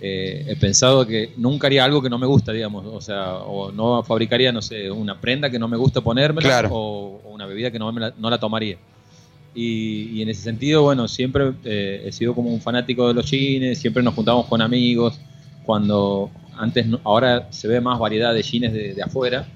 eh, 0.00 0.44
he 0.46 0.56
pensado 0.56 1.06
que 1.06 1.32
nunca 1.36 1.66
haría 1.66 1.84
algo 1.84 2.00
que 2.00 2.10
no 2.10 2.18
me 2.18 2.26
gusta, 2.26 2.52
digamos, 2.52 2.86
o 2.86 3.00
sea, 3.00 3.34
o 3.38 3.72
no 3.72 4.02
fabricaría, 4.04 4.52
no 4.52 4.62
sé, 4.62 4.90
una 4.90 5.20
prenda 5.20 5.50
que 5.50 5.58
no 5.58 5.66
me 5.66 5.76
gusta 5.76 6.00
ponerme 6.00 6.40
Claro. 6.40 6.68
o, 6.72 7.20
o 7.24 7.30
una 7.34 7.46
bebida 7.46 7.70
que 7.72 7.78
no, 7.78 7.90
me 7.92 8.00
la, 8.00 8.14
no 8.16 8.30
la 8.30 8.38
tomaría. 8.38 8.78
Y, 9.54 10.10
y 10.12 10.22
en 10.22 10.28
ese 10.28 10.42
sentido, 10.42 10.82
bueno, 10.82 11.08
siempre 11.08 11.52
eh, 11.64 12.04
he 12.06 12.12
sido 12.12 12.34
como 12.34 12.50
un 12.50 12.60
fanático 12.60 13.08
de 13.08 13.14
los 13.14 13.26
chines, 13.26 13.78
siempre 13.78 14.02
nos 14.02 14.14
juntamos 14.14 14.46
con 14.46 14.62
amigos, 14.62 15.18
cuando 15.64 16.30
antes, 16.56 16.86
ahora 17.04 17.48
se 17.50 17.68
ve 17.68 17.80
más 17.80 17.98
variedad 17.98 18.34
de 18.34 18.42
chines 18.42 18.72
de, 18.72 18.94
de 18.94 19.02
afuera, 19.02 19.46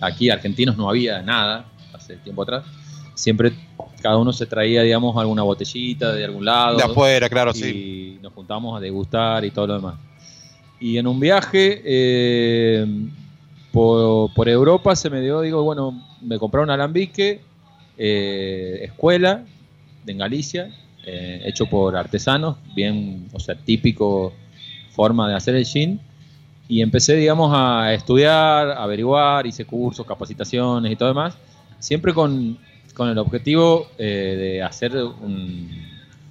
aquí 0.00 0.30
argentinos 0.30 0.76
no 0.76 0.88
había 0.88 1.22
nada 1.22 1.66
hace 1.92 2.16
tiempo 2.16 2.42
atrás, 2.42 2.64
siempre 3.14 3.52
cada 4.00 4.16
uno 4.16 4.32
se 4.32 4.46
traía, 4.46 4.82
digamos, 4.82 5.16
alguna 5.16 5.42
botellita 5.42 6.12
de 6.12 6.24
algún 6.24 6.44
lado. 6.44 6.76
De 6.76 6.82
afuera, 6.82 7.28
claro, 7.28 7.52
y 7.54 7.58
sí. 7.58 8.18
nos 8.22 8.32
juntamos 8.32 8.76
a 8.76 8.80
degustar 8.80 9.44
y 9.44 9.50
todo 9.50 9.66
lo 9.66 9.74
demás. 9.74 9.94
Y 10.80 10.96
en 10.96 11.06
un 11.06 11.20
viaje 11.20 11.82
eh, 11.84 12.86
por, 13.70 14.32
por 14.32 14.48
Europa 14.48 14.96
se 14.96 15.10
me 15.10 15.20
dio, 15.20 15.42
digo, 15.42 15.62
bueno, 15.62 16.02
me 16.22 16.38
compraron 16.38 16.70
un 16.70 16.74
alambique, 16.74 17.42
eh, 18.02 18.80
escuela, 18.82 19.44
en 20.06 20.16
Galicia, 20.16 20.74
eh, 21.04 21.42
hecho 21.44 21.66
por 21.66 21.94
artesanos, 21.96 22.56
bien, 22.74 23.28
o 23.34 23.38
sea, 23.38 23.54
típico 23.54 24.32
forma 24.92 25.28
de 25.28 25.34
hacer 25.34 25.54
el 25.54 25.66
gin. 25.66 26.00
Y 26.66 26.80
empecé, 26.82 27.16
digamos, 27.16 27.50
a 27.54 27.92
estudiar, 27.92 28.70
a 28.70 28.82
averiguar, 28.84 29.46
hice 29.46 29.64
cursos, 29.66 30.06
capacitaciones 30.06 30.90
y 30.90 30.96
todo 30.96 31.08
demás, 31.08 31.36
siempre 31.78 32.14
con, 32.14 32.56
con 32.94 33.08
el 33.10 33.18
objetivo 33.18 33.88
eh, 33.98 34.36
de 34.38 34.62
hacer 34.62 34.96
un, 34.96 35.68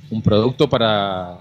un 0.09 0.21
producto 0.23 0.67
para, 0.69 1.37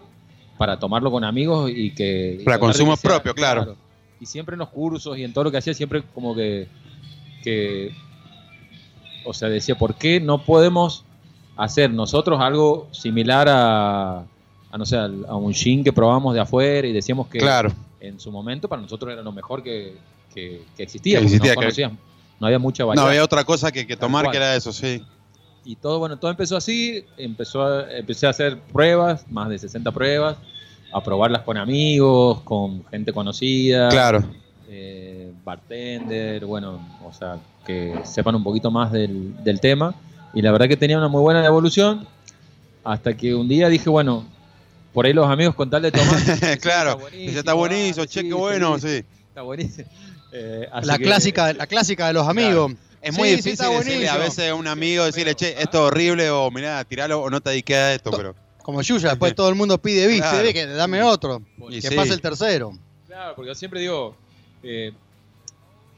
para 0.58 0.78
tomarlo 0.78 1.10
con 1.10 1.24
amigos 1.24 1.70
y 1.74 1.92
que... 1.92 2.42
Para 2.44 2.58
consumo 2.58 2.92
que 2.96 2.96
sea- 2.98 3.10
propio, 3.10 3.34
claro. 3.34 3.76
Y 4.20 4.26
siempre 4.26 4.54
en 4.54 4.58
los 4.58 4.68
cursos 4.68 5.16
y 5.16 5.22
en 5.22 5.32
todo 5.32 5.44
lo 5.44 5.50
que 5.52 5.58
hacía, 5.58 5.72
siempre 5.74 6.02
como 6.12 6.34
que, 6.34 6.66
que 7.44 7.92
o 9.24 9.32
sea, 9.34 9.48
decía, 9.48 9.76
¿por 9.76 9.94
qué 9.94 10.20
no 10.20 10.44
podemos 10.44 11.04
hacer 11.56 11.90
nosotros 11.90 12.40
algo 12.40 12.88
similar 12.92 13.48
a, 13.48 14.18
a 14.70 14.78
no 14.78 14.86
sé, 14.86 14.96
a 14.96 15.06
un 15.34 15.52
gin 15.52 15.82
que 15.84 15.92
probamos 15.92 16.34
de 16.34 16.40
afuera 16.40 16.86
y 16.86 16.92
decíamos 16.92 17.26
que 17.28 17.38
Claro. 17.38 17.72
en 18.00 18.20
su 18.20 18.30
momento 18.30 18.68
para 18.68 18.80
nosotros 18.82 19.12
era 19.12 19.22
lo 19.22 19.32
mejor 19.32 19.62
que, 19.62 19.96
que- 20.34 20.62
que 20.76 20.82
existía, 20.82 21.18
Que 21.18 21.24
existía, 21.24 21.54
no 21.54 21.60
que- 21.60 21.90
no 22.40 22.46
había 22.46 22.58
mucha 22.60 22.84
variedad. 22.84 23.04
No 23.04 23.08
había 23.10 23.24
otra 23.24 23.42
cosa 23.44 23.72
que, 23.72 23.84
tomar 23.96 24.24
cual. 24.26 24.30
que 24.32 24.36
era 24.36 24.54
eso, 24.54 24.72
sí. 24.72 25.02
Y 25.64 25.74
todo, 25.76 25.98
bueno, 25.98 26.16
todo 26.18 26.30
empezó 26.30 26.56
así, 26.56 27.04
empezó 27.16 27.62
a- 27.64 27.90
empecé 27.96 28.26
a 28.26 28.30
hacer 28.30 28.58
pruebas, 28.72 29.26
más 29.30 29.48
de 29.48 29.58
60 29.58 29.90
pruebas, 29.90 30.36
a 30.92 31.02
probarlas 31.02 31.42
con 31.42 31.56
amigos, 31.58 32.40
con 32.42 32.84
gente 32.86 33.12
conocida. 33.12 33.88
Claro. 33.88 34.24
eh, 34.70 35.32
bartender, 35.44 36.44
bueno, 36.44 36.78
o 37.04 37.12
sea, 37.12 37.38
que 37.68 37.94
sepan 38.04 38.34
un 38.34 38.42
poquito 38.42 38.70
más 38.70 38.90
del, 38.90 39.34
del 39.44 39.60
tema. 39.60 39.94
Y 40.34 40.40
la 40.42 40.50
verdad 40.52 40.66
que 40.68 40.76
tenía 40.76 40.96
una 40.98 41.08
muy 41.08 41.20
buena 41.20 41.44
evolución, 41.44 42.08
hasta 42.82 43.14
que 43.16 43.34
un 43.34 43.46
día 43.46 43.68
dije, 43.68 43.88
bueno, 43.90 44.24
por 44.94 45.04
ahí 45.06 45.12
los 45.12 45.28
amigos 45.28 45.54
con 45.54 45.68
tal 45.68 45.82
de 45.82 45.92
tomar. 45.92 46.58
claro. 46.60 46.98
Dice, 47.12 47.40
está 47.40 47.52
buenísimo, 47.52 48.06
che, 48.06 48.22
qué 48.24 48.32
bueno, 48.34 48.78
sí. 48.78 49.04
Está 49.28 49.42
buenísimo. 49.42 49.88
Eh, 50.30 50.68
así 50.70 50.86
La 50.86 50.98
que- 50.98 51.04
clásica, 51.04 51.52
la 51.54 51.66
clásica 51.66 52.06
de 52.08 52.12
los 52.12 52.28
amigos. 52.28 52.72
Es 53.00 53.16
muy 53.16 53.30
sí, 53.30 53.36
difícil 53.36 53.66
decirle 53.78 54.10
a 54.10 54.18
veces 54.18 54.50
a 54.50 54.54
un 54.54 54.66
amigo, 54.66 55.04
decirle, 55.06 55.34
che, 55.34 55.52
esto 55.58 55.78
es 55.86 55.92
horrible, 55.92 56.28
o 56.28 56.50
mirá, 56.50 56.84
tiralo, 56.84 57.22
o 57.22 57.30
no 57.30 57.40
te 57.40 57.48
dediques 57.48 57.76
a 57.78 57.94
esto, 57.94 58.10
pero... 58.10 58.34
Como 58.62 58.82
Yuya, 58.82 59.08
después 59.08 59.34
todo 59.34 59.48
el 59.48 59.54
mundo 59.54 59.78
pide, 59.80 60.06
viste, 60.06 60.28
Claro. 60.28 60.52
que 60.52 60.66
dame 60.66 61.02
otro. 61.02 61.40
Y 61.70 61.80
que 61.80 61.88
sí. 61.88 61.94
pase 61.96 62.12
el 62.12 62.20
tercero. 62.20 62.72
Claro, 63.06 63.32
porque 63.36 63.48
yo 63.48 63.54
siempre 63.54 63.80
digo, 63.80 64.14
eh, 64.62 64.92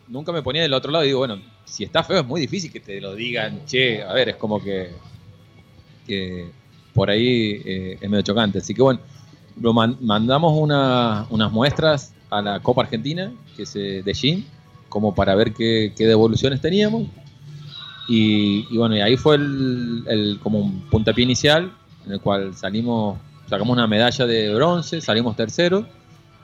nunca 0.06 0.30
me 0.30 0.42
ponía 0.42 0.62
del 0.62 0.74
otro 0.74 0.92
lado 0.92 1.02
y 1.04 1.08
digo, 1.08 1.18
bueno, 1.18 1.42
si 1.70 1.84
está 1.84 2.02
feo 2.02 2.20
es 2.20 2.26
muy 2.26 2.40
difícil 2.40 2.70
que 2.72 2.80
te 2.80 3.00
lo 3.00 3.14
digan, 3.14 3.64
che, 3.66 4.02
a 4.02 4.12
ver, 4.12 4.30
es 4.30 4.36
como 4.36 4.62
que, 4.62 4.90
que 6.06 6.50
por 6.94 7.10
ahí 7.10 7.62
eh, 7.64 7.98
es 8.00 8.10
medio 8.10 8.22
chocante. 8.22 8.58
Así 8.58 8.74
que 8.74 8.82
bueno, 8.82 9.00
lo 9.60 9.72
man- 9.72 9.96
mandamos 10.00 10.52
una- 10.56 11.26
unas 11.30 11.52
muestras 11.52 12.12
a 12.30 12.42
la 12.42 12.60
Copa 12.60 12.82
Argentina, 12.82 13.32
que 13.56 13.62
es 13.62 13.72
de 13.74 14.12
Gin, 14.14 14.46
como 14.88 15.14
para 15.14 15.34
ver 15.34 15.52
qué, 15.54 15.92
devoluciones 15.96 16.60
teníamos. 16.60 17.06
Y, 18.08 18.66
y 18.70 18.76
bueno, 18.76 18.96
y 18.96 19.00
ahí 19.00 19.16
fue 19.16 19.36
el, 19.36 20.04
el- 20.08 20.38
como 20.42 20.58
un 20.58 20.80
puntapié 20.90 21.22
inicial, 21.24 21.72
en 22.06 22.12
el 22.12 22.20
cual 22.20 22.56
salimos, 22.56 23.18
sacamos 23.48 23.72
una 23.72 23.86
medalla 23.86 24.26
de 24.26 24.52
bronce, 24.54 25.00
salimos 25.00 25.36
terceros 25.36 25.84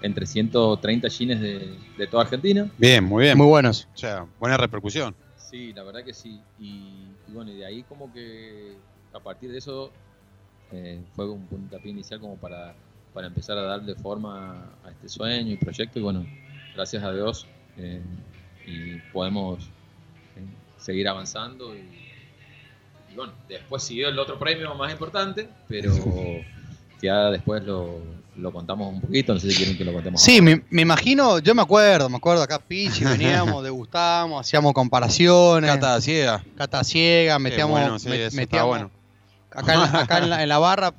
entre 0.02 0.26
130 0.26 1.08
gines 1.08 1.40
de, 1.40 1.76
de 1.96 2.06
toda 2.06 2.24
Argentina. 2.24 2.70
Bien, 2.78 3.02
muy 3.04 3.24
bien. 3.24 3.38
Muy 3.38 3.46
buenos. 3.46 3.88
O 3.94 3.98
sea, 3.98 4.26
buena 4.38 4.56
repercusión. 4.56 5.14
Sí, 5.36 5.72
la 5.72 5.82
verdad 5.82 6.04
que 6.04 6.12
sí. 6.12 6.40
Y, 6.58 7.08
y 7.28 7.32
bueno, 7.32 7.50
y 7.50 7.56
de 7.56 7.66
ahí 7.66 7.82
como 7.84 8.12
que 8.12 8.74
a 9.12 9.20
partir 9.20 9.50
de 9.50 9.58
eso 9.58 9.90
eh, 10.72 11.00
fue 11.14 11.28
un 11.30 11.46
puntapié 11.46 11.90
inicial 11.90 12.20
como 12.20 12.36
para, 12.36 12.74
para 13.14 13.28
empezar 13.28 13.56
a 13.56 13.62
darle 13.62 13.94
forma 13.94 14.70
a 14.84 14.90
este 14.90 15.08
sueño 15.08 15.52
y 15.52 15.56
proyecto. 15.56 15.98
Y 15.98 16.02
bueno, 16.02 16.26
gracias 16.74 17.02
a 17.02 17.12
Dios 17.12 17.46
eh, 17.76 18.02
y 18.66 18.98
podemos 19.12 19.64
eh, 19.64 20.42
seguir 20.78 21.08
avanzando. 21.08 21.74
Y, 21.74 21.80
y 23.12 23.16
bueno, 23.16 23.32
después 23.48 23.82
siguió 23.82 24.08
el 24.08 24.18
otro 24.18 24.38
premio 24.38 24.74
más 24.74 24.92
importante, 24.92 25.48
pero 25.68 25.92
ya 27.02 27.30
después 27.30 27.64
lo, 27.64 28.00
lo 28.38 28.52
contamos 28.52 28.92
un 28.94 29.00
poquito. 29.00 29.34
No 29.34 29.40
sé 29.40 29.50
si 29.50 29.56
quieren 29.56 29.76
que 29.78 29.84
lo 29.84 29.92
contemos 29.92 30.20
Sí, 30.22 30.38
ahora. 30.38 30.44
me, 30.44 30.62
me 30.70 30.82
imagino, 30.82 31.38
yo 31.38 31.54
me 31.54 31.62
acuerdo, 31.62 32.08
me 32.08 32.16
acuerdo 32.16 32.42
acá 32.42 32.58
Pichi, 32.58 33.04
veníamos, 33.04 33.62
degustábamos, 33.64 34.46
hacíamos 34.46 34.72
comparaciones. 34.72 35.70
Cata 35.70 36.00
ciega. 36.00 36.44
Cata 36.56 36.84
ciega, 36.84 37.38
metíamos, 37.38 37.80
bueno, 37.80 37.98
sí, 37.98 38.08
met- 38.08 38.32
metíamos- 38.32 38.68
bueno. 38.68 38.90
acá, 39.50 39.74
en 39.74 39.80
la, 39.80 39.86
acá 40.00 40.18
en 40.18 40.30
la- 40.30 40.42
en 40.42 40.48
la 40.48 40.58
barra 40.58 40.92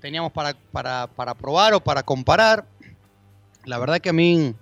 teníamos 0.00 0.32
para, 0.32 0.54
para, 0.72 1.06
para 1.08 1.34
probar 1.34 1.74
o 1.74 1.80
para 1.80 2.02
comparar. 2.02 2.64
La 3.64 3.78
verdad 3.78 3.98
que 4.00 4.08
a 4.08 4.12
mí 4.14 4.54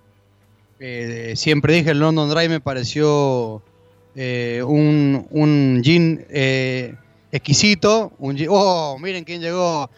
eh, 0.81 1.35
siempre 1.37 1.75
dije 1.75 1.91
el 1.91 2.01
London 2.01 2.29
Dry 2.31 2.49
me 2.49 2.61
pareció 2.61 3.63
eh, 4.17 4.63
un, 4.67 5.27
un 5.31 5.81
gin 5.85 6.25
eh, 6.31 6.95
exquisito. 7.31 8.13
Un 8.19 8.37
gin- 8.37 8.49
oh, 8.51 8.97
miren 8.99 9.25
quién 9.25 9.41
llegó. 9.41 9.91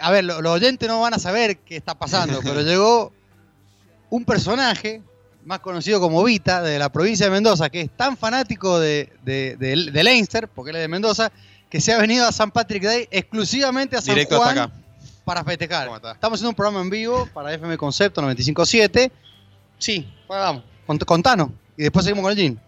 A 0.00 0.10
ver, 0.10 0.24
lo- 0.24 0.40
los 0.42 0.52
oyentes 0.52 0.88
no 0.88 1.00
van 1.00 1.14
a 1.14 1.18
saber 1.18 1.58
qué 1.58 1.76
está 1.76 1.94
pasando, 1.94 2.40
pero 2.44 2.62
llegó 2.62 3.12
un 4.10 4.24
personaje 4.24 5.02
más 5.44 5.60
conocido 5.60 6.00
como 6.00 6.22
Vita, 6.24 6.62
de 6.62 6.78
la 6.78 6.90
provincia 6.90 7.26
de 7.26 7.32
Mendoza, 7.32 7.70
que 7.70 7.80
es 7.82 7.90
tan 7.96 8.16
fanático 8.16 8.78
de, 8.78 9.12
de, 9.24 9.56
de- 9.56 9.90
de 9.90 10.04
Leinster, 10.04 10.48
porque 10.48 10.70
él 10.70 10.76
es 10.76 10.82
de 10.82 10.88
Mendoza, 10.88 11.32
que 11.70 11.80
se 11.80 11.92
ha 11.92 11.98
venido 11.98 12.26
a 12.26 12.32
San 12.32 12.50
Patrick 12.50 12.82
Day 12.82 13.08
exclusivamente 13.10 13.96
a 13.96 14.00
San 14.02 14.14
Directo 14.14 14.36
hasta 14.42 14.54
Juan 14.54 14.58
acá. 14.70 14.74
para 15.24 15.44
festejar. 15.44 15.88
Estamos 16.14 16.36
haciendo 16.38 16.50
un 16.50 16.54
programa 16.54 16.80
en 16.80 16.90
vivo 16.90 17.28
para 17.32 17.52
FM 17.54 17.76
Concepto 17.76 18.20
957. 18.22 19.10
Sí, 19.78 20.06
pues 20.26 20.40
vamos, 20.40 20.62
cont- 20.86 21.04
contanos. 21.04 21.50
Y 21.76 21.82
después 21.82 22.04
seguimos 22.04 22.22
con 22.24 22.32
el 22.32 22.38
gin. 22.38 22.60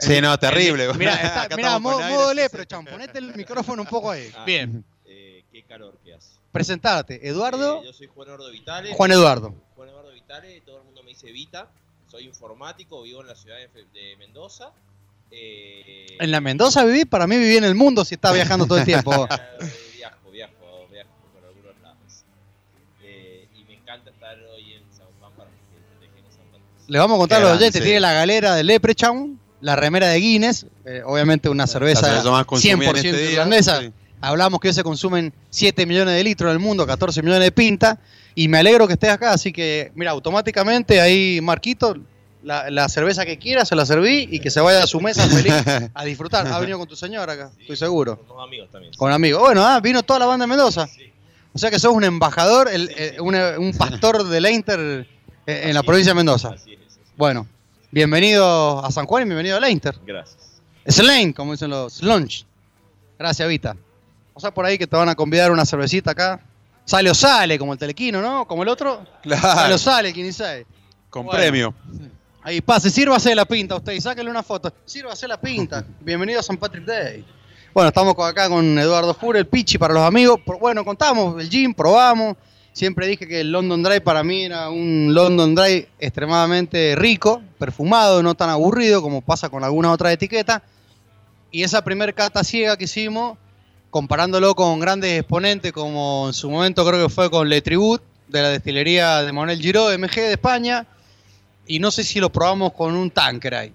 Sí, 0.00 0.20
no, 0.20 0.38
terrible. 0.38 0.92
Mira, 0.94 1.14
está, 1.22 1.42
Acá 1.42 1.56
estamos 1.56 1.80
modo, 1.82 2.00
modo 2.08 2.34
lepre, 2.34 2.66
chamo. 2.66 2.90
Ponete 2.90 3.18
el 3.18 3.34
micrófono 3.34 3.82
un 3.82 3.88
poco 3.88 4.10
ahí. 4.10 4.30
Ah, 4.36 4.44
Bien. 4.44 4.84
eh, 5.06 5.44
qué 5.52 5.62
calor 5.64 5.98
que 6.04 6.14
hace. 6.14 6.30
Presentarte. 6.52 7.26
Eduardo. 7.28 7.82
Eh, 7.82 7.86
yo 7.86 7.92
soy 7.92 8.08
Juan 8.08 8.28
Eduardo 8.28 8.50
Vitale. 8.50 8.92
Juan 8.94 9.12
Eduardo. 9.12 9.54
Juan 9.76 9.88
Eduardo 9.88 10.12
Vitale, 10.12 10.60
todo 10.62 10.78
el 10.78 10.84
mundo 10.84 11.02
me 11.02 11.10
dice 11.10 11.30
Vita. 11.30 11.68
Soy 12.10 12.24
informático, 12.24 13.02
vivo 13.02 13.20
en 13.20 13.28
la 13.28 13.36
ciudad 13.36 13.56
de, 13.56 14.16
Mendoza. 14.18 14.72
Eh, 15.30 16.06
En 16.18 16.30
la 16.32 16.40
Mendoza 16.40 16.84
viví, 16.84 17.04
para 17.04 17.28
mí 17.28 17.36
viví 17.38 17.56
en 17.56 17.62
el 17.64 17.76
mundo 17.76 18.04
si 18.04 18.16
estás 18.16 18.34
viajando 18.34 18.66
todo 18.66 18.78
el 18.78 18.84
tiempo. 18.84 19.12
eh, 19.30 19.72
viajo, 19.96 20.30
viajo, 20.32 20.88
viajo 20.90 21.10
por 21.32 21.44
algunos 21.44 21.80
lados. 21.80 22.24
Eh, 23.04 23.46
y 23.54 23.62
me 23.64 23.74
encanta 23.74 24.10
estar 24.10 24.36
hoy 24.42 24.72
en 24.74 24.82
San 24.92 25.06
Juan 25.20 25.32
para 25.36 25.50
festejar 25.50 26.18
en 26.18 26.32
San 26.32 26.50
Juan. 26.50 26.62
Le 26.88 26.98
vamos 26.98 27.14
a 27.14 27.18
contar 27.20 27.42
a 27.42 27.44
los 27.44 27.58
oyentes. 27.58 27.80
sí. 27.80 27.84
Tiene 27.84 28.00
la 28.00 28.12
galera 28.12 28.56
de 28.56 28.64
Leprechaun, 28.64 29.39
la 29.60 29.76
remera 29.76 30.08
de 30.08 30.18
Guinness, 30.18 30.66
eh, 30.84 31.02
obviamente 31.04 31.48
una 31.48 31.66
cerveza 31.66 32.06
cerveza 32.06 32.30
más 32.30 32.44
consumida 32.46 32.74
en 32.90 32.94
100% 32.94 32.96
este 32.96 33.12
día, 33.16 33.30
irlandesa. 33.32 33.80
sí. 33.80 33.92
Hablamos 34.22 34.60
que 34.60 34.68
hoy 34.68 34.74
se 34.74 34.82
consumen 34.82 35.32
7 35.48 35.86
millones 35.86 36.14
de 36.14 36.22
litros 36.24 36.48
en 36.48 36.52
el 36.52 36.58
mundo, 36.58 36.86
14 36.86 37.22
millones 37.22 37.42
de 37.44 37.52
pinta. 37.52 37.98
Y 38.34 38.48
me 38.48 38.58
alegro 38.58 38.86
que 38.86 38.92
estés 38.92 39.10
acá, 39.10 39.32
así 39.32 39.50
que, 39.52 39.92
mira, 39.94 40.10
automáticamente 40.10 41.00
ahí, 41.00 41.40
Marquito, 41.42 41.96
la, 42.42 42.70
la 42.70 42.88
cerveza 42.88 43.24
que 43.26 43.38
quiera 43.38 43.64
se 43.64 43.74
la 43.74 43.84
serví 43.86 44.28
y 44.30 44.38
que 44.40 44.50
se 44.50 44.60
vaya 44.60 44.82
a 44.82 44.86
su 44.86 45.00
mesa 45.00 45.26
feliz 45.26 45.52
a 45.94 46.04
disfrutar. 46.04 46.46
Ha 46.46 46.58
venido 46.58 46.78
con 46.78 46.86
tu 46.86 46.96
señora 46.96 47.32
acá, 47.32 47.50
estoy 47.60 47.76
seguro. 47.76 48.16
Con 48.18 48.36
unos 48.36 48.46
amigos 48.46 48.68
también. 48.70 48.92
Con 48.94 49.10
amigos. 49.12 49.40
Bueno, 49.40 49.64
ah, 49.66 49.80
vino 49.80 50.02
toda 50.02 50.18
la 50.20 50.26
banda 50.26 50.44
de 50.44 50.48
Mendoza. 50.48 50.86
O 51.52 51.58
sea 51.58 51.70
que 51.70 51.78
sos 51.78 51.92
un 51.92 52.04
embajador, 52.04 52.68
el- 52.72 52.90
eh, 52.96 53.16
un, 53.20 53.34
un 53.34 53.72
pastor 53.72 54.22
de 54.28 54.40
Leinster 54.40 55.06
eh, 55.46 55.60
en 55.64 55.74
la 55.74 55.82
provincia 55.82 56.12
de 56.12 56.16
Mendoza. 56.16 56.54
Bueno, 57.16 57.46
bienvenido 57.90 58.84
a 58.84 58.90
San 58.90 59.06
Juan 59.06 59.22
y 59.22 59.26
bienvenido 59.26 59.56
a 59.56 59.60
Leinster. 59.60 59.96
Gracias. 60.06 60.60
Slane, 60.86 61.34
como 61.34 61.52
dicen 61.52 61.70
los 61.70 62.02
lunch. 62.02 62.44
Gracias, 63.18 63.48
Vita. 63.48 63.76
O 64.34 64.40
sea, 64.40 64.52
por 64.52 64.64
ahí 64.64 64.78
que 64.78 64.86
te 64.86 64.96
van 64.96 65.08
a 65.08 65.14
convidar 65.14 65.50
una 65.50 65.66
cervecita 65.66 66.12
acá. 66.12 66.40
Sale 66.84 67.10
o 67.10 67.14
sale, 67.14 67.58
como 67.58 67.72
el 67.74 67.78
telequino, 67.78 68.22
¿no? 68.22 68.46
Como 68.46 68.62
el 68.62 68.68
otro. 68.68 69.04
Claro. 69.22 69.42
Sale 69.42 69.74
o 69.74 69.78
sale, 69.78 70.12
quien 70.12 70.32
sabe. 70.32 70.66
Con 71.10 71.26
Bueno. 71.26 71.38
premio. 71.38 71.74
Ahí 72.42 72.62
pase, 72.62 72.90
sírvase 72.90 73.34
la 73.34 73.44
pinta 73.44 73.76
usted 73.76 73.92
y 73.92 74.00
sáquele 74.00 74.30
una 74.30 74.42
foto. 74.42 74.72
Sírvase 74.86 75.28
la 75.28 75.38
pinta. 75.38 75.84
Bienvenido 76.00 76.40
a 76.40 76.42
San 76.42 76.56
Patrick 76.56 76.84
Day. 76.84 77.24
Bueno, 77.74 77.88
estamos 77.88 78.16
acá 78.18 78.48
con 78.48 78.78
Eduardo 78.78 79.12
Jure, 79.14 79.38
el 79.38 79.46
Pichi 79.46 79.78
para 79.78 79.92
los 79.94 80.02
amigos. 80.02 80.40
Bueno, 80.58 80.84
contamos 80.84 81.40
el 81.40 81.48
gym, 81.48 81.74
probamos. 81.74 82.36
Siempre 82.72 83.06
dije 83.08 83.26
que 83.26 83.40
el 83.40 83.50
London 83.50 83.82
Dry 83.82 84.00
para 84.00 84.22
mí 84.22 84.44
era 84.44 84.70
un 84.70 85.12
London 85.12 85.54
Dry 85.54 85.88
extremadamente 85.98 86.94
rico, 86.96 87.42
perfumado, 87.58 88.22
no 88.22 88.34
tan 88.34 88.48
aburrido 88.48 89.02
como 89.02 89.22
pasa 89.22 89.48
con 89.48 89.64
algunas 89.64 89.92
otras 89.92 90.12
etiquetas. 90.12 90.62
Y 91.50 91.64
esa 91.64 91.82
primer 91.82 92.14
cata 92.14 92.44
ciega 92.44 92.76
que 92.76 92.84
hicimos, 92.84 93.36
comparándolo 93.90 94.54
con 94.54 94.78
grandes 94.78 95.18
exponentes 95.18 95.72
como 95.72 96.28
en 96.28 96.32
su 96.32 96.48
momento 96.48 96.86
creo 96.86 97.06
que 97.06 97.12
fue 97.12 97.28
con 97.28 97.48
Le 97.48 97.60
Tribut 97.60 98.00
de 98.28 98.42
la 98.42 98.48
destilería 98.50 99.22
de 99.22 99.32
Manuel 99.32 99.60
Giro, 99.60 99.86
MG 99.98 100.14
de 100.14 100.32
España, 100.32 100.86
y 101.66 101.80
no 101.80 101.90
sé 101.90 102.04
si 102.04 102.20
lo 102.20 102.30
probamos 102.30 102.72
con 102.72 102.94
un 102.94 103.10
Tanqueray. 103.10 103.72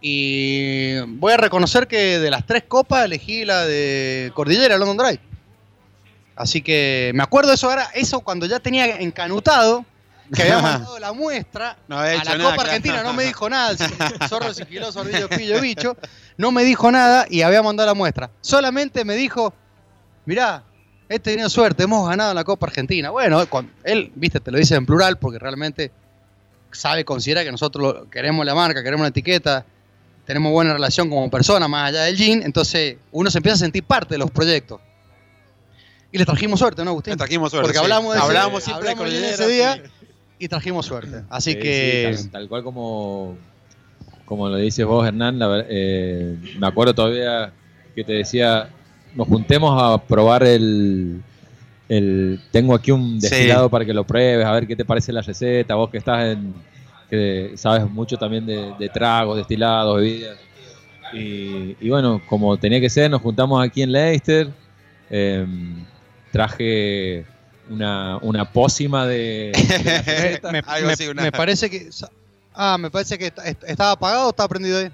Y 0.00 1.00
voy 1.00 1.32
a 1.32 1.36
reconocer 1.36 1.88
que 1.88 2.20
de 2.20 2.30
las 2.30 2.46
tres 2.46 2.64
copas 2.68 3.04
elegí 3.04 3.44
la 3.44 3.66
de 3.66 4.30
Cordillera 4.34 4.78
London 4.78 4.96
Dry. 4.98 5.20
Así 6.36 6.60
que 6.60 7.12
me 7.14 7.22
acuerdo 7.22 7.52
eso 7.52 7.68
ahora, 7.68 7.88
eso 7.94 8.20
cuando 8.20 8.44
ya 8.46 8.60
tenía 8.60 9.00
encanutado, 9.00 9.84
que 10.34 10.42
había 10.42 10.58
mandado 10.62 10.98
la 10.98 11.12
muestra 11.12 11.78
No 11.88 11.98
a 11.98 12.04
la 12.04 12.24
nada, 12.24 12.36
Copa 12.36 12.54
claro. 12.54 12.60
Argentina, 12.60 13.02
no 13.02 13.14
me 13.14 13.24
dijo 13.24 13.48
nada, 13.48 13.70
el 13.70 14.28
zorro 14.28 14.52
sigiló, 14.52 14.92
sordillo, 14.92 15.28
pillo, 15.30 15.60
bicho, 15.60 15.96
no 16.36 16.52
me 16.52 16.62
dijo 16.64 16.92
nada 16.92 17.26
y 17.30 17.42
había 17.42 17.62
mandado 17.62 17.86
la 17.88 17.94
muestra. 17.94 18.30
Solamente 18.42 19.04
me 19.04 19.14
dijo, 19.14 19.54
mirá, 20.26 20.62
he 21.08 21.18
tenido 21.18 21.48
suerte, 21.48 21.84
hemos 21.84 22.06
ganado 22.06 22.34
la 22.34 22.44
Copa 22.44 22.66
Argentina. 22.66 23.10
Bueno, 23.10 23.42
él, 23.84 24.12
viste, 24.14 24.40
te 24.40 24.50
lo 24.50 24.58
dice 24.58 24.74
en 24.74 24.84
plural 24.84 25.18
porque 25.18 25.38
realmente 25.38 25.90
sabe, 26.70 27.06
considera 27.06 27.44
que 27.44 27.50
nosotros 27.50 28.06
queremos 28.10 28.44
la 28.44 28.54
marca, 28.54 28.82
queremos 28.82 29.04
la 29.04 29.08
etiqueta, 29.08 29.64
tenemos 30.26 30.52
buena 30.52 30.74
relación 30.74 31.08
como 31.08 31.30
persona 31.30 31.66
más 31.68 31.88
allá 31.88 32.02
del 32.02 32.16
jean, 32.16 32.42
entonces 32.42 32.96
uno 33.12 33.30
se 33.30 33.38
empieza 33.38 33.54
a 33.54 33.58
sentir 33.58 33.84
parte 33.84 34.14
de 34.14 34.18
los 34.18 34.30
proyectos. 34.30 34.80
Y 36.12 36.18
le 36.18 36.24
trajimos 36.24 36.58
suerte, 36.60 36.84
¿no, 36.84 36.90
Agustín? 36.90 37.12
Le 37.12 37.16
trajimos 37.16 37.50
suerte, 37.50 37.66
Porque 37.66 37.78
sí. 37.78 37.82
hablamos 37.84 38.12
de 38.14 38.18
ese- 38.18 38.26
Hablamos 38.28 38.62
siempre 38.64 38.84
de 38.86 38.90
hablamos 38.92 39.10
Cordillera, 39.12 39.34
ese 39.34 39.48
día 39.48 39.82
y 40.38 40.48
trajimos 40.48 40.86
suerte. 40.86 41.22
Así 41.28 41.52
Sí, 41.52 41.58
que... 41.58 42.14
tal, 42.16 42.30
tal 42.30 42.48
cual 42.48 42.62
como, 42.62 43.36
como 44.24 44.48
lo 44.48 44.56
dices 44.56 44.84
vos, 44.86 45.06
Hernán, 45.06 45.38
la 45.38 45.64
eh, 45.68 46.36
me 46.58 46.66
acuerdo 46.66 46.94
todavía 46.94 47.52
que 47.94 48.04
te 48.04 48.12
decía, 48.12 48.68
nos 49.14 49.26
juntemos 49.28 49.80
a 49.82 49.98
probar 50.06 50.44
el... 50.44 51.22
el 51.88 52.40
tengo 52.50 52.74
aquí 52.74 52.92
un 52.92 53.18
destilado 53.18 53.68
para 53.70 53.84
que 53.84 53.92
lo 53.94 54.04
pruebes, 54.04 54.46
a 54.46 54.52
ver 54.52 54.66
qué 54.66 54.76
te 54.76 54.84
parece 54.84 55.12
la 55.12 55.22
receta, 55.22 55.74
vos 55.74 55.90
que 55.90 55.98
estás 55.98 56.24
en... 56.32 56.54
que 57.10 57.52
sabes 57.56 57.90
mucho 57.90 58.16
también 58.16 58.46
de, 58.46 58.72
de 58.78 58.88
tragos, 58.88 59.36
destilados, 59.38 59.96
bebidas. 59.96 60.38
Y, 61.12 61.76
y 61.80 61.88
bueno, 61.88 62.20
como 62.26 62.56
tenía 62.56 62.80
que 62.80 62.90
ser, 62.90 63.10
nos 63.10 63.22
juntamos 63.22 63.64
aquí 63.64 63.82
en 63.82 63.92
Leicester. 63.92 64.48
eh, 65.10 65.46
traje 66.36 67.24
una, 67.70 68.18
una 68.18 68.50
pócima 68.52 69.06
de, 69.06 69.52
de 69.54 69.84
la 69.84 70.02
receta. 70.02 70.52
me, 70.52 70.62
me- 70.62 71.22
me 71.22 71.32
parece 71.32 71.70
que. 71.70 71.88
Ah, 72.54 72.76
me 72.78 72.90
parece 72.90 73.18
que 73.18 73.32
estaba 73.66 73.90
apagado 73.92 74.26
o 74.26 74.30
está 74.30 74.46
prendido 74.48 74.78
ahí. 74.78 74.90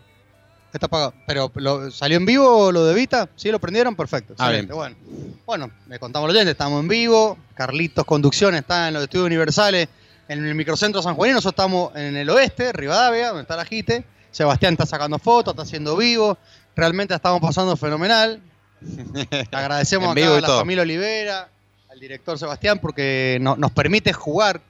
Está 0.73 0.86
apagado. 0.86 1.12
Pero 1.27 1.52
¿lo- 1.56 1.90
¿salió 1.90 2.16
en 2.16 2.24
vivo 2.27 2.73
lo 2.73 2.85
de 2.86 2.94
Vita? 2.94 3.28
¿Sí 3.36 3.51
lo 3.51 3.59
prendieron? 3.60 3.94
Perfecto. 3.94 4.35
Ah, 4.39 4.47
excelente, 4.48 4.73
bueno. 4.73 4.97
bueno, 5.44 5.70
le 5.89 5.98
contamos 5.98 6.27
los 6.28 6.35
oyentes, 6.35 6.52
estamos 6.52 6.81
en 6.81 6.89
vivo. 6.89 7.36
Carlitos 7.55 8.05
Conducción 8.06 8.55
está 8.55 8.89
en 8.89 8.94
los 8.94 9.02
estudios 9.02 9.27
universales 9.27 9.89
en 10.28 10.44
el 10.47 10.55
microcentro 10.55 11.02
San 11.02 11.14
Juanino. 11.14 11.36
Nosotros 11.36 11.52
estamos 11.62 11.94
en 11.94 12.16
el 12.16 12.31
oeste, 12.31 12.73
Rivadavia, 12.73 13.28
donde 13.28 13.43
está 13.43 13.55
la 13.56 13.64
JITE. 13.66 14.05
Sebastián 14.31 14.73
está 14.73 14.86
sacando 14.86 15.19
fotos, 15.19 15.52
está 15.52 15.62
haciendo 15.62 15.94
vivo. 15.94 16.39
Realmente 16.74 17.14
estamos 17.14 17.40
pasando 17.43 17.77
fenomenal. 17.77 18.40
Agradecemos 19.52 20.09
acá 20.10 20.36
a 20.36 20.40
la 20.40 20.46
todo. 20.46 20.59
familia 20.59 20.82
Olivera, 20.82 21.48
al 21.90 22.00
director 22.00 22.38
Sebastián, 22.38 22.78
porque 22.80 23.38
no- 23.40 23.56
nos 23.56 23.70
permite 23.72 24.12
jugar 24.12 24.60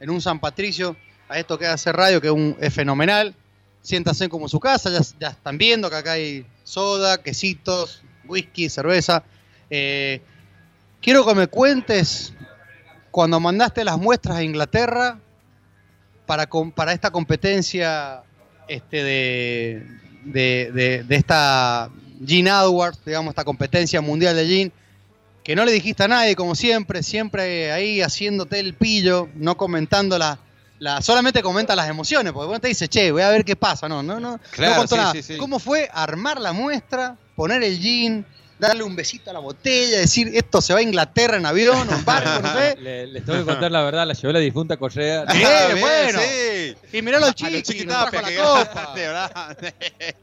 en 0.00 0.10
un 0.10 0.20
San 0.20 0.40
Patricio 0.40 0.96
a 1.28 1.38
esto 1.38 1.58
que 1.58 1.66
hace 1.66 1.92
radio, 1.92 2.20
que 2.20 2.28
es, 2.28 2.32
un- 2.32 2.56
es 2.60 2.72
fenomenal. 2.72 3.34
Siéntanse 3.82 4.28
como 4.28 4.48
su 4.48 4.60
casa, 4.60 4.90
ya, 4.90 5.00
ya 5.18 5.28
están 5.28 5.56
viendo 5.58 5.88
que 5.88 5.96
acá 5.96 6.12
hay 6.12 6.46
soda, 6.64 7.22
quesitos, 7.22 8.02
whisky, 8.26 8.68
cerveza. 8.68 9.22
Eh, 9.70 10.20
quiero 11.00 11.24
que 11.26 11.34
me 11.34 11.46
cuentes 11.46 12.34
cuando 13.10 13.40
mandaste 13.40 13.84
las 13.84 13.96
muestras 13.98 14.36
a 14.38 14.42
Inglaterra 14.42 15.18
para, 16.26 16.46
para 16.74 16.92
esta 16.92 17.10
competencia 17.10 18.22
este, 18.68 19.02
de, 19.02 19.86
de, 20.24 20.70
de- 20.72 21.04
de 21.04 21.16
esta 21.16 21.90
Gin 22.24 22.48
Awards, 22.48 23.00
digamos, 23.04 23.32
esta 23.32 23.44
competencia 23.44 24.00
mundial 24.00 24.36
de 24.36 24.46
Gin, 24.46 24.72
que 25.42 25.56
no 25.56 25.64
le 25.64 25.72
dijiste 25.72 26.04
a 26.04 26.08
nadie, 26.08 26.36
como 26.36 26.54
siempre, 26.54 27.02
siempre 27.02 27.72
ahí 27.72 28.02
haciéndote 28.02 28.60
el 28.60 28.74
pillo, 28.74 29.28
no 29.34 29.56
comentando 29.56 30.18
la, 30.18 30.38
la 30.78 31.00
solamente 31.02 31.42
comenta 31.42 31.74
las 31.74 31.88
emociones, 31.88 32.32
porque 32.32 32.48
vos 32.48 32.60
te 32.60 32.68
dice, 32.68 32.88
che, 32.88 33.10
voy 33.10 33.22
a 33.22 33.30
ver 33.30 33.44
qué 33.44 33.56
pasa, 33.56 33.88
no, 33.88 34.02
no, 34.02 34.20
no, 34.20 34.38
Claro, 34.50 34.72
no 34.74 34.78
contó 34.80 34.96
sí, 34.96 35.00
nada. 35.00 35.12
sí, 35.12 35.22
sí. 35.22 35.36
¿Cómo 35.38 35.58
fue 35.58 35.88
armar 35.92 36.40
la 36.40 36.52
muestra, 36.52 37.16
poner 37.36 37.62
el 37.62 37.78
gin, 37.78 38.26
darle 38.60 38.84
un 38.84 38.94
besito 38.94 39.30
a 39.30 39.32
la 39.32 39.38
botella, 39.40 39.98
decir, 39.98 40.30
esto 40.34 40.60
se 40.60 40.72
va 40.72 40.78
a 40.78 40.82
Inglaterra 40.82 41.36
en 41.38 41.46
avión, 41.46 41.88
en 41.90 42.04
barco, 42.04 42.40
no 42.42 42.52
sé? 42.54 42.76
Le- 42.80 43.06
les 43.08 43.24
tengo 43.24 43.38
que 43.40 43.44
contar 43.46 43.72
la 43.72 43.82
verdad, 43.82 44.06
la 44.06 44.14
llevé 44.14 44.32
la 44.34 44.38
difunta 44.38 44.76
Correa. 44.76 45.24
Bien, 45.24 45.48
bien, 45.74 45.80
bueno. 45.80 46.20
sí. 46.20 46.76
Y 46.92 47.02
mirá 47.02 47.18
los 47.18 47.28
A 47.28 47.30
los 47.30 47.34
chiquis, 47.36 47.62
chiquitapia 47.64 48.10
trajo 48.20 48.26
que 48.28 48.36
la 48.36 48.42
copa. 48.44 48.94
ganaste, 48.96 49.74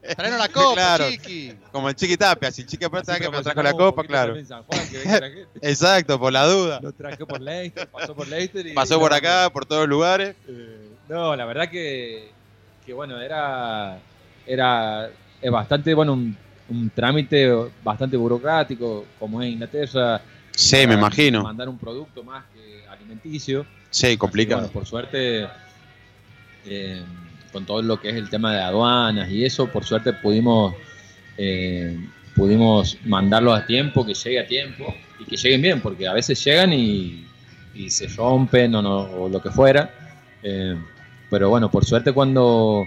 Traenos 0.16 0.38
la 0.38 0.48
copa, 0.48 0.74
Claro. 0.74 1.10
chiqui. 1.10 1.54
Como 1.72 1.88
el 1.88 1.94
Chiquitapia, 1.96 2.50
si 2.52 2.62
el 2.62 2.68
Chiquitapia 2.68 3.18
que 3.18 3.28
me 3.28 3.42
trajo 3.42 3.62
la 3.62 3.72
copa, 3.72 4.04
claro. 4.04 4.28
también 4.28 4.46
San 4.46 4.62
Juan, 4.62 4.88
que 4.88 4.98
venga 4.98 5.20
la 5.20 5.26
gente. 5.30 5.48
Exacto, 5.62 6.18
por 6.18 6.32
la 6.32 6.44
duda. 6.46 6.78
Lo 6.80 6.92
traje 6.92 7.26
por 7.26 7.40
Leicester, 7.40 7.88
pasó 7.88 8.14
por 8.14 8.28
Leicester 8.28 8.66
y 8.66 8.72
Pasó 8.72 8.98
por 9.00 9.12
acá, 9.12 9.50
por 9.52 9.66
todos 9.66 9.88
lugares. 9.88 10.34
Eh, 10.48 10.88
no, 11.08 11.34
la 11.34 11.44
verdad 11.44 11.68
que, 11.70 12.30
que 12.86 12.92
bueno, 12.92 13.20
era, 13.20 13.98
era 14.46 15.10
es 15.40 15.50
bastante, 15.50 15.94
bueno, 15.94 16.12
un, 16.14 16.36
un 16.68 16.90
trámite 16.90 17.50
bastante 17.82 18.16
burocrático, 18.16 19.06
como 19.18 19.42
es 19.42 19.50
Inglaterra. 19.50 20.20
Sí, 20.50 20.86
me 20.86 20.94
imagino. 20.94 21.42
Mandar 21.42 21.68
un 21.68 21.78
producto 21.78 22.22
más 22.22 22.44
que 22.54 22.86
alimenticio. 22.88 23.66
Sí, 23.90 24.16
complicado. 24.16 24.62
bueno, 24.62 24.72
por 24.72 24.86
suerte, 24.86 25.46
eh, 26.66 27.02
con 27.52 27.64
todo 27.64 27.80
lo 27.82 28.00
que 28.00 28.10
es 28.10 28.16
el 28.16 28.28
tema 28.28 28.54
de 28.54 28.60
aduanas 28.60 29.30
y 29.30 29.44
eso, 29.44 29.68
por 29.68 29.84
suerte 29.84 30.12
pudimos 30.12 30.74
eh, 31.38 31.96
pudimos 32.38 32.96
mandarlos 33.04 33.58
a 33.58 33.66
tiempo, 33.66 34.06
que 34.06 34.14
llegue 34.14 34.40
a 34.40 34.46
tiempo 34.46 34.94
y 35.18 35.24
que 35.24 35.36
lleguen 35.36 35.62
bien, 35.62 35.80
porque 35.80 36.06
a 36.06 36.12
veces 36.12 36.42
llegan 36.44 36.72
y, 36.72 37.26
y 37.74 37.90
se 37.90 38.06
rompen 38.08 38.74
o, 38.76 38.82
no, 38.82 39.00
o 39.00 39.28
lo 39.28 39.42
que 39.42 39.50
fuera. 39.50 39.90
Eh, 40.42 40.76
pero 41.30 41.50
bueno, 41.50 41.70
por 41.70 41.84
suerte 41.84 42.12
cuando, 42.12 42.86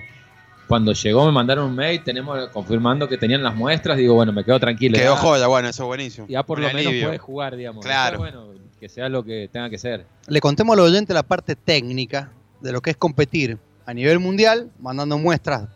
cuando 0.71 0.93
llegó 0.93 1.25
me 1.25 1.33
mandaron 1.33 1.65
un 1.65 1.75
mail, 1.75 2.01
tenemos 2.01 2.47
confirmando 2.47 3.05
que 3.09 3.17
tenían 3.17 3.43
las 3.43 3.53
muestras, 3.53 3.97
digo, 3.97 4.13
bueno, 4.13 4.31
me 4.31 4.45
quedo 4.45 4.57
tranquilo. 4.57 4.97
Quedó 4.97 5.15
ya- 5.15 5.19
joya, 5.19 5.47
bueno, 5.47 5.67
eso 5.67 5.83
es 5.83 5.87
buenísimo. 5.87 6.27
Ya 6.29 6.43
por 6.43 6.59
Un 6.59 6.63
lo 6.67 6.73
menos 6.73 6.93
puedes 7.03 7.19
jugar, 7.19 7.57
digamos. 7.57 7.83
Claro. 7.85 8.19
Bueno, 8.19 8.45
que 8.79 8.87
sea 8.87 9.09
lo 9.09 9.21
que 9.25 9.49
tenga 9.51 9.69
que 9.69 9.77
ser. 9.77 10.05
Le 10.27 10.39
contemos 10.39 10.73
a 10.73 10.77
los 10.77 10.89
oyentes 10.89 11.13
la 11.13 11.23
parte 11.23 11.57
técnica 11.57 12.31
de 12.61 12.71
lo 12.71 12.79
que 12.79 12.91
es 12.91 12.95
competir 12.95 13.57
a 13.85 13.93
nivel 13.93 14.19
mundial, 14.19 14.71
mandando 14.79 15.17
muestras 15.17 15.67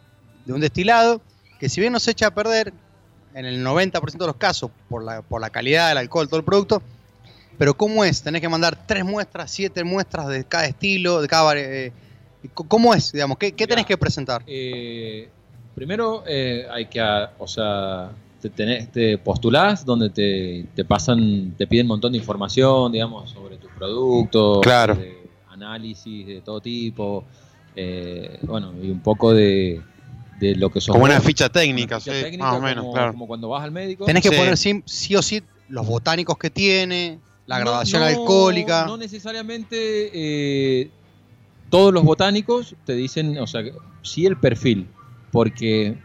de 0.46 0.54
un 0.54 0.62
destilado, 0.62 1.20
que 1.60 1.68
si 1.68 1.82
bien 1.82 1.92
no 1.92 2.00
se 2.00 2.12
echa 2.12 2.28
a 2.28 2.32
perder 2.32 2.72
en 3.34 3.44
el 3.46 3.66
90% 3.66 4.18
de 4.18 4.28
los 4.28 4.38
casos 4.38 4.72
por 4.88 5.04
la, 5.04 5.22
por 5.24 5.42
la 5.42 5.50
calidad 5.50 5.90
del 5.90 5.98
alcohol, 5.98 6.30
todo 6.30 6.40
el 6.40 6.46
producto, 6.46 6.82
pero 7.58 7.74
¿cómo 7.76 8.06
es? 8.06 8.22
Tenés 8.22 8.40
que 8.40 8.48
mandar 8.48 8.78
tres 8.88 9.04
muestras, 9.04 9.52
siete 9.52 9.84
muestras 9.84 10.28
de 10.30 10.46
cada 10.46 10.66
estilo, 10.68 11.22
de 11.22 11.28
cada... 11.28 11.54
eh, 11.58 11.92
¿Cómo 12.54 12.94
es? 12.94 13.12
Digamos, 13.12 13.38
¿qué, 13.38 13.52
qué 13.54 13.68
tenés 13.68 13.86
que 13.86 13.98
presentar? 13.98 14.44
Eh, 14.48 15.30
primero 15.74 16.24
eh, 16.28 16.66
hay 16.72 16.86
que, 16.88 17.02
o 17.38 17.48
sea, 17.48 18.12
te, 18.42 18.50
tenés, 18.50 18.92
te 18.92 19.18
postulás 19.18 19.86
donde 19.86 20.10
te, 20.10 20.66
te 20.76 20.86
pasan, 20.86 21.54
te 21.58 21.68
piden 21.68 21.86
un 21.86 21.90
montón 21.90 22.12
de 22.14 22.18
información, 22.20 22.92
digamos, 22.92 23.30
sobre 23.32 23.58
tus 23.58 23.72
productos, 23.72 24.60
Claro. 24.62 24.96
de 24.96 25.26
análisis 25.50 26.28
de 26.28 26.42
todo 26.42 26.60
tipo, 26.62 27.26
eh, 27.76 28.40
bueno, 28.44 28.74
y 28.82 28.90
un 28.90 29.00
poco 29.02 29.34
de, 29.34 29.82
de 30.40 30.56
lo 30.56 30.70
que 30.70 30.80
sos 30.82 30.94
Como 30.94 31.06
una 31.06 31.20
ficha 31.22 31.50
técnica, 31.50 32.00
ficha 32.00 32.14
sí, 32.16 32.22
técnica, 32.24 32.44
más 32.46 32.56
o 32.58 32.62
menos, 32.62 32.84
como, 32.84 32.94
claro. 32.94 33.12
como 33.14 33.28
cuando 33.28 33.50
vas 33.50 33.64
al 33.64 33.72
médico. 33.72 34.06
Tenés 34.06 34.22
que 34.24 34.30
Sí. 34.30 34.36
poner 34.36 34.58
sí, 34.58 34.84
sí 34.86 35.16
o 35.16 35.22
sí 35.22 35.42
los 35.70 35.86
botánicos 35.88 36.38
que 36.38 36.50
tiene, 36.50 37.20
la 37.48 37.58
No- 37.60 37.66
graduación 37.66 38.02
no- 38.02 38.08
alcohólica. 38.08 38.86
No 38.86 38.98
necesariamente 38.98 39.76
eh, 40.14 40.92
todos 41.70 41.94
los 41.94 42.04
botánicos 42.04 42.76
te 42.86 42.94
dicen, 42.94 43.38
o 43.40 43.48
sea, 43.48 43.64
que 43.64 43.74
sí 44.02 44.26
el 44.26 44.38
perfil, 44.38 44.88
porque 45.32 45.98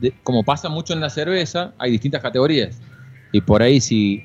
de- 0.00 0.12
como 0.22 0.44
pasa 0.44 0.68
mucho 0.68 0.92
en 0.92 1.00
la 1.00 1.10
cerveza, 1.10 1.74
hay 1.78 1.90
distintas 1.90 2.22
categorías. 2.22 2.80
Y 3.32 3.40
por 3.40 3.62
ahí 3.62 3.80
si, 3.80 4.22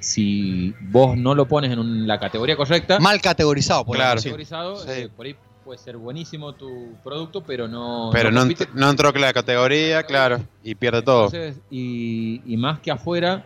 si 0.00 0.74
vos 0.80 1.16
no 1.16 1.34
lo 1.34 1.46
pones 1.46 1.70
en 1.72 1.78
un- 1.78 2.06
la 2.06 2.18
categoría 2.18 2.56
correcta, 2.56 2.98
Mal 3.00 3.20
categorizado, 3.20 3.84
por 3.84 3.96
sí. 3.96 4.02
categorizado, 4.16 4.88
eh, 4.88 5.08
por 5.14 5.26
ahí 5.26 5.36
puede 5.64 5.78
ser 5.78 5.96
buenísimo 5.98 6.54
tu 6.54 6.96
producto, 7.04 7.42
pero 7.42 7.68
no... 7.68 8.10
Pero 8.12 8.30
no, 8.30 8.44
ent- 8.46 8.68
no 8.74 8.88
entró 8.90 9.14
en 9.14 9.20
la 9.20 9.32
categoría, 9.32 10.02
claro, 10.02 10.40
y 10.62 10.74
pierde 10.74 11.02
todo. 11.02 11.26
entonces, 11.26 11.60
y, 11.70 12.40
y 12.46 12.56
más 12.56 12.80
que 12.80 12.90
afuera, 12.90 13.44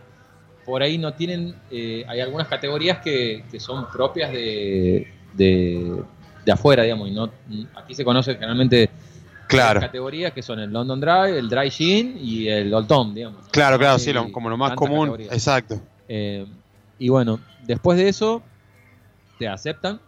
por 0.65 0.81
ahí 0.81 0.97
no 0.97 1.13
tienen, 1.13 1.55
eh, 1.69 2.05
hay 2.07 2.21
algunas 2.21 2.47
categorías 2.47 2.99
que, 2.99 3.43
que 3.51 3.59
son 3.59 3.85
propias 3.91 4.31
de, 4.31 5.07
de, 5.33 6.01
de 6.45 6.51
afuera, 6.51 6.83
digamos, 6.83 7.09
y 7.09 7.11
no, 7.11 7.29
aquí 7.75 7.93
se 7.95 8.05
conoce 8.05 8.33
generalmente 8.35 8.89
Claro. 9.47 9.79
categorías 9.79 10.33
que 10.33 10.41
son 10.41 10.59
el 10.59 10.71
London 10.71 10.99
Dry, 10.99 11.37
el 11.37 11.47
Dry 11.49 11.69
Gin 11.69 12.17
y 12.19 12.47
el 12.47 12.73
Old 12.73 12.87
Tom, 12.87 13.13
digamos. 13.13 13.47
Claro, 13.51 13.77
claro, 13.77 13.99
sí, 13.99 14.11
lo- 14.11 14.31
como 14.31 14.49
lo 14.49 14.57
más 14.57 14.73
común. 14.73 15.01
categorías. 15.09 15.33
Exacto. 15.33 15.79
Eh, 16.07 16.45
y 16.97 17.09
bueno, 17.09 17.39
después 17.67 17.97
de 17.97 18.07
eso, 18.09 18.41
te 19.37 19.47
aceptan, 19.47 19.99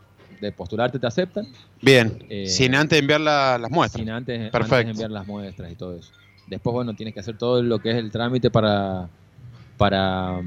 de 0.41 0.51
postularte 0.51 0.97
te 0.97 1.05
aceptan. 1.05 1.47
Bien. 1.81 2.23
Eh, 2.29 2.47
sin 2.47 2.73
antes 2.73 2.97
enviar 2.99 3.21
la- 3.21 3.57
las 3.59 3.69
muestras. 3.69 3.99
Sin 4.01 4.09
antes, 4.09 4.35
antes 4.37 4.51
Perfecto. 4.51 4.85
de 4.85 4.89
enviar 4.91 5.11
las 5.11 5.27
muestras 5.27 5.71
y 5.71 5.75
todo 5.75 5.95
eso. 5.97 6.11
Después, 6.47 6.73
bueno, 6.73 6.95
tienes 6.95 7.13
que 7.13 7.19
hacer 7.19 7.37
todo 7.37 7.61
lo 7.61 7.79
que 7.79 7.91
es 7.91 7.97
el 7.97 8.09
trámite 8.09 8.49
para, 8.49 9.07
para, 9.77 10.41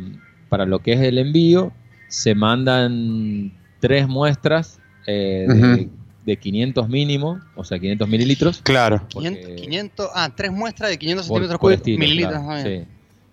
para 0.48 0.66
lo 0.66 0.80
que 0.80 0.94
es 0.94 1.00
el 1.00 1.18
envío. 1.18 1.72
Se 2.08 2.34
mandan 2.34 3.52
tres 3.78 4.08
muestras 4.08 4.79
eh, 5.06 5.46
de, 5.48 5.88
de 6.26 6.36
500 6.36 6.88
mínimo, 6.88 7.40
o 7.56 7.64
sea, 7.64 7.78
500 7.78 8.08
mililitros. 8.08 8.60
Claro. 8.62 9.06
500, 9.08 9.50
500 9.60 10.08
ah, 10.14 10.30
tres 10.36 10.52
muestras 10.52 10.90
de 10.90 10.98
500 10.98 11.26
Por- 11.26 11.36
centímetros 11.36 11.58
por 11.60 11.68
cúbicos, 11.70 11.80
estilo, 11.80 11.98
mililitros. 11.98 12.42
claro, 12.42 12.68
bien. 12.68 12.84
sí. 12.84 12.88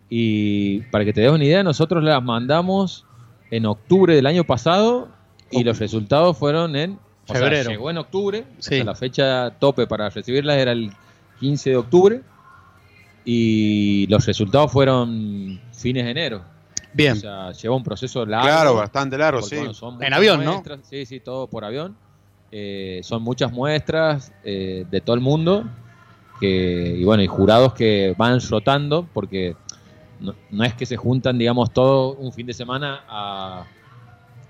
Y 0.09 0.79
para 0.91 1.03
que 1.03 1.11
te 1.13 1.21
des 1.21 1.31
una 1.31 1.43
idea, 1.43 1.63
nosotros 1.63 2.01
las 2.03 2.23
mandamos 2.23 3.05
en 3.51 3.65
octubre 3.65 4.15
del 4.15 4.25
año 4.25 4.43
pasado 4.45 5.09
y 5.51 5.63
los 5.63 5.79
resultados 5.79 6.37
fueron 6.37 6.75
en 6.77 6.91
o 6.93 6.99
sea, 7.33 7.35
Febrero. 7.41 7.69
llegó 7.71 7.89
en 7.89 7.97
octubre. 7.97 8.45
o 8.57 8.61
Sí. 8.61 8.75
sea, 8.75 8.83
la 8.85 8.95
fecha 8.95 9.49
tope 9.59 9.85
para 9.85 10.09
recibirlas 10.09 10.57
era 10.57 10.71
el 10.71 10.91
15 11.41 11.71
de 11.71 11.75
octubre 11.75 12.21
y 13.25 14.07
los 14.07 14.25
resultados 14.25 14.71
fueron 14.71 15.59
fines 15.73 16.05
de 16.05 16.11
enero. 16.11 16.41
Bien. 16.93 17.13
O 17.13 17.15
sea, 17.19 17.51
lleva 17.51 17.75
un 17.75 17.83
proceso 17.83 18.25
largo. 18.25 18.47
Claro, 18.47 18.75
bastante 18.75 19.17
largo, 19.17 19.41
sí. 19.41 19.57
son 19.73 20.01
En 20.03 20.13
avión, 20.13 20.43
¿no? 20.43 20.63
Sí, 20.83 21.05
sí, 21.05 21.19
todo 21.19 21.47
por 21.47 21.63
avión. 21.63 21.95
Eh, 22.51 23.01
son 23.03 23.23
muchas 23.23 23.51
muestras 23.51 24.31
eh, 24.43 24.85
de 24.89 25.01
todo 25.01 25.15
el 25.15 25.21
mundo 25.21 25.65
que, 26.39 26.95
y 26.97 27.03
bueno, 27.03 27.21
y 27.21 27.27
jurados 27.27 27.73
que 27.73 28.15
van 28.17 28.39
rotando 28.49 29.07
porque 29.13 29.55
no, 30.19 30.33
no 30.51 30.63
es 30.63 30.73
que 30.73 30.85
se 30.85 30.95
juntan, 30.95 31.37
digamos, 31.37 31.71
todo 31.73 32.13
un 32.13 32.31
fin 32.31 32.47
de 32.47 32.53
semana 32.53 33.03
a, 33.07 33.65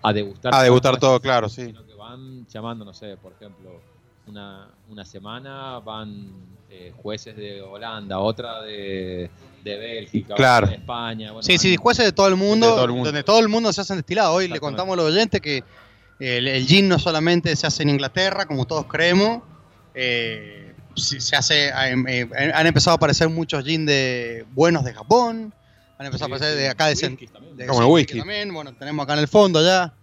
a 0.02 0.14
degustar. 0.14 0.54
A 0.54 0.64
degustar 0.64 0.98
todo, 0.98 1.20
claro, 1.20 1.50
sí. 1.50 1.66
sino 1.66 1.86
que 1.86 1.94
van 1.96 2.46
llamando, 2.48 2.86
no 2.86 2.94
sé, 2.94 3.18
por 3.18 3.34
ejemplo, 3.34 3.82
una, 4.28 4.70
una 4.90 5.06
semana 5.06 5.80
van 5.80 6.57
eh, 6.80 6.94
jueces 7.02 7.36
de 7.36 7.62
Holanda, 7.62 8.20
otra 8.20 8.62
de, 8.62 9.30
de 9.64 9.78
Bélgica, 9.78 10.36
Claro. 10.36 10.66
otra 10.68 10.76
de 10.78 10.82
España. 10.82 11.32
bueno, 11.32 11.44
Sí, 11.44 11.58
sí, 11.58 11.76
jueces 11.76 12.06
de 12.06 12.12
todo 12.12 12.28
el 12.28 12.36
mundo, 12.36 12.68
De 12.68 12.74
todo 12.74 12.86
el 12.86 12.92
mundo. 12.92 13.06
donde 13.06 13.24
todo 13.24 13.40
el 13.40 13.48
mundo 13.50 13.74
se 13.74 13.82
hacen 13.82 13.98
destilados. 13.98 14.36
Hoy 14.36 14.48
le 14.48 14.60
contamos 14.60 14.94
a 14.94 14.98
los 14.98 15.06
oyentes 15.12 15.42
que 15.42 15.64
el, 16.20 16.48
el 16.48 16.66
gin 16.66 16.88
no 16.88 17.00
solamente 17.00 17.56
se 17.56 17.68
hace 17.68 17.84
en 17.84 17.90
Inglaterra, 17.90 18.46
como 18.46 18.66
todos 18.66 18.86
creemos, 18.86 19.42
eh, 19.94 20.74
se 20.96 21.36
hace, 21.36 21.68
eh, 21.70 21.72
eh, 22.08 22.52
han 22.54 22.66
empezado 22.68 22.94
a 22.94 22.96
aparecer 22.98 23.30
muchos 23.30 23.64
gin 23.64 23.86
de 23.86 24.46
buenos 24.54 24.84
de 24.84 24.94
Japón, 24.94 25.54
han 26.00 26.06
empezado 26.06 26.32
a 26.34 26.36
aparecer 26.38 26.58
de 26.58 26.70
acá 26.70 26.88
de, 26.88 26.94
Cent- 26.96 27.20
de 27.56 27.66
Como 27.68 27.80
el 27.82 27.86
sí, 27.88 27.92
whisky. 27.92 28.18
también, 28.20 28.54
bueno, 28.54 28.74
tenemos 28.76 29.04
acá 29.04 29.14
en 29.14 29.20
el 29.20 29.28
fondo 29.28 29.64
ya. 29.64 29.94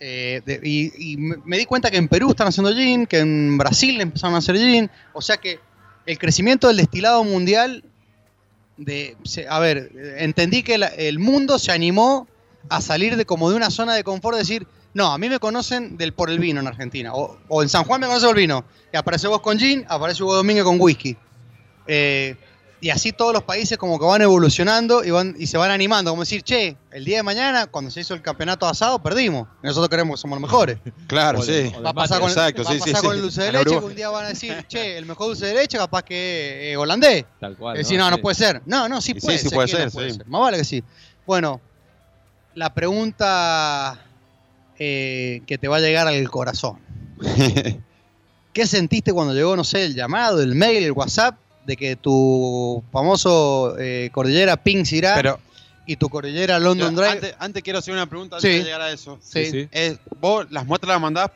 Eh, 0.00 0.42
y, 0.62 1.16
me 1.16 1.58
di 1.58 1.66
cuenta 1.66 1.90
que 1.90 1.96
en 1.96 2.08
Perú 2.08 2.30
están 2.30 2.48
haciendo 2.48 2.72
gin, 2.74 3.06
que 3.06 3.18
en 3.18 3.58
Brasil 3.58 4.00
empezaron 4.00 4.34
a 4.34 4.38
hacer 4.38 4.56
gin, 4.56 4.90
o 5.12 5.20
sea 5.20 5.36
que 5.36 5.60
el 6.06 6.18
crecimiento 6.18 6.68
del 6.68 6.76
destilado 6.76 7.24
mundial 7.24 7.84
de 8.76 9.16
a 9.48 9.58
ver, 9.58 9.90
entendí 10.18 10.62
que 10.62 10.74
el 10.74 11.18
mundo 11.18 11.58
se 11.58 11.72
animó 11.72 12.28
a 12.68 12.80
salir 12.80 13.16
de 13.16 13.24
como 13.24 13.50
de 13.50 13.56
una 13.56 13.70
zona 13.70 13.94
de 13.94 14.04
confort, 14.04 14.36
decir, 14.36 14.66
no, 14.94 15.12
a 15.12 15.18
mí 15.18 15.28
me 15.28 15.38
conocen 15.38 15.96
del 15.96 16.12
por 16.12 16.30
el 16.30 16.38
vino 16.38 16.60
en 16.60 16.66
Argentina, 16.66 17.12
o, 17.14 17.62
en 17.62 17.68
San 17.68 17.84
Juan 17.84 18.00
me 18.00 18.06
conocen 18.06 18.28
por 18.28 18.38
el 18.38 18.42
vino, 18.42 18.64
y 18.92 18.96
aparece 18.96 19.28
vos 19.28 19.40
con 19.40 19.58
gin, 19.58 19.84
aparece 19.88 20.22
Hugo 20.22 20.36
Domínguez 20.36 20.64
con 20.64 20.80
whisky. 20.80 21.16
Eh, 21.86 22.36
y 22.80 22.90
así 22.90 23.12
todos 23.12 23.32
los 23.32 23.42
países 23.42 23.78
como 23.78 23.98
que 23.98 24.04
van 24.04 24.20
evolucionando 24.22 25.02
y, 25.02 25.10
van, 25.10 25.34
y 25.38 25.46
se 25.46 25.56
van 25.56 25.70
animando, 25.70 26.10
como 26.10 26.22
decir, 26.22 26.42
che, 26.42 26.76
el 26.92 27.04
día 27.04 27.18
de 27.18 27.22
mañana, 27.22 27.66
cuando 27.66 27.90
se 27.90 28.00
hizo 28.00 28.12
el 28.14 28.20
campeonato 28.22 28.66
asado, 28.66 29.02
perdimos. 29.02 29.48
Nosotros 29.62 29.88
creemos 29.88 30.16
que 30.18 30.22
somos 30.22 30.40
los 30.40 30.48
mejores. 30.50 30.78
Claro, 31.06 31.38
O 31.40 31.42
sí. 31.42 31.72
Va 31.84 31.90
a 31.90 31.94
pasar, 31.94 32.20
con, 32.20 32.28
Exacto, 32.28 32.64
va 32.64 32.72
sí, 32.72 32.90
el 32.90 33.22
dulce 33.22 33.42
de 33.44 33.52
leche, 33.52 33.70
que 33.70 33.84
un 33.84 33.94
día 33.94 34.10
van 34.10 34.26
a 34.26 34.28
decir, 34.28 34.64
che, 34.68 34.98
el 34.98 35.06
mejor 35.06 35.28
dulce 35.28 35.46
de 35.46 35.54
leche 35.54 35.78
capaz 35.78 36.02
que 36.02 36.72
eh, 36.72 36.76
holandés. 36.76 37.24
Tal 37.40 37.56
cual. 37.56 37.76
Es 37.76 37.86
decir, 37.86 37.98
no, 37.98 38.10
no 38.10 38.16
Sí. 38.16 38.22
puede 38.22 38.34
ser. 38.34 38.62
No, 38.66 38.88
no, 38.88 39.00
sí 39.00 39.14
puede 39.14 39.38
sí 39.38 39.48
ser. 39.48 39.54
puede 39.54 39.68
¿quién 39.68 39.78
ser, 39.78 39.86
no 39.86 39.92
puede 39.92 40.10
sí. 40.10 40.16
ser? 40.16 40.26
Más 40.26 40.40
vale 40.42 40.58
que 40.58 40.64
sí. 40.64 40.84
Bueno, 41.26 41.60
la 42.54 42.74
pregunta 42.74 43.98
eh, 44.78 45.40
que 45.46 45.56
te 45.58 45.68
va 45.68 45.76
a 45.76 45.80
llegar 45.80 46.06
al 46.06 46.30
corazón. 46.30 46.78
¿Qué 48.52 48.66
sentiste 48.66 49.12
cuando 49.12 49.34
llegó, 49.34 49.56
no 49.56 49.64
sé, 49.64 49.84
el 49.84 49.94
llamado, 49.94 50.42
el 50.42 50.54
mail, 50.54 50.84
el 50.84 50.92
WhatsApp, 50.92 51.36
de 51.66 51.76
que 51.76 51.96
tu 51.96 52.82
famoso 52.92 53.76
eh, 53.78 54.08
cordillera 54.12 54.56
Pink 54.56 54.86
Pero 54.90 55.40
y 55.86 55.96
tu 55.96 56.08
cordillera 56.08 56.58
London 56.58 56.94
Yo, 56.94 57.00
Dry... 57.02 57.10
Antes, 57.10 57.34
antes 57.38 57.62
quiero 57.62 57.78
hacer 57.80 57.92
una 57.94 58.06
pregunta 58.06 58.40
Sí. 58.40 58.46
antes 58.48 58.58
de 58.60 58.64
llegar 58.64 58.80
a 58.82 58.90
eso. 58.92 59.18
Sí. 59.22 59.46
Sí. 59.50 59.68
Es, 59.72 59.98
vos 60.20 60.46
las 60.50 60.64
muestras 60.66 60.90
las 60.94 61.00
mandás, 61.00 61.30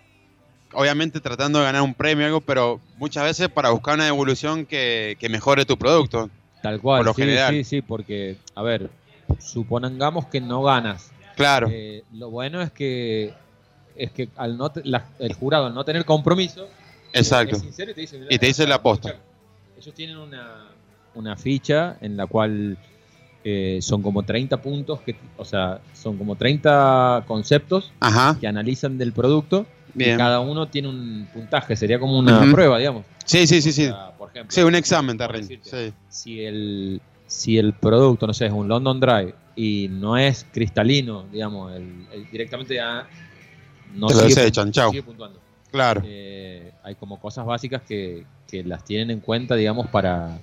obviamente 0.72 1.20
tratando 1.20 1.58
de 1.58 1.64
ganar 1.66 1.82
un 1.82 1.94
premio 1.94 2.24
o 2.24 2.26
algo, 2.28 2.40
pero 2.40 2.80
muchas 2.96 3.24
veces 3.24 3.48
para 3.48 3.70
buscar 3.70 3.94
una 3.94 4.06
evolución 4.08 4.66
que, 4.66 5.16
que 5.20 5.28
mejore 5.28 5.64
tu 5.64 5.76
producto. 5.76 6.30
Tal 6.62 6.80
cual, 6.80 7.00
Por 7.00 7.06
lo 7.06 7.14
sí, 7.14 7.22
general. 7.22 7.54
sí, 7.54 7.64
sí, 7.64 7.82
porque, 7.82 8.36
a 8.54 8.62
ver, 8.62 8.90
supongamos 9.38 10.26
que 10.26 10.40
no 10.40 10.62
ganas. 10.62 11.10
Claro. 11.36 11.68
Eh, 11.70 12.04
lo 12.12 12.30
bueno 12.30 12.60
es 12.62 12.70
que 12.70 13.32
es 13.96 14.10
que 14.12 14.28
al 14.36 14.56
no 14.56 14.70
te- 14.70 14.82
la- 14.84 15.06
el 15.18 15.32
jurado 15.34 15.66
al 15.66 15.74
no 15.74 15.84
tener 15.84 16.04
compromiso 16.04 16.68
Exacto. 17.12 17.56
es 17.56 17.62
sincero 17.62 17.90
y 17.90 17.94
te 17.94 18.00
dice, 18.02 18.18
"Mirá, 18.18 18.34
Y 18.34 18.38
te 18.38 18.46
dice 18.46 18.66
la 18.66 18.76
aposta. 18.76 19.16
Ellos 19.80 19.94
tienen 19.94 20.16
una, 20.18 20.66
una 21.14 21.36
ficha 21.36 21.96
en 22.00 22.16
la 22.16 22.26
cual 22.26 22.76
eh, 23.44 23.78
son 23.80 24.02
como 24.02 24.22
30 24.22 24.60
puntos 24.60 25.00
que 25.00 25.16
o 25.38 25.44
sea 25.44 25.80
son 25.94 26.18
como 26.18 26.36
30 26.36 27.24
conceptos 27.26 27.90
Ajá. 28.00 28.36
que 28.38 28.46
analizan 28.46 28.98
del 28.98 29.12
producto 29.12 29.66
Bien. 29.94 30.14
y 30.14 30.18
cada 30.18 30.40
uno 30.40 30.68
tiene 30.68 30.88
un 30.88 31.26
puntaje 31.32 31.74
sería 31.76 31.98
como 31.98 32.18
una 32.18 32.40
prueba 32.52 32.78
digamos 32.78 33.04
Sí, 33.24 33.46
sí, 33.46 33.62
sí, 33.62 33.70
sí. 33.72 33.84
O 33.86 33.90
sea, 33.92 34.10
por 34.18 34.28
ejemplo, 34.30 34.52
Sí, 34.52 34.60
un 34.62 34.74
examen, 34.74 35.16
decirte, 35.16 35.70
Sí. 35.70 35.94
si 36.08 36.40
el 36.44 37.00
si 37.26 37.58
el 37.58 37.72
producto 37.74 38.26
no 38.26 38.34
sé 38.34 38.46
es 38.46 38.52
un 38.52 38.66
London 38.68 38.98
Dry 39.00 39.32
y 39.56 39.88
no 39.88 40.16
es 40.18 40.44
cristalino 40.52 41.24
digamos 41.32 41.72
el, 41.72 42.06
el- 42.12 42.28
directamente 42.30 42.74
ya 42.74 43.06
no 43.94 44.08
Te 44.08 44.14
lo 44.14 44.20
sigue 44.20 44.34
desechan, 44.34 44.70
chau. 44.72 44.90
sigue 44.90 45.02
puntuando. 45.02 45.40
Claro. 45.70 46.02
Eh, 46.04 46.72
hay 46.82 46.94
como 46.96 47.18
cosas 47.20 47.46
básicas 47.46 47.82
que, 47.82 48.24
que 48.48 48.64
las 48.64 48.84
tienen 48.84 49.10
en 49.10 49.20
cuenta 49.20 49.54
digamos 49.56 49.86
para 49.88 50.38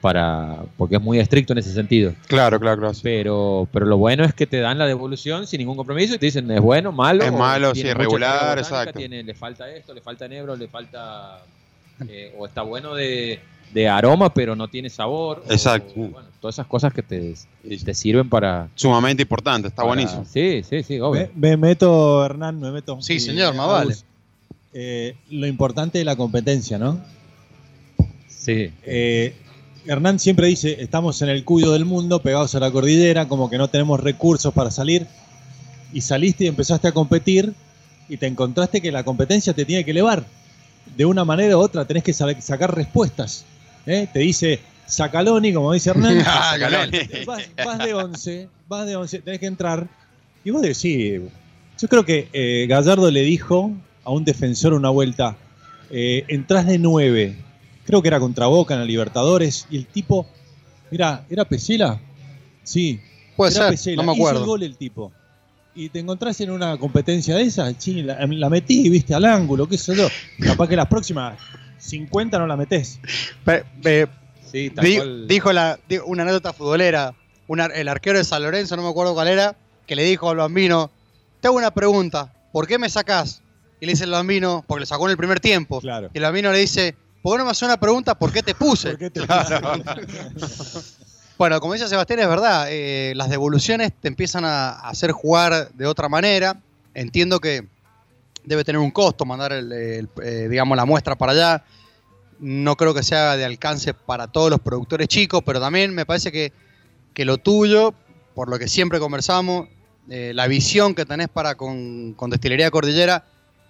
para 0.00 0.58
porque 0.76 0.96
es 0.96 1.02
muy 1.02 1.18
estricto 1.18 1.54
en 1.54 1.60
ese 1.60 1.72
sentido 1.72 2.12
Claro, 2.26 2.60
claro, 2.60 2.78
claro. 2.80 2.94
pero 3.02 3.66
pero 3.72 3.86
lo 3.86 3.96
bueno 3.96 4.22
es 4.24 4.34
que 4.34 4.46
te 4.46 4.60
dan 4.60 4.76
la 4.78 4.86
devolución 4.86 5.46
sin 5.46 5.58
ningún 5.60 5.76
compromiso 5.78 6.14
y 6.14 6.18
te 6.18 6.26
dicen 6.26 6.50
es 6.50 6.60
bueno 6.60 6.92
malo 6.92 7.24
Es 7.24 7.32
malo, 7.32 7.74
sí, 7.74 7.82
mucha 7.84 7.94
regular, 7.94 8.58
exacto. 8.58 8.98
tiene 8.98 9.22
le 9.22 9.34
falta 9.34 9.70
esto 9.70 9.94
le 9.94 10.02
falta 10.02 10.26
enebro 10.26 10.56
le 10.56 10.68
falta 10.68 11.38
eh, 12.06 12.34
o 12.36 12.44
está 12.44 12.60
bueno 12.62 12.94
de, 12.94 13.40
de 13.72 13.88
aroma 13.88 14.34
pero 14.34 14.54
no 14.54 14.68
tiene 14.68 14.90
sabor 14.90 15.42
o- 15.48 15.50
Exacto. 15.52 15.92
bueno, 15.94 16.28
todas 16.38 16.56
esas 16.56 16.66
cosas 16.66 16.92
que 16.92 17.02
te, 17.02 17.34
te 17.82 17.94
sirven 17.94 18.28
para 18.28 18.68
Sumamente 18.74 19.22
importante, 19.22 19.68
está 19.68 19.76
para- 19.76 19.86
buenísimo. 19.86 20.26
sí 20.26 20.62
sí 20.68 20.82
sí 20.82 21.00
obvio 21.00 21.30
Me, 21.34 21.50
me 21.52 21.56
meto, 21.56 22.22
Hernán, 22.26 22.60
me 22.60 22.70
meto. 22.72 23.00
Sí, 23.00 23.18
señor, 23.20 23.54
más 23.54 23.68
vale. 23.68 23.94
Eh, 24.74 25.16
lo 25.30 25.46
importante 25.46 25.98
de 25.98 26.04
la 26.04 26.16
competencia, 26.16 26.78
¿no? 26.78 27.00
sí 28.28 28.72
Eh, 28.82 29.34
Hernán 29.86 30.18
siempre 30.18 30.48
dice, 30.48 30.76
estamos 30.80 31.20
en 31.22 31.28
el 31.28 31.44
cuyo 31.44 31.72
del 31.72 31.84
mundo, 31.84 32.20
pegados 32.22 32.54
a 32.54 32.60
la 32.60 32.70
cordillera, 32.70 33.28
como 33.28 33.48
que 33.50 33.58
no 33.58 33.68
tenemos 33.68 34.00
recursos 34.00 34.52
para 34.52 34.70
salir. 34.70 35.06
Y 35.92 36.00
saliste 36.00 36.44
y 36.44 36.46
empezaste 36.48 36.88
a 36.88 36.92
competir 36.92 37.52
y 38.08 38.16
te 38.16 38.26
encontraste 38.26 38.80
que 38.80 38.90
la 38.90 39.04
competencia 39.04 39.52
te 39.52 39.64
tiene 39.64 39.84
que 39.84 39.92
elevar. 39.92 40.24
De 40.96 41.04
una 41.04 41.24
manera 41.24 41.56
u 41.56 41.60
otra 41.60 41.84
tenés 41.84 42.02
que 42.02 42.12
sacar 42.12 42.74
respuestas. 42.74 43.44
¿eh? 43.86 44.08
Te 44.12 44.20
dice 44.20 44.60
Sacaloni, 44.86 45.52
como 45.52 45.72
dice 45.72 45.90
Hernán. 45.90 46.18
Ah, 46.26 46.56
Sacaloni. 46.58 46.98
vas, 47.26 47.42
vas 47.64 47.78
de 47.78 47.94
11, 47.94 48.48
vas 48.68 48.86
de 48.86 48.96
11, 48.96 49.18
tenés 49.20 49.40
que 49.40 49.46
entrar. 49.46 49.86
Y 50.44 50.50
vos 50.50 50.62
decís, 50.62 51.20
yo 51.80 51.88
creo 51.88 52.04
que 52.04 52.28
eh, 52.32 52.66
Gallardo 52.68 53.10
le 53.10 53.22
dijo 53.22 53.70
a 54.04 54.10
un 54.10 54.24
defensor 54.24 54.72
una 54.74 54.90
vuelta, 54.90 55.36
eh, 55.90 56.24
entrás 56.28 56.66
de 56.66 56.78
9, 56.78 57.36
creo 57.86 58.02
que 58.02 58.08
era 58.08 58.20
contra 58.20 58.46
Boca 58.46 58.74
en 58.74 58.80
la 58.80 58.86
Libertadores, 58.86 59.66
y 59.70 59.76
el 59.78 59.86
tipo, 59.86 60.26
mira, 60.90 61.24
¿era 61.30 61.44
Pesela? 61.44 62.00
Sí. 62.62 63.00
Puede 63.36 63.52
era 63.54 63.64
ser, 63.64 63.70
Pesela. 63.72 64.02
no 64.02 64.06
me 64.10 64.12
Hizo 64.14 64.22
acuerdo. 64.22 64.40
el 64.40 64.46
gol 64.46 64.62
el 64.62 64.76
tipo. 64.76 65.12
Y 65.74 65.88
te 65.88 65.98
encontrás 65.98 66.40
en 66.40 66.50
una 66.52 66.76
competencia 66.78 67.34
de 67.34 67.42
esas, 67.42 67.74
sí, 67.78 68.02
la, 68.02 68.24
la 68.26 68.48
metí, 68.50 68.88
viste, 68.88 69.14
al 69.14 69.24
ángulo, 69.24 69.66
qué 69.68 69.76
sé 69.76 69.96
yo. 69.96 70.06
Capaz 70.40 70.68
que 70.68 70.76
las 70.76 70.86
próximas 70.86 71.38
50 71.78 72.38
no 72.38 72.46
la 72.46 72.56
metés. 72.56 73.00
Sí 74.52 74.70
tal 74.70 74.84
di- 74.84 74.96
cual. 74.96 75.26
dijo 75.28 75.52
la, 75.52 75.78
di- 75.88 75.98
una 76.04 76.22
anécdota 76.22 76.52
futbolera. 76.52 77.14
el 77.74 77.88
arquero 77.88 78.18
de 78.18 78.24
San 78.24 78.42
Lorenzo, 78.42 78.76
no 78.76 78.82
me 78.82 78.88
acuerdo 78.88 79.14
cuál 79.14 79.28
era, 79.28 79.56
que 79.86 79.96
le 79.96 80.04
dijo 80.04 80.30
al 80.30 80.36
bambino, 80.36 80.90
te 81.40 81.48
hago 81.48 81.56
una 81.56 81.72
pregunta, 81.72 82.32
¿por 82.52 82.66
qué 82.66 82.78
me 82.78 82.88
sacás? 82.88 83.42
Y 83.80 83.86
le 83.86 83.92
dice 83.92 84.04
el 84.04 84.10
bambino, 84.10 84.64
porque 84.66 84.80
le 84.80 84.86
sacó 84.86 85.06
en 85.06 85.12
el 85.12 85.16
primer 85.16 85.40
tiempo. 85.40 85.80
Y 85.82 86.18
el 86.18 86.22
bambino 86.22 86.52
le 86.52 86.58
dice, 86.58 86.94
¿por 87.22 87.34
qué 87.34 87.38
no 87.38 87.44
me 87.44 87.50
haces 87.50 87.64
una 87.64 87.78
pregunta? 87.78 88.14
¿Por 88.14 88.32
qué 88.32 88.42
te 88.42 88.54
puse? 88.54 88.96
bueno, 91.38 91.60
como 91.60 91.74
dice 91.74 91.88
Sebastián, 91.88 92.20
es 92.20 92.28
verdad, 92.28 92.66
eh, 92.70 93.12
las 93.16 93.28
devoluciones 93.28 93.92
te 94.00 94.08
empiezan 94.08 94.44
a 94.44 94.70
a 94.70 94.88
hacer 94.88 95.12
jugar 95.12 95.72
de 95.72 95.86
otra 95.86 96.08
manera. 96.08 96.60
Entiendo 96.94 97.40
que 97.40 97.66
debe 98.44 98.64
tener 98.64 98.78
un 98.78 98.90
costo 98.90 99.24
mandar, 99.24 99.52
el, 99.52 99.72
el, 99.72 100.08
eh, 100.22 100.48
digamos, 100.48 100.76
la 100.76 100.84
muestra 100.84 101.16
para 101.16 101.32
allá. 101.32 101.64
No 102.38 102.76
creo 102.76 102.94
que 102.94 103.02
sea 103.02 103.36
de 103.36 103.44
alcance 103.44 103.94
para 103.94 104.28
todos 104.28 104.50
los 104.50 104.60
productores 104.60 105.08
chicos, 105.08 105.42
pero 105.44 105.60
también 105.60 105.94
me 105.94 106.04
parece 106.04 106.30
que, 106.30 106.52
que 107.12 107.24
lo 107.24 107.38
tuyo, 107.38 107.94
por 108.34 108.48
lo 108.48 108.58
que 108.58 108.68
siempre 108.68 108.98
conversamos, 108.98 109.68
eh, 110.10 110.32
la 110.34 110.46
visión 110.46 110.94
que 110.94 111.06
tenés 111.06 111.28
para 111.28 111.54
con, 111.54 112.12
con 112.14 112.30
Destilería 112.30 112.70
Cordillera, 112.70 113.24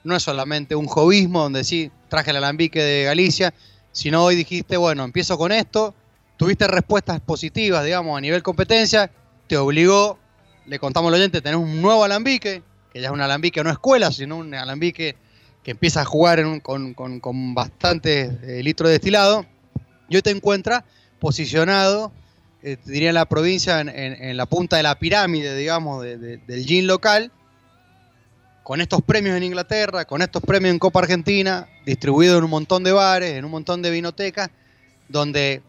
no 0.04 0.14
es 0.16 0.22
solamente 0.22 0.74
un 0.76 0.86
hobbyismo 0.86 1.42
donde 1.42 1.64
sí, 1.64 1.90
traje 2.08 2.30
el 2.30 2.36
alambique 2.36 2.80
de 2.82 3.04
Galicia, 3.04 3.52
sino 3.92 4.22
hoy 4.24 4.36
dijiste, 4.36 4.76
bueno, 4.76 5.04
empiezo 5.04 5.36
con 5.38 5.50
esto, 5.52 5.94
tuviste 6.36 6.66
respuestas 6.68 7.20
positivas, 7.20 7.84
digamos, 7.84 8.16
a 8.16 8.20
nivel 8.20 8.42
competencia, 8.42 9.10
te 9.46 9.56
obligó, 9.56 10.18
le 10.66 10.78
contamos 10.78 11.08
al 11.08 11.14
oyente, 11.20 11.40
tenés 11.40 11.58
un 11.58 11.80
nuevo 11.82 12.04
alambique, 12.04 12.62
que 12.92 13.00
ya 13.00 13.08
es 13.08 13.12
un 13.12 13.20
alambique 13.20 13.62
no 13.64 13.70
escuela, 13.70 14.10
sino 14.12 14.36
un 14.36 14.54
alambique 14.54 15.16
que 15.62 15.70
empieza 15.70 16.02
a 16.02 16.04
jugar 16.04 16.44
con, 16.62 16.92
con, 16.94 17.20
con 17.20 17.54
bastantes 17.54 18.30
eh, 18.42 18.62
litros 18.62 18.88
de 18.88 18.92
destilado, 18.94 19.46
y 20.08 20.16
hoy 20.16 20.22
te 20.22 20.30
encuentras 20.30 20.84
posicionado, 21.20 22.12
eh, 22.62 22.76
diría 22.84 23.08
en 23.08 23.14
la 23.14 23.24
provincia, 23.26 23.80
en, 23.80 23.88
en- 23.88 24.22
en 24.22 24.36
la 24.36 24.46
punta 24.46 24.76
de 24.76 24.82
la 24.82 24.98
pirámide, 24.98 25.56
digamos, 25.56 26.02
de- 26.02 26.18
del 26.38 26.64
gin 26.66 26.86
local, 26.86 27.32
con 28.64 28.80
estos 28.80 29.02
premios 29.02 29.36
en 29.36 29.42
Inglaterra, 29.42 30.06
con 30.06 30.22
estos 30.22 30.42
premios 30.42 30.72
en 30.72 30.78
Copa 30.78 31.00
Argentina, 31.00 31.68
distribuidos 31.84 32.38
en 32.38 32.44
un 32.44 32.50
montón 32.50 32.82
de 32.82 32.92
bares, 32.92 33.34
en 33.34 33.44
un 33.44 33.50
montón 33.50 33.82
de 33.82 33.90
vinotecas, 33.90 34.50
donde 35.06 35.62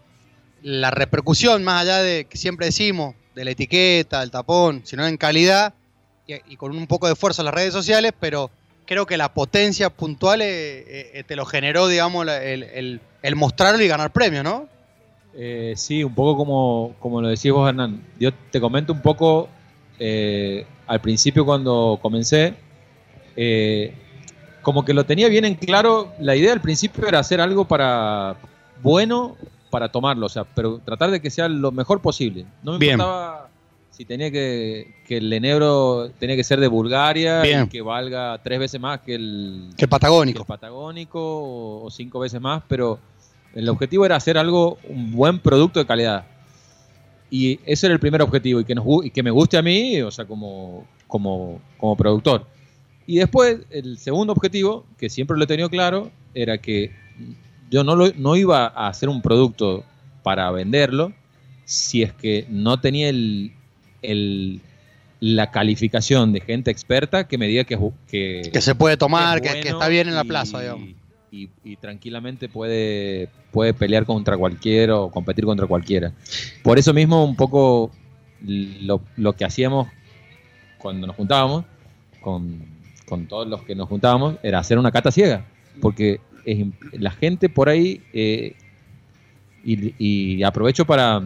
la 0.63 0.91
repercusión, 0.91 1.61
más 1.63 1.83
allá 1.83 2.01
de 2.01 2.23
que 2.25 2.37
siempre 2.37 2.67
decimos, 2.67 3.13
de 3.35 3.43
la 3.43 3.51
etiqueta, 3.51 4.23
el 4.23 4.31
tapón, 4.31 4.81
sino 4.85 5.05
en 5.05 5.17
calidad 5.17 5.73
y, 6.25 6.55
con 6.55 6.75
un 6.75 6.87
poco 6.87 7.07
de 7.07 7.13
esfuerzo 7.13 7.41
en 7.41 7.47
las 7.47 7.53
redes 7.53 7.73
sociales, 7.73 8.13
pero 8.17 8.49
creo 8.85 9.05
que 9.05 9.17
la 9.17 9.33
potencia 9.33 9.89
puntual 9.89 10.41
eh, 10.41 11.19
eh, 11.19 11.23
te 11.27 11.35
lo 11.35 11.45
generó, 11.45 11.89
digamos, 11.89 12.25
el, 12.27 13.01
mostrarlo 13.35 13.83
y 13.83 13.89
ganar 13.89 14.13
premios, 14.13 14.45
¿no? 14.45 14.69
Eh, 15.33 15.73
sí, 15.75 16.01
un 16.01 16.15
poco 16.15 16.37
como, 16.37 16.95
como 17.01 17.21
lo 17.21 17.27
decís 17.27 17.51
vos, 17.51 17.67
Hernán. 17.67 18.01
Yo 18.17 18.33
te 18.33 18.61
comento 18.61 18.93
un 18.93 19.01
poco, 19.01 19.49
eh, 19.99 20.65
al 20.87 21.01
principio 21.01 21.45
cuando 21.45 21.99
comencé, 22.01 22.53
eh, 23.35 23.93
como 24.61 24.83
que 24.85 24.93
lo 24.93 25.05
tenía 25.05 25.27
bien 25.29 25.45
en 25.45 25.55
claro, 25.55 26.11
la 26.19 26.35
idea 26.35 26.53
al 26.53 26.61
principio 26.61 27.07
era 27.07 27.19
hacer 27.19 27.39
algo 27.41 27.65
para 27.65 28.35
bueno 28.81 29.35
para 29.69 29.89
tomarlo, 29.89 30.25
o 30.27 30.29
sea, 30.29 30.43
pero 30.45 30.79
tratar 30.79 31.11
de 31.11 31.21
que 31.21 31.29
sea 31.29 31.49
lo 31.49 31.71
mejor 31.71 32.01
posible. 32.01 32.45
No 32.63 32.73
me 32.73 32.77
Bien. 32.77 32.93
importaba 32.93 33.49
si 33.91 34.05
tenía 34.05 34.29
que, 34.31 34.95
que 35.07 35.17
el 35.17 35.31
enebro 35.31 36.09
tenía 36.19 36.35
que 36.35 36.43
ser 36.43 36.59
de 36.59 36.67
Bulgaria 36.67 37.41
Bien. 37.41 37.63
y 37.63 37.67
que 37.69 37.81
valga 37.81 38.39
tres 38.43 38.59
veces 38.59 38.79
más 38.79 38.99
que 39.01 39.15
el, 39.15 39.69
Que 39.77 39.85
el 39.85 39.89
patagónico. 39.89 40.37
que 40.39 40.41
el 40.43 40.47
patagónico 40.47 41.19
o, 41.21 41.85
o 41.85 41.91
cinco 41.91 42.19
veces 42.19 42.39
más, 42.41 42.63
pero 42.67 42.99
el 43.53 43.67
objetivo 43.69 44.05
era 44.05 44.15
hacer 44.17 44.37
algo, 44.37 44.77
un 44.89 45.11
buen 45.13 45.39
producto 45.39 45.79
de 45.79 45.85
calidad. 45.85 46.25
Y 47.29 47.59
ese 47.65 47.87
era 47.87 47.93
el 47.93 47.99
primer 47.99 48.21
objetivo, 48.21 48.59
y 48.59 48.65
que, 48.65 48.75
nos, 48.75 48.85
y 49.03 49.09
que 49.09 49.23
me 49.23 49.31
guste 49.31 49.57
a 49.57 49.61
mí, 49.61 50.01
o 50.01 50.11
sea, 50.11 50.25
como, 50.25 50.85
como, 51.07 51.59
como 51.77 51.95
productor. 51.97 52.45
Y 53.07 53.17
después, 53.17 53.59
el 53.69 53.97
segundo 53.97 54.33
objetivo, 54.33 54.85
que 54.97 55.09
siempre 55.09 55.37
lo 55.37 55.43
he 55.43 55.47
tenido 55.47 55.69
claro, 55.69 56.11
era 56.33 56.57
que 56.57 56.91
yo 57.69 57.83
no, 57.83 57.95
lo- 57.95 58.11
no 58.17 58.35
iba 58.35 58.65
a 58.67 58.87
hacer 58.87 59.09
un 59.09 59.21
producto 59.21 59.83
para 60.23 60.49
venderlo 60.51 61.13
si 61.65 62.01
es 62.03 62.13
que 62.13 62.45
no 62.49 62.79
tenía 62.79 63.09
el, 63.09 63.51
el- 64.01 64.61
la 65.19 65.49
calificación 65.51 66.33
de 66.33 66.41
gente 66.41 66.69
experta 66.71 67.27
que 67.27 67.37
me 67.37 67.47
diga 67.47 67.63
que, 67.63 67.77
que, 68.07 68.49
Que 68.51 68.61
se 68.61 68.75
puede 68.75 68.97
tomar, 68.97 69.41
que 69.41 69.49
está 69.69 69.87
bien 69.87 70.07
en 70.07 70.15
la 70.15 70.23
y- 70.23 70.27
plaza, 70.27 70.59
digamos. 70.61 70.89
y, 71.31 71.49
y 71.63 71.75
tranquilamente 71.77 72.47
puede, 72.49 73.29
puede 73.51 73.73
pelear 73.73 74.05
contra 74.05 74.37
cualquiera 74.37 74.97
o 74.97 75.11
competir 75.11 75.43
contra 75.45 75.67
cualquiera. 75.67 76.13
Por 76.63 76.77
eso 76.79 76.93
mismo, 76.93 77.25
un 77.25 77.35
poco 77.35 77.91
lo, 78.41 79.01
lo 79.17 79.33
que 79.33 79.43
hacíamos 79.45 79.87
cuando 80.77 81.07
nos 81.07 81.15
juntábamos, 81.15 81.65
con, 82.21 82.59
con 83.07 83.27
todos 83.27 83.47
los 83.47 83.63
que 83.63 83.75
nos 83.75 83.87
juntábamos, 83.87 84.35
era 84.43 84.59
hacer 84.59 84.77
una 84.77 84.91
cata 84.91 85.11
ciega. 85.11 85.45
Porque 85.81 86.19
es 86.45 86.65
la 86.93 87.11
gente 87.11 87.49
por 87.49 87.69
ahí, 87.69 88.01
eh, 88.13 88.55
y, 89.63 89.93
y 89.97 90.43
aprovecho 90.43 90.85
para 90.85 91.21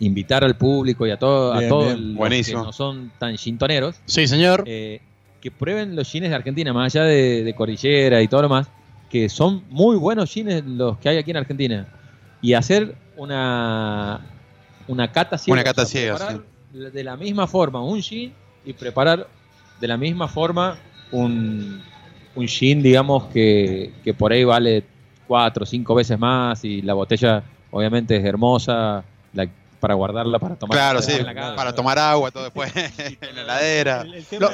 invitar 0.00 0.44
al 0.44 0.56
público 0.56 1.06
y 1.06 1.10
a, 1.10 1.18
todo, 1.18 1.52
a 1.54 1.66
todos 1.68 1.94
bien. 1.94 2.08
los 2.08 2.16
Buenísimo. 2.16 2.60
que 2.60 2.66
no 2.66 2.72
son 2.72 3.12
tan 3.18 3.36
chintoneros. 3.36 3.96
Sí, 4.06 4.26
señor. 4.26 4.64
eh, 4.66 5.00
que 5.40 5.50
prueben 5.50 5.94
los 5.94 6.10
jeans 6.12 6.28
de 6.30 6.34
Argentina, 6.34 6.72
más 6.72 6.94
allá 6.94 7.04
de, 7.04 7.44
de 7.44 7.54
Cordillera 7.54 8.22
y 8.22 8.28
todo 8.28 8.42
lo 8.42 8.48
más, 8.48 8.68
que 9.10 9.28
son 9.28 9.62
muy 9.68 9.96
buenos 9.96 10.34
jeans 10.34 10.64
los 10.64 10.98
que 10.98 11.10
hay 11.10 11.18
aquí 11.18 11.30
en 11.30 11.36
Argentina. 11.36 11.86
Y 12.40 12.54
hacer 12.54 12.96
una, 13.16 14.20
una 14.88 15.12
cata 15.12 15.38
ciega. 15.38 15.52
Una 15.54 15.64
cata 15.64 15.82
o 15.82 15.86
sea, 15.86 16.00
ciega, 16.00 16.16
preparar 16.16 16.92
De 16.92 17.04
la 17.04 17.16
misma 17.16 17.46
forma 17.46 17.82
un 17.82 18.00
jean 18.00 18.32
y 18.64 18.72
preparar 18.72 19.28
de 19.80 19.88
la 19.88 19.96
misma 19.96 20.28
forma 20.28 20.78
un, 21.10 21.82
un 22.34 22.46
jean, 22.46 22.82
digamos, 22.82 23.24
que, 23.26 23.92
que 24.02 24.14
por 24.14 24.32
ahí 24.32 24.44
vale 24.44 24.84
cuatro 25.26 25.62
o 25.64 25.66
cinco 25.66 25.94
veces 25.94 26.18
más 26.18 26.64
y 26.64 26.82
la 26.82 26.94
botella 26.94 27.42
obviamente 27.70 28.16
es 28.16 28.24
hermosa 28.24 29.04
la- 29.32 29.48
para 29.80 29.94
guardarla 29.94 30.38
para 30.38 30.56
tomar 30.56 30.76
Claro, 30.78 31.02
sí, 31.02 31.12
en 31.12 31.26
la 31.26 31.34
casa. 31.34 31.56
para 31.56 31.74
tomar 31.74 31.98
agua, 31.98 32.30
todo 32.30 32.44
después 32.44 32.72
en 33.20 33.36
la 33.36 33.42
heladera. 33.42 34.04
Lo- 34.38 34.50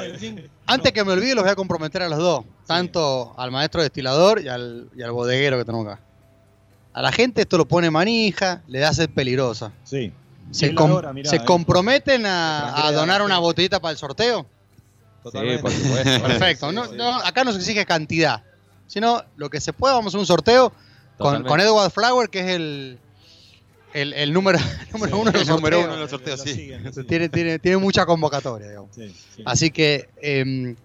antes 0.65 0.91
que 0.91 1.03
me 1.05 1.13
olvide, 1.13 1.35
los 1.35 1.43
voy 1.45 1.51
a 1.51 1.55
comprometer 1.55 2.01
a 2.01 2.09
los 2.09 2.19
dos. 2.19 2.43
Tanto 2.67 3.33
al 3.37 3.49
maestro 3.51 3.81
destilador 3.81 4.41
y 4.41 4.49
al, 4.49 4.89
y 4.95 5.01
al 5.03 5.11
bodeguero 5.11 5.57
que 5.57 5.63
tenemos 5.65 5.87
acá. 5.87 6.01
A 6.93 7.01
la 7.01 7.11
gente 7.13 7.41
esto 7.41 7.57
lo 7.57 7.65
pone 7.65 7.89
manija, 7.89 8.61
le 8.67 8.79
da 8.79 8.93
sed 8.93 9.09
peligrosa. 9.09 9.71
Sí. 9.85 10.11
Se, 10.51 10.75
com- 10.75 10.91
hora, 10.91 11.13
mirá, 11.13 11.29
¿se 11.29 11.37
eh. 11.37 11.45
comprometen 11.45 12.25
a, 12.25 12.87
a 12.87 12.91
donar 12.91 13.21
una 13.21 13.37
botellita 13.39 13.79
para 13.79 13.93
el 13.93 13.97
sorteo? 13.97 14.45
Sí, 15.23 15.57
por 15.61 15.71
supuesto. 15.71 16.23
Perfecto. 16.27 16.71
No, 16.71 16.91
no, 16.93 17.17
acá 17.17 17.43
no 17.43 17.51
se 17.51 17.57
exige 17.59 17.85
cantidad, 17.85 18.43
sino 18.87 19.23
lo 19.37 19.49
que 19.49 19.61
se 19.61 19.73
pueda, 19.73 19.93
vamos 19.95 20.07
a 20.07 20.09
hacer 20.11 20.19
un 20.19 20.25
sorteo 20.25 20.69
con, 20.69 20.77
Totalmente. 21.17 21.49
con 21.49 21.59
Edward 21.61 21.91
Flower, 21.91 22.29
que 22.29 22.39
es 22.39 22.47
el, 22.47 22.99
el, 23.93 24.13
el 24.13 24.33
número, 24.33 24.57
el 24.87 24.91
número 24.93 25.17
uno 25.19 25.31
de 25.31 25.39
los 25.39 25.47
El 25.47 25.55
número 25.55 25.77
sorteos. 25.77 25.83
uno 25.85 25.93
de 25.95 25.99
los 26.01 26.09
sorteos, 26.09 26.41
sí. 26.41 26.71
Tiene, 27.07 27.29
tiene, 27.29 27.59
tiene 27.59 27.77
mucha 27.77 28.05
convocatoria, 28.05 28.67
digamos. 28.69 28.89
Así 29.45 29.69
que 29.71 30.09
em, 30.21 30.75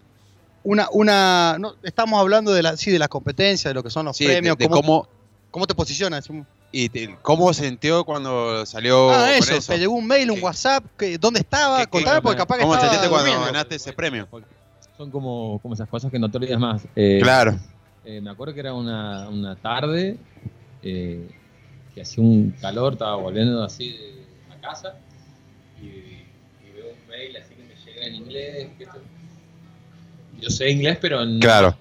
una, 0.64 0.88
una 0.92 1.56
no, 1.58 1.74
estamos 1.82 2.20
hablando 2.20 2.52
de 2.52 2.62
la, 2.62 2.76
sí, 2.76 2.90
de 2.90 2.98
las 2.98 3.08
competencias, 3.08 3.70
de 3.70 3.74
lo 3.74 3.82
que 3.82 3.90
son 3.90 4.04
los 4.06 4.16
Sí, 4.16 4.26
de- 4.26 4.32
premios, 4.34 4.58
de 4.58 4.68
cómo- 4.68 5.08
cómo 5.50 5.66
te 5.66 5.74
posicionas. 5.74 6.28
¿Y 6.78 6.90
te- 6.90 7.16
cómo 7.22 7.54
se 7.54 7.64
sintió 7.66 8.04
cuando 8.04 8.66
salió 8.66 9.10
ah, 9.10 9.32
eso, 9.32 9.56
eso? 9.56 9.72
te 9.72 9.78
llegó 9.78 9.94
un 9.94 10.06
mail, 10.06 10.30
un 10.30 10.42
WhatsApp, 10.42 10.84
que, 10.98 11.16
¿dónde 11.16 11.40
estaba? 11.40 11.86
Contame, 11.86 12.20
porque 12.20 12.36
capaz 12.36 12.56
que 12.56 12.62
¿Cómo 12.64 12.74
te 12.74 12.84
estaba 12.84 12.92
sentiste 12.92 13.08
cuando 13.08 13.46
ganaste 13.46 13.76
ese 13.76 13.94
premio? 13.94 14.28
Son 14.94 15.10
como, 15.10 15.58
como 15.62 15.72
esas 15.72 15.88
cosas 15.88 16.10
que 16.10 16.18
no 16.18 16.30
te 16.30 16.36
olvidas 16.36 16.60
más. 16.60 16.86
Eh, 16.94 17.18
Claro. 17.22 17.58
eh, 18.04 18.20
me 18.20 18.28
acuerdo 18.28 18.52
que 18.52 18.60
era 18.60 18.74
una, 18.74 19.26
una 19.30 19.56
tarde 19.56 20.18
eh, 20.82 21.30
que 21.94 22.02
hacía 22.02 22.22
un 22.22 22.50
calor, 22.60 22.92
estaba 22.92 23.16
volviendo 23.16 23.64
así 23.64 23.92
de 23.92 24.26
la 24.50 24.56
casa 24.60 24.98
y, 25.80 25.86
y 25.86 26.72
veo 26.74 26.88
un 26.90 27.08
mail 27.08 27.38
así 27.38 27.54
que 27.54 27.62
me 27.62 27.74
llega 27.74 28.06
en 28.06 28.14
inglés. 28.16 28.68
que 28.76 28.84
esto- 28.84 29.00
yo 30.42 30.50
sé 30.50 30.68
inglés, 30.70 30.98
pero 31.00 31.24
no, 31.24 31.40
Claro. 31.40 31.74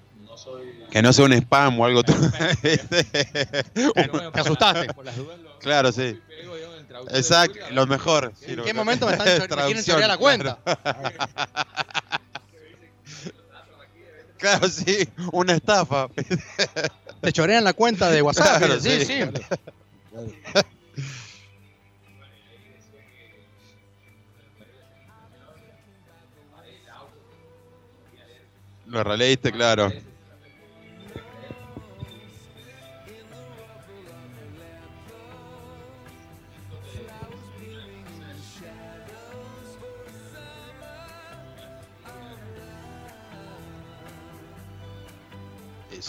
Que 0.96 1.02
no 1.02 1.12
sea 1.12 1.26
un 1.26 1.34
spam 1.34 1.78
o 1.78 1.84
algo. 1.84 2.02
Te 2.62 2.80
asustaste. 4.32 4.86
claro, 5.60 5.92
sí. 5.92 6.18
Exacto, 7.10 7.58
lo 7.72 7.86
mejor. 7.86 8.32
sí, 8.34 8.52
¿En 8.52 8.56
lo 8.56 8.64
qué 8.64 8.72
momento 8.72 9.04
me, 9.04 9.12
están, 9.12 9.26
me 9.26 9.64
quieren 9.66 9.84
chorear 9.84 10.08
la 10.08 10.16
cuenta? 10.16 10.58
Claro. 10.64 10.80
Claro, 14.38 14.68
sí, 14.68 15.06
una 15.32 15.54
estafa. 15.54 16.08
Te 17.20 17.32
chorean 17.32 17.64
la 17.64 17.74
cuenta 17.74 18.10
de 18.10 18.22
WhatsApp. 18.22 18.58
Claro, 18.58 18.80
sí, 18.80 19.04
sí. 19.04 19.06
sí. 19.06 19.20
Lo 28.86 29.04
releíste, 29.04 29.52
claro. 29.52 29.92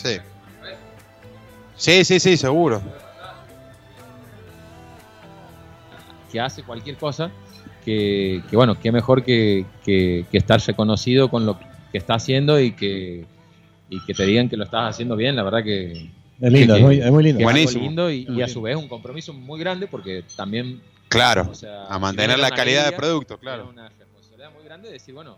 Sí. 0.04 0.18
Sí, 1.76 2.04
sí, 2.06 2.20
sí, 2.20 2.38
seguro. 2.38 2.82
que 6.32 6.40
hace 6.42 6.62
cualquier 6.64 6.98
cosa, 6.98 7.32
que, 7.86 8.42
que 8.50 8.56
bueno, 8.58 8.78
que 8.80 8.92
mejor 8.92 9.24
que, 9.24 9.66
que, 9.86 10.26
que 10.30 10.38
estar 10.38 10.60
reconocido 10.60 11.30
con 11.30 11.46
lo 11.46 11.58
que 11.92 11.98
está 11.98 12.16
haciendo 12.16 12.60
y 12.60 12.74
que, 12.74 13.26
y 13.90 14.06
que 14.06 14.14
te 14.14 14.26
digan 14.26 14.50
que 14.50 14.58
lo 14.58 14.66
estás 14.66 14.90
haciendo 14.90 15.16
bien, 15.16 15.36
la 15.38 15.44
verdad 15.44 15.64
que... 15.64 16.10
Es 16.40 16.52
lindo, 16.52 16.74
que- 16.74 16.80
es 16.82 16.86
muy- 16.86 17.00
es 17.00 17.12
muy 17.12 17.24
lindo. 17.24 17.44
Buenísimo. 17.44 17.84
lindo 17.84 18.12
y, 18.12 18.42
a 18.42 18.48
su 18.50 18.62
vez 18.62 18.76
un 18.76 18.88
compromiso 18.90 19.32
muy 19.34 19.58
grande 19.60 19.88
porque 19.88 20.24
también... 20.36 20.82
Claro, 21.08 21.48
o 21.50 21.56
sea, 21.56 21.86
a 21.86 21.98
mantener 21.98 22.38
la 22.38 22.50
calidad 22.52 22.82
de 22.82 22.88
alegría, 22.90 22.98
producto, 22.98 23.38
claro. 23.38 23.70
una 23.70 23.88
responsabilidad 23.88 24.52
muy 24.54 24.66
grande 24.66 24.88
de 24.90 24.94
decir, 24.96 25.14
bueno, 25.14 25.38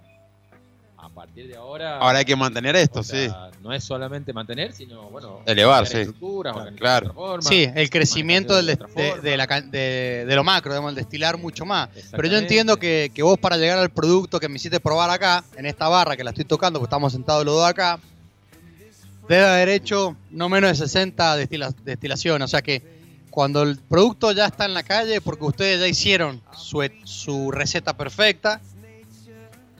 a 1.02 1.10
partir 1.10 1.48
de 1.48 1.56
ahora... 1.56 1.98
Ahora 1.98 2.20
hay 2.20 2.26
que 2.26 2.36
mantener 2.36 2.76
esto, 2.76 3.00
o 3.00 3.04
sea, 3.04 3.50
sí. 3.52 3.58
No 3.64 3.72
es 3.74 3.84
solamente 3.84 4.34
mantener, 4.34 4.74
sino, 4.74 5.04
bueno... 5.10 5.40
Elevar, 5.46 5.88
sí. 5.88 5.98
estructuras, 6.00 6.56
Claro. 6.78 7.06
de 7.06 7.10
otra 7.12 7.14
forma, 7.14 7.42
Sí, 7.50 7.68
el 7.74 7.90
crecimiento 7.90 8.56
del 8.56 8.66
de, 8.66 8.76
de 8.96 9.22
de- 9.22 9.38
la 9.38 9.48
can- 9.48 9.72
de- 9.72 10.26
de 10.28 10.36
lo 10.36 10.44
macro, 10.44 10.72
digamos, 10.74 10.90
el 10.90 10.96
destilar 10.96 11.38
mucho 11.38 11.66
más. 11.66 11.90
Pero 12.12 12.28
yo 12.28 12.38
entiendo 12.38 12.78
que, 12.78 13.12
que 13.14 13.24
vos 13.24 13.38
para 13.40 13.56
llegar 13.58 13.78
al 13.80 13.90
producto 13.90 14.40
que 14.40 14.50
me 14.50 14.58
hiciste 14.58 14.80
probar 14.80 15.10
acá, 15.10 15.44
en 15.56 15.66
esta 15.66 15.88
barra 15.88 16.18
que 16.18 16.24
la 16.24 16.32
estoy 16.32 16.46
tocando, 16.46 16.80
porque 16.80 16.88
estamos 16.90 17.14
sentados 17.14 17.46
los 17.46 17.56
dos 17.56 17.66
acá, 17.66 18.00
debe 19.28 19.46
haber 19.48 19.70
hecho 19.70 20.16
no 20.32 20.50
menos 20.50 20.70
de 20.72 20.76
60 20.76 21.38
destila- 21.38 21.74
destilaciones. 21.84 22.46
O 22.46 22.48
sea 22.48 22.62
que 22.62 22.82
cuando 23.30 23.62
el 23.64 23.78
producto 23.78 24.32
ya 24.32 24.48
está 24.48 24.66
en 24.66 24.74
la 24.74 24.84
calle, 24.84 25.22
porque 25.22 25.46
ustedes 25.46 25.80
ya 25.80 25.88
hicieron 25.88 26.42
su, 26.58 26.82
e- 26.84 27.00
su 27.04 27.52
receta 27.52 27.96
perfecta, 27.96 28.60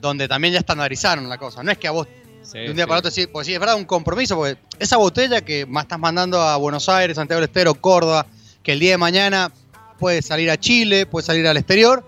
donde 0.00 0.28
también 0.28 0.52
ya 0.54 0.60
estandarizaron 0.60 1.28
la 1.28 1.38
cosa. 1.38 1.62
No 1.62 1.70
es 1.70 1.78
que 1.78 1.88
a 1.88 1.90
vos 1.90 2.06
de 2.52 2.70
un 2.70 2.74
día 2.74 2.84
sí. 2.84 2.88
para 2.88 2.98
otro 2.98 3.10
decir, 3.10 3.30
pues 3.30 3.46
sí, 3.46 3.54
es 3.54 3.60
verdad, 3.60 3.76
un 3.76 3.84
compromiso, 3.84 4.34
porque 4.36 4.58
esa 4.78 4.96
botella 4.96 5.42
que 5.42 5.66
más 5.66 5.84
estás 5.84 5.98
mandando 5.98 6.40
a 6.40 6.56
Buenos 6.56 6.88
Aires, 6.88 7.16
Santiago 7.16 7.40
del 7.40 7.48
Estero, 7.48 7.74
Córdoba, 7.74 8.26
que 8.62 8.72
el 8.72 8.80
día 8.80 8.92
de 8.92 8.98
mañana 8.98 9.52
puede 9.98 10.22
salir 10.22 10.50
a 10.50 10.58
Chile, 10.58 11.06
puede 11.06 11.24
salir 11.24 11.46
al 11.46 11.56
exterior, 11.56 12.04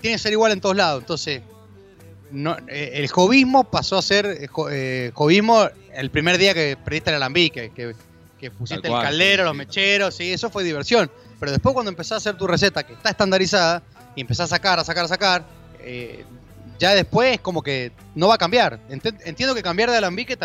tiene 0.00 0.16
que 0.16 0.22
ser 0.22 0.32
igual 0.32 0.52
en 0.52 0.60
todos 0.60 0.76
lados. 0.76 1.02
Entonces, 1.02 1.42
no, 2.30 2.56
eh, 2.68 2.92
el 2.94 3.08
jovismo 3.08 3.64
pasó 3.64 3.98
a 3.98 4.02
ser 4.02 4.26
eh, 4.26 4.48
eh, 4.70 5.10
jovismo 5.14 5.68
el 5.92 6.10
primer 6.10 6.38
día 6.38 6.54
que 6.54 6.76
perdiste 6.82 7.10
el 7.10 7.16
alambique, 7.16 7.72
que, 7.74 7.94
que 8.38 8.50
pusiste 8.50 8.88
cual, 8.88 9.02
el 9.02 9.08
caldero, 9.08 9.42
sí, 9.42 9.46
los 9.46 9.56
mecheros, 9.56 10.14
sí, 10.14 10.32
eso 10.32 10.50
fue 10.50 10.64
diversión. 10.64 11.10
Pero 11.38 11.52
después 11.52 11.74
cuando 11.74 11.90
empezás 11.90 12.12
a 12.12 12.16
hacer 12.16 12.36
tu 12.36 12.46
receta 12.46 12.84
que 12.84 12.94
está 12.94 13.10
estandarizada 13.10 13.82
y 14.14 14.22
empezás 14.22 14.52
a 14.52 14.56
sacar, 14.56 14.78
a 14.78 14.84
sacar, 14.84 15.04
a 15.04 15.08
sacar, 15.08 15.44
eh, 15.80 16.24
ya 16.78 16.94
después 16.94 17.34
es 17.34 17.40
como 17.40 17.62
que 17.62 17.92
no 18.14 18.28
va 18.28 18.34
a 18.34 18.38
cambiar. 18.38 18.78
Ent- 18.88 19.20
Entiendo 19.24 19.54
que 19.54 19.62
cambiar 19.62 19.90
de 19.90 19.96
alambique 19.96 20.36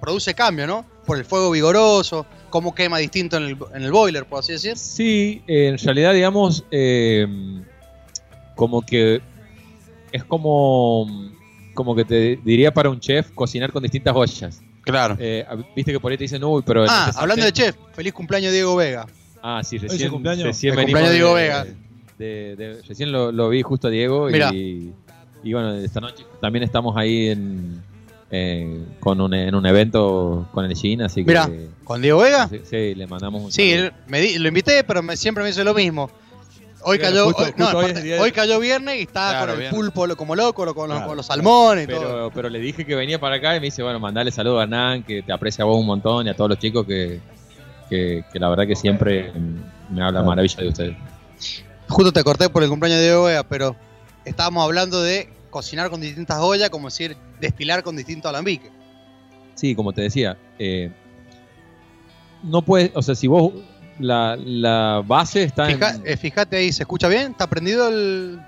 produce 0.00 0.34
cambio, 0.34 0.66
¿no? 0.66 0.84
Por 1.06 1.18
el 1.18 1.24
fuego 1.24 1.50
vigoroso, 1.50 2.26
cómo 2.50 2.74
quema 2.74 2.98
distinto 2.98 3.36
en 3.36 3.42
el, 3.44 3.56
en 3.74 3.82
el 3.82 3.92
boiler, 3.92 4.24
por 4.26 4.40
así 4.40 4.52
decir. 4.52 4.76
Sí, 4.76 5.42
en 5.46 5.76
realidad, 5.78 6.12
digamos, 6.14 6.64
eh, 6.70 7.26
como 8.54 8.82
que 8.84 9.20
es 10.12 10.24
como, 10.24 11.30
como 11.74 11.94
que 11.96 12.04
te 12.04 12.38
diría 12.44 12.72
para 12.72 12.90
un 12.90 13.00
chef 13.00 13.30
cocinar 13.32 13.72
con 13.72 13.82
distintas 13.82 14.14
ollas. 14.14 14.60
Claro. 14.82 15.16
Eh, 15.18 15.44
Viste 15.74 15.92
que 15.92 16.00
por 16.00 16.12
ahí 16.12 16.18
te 16.18 16.24
dicen, 16.24 16.44
uy, 16.44 16.62
pero. 16.64 16.84
en 16.84 16.90
Ah, 16.90 17.06
este 17.08 17.20
hablando 17.20 17.44
de 17.44 17.52
chef, 17.52 17.74
feliz 17.94 18.12
cumpleaños 18.12 18.52
Diego 18.52 18.76
Vega. 18.76 19.06
Ah, 19.42 19.62
sí, 19.64 19.78
recién, 19.78 20.10
cumpleaños. 20.10 20.44
recién 20.44 20.72
El 20.74 20.80
cumpleaños 20.84 21.10
de 21.10 21.14
Diego 21.16 21.34
de- 21.34 21.42
Vega. 21.42 21.66
de- 22.18 22.56
de- 22.56 22.82
recién 22.82 23.10
lo, 23.10 23.32
lo 23.32 23.48
vi 23.48 23.62
justo 23.62 23.88
a 23.88 23.90
Diego 23.90 24.26
Mirá. 24.28 24.50
y, 24.54 24.92
y 25.44 25.52
bueno, 25.52 25.74
esta 25.74 26.00
noche 26.00 26.24
también 26.40 26.62
estamos 26.64 26.96
ahí 26.96 27.28
en, 27.28 27.82
eh, 28.30 28.82
con 29.00 29.20
un, 29.20 29.32
en 29.34 29.54
un 29.54 29.64
evento 29.66 30.48
con 30.52 30.64
el 30.64 30.74
Gin, 30.76 31.02
así 31.02 31.22
que... 31.24 31.28
Mirá, 31.30 31.48
¿con 31.84 32.02
Diego 32.02 32.20
Vega? 32.20 32.48
Sí, 32.48 32.60
sí, 32.64 32.94
le 32.94 33.06
mandamos 33.06 33.42
un 33.44 33.52
Sí, 33.52 33.72
él- 33.72 33.92
me 34.08 34.20
di- 34.20 34.38
lo 34.38 34.48
invité, 34.48 34.82
pero 34.84 35.02
me- 35.02 35.16
siempre 35.16 35.44
me 35.44 35.50
hizo 35.50 35.62
lo 35.62 35.74
mismo. 35.74 36.10
Hoy 36.86 36.98
cayó, 36.98 37.24
justo- 37.26 37.44
hoy, 37.44 37.52
no, 37.56 37.64
justo 37.66 37.78
hoy 37.78 37.84
es 37.84 37.90
aparte, 37.90 37.98
el 38.00 38.04
día 38.04 38.14
de- 38.16 38.20
hoy 38.20 38.32
cayó 38.32 38.60
viernes 38.60 38.96
y 38.98 39.02
estaba 39.02 39.30
Claro, 39.30 39.44
con 39.46 39.50
el 39.52 39.58
viernes. 39.60 39.78
pulpo 39.80 40.06
lo- 40.06 40.16
como 40.16 40.34
loco, 40.36 40.64
lo- 40.66 40.74
con, 40.74 40.88
los, 40.90 41.00
con 41.02 41.16
los 41.16 41.24
salmones 41.26 41.84
y 41.84 41.86
pero, 41.86 42.00
todo. 42.00 42.30
Pero 42.30 42.48
le 42.50 42.58
dije 42.58 42.84
que 42.84 42.94
venía 42.94 43.18
para 43.18 43.36
acá 43.36 43.56
y 43.56 43.60
me 43.60 43.66
dice, 43.66 43.82
bueno, 43.82 43.98
mandale 44.00 44.30
saludos 44.30 44.60
a 44.60 44.62
Hernán, 44.64 45.02
que 45.02 45.22
te 45.22 45.32
aprecia 45.32 45.62
a 45.62 45.66
vos 45.66 45.78
un 45.78 45.86
montón 45.86 46.26
y 46.26 46.30
a 46.30 46.34
todos 46.34 46.50
los 46.50 46.58
chicos 46.58 46.86
que, 46.86 47.20
que, 47.88 48.24
que 48.32 48.38
la 48.38 48.48
verdad 48.50 48.66
que 48.66 48.76
siempre 48.76 49.32
me 49.90 50.02
habla 50.02 50.22
maravilla 50.22 50.56
de 50.62 50.68
ustedes. 50.68 50.96
Justo 51.88 52.12
te 52.12 52.22
corté 52.24 52.48
por 52.50 52.62
el 52.62 52.68
cumpleaños 52.68 52.98
de 52.98 53.04
Diego 53.04 53.24
Vega, 53.24 53.42
pero 53.44 53.76
estábamos 54.24 54.64
hablando 54.64 55.02
de 55.02 55.28
cocinar 55.50 55.90
con 55.90 56.00
distintas 56.00 56.38
ollas, 56.40 56.70
como 56.70 56.88
decir, 56.88 57.16
destilar 57.40 57.82
con 57.82 57.96
distinto 57.96 58.28
alambique. 58.28 58.70
Sí, 59.54 59.74
como 59.74 59.92
te 59.92 60.02
decía, 60.02 60.36
eh, 60.58 60.90
no 62.42 62.62
puedes, 62.62 62.90
o 62.94 63.02
sea, 63.02 63.14
si 63.14 63.26
vos, 63.28 63.52
la, 63.98 64.36
la 64.36 65.02
base 65.06 65.44
está 65.44 65.66
Fija- 65.68 65.94
en... 65.96 66.02
eh, 66.06 66.16
fíjate 66.16 66.56
ahí, 66.56 66.72
¿se 66.72 66.82
escucha 66.82 67.06
bien? 67.08 67.32
¿Está 67.32 67.46
prendido 67.48 67.88
el...? 67.88 68.40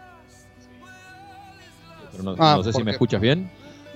pero 2.13 2.23
no, 2.25 2.35
Ah, 2.39 2.55
no 2.57 2.63
sé 2.65 2.71
si 2.71 2.73
porque- 2.75 2.85
me 2.85 2.91
escuchas 2.93 3.21
bien. 3.21 3.51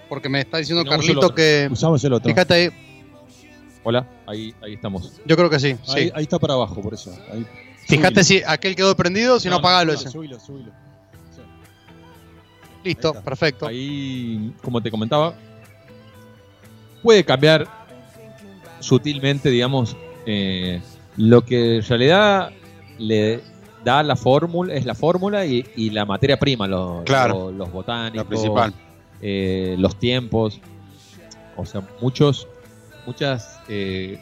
Porque 0.08 0.28
me 0.28 0.40
está 0.40 0.58
diciendo 0.58 0.82
No, 0.84 0.90
Carlito 0.90 1.34
que... 1.34 1.68
Usamos 1.70 2.02
el 2.04 2.12
otro. 2.12 2.28
Fíjate 2.28 2.54
ahí, 2.54 2.70
Hola, 3.84 4.06
ahí, 4.26 4.54
ahí 4.62 4.74
estamos. 4.74 5.20
yo 5.24 5.36
creo 5.36 5.48
que 5.48 5.58
sí. 5.58 5.68
Ahí, 5.88 6.04
sí. 6.08 6.12
ahí 6.14 6.22
está 6.24 6.38
para 6.38 6.54
abajo, 6.54 6.82
por 6.82 6.92
eso. 6.94 7.16
Ahí. 7.32 7.46
Fíjate 7.86 8.22
si 8.24 8.42
aquel 8.46 8.76
quedó 8.76 8.94
prendido, 8.96 9.40
si 9.40 9.48
no, 9.48 9.56
apagalo 9.56 9.92
ese. 9.92 10.10
Subilo, 10.10 10.38
subilo. 10.38 10.70
Listo, 12.84 13.12
perfecto. 13.22 13.66
Ahí, 13.66 14.52
como 14.62 14.80
te 14.80 14.90
comentaba, 14.90 15.34
puede 17.02 17.24
cambiar 17.24 17.66
sutilmente, 18.80 19.50
digamos, 19.50 19.96
eh, 20.26 20.80
lo 21.16 21.44
que 21.44 21.76
en 21.76 21.82
realidad 21.82 22.50
le 22.98 23.40
da 23.84 24.02
la 24.02 24.16
fórmula, 24.16 24.74
es 24.74 24.84
la 24.86 24.94
fórmula 24.94 25.44
y, 25.46 25.64
y 25.76 25.90
la 25.90 26.04
materia 26.04 26.38
prima, 26.38 26.66
los, 26.66 27.02
Claro. 27.04 27.46
los, 27.50 27.54
los 27.54 27.72
botánicos, 27.72 28.26
principal. 28.26 28.72
eh, 29.20 29.76
los 29.78 29.96
tiempos, 29.98 30.60
o 31.56 31.64
sea, 31.66 31.82
muchos, 32.00 32.46
muchas 33.06 33.60
eh, 33.68 34.18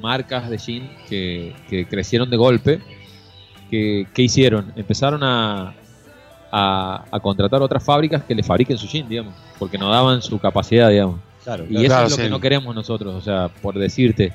marcas 0.00 0.48
de 0.50 0.58
que, 1.08 1.54
que 1.68 1.86
crecieron 1.86 2.28
de 2.30 2.36
golpe, 2.36 2.80
que, 3.70 4.06
que 4.12 4.22
hicieron? 4.22 4.72
Empezaron 4.76 5.22
a, 5.22 5.74
a, 6.54 7.04
a 7.10 7.18
contratar 7.20 7.62
otras 7.62 7.82
fábricas 7.82 8.22
que 8.24 8.34
le 8.34 8.42
fabriquen 8.42 8.76
su 8.76 8.86
gin, 8.86 9.08
digamos, 9.08 9.34
porque 9.58 9.78
no 9.78 9.88
daban 9.90 10.20
su 10.20 10.38
capacidad, 10.38 10.90
digamos. 10.90 11.18
Claro, 11.42 11.64
y 11.68 11.76
eso 11.78 11.86
claro, 11.86 12.04
es 12.04 12.10
lo 12.10 12.16
sí. 12.16 12.22
que 12.22 12.28
no 12.30 12.40
queremos 12.40 12.74
nosotros, 12.74 13.14
o 13.14 13.20
sea, 13.22 13.48
por 13.48 13.76
decirte. 13.78 14.32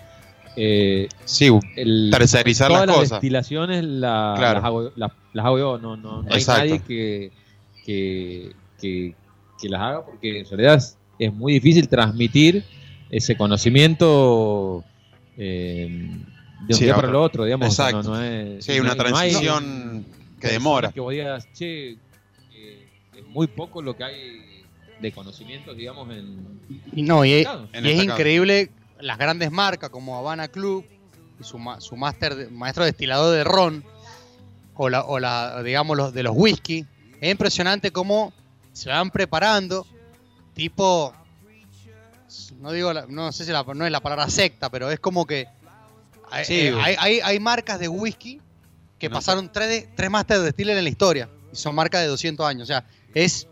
eh, 0.59 1.07
Sí, 1.23 1.51
el- 1.75 2.09
tercerizar 2.11 2.69
todas 2.69 2.87
las 2.87 2.95
cosas. 2.95 3.09
destilaciones 3.11 3.83
la- 3.83 4.33
Claro. 4.35 4.55
las, 4.55 4.65
hago, 4.65 4.91
las- 4.95 5.11
las 5.31 5.45
hago 5.45 5.59
yo, 5.59 5.77
no, 5.77 5.95
no, 5.95 6.23
no 6.23 6.33
hay 6.33 6.43
nadie 6.47 6.79
que, 6.79 7.31
que, 7.85 8.51
que, 8.81 9.15
que 9.61 9.69
las 9.69 9.79
haga 9.81 10.03
porque 10.03 10.39
en 10.39 10.45
realidad 10.49 10.73
es, 10.75 10.97
es 11.19 11.31
muy 11.31 11.53
difícil 11.53 11.87
transmitir 11.87 12.63
ese 13.11 13.37
conocimiento 13.37 14.83
eh, 15.37 15.87
de 15.89 16.73
un 16.73 16.73
Sí, 16.73 16.85
día 16.85 16.95
para 16.95 17.09
el 17.09 17.15
otro, 17.15 17.43
digamos. 17.45 17.67
Exacto. 17.67 18.01
No, 18.03 18.15
no 18.15 18.21
es, 18.23 18.65
Sí, 18.65 18.71
una 18.79 18.79
y 18.79 18.81
no 18.83 18.91
hay 18.91 18.97
transición 18.97 20.05
que 20.41 20.47
demora. 20.49 20.91
Que 20.91 20.99
vos 20.99 21.11
digas, 21.11 21.47
che, 21.53 21.97
es 23.15 23.25
muy 23.27 23.47
poco 23.47 23.81
lo 23.81 23.95
que 23.95 24.03
hay 24.03 24.63
de 24.99 25.11
conocimientos, 25.11 25.75
digamos, 25.77 26.09
en... 26.11 26.59
Y 26.93 27.03
no, 27.03 27.23
y, 27.25 27.33
es- 27.33 27.45
Claro. 27.45 27.67
y 27.73 27.89
es 27.91 28.03
increíble 28.03 28.71
las 28.99 29.17
grandes 29.17 29.51
marcas 29.51 29.89
como 29.89 30.17
Habana 30.17 30.47
Club 30.47 30.85
y 31.39 31.43
su, 31.43 31.57
ma- 31.59 31.79
su 31.81 31.95
máster 31.95 32.35
de- 32.35 32.47
maestro 32.49 32.83
destilador 32.83 33.35
de 33.35 33.43
ron 33.43 33.83
o 34.75 34.89
la, 34.89 35.03
o 35.03 35.19
la 35.19 35.61
digamos 35.63 35.95
los 35.97 36.13
de 36.13 36.23
los 36.23 36.33
whisky. 36.35 36.85
Es 37.21 37.31
impresionante 37.31 37.91
cómo 37.91 38.33
se 38.73 38.89
van 38.89 39.09
preparando 39.11 39.85
tipo 40.53 41.13
no 42.59 42.71
digo 42.71 42.91
la- 42.93 43.05
no 43.07 43.31
sé 43.31 43.45
si 43.45 43.51
la, 43.51 43.63
no 43.63 43.85
es 43.85 43.91
la 43.91 44.01
palabra 44.01 44.29
secta, 44.29 44.69
pero 44.69 44.89
es 44.91 44.99
como 44.99 45.25
que 45.25 45.47
hay, 46.31 46.45
Sí. 46.45 46.53
eh, 46.55 46.75
hay, 46.81 46.95
hay- 46.99 47.19
hay 47.23 47.39
marcas 47.39 47.79
de 47.79 47.87
whisky 47.87 48.41
que 48.99 49.09
No 49.09 49.15
pasaron 49.15 49.51
tres, 49.51 49.87
tres 49.95 50.09
máster 50.09 50.39
de 50.39 50.45
destiler 50.45 50.75
en 50.77 50.83
la 50.83 50.89
historia 50.89 51.29
y 51.51 51.55
son 51.55 51.75
marcas 51.75 52.01
de 52.01 52.07
200 52.07 52.45
años. 52.45 52.63
O 52.63 52.65
sea, 52.65 52.85
es 53.13 53.47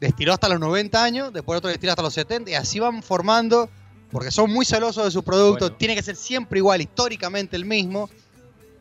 destiló 0.00 0.32
hasta 0.32 0.48
los 0.48 0.60
90 0.60 1.02
años, 1.02 1.32
después 1.32 1.58
otro 1.58 1.70
destiló 1.70 1.92
hasta 1.92 2.02
los 2.02 2.14
70 2.14 2.50
y 2.50 2.54
así 2.54 2.78
van 2.78 3.02
formando 3.02 3.70
porque 4.10 4.30
son 4.30 4.52
muy 4.52 4.64
celosos 4.64 5.04
de 5.04 5.10
sus 5.10 5.24
productos, 5.24 5.76
tiene 5.78 5.94
que 5.94 6.02
ser 6.02 6.14
siempre 6.14 6.58
igual, 6.58 6.80
históricamente 6.80 7.56
el 7.56 7.64
mismo 7.64 8.08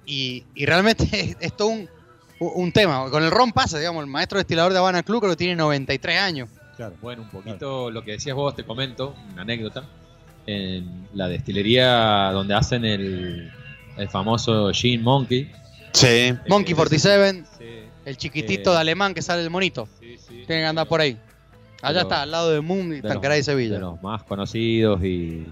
y, 0.05 0.43
y 0.53 0.65
realmente 0.65 1.07
es, 1.11 1.37
es 1.39 1.55
todo 1.55 1.69
un, 1.69 1.89
un 2.39 2.71
tema. 2.71 3.09
Con 3.09 3.23
el 3.23 3.31
ron 3.31 3.51
pasa, 3.51 3.79
digamos, 3.79 4.03
el 4.03 4.09
maestro 4.09 4.37
destilador 4.37 4.73
de 4.73 4.79
Habana 4.79 5.03
Club 5.03 5.21
creo 5.21 5.31
que 5.31 5.37
tiene 5.37 5.55
93 5.55 6.19
años. 6.19 6.49
Claro. 6.75 6.95
Bueno, 7.01 7.23
un 7.23 7.29
poquito 7.29 7.91
lo 7.91 8.03
que 8.03 8.11
decías 8.11 8.35
vos, 8.35 8.55
te 8.55 8.63
comento, 8.63 9.15
una 9.31 9.43
anécdota. 9.43 9.85
En 10.45 11.07
la 11.13 11.29
destilería 11.29 12.31
donde 12.33 12.53
hacen 12.53 12.83
el, 12.83 13.49
el 13.95 14.09
famoso 14.09 14.71
Gin 14.73 15.01
Monkey. 15.01 15.49
Sí. 15.93 16.33
Monkey 16.49 16.73
Eh, 16.73 16.75
47, 16.75 17.43
sí. 17.57 17.65
El 18.05 18.17
chiquitito 18.17 18.71
Eh, 18.71 18.73
de 18.73 18.79
alemán 18.79 19.13
que 19.13 19.21
sale 19.21 19.41
el 19.43 19.49
monito. 19.49 19.87
Tiene 19.99 20.45
que 20.47 20.65
andar 20.65 20.87
por 20.87 21.01
ahí. 21.01 21.17
Allá 21.81 22.01
está, 22.01 22.21
al 22.21 22.31
lado 22.31 22.51
de 22.51 22.61
Moon 22.61 22.93
y 22.93 23.01
de 23.01 23.01
Tanqueray 23.01 23.39
de 23.39 23.43
Sevilla. 23.43 23.73
de 23.73 23.79
los 23.79 24.01
más 24.01 24.23
conocidos 24.23 25.03
y, 25.03 25.45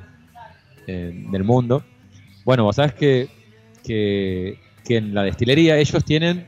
eh, 0.88 1.26
del 1.30 1.44
mundo. 1.44 1.84
Bueno, 2.45 2.64
vos 2.64 2.78
sabés 2.78 2.94
que, 2.94 3.30
que, 3.84 4.57
que 4.86 4.98
en 4.98 5.14
la 5.14 5.23
destilería 5.23 5.78
ellos 5.78 6.03
tienen, 6.06 6.48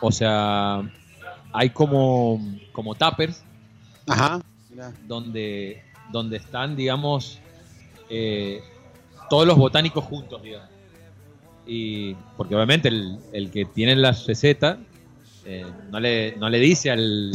o 0.00 0.10
sea, 0.10 0.82
hay 1.52 1.70
como, 1.70 2.40
como 2.72 2.94
tuppers 2.94 3.44
Ajá. 4.06 4.40
donde, 5.06 5.82
donde 6.10 6.38
están, 6.38 6.74
digamos, 6.74 7.38
eh, 8.08 8.62
todos 9.28 9.46
los 9.46 9.58
botánicos 9.58 10.04
juntos, 10.04 10.42
digamos. 10.42 10.68
Y 11.70 12.14
porque 12.36 12.54
obviamente 12.54 12.88
el, 12.88 13.18
el 13.32 13.50
que 13.50 13.66
tiene 13.66 13.94
la 13.94 14.12
receta 14.12 14.78
eh, 15.44 15.66
no, 15.90 16.00
le, 16.00 16.34
no 16.36 16.48
le 16.48 16.58
dice 16.58 16.90
al. 16.90 17.30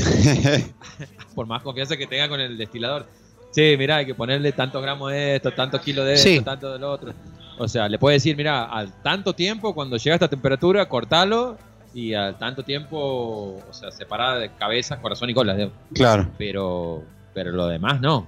por 1.35 1.45
más 1.45 1.61
confianza 1.61 1.95
que 1.97 2.07
tenga 2.07 2.27
con 2.27 2.39
el 2.41 2.57
destilador, 2.57 3.07
sí, 3.51 3.75
mira, 3.77 3.97
hay 3.97 4.05
que 4.05 4.15
ponerle 4.15 4.51
tantos 4.51 4.81
gramos 4.81 5.11
de 5.11 5.35
esto, 5.35 5.51
tantos 5.51 5.81
kilos 5.81 6.05
de 6.05 6.13
esto, 6.13 6.29
Sí. 6.29 6.41
tanto 6.41 6.73
del 6.73 6.83
otro. 6.83 7.13
O 7.59 7.67
sea, 7.67 7.87
le 7.87 7.99
puede 7.99 8.15
decir, 8.15 8.35
mira, 8.35 8.65
al 8.65 9.01
tanto 9.03 9.33
tiempo, 9.33 9.75
cuando 9.75 9.97
llega 9.97 10.13
a 10.13 10.17
esta 10.17 10.27
temperatura, 10.27 10.87
cortalo 10.89 11.57
y 11.93 12.15
al 12.15 12.37
tanto 12.39 12.63
tiempo, 12.63 13.61
o 13.69 13.73
sea, 13.73 13.91
separada 13.91 14.39
de 14.39 14.49
cabeza, 14.55 14.99
corazón 14.99 15.29
y 15.29 15.35
cola. 15.35 15.69
Claro. 15.93 16.27
Pero, 16.39 17.03
pero 17.35 17.51
lo 17.51 17.67
demás 17.67 18.01
no. 18.01 18.27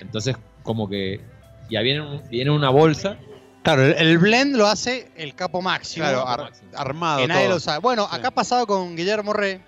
Entonces, 0.00 0.36
como 0.62 0.88
que 0.88 1.20
ya 1.68 1.80
viene, 1.80 2.20
viene 2.30 2.50
una 2.52 2.70
bolsa. 2.70 3.16
Claro, 3.62 3.84
el, 3.84 4.18
blend 4.18 4.56
lo 4.56 4.66
hace 4.66 5.10
el 5.16 5.34
capo 5.34 5.62
máximo. 5.62 6.04
Claro, 6.04 6.26
ar- 6.26 6.52
armado 6.74 7.20
que 7.20 7.28
nadie 7.28 7.44
todo. 7.44 7.54
lo 7.54 7.60
sabe. 7.60 7.78
Bueno, 7.78 8.08
acá 8.10 8.28
ha 8.28 8.32
pasado 8.32 8.66
con 8.66 8.96
Guillermo 8.96 9.32
Re, 9.32 9.60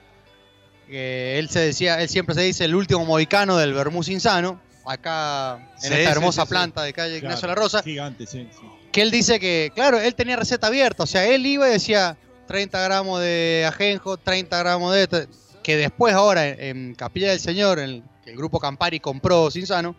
que 0.89 1.39
él 1.39 1.49
se 1.49 1.61
decía, 1.61 2.01
él 2.03 2.09
siempre 2.09 2.35
se 2.35 2.43
dice 2.43 2.65
el 2.65 2.75
último 2.75 3.05
mohicano 3.05 3.57
del 3.57 3.73
Bermús 3.73 4.09
Insano, 4.09 4.61
acá 4.85 5.59
en 5.83 5.93
Sí, 5.93 5.95
esta 5.95 6.11
hermosa 6.11 6.43
sí, 6.43 6.49
planta 6.49 6.83
de 6.83 6.93
calle 6.93 7.21
Claro, 7.21 7.27
Ignacio 7.27 7.49
La 7.49 7.55
Rosa, 7.55 7.83
Gigante, 7.83 8.27
sí. 8.27 8.49
que 8.93 9.03
él 9.03 9.11
dice 9.11 9.39
que, 9.41 9.71
claro, 9.75 10.01
él 10.01 10.15
tenía 10.15 10.37
receta 10.37 10.67
abierta, 10.67 11.05
o 11.05 11.07
sea, 11.07 11.25
él 11.27 11.47
iba 11.47 11.69
y 11.69 11.73
decía 11.73 12.17
30 12.49 12.83
gramos 12.83 13.21
de 13.21 13.65
ajenjo, 13.67 14.17
30 14.19 14.59
gramos 14.59 14.93
de 14.93 15.03
esto, 15.05 15.19
que 15.63 15.77
después 15.77 16.13
ahora 16.15 16.47
en, 16.49 16.95
Capilla 16.95 17.31
del 17.31 17.41
Señor, 17.41 17.79
en 17.79 17.85
el, 17.89 18.03
que 18.25 18.31
el 18.33 18.37
grupo 18.37 18.59
Campari 18.61 19.01
compró 19.01 19.51
Cinsano, 19.51 19.95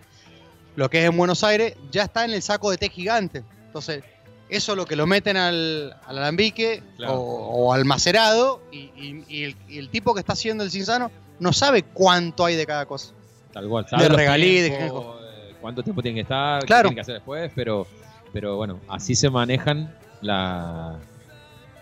lo 0.75 0.89
que 0.89 0.99
es 1.01 1.05
en 1.09 1.17
Buenos 1.17 1.43
Aires, 1.43 1.75
ya 1.91 2.03
está 2.03 2.25
en 2.25 2.31
el 2.33 2.41
saco 2.41 2.69
de 2.69 2.77
té 2.77 2.89
gigante. 2.89 3.43
Entonces, 3.75 4.05
eso 4.47 4.71
es 4.71 4.77
lo 4.77 4.85
que 4.85 4.95
lo 4.95 5.05
meten 5.05 5.35
al, 5.35 5.93
al 6.07 6.17
alambique 6.17 6.81
Claro. 6.95 7.15
o, 7.15 7.65
o 7.67 7.73
al 7.73 7.83
macerado 7.83 8.61
y, 8.71 8.77
y- 8.95 9.23
y 9.27 9.43
el, 9.43 9.55
y 9.67 9.79
el 9.79 9.89
tipo 9.89 10.13
que 10.13 10.21
está 10.21 10.31
haciendo 10.31 10.63
el 10.63 10.71
Cinsano 10.71 11.11
no 11.41 11.51
sabe 11.51 11.83
cuánto 11.83 12.45
hay 12.45 12.55
de 12.55 12.65
cada 12.65 12.85
cosa. 12.85 13.11
Tal 13.51 13.67
cual. 13.67 13.85
Sabe 13.89 14.07
regalí, 14.07 14.61
de 14.61 14.69
tiempos, 14.69 15.17
eh, 15.23 15.55
cuánto 15.59 15.83
tiempo 15.83 16.01
tiene 16.01 16.15
que 16.15 16.21
estar, 16.21 16.61
qué 16.63 16.73
tiene 16.73 16.95
que 16.95 17.01
hacer 17.01 17.15
después, 17.15 17.51
pero, 17.53 17.85
pero 18.31 18.55
bueno, 18.55 18.79
así 18.87 19.13
se 19.13 19.29
manejan 19.29 19.93
la, 20.21 20.95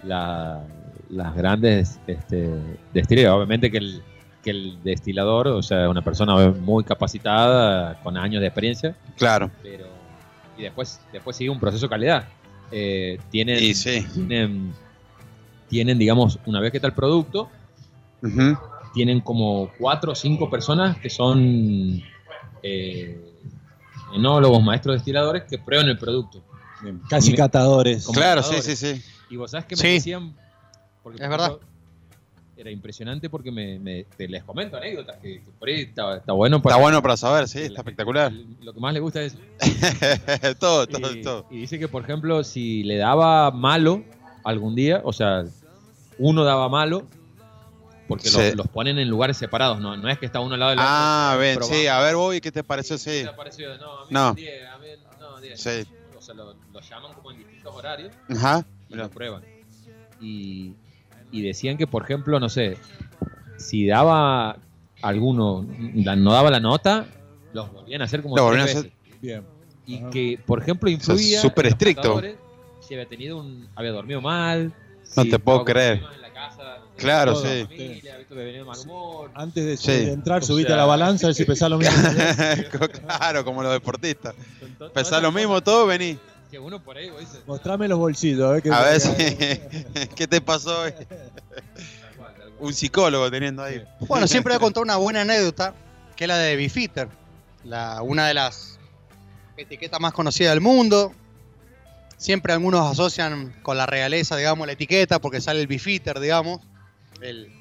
la- 0.02 0.64
las 1.12 1.36
grandes 1.36 2.00
este, 2.08 2.50
destilerías. 2.92 3.34
Obviamente 3.34 3.70
que 3.70 3.78
el, 3.78 4.02
que 4.44 4.50
el 4.50 4.82
destilador, 4.84 5.48
o 5.50 5.62
sea, 5.62 5.88
una 5.90 6.02
persona 6.02 6.36
muy 6.50 6.84
capacitada, 6.84 8.00
con 8.02 8.18
años 8.18 8.42
de 8.42 8.48
experiencia, 8.48 8.96
Claro. 9.16 9.52
pero 9.62 9.93
y 10.64 10.66
después, 10.66 11.00
después 11.12 11.36
sigue 11.36 11.50
un 11.50 11.60
proceso 11.60 11.86
de 11.86 11.90
calidad. 11.90 12.28
Eh, 12.72 13.20
tienen, 13.30 13.62
Y 13.64 13.74
sí. 13.74 14.06
tienen, 14.14 14.74
tienen, 15.70 16.00
digamos, 16.00 16.40
una 16.46 16.60
vez 16.60 16.72
que 16.72 16.78
está 16.78 16.88
el 16.88 16.94
producto, 16.94 17.50
tienen 18.94 19.20
como 19.22 19.70
cuatro 19.78 20.14
o 20.14 20.16
cinco 20.16 20.50
personas 20.50 20.98
que 20.98 21.10
son 21.10 22.02
eh, 22.64 23.20
enólogos, 24.16 24.64
maestros 24.64 24.96
destiladores 24.96 25.44
que 25.44 25.58
prueban 25.58 25.88
el 25.90 25.98
producto. 25.98 26.42
Casi 27.10 27.32
me- 27.32 27.38
catadores. 27.38 28.06
como 28.06 28.18
Claro, 28.20 28.42
sí, 28.44 28.56
catadores. 28.56 28.80
sí, 28.80 28.96
sí. 28.96 29.04
Y 29.30 29.36
vos 29.38 29.52
sabés 29.52 29.66
que 29.66 29.76
me 29.76 29.82
Sí. 29.82 29.88
decían. 29.88 30.36
Porque, 31.02 31.22
Es 31.24 31.30
verdad. 31.30 31.58
Era 32.56 32.70
impresionante 32.70 33.30
porque 33.30 33.52
me, 33.52 33.80
me- 33.80 34.04
te 34.16 34.28
les 34.28 34.44
comento 34.44 34.78
anécdotas 34.78 35.18
que, 35.18 35.42
que 35.42 35.52
por 35.60 35.68
ahí 35.70 35.82
está, 35.82 36.18
está 36.18 36.34
bueno. 36.34 36.58
Está 36.58 36.76
bueno 36.78 37.02
para 37.02 37.18
saber, 37.18 37.48
sí, 37.48 37.60
está 37.60 37.82
espectacular. 37.82 38.32
Lo 38.62 38.74
que 38.74 38.80
más 38.80 38.94
le 38.94 39.00
gusta 39.00 39.22
es. 39.24 39.36
todo, 40.60 40.86
todo, 40.88 41.14
y, 41.16 41.22
todo. 41.22 41.46
y 41.50 41.58
dice 41.58 41.80
que, 41.80 41.88
por 41.88 42.04
ejemplo, 42.04 42.44
si 42.44 42.84
le 42.84 42.98
daba 42.98 43.50
malo 43.52 44.04
algún 44.44 44.76
día, 44.76 45.02
o 45.04 45.14
sea, 45.14 45.46
uno 46.20 46.44
daba 46.44 46.70
malo, 46.70 47.08
porque 48.08 48.30
Sí. 48.30 48.38
los, 48.38 48.56
los 48.56 48.68
ponen 48.68 49.00
en 49.00 49.10
lugares 49.10 49.38
separados, 49.38 49.80
no, 49.80 49.98
no 49.98 50.08
es 50.10 50.20
que 50.20 50.26
está 50.28 50.40
uno 50.40 50.54
al 50.54 50.60
lado 50.60 50.70
del 50.72 50.80
otro. 50.80 50.90
Ah, 50.92 51.36
ven, 51.40 51.64
sí, 51.64 51.88
a 51.88 52.00
ver, 52.02 52.16
Bobby, 52.16 52.40
¿qué 52.40 52.52
te 52.52 52.64
pareció? 52.64 52.98
Sí. 53.00 53.22
¿Qué 53.24 53.26
te 53.26 53.34
pareció? 53.34 53.78
No, 53.78 54.00
a 54.00 54.04
mí 54.06 54.08
No. 54.12 54.30
un 54.30 54.36
10, 54.36 54.68
a 54.68 54.78
mí 54.78 54.88
no, 55.20 55.40
10. 55.42 55.60
Sí. 55.60 55.88
O 56.18 56.22
sea, 56.22 56.36
lo, 56.36 56.54
lo 56.72 56.80
llaman 56.82 57.14
como 57.16 57.32
en 57.32 57.38
distintos 57.40 57.74
horarios 57.76 58.14
Ajá. 58.30 58.64
y 58.90 58.94
lo 58.96 59.10
prueban. 59.10 59.44
Y, 60.22 60.74
y 61.34 61.42
decían 61.42 61.78
que, 61.78 61.88
por 61.88 62.04
ejemplo, 62.04 62.40
no 62.40 62.48
sé, 62.48 62.78
si 63.58 63.86
daba 63.88 64.58
alguno, 65.02 65.68
la- 65.96 66.16
no 66.16 66.32
daba 66.32 66.50
la 66.50 66.60
nota, 66.62 67.06
los 67.54 67.72
volvían 67.74 68.02
a 68.02 68.06
hacer 68.06 68.22
como 68.22 68.36
tres 68.36 68.44
volvían 68.46 68.62
a 68.62 68.66
veces. 68.66 68.80
hacer- 68.80 68.94
Bien. 69.22 69.44
Y 69.86 70.02
que, 70.12 70.40
por 70.46 70.62
ejemplo, 70.62 70.90
influía. 70.90 71.42
súper 71.42 71.68
estricto. 71.68 72.22
Si 72.80 72.94
había 72.94 73.06
tenido 73.08 73.38
un. 73.38 73.68
había 73.76 73.92
dormido 73.92 74.22
mal. 74.22 74.74
No 75.16 75.24
si 75.24 75.30
te 75.30 75.38
puedo 75.40 75.64
creer. 75.66 76.00
problemas 76.00 76.16
en 76.16 76.22
la 76.22 76.34
casa, 76.34 76.78
Claro, 76.98 77.36
sí. 77.36 77.66
familia, 77.66 78.66
mal 78.66 78.80
humor. 78.80 79.32
Antes 79.36 79.66
de, 79.66 79.78
Sí. 79.78 80.10
entrar, 80.10 80.42
O 80.42 80.46
subiste 80.46 80.70
sea- 80.70 80.76
a 80.76 80.80
la 80.80 80.86
balanza 80.86 81.28
a 81.28 81.30
ver 81.30 81.36
si 81.36 81.46
pesás 81.46 81.70
lo 81.70 81.78
mismo. 81.78 81.94
claro, 83.08 83.44
como 83.46 83.62
los 83.64 83.72
deportistas. 83.74 84.36
todas 84.78 84.94
Pesá 84.94 85.08
esas 85.18 85.22
lo 85.24 85.32
mismo 85.32 85.62
todo, 85.62 85.86
vení. 85.86 86.18
Que 86.54 86.60
uno 86.60 86.84
por 86.84 86.96
ahí, 86.96 87.10
vos 87.10 87.20
dices, 87.20 87.42
Mostrame 87.48 87.88
los 87.88 87.98
bolsillos, 87.98 88.48
a 88.48 88.52
ver 88.52 88.62
qué 88.62 88.70
A 88.70 88.84
ver 88.84 89.00
si. 89.00 89.10
¿Qué 90.16 90.28
te 90.28 90.40
pasó 90.40 90.82
hoy? 90.82 90.94
Un 92.60 92.72
psicólogo 92.76 93.32
teniendo 93.32 93.64
ahí. 93.64 93.84
Bueno, 94.02 94.28
siempre 94.28 94.52
voy 94.52 94.58
a 94.58 94.60
contar 94.60 94.84
una 94.84 94.98
buena 94.98 95.22
anécdota, 95.22 95.74
que 96.16 96.26
es 96.26 96.28
la 96.28 96.38
de 96.38 96.56
Bifitter, 96.56 97.10
la, 97.64 98.04
una 98.04 98.28
de 98.28 98.36
las 98.36 98.78
etiquetas 99.58 100.00
más 100.00 100.14
conocidas 100.14 100.52
del 100.52 100.62
mundo. 100.62 101.12
Siempre 102.18 102.54
algunos 102.54 102.86
asocian 102.86 103.56
con 103.64 103.76
la 103.76 103.88
realeza, 103.88 104.38
digamos, 104.38 104.68
la 104.68 104.74
etiqueta, 104.74 105.18
porque 105.18 105.42
sale 105.42 105.60
el 105.60 105.66
Bifitter, 105.66 106.20
digamos, 106.20 106.62
el, 107.22 107.52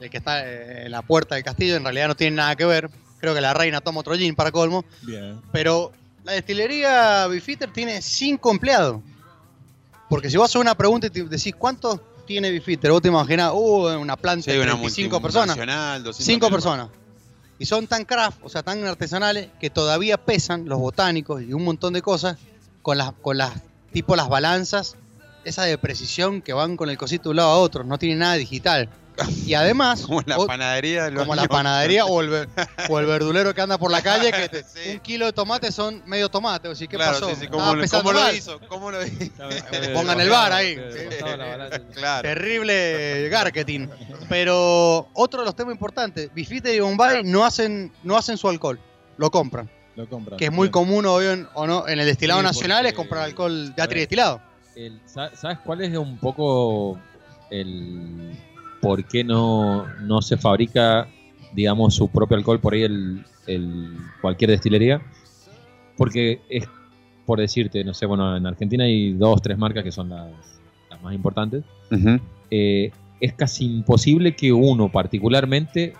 el 0.00 0.10
que 0.10 0.16
está 0.16 0.44
eh, 0.44 0.86
en 0.86 0.90
la 0.90 1.02
puerta 1.02 1.36
del 1.36 1.44
castillo, 1.44 1.76
en 1.76 1.84
realidad 1.84 2.08
no 2.08 2.16
tiene 2.16 2.34
nada 2.34 2.56
que 2.56 2.64
ver. 2.64 2.90
Creo 3.20 3.32
que 3.32 3.40
la 3.40 3.54
reina 3.54 3.80
toma 3.80 4.00
otro 4.00 4.16
gin 4.16 4.34
para 4.34 4.50
colmo. 4.50 4.84
Bien. 5.02 5.40
Pero 5.52 5.92
la 6.24 6.32
destilería 6.32 7.26
Bifitter 7.28 7.70
tiene 7.72 8.02
cinco 8.02 8.50
empleados. 8.50 9.00
Porque 10.08 10.30
si 10.30 10.36
vos 10.36 10.46
haces 10.46 10.60
una 10.60 10.74
pregunta 10.74 11.06
y 11.06 11.10
te 11.10 11.24
decís, 11.24 11.54
¿cuántos 11.56 12.00
tiene 12.26 12.50
Bifitter? 12.50 12.90
Vos 12.90 13.02
te 13.02 13.08
imaginás, 13.08 13.52
uh, 13.54 13.98
una 13.98 14.16
planta 14.16 14.44
Sí, 14.44 14.50
de 14.52 14.58
una 14.60 14.72
35 14.72 15.20
personas. 15.20 15.56
multinacional, 15.56 16.02
200 16.04 16.26
Cinco 16.26 16.46
mil 16.46 16.52
personas. 16.52 16.88
Y 17.58 17.66
son 17.66 17.86
tan 17.86 18.04
craft, 18.04 18.38
o 18.42 18.48
sea, 18.48 18.62
tan 18.62 18.84
artesanales, 18.84 19.48
que 19.60 19.70
todavía 19.70 20.16
pesan 20.16 20.68
los 20.68 20.78
botánicos 20.78 21.42
y 21.42 21.52
un 21.52 21.64
montón 21.64 21.92
de 21.92 22.02
cosas 22.02 22.36
con 22.82 22.98
las, 22.98 23.12
con 23.22 23.38
las, 23.38 23.52
tipo 23.92 24.16
las 24.16 24.28
balanzas, 24.28 24.96
esa 25.44 25.62
de 25.64 25.78
precisión 25.78 26.42
que 26.42 26.52
van 26.52 26.76
con 26.76 26.90
el 26.90 26.98
cosito 26.98 27.24
de 27.24 27.30
un 27.30 27.36
lado 27.36 27.50
a 27.50 27.58
otro, 27.58 27.84
no 27.84 27.98
tiene 27.98 28.16
nada 28.16 28.34
digital. 28.34 28.88
Y 29.46 29.54
además, 29.54 30.02
Como 30.06 30.22
la 30.26 30.36
panadería. 30.38 31.04
del 31.04 31.14
como 31.14 31.34
la 31.36 31.42
baño. 31.42 31.48
panadería 31.48 32.04
o 32.04 32.20
el, 32.20 32.48
o 32.88 32.98
el 32.98 33.06
verdulero 33.06 33.54
que 33.54 33.60
anda 33.60 33.78
por 33.78 33.90
la 33.92 34.02
calle, 34.02 34.32
que 34.32 34.48
te- 34.48 34.92
un 34.92 34.98
kilo 35.00 35.26
de 35.26 35.32
tomate 35.32 35.70
son 35.70 36.02
medio 36.06 36.28
tomate. 36.28 36.66
O 36.68 36.74
sea, 36.74 36.86
¿qué 36.88 36.96
Claro, 36.96 37.12
pasó? 37.20 37.28
sí, 37.30 37.36
sí, 37.42 37.46
¿cómo 37.46 37.74
lo- 37.76 37.86
cómo 37.88 38.30
hizo? 38.32 38.58
¿Cómo 38.68 38.90
lo 38.90 39.06
hizo? 39.06 39.32
Pongan 39.94 40.20
el 40.20 40.28
bar 40.30 40.52
ahí. 40.52 40.76
Claro. 41.94 42.22
Terrible 42.22 43.28
marketing. 43.32 43.88
Pero 44.28 45.08
otro 45.12 45.40
de 45.40 45.46
los 45.46 45.54
temas 45.54 45.72
importantes, 45.74 46.32
Bifitter 46.34 46.74
y 46.74 46.80
Bombay 46.80 47.22
no 47.24 47.44
hacen, 47.44 47.92
no 48.02 48.16
hacen 48.16 48.36
su 48.36 48.48
alcohol, 48.48 48.80
lo 49.16 49.30
compran. 49.30 49.70
Lo 49.96 50.08
compran. 50.08 50.38
Que 50.38 50.46
es 50.46 50.52
muy 50.52 50.66
Bien. 50.66 50.72
común 50.72 51.06
hoy 51.06 51.26
en- 51.26 51.48
o 51.54 51.66
no, 51.68 51.86
en 51.86 52.00
el 52.00 52.06
destilado 52.06 52.40
Sí, 52.40 52.46
nacional 52.46 52.84
es 52.86 52.94
comprar 52.94 53.22
alcohol 53.24 53.68
ya 53.76 53.84
a 53.84 53.86
ver, 53.86 53.90
tridestilado. 53.90 54.40
el- 54.74 55.00
sa- 55.06 55.30
¿Sabes 55.36 55.58
cuál 55.64 55.82
es 55.82 55.96
un 55.96 56.18
poco 56.18 56.98
el 57.50 58.36
por 58.84 59.04
qué 59.04 59.24
no, 59.24 59.86
no 60.02 60.22
se 60.22 60.36
fabrica, 60.36 61.08
digamos, 61.52 61.94
su 61.94 62.08
propio 62.08 62.36
alcohol 62.36 62.60
por 62.60 62.74
ahí 62.74 62.82
el, 62.82 63.24
el- 63.46 63.96
cualquier 64.20 64.50
destilería? 64.50 65.00
Porque 65.96 66.40
es, 66.48 66.66
por 67.26 67.38
decirte, 67.40 67.84
no 67.84 67.94
sé, 67.94 68.06
bueno, 68.06 68.36
en 68.36 68.46
Argentina 68.46 68.84
hay 68.84 69.12
dos, 69.12 69.40
tres 69.42 69.56
marcas 69.58 69.84
que 69.84 69.92
son 69.92 70.08
las, 70.10 70.30
las 70.90 71.00
más 71.02 71.14
importantes. 71.14 71.64
Eh, 72.50 72.90
es 73.20 73.32
casi 73.34 73.64
imposible 73.64 74.34
que 74.34 74.52
uno 74.52 74.90
particularmente, 74.90 75.94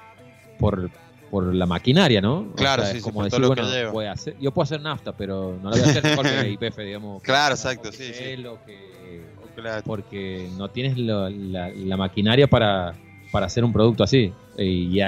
por, 0.59 0.90
por 1.31 1.55
la 1.55 1.65
maquinaria, 1.66 2.20
¿no? 2.20 2.40
O 2.40 2.55
Claro, 2.56 2.82
sea, 2.82 2.90
sí, 2.93 2.98
es 2.98 3.02
sí, 3.02 3.05
como 3.05 3.20
por 3.20 3.24
decir, 3.24 3.40
todo 3.40 3.48
lo 3.48 3.55
que 3.55 3.62
bueno, 3.62 3.74
lleva. 3.77 3.93
voy 3.93 4.05
a 4.06 4.12
hacer- 4.12 4.36
yo 4.39 4.51
puedo 4.52 4.65
hacer 4.65 4.81
nafta, 4.81 5.12
pero 5.16 5.59
no 5.62 5.70
la 5.70 5.77
voy 5.77 5.86
a 5.86 5.90
hacer 5.90 6.05
igual 6.11 6.27
que 6.27 6.51
IPF, 6.70 6.78
digamos. 6.85 7.23
Claro, 7.23 7.55
exacto, 7.55 7.90
sí, 7.93 8.12
sí. 8.12 8.44
O 8.47 8.59
que- 8.65 9.24
Claro. 9.55 9.82
porque 9.85 10.48
no 10.56 10.68
tienes 10.68 10.97
lo- 10.98 11.28
la, 11.31 11.68
la 11.70 11.97
maquinaria 11.97 12.47
para, 12.47 12.94
para 13.32 13.47
hacer 13.47 13.64
un 13.64 13.72
producto 13.72 14.02
así. 14.05 14.32
Y 14.59 15.01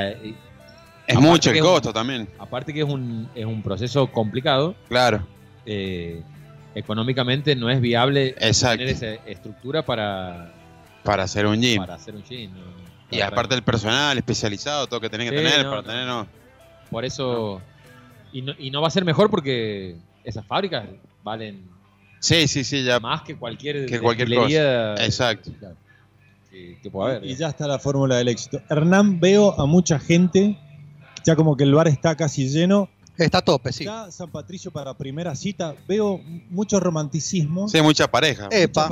Es 1.06 1.20
mucho 1.20 1.50
el 1.50 1.56
un- 1.56 1.62
costo 1.62 1.92
también. 1.92 2.28
Aparte 2.38 2.72
que 2.72 2.80
es 2.80 2.88
un, 2.88 3.28
es 3.34 3.44
un 3.44 3.62
proceso 3.62 4.06
complicado. 4.08 4.74
Claro. 4.88 5.26
eh, 5.64 6.22
económicamente 6.74 7.56
no 7.56 7.70
es 7.70 7.80
viable 7.80 8.34
Exacto. 8.38 8.78
tener 8.78 8.88
esa 8.94 9.14
estructura 9.28 9.82
para, 9.84 10.52
Para 11.02 11.22
hacer 11.24 11.46
un 11.46 11.60
gym. 11.60 11.78
para 11.78 11.94
hacer 11.94 12.14
un 12.14 12.22
gym. 12.22 12.50
¿no? 12.52 12.60
Y 13.10 13.20
aparte 13.20 13.54
el 13.54 13.62
personal 13.62 14.16
especializado, 14.18 14.86
todo 14.86 15.00
que 15.00 15.08
tenés 15.08 15.30
que 15.30 15.38
Sí, 15.38 15.44
tener 15.44 15.64
no, 15.64 15.70
para 15.70 15.82
no. 15.82 15.88
tener. 15.88 16.06
no. 16.06 16.26
Por 16.90 17.04
eso. 17.04 17.60
Y 18.32 18.42
no, 18.42 18.52
y 18.58 18.70
no 18.70 18.80
va 18.82 18.88
a 18.88 18.90
ser 18.90 19.04
mejor 19.04 19.30
porque 19.30 19.96
esas 20.22 20.44
fábricas 20.44 20.84
valen 21.24 21.62
Sí, 22.20 22.48
sí, 22.48 22.64
sí, 22.64 22.82
ya. 22.84 22.98
más 23.00 23.22
que 23.22 23.36
cualquier, 23.36 23.86
Que 23.86 24.00
cualquier 24.00 24.34
cosa. 24.34 24.94
Exacto. 25.04 25.50
Que, 26.50 26.78
que 26.82 26.90
pueda 26.90 27.16
haber. 27.16 27.24
Y 27.30 27.36
ya 27.36 27.48
está 27.48 27.66
la 27.66 27.78
fórmula 27.78 28.16
del 28.16 28.28
éxito. 28.28 28.60
Hernán, 28.68 29.20
veo 29.20 29.58
a 29.60 29.66
mucha 29.66 29.98
gente, 29.98 30.58
ya 31.24 31.36
como 31.36 31.56
que 31.56 31.64
el 31.64 31.74
bar 31.74 31.88
está 31.88 32.16
casi 32.16 32.48
lleno. 32.48 32.88
Está 33.18 33.38
a 33.38 33.42
tope, 33.42 33.72
sí. 33.72 33.84
Ya 33.84 34.10
San 34.10 34.30
Patricio 34.30 34.70
para 34.70 34.92
primera 34.94 35.34
cita, 35.34 35.74
veo 35.88 36.20
mucho 36.50 36.78
romanticismo. 36.80 37.68
Sí, 37.68 37.80
mucha 37.80 38.06
pareja. 38.10 38.48
Epa. 38.50 38.88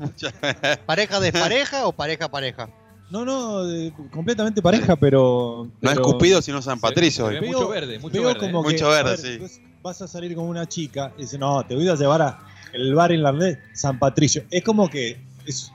Mucha 0.00 0.30
pareja. 0.32 0.80
¿Pareja 0.86 1.20
de 1.20 1.32
pareja 1.32 1.86
o 1.86 1.92
pareja 1.92 2.28
pareja? 2.28 2.68
No, 3.10 3.24
no, 3.24 3.64
de- 3.64 3.92
completamente 4.10 4.60
pareja, 4.60 4.94
pero. 4.96 5.68
No 5.80 5.90
es 5.90 5.98
Cupido, 6.00 6.42
sino 6.42 6.60
San 6.60 6.78
Patricio. 6.80 7.26
se 7.28 7.34
ve 7.34 7.40
Veo- 7.40 7.52
mucho 7.52 7.68
verde, 7.68 7.98
mucho 8.00 8.12
veo 8.14 8.24
verde. 8.28 8.40
como 8.40 8.62
Mucho 8.62 8.76
que, 8.88 8.94
verde, 8.94 8.98
a 9.10 9.16
ver, 9.16 9.18
sí. 9.18 9.38
vos 9.38 9.60
Vas 9.80 10.02
a 10.02 10.08
salir 10.08 10.34
con 10.34 10.44
una 10.46 10.66
chica 10.66 11.12
y 11.16 11.22
dice, 11.22 11.38
no, 11.38 11.64
te 11.64 11.74
voy 11.76 11.88
a 11.88 11.94
llevar 11.94 12.20
a 12.20 12.38
el 12.72 12.94
bar 12.94 13.12
irlandés 13.12 13.58
San 13.74 13.98
Patricio. 13.98 14.44
Es 14.50 14.62
como 14.64 14.88
que 14.88 15.18
es 15.46 15.72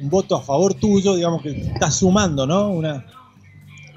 un 0.00 0.08
voto 0.10 0.36
a 0.36 0.42
favor 0.42 0.74
tuyo, 0.74 1.14
digamos 1.14 1.42
que 1.42 1.50
estás 1.50 1.96
sumando, 1.96 2.46
¿no? 2.46 2.70
Una. 2.70 3.04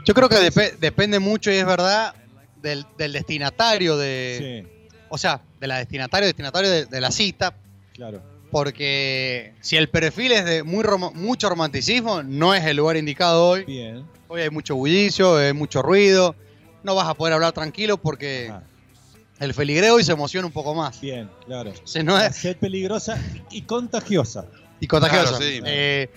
Yo 0.05 0.13
creo 0.13 0.27
que 0.27 0.35
depe- 0.35 0.77
depende 0.79 1.19
mucho 1.19 1.49
y 1.51 1.55
es 1.55 1.65
verdad 1.65 2.13
del, 2.61 2.85
del 2.97 3.13
destinatario 3.13 3.97
de. 3.97 4.67
O 5.09 5.17
sea, 5.17 5.41
de 5.59 5.67
la 5.67 5.77
destinatario, 5.77 6.27
destinatario 6.27 6.69
de, 6.69 6.85
de 6.85 7.01
la 7.01 7.11
cita. 7.11 7.55
Claro. 7.93 8.21
Porque 8.51 9.53
si 9.61 9.77
el 9.77 9.89
perfil 9.89 10.31
es 10.33 10.45
de 10.45 10.63
muy 10.63 10.83
rom- 10.83 11.13
mucho 11.13 11.49
romanticismo, 11.49 12.21
no 12.23 12.53
es 12.53 12.63
el 12.65 12.77
lugar 12.77 12.97
indicado 12.97 13.47
hoy. 13.47 13.63
Bien. 13.65 14.05
Hoy 14.27 14.41
hay 14.41 14.49
mucho 14.49 14.75
bullicio, 14.75 15.37
hay 15.37 15.53
mucho 15.53 15.81
ruido. 15.81 16.35
No 16.83 16.95
vas 16.95 17.07
a 17.07 17.13
poder 17.13 17.33
hablar 17.33 17.51
tranquilo 17.53 17.97
porque 17.97 18.51
el 19.43 19.53
feligreo 19.53 19.99
y 19.99 20.03
se 20.03 20.11
emociona 20.11 20.45
un 20.47 20.53
poco 20.53 20.73
más. 20.73 20.99
Bien, 21.01 21.29
claro. 21.45 21.73
Se 21.83 22.03
no 22.03 22.19
es- 22.19 22.55
peligrosa 22.59 23.17
y 23.51 23.61
contagiosa. 23.63 24.45
Y. 24.79 24.87
Claro, 24.87 25.37
sí. 25.37 25.61
Eh, 25.65 26.09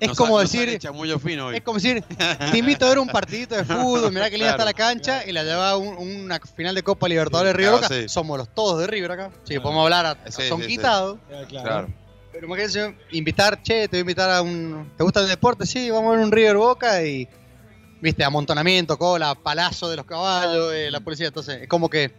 es 0.00 0.08
Nos 0.08 0.16
como 0.16 0.38
ha- 0.38 0.42
decir. 0.42 0.80
muy 0.92 1.08
fino 1.20 1.46
hoy. 1.46 1.56
Es 1.56 1.62
como 1.62 1.78
decir, 1.78 2.02
te 2.50 2.58
invito 2.58 2.86
a 2.86 2.88
ver 2.88 2.98
un 2.98 3.08
partidito 3.08 3.54
de 3.54 3.64
fútbol, 3.64 4.10
mirá 4.12 4.28
que 4.30 4.36
linda 4.36 4.54
Claro. 4.56 4.62
está 4.62 4.64
la 4.64 4.72
cancha 4.72 5.24
y 5.26 5.30
la 5.32 5.44
lleva 5.44 5.70
a 5.70 5.76
un- 5.76 5.96
una 5.96 6.40
final 6.40 6.74
de 6.74 6.82
Copa 6.82 7.08
Libertadores 7.08 7.52
de 7.52 7.56
River 7.56 7.70
Claro, 7.78 7.82
Boca. 7.88 7.94
sí. 8.02 8.08
Somos 8.08 8.36
los 8.38 8.48
todos 8.52 8.80
de 8.80 8.86
River 8.88 9.12
acá. 9.12 9.30
Sí, 9.44 9.58
podemos 9.60 9.84
hablar 9.84 10.06
a, 10.06 10.30
Sí, 10.30 10.42
son 10.48 10.58
sí, 10.58 10.64
sí. 10.64 10.76
quitados. 10.76 11.18
Claro. 11.48 11.88
Pero 12.32 12.46
imagínense, 12.46 12.96
invitar, 13.12 13.62
che, 13.62 13.82
te 13.88 13.88
voy 13.90 13.98
a 13.98 14.00
invitar 14.00 14.30
a 14.30 14.42
un. 14.42 14.90
¿Te 14.96 15.04
gusta 15.04 15.20
el 15.20 15.28
deporte? 15.28 15.66
Sí, 15.66 15.90
vamos 15.90 16.12
a 16.12 16.16
ver 16.16 16.24
un 16.24 16.32
River 16.32 16.56
Boca 16.56 17.04
y. 17.04 17.28
Viste, 18.00 18.24
amontonamiento, 18.24 18.98
cola, 18.98 19.36
palazo 19.36 19.88
de 19.88 19.96
los 19.96 20.06
caballos, 20.06 20.72
eh, 20.74 20.90
la 20.90 20.98
policía. 21.00 21.28
Entonces, 21.28 21.62
es 21.62 21.68
como 21.68 21.88
que. 21.88 22.10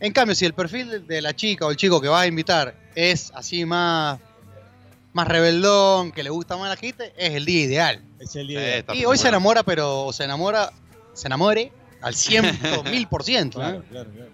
En 0.00 0.12
cambio, 0.12 0.34
si 0.34 0.46
el 0.46 0.54
perfil 0.54 1.06
de 1.06 1.20
la 1.20 1.36
chica 1.36 1.66
o 1.66 1.70
el 1.70 1.76
chico 1.76 2.00
que 2.00 2.08
vas 2.08 2.22
a 2.22 2.26
invitar 2.26 2.74
es 2.94 3.30
así 3.34 3.64
más. 3.64 4.18
Más 5.12 5.26
rebeldón, 5.26 6.12
que 6.12 6.22
le 6.22 6.30
gusta 6.30 6.56
más 6.56 6.68
la 6.68 6.76
gente, 6.76 7.12
es 7.16 7.34
el 7.34 7.44
día 7.44 7.64
ideal. 7.64 8.04
Es 8.20 8.36
el 8.36 8.46
día 8.46 8.60
ideal. 8.60 8.96
Y 8.96 9.04
hoy 9.04 9.18
se 9.18 9.26
enamora, 9.26 9.64
pero 9.64 10.12
se 10.12 10.22
enamora, 10.22 10.70
se 11.14 11.26
enamore 11.26 11.72
al 12.00 12.14
100, 12.14 12.60
mil 12.92 13.08
por 13.08 13.24
ciento. 13.24 13.58
Claro, 13.58 13.82
claro, 13.90 14.08
claro. 14.12 14.30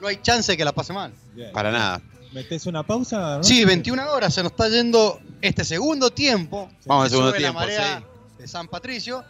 No 0.00 0.06
hay 0.08 0.16
chance 0.22 0.50
de 0.50 0.56
que 0.56 0.64
la 0.64 0.72
pase 0.72 0.94
mal. 0.94 1.12
Para 1.52 1.70
nada. 1.70 2.00
¿Metés 2.32 2.64
una 2.66 2.82
pausa? 2.82 3.36
¿no? 3.36 3.44
Sí, 3.44 3.66
21 3.66 4.10
horas, 4.10 4.32
se 4.32 4.42
nos 4.42 4.52
está 4.52 4.68
yendo 4.70 5.20
este 5.42 5.62
segundo 5.62 6.10
tiempo. 6.10 6.70
Vamos 6.86 7.04
al 7.04 7.10
Se 7.10 7.16
segundo 7.16 7.32
tiempo, 7.34 7.60
la 7.60 7.66
marea 7.66 8.02
de 8.38 8.48
San 8.48 8.68
Patricio. 8.68 9.22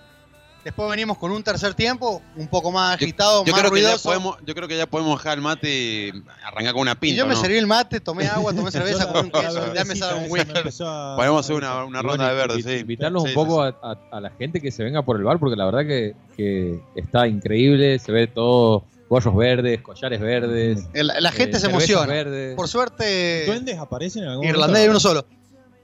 Después 0.64 0.90
venimos 0.90 1.16
con 1.16 1.30
un 1.30 1.42
tercer 1.42 1.72
tiempo, 1.74 2.20
un 2.36 2.46
poco 2.48 2.70
más 2.70 2.94
agitado, 2.96 3.44
Yo 3.44 3.52
más 3.52 3.60
creo, 3.60 3.72
que 3.72 3.80
ya 3.80 3.86
ruidoso. 3.88 4.08
podemos, 4.08 4.36
yo 4.44 4.54
creo 4.54 4.68
que 4.68 4.76
ya 4.76 4.86
podemos 4.86 5.18
dejar 5.18 5.38
el 5.38 5.42
mate 5.42 5.70
y 5.70 6.12
arrancar 6.44 6.72
con 6.74 6.82
una 6.82 6.92
y 6.92 6.96
pinta. 6.96 7.16
yo 7.18 7.26
me 7.26 7.34
¿no? 7.34 7.40
serví 7.40 7.56
el 7.56 7.66
mate, 7.66 8.00
tomé 8.00 8.26
agua, 8.26 8.52
tomé 8.52 8.70
cerveza, 8.72 9.06
comí 9.10 9.20
un 9.20 9.30
queso, 9.30 9.72
ya 9.72 9.84
me 9.84 9.96
sale 9.96 10.24
un 10.24 10.30
whisky. 10.30 10.52
Podemos 11.16 11.40
hacer 11.46 11.56
una, 11.56 11.82
ronda 11.84 12.02
bueno, 12.02 12.26
de 12.28 12.34
verde, 12.34 12.62
sí. 12.62 12.80
Invitarlos 12.80 13.22
Sí, 13.22 13.28
un 13.30 13.34
poco 13.34 13.66
sí, 13.66 13.74
a, 13.82 13.88
a- 13.92 14.16
a 14.18 14.20
la 14.20 14.30
gente 14.30 14.60
que 14.60 14.70
se 14.70 14.82
venga 14.84 15.02
por 15.02 15.16
el 15.16 15.22
bar, 15.22 15.38
porque 15.38 15.56
la 15.56 15.64
verdad 15.64 15.86
que, 15.86 16.14
que 16.36 16.80
está 16.96 17.26
increíble, 17.28 17.98
se 18.00 18.12
ve 18.12 18.26
todo, 18.26 18.84
gorros 19.08 19.36
verdes, 19.36 19.80
collares 19.80 20.20
verdes. 20.20 20.86
La 20.92 21.30
gente 21.32 21.56
eh, 21.56 21.60
se 21.60 21.66
cervezas 21.66 21.88
emociona. 21.88 22.06
verdes. 22.12 22.56
Por 22.56 22.68
suerte, 22.68 23.44
¿Duendes 23.46 23.78
aparecen 23.78 24.24
en 24.24 24.28
algún 24.30 24.44
irlandés 24.46 24.82
hay 24.82 24.88
uno 24.88 25.00
solo. 25.00 25.24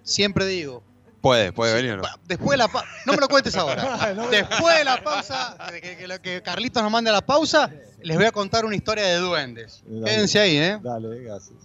Siempre 0.03 0.45
digo, 0.47 0.83
Puede, 1.25 1.53
puede 1.55 1.73
venir. 1.73 1.97
¿no? 1.97 2.03
después 2.27 2.51
de 2.51 2.57
la 2.59 2.69
pausa, 2.69 2.87
no 3.07 3.15
me 3.15 3.19
lo 3.19 3.29
cuentes 3.29 3.57
ahora. 3.57 4.15
Después 4.31 4.77
de 4.77 4.85
la 4.85 5.03
pausa, 5.03 5.57
de 5.73 5.81
que, 5.81 5.97
que 5.97 6.07
lo 6.07 6.21
que 6.21 6.43
Carlitos 6.43 6.83
nos 6.83 6.93
mande 6.93 7.09
a 7.09 7.15
la 7.15 7.23
pausa, 7.23 7.71
les 8.03 8.15
voy 8.19 8.27
a 8.27 8.31
contar 8.31 8.67
una 8.67 8.77
historia 8.77 9.05
de 9.07 9.17
duendes. 9.17 9.83
Dale. 9.87 10.05
Quédense 10.05 10.39
ahí, 10.39 10.59
¿eh? 10.59 10.79
Dale, 10.83 11.23
gracias. 11.23 11.57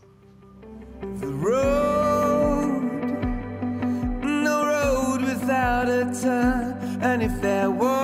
No 4.22 4.66
road 4.66 5.24
without 5.24 5.90
a 5.90 6.06
turn, 6.06 6.78
and 7.04 7.22
if 7.22 7.42
there 7.42 7.70
was, 7.70 8.00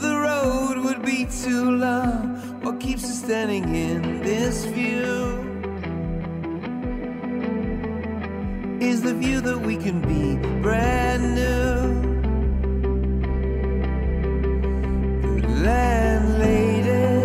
the 0.00 0.16
road 0.16 0.78
would 0.78 1.04
be 1.04 1.26
too 1.26 1.70
long. 1.70 2.62
What 2.62 2.80
keeps 2.80 3.04
us 3.04 3.18
standing 3.18 3.74
in 3.74 4.22
this 4.22 4.64
view 4.64 5.59
is 8.80 9.02
the 9.02 9.12
view 9.12 9.40
that 9.42 9.58
we 9.60 9.76
can 9.76 10.00
be 10.00 10.36
brand 10.62 11.34
new. 11.34 12.00
The 15.22 15.46
landlady 15.62 17.20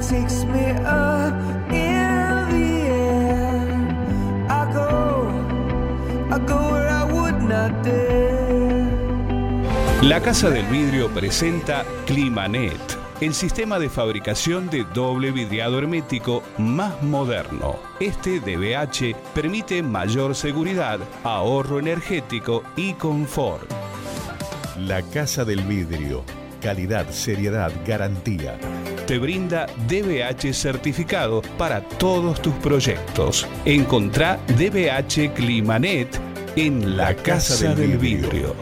takes 0.00 0.44
me 0.44 0.70
up 0.84 1.34
in 1.72 2.48
the 2.52 2.66
air. 2.86 3.66
I 4.48 4.72
go, 4.72 5.28
I 6.30 6.38
go 6.38 6.70
where 6.70 6.88
I 6.88 7.04
would 7.12 7.42
not 7.42 7.82
dare. 7.82 8.86
La 10.02 10.20
Casa 10.20 10.50
del 10.50 10.66
Vidrio 10.66 11.08
presenta 11.08 11.84
Climanet, 12.04 12.96
el 13.20 13.32
sistema 13.32 13.78
de 13.78 13.88
fabricación 13.88 14.68
de 14.68 14.84
doble 14.92 15.30
vidriado 15.30 15.78
hermético 15.78 16.42
más 16.58 17.02
moderno. 17.02 17.76
Este 17.98 18.40
DBH 18.40 19.16
permite 19.34 19.82
mayor 19.82 20.34
seguridad, 20.34 21.00
ahorro 21.24 21.78
energético 21.78 22.62
y 22.76 22.92
confort. 22.94 23.70
La 24.78 25.00
Casa 25.02 25.44
del 25.44 25.62
Vidrio. 25.62 26.24
Calidad, 26.60 27.08
seriedad, 27.10 27.72
garantía. 27.86 28.58
Te 29.06 29.18
brinda 29.18 29.66
DBH 29.88 30.52
certificado 30.52 31.40
para 31.56 31.80
todos 31.80 32.42
tus 32.42 32.54
proyectos. 32.54 33.46
Encontrá 33.64 34.38
DBH 34.48 35.32
Climanet 35.32 36.08
en 36.56 36.96
la, 36.96 37.14
Casa, 37.14 37.74
del, 37.74 37.98
vidrio. 37.98 38.54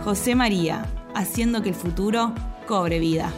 José 0.02 0.34
María, 0.34 0.86
haciendo 1.14 1.62
que 1.62 1.68
el 1.68 1.76
futuro 1.76 2.34
cobre 2.66 2.98
vida. 2.98 3.32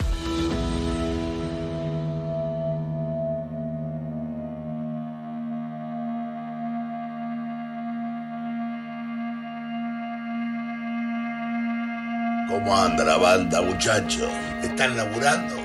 ¿Cómo 12.63 12.77
anda 12.77 13.03
la 13.03 13.17
banda, 13.17 13.61
muchachos? 13.61 14.31
¿Están 14.63 14.97
laburando? 14.97 15.57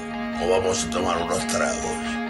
¿O 0.42 0.50
vamos 0.50 0.84
a 0.84 0.90
tomar 0.90 1.22
unos 1.22 1.46
tragos? 1.46 2.27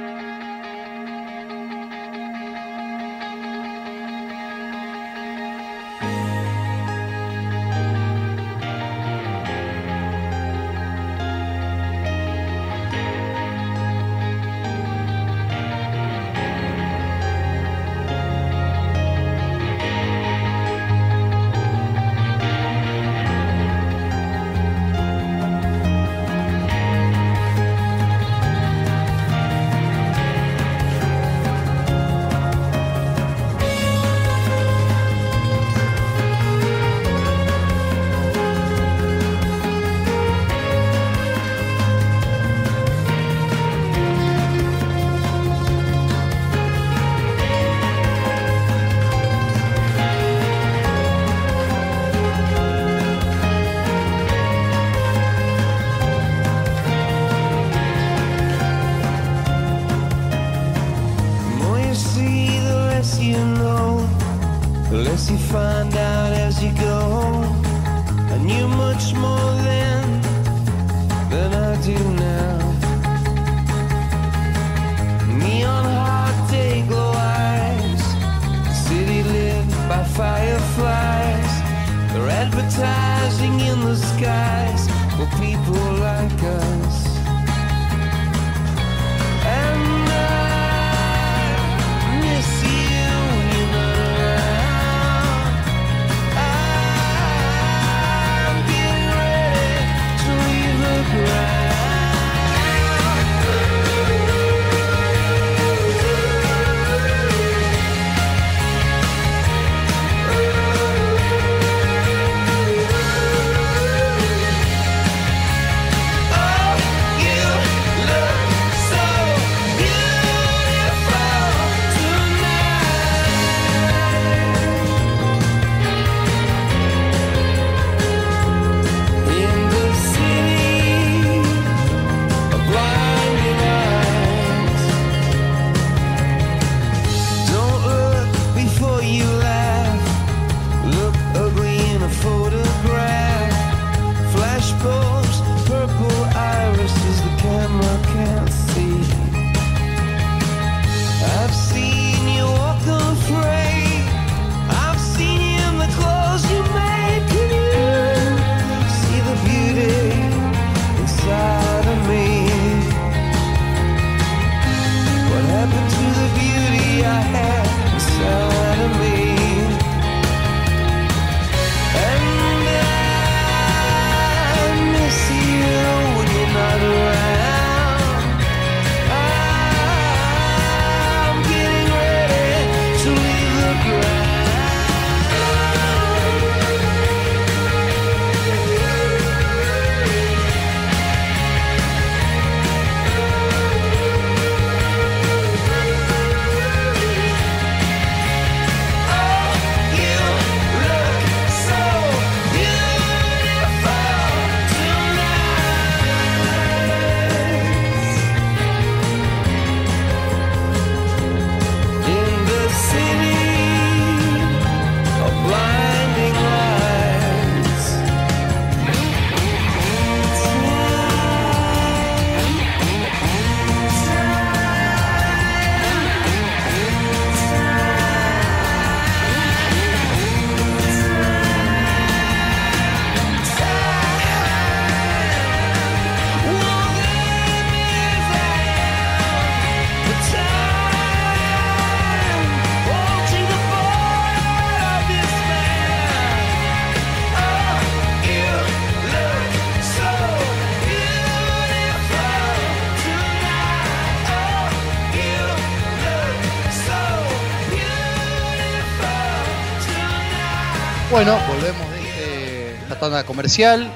Tanda 263.18 263.26
comercial. 263.26 263.91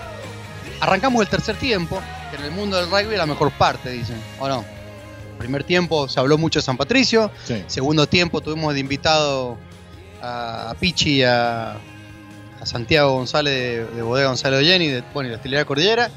Arrancamos 0.79 1.21
el 1.21 1.27
tercer 1.27 1.55
tiempo, 1.57 2.01
que 2.29 2.37
en 2.37 2.43
el 2.43 2.51
mundo 2.51 2.77
del 2.77 2.89
rugby 2.89 3.13
es 3.13 3.17
la 3.17 3.25
mejor 3.25 3.51
parte, 3.51 3.91
dicen. 3.91 4.19
¿O 4.39 4.47
no? 4.47 4.65
Primer 5.37 5.63
tiempo 5.63 6.07
se 6.07 6.19
habló 6.19 6.37
mucho 6.37 6.59
de 6.59 6.63
San 6.63 6.77
Patricio. 6.77 7.31
Sí. 7.43 7.63
Segundo 7.67 8.07
tiempo 8.07 8.41
tuvimos 8.41 8.73
de 8.73 8.79
invitado 8.79 9.57
a, 10.21 10.73
Pichi 10.79 11.17
y 11.17 11.23
a, 11.23 11.73
a 11.73 12.65
Santiago 12.65 13.13
González 13.13 13.53
de, 13.53 13.95
de 13.95 14.01
Bodega 14.01 14.27
González 14.27 14.59
de 14.59 14.65
Jenny, 14.65 14.87
de, 14.87 15.03
bueno, 15.13 15.27
y 15.27 15.31
la 15.31 15.37
Destilería 15.37 15.65
Cordillera. 15.65 16.09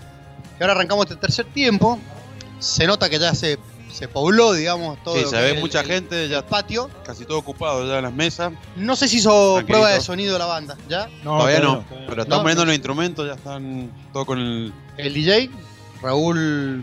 Y 0.59 0.63
ahora 0.63 0.75
arrancamos 0.75 1.07
este 1.07 1.17
tercer 1.17 1.47
tiempo. 1.47 1.99
Se 2.59 2.87
nota 2.87 3.11
que 3.11 3.19
ya 3.19 3.35
se, 3.35 3.59
se 3.95 4.09
pobló, 4.09 4.53
digamos, 4.53 5.03
todo 5.05 5.17
Sí, 5.17 5.25
se 5.25 5.41
ve 5.41 5.55
mucha 5.61 5.81
el- 5.81 5.87
gente, 5.87 6.29
ya 6.29 6.39
el 6.39 6.45
patio. 6.45 6.91
casi 7.07 7.25
todo 7.25 7.39
ocupado 7.39 7.87
ya 7.87 7.99
en 7.99 8.03
las 8.05 8.13
mesas. 8.13 8.53
No 8.77 8.97
sé 8.97 9.07
si 9.09 9.19
hizo 9.19 9.31
Tranquilito. 9.55 9.67
prueba 9.69 9.91
de 9.95 10.01
sonido 10.01 10.33
de 10.33 10.39
la 10.41 10.47
banda, 10.47 10.77
¿ya? 10.89 11.09
todavía 11.23 11.61
no, 11.61 11.85
pero 12.09 12.23
están 12.23 12.39
No, 12.39 12.43
poniendo 12.43 12.63
no. 12.63 12.67
los 12.67 12.75
instrumentos, 12.75 13.27
ya 13.27 13.35
están 13.35 13.91
todo 14.13 14.27
con 14.27 14.39
el... 14.39 14.73
El 14.97 15.15
DJ, 15.15 15.51
Raúl 16.03 16.83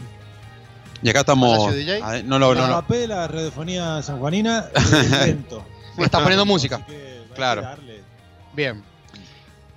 Y 1.04 1.10
acá 1.10 1.20
estamos... 1.22 1.74
DJ. 1.76 2.00
Ah, 2.04 2.22
No 2.24 2.40
lo... 2.40 2.54
la 2.54 2.62
No, 2.62 2.68
no. 2.68 2.74
rapé, 2.76 3.08
la 3.08 3.28
radiofonía 3.28 4.02
sanjuanina, 4.02 4.70
lento. 5.26 5.66
está 5.98 6.20
poniendo 6.20 6.46
música. 6.46 6.86
Claro. 7.36 7.64
Bien. 8.54 8.84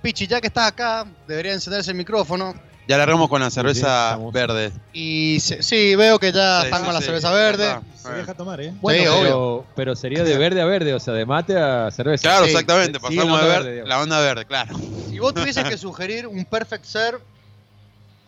Pichi, 0.01 0.27
ya 0.27 0.39
que 0.39 0.47
estás 0.47 0.67
acá, 0.67 1.05
debería 1.27 1.53
encenderse 1.53 1.91
el 1.91 1.97
micrófono. 1.97 2.53
Ya 2.87 2.97
largamos 2.97 3.29
con 3.29 3.41
la 3.41 3.49
cerveza 3.49 4.17
verde. 4.31 4.71
Y 4.93 5.39
se- 5.39 5.63
sí, 5.63 5.95
veo 5.95 6.19
que 6.19 6.31
ya 6.31 6.59
Sí, 6.61 6.65
están 6.67 6.81
sí, 6.81 6.85
con 6.85 6.93
la 6.93 6.99
sí. 6.99 7.05
cerveza 7.07 7.31
verde. 7.31 7.79
Se 7.95 8.11
deja 8.11 8.33
tomar, 8.35 8.61
¿eh? 8.61 8.73
Bueno, 8.79 8.99
Sí, 8.99 9.07
pero, 9.23 9.37
obvio. 9.55 9.65
pero 9.75 9.95
sería 9.95 10.23
de 10.23 10.37
verde 10.37 10.61
a 10.61 10.65
verde, 10.65 10.93
o 10.93 10.99
sea, 10.99 11.13
de 11.15 11.25
mate 11.25 11.57
a 11.57 11.89
cerveza. 11.89 12.21
Claro, 12.21 12.45
Sí. 12.45 12.51
exactamente. 12.51 12.99
Pasamos 12.99 13.25
la 13.25 13.25
de 13.25 13.31
onda 13.31 13.47
ver 13.59 13.71
digamos. 13.71 13.89
la 13.89 14.01
onda 14.01 14.19
verde, 14.19 14.45
claro. 14.45 14.75
Si 15.09 15.17
vos 15.17 15.33
tuvieses 15.33 15.63
que 15.63 15.77
sugerir 15.77 16.27
un 16.27 16.45
perfect 16.45 16.85
serve 16.85 17.19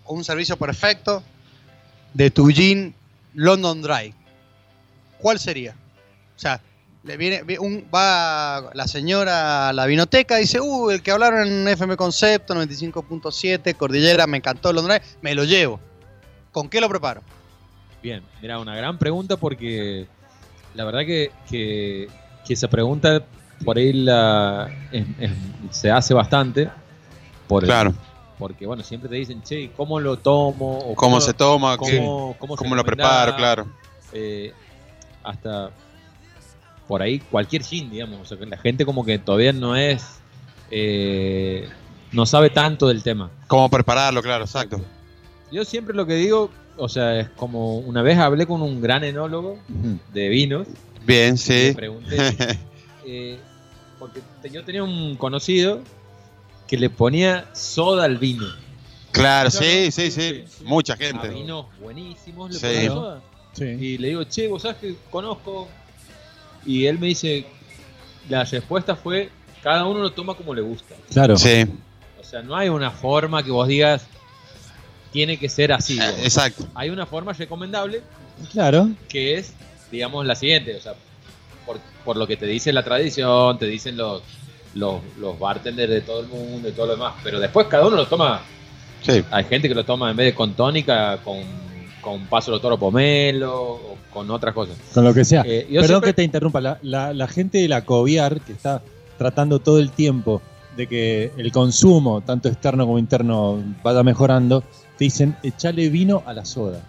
o 0.06 0.16
un 0.16 0.24
servicio 0.24 0.58
perfecto 0.58 1.22
de 2.16 2.32
tu 2.32 2.48
gin 2.50 2.96
London 3.36 3.82
Dry, 3.84 4.16
¿cuál 5.20 5.38
sería? 5.38 5.74
O 6.36 6.40
sea, 6.40 6.60
le 7.08 7.18
viene, 7.18 7.58
un, 7.60 7.88
va 7.94 8.70
la 8.74 8.88
señora 8.88 9.70
a 9.70 9.74
la 9.74 9.86
vinoteca 9.86 10.38
y 10.38 10.42
dice, 10.42 10.60
uh, 10.62 10.90
el 10.92 11.02
que 11.02 11.12
hablaron 11.12 11.48
en 11.48 11.68
FM 11.68 11.96
Concepto 11.98 12.54
95.7, 12.54 13.76
Cordillera, 13.76 14.28
me 14.28 14.38
encantó 14.38 14.72
Dry, 14.74 15.00
me 15.22 15.34
lo 15.34 15.44
llevo. 15.46 15.80
¿Con 16.52 16.70
qué 16.70 16.82
lo 16.82 16.90
preparo? 16.90 17.22
Bien, 18.04 18.22
mira, 18.42 18.60
una 18.60 18.76
gran 18.76 18.98
pregunta 18.98 19.38
porque 19.38 20.06
la 20.76 20.84
verdad 20.86 21.02
que, 21.02 21.32
que, 21.50 22.08
que 22.46 22.54
esa 22.54 22.68
pregunta 22.68 23.24
por 23.66 23.78
ahí 23.78 23.92
la, 23.94 24.70
es- 24.92 25.06
es- 25.20 25.32
se 25.72 25.90
hace 25.90 26.14
bastante. 26.14 26.70
Por 27.48 27.64
Claro. 27.64 27.94
Porque, 28.38 28.68
bueno, 28.68 28.84
siempre 28.84 29.10
te 29.10 29.16
dicen, 29.16 29.42
che, 29.42 29.72
¿cómo 29.76 30.00
lo 30.00 30.18
tomo? 30.18 30.78
O 30.78 30.94
¿Cómo 30.94 31.20
se 31.20 31.34
toma? 31.34 31.76
¿Cómo, 31.78 31.90
¿Qué- 31.90 32.40
cómo, 32.40 32.56
se 32.56 32.64
cómo 32.64 32.76
lo 32.76 32.84
preparo? 32.84 33.36
Claro. 33.36 33.66
Eh, 34.14 34.54
hasta 35.24 35.72
por 36.88 37.02
ahí 37.02 37.20
cualquier 37.20 37.64
gin, 37.64 37.90
digamos. 37.90 38.20
O 38.22 38.26
sea, 38.26 38.38
que 38.38 38.46
la 38.46 38.58
gente 38.58 38.86
como 38.86 39.04
que 39.06 39.20
todavía 39.20 39.54
no 39.54 39.76
es... 39.76 40.20
eh, 40.72 41.68
no 42.12 42.26
sabe 42.26 42.50
tanto 42.50 42.88
del 42.88 43.04
tema. 43.04 43.30
¿Cómo 43.48 43.70
prepararlo? 43.70 44.22
Claro, 44.22 44.46
exacto. 44.46 44.80
Yo 45.52 45.66
siempre 45.66 45.94
lo 45.96 46.06
que 46.06 46.16
digo, 46.16 46.50
o 46.78 46.88
sea, 46.90 47.20
es 47.20 47.30
como 47.32 47.78
una 47.80 48.02
vez 48.02 48.18
hablé 48.18 48.46
con 48.46 48.62
un 48.62 48.82
gran 48.82 49.04
enólogo 49.04 49.60
de 50.14 50.30
vinos. 50.30 50.68
Bien, 51.06 51.36
y 51.36 51.38
sí. 51.38 51.54
Le 51.54 51.74
pregunté, 51.76 52.16
eh, 53.06 53.38
porque 54.00 54.22
yo 54.52 54.64
tenía 54.64 54.84
un 54.84 55.16
conocido 55.18 55.82
que 56.68 56.78
le 56.78 56.90
ponía 56.90 57.46
soda 57.54 58.06
al 58.06 58.18
vino. 58.18 58.46
Claro, 59.12 59.50
sí, 59.50 59.90
sí, 59.92 60.12
sí. 60.12 60.44
Mucha 60.64 60.94
A 60.94 60.98
gente. 60.98 61.28
vinos 61.30 61.66
buenísimos 61.82 62.52
le 62.52 62.60
Sí. 62.60 62.66
ponía 62.66 62.88
soda. 62.92 63.22
Y 63.60 63.98
le 63.98 64.10
digo, 64.10 64.24
che, 64.26 64.48
vos 64.48 64.62
sabés 64.62 64.78
que 64.78 64.96
conozco. 65.10 65.68
Y 66.66 66.86
él 66.86 67.00
me 67.00 67.08
dice, 67.08 67.46
la 68.30 68.44
respuesta 68.44 68.96
fue, 68.96 69.30
cada 69.64 69.86
uno 69.86 70.00
lo 70.00 70.12
toma 70.12 70.34
como 70.36 70.54
le 70.54 70.62
gusta. 70.62 70.96
Claro. 71.12 71.38
Sí, 71.38 71.66
O 72.20 72.24
sea, 72.24 72.42
no 72.42 72.56
hay 72.56 72.70
una 72.70 72.92
forma 72.92 73.44
que 73.44 73.52
vos 73.52 73.68
digas, 73.68 74.06
tiene 75.12 75.38
que 75.38 75.50
ser 75.50 75.72
así. 75.72 75.94
digamos. 75.94 76.20
exacto. 76.20 76.66
Hay 76.76 76.90
una 76.90 77.06
forma 77.06 77.34
recomendable 77.34 78.02
Claro. 78.52 78.90
que 79.10 79.36
es, 79.36 79.54
digamos, 79.92 80.26
la 80.26 80.36
siguiente. 80.36 80.76
O 80.76 80.82
sea, 80.82 80.94
por, 81.66 81.80
por 82.06 82.18
lo 82.18 82.28
que 82.28 82.38
te 82.38 82.46
dice 82.46 82.72
la 82.74 82.84
tradición, 82.84 83.58
te 83.58 83.66
dicen 83.66 83.98
los, 83.98 84.22
los, 84.76 85.02
los 85.20 85.40
bartenders 85.40 85.90
de 85.92 86.02
todo 86.02 86.20
el 86.22 86.28
mundo 86.28 86.68
y 86.70 86.72
todo 86.74 86.88
lo 86.88 86.92
demás. 86.94 87.14
Pero 87.24 87.40
después 87.40 87.68
cada 87.68 87.88
uno 87.88 87.96
lo 87.96 88.08
toma. 88.08 88.42
Sí. 89.02 89.24
Hay 89.32 89.44
gente 89.46 89.70
que 89.70 89.76
lo 89.76 89.86
toma 89.86 90.12
en 90.12 90.18
vez 90.18 90.28
de 90.28 90.36
con 90.36 90.54
tónica, 90.54 91.18
con, 91.24 91.42
con 92.02 92.26
paso 92.28 92.52
de 92.52 92.60
toro 92.60 92.78
pomelo 92.78 93.54
o 93.56 93.97
con 94.18 94.32
otras 94.32 94.54
cosas. 94.54 94.76
Con 94.94 95.04
lo 95.04 95.14
que 95.14 95.24
sea. 95.26 95.44
Eh, 95.46 95.66
Perdón 95.70 95.86
siempre- 95.88 96.10
que 96.10 96.14
te 96.14 96.24
interrumpa. 96.24 96.62
La, 96.62 96.80
la- 96.82 97.14
la 97.14 97.28
gente 97.28 97.58
de 97.60 97.68
la 97.68 97.84
COVIAR 97.86 98.42
que 98.42 98.54
está 98.54 98.82
tratando 99.18 99.60
todo 99.60 99.80
el 99.80 99.92
tiempo 99.92 100.42
de 100.76 100.86
que 100.88 101.32
el 101.38 101.52
consumo, 101.52 102.22
tanto 102.22 102.48
externo 102.50 102.86
como 102.86 103.00
interno, 103.00 103.60
vaya 103.84 104.04
mejorando, 104.04 104.62
te 104.98 105.06
dicen 105.06 105.36
echale 105.44 105.90
vino 105.90 106.22
a 106.26 106.34
la 106.34 106.46
soda. 106.46 106.82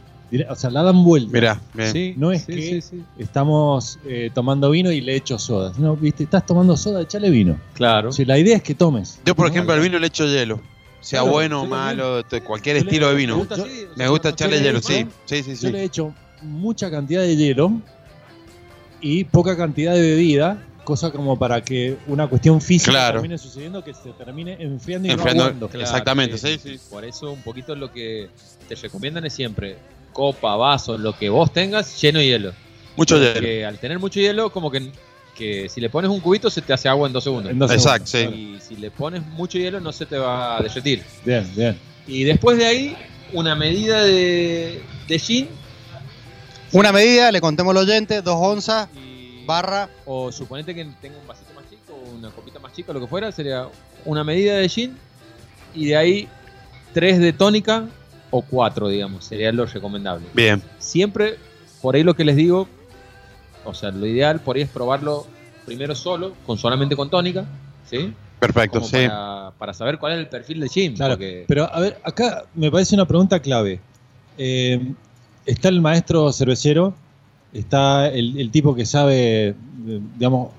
O 0.51 0.55
sea, 0.57 0.69
la 0.69 0.83
dan 0.83 1.05
vuelta. 1.05 1.31
Mirá, 1.33 1.61
bien. 1.73 1.91
Sí, 1.93 2.15
No 2.19 2.33
es 2.33 2.43
sí, 2.43 2.53
que 2.55 2.63
sí, 2.63 2.81
sí. 2.83 3.03
estamos 3.19 3.99
eh, 4.07 4.31
tomando 4.35 4.69
vino 4.71 4.93
y 4.93 5.01
le 5.01 5.17
echo 5.17 5.39
soda. 5.39 5.73
No, 5.79 5.97
viste, 5.97 6.25
estás 6.25 6.45
tomando 6.45 6.77
soda, 6.77 7.01
echale 7.01 7.31
vino. 7.31 7.59
Claro. 7.73 8.11
O 8.11 8.13
sea, 8.13 8.27
la 8.27 8.39
idea 8.39 8.57
es 8.59 8.63
que 8.63 8.75
tomes. 8.75 9.21
Yo, 9.25 9.35
por 9.35 9.49
ejemplo, 9.49 9.73
al 9.73 9.81
vino 9.81 9.99
le 9.99 10.07
echo 10.09 10.27
hielo. 10.27 10.61
Sea 11.01 11.21
Claro, 11.21 11.33
bueno 11.33 11.63
o 11.63 11.67
malo, 11.67 12.23
cualquier 12.45 12.77
estilo 12.77 13.09
de 13.09 13.15
vino. 13.15 13.47
Me 13.97 14.07
gusta 14.09 14.29
echarle 14.31 14.59
le 14.59 14.65
hielo, 14.65 14.79
echo- 14.81 14.89
sí. 14.89 15.07
Sí, 15.25 15.43
sí, 15.45 15.51
Yo 15.53 15.57
sí. 15.57 15.71
le 15.71 15.81
he 15.81 15.85
hecho 15.85 16.13
mucha 16.43 16.91
cantidad 16.91 17.23
de 17.23 17.37
hielo 17.37 17.73
y 19.01 19.25
poca 19.25 19.57
cantidad 19.57 19.95
de 19.95 20.01
bebida, 20.01 20.63
cosa 20.85 21.11
como 21.11 21.39
para 21.39 21.63
que 21.63 21.97
una 22.07 22.27
cuestión 22.27 22.61
física 22.61 22.93
Claro. 22.93 23.15
termine 23.21 23.39
sucediendo 23.39 23.85
que 23.85 23.95
se 23.95 24.11
termine 24.13 24.57
enfriando 24.59 25.09
y 25.09 25.11
Enfriando, 25.13 25.53
no. 25.53 25.69
Claro, 25.69 25.83
Exactamente, 25.85 26.39
sí, 26.39 26.59
sí. 26.63 26.81
Por 26.91 27.05
eso 27.05 27.31
un 27.33 27.43
poquito 27.43 27.75
lo 27.75 27.93
que 27.93 28.29
te 28.69 28.75
recomiendan 28.75 29.25
es 29.27 29.33
siempre 29.35 29.77
copa, 30.13 30.57
vaso, 30.57 30.99
lo 30.99 31.17
que 31.17 31.29
vos 31.29 31.53
tengas, 31.53 32.01
lleno 32.01 32.19
de 32.19 32.27
hielo. 32.27 32.53
Mucho 32.97 33.17
hielo. 33.19 33.35
Porque 33.35 33.65
al 33.65 33.79
tener 33.79 33.99
mucho 34.01 34.19
hielo, 34.19 34.51
como 34.51 34.71
que, 34.71 34.91
que 35.37 35.69
si 35.69 35.81
le 35.81 35.91
pones 35.91 36.11
un 36.11 36.19
cubito 36.21 36.51
se 36.51 36.63
te 36.63 36.73
hace 36.73 36.89
agua 36.89 37.07
en 37.07 37.13
dos 37.13 37.23
segundos. 37.23 37.53
En 37.53 37.59
dos 37.59 37.71
Exacto, 37.71 38.07
segundos, 38.07 38.41
sí. 38.41 38.57
Y 38.57 38.75
si 38.75 38.81
le 38.81 38.91
pones 38.91 39.25
mucho 39.27 39.59
hielo 39.59 39.79
no 39.81 39.93
se 39.93 40.07
te 40.07 40.19
va 40.19 40.57
a 40.57 40.63
derretir. 40.63 41.05
Bien, 41.25 41.49
bien. 41.55 41.77
Y 42.09 42.25
después 42.25 42.59
de 42.59 42.67
ahí, 42.67 42.97
una 43.33 43.55
medida 43.55 44.03
de, 44.03 44.83
de 45.07 45.19
gin 45.19 45.49
Una 46.73 46.93
medida, 46.93 47.33
le 47.33 47.41
contemos 47.41 47.71
al 47.73 47.83
oyente, 47.83 48.21
dos 48.23 48.37
onzas, 48.39 48.89
barra, 49.47 49.89
o 50.05 50.31
suponete 50.31 50.75
que 50.75 50.85
tenga 51.01 51.19
un 51.19 51.27
vasito 51.27 51.53
más 51.55 51.65
chico 51.71 51.95
una 52.19 52.31
copita 52.31 52.59
más 52.59 52.73
chica, 52.73 52.93
lo 52.93 53.01
que 53.01 53.07
fuera, 53.07 53.33
sería 53.33 53.67
una 54.05 54.23
medida 54.25 54.57
de 54.57 54.69
gin 54.69 54.97
y 55.75 55.87
de 55.87 55.97
ahí 55.97 56.29
tres 56.93 57.19
de 57.19 57.33
tónica 57.33 57.87
o 58.31 58.43
cuatro, 58.43 58.89
digamos, 58.89 59.25
sería 59.25 59.51
lo 59.53 59.65
recomendable. 59.65 60.27
Bien. 60.35 60.63
Siempre, 60.79 61.37
por 61.81 61.95
ahí 61.97 62.03
lo 62.03 62.15
que 62.15 62.25
les 62.25 62.37
digo, 62.37 62.69
o 63.65 63.73
sea, 63.73 63.91
lo 63.91 64.07
ideal 64.07 64.41
por 64.41 64.57
ahí 64.57 64.63
es 64.63 64.69
probarlo 64.69 65.27
primero 65.65 65.95
solo, 65.95 66.35
con 66.47 66.59
solamente 66.59 66.95
con 66.97 67.09
tónica, 67.09 67.45
¿sí? 67.89 68.13
Perfecto, 68.41 68.79
Como 68.81 68.91
sí. 68.91 69.07
para, 69.07 69.53
para 69.59 69.75
saber 69.75 69.99
cuál 69.99 70.13
es 70.13 70.19
el 70.21 70.29
perfil 70.29 70.61
de 70.61 70.69
gin. 70.69 70.95
Claro, 70.95 71.15
porque- 71.15 71.45
pero 71.49 71.73
a 71.73 71.81
ver, 71.81 71.99
acá 72.05 72.45
me 72.55 72.71
parece 72.71 72.95
una 72.95 73.07
pregunta 73.07 73.41
clave. 73.41 73.81
Eh, 74.37 74.93
está 75.49 75.69
el 75.71 75.81
maestro 75.81 76.31
cervecero, 76.33 76.95
está 77.53 78.09
el, 78.09 78.39
el 78.39 78.51
tipo 78.51 78.75
que 78.75 78.85
sabe, 78.85 79.49
eh, 79.49 79.55
digamos, 80.17 80.51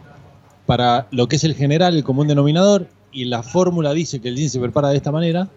para 0.65 1.07
lo 1.11 1.27
que 1.27 1.35
es 1.35 1.43
el 1.43 1.55
general, 1.55 1.95
el 1.95 2.03
común 2.03 2.27
denominador, 2.27 2.87
y 3.11 3.25
la 3.25 3.43
fórmula 3.43 3.93
dice 3.93 4.19
que 4.19 4.29
el 4.29 4.35
gin 4.35 4.49
se 4.49 4.59
prepara 4.59 4.89
de 4.89 4.97
esta 4.97 5.11
manera, 5.11 5.47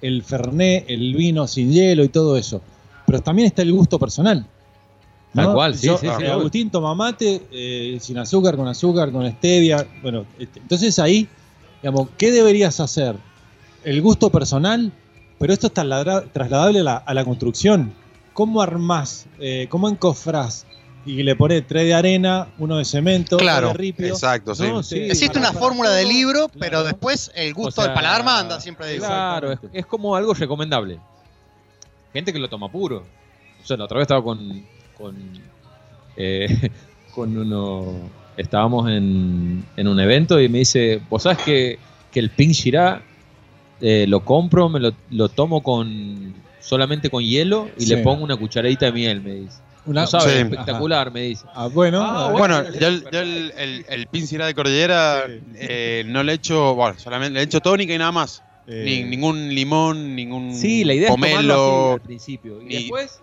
el 0.00 0.22
fernet, 0.22 0.84
el 0.88 1.14
vino 1.14 1.46
sin 1.46 1.72
hielo 1.72 2.04
y 2.04 2.08
todo 2.08 2.36
eso. 2.36 2.60
Pero 3.06 3.20
también 3.20 3.46
está 3.46 3.62
el 3.62 3.72
gusto 3.72 3.98
personal. 3.98 4.46
¿no? 5.32 5.44
Tal 5.44 5.54
cual, 5.54 5.74
sí, 5.74 5.86
Yo, 5.86 5.98
sí, 5.98 6.06
sí, 6.18 6.24
eh. 6.24 6.30
Agustín 6.30 6.70
toma 6.70 6.94
mate, 6.94 7.42
eh, 7.50 7.98
sin 8.00 8.18
azúcar, 8.18 8.56
con 8.56 8.68
azúcar, 8.68 9.10
con 9.10 9.30
stevia. 9.32 9.86
Bueno, 10.02 10.24
este, 10.38 10.60
entonces 10.60 10.98
ahí, 10.98 11.26
digamos, 11.82 12.08
¿qué 12.18 12.30
deberías 12.30 12.80
hacer? 12.80 13.16
El 13.84 14.02
gusto 14.02 14.30
personal, 14.30 14.92
pero 15.38 15.52
esto 15.52 15.68
es 15.68 15.72
trasladable 15.72 16.80
a 16.80 16.82
la, 16.82 16.96
a 16.96 17.14
la 17.14 17.24
construcción. 17.24 17.92
¿Cómo 18.38 18.62
armás? 18.62 19.26
eh, 19.40 19.66
¿Cómo 19.68 19.88
encofrás? 19.88 20.64
Y 21.04 21.24
le 21.24 21.34
pones 21.34 21.66
tres 21.66 21.86
de 21.86 21.94
arena, 21.94 22.46
uno 22.58 22.76
de 22.76 22.84
cemento, 22.84 23.36
Claro, 23.36 23.68
de 23.68 23.74
ripio. 23.74 24.06
Exacto, 24.06 24.54
sí. 24.54 24.62
No, 24.68 24.84
sí, 24.84 24.96
existe 25.00 25.40
una 25.40 25.48
para- 25.48 25.58
fórmula 25.58 25.90
de 25.90 26.04
libro, 26.04 26.46
Claro. 26.46 26.60
pero 26.60 26.84
después 26.84 27.32
el 27.34 27.52
gusto 27.52 27.68
O 27.68 27.72
sea, 27.72 27.84
del 27.86 27.94
paladar 27.94 28.24
manda, 28.24 28.60
siempre 28.60 28.92
digo. 28.92 29.06
Claro, 29.06 29.50
es, 29.50 29.58
es 29.72 29.86
como 29.86 30.14
algo 30.14 30.34
recomendable. 30.34 31.00
Gente 32.12 32.32
que 32.32 32.38
lo 32.38 32.48
toma 32.48 32.70
puro. 32.70 33.04
O 33.60 33.66
sea, 33.66 33.76
la 33.76 33.86
otra 33.86 33.96
vez 33.98 34.04
estaba 34.04 34.22
con. 34.22 34.64
con, 34.96 35.16
eh, 36.16 36.70
con 37.16 37.36
uno. 37.36 38.08
Estábamos 38.36 38.88
en, 38.88 39.64
en 39.76 39.88
un 39.88 39.98
evento 39.98 40.40
y 40.40 40.48
me 40.48 40.58
dice: 40.58 41.02
Vos 41.10 41.24
sabes 41.24 41.38
que 41.38 41.78
que 42.12 42.20
el 42.20 42.30
Pink 42.30 42.52
Shirá 42.52 43.02
eh, 43.80 44.06
lo 44.08 44.24
compro, 44.24 44.68
me 44.68 44.78
lo, 44.78 44.92
lo 45.10 45.28
tomo 45.28 45.60
con 45.60 46.34
solamente 46.60 47.10
con 47.10 47.22
hielo 47.22 47.68
y 47.78 47.84
Sí. 47.84 47.94
le 47.94 47.98
pongo 48.02 48.24
una 48.24 48.36
cucharadita 48.36 48.86
de 48.86 48.92
miel, 48.92 49.20
me 49.20 49.34
dice. 49.34 49.58
Una- 49.86 50.02
no 50.02 50.06
sabe, 50.06 50.32
Sí. 50.32 50.38
espectacular, 50.40 51.10
me 51.10 51.22
dice. 51.22 51.46
Ah, 51.54 51.66
bueno, 51.68 52.02
Ah, 52.02 52.30
Bueno, 52.30 52.62
bueno, 52.62 52.78
yo, 52.78 52.88
el- 52.88 53.04
yo 53.10 53.20
el, 53.20 53.52
el, 53.56 53.86
el 53.88 54.06
pincirá 54.08 54.46
de 54.46 54.54
cordillera 54.54 55.24
eh, 55.54 56.02
no 56.06 56.22
le 56.22 56.34
echo, 56.34 56.74
bueno, 56.74 56.98
solamente 56.98 57.34
le 57.38 57.42
echo 57.44 57.60
tónica 57.60 57.94
y 57.94 57.98
nada 57.98 58.12
más. 58.12 58.42
Eh. 58.66 58.82
Ni, 58.84 59.04
ningún 59.04 59.54
limón, 59.54 60.14
ningún 60.14 60.54
Sí, 60.54 60.84
la 60.84 60.92
idea 60.92 61.08
es 61.08 61.14
tomarlo 61.14 61.34
así 61.36 61.40
pomelo. 61.48 61.92
al 61.94 62.00
principio. 62.02 62.60
Y 62.60 62.64
ni- 62.66 62.74
después, 62.74 63.20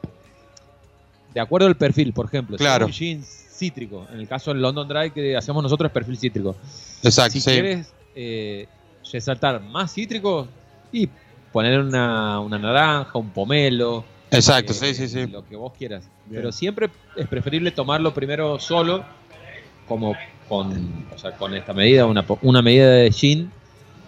de 1.34 1.40
acuerdo 1.40 1.68
al 1.68 1.76
perfil, 1.78 2.14
por 2.14 2.26
ejemplo, 2.26 2.58
si 2.58 2.64
Claro. 2.64 2.86
es 2.86 2.90
un 2.92 2.94
gin 2.94 3.24
cítrico, 3.24 4.08
en 4.12 4.20
el 4.22 4.28
caso 4.28 4.52
del 4.52 4.62
London 4.62 4.88
Dry 4.88 5.12
que 5.12 5.36
hacemos 5.38 5.62
nosotros 5.62 5.90
es 5.90 5.94
perfil 5.94 6.18
cítrico. 6.18 6.56
Exacto, 7.04 7.34
si 7.34 7.42
sí. 7.42 7.52
quieres 7.52 7.94
eh, 8.16 8.68
resaltar 9.12 9.62
más 9.62 9.94
cítrico 9.94 10.48
y 10.92 11.08
poner 11.56 11.80
una, 11.80 12.42
una 12.42 12.60
naranja, 12.60 13.18
un 13.18 13.30
pomelo. 13.30 14.04
Exacto, 14.30 14.74
eh, 14.74 14.76
sí, 14.76 14.94
sí, 14.94 15.08
sí. 15.08 15.26
Lo 15.28 15.48
que 15.48 15.56
vos 15.56 15.72
quieras. 15.78 16.04
Bien. 16.26 16.42
Pero 16.42 16.52
siempre 16.52 16.90
es 17.16 17.30
preferible 17.30 17.72
tomarlo 17.72 18.14
primero 18.14 18.60
solo, 18.60 19.06
como 19.88 20.18
con, 20.50 21.06
o 21.16 21.18
sea, 21.18 21.32
con 21.38 21.54
esta 21.54 21.72
medida, 21.72 22.08
una, 22.08 22.26
una 22.42 22.62
medida 22.62 22.90
de 22.90 23.10
gin 23.10 23.50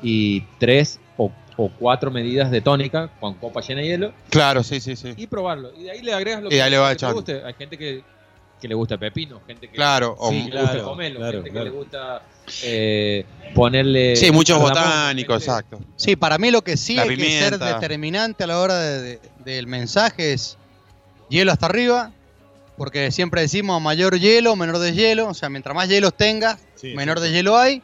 y 0.03 0.41
tres 0.59 0.99
o, 1.15 1.31
o 1.55 1.69
cuatro 1.69 2.11
medidas 2.11 2.51
de 2.51 2.59
tónica 2.59 3.09
con 3.17 3.35
copa 3.35 3.61
llena 3.61 3.79
de 3.79 3.87
hielo 3.87 4.13
Claro, 4.29 4.61
sí, 4.61 4.81
sí, 4.81 4.97
sí. 4.97 5.13
y 5.15 5.25
probarlo. 5.27 5.71
Y 5.79 5.83
de 5.83 5.91
ahí 5.91 6.01
le 6.01 6.13
agregas 6.13 6.41
lo 6.43 6.47
Y 6.49 6.51
que, 6.51 6.61
ahí 6.61 6.69
le 6.69 6.77
va 6.79 6.89
que 6.89 6.97
te 6.97 7.13
guste. 7.13 7.43
Hay 7.45 7.53
gente 7.53 7.77
que, 7.77 8.03
que 8.59 8.67
le 8.67 8.75
gusta 8.75 8.97
pepino, 8.97 9.41
gente 9.45 9.67
que, 9.69 9.75
Claro, 9.75 10.15
o- 10.17 10.29
sí, 10.31 10.37
que 10.39 10.43
le 10.45 10.51
claro, 10.51 10.67
gusta 10.73 10.83
pomelo, 10.85 11.19
claro, 11.19 11.37
gente 11.43 11.51
claro. 11.51 11.65
que 11.65 11.71
le 11.71 11.77
gusta 11.77 12.21
eh, 12.63 13.25
ponerle... 13.53 14.15
Sí, 14.15 14.31
muchos 14.31 14.59
botánicos, 14.59 15.43
gente- 15.43 15.51
exacto. 15.51 15.79
Sí, 15.95 16.15
para 16.15 16.37
mí 16.37 16.49
lo 16.49 16.63
que 16.63 16.77
sí 16.77 16.95
La 16.95 17.03
hay 17.03 17.15
que 17.17 17.29
ser 17.39 17.59
determinante 17.59 18.43
a 18.43 18.47
la 18.47 18.59
hora 18.59 18.79
de- 18.79 19.01
de- 19.01 19.19
del 19.43 19.67
mensaje 19.67 20.33
es 20.33 20.57
hielo 21.29 21.51
hasta 21.51 21.65
arriba, 21.67 22.11
porque 22.77 23.11
siempre 23.11 23.41
decimos 23.41 23.81
mayor 23.81 24.17
hielo, 24.19 24.55
menor 24.55 24.79
deshielo, 24.79 25.27
o 25.29 25.33
sea, 25.33 25.49
mientras 25.49 25.75
más 25.75 25.87
hielos 25.89 26.13
tengas, 26.15 26.57
Sí, 26.75 26.93
menor 26.95 27.19
sí. 27.19 27.25
deshielo 27.25 27.57
hay. 27.57 27.81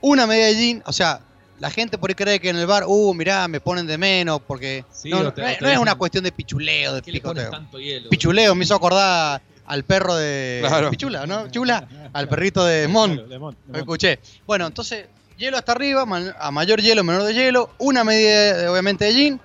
Una 0.00 0.26
media 0.26 0.46
de 0.46 0.54
gin, 0.54 0.82
o 0.86 0.92
sea, 0.92 1.20
la 1.60 1.70
gente 1.70 1.96
por 1.96 2.10
ahí 2.10 2.14
cree 2.16 2.40
que 2.40 2.48
en 2.48 2.56
el 2.56 2.66
bar, 2.66 2.84
uh, 2.88 3.14
mirá, 3.14 3.46
me 3.46 3.60
ponen 3.60 3.86
de 3.86 3.96
menos, 3.96 4.40
porque 4.44 4.84
Sí, 4.90 5.10
no, 5.10 5.20
o 5.20 5.22
no 5.24 5.32
te- 5.32 5.52
es, 5.52 5.58
te 5.58 5.78
una 5.78 5.94
cuestión 5.94 6.24
de 6.24 6.32
pichuleo, 6.32 6.94
de 6.94 7.02
¿Qué 7.02 7.12
le 7.12 7.20
pones 7.20 7.44
picoteo. 7.44 7.50
tanto 7.60 7.78
hielo? 7.78 8.10
Pichuleo 8.10 8.54
me 8.56 8.64
hizo 8.64 8.74
acordar 8.74 9.40
al 9.66 9.84
perro 9.84 10.14
de 10.16 10.58
Claro. 10.66 10.90
Pichula, 10.90 11.26
¿no? 11.26 11.48
Chula, 11.50 11.86
al 12.12 12.28
perrito 12.28 12.64
de 12.64 12.88
Mon. 12.88 13.10
Claro, 13.12 13.22
Lo 13.26 13.28
lemón. 13.32 13.56
escuché. 13.74 14.18
Bueno, 14.46 14.66
entonces, 14.66 15.06
hielo 15.38 15.56
hasta 15.56 15.72
arriba, 15.72 16.04
a 16.38 16.50
mayor 16.50 16.80
hielo, 16.80 17.04
menor 17.04 17.22
de 17.22 17.34
hielo, 17.34 17.70
una 17.78 18.04
medida 18.04 18.70
obviamente 18.70 19.04
de 19.06 19.12
gin, 19.12 19.40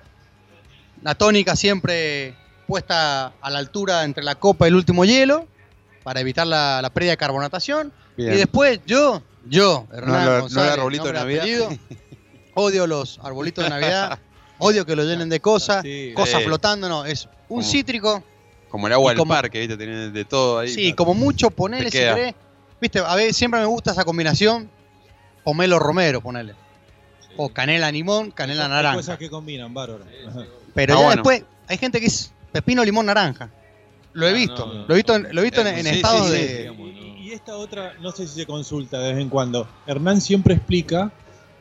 la 1.02 1.14
tónica 1.14 1.54
siempre 1.56 2.34
puesta 2.66 3.32
a 3.40 3.50
la 3.50 3.58
altura 3.58 4.04
entre 4.04 4.22
la 4.24 4.34
copa 4.34 4.66
y 4.66 4.68
el 4.68 4.74
último 4.76 5.04
hielo, 5.04 5.46
para 6.02 6.20
evitar 6.20 6.46
la, 6.46 6.80
la 6.82 6.90
pérdida 6.90 7.12
de 7.12 7.16
carbonatación. 7.16 7.92
Bien. 8.16 8.32
Y 8.34 8.36
después 8.36 8.80
yo, 8.86 9.22
yo, 9.46 9.86
Hernán 9.92 10.24
No, 10.24 10.40
González, 10.42 10.72
el 10.74 10.78
arbolito 10.80 11.04
de 11.04 11.12
Navidad. 11.12 11.42
apellido, 11.42 11.68
odio 12.54 12.86
los 12.86 13.20
arbolitos 13.22 13.64
de 13.64 13.70
Navidad, 13.70 14.18
odio 14.58 14.84
que 14.84 14.96
lo 14.96 15.04
llenen 15.04 15.28
de 15.28 15.40
cosas, 15.40 15.82
Sí. 15.82 16.12
cosas 16.14 16.42
flotando, 16.42 16.88
no, 16.88 17.04
es 17.04 17.26
un 17.48 17.60
Como- 17.60 17.62
cítrico, 17.62 18.24
Como 18.68 18.86
el 18.86 18.92
agua 18.92 19.12
Y 19.12 19.14
del 19.14 19.18
como- 19.18 19.34
parque, 19.34 19.60
¿viste? 19.60 19.76
Tiene 19.76 20.10
de 20.10 20.24
todo 20.24 20.58
ahí. 20.58 20.68
Sí, 20.68 20.92
como 20.92 21.14
mucho 21.14 21.50
ponerle 21.50 21.86
Te 21.86 21.90
si 21.92 21.98
queda. 21.98 22.14
querés. 22.14 22.34
Viste, 22.80 22.98
a 23.00 23.14
ver, 23.14 23.32
siempre 23.34 23.60
me 23.60 23.66
gusta 23.66 23.92
esa 23.92 24.04
combinación. 24.04 24.68
Pomelo 25.42 25.78
romero, 25.78 26.20
ponele. 26.20 26.54
O 27.36 27.48
canela 27.50 27.90
limón, 27.90 28.30
canela 28.30 28.64
Hay 28.64 28.70
naranja. 28.70 28.96
Cosas 28.96 29.18
que 29.18 29.30
combinan, 29.30 29.72
bárbaro. 29.72 30.04
Pero 30.74 30.94
Ah, 30.94 30.96
ya 30.98 31.04
bueno. 31.04 31.22
después 31.22 31.44
hay 31.66 31.78
gente 31.78 32.00
que 32.00 32.06
es 32.06 32.32
pepino 32.52 32.84
limón 32.84 33.06
naranja. 33.06 33.50
Lo 34.12 34.26
he 34.26 34.30
Ah, 34.30 34.34
visto. 34.34 34.66
no, 34.66 34.74
no. 34.74 34.86
Lo 34.86 34.94
he 34.94 34.96
visto, 34.96 35.14
en- 35.16 35.28
lo 35.34 35.40
he 35.40 35.44
visto 35.44 35.60
en, 35.60 35.66
Eh, 35.68 35.80
en 35.80 35.86
sí, 35.86 35.94
estados 35.96 36.30
de. 36.30 36.58
digamos, 36.58 36.92
¿no? 36.92 36.98
Y 37.18 37.32
esta 37.32 37.56
otra, 37.56 37.94
no 38.00 38.10
sé 38.12 38.26
si 38.26 38.34
se 38.40 38.46
consulta 38.46 38.98
de 39.00 39.12
vez 39.12 39.22
en 39.22 39.28
cuando. 39.28 39.68
Hernán 39.86 40.20
siempre 40.20 40.54
explica 40.54 41.10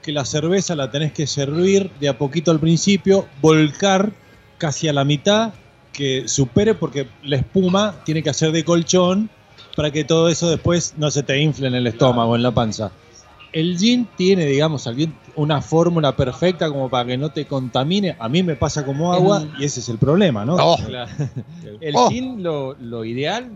que 0.02 0.12
la 0.12 0.24
cerveza 0.26 0.76
la 0.76 0.90
tenés 0.92 1.12
que 1.14 1.28
servir 1.28 1.92
de 2.00 2.10
a 2.10 2.18
poquito 2.18 2.52
al 2.52 2.60
principio, 2.60 3.28
volcar 3.42 4.12
casi 4.58 4.88
a 4.88 4.94
la 4.94 5.04
mitad, 5.04 5.54
que 5.98 6.28
supere 6.28 6.76
porque 6.76 7.08
la 7.24 7.38
espuma 7.38 7.96
tiene 8.06 8.22
que 8.22 8.30
hacer 8.30 8.52
de 8.52 8.64
colchón 8.64 9.32
para 9.76 9.90
que 9.90 10.04
todo 10.04 10.30
eso 10.30 10.48
después 10.50 10.94
no 10.98 11.10
se 11.10 11.24
te 11.24 11.40
infle 11.42 11.68
en 11.68 11.74
el 11.74 11.88
estómago, 11.88 12.36
en 12.36 12.44
la 12.44 12.52
panza. 12.52 12.92
El 13.52 13.76
gin 13.80 14.08
tiene, 14.16 14.46
digamos, 14.46 14.88
una 15.36 15.60
fórmula 15.62 16.16
perfecta 16.16 16.68
como 16.70 16.88
para 16.90 17.06
que 17.08 17.18
no 17.18 17.30
te 17.32 17.46
contamine. 17.46 18.16
A 18.20 18.30
mí 18.30 18.44
me 18.44 18.56
pasa 18.56 18.86
como 18.86 19.12
agua 19.12 19.44
y 19.58 19.64
ese 19.66 19.80
es 19.80 19.90
el 19.90 19.98
problema, 19.98 20.46
¿no? 20.46 20.56
Oh. 20.60 20.78
El 21.82 21.94
Oh. 21.96 22.10
gin, 22.10 22.44
lo, 22.44 22.76
lo 22.80 23.04
ideal, 23.04 23.50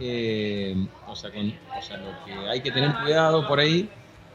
eh, 0.00 0.74
o, 1.06 1.14
sea, 1.14 1.30
con- 1.30 1.48
o 1.78 1.82
sea, 1.82 1.98
lo 1.98 2.10
que 2.24 2.32
hay 2.48 2.60
que 2.62 2.70
tener 2.70 2.94
cuidado 3.02 3.46
por 3.46 3.58
ahí 3.60 3.88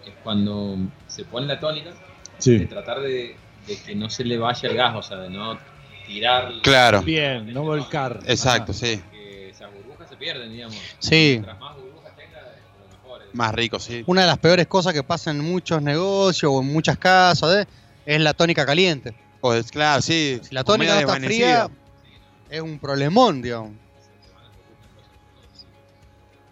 es 0.06 0.14
cuando 0.24 0.78
se 1.08 1.24
pone 1.26 1.48
la 1.48 1.60
tónica, 1.60 1.90
de 2.46 2.66
tratar 2.68 3.00
de, 3.02 3.36
de 3.66 3.78
que 3.84 3.96
no 3.96 4.10
se 4.12 4.24
le 4.24 4.38
vaya 4.38 4.70
el 4.70 4.76
gas, 4.78 4.96
o 4.96 5.02
sea, 5.02 5.18
de 5.18 5.30
no 5.32 5.58
tirar. 6.08 6.52
Claro. 6.64 7.02
Bien, 7.04 7.54
no 7.54 7.62
volcar. 7.64 8.20
Exacto, 8.26 8.74
sí. 8.74 9.02
Que 9.12 9.50
esas 9.50 9.72
burbujas 9.74 10.10
se 10.10 10.16
pierden, 10.16 10.52
digamos. 10.52 10.76
sí. 11.00 11.34
Mientras 11.34 11.60
más 11.60 11.76
burbujas 11.76 12.16
tenga, 12.16 12.42
lo 12.42 12.98
mejor. 12.98 13.22
es. 13.28 13.36
Más 13.36 13.54
rico, 13.54 13.80
sí. 13.80 14.04
Una 14.08 14.22
de 14.22 14.28
las 14.28 14.38
peores 14.40 14.66
cosas 14.68 14.94
que 14.94 15.04
pasa 15.04 15.30
en 15.32 15.40
muchos 15.40 15.82
negocios 15.82 16.52
o 16.52 16.62
en 16.62 16.68
muchas 16.74 16.98
casas 16.98 17.56
¿eh? 17.64 17.68
es 18.06 18.20
la 18.22 18.34
tónica 18.34 18.66
caliente. 18.66 19.14
Pues 19.42 19.70
claro, 19.72 20.02
sí. 20.02 20.40
Si 20.42 20.56
la 20.56 20.64
tónica 20.64 20.94
no 20.96 21.00
está 21.02 21.16
fría, 21.20 21.70
es 22.50 22.62
un 22.62 22.80
problemón, 22.80 23.42
digamos. 23.42 23.72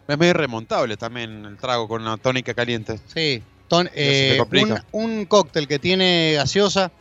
Es 0.08 0.18
medio 0.20 0.34
remontable 0.34 0.98
también 0.98 1.46
el 1.46 1.58
trago 1.58 1.88
con 1.88 2.02
una 2.04 2.18
tónica 2.18 2.54
caliente. 2.54 3.00
Sí. 3.14 3.42
Ton- 3.68 3.90
eh, 3.96 4.40
un, 4.52 4.80
un 4.92 5.26
cóctel 5.26 5.68
que 5.68 5.80
tiene 5.80 6.34
gaseosa, 6.36 6.92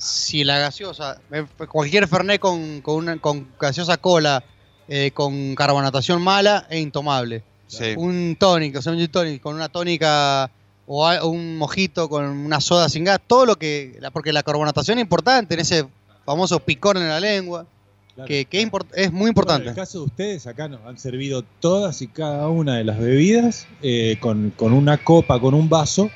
si 0.00 0.44
la 0.44 0.58
gaseosa, 0.58 1.20
eh, 1.30 1.44
cualquier 1.70 2.08
Fernet 2.08 2.40
con, 2.40 2.80
con, 2.80 2.96
una- 2.96 3.18
con 3.18 3.48
gaseosa 3.60 3.98
cola, 3.98 4.42
eh, 4.88 5.10
con 5.12 5.54
carbonatación 5.54 6.22
mala, 6.22 6.66
es 6.70 6.80
intomable. 6.80 7.42
Sí. 7.66 7.94
Un 7.96 8.34
tónico, 8.38 8.78
o 8.80 8.82
sea, 8.82 8.92
un 8.92 8.98
gin 8.98 9.08
tonic 9.10 9.40
con 9.42 9.54
una 9.54 9.68
tónica 9.68 10.50
o 10.86 11.06
a- 11.06 11.24
un 11.24 11.56
mojito 11.58 12.08
con 12.08 12.24
una 12.24 12.60
soda 12.60 12.88
sin 12.88 13.04
gas, 13.04 13.20
todo 13.26 13.46
lo 13.46 13.56
que. 13.56 13.96
la- 14.00 14.10
Porque 14.10 14.32
la 14.32 14.42
carbonatación 14.42 14.98
es 14.98 15.02
importante 15.02 15.54
en 15.54 15.60
ese 15.60 15.86
famoso 16.24 16.58
picor 16.60 16.96
en 16.96 17.08
la 17.08 17.20
lengua, 17.20 17.66
Claro. 18.14 18.26
que, 18.26 18.44
que 18.46 18.60
es, 18.62 18.68
es 18.96 19.10
muy 19.12 19.18
Bueno, 19.20 19.28
importante. 19.28 19.62
en 19.64 19.68
el 19.68 19.74
caso 19.76 19.98
de 20.00 20.04
ustedes, 20.06 20.46
acá 20.46 20.66
nos 20.66 20.84
han 20.84 20.98
servido 20.98 21.44
todas 21.60 22.02
y 22.02 22.08
cada 22.08 22.48
una 22.48 22.76
de 22.78 22.84
las 22.84 22.98
bebidas 22.98 23.66
eh, 23.82 24.16
con, 24.20 24.50
con 24.56 24.72
una 24.72 25.04
copa, 25.04 25.38
con 25.38 25.54
un 25.54 25.68
vaso, 25.68 26.10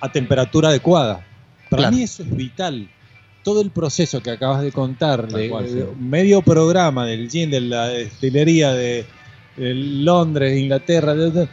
a 0.00 0.12
temperatura 0.12 0.68
adecuada. 0.68 1.24
Para 1.70 1.82
Claro. 1.84 1.96
mí 1.96 2.02
eso 2.02 2.22
es 2.24 2.36
vital. 2.36 2.90
Todo 3.42 3.62
el 3.62 3.70
proceso 3.70 4.22
que 4.22 4.30
acabas 4.30 4.62
de 4.62 4.70
contar, 4.72 5.26
Tal 5.28 5.40
de, 5.40 5.48
cual, 5.48 5.66
sí. 5.66 5.74
de 5.74 5.86
medio 5.98 6.42
programa 6.42 7.06
del 7.06 7.30
gin, 7.30 7.50
de 7.50 7.60
la 7.62 7.88
destilería 7.88 8.72
de, 8.72 9.06
de 9.56 9.74
Londres, 9.74 10.52
de 10.52 10.60
Inglaterra, 10.60 11.14
de- 11.14 11.30
de- 11.30 11.48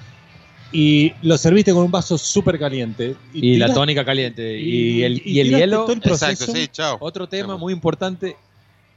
y 0.74 1.14
lo 1.22 1.38
serviste 1.38 1.72
con 1.72 1.84
un 1.86 1.92
vaso 1.92 2.18
súper 2.18 2.60
caliente. 2.60 3.16
Y 3.34 3.56
la 3.56 3.68
tiras- 3.68 3.74
tónica 3.76 4.04
caliente. 4.04 4.60
Y, 4.60 5.00
y- 5.00 5.04
el, 5.04 5.14
y 5.14 5.32
y 5.32 5.40
el 5.40 5.48
tiraste 5.48 5.66
hielo. 5.66 5.82
todo 5.84 5.94
el 5.94 6.02
proceso. 6.02 6.32
Exacto, 6.32 6.54
sí, 6.54 6.68
chao. 6.70 6.98
Otro 7.00 7.28
tema 7.30 7.56
muy 7.56 7.72
importante, 7.72 8.36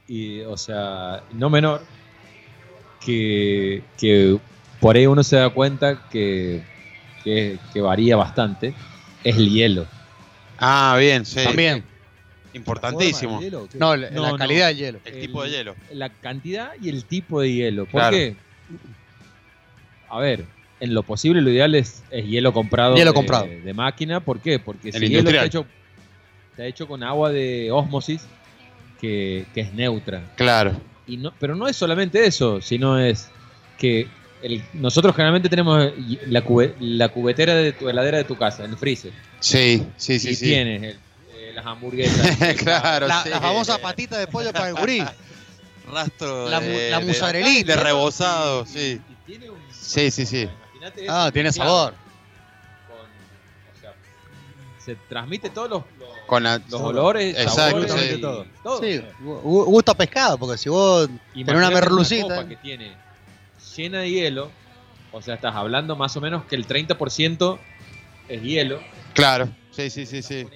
y, 0.07 0.41
o 0.41 0.57
sea, 0.57 1.23
no 1.31 1.49
menor, 1.49 1.81
que, 3.05 3.81
que 3.97 4.37
por 4.81 4.95
ahí 4.95 5.05
uno 5.07 5.23
se 5.23 5.37
da 5.37 5.49
cuenta 5.49 6.03
que, 6.09 6.61
que, 7.23 7.57
que 7.73 7.81
varía 7.81 8.15
bastante, 8.17 8.73
es 9.23 9.37
el 9.37 9.49
hielo. 9.49 9.85
Ah, 10.57 10.97
bien, 10.99 11.25
sí. 11.25 11.39
También. 11.43 11.83
Importantísimo. 12.53 13.39
No, 13.77 13.95
la, 13.95 14.09
No, 14.11 14.21
la 14.23 14.31
no. 14.31 14.37
calidad 14.37 14.67
del 14.67 14.77
hielo. 14.77 14.99
El 15.05 15.19
tipo 15.21 15.43
de 15.43 15.49
hielo. 15.49 15.75
La 15.93 16.09
cantidad 16.09 16.71
y 16.81 16.89
el 16.89 17.05
tipo 17.05 17.41
de 17.41 17.51
hielo. 17.53 17.85
¿Por 17.85 18.01
Claro. 18.01 18.15
qué? 18.17 18.35
A 20.09 20.19
ver, 20.19 20.45
en 20.79 20.93
lo 20.93 21.03
posible 21.03 21.41
lo 21.41 21.49
ideal 21.49 21.73
es, 21.75 22.03
es 22.11 22.25
hielo 22.25 22.53
comprado, 22.53 22.95
Hielo 22.95 23.11
de, 23.11 23.15
comprado. 23.15 23.45
de 23.47 23.73
máquina. 23.73 24.19
¿Por 24.19 24.39
qué? 24.39 24.59
Porque 24.59 24.89
El 24.89 24.93
si 24.95 24.97
el 25.05 25.09
hielo 25.09 25.29
está 25.29 25.45
industrial. 25.45 25.45
hecho, 25.45 25.65
está 26.51 26.65
hecho 26.65 26.87
con 26.87 27.03
agua 27.03 27.29
de 27.31 27.71
osmosis, 27.71 28.21
que, 28.99 29.45
que 29.53 29.61
es 29.61 29.73
neutra. 29.73 30.21
Claro. 30.35 30.79
Y 31.07 31.17
no, 31.17 31.33
pero 31.39 31.55
no 31.55 31.67
es 31.67 31.75
solamente 31.75 32.25
eso, 32.25 32.61
sino 32.61 32.99
es 32.99 33.29
que 33.77 34.07
el- 34.43 34.61
nosotros 34.73 35.15
generalmente 35.15 35.49
tenemos 35.49 35.91
la, 36.27 36.43
cube- 36.43 36.73
la 36.79 37.09
cubetera 37.09 37.55
de 37.55 37.71
tu 37.71 37.89
heladera 37.89 38.17
de 38.17 38.23
tu 38.25 38.35
casa, 38.35 38.65
en 38.65 38.71
el 38.71 38.77
freezer. 38.77 39.11
Sí, 39.39 39.83
sí, 39.97 40.19
sí, 40.19 40.29
y 40.29 40.35
sí. 40.35 40.45
tienes 40.45 40.83
el- 40.83 40.97
eh, 41.51 41.53
las 41.55 41.65
hamburguesas. 41.65 42.37
claro, 42.57 43.07
La, 43.07 43.23
sí. 43.23 43.29
la 43.29 43.39
famosa 43.41 43.77
patita 43.77 44.17
de 44.17 44.27
pollo 44.27 44.51
para 44.53 44.69
el 44.69 44.75
gurí. 44.75 45.03
Rastro 45.91 46.47
La 46.49 46.59
de, 46.59 46.89
la 46.91 46.99
de- 46.99 47.05
mozzarellita. 47.05 47.75
De 47.75 47.81
rebozado, 47.83 48.65
sí. 48.65 49.01
y 49.09 49.15
tiene 49.25 49.49
un- 49.49 49.59
Sí, 49.71 50.09
sí, 50.11 50.25
sí. 50.25 50.41
Imagínate 50.75 51.03
eso 51.03 51.13
Ah, 51.13 51.31
tiene 51.31 51.51
sabor. 51.51 51.93
con- 52.87 52.97
o 52.97 53.81
sea, 53.81 53.93
se 54.83 54.95
transmite 55.09 55.49
todos 55.49 55.69
los, 55.69 55.83
Con 56.27 56.43
la- 56.43 56.61
los 56.69 56.79
olores, 56.81 57.35
Exacto, 57.37 57.87
sabores, 57.87 57.91
sí. 57.91 58.15
y 58.15 58.21
todo. 58.21 58.45
Sí, 58.81 59.01
gu- 59.21 59.65
gusto 59.65 59.91
a 59.91 59.95
pescado, 59.95 60.37
porque 60.37 60.57
si 60.57 60.69
vos 60.69 61.07
tenés 61.07 61.19
una 61.33 61.41
Imagínate 61.41 61.73
merlucita. 61.75 62.23
copa 62.35 62.47
que 62.47 62.55
tiene 62.57 62.93
llena 63.75 63.99
de 64.01 64.09
hielo, 64.11 64.51
o 65.11 65.21
sea, 65.21 65.35
estás 65.35 65.55
hablando 65.55 65.95
más 65.97 66.15
o 66.15 66.21
menos 66.21 66.45
que 66.45 66.55
el 66.55 66.65
30% 66.67 67.59
es 68.29 68.41
hielo. 68.41 68.79
Claro, 69.13 69.49
sí, 69.71 69.89
sí, 69.89 70.05
sí, 70.05 70.21
sí. 70.21 70.47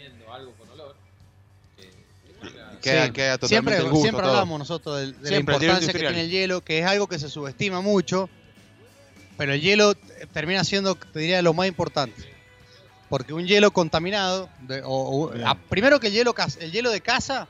Queda, 2.80 3.06
Sí. 3.07 3.11
queda 3.11 3.38
totalmente 3.38 3.47
siempre, 3.47 3.76
el 3.77 3.84
gusto, 3.91 4.02
siempre 4.03 4.22
todo. 4.23 4.31
hablamos 4.31 4.60
nosotros 4.60 4.99
de, 4.99 5.11
de 5.14 5.31
la 5.31 5.38
importancia 5.38 5.93
que 5.93 5.99
tiene 5.99 6.22
el 6.22 6.30
hielo, 6.30 6.61
que 6.61 6.80
es 6.80 6.85
algo 6.85 7.07
que 7.07 7.19
se 7.19 7.30
subestima 7.30 7.81
mucho, 7.81 8.30
pero 9.38 9.53
el 9.53 9.61
hielo 9.61 9.93
termina 10.34 10.64
siendo, 10.64 10.95
te 10.95 11.19
diría, 11.19 11.41
lo 11.41 11.53
más 11.53 11.68
importante. 11.68 12.34
Porque 13.10 13.34
un 13.34 13.45
hielo 13.45 13.72
contaminado, 13.72 14.49
de- 14.61 14.81
o- 14.84 14.88
o- 15.26 15.30
Bien. 15.30 15.45
a- 15.47 15.56
primero 15.56 15.99
que 15.99 16.07
el 16.07 16.14
hielo, 16.14 16.34
el 16.60 16.72
hielo 16.72 16.89
de 16.91 17.02
casa, 17.02 17.47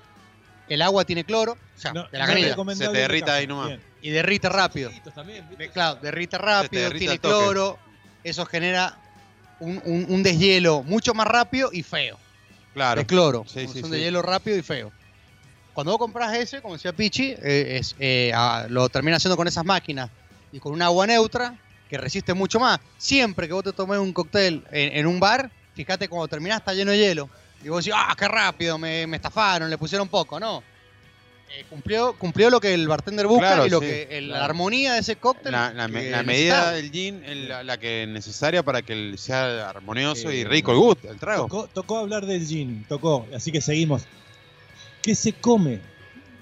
el 0.68 0.82
agua 0.82 1.06
tiene 1.06 1.24
cloro, 1.24 1.54
o 1.54 1.80
sea, 1.80 1.92
de 1.94 2.18
la 2.18 2.26
canilla. 2.26 2.56
Se 2.76 2.88
te 2.88 2.98
derrita 2.98 3.34
de 3.34 3.40
ahí 3.40 3.48
nomás. 3.48 3.68
Bien. 3.68 3.82
Y 4.02 4.10
derrite 4.10 4.50
rápido. 4.50 4.92
De- 5.58 5.70
claro, 5.70 6.00
derrite 6.02 6.38
rápido, 6.38 6.92
tiene 6.92 7.20
cloro, 7.20 7.80
eso 8.24 8.46
genera 8.46 8.98
un, 9.60 9.82
un- 9.86 10.06
un 10.10 10.24
deshielo 10.24 10.84
mucho 10.84 11.14
más 11.14 11.26
rápido 11.28 11.70
y 11.72 11.82
feo 11.82 12.20
Claro. 12.74 13.00
de 13.00 13.08
cloro. 13.08 13.46
Sí, 13.48 13.68
sí, 13.68 13.80
son 13.80 13.90
sí. 13.90 13.96
de 13.96 14.00
hielo 14.02 14.22
rápido 14.22 14.58
y 14.58 14.62
feo. 14.62 14.92
Cuando 15.76 15.92
vos 15.92 16.00
compras 16.00 16.34
ese, 16.36 16.62
como 16.62 16.74
decía 16.76 16.94
Pichi, 16.94 17.36
eh, 17.44 17.78
es, 17.80 17.96
eh, 18.00 18.32
ah, 18.34 18.66
lo 18.70 18.90
terminas 18.90 19.18
haciendo 19.18 19.38
con 19.38 19.48
esas 19.48 19.64
máquinas 19.66 20.10
y 20.52 20.60
con 20.60 20.72
un 20.74 20.82
agua 20.82 21.06
neutra 21.06 21.54
que 21.90 21.98
resiste 21.98 22.34
mucho 22.34 22.60
más. 22.60 22.80
Siempre 22.98 23.46
que 23.46 23.54
vos 23.54 23.64
te 23.64 23.74
tomes 23.74 24.00
un 24.00 24.14
cóctel 24.14 24.64
en, 24.72 24.98
en 24.98 25.06
un 25.06 25.20
bar, 25.20 25.52
fíjate 25.76 26.08
cuando 26.08 26.28
terminás 26.30 26.60
está 26.60 26.74
lleno 26.74 26.92
de 26.92 26.98
hielo. 26.98 27.30
Y 27.64 27.68
vos 27.70 27.84
decís, 27.84 27.96
ah, 27.96 28.16
qué 28.18 28.28
rápido, 28.28 28.78
me, 28.78 29.06
me 29.06 29.18
estafaron, 29.18 29.70
le 29.70 29.78
pusieron 29.78 30.08
poco. 30.08 30.40
No. 30.40 30.64
Eh, 31.58 31.64
cumplió, 31.70 32.14
cumplió 32.18 32.50
lo 32.50 32.60
que 32.60 32.74
el 32.74 32.88
bartender 32.88 33.28
busca 33.28 33.48
Claro, 33.48 33.68
y 33.68 33.70
lo 33.70 33.80
sí, 33.80 33.86
que 33.86 34.18
el- 34.18 34.26
claro. 34.28 34.40
la 34.40 34.46
armonía 34.46 34.94
de 34.94 35.00
ese 35.02 35.18
cóctel. 35.18 35.52
La, 35.52 35.72
la 35.74 35.88
me- 35.88 36.02
que 36.04 36.10
la 36.10 36.24
necesitaba. 36.24 36.72
medida 36.72 36.72
del 36.72 36.92
gin 36.92 37.24
es 37.24 37.38
la, 37.50 37.64
la 37.64 37.78
que 37.78 38.04
es 38.04 38.10
necesaria 38.10 38.64
para 38.64 38.82
que 38.82 38.94
el- 38.94 39.18
sea 39.20 39.70
armonioso 39.70 40.32
y 40.32 40.44
rico 40.44 40.72
el 40.72 40.78
gusto, 40.80 41.12
el 41.12 41.20
trago. 41.20 41.44
Tocó, 41.44 41.68
tocó 41.68 41.98
hablar 42.00 42.26
del 42.26 42.46
gin, 42.48 42.86
tocó, 42.88 43.28
así 43.36 43.52
que 43.52 43.60
seguimos. 43.62 44.04
¿Qué 45.06 45.14
se 45.14 45.34
come? 45.34 45.80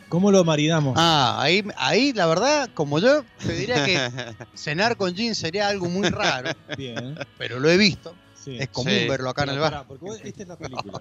¿Cómo 0.08 0.32
lo 0.32 0.46
maridamos? 0.46 0.94
Ah, 0.98 1.38
ahí, 1.42 1.62
ahí 1.76 2.14
la 2.14 2.28
verdad, 2.28 2.70
como 2.74 2.98
yo, 3.00 3.26
te 3.46 3.52
diría 3.52 3.84
que 3.84 3.98
cenar 4.56 4.96
con 4.96 5.14
gin 5.14 5.36
sería 5.36 5.68
algo 5.68 5.88
muy 5.90 6.08
raro. 6.08 6.52
Bien. 6.78 7.18
Pero 7.38 7.60
lo 7.60 7.70
he 7.70 7.76
visto. 7.76 8.16
Sí. 8.42 8.56
Es 8.58 8.70
común 8.70 8.94
Sí. 8.94 9.08
verlo 9.10 9.30
acá 9.30 9.44
en 9.44 9.50
el 9.50 9.56
Pero 9.56 9.62
bar. 9.64 9.72
pará, 9.74 9.84
porque 9.88 10.06
vos- 10.06 10.20
esta 10.24 10.44
es 10.44 10.48
la 10.48 10.56
película. 10.58 10.98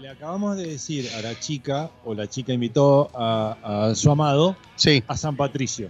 Le 0.00 0.08
acabamos 0.08 0.56
de 0.56 0.66
decir 0.66 1.08
a 1.16 1.20
la 1.22 1.38
chica, 1.38 1.88
o 2.04 2.14
la 2.14 2.26
chica 2.28 2.52
invitó 2.52 3.10
a, 3.14 3.90
a 3.90 3.94
su 3.94 4.10
amado 4.10 4.56
a 5.06 5.16
San 5.16 5.36
Patricio. 5.36 5.88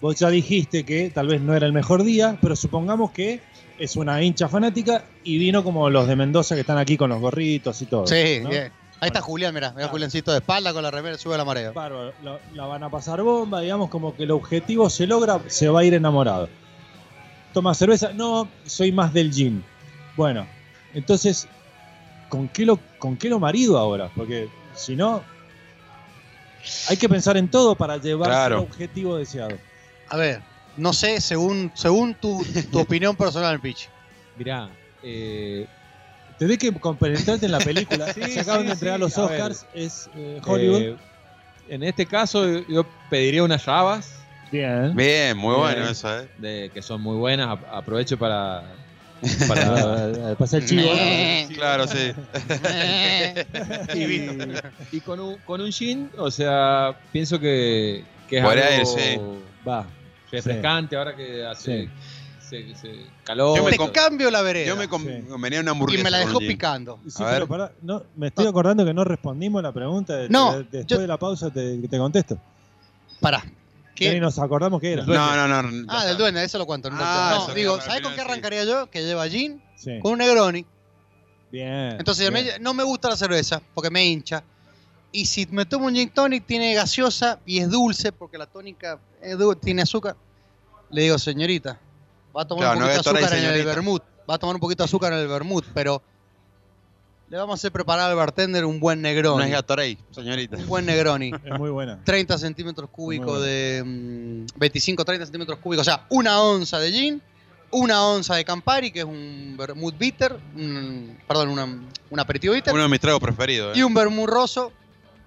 Vos 0.00 0.16
ya 0.16 0.30
dijiste 0.30 0.84
que 0.84 1.10
tal 1.10 1.26
vez 1.26 1.40
no 1.40 1.56
era 1.56 1.66
el 1.66 1.72
mejor 1.72 2.04
día, 2.04 2.38
pero 2.40 2.54
supongamos 2.54 3.10
que 3.10 3.40
es 3.78 3.96
una 3.96 4.22
hincha 4.22 4.48
fanática 4.48 5.04
y 5.24 5.38
vino 5.38 5.64
como 5.64 5.90
los 5.90 6.06
de 6.06 6.14
Mendoza 6.14 6.54
que 6.54 6.60
están 6.60 6.78
aquí 6.78 6.96
con 6.96 7.10
los 7.10 7.20
gorritos 7.20 7.82
y 7.82 7.86
todo. 7.86 8.06
Sí, 8.06 8.38
¿no? 8.42 8.48
bien. 8.50 8.72
Ahí 9.00 9.06
está 9.08 9.22
Julián, 9.22 9.54
mirá, 9.54 9.72
mirá 9.72 9.88
Juliancito 9.88 10.30
de 10.30 10.38
espalda 10.38 10.72
con 10.74 10.82
la 10.82 10.90
remera, 10.90 11.16
sube 11.16 11.36
la 11.36 11.44
marea. 11.44 11.70
Bárbaro, 11.72 12.12
la, 12.22 12.38
la 12.52 12.66
van 12.66 12.82
a 12.82 12.90
pasar 12.90 13.22
bomba, 13.22 13.60
digamos 13.60 13.88
como 13.88 14.14
que 14.14 14.24
el 14.24 14.30
objetivo 14.30 14.90
se 14.90 15.06
logra, 15.06 15.40
se 15.46 15.68
va 15.68 15.80
a 15.80 15.84
ir 15.84 15.94
enamorado. 15.94 16.48
Toma 17.54 17.74
cerveza, 17.74 18.12
no, 18.12 18.46
soy 18.66 18.92
más 18.92 19.12
del 19.14 19.32
gin. 19.32 19.64
Bueno, 20.16 20.46
entonces, 20.92 21.48
¿con 22.28 22.48
qué 22.48 22.66
lo, 22.66 22.78
con 22.98 23.16
qué 23.16 23.28
lo 23.30 23.40
marido 23.40 23.78
ahora? 23.78 24.10
Porque 24.14 24.48
si 24.74 24.94
no, 24.96 25.22
hay 26.88 26.96
que 26.98 27.08
pensar 27.08 27.36
en 27.38 27.48
todo 27.48 27.74
para 27.74 27.96
llevar 27.96 28.28
Claro. 28.28 28.56
al 28.58 28.62
objetivo 28.64 29.16
deseado. 29.16 29.56
A 30.10 30.16
ver, 30.16 30.42
no 30.76 30.92
sé, 30.92 31.20
según, 31.22 31.72
según 31.74 32.14
tu, 32.14 32.44
tu 32.70 32.78
opinión 32.80 33.16
personal, 33.16 33.58
Pitch. 33.60 33.88
Mirá, 34.36 34.68
eh, 35.02 35.66
Tenés 36.40 36.56
que 36.56 36.72
compenetrarte 36.72 37.44
en 37.44 37.52
la 37.52 37.58
película. 37.58 38.06
Sí, 38.14 38.22
se 38.22 38.40
acaban 38.40 38.62
sí, 38.62 38.66
de 38.68 38.72
entregar 38.72 38.96
sí, 38.96 39.00
los. 39.02 39.18
Oscars, 39.18 39.66
es 39.74 40.08
eh, 40.16 40.40
Hollywood. 40.42 40.80
Eh, 40.80 40.96
en 41.68 41.82
este 41.82 42.06
caso, 42.06 42.46
yo 42.66 42.86
pediría 43.10 43.44
unas 43.44 43.66
rabas. 43.66 44.14
Bien. 44.50 44.96
Bien, 44.96 45.36
muy 45.36 45.54
bueno 45.54 45.86
eso, 45.86 46.18
¿eh? 46.18 46.28
De, 46.38 46.70
que 46.72 46.80
son 46.80 47.02
muy 47.02 47.18
buenas. 47.18 47.58
Aprovecho 47.70 48.18
para. 48.18 48.62
Para 49.46 50.34
pasar 50.38 50.62
el 50.62 50.66
chivo. 50.66 50.90
Claro, 51.54 51.86
sí. 51.86 52.12
y, 53.94 54.96
y 54.96 55.00
con, 55.02 55.20
un, 55.20 55.36
con 55.44 55.60
un 55.60 55.70
gin, 55.70 56.08
o 56.16 56.30
sea, 56.30 56.98
pienso 57.12 57.38
que, 57.38 58.02
que 58.30 58.38
es 58.38 58.44
Podría 58.44 58.78
algo 58.78 58.80
ir, 58.80 58.86
sí. 58.86 59.20
Va. 59.68 59.86
refrescante 60.32 60.96
ahora 60.96 61.14
que 61.14 61.44
hace 61.44 61.82
Sí. 61.82 61.90
Se- 62.50 62.74
se- 62.74 63.06
calor. 63.24 63.56
Yo 63.56 63.64
me 63.64 63.72
todo. 63.76 63.92
Cambio 63.92 64.30
la 64.30 64.42
vereda. 64.42 64.66
Yo 64.66 64.76
me 64.76 64.88
com- 64.88 65.02
Sí. 65.04 65.22
convenía 65.28 65.60
una 65.60 65.70
hamburguesa. 65.70 66.00
Y 66.00 66.04
me 66.04 66.10
la 66.10 66.18
dejó 66.18 66.38
picando. 66.40 66.98
Sí, 67.06 67.22
A 67.22 67.26
pero 67.30 67.38
ver. 67.40 67.48
pará, 67.48 67.72
no, 67.82 68.02
me 68.16 68.26
estoy 68.26 68.46
acordando 68.46 68.84
que 68.84 68.92
no 68.92 69.04
respondimos 69.04 69.62
la 69.62 69.72
pregunta. 69.72 70.16
de- 70.16 70.28
No, 70.28 70.52
de- 70.52 70.58
después 70.64 70.86
yo- 70.86 70.98
de 70.98 71.06
la 71.06 71.16
pausa 71.18 71.50
te, 71.50 71.78
te 71.88 71.98
contesto. 71.98 72.36
Pará. 73.20 73.42
Ya 73.96 74.14
ni 74.14 74.20
nos 74.20 74.38
acordamos 74.38 74.80
qué 74.80 74.94
era. 74.94 75.04
No, 75.04 75.46
no, 75.48 75.62
no. 75.62 75.84
Ah, 75.88 76.06
del 76.06 76.16
duende, 76.16 76.42
eso 76.42 76.56
lo 76.56 76.64
cuento. 76.64 76.88
en 76.88 76.94
un 76.94 77.00
Ah, 77.02 77.34
eso 77.36 77.48
no, 77.48 77.54
digo, 77.54 77.80
¿sabes 77.82 78.00
con 78.00 78.12
qué 78.12 78.20
sí. 78.22 78.24
arrancaría 78.26 78.64
yo? 78.64 78.90
Que 78.90 79.02
lleva 79.02 79.28
gin 79.28 79.62
Sí. 79.76 79.98
con 80.00 80.12
un 80.12 80.18
Negroni. 80.18 80.64
Bien. 81.52 81.96
Entonces, 81.98 82.30
bien. 82.32 82.46
me- 82.46 82.58
no 82.60 82.72
me 82.72 82.82
gusta 82.82 83.08
la 83.10 83.16
cerveza 83.16 83.60
porque 83.74 83.90
me 83.90 84.04
hincha. 84.06 84.42
Y 85.12 85.26
si 85.26 85.46
me 85.50 85.66
tomo 85.66 85.86
un 85.86 85.94
gin 85.94 86.08
tonic, 86.08 86.46
tiene 86.46 86.72
gaseosa 86.72 87.40
y 87.44 87.58
es 87.58 87.68
dulce 87.68 88.10
porque 88.12 88.38
la 88.38 88.46
tónica 88.46 88.98
es 89.20 89.36
tiene 89.60 89.82
azúcar. 89.82 90.16
Le 90.90 91.02
digo, 91.02 91.18
señorita, 91.18 91.78
va 92.36 92.42
a 92.42 92.44
tomar 92.46 92.64
Claro, 92.64 92.78
un 92.78 92.84
poquito 92.92 93.12
de 93.12 93.18
azúcar 93.20 93.38
en 93.38 93.44
el 93.44 93.64
vermut. 93.64 94.02
Va 94.28 94.34
a 94.34 94.38
tomar 94.38 94.54
un 94.56 94.60
poquito 94.60 94.82
de 94.82 94.84
azúcar 94.86 95.12
en 95.12 95.18
el 95.20 95.28
vermut, 95.28 95.64
pero 95.74 96.02
le 97.28 97.36
vamos 97.36 97.52
a 97.52 97.56
hacer 97.56 97.70
preparar 97.72 98.10
al 98.10 98.16
bartender 98.16 98.64
un 98.64 98.80
buen 98.80 99.00
Negroni. 99.02 99.38
No 99.38 99.44
es 99.44 99.50
Gatorade, 99.50 99.98
señorita. 100.10 100.56
un 100.56 100.66
buen 100.66 100.84
Negroni. 100.86 101.30
Es 101.44 101.58
muy 101.58 101.70
buena. 101.70 102.02
30 102.04 102.38
centímetros 102.38 102.90
cúbicos 102.90 103.40
de. 103.42 103.82
mm, 103.84 104.58
25, 104.58 105.04
30 105.04 105.26
centímetros 105.26 105.58
cúbicos. 105.58 105.86
O 105.86 105.90
sea, 105.90 106.06
una 106.10 106.40
onza 106.42 106.78
de 106.80 106.90
gin, 106.92 107.22
una 107.70 108.04
onza 108.04 108.34
de 108.34 108.44
Campari, 108.44 108.90
que 108.90 109.00
es 109.00 109.04
un 109.04 109.54
vermouth 109.56 109.96
bitter, 109.96 110.36
un- 110.56 111.18
perdón, 111.28 111.50
una- 111.50 111.64
un 112.10 112.18
aperitivo 112.20 112.54
bitter, 112.54 112.74
Uno 112.74 112.82
de 112.82 112.88
mis 112.88 113.00
tragos 113.00 113.20
preferidos. 113.20 113.76
y 113.76 113.80
¿eh? 113.80 113.84
un 113.84 113.94
vermouth 113.94 114.28
roso. 114.28 114.72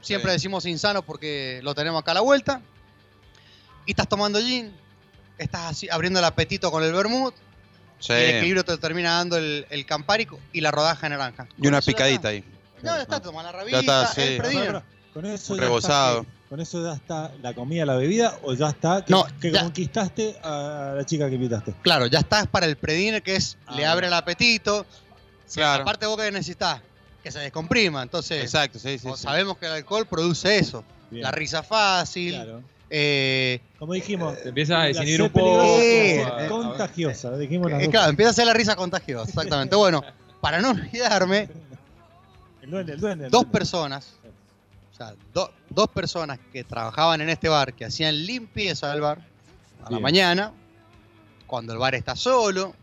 Siempre 0.02 0.32
Sí. 0.32 0.36
decimos 0.36 0.66
insano 0.66 1.02
porque 1.04 1.62
lo 1.64 1.74
tenemos 1.74 2.02
acá 2.02 2.12
a 2.12 2.16
la 2.16 2.22
vuelta. 2.22 2.62
Y 3.86 3.92
estás 3.92 4.10
tomando 4.10 4.40
gin, 4.42 4.74
estás 5.38 5.72
así 5.72 5.90
abriendo 5.90 6.20
el 6.20 6.26
apetito 6.26 6.72
con 6.72 6.84
el 6.84 6.94
vermouth. 6.94 7.34
Sí. 8.00 8.12
Y 8.14 8.16
el 8.16 8.36
equilibrio 8.38 8.66
te 8.66 8.78
termina 8.78 9.14
dando 9.18 9.38
el, 9.38 9.66
el 9.70 9.86
Campari 9.86 10.28
y 10.52 10.62
la 10.62 10.72
rodaja 10.72 11.02
de 11.08 11.10
naranja. 11.12 11.48
Y 11.58 11.68
una 11.68 11.80
ya 11.80 11.86
picadita 11.86 12.28
ahí. 12.30 12.38
está. 12.38 12.50
No, 12.92 12.96
ya 12.98 13.02
está, 13.04 13.22
toma 13.22 13.44
la 13.44 13.52
Ya 13.52 13.58
rabita, 13.58 13.80
está, 13.80 14.08
sí. 14.14 14.22
el. 14.22 14.82
Con 15.14 15.26
eso 15.26 15.54
Un 15.54 15.60
ya 15.60 15.66
rebozado. 15.66 16.22
está, 16.22 16.34
con 16.50 16.60
eso 16.60 16.84
ya 16.84 16.94
está 16.94 17.32
la 17.42 17.54
comida, 17.54 17.86
la 17.86 17.96
bebida, 17.96 18.38
o 18.44 18.54
ya 18.54 18.70
está 18.70 19.06
que, 19.06 19.12
No, 19.14 19.26
que 19.40 19.52
ya. 19.52 19.62
conquistaste 19.62 20.36
a 20.44 20.96
la 20.98 21.06
chica 21.06 21.30
que 21.30 21.36
invitaste. 21.36 21.74
Claro, 21.82 22.08
ya 22.08 22.20
estás 22.20 22.48
para 22.48 22.66
el 22.66 22.76
prediner 22.78 23.22
que 23.24 23.36
es, 23.36 23.58
Ah, 23.68 23.76
le 23.76 23.86
abre 23.86 24.08
el 24.08 24.14
apetito. 24.14 24.86
Claro. 25.54 25.84
Aparte 25.84 26.06
vos 26.08 26.18
que 26.18 26.32
necesitas, 26.32 26.82
que 27.24 27.32
se 27.32 27.40
descomprima. 27.40 28.02
Entonces, 28.02 28.44
Exacto, 28.44 28.80
sí, 28.80 28.98
sí. 28.98 29.08
sabemos 29.16 29.58
que 29.58 29.68
el 29.68 29.74
alcohol 29.74 30.06
produce 30.08 30.58
eso. 30.58 30.84
Bien. 31.12 31.24
La 31.24 31.32
risa 31.32 31.62
fácil. 31.64 32.34
Claro. 32.34 32.64
Eh, 32.96 33.60
Como 33.80 33.94
dijimos, 33.94 34.40
Te 34.42 34.50
empiezas 34.50 34.78
a 34.78 34.84
desinhibir 34.84 35.24
un 35.24 35.30
poco. 35.30 35.64
Eh, 35.66 36.24
contagiosa, 36.48 37.36
dijimos 37.38 37.72
las 37.72 37.82
eh, 37.82 37.90
claro, 37.90 38.12
empieza 38.12 38.30
a 38.30 38.34
ser 38.34 38.46
la 38.46 38.54
risa 38.54 38.76
contagiosa, 38.76 39.28
exactamente. 39.30 39.76
bueno, 39.76 40.04
para 40.40 40.62
no 40.62 40.70
olvidarme, 40.70 41.50
El 42.62 42.70
duende, 42.70 42.94
el 42.94 43.00
duende. 43.00 43.26
el 43.26 43.32
dos 43.32 43.42
duende. 43.42 43.58
personas, 43.58 44.14
o 44.94 44.96
sea, 44.96 45.16
do- 45.34 45.52
dos 45.70 45.88
personas 45.90 46.38
que 46.52 46.64
trabajaban 46.64 47.20
en 47.22 47.30
este 47.30 47.50
bar, 47.50 47.74
que 47.74 47.86
hacían 47.86 48.26
limpieza 48.28 48.92
del 48.92 49.02
bar 49.02 49.20
a 49.84 49.90
la 49.90 50.00
mañana, 50.00 50.52
cuando 51.48 51.74
el 51.74 51.80
bar 51.80 51.96
está 51.96 52.16
solo. 52.16 52.76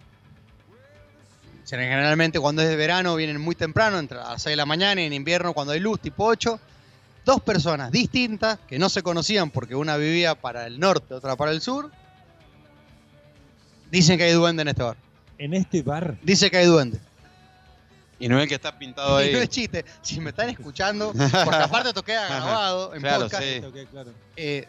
Generalmente 1.67 2.41
cuando 2.41 2.63
es 2.63 2.69
de 2.69 2.75
verano 2.75 3.15
vienen 3.15 3.41
muy 3.41 3.55
temprano, 3.55 3.99
entre 4.01 4.19
las 4.19 4.43
6 4.43 4.53
de 4.53 4.57
la 4.57 4.67
mañana 4.67 5.03
y 5.03 5.05
en 5.05 5.13
invierno 5.13 5.53
cuando 5.55 5.73
hay 5.73 5.79
luz, 5.79 6.01
tipo 6.01 6.25
8. 6.25 6.59
Dos 7.31 7.41
personas 7.43 7.93
distintas 7.93 8.59
que 8.67 8.77
no 8.77 8.89
se 8.89 9.05
conocían 9.05 9.51
porque 9.51 9.77
una 9.77 9.97
vivía 9.97 10.35
para 10.35 10.67
el 10.67 10.81
norte, 10.81 11.15
otra 11.15 11.37
para 11.37 11.53
el 11.53 11.61
sur. 11.61 11.89
Dicen 13.89 14.19
que 14.19 14.25
hay 14.25 14.33
duende 14.33 14.63
en 14.63 14.69
este 14.69 14.83
bar. 14.83 14.97
En 15.39 15.55
este 15.55 15.81
bar, 15.83 16.19
Dice 16.25 16.51
que 16.51 16.57
hay 16.57 16.67
duende. 16.67 16.99
Y 18.19 18.27
no 18.27 18.37
es 18.37 18.43
el 18.43 18.49
que 18.49 18.57
está 18.57 18.77
pintado 18.77 19.21
Y 19.23 19.27
ahí. 19.27 19.33
no 19.37 19.39
es 19.39 19.49
chiste. 19.49 19.85
Si 20.03 20.19
me 20.19 20.31
están 20.31 20.49
escuchando, 20.49 21.13
porque 21.13 21.57
aparte 21.63 22.03
queda 22.03 22.27
grabado 22.27 22.95
en 22.97 23.01
Claro, 23.01 23.23
podcast. 23.23 23.45
sí. 23.45 23.61
claro. 23.93 24.11
eh, 24.35 24.67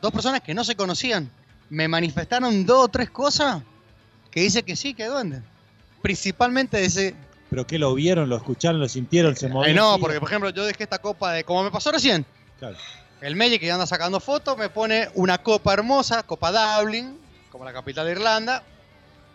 dos 0.00 0.10
personas 0.10 0.40
que 0.40 0.54
no 0.54 0.64
se 0.64 0.76
conocían 0.76 1.30
me 1.68 1.88
manifestaron 1.88 2.64
dos 2.64 2.86
o 2.86 2.88
tres 2.88 3.10
cosas 3.10 3.62
que 4.30 4.40
dice 4.40 4.62
que 4.62 4.76
sí, 4.76 4.94
que 4.94 5.02
hay 5.02 5.10
duende. 5.10 5.42
Principalmente 6.00 6.78
de 6.78 6.86
ese 6.86 7.14
¿Pero 7.50 7.66
qué 7.66 7.78
lo 7.78 7.94
vieron, 7.94 8.28
lo 8.28 8.36
escucharon, 8.36 8.80
lo 8.80 8.88
sintieron, 8.88 9.34
se 9.36 9.46
Eh, 9.46 9.48
movieron? 9.48 9.76
no, 9.76 9.98
porque 9.98 10.20
por 10.20 10.28
ejemplo 10.28 10.50
yo 10.50 10.64
dejé 10.66 10.82
esta 10.84 10.98
copa 10.98 11.32
de, 11.32 11.44
como 11.44 11.62
me 11.64 11.70
pasó 11.70 11.90
recién, 11.90 12.26
Claro. 12.58 12.76
el 13.20 13.36
Meyer 13.36 13.58
que 13.58 13.70
anda 13.72 13.86
sacando 13.86 14.20
fotos 14.20 14.56
me 14.58 14.68
pone 14.68 15.08
una 15.14 15.38
copa 15.38 15.72
hermosa, 15.72 16.22
copa 16.22 16.50
Dublin, 16.80 17.18
como 17.50 17.64
la 17.64 17.72
capital 17.72 18.06
de 18.06 18.12
Irlanda, 18.12 18.62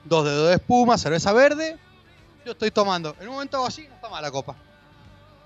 dos 0.04 0.26
dedos 0.26 0.50
de 0.50 0.56
espuma, 0.56 0.98
cerveza 0.98 1.34
verde, 1.34 1.78
yo 2.46 2.52
estoy 2.52 2.72
tomando. 2.72 3.16
En 3.20 3.28
un 3.30 3.34
momento 3.36 3.58
hago 3.58 3.68
así, 3.68 3.88
no 3.88 3.96
está 3.96 4.10
mala 4.10 4.28
la 4.28 4.32
copa. 4.32 4.56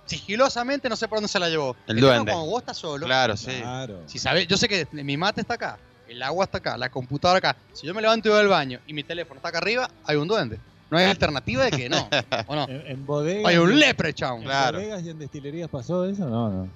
Sigilosamente 0.05 0.87
no 0.89 0.95
sé 0.95 1.07
por 1.07 1.17
dónde 1.17 1.27
se 1.27 1.39
la 1.39 1.49
llevó. 1.49 1.75
El 1.85 1.99
duende. 1.99 2.31
Cuando 2.31 2.49
vos 2.49 2.61
estás 2.61 2.77
solo. 2.77 3.05
Claro, 3.05 3.35
sí. 3.35 3.61
Si 4.05 4.19
sabés, 4.19 4.47
yo 4.47 4.55
sé 4.57 4.67
que 4.69 4.87
mi 4.91 5.17
mate 5.17 5.41
está 5.41 5.55
acá, 5.55 5.77
el 6.07 6.23
agua 6.23 6.45
está 6.45 6.59
acá, 6.59 6.77
la 6.77 6.89
computadora 6.89 7.37
acá. 7.39 7.57
Si 7.73 7.85
yo 7.85 7.93
me 7.93 8.01
levanto 8.01 8.29
y 8.29 8.31
voy 8.31 8.39
al 8.39 8.47
baño 8.47 8.79
y 8.87 8.93
mi 8.93 9.03
teléfono 9.03 9.37
está 9.37 9.49
acá 9.49 9.57
arriba, 9.57 9.89
hay 10.05 10.15
un 10.15 10.27
duende. 10.27 10.59
No 10.89 10.97
hay 10.97 11.05
alternativa 11.05 11.65
de 11.65 11.71
que 11.71 11.89
no. 11.89 12.09
¿O 12.47 12.55
no? 12.55 12.65
En, 12.69 12.87
en 12.87 13.05
bodegas. 13.05 13.45
Hay 13.45 13.57
un 13.57 13.77
leprechaun. 13.77 14.43
¿En 14.43 14.47
bodegas 14.47 15.03
y 15.03 15.09
en 15.09 15.19
destilerías 15.19 15.69
pasó 15.69 16.05
eso? 16.05 16.29
No, 16.29 16.49
no. 16.49 16.69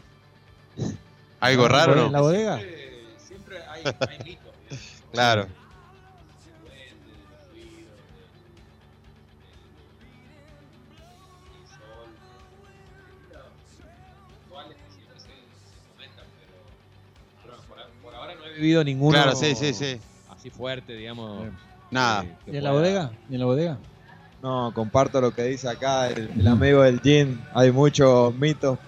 ¿Algo 1.40 1.68
raro, 1.68 1.96
no? 1.96 2.06
¿En 2.08 2.12
la 2.12 2.22
bodega? 2.22 2.60
Siempre 3.18 3.58
hay, 3.68 3.84
hay 3.86 4.24
mitos. 4.24 4.52
Claro. 5.12 5.48
Por 18.02 18.16
ahora 18.16 18.36
no 18.36 18.46
he 18.46 18.54
vivido 18.54 18.84
ninguno. 18.84 19.12
Claro, 19.12 19.36
sí, 19.36 19.56
sí, 19.56 19.74
sí. 19.74 20.00
Así 20.30 20.50
fuerte, 20.50 20.94
digamos. 20.94 21.48
Nada. 21.90 22.24
que 22.46 22.52
¿Y 22.52 22.58
en 22.58 22.64
la 22.64 22.72
bodega? 22.72 23.12
¿Y 23.30 23.34
en 23.34 23.40
la 23.40 23.46
bodega? 23.46 23.78
No, 24.42 24.72
comparto 24.74 25.22
lo 25.22 25.34
que 25.34 25.44
dice 25.44 25.70
acá 25.70 26.08
el, 26.08 26.32
el 26.40 26.48
amigo 26.48 26.82
del 26.82 27.00
Jin. 27.02 27.40
Hay 27.54 27.72
muchos 27.72 28.34
mitos. 28.36 28.80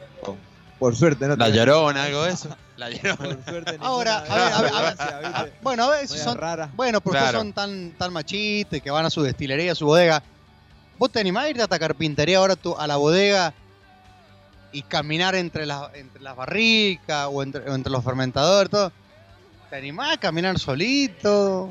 Por 0.80 0.96
suerte, 0.96 1.28
¿no? 1.28 1.36
La 1.36 1.50
llorona, 1.50 2.04
algo 2.06 2.24
de 2.24 2.32
eso. 2.32 2.50
La 2.78 2.90
llorona. 2.90 3.16
Por 3.36 3.44
suerte, 3.46 3.78
Ahora, 3.80 4.18
a 4.18 4.22
ver, 4.24 4.54
a 4.54 4.62
ver, 4.62 4.74
a 4.74 4.82
ver, 4.82 5.26
a- 5.28 5.48
bueno, 5.62 5.84
a 5.84 5.90
ver, 5.92 6.08
si 6.08 6.18
son, 6.18 6.38
rara. 6.38 6.70
bueno, 6.74 7.00
porque 7.02 7.20
Claro. 7.20 7.38
son 7.40 7.54
tan, 7.54 7.92
tan 7.92 8.12
machistas 8.12 8.82
que 8.82 8.90
van 8.92 9.06
a 9.06 9.10
su 9.12 9.22
destilería, 9.22 9.72
a 9.74 9.76
su 9.76 9.86
bodega. 9.86 10.24
¿Vos 10.98 11.12
te 11.12 11.20
animás 11.20 11.46
a 11.46 11.50
irte 11.50 11.62
a 11.62 11.66
esta 11.66 11.78
carpintería 11.80 12.40
ahora 12.40 12.56
tú, 12.56 12.76
a 12.78 12.88
la 12.88 12.98
bodega 12.98 13.54
y 14.72 14.82
caminar 14.82 15.36
entre 15.36 15.66
las, 15.68 15.94
entre 15.94 16.22
las 16.22 16.36
barricas 16.36 17.28
o 17.32 17.44
entre, 17.44 17.70
o 17.70 17.76
entre 17.76 17.92
los 17.92 18.04
fermentadores, 18.04 18.72
todo? 18.72 18.92
¿Te 19.70 19.76
animás 19.78 20.14
a 20.16 20.18
caminar 20.20 20.58
solito? 20.60 21.70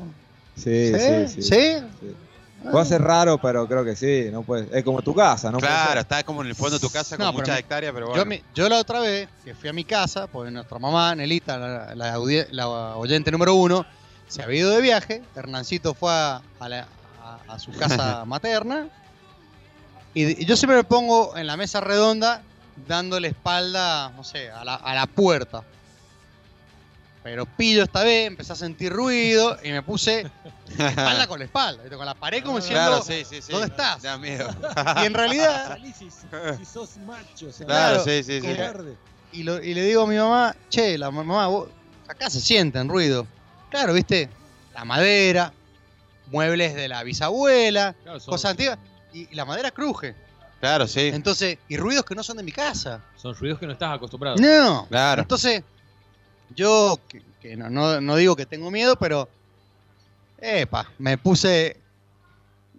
Sí, 0.55 0.93
sí, 0.97 1.27
sí. 1.27 1.41
¿Sí? 1.41 1.75
Puede 2.71 2.85
ser 2.85 3.01
raro, 3.01 3.37
pero 3.39 3.67
creo 3.67 3.83
que 3.83 3.95
sí. 3.95 4.29
No 4.31 4.43
puede, 4.43 4.67
es 4.77 4.83
como 4.83 5.01
tu 5.01 5.13
casa, 5.13 5.51
¿no? 5.51 5.57
Claro, 5.59 5.99
está 5.99 6.23
como 6.23 6.41
en 6.41 6.47
el 6.47 6.55
fondo 6.55 6.77
de 6.77 6.79
tu 6.79 6.89
casa 6.89 7.17
con 7.17 7.25
No, 7.25 7.33
muchas 7.33 7.59
hectáreas, 7.59 7.93
pero 7.93 8.07
bueno. 8.07 8.23
Yo, 8.23 8.25
mi- 8.29 8.41
yo 8.55 8.69
la 8.69 8.77
otra 8.79 8.99
vez 8.99 9.27
que 9.43 9.53
fui 9.53 9.69
a 9.69 9.73
mi 9.73 9.83
casa, 9.83 10.27
porque 10.27 10.49
nuestra 10.51 10.79
mamá, 10.79 11.13
Nelita, 11.15 11.57
la, 11.57 11.95
la 11.95 12.17
la 12.51 12.67
oyente 12.97 13.31
número 13.31 13.53
uno, 13.55 13.85
se 14.27 14.41
había 14.41 14.59
ido 14.59 14.71
de 14.71 14.81
viaje. 14.81 15.21
Hernancito 15.35 15.93
fue 15.93 16.11
a, 16.11 16.41
a 16.59 16.69
la- 16.69 16.87
a- 17.21 17.39
a 17.53 17.59
su 17.59 17.71
casa 17.73 18.23
materna. 18.25 18.87
Y, 20.13 20.43
y 20.43 20.45
yo 20.45 20.55
siempre 20.55 20.77
me 20.77 20.83
pongo 20.83 21.35
en 21.37 21.47
la 21.47 21.57
mesa 21.57 21.81
redonda 21.81 22.43
dándole 22.87 23.29
espalda, 23.29 24.11
no 24.15 24.23
sé, 24.23 24.49
a 24.49 24.63
la, 24.63 24.75
a 24.75 24.95
la 24.95 25.05
puerta. 25.07 25.63
Pero 27.23 27.45
pillo 27.45 27.83
esta 27.83 28.03
vez, 28.03 28.27
empecé 28.27 28.51
a 28.51 28.55
sentir 28.57 28.91
ruido 28.91 29.57
y 29.63 29.71
me 29.71 29.81
puse 29.81 30.29
espalda 30.77 31.25
con 31.25 31.39
la 31.39 31.45
espalda, 31.45 31.83
con 31.95 32.05
la 32.05 32.15
pared 32.15 32.43
como 32.43 32.57
diciendo, 32.57 32.85
Claro, 32.85 33.01
sí, 33.01 33.23
sí, 33.23 33.41
sí. 33.41 33.51
¿dónde 33.51 33.67
estás? 33.67 34.01
Da 34.01 34.17
miedo. 34.17 34.49
Y 35.01 35.05
en 35.05 35.13
realidad, 35.13 35.67
Salí 35.69 35.93
si, 35.93 36.09
si 36.11 36.65
sos 36.65 36.97
macho. 36.97 37.47
o 37.47 37.51
sea, 37.53 37.65
Claro, 37.65 38.03
sí, 38.03 38.23
sí, 38.23 38.41
y, 39.31 39.43
lo- 39.43 39.63
y 39.63 39.73
le 39.73 39.83
digo 39.83 40.03
a 40.03 40.07
mi 40.07 40.17
mamá, 40.17 40.53
che, 40.69 40.97
la 40.97 41.09
mamá, 41.11 41.47
vos- 41.47 41.69
acá 42.09 42.29
se 42.29 42.41
sienten 42.41 42.89
ruido. 42.89 43.25
Claro, 43.71 43.93
viste, 43.93 44.29
la 44.75 44.83
madera, 44.83 45.53
muebles 46.27 46.75
de 46.75 46.87
la 46.89 47.03
bisabuela, 47.03 47.95
Claro, 48.03 48.19
son- 48.19 48.31
cosas 48.33 48.51
antiguas, 48.51 48.77
y, 49.13 49.29
y 49.31 49.35
la 49.35 49.45
madera 49.45 49.71
cruje. 49.71 50.13
Claro, 50.59 50.87
sí. 50.87 51.09
Entonces, 51.13 51.57
y 51.69 51.77
ruidos 51.77 52.03
que 52.05 52.15
no 52.15 52.23
son 52.23 52.35
de 52.37 52.43
mi 52.43 52.51
casa. 52.51 53.01
Son 53.15 53.33
ruidos 53.35 53.59
que 53.59 53.65
no 53.65 53.71
estás 53.73 53.95
acostumbrado. 53.95 54.35
No. 54.37 54.85
Claro. 54.89 55.21
Entonces, 55.21 55.63
yo, 56.55 56.99
que, 57.07 57.21
que 57.41 57.55
no, 57.57 57.69
no- 57.69 58.01
no 58.01 58.15
digo 58.15 58.35
que 58.35 58.45
tengo 58.45 58.69
miedo, 58.71 58.95
pero, 58.97 59.27
epa, 60.39 60.89
me 60.99 61.17
puse... 61.17 61.77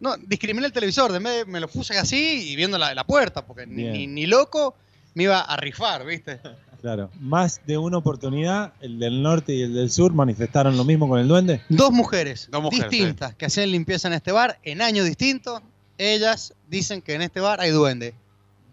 No, 0.01 0.17
discriminé 0.17 0.67
el 0.67 0.73
televisor, 0.73 1.13
de 1.13 1.19
vez 1.19 1.45
de- 1.47 1.51
me 1.51 1.61
lo 1.61 1.69
puse 1.69 1.97
así 1.99 2.51
y 2.51 2.57
viendo 2.57 2.77
la, 2.79 2.95
la 2.95 3.05
puerta, 3.05 3.47
porque 3.47 3.67
ni- 3.67 4.07
ni 4.07 4.27
loco 4.27 4.75
me 5.15 5.25
iba 5.25 5.41
a 5.41 5.57
rifar, 5.57 6.05
¿viste? 6.05 6.41
Claro. 6.85 7.09
Más 7.19 7.63
de 7.67 7.79
una 7.79 7.97
oportunidad, 7.97 8.75
el 8.83 8.99
del 8.99 9.23
norte 9.23 9.55
y 9.55 9.63
el 9.63 9.73
del 9.73 9.91
sur 9.91 10.13
manifestaron 10.13 10.77
lo 10.77 10.85
mismo 10.85 11.09
con 11.09 11.19
el 11.19 11.27
duende. 11.27 11.63
Dos 11.71 11.91
mujeres, 11.93 12.49
Dos 12.51 12.63
mujeres, 12.63 12.91
distintas 12.91 13.35
que 13.35 13.47
hacían 13.47 13.71
limpieza 13.71 14.07
en 14.09 14.13
este 14.13 14.33
bar 14.33 14.59
en 14.65 14.83
años 14.83 15.07
distintos. 15.07 15.63
Ellas 15.97 16.53
dicen 16.69 17.01
que 17.01 17.15
en 17.15 17.23
este 17.23 17.41
bar 17.41 17.59
hay 17.63 17.71
duende. 17.71 18.13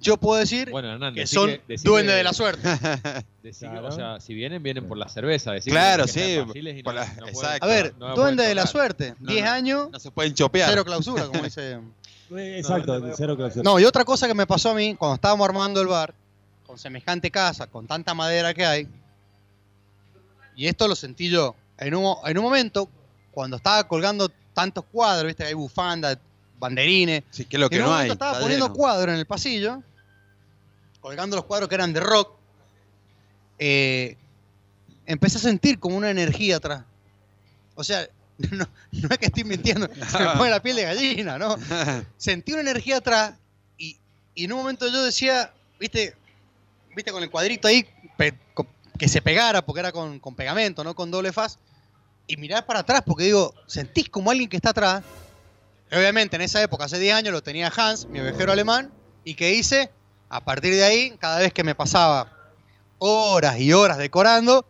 Yo 0.02 0.18
puedo 0.18 0.40
decir 0.40 0.70
Bueno, 0.72 0.92
Hernán, 0.92 1.14
que 1.14 1.22
decí 1.22 1.36
son 1.36 1.48
que- 1.52 1.62
decí 1.68 1.86
duendes 1.88 2.14
que- 2.14 2.18
de 2.18 2.24
la 2.24 2.34
suerte. 2.34 2.62
Decí 3.44 3.68
que, 3.68 3.78
O 3.78 3.92
sea, 3.92 4.20
si 4.20 4.34
vienen, 4.34 4.62
vienen 4.64 4.88
por 4.88 4.98
la 4.98 5.08
cerveza. 5.08 5.52
Claro, 5.64 6.08
sí, 6.08 6.40
por 6.84 6.94
no- 6.94 7.00
la- 7.00 7.06
no 7.08 7.14
pueden- 7.18 7.30
exacto. 7.36 7.66
A 7.66 7.68
ver, 7.68 7.94
no 8.00 8.10
me 8.10 8.16
duende 8.16 8.36
pueden 8.44 8.50
de 8.50 8.56
la 8.56 8.68
suerte. 8.68 9.16
No, 9.20 9.32
10 9.32 9.46
no. 9.46 9.52
años, 9.52 9.90
No 9.92 10.00
se 10.00 10.12
pueden 10.12 10.34
chopear. 10.34 10.70
cero 10.70 10.84
clausura, 10.86 11.26
como 11.28 11.44
dice. 11.44 11.80
Exacto, 12.32 13.00
cero 13.16 13.36
clausura. 13.36 13.64
No, 13.64 13.80
y 13.80 13.84
otra 13.86 14.04
cosa 14.06 14.28
que 14.28 14.34
me 14.34 14.48
pasó 14.48 14.72
a 14.72 14.74
mí 14.74 14.96
cuando 14.96 15.16
estábamos 15.16 15.48
armando 15.48 15.82
el 15.82 15.88
bar, 15.88 16.14
con 16.66 16.78
semejante 16.78 17.30
casa, 17.30 17.68
con 17.68 17.86
tanta 17.88 18.14
madera 18.14 18.54
que 18.54 18.66
hay, 18.66 18.88
y 20.56 20.68
esto 20.68 20.88
lo 20.88 20.96
sentí 20.96 21.30
yo, 21.30 21.56
en 21.78 21.96
un, 21.96 22.16
en 22.26 22.38
un 22.38 22.44
momento, 22.44 22.90
cuando 23.32 23.58
estaba 23.58 23.88
colgando 23.88 24.30
tantos 24.54 24.84
cuadros, 24.92 25.28
viste, 25.28 25.44
que 25.44 25.48
hay 25.50 25.54
bufandas, 25.54 26.18
banderines, 26.60 27.24
Sí, 27.32 27.46
que 27.46 27.58
es 27.58 27.60
lo 27.60 27.70
que 27.70 27.78
en 27.78 27.84
un 27.84 27.90
no 27.90 27.96
hay. 27.96 28.10
estaba 28.12 28.40
poniendo 28.40 28.72
cuadros 28.74 29.14
en 29.14 29.20
el 29.20 29.26
pasillo, 29.26 29.82
colgando 31.02 31.36
los 31.36 31.46
cuadros 31.46 31.68
que 31.68 31.76
eran 31.76 31.92
de 31.94 32.00
rock. 32.00 32.32
eh, 33.60 34.18
empecé 35.06 35.38
a 35.38 35.42
sentir 35.42 35.80
como 35.80 35.98
una 35.98 36.10
energía 36.10 36.58
atrás. 36.58 36.84
O 37.76 37.84
sea, 37.84 38.08
no, 38.52 38.68
no 38.92 39.08
es 39.10 39.18
que 39.18 39.26
estoy 39.26 39.44
mintiendo, 39.44 39.88
se 40.10 40.20
me 40.20 40.30
pone 40.38 40.50
la 40.50 40.62
piel 40.62 40.76
de 40.78 40.84
gallina, 40.84 41.38
¿no? 41.38 41.58
Sentí 42.18 42.54
una 42.54 42.62
energía 42.62 42.98
atrás 42.98 43.34
y, 43.78 43.98
y 44.36 44.46
en 44.46 44.54
un 44.54 44.60
momento 44.60 44.88
yo 44.88 45.04
decía, 45.04 45.54
viste, 45.80 46.16
viste 46.96 47.12
con 47.12 47.24
el 47.24 47.30
cuadrito 47.30 47.68
ahí, 47.68 47.86
pe- 48.18 48.38
que 48.98 49.08
se 49.08 49.22
pegara 49.22 49.66
porque 49.66 49.80
era 49.80 49.92
con, 49.92 50.20
con 50.20 50.36
pegamento, 50.36 50.84
no 50.84 50.94
con 50.96 51.10
doble 51.12 51.34
faz, 51.34 51.58
y 52.28 52.38
mirar 52.38 52.66
para 52.66 52.80
atrás 52.82 53.02
porque 53.06 53.26
digo, 53.26 53.54
sentís 53.68 54.10
como 54.10 54.32
alguien 54.32 54.48
que 54.50 54.58
está 54.58 54.70
atrás. 54.70 55.04
Obviamente 55.92 56.38
en 56.38 56.42
esa 56.44 56.62
época, 56.62 56.86
hace 56.86 57.00
10 57.00 57.14
años, 57.16 57.34
lo 57.34 57.44
tenía 57.44 57.72
Hans, 57.76 58.08
mi 58.08 58.20
ovejero 58.22 58.54
alemán, 58.54 58.92
y 59.26 59.34
que 59.34 59.54
hice, 59.54 59.92
a 60.32 60.42
partir 60.42 60.74
de 60.74 60.84
ahí, 60.84 61.14
cada 61.20 61.40
vez 61.40 61.52
que 61.54 61.64
me 61.64 61.76
pasaba 61.76 62.28
horas 62.98 63.60
y 63.60 63.74
horas 63.74 63.98
decorando, 63.98 64.66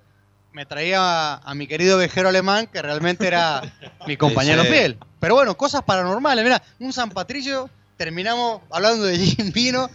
me 0.53 0.65
traía 0.65 0.99
a, 0.99 1.35
a 1.37 1.53
mi 1.55 1.67
querido 1.67 1.97
ovejero 1.97 2.29
alemán, 2.29 2.67
que 2.67 2.81
realmente 2.81 3.27
era 3.27 3.61
mi 4.07 4.17
compañero 4.17 4.63
Sí. 4.63 4.69
fiel. 4.69 4.97
Pero 5.19 5.35
bueno, 5.35 5.55
cosas 5.55 5.83
paranormales, 5.83 6.43
mira, 6.43 6.61
un 6.79 6.91
San 6.91 7.09
Patricio, 7.11 7.69
terminamos 7.95 8.61
hablando 8.71 9.03
de 9.05 9.17
Jim 9.17 9.51
Vino, 9.51 9.89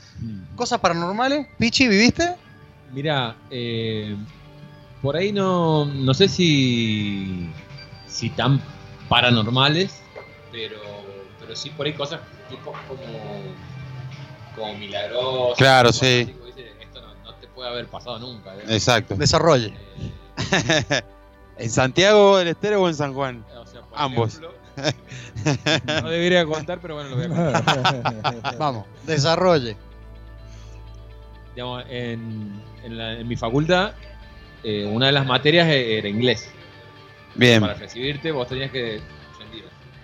cosas 0.54 0.78
paranormales. 0.80 1.46
Pichi, 1.58 1.88
¿viviste? 1.88 2.36
Mira, 2.92 3.34
eh, 3.50 4.16
por 5.02 5.16
ahí 5.16 5.32
no, 5.32 5.84
no 5.84 6.14
sé 6.14 6.28
si, 6.28 7.50
si 8.06 8.30
tan 8.30 8.60
paranormales, 9.08 10.00
pero, 10.52 10.78
pero 11.40 11.56
sí 11.56 11.70
por 11.70 11.86
ahí 11.86 11.92
cosas 11.92 12.20
tipo 12.48 12.72
como, 12.86 13.42
como 14.56 14.74
milagrosas. 14.74 15.58
Claro, 15.58 15.92
sí. 15.92 16.24
dice, 16.46 16.72
Esto 16.80 17.00
no, 17.02 17.14
no 17.24 17.34
te 17.36 17.46
puede 17.48 17.68
haber 17.70 17.86
pasado 17.86 18.18
nunca. 18.18 18.54
Exacto. 18.68 19.14
Desarrolle. 19.16 19.72
¿En 21.58 21.70
Santiago 21.70 22.36
del 22.38 22.48
Estero 22.48 22.82
o 22.82 22.88
en 22.88 22.94
San 22.94 23.14
Juan? 23.14 23.44
O 23.56 23.66
sea, 23.66 23.80
por 23.82 23.98
Ambos. 23.98 24.38
ejemplo, 24.38 24.52
no 26.02 26.10
debería 26.10 26.44
contar, 26.44 26.78
pero 26.82 26.96
bueno, 26.96 27.10
lo 27.10 27.16
voy 27.16 27.24
a 27.24 27.62
contar. 27.62 28.56
Vamos, 28.58 28.84
desarrolle. 29.06 29.76
Digamos, 31.54 31.84
en, 31.88 32.60
en 32.84 32.98
la- 32.98 33.14
en 33.14 33.26
mi 33.26 33.36
facultad, 33.36 33.92
eh, 34.62 34.84
una 34.84 35.06
de 35.06 35.12
las 35.12 35.24
materias 35.24 35.66
era 35.68 36.08
inglés. 36.08 36.50
Bien. 37.34 37.60
Para 37.60 37.74
recibirte, 37.74 38.30
vos 38.32 38.48
tenías 38.48 38.70
que 38.70 39.00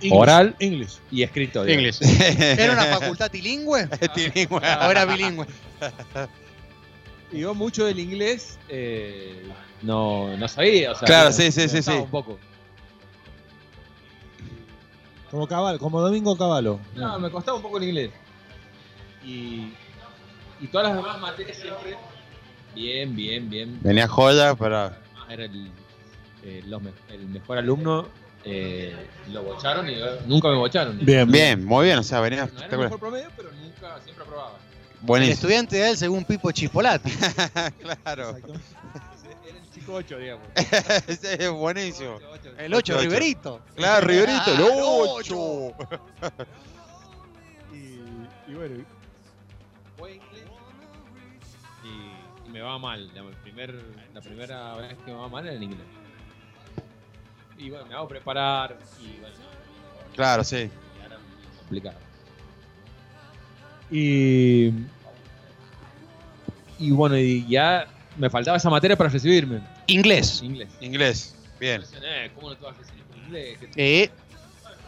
English, 0.02 0.20
oral 0.20 0.56
English. 0.58 0.98
y 1.10 1.22
escrito. 1.22 1.64
digamos. 1.64 2.00
¿Era 2.40 2.72
una 2.74 2.84
facultad 2.98 3.30
tilingüe? 3.30 3.86
Tilingüe. 4.14 4.58
¿O 4.58 4.90
era 4.90 5.04
bilingüe? 5.04 5.46
Y 7.32 7.38
yo 7.40 7.54
mucho 7.54 7.86
del 7.86 7.98
inglés 7.98 8.58
eh, 8.68 9.42
no, 9.80 10.36
no 10.36 10.46
sabía. 10.48 10.92
O 10.92 10.94
sea, 10.94 11.06
Claro, 11.06 11.30
me- 11.30 11.32
sí, 11.34 11.50
sí, 11.50 11.60
me 11.60 11.68
sí, 11.68 11.76
costaba 11.78 11.96
sí. 11.98 12.04
Un 12.04 12.10
poco. 12.10 12.38
Como 15.30 15.46
Caballo, 15.46 15.78
como 15.78 16.00
Domingo 16.00 16.36
Caballo. 16.36 16.78
No, 16.94 17.18
me 17.18 17.30
costaba 17.30 17.56
un 17.56 17.62
poco 17.62 17.78
el 17.78 17.84
inglés. 17.84 18.10
Y, 19.24 19.72
y 20.60 20.66
todas 20.70 20.88
las 20.88 20.96
demás 20.96 21.18
materias 21.20 21.56
siempre 21.56 21.96
bien, 22.74 23.16
bien, 23.16 23.48
bien. 23.48 23.78
Venía 23.82 24.06
joya, 24.08 24.54
pero. 24.54 24.92
Era 25.30 25.44
el, 25.46 25.70
eh, 26.42 26.62
los 26.66 26.82
el 27.08 27.26
mejor 27.28 27.56
alumno. 27.56 28.08
Eh, 28.44 28.94
lo 29.30 29.42
bocharon 29.42 29.88
y 29.88 29.96
nunca 30.26 30.48
me 30.48 30.56
bocharon. 30.56 30.98
Bien, 31.04 31.30
bien, 31.30 31.64
muy 31.64 31.86
bien. 31.86 31.98
O 31.98 32.02
sea, 32.02 32.20
venía 32.20 32.40
No 32.40 32.44
era 32.44 32.50
el 32.52 32.56
espectacular. 32.56 32.90
mejor 32.90 33.00
promedio, 33.00 33.28
pero 33.36 33.50
nunca, 33.52 34.00
siempre 34.02 34.24
aprobaba. 34.24 34.58
El 35.16 35.22
estudiante 35.30 35.76
de 35.76 35.90
él, 35.90 35.96
según 35.96 36.24
Pipo 36.24 36.50
Chispolati. 36.52 37.10
claro. 38.04 38.36
Era 38.36 39.58
el 39.58 39.70
chico 39.74 39.94
8, 39.94 40.18
digamos. 40.18 40.46
Ese 41.08 41.42
es 41.44 41.50
buenísimo. 41.50 42.18
El 42.58 42.72
8, 42.74 42.98
Riverito. 43.00 43.60
Claro, 43.74 44.06
Riverito, 44.06 44.52
el 44.52 44.56
Ah, 44.56 44.66
el 44.66 44.82
8. 44.82 45.72
Y, 47.72 48.50
y 48.50 48.54
bueno, 48.54 48.74
inglés 48.76 50.44
y, 51.84 52.48
y 52.48 52.50
me 52.52 52.60
va 52.60 52.78
mal. 52.78 53.10
La, 53.14 53.22
primer, 53.42 53.74
la 54.14 54.20
primera 54.20 54.76
vez 54.76 54.94
que 55.04 55.10
me 55.10 55.16
va 55.16 55.28
mal 55.28 55.46
era 55.46 55.56
en 55.56 55.62
inglés. 55.62 55.86
Y 57.62 57.70
bueno, 57.70 57.86
me 57.86 57.94
hago 57.94 58.08
preparar 58.08 58.76
y 59.00 59.18
bueno. 59.20 59.36
Claro, 60.16 60.42
sí. 60.44 60.68
complicado. 61.60 61.96
y 63.90 64.70
Y 66.78 66.90
bueno, 66.90 67.16
y 67.16 67.46
ya 67.46 67.86
me 68.18 68.28
faltaba 68.28 68.56
esa 68.56 68.68
materia 68.68 68.96
para 68.96 69.08
recibirme. 69.10 69.60
Inglés. 69.86 70.42
Inglés. 70.42 70.68
Inglés. 70.80 71.36
Bien. 71.60 71.82
Eh, 72.02 72.30
¿Cómo 72.34 72.50
no 72.50 72.56
te 72.56 72.64
vas 72.64 72.74
a 72.74 72.78
recibir 72.80 73.04
en 73.14 73.24
inglés? 73.24 73.58
¿Qué- 73.60 73.70
Eh, 74.04 74.10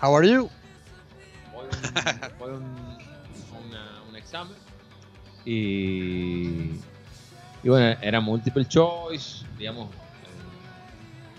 how 0.03 0.17
are 0.17 0.29
you? 0.29 0.51
voy 1.53 1.67
a 1.67 1.69
un, 1.69 2.39
voy 2.39 2.51
a 2.51 2.55
un, 2.55 2.99
a 3.55 3.59
una- 3.69 4.03
un 4.09 4.17
examen 4.17 4.57
y, 5.45 6.73
y 7.63 7.69
bueno, 7.69 7.97
era 8.03 8.21
multiple 8.21 8.65
choice, 8.67 9.45
digamos, 9.57 9.89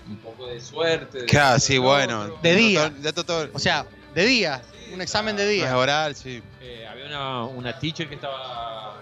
un 0.07 0.17
poco 0.17 0.47
de 0.47 0.59
suerte. 0.61 1.19
de 1.21 1.25
Claro, 1.25 1.59
sí, 1.59 1.77
bueno. 1.77 2.21
otro. 2.21 2.39
De 2.41 2.55
día. 2.55 2.89
De 2.89 3.11
todo- 3.13 3.25
todo- 3.25 3.49
O 3.53 3.59
sea, 3.59 3.85
de 4.13 4.25
día. 4.25 4.61
Un 4.93 5.01
examen 5.01 5.35
de 5.35 5.47
día. 5.47 5.75
oral, 5.77 6.15
sí. 6.15 6.41
Eh, 6.61 6.87
había 6.89 7.05
una, 7.07 7.43
una 7.45 7.79
teacher 7.79 8.07
que 8.07 8.15
estaba 8.15 8.97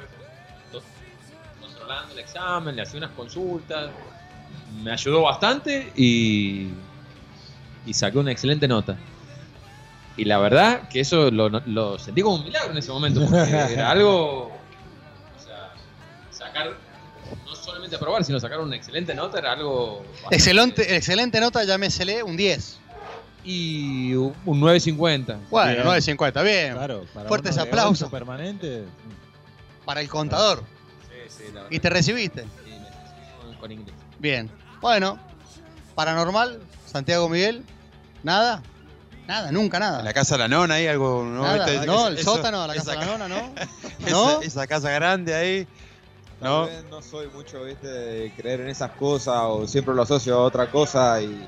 do- 0.72 0.82
controlando 1.61 2.14
el 2.14 2.19
examen, 2.19 2.75
le 2.75 2.82
hacía 2.82 2.98
unas 2.99 3.11
consultas, 3.11 3.90
me 4.82 4.91
ayudó 4.91 5.22
bastante 5.23 5.91
y, 5.95 6.69
y 7.85 7.93
saqué 7.93 8.17
una 8.17 8.32
excelente 8.32 8.67
nota. 8.67 8.98
Y 10.15 10.25
la 10.25 10.38
verdad 10.38 10.88
que 10.90 10.99
eso 11.01 11.30
lo, 11.32 11.49
lo 11.49 11.98
sentí 11.99 12.22
como 12.22 12.35
un 12.35 12.43
milagro 12.45 12.72
en 12.72 12.77
ese 12.77 12.91
momento, 12.91 13.22
porque 13.22 13.38
era 13.73 13.91
algo, 13.91 14.45
o 14.45 15.43
sea, 15.43 15.73
sacar, 16.32 16.73
solamente 17.84 17.95
aprobar, 17.98 18.24
sino 18.24 18.40
sacar 18.40 18.60
una 18.60 18.76
excelente 18.76 19.14
nota 19.14 19.40
era 19.40 19.52
algo... 19.52 20.03
Excelente, 20.32 20.95
excelente 20.95 21.40
nota, 21.40 21.64
llamésele 21.64 22.24
un 22.24 22.38
10. 22.38 22.78
Y 23.44 24.14
un 24.14 24.34
9.50. 24.45 25.38
Bueno, 25.50 25.72
Bien. 25.84 26.18
9.50, 26.18 26.44
bien. 26.44 26.74
claro, 26.76 27.06
para 27.14 27.28
Fuertes 27.28 27.58
aplausos. 27.58 28.10
permanente. 28.10 28.86
Para 29.86 30.00
el 30.00 30.08
contador. 30.08 30.64
Sí, 31.28 31.36
sí, 31.38 31.44
la 31.48 31.64
verdad. 31.64 31.68
¿Y 31.72 31.80
te 31.80 31.90
recibiste? 31.90 32.44
Sí, 32.44 32.72
me 33.52 33.58
con- 33.58 33.72
inglés. 33.72 33.94
Bien. 34.20 34.50
Bueno, 34.80 35.20
paranormal, 35.95 36.62
Santiago 36.90 37.28
Miguel, 37.28 37.64
nada. 38.24 38.62
Nada, 39.28 39.52
nunca 39.53 39.78
En 39.78 39.84
nada. 39.84 40.03
la 40.03 40.14
casa 40.14 40.36
de 40.36 40.40
la 40.40 40.48
nona 40.50 40.76
ahí, 40.76 40.88
algo. 40.88 41.24
¿no? 41.24 41.44
No, 41.86 42.08
el 42.08 42.18
eso- 42.18 42.36
sótano, 42.36 42.66
la 42.68 42.76
casa 42.76 42.92
de 42.92 42.98
la 42.98 43.06
nona, 43.06 43.28
¿no? 43.28 43.53
esa- 44.06 44.10
¿No? 44.12 44.42
Esa 44.42 44.68
casa 44.68 44.90
grande 44.92 45.34
ahí. 45.36 45.68
No. 46.44 46.68
no 46.90 47.02
soy 47.02 47.28
mucho 47.30 47.64
¿viste, 47.64 47.88
de 47.88 48.34
creer 48.36 48.62
en 48.62 48.70
esas 48.70 48.92
cosas 48.92 49.42
o 49.48 49.68
siempre 49.68 49.94
lo 49.94 50.02
asocio 50.04 50.36
a 50.36 50.44
otra 50.44 50.70
cosa 50.70 51.22
y 51.22 51.48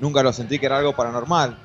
nunca 0.00 0.22
lo 0.22 0.32
sentí 0.32 0.58
que 0.58 0.66
era 0.66 0.78
algo 0.78 0.94
paranormal. 0.94 1.58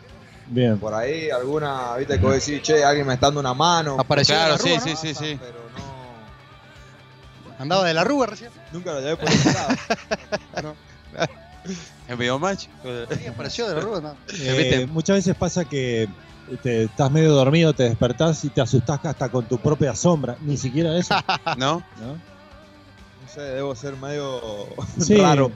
Bien. 0.47 0.77
Por 0.79 0.93
ahí 0.93 1.29
alguna, 1.29 1.95
viste, 1.97 2.19
que 2.19 2.25
vos 2.25 2.33
decís, 2.33 2.61
che, 2.61 2.83
alguien 2.83 3.07
me 3.07 3.13
está 3.13 3.27
dando 3.27 3.39
una 3.39 3.53
mano. 3.53 3.95
Apareció 3.99 4.35
Claro, 4.35 4.57
de 4.57 4.57
la 4.57 4.75
Rúa, 4.75 4.79
sí, 4.83 4.89
¿no? 4.91 4.97
sí, 4.97 5.07
sí, 5.07 5.13
sí. 5.13 5.39
Pero 5.39 5.59
no, 5.75 5.91
Andaba 7.59 7.85
de 7.85 7.93
la 7.93 8.03
rúa 8.03 8.25
recién. 8.25 8.49
nunca 8.71 8.91
lo 8.93 9.01
llevé 9.01 9.17
por 9.17 9.29
ese 9.29 9.53
lado. 9.53 10.75
En 12.07 12.17
video 12.17 12.39
match. 12.39 12.65
Sí, 12.83 13.27
apareció 13.27 13.69
de 13.69 13.75
la 13.75 13.81
rúa, 13.81 14.01
¿no? 14.01 14.15
Eh, 14.39 14.87
muchas 14.91 15.17
veces 15.17 15.35
pasa 15.35 15.63
que 15.63 16.09
te, 16.63 16.85
estás 16.85 17.11
medio 17.11 17.31
dormido, 17.33 17.73
te 17.73 17.83
despertás 17.83 18.43
y 18.45 18.49
te 18.49 18.61
asustás 18.61 18.99
hasta 19.05 19.29
con 19.29 19.45
tu 19.45 19.59
propia 19.59 19.95
sombra. 19.95 20.35
Ni 20.41 20.57
siquiera 20.57 20.97
eso. 20.97 21.13
¿No? 21.57 21.83
¿no? 22.01 22.30
Sé, 23.33 23.41
debo 23.41 23.75
ser 23.75 23.95
medio 23.95 24.67
Sí, 24.99 25.15
raro. 25.17 25.51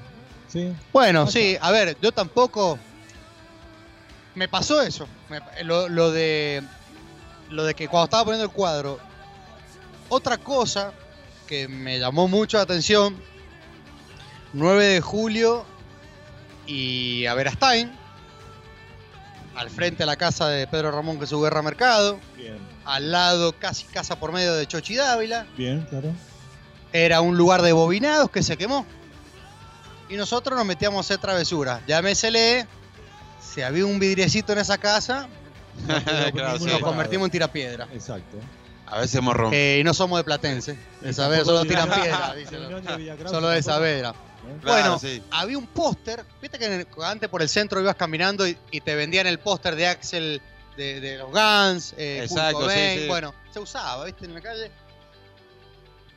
Sí. 0.47 0.73
Bueno, 0.93 1.27
sí, 1.27 1.57
a 1.59 1.71
ver, 1.71 1.97
yo 2.01 2.11
tampoco. 2.11 2.79
Me 4.35 4.47
pasó 4.47 4.81
eso. 4.81 5.07
Me- 5.29 5.41
lo, 5.63 5.89
lo 5.89 6.11
de. 6.11 6.61
Lo 7.49 7.63
de 7.63 7.73
que 7.73 7.87
cuando 7.87 8.05
estaba 8.05 8.23
poniendo 8.25 8.45
el 8.45 8.51
cuadro. 8.51 8.99
Otra 10.09 10.37
cosa 10.37 10.91
que 11.47 11.67
me 11.67 11.99
llamó 11.99 12.27
mucho 12.27 12.57
la 12.57 12.63
atención. 12.63 13.15
9 14.53 14.85
de 14.85 15.01
julio 15.01 15.65
y 16.65 17.25
Averastain. 17.25 17.91
Al 19.55 19.69
frente 19.69 19.99
de 19.99 20.05
la 20.05 20.15
casa 20.17 20.47
de 20.49 20.67
Pedro 20.67 20.91
Ramón 20.91 21.19
Jesús 21.19 21.41
Guerra 21.41 21.61
Mercado. 21.61 22.19
Bien, 22.37 22.57
Al 22.85 23.11
lado, 23.11 23.53
casi 23.57 23.85
casa 23.85 24.17
por 24.19 24.31
medio 24.31 24.53
de 24.53 24.67
Chochi 24.67 24.95
Dávila. 24.95 25.45
bien, 25.57 25.85
claro. 25.89 26.11
Era 26.97 27.19
un 27.19 27.35
lugar 27.37 27.61
de 27.61 27.73
bobinados 27.73 28.29
que 28.31 28.41
se 28.41 28.55
quemó. 28.57 28.85
Y 30.07 30.15
nosotros 30.15 30.57
nos 30.57 30.65
metíamos 30.65 30.97
a 30.97 31.01
hacer 31.01 31.17
travesuras. 31.17 31.81
Llámesele, 31.87 32.65
si 33.41 33.61
había 33.61 33.85
un 33.85 33.99
vidriecito 33.99 34.53
en 34.53 34.59
esa 34.59 34.77
casa, 34.77 35.27
Claro, 36.33 36.57
sí. 36.57 36.65
nos 36.65 36.79
convertimos 36.79 37.25
en 37.25 37.31
tirapiedra. 37.31 37.87
Exacto. 37.91 38.37
A 38.87 38.99
veces 38.99 39.15
hemos 39.15 39.35
rompido. 39.35 39.59
Eh, 39.61 39.79
y 39.81 39.83
no 39.83 39.93
somos 39.93 40.19
de 40.19 40.23
Platense. 40.23 40.77
De 41.01 41.11
Saavedra 41.11 41.43
solo 41.43 41.65
tiran 41.65 41.89
piedra, 41.89 42.33
dicen. 42.35 42.59
Solo 43.27 43.49
de 43.49 43.61
Saavedra. 43.61 44.13
Bueno, 44.61 44.99
sí. 44.99 45.23
había 45.31 45.57
un 45.57 45.65
póster. 45.65 46.23
Viste 46.39 46.59
que 46.59 46.67
el- 46.67 46.87
antes 47.03 47.27
por 47.29 47.41
el 47.41 47.49
centro 47.49 47.81
ibas 47.81 47.95
caminando 47.95 48.47
y, 48.47 48.55
y 48.69 48.79
te 48.79 48.93
vendían 48.93 49.25
el 49.25 49.39
póster 49.39 49.75
de 49.75 49.87
Axel 49.87 50.39
de, 50.77 50.99
de 51.01 51.17
los 51.17 51.31
Guns, 51.31 51.95
eh, 51.97 52.25
Kurt 52.29 52.37
Exacto, 52.39 52.69
sí. 52.69 53.07
Bueno, 53.07 53.33
se 53.51 53.59
usaba, 53.59 54.05
¿viste? 54.05 54.25
En 54.25 54.35
la 54.35 54.41
calle. 54.41 54.69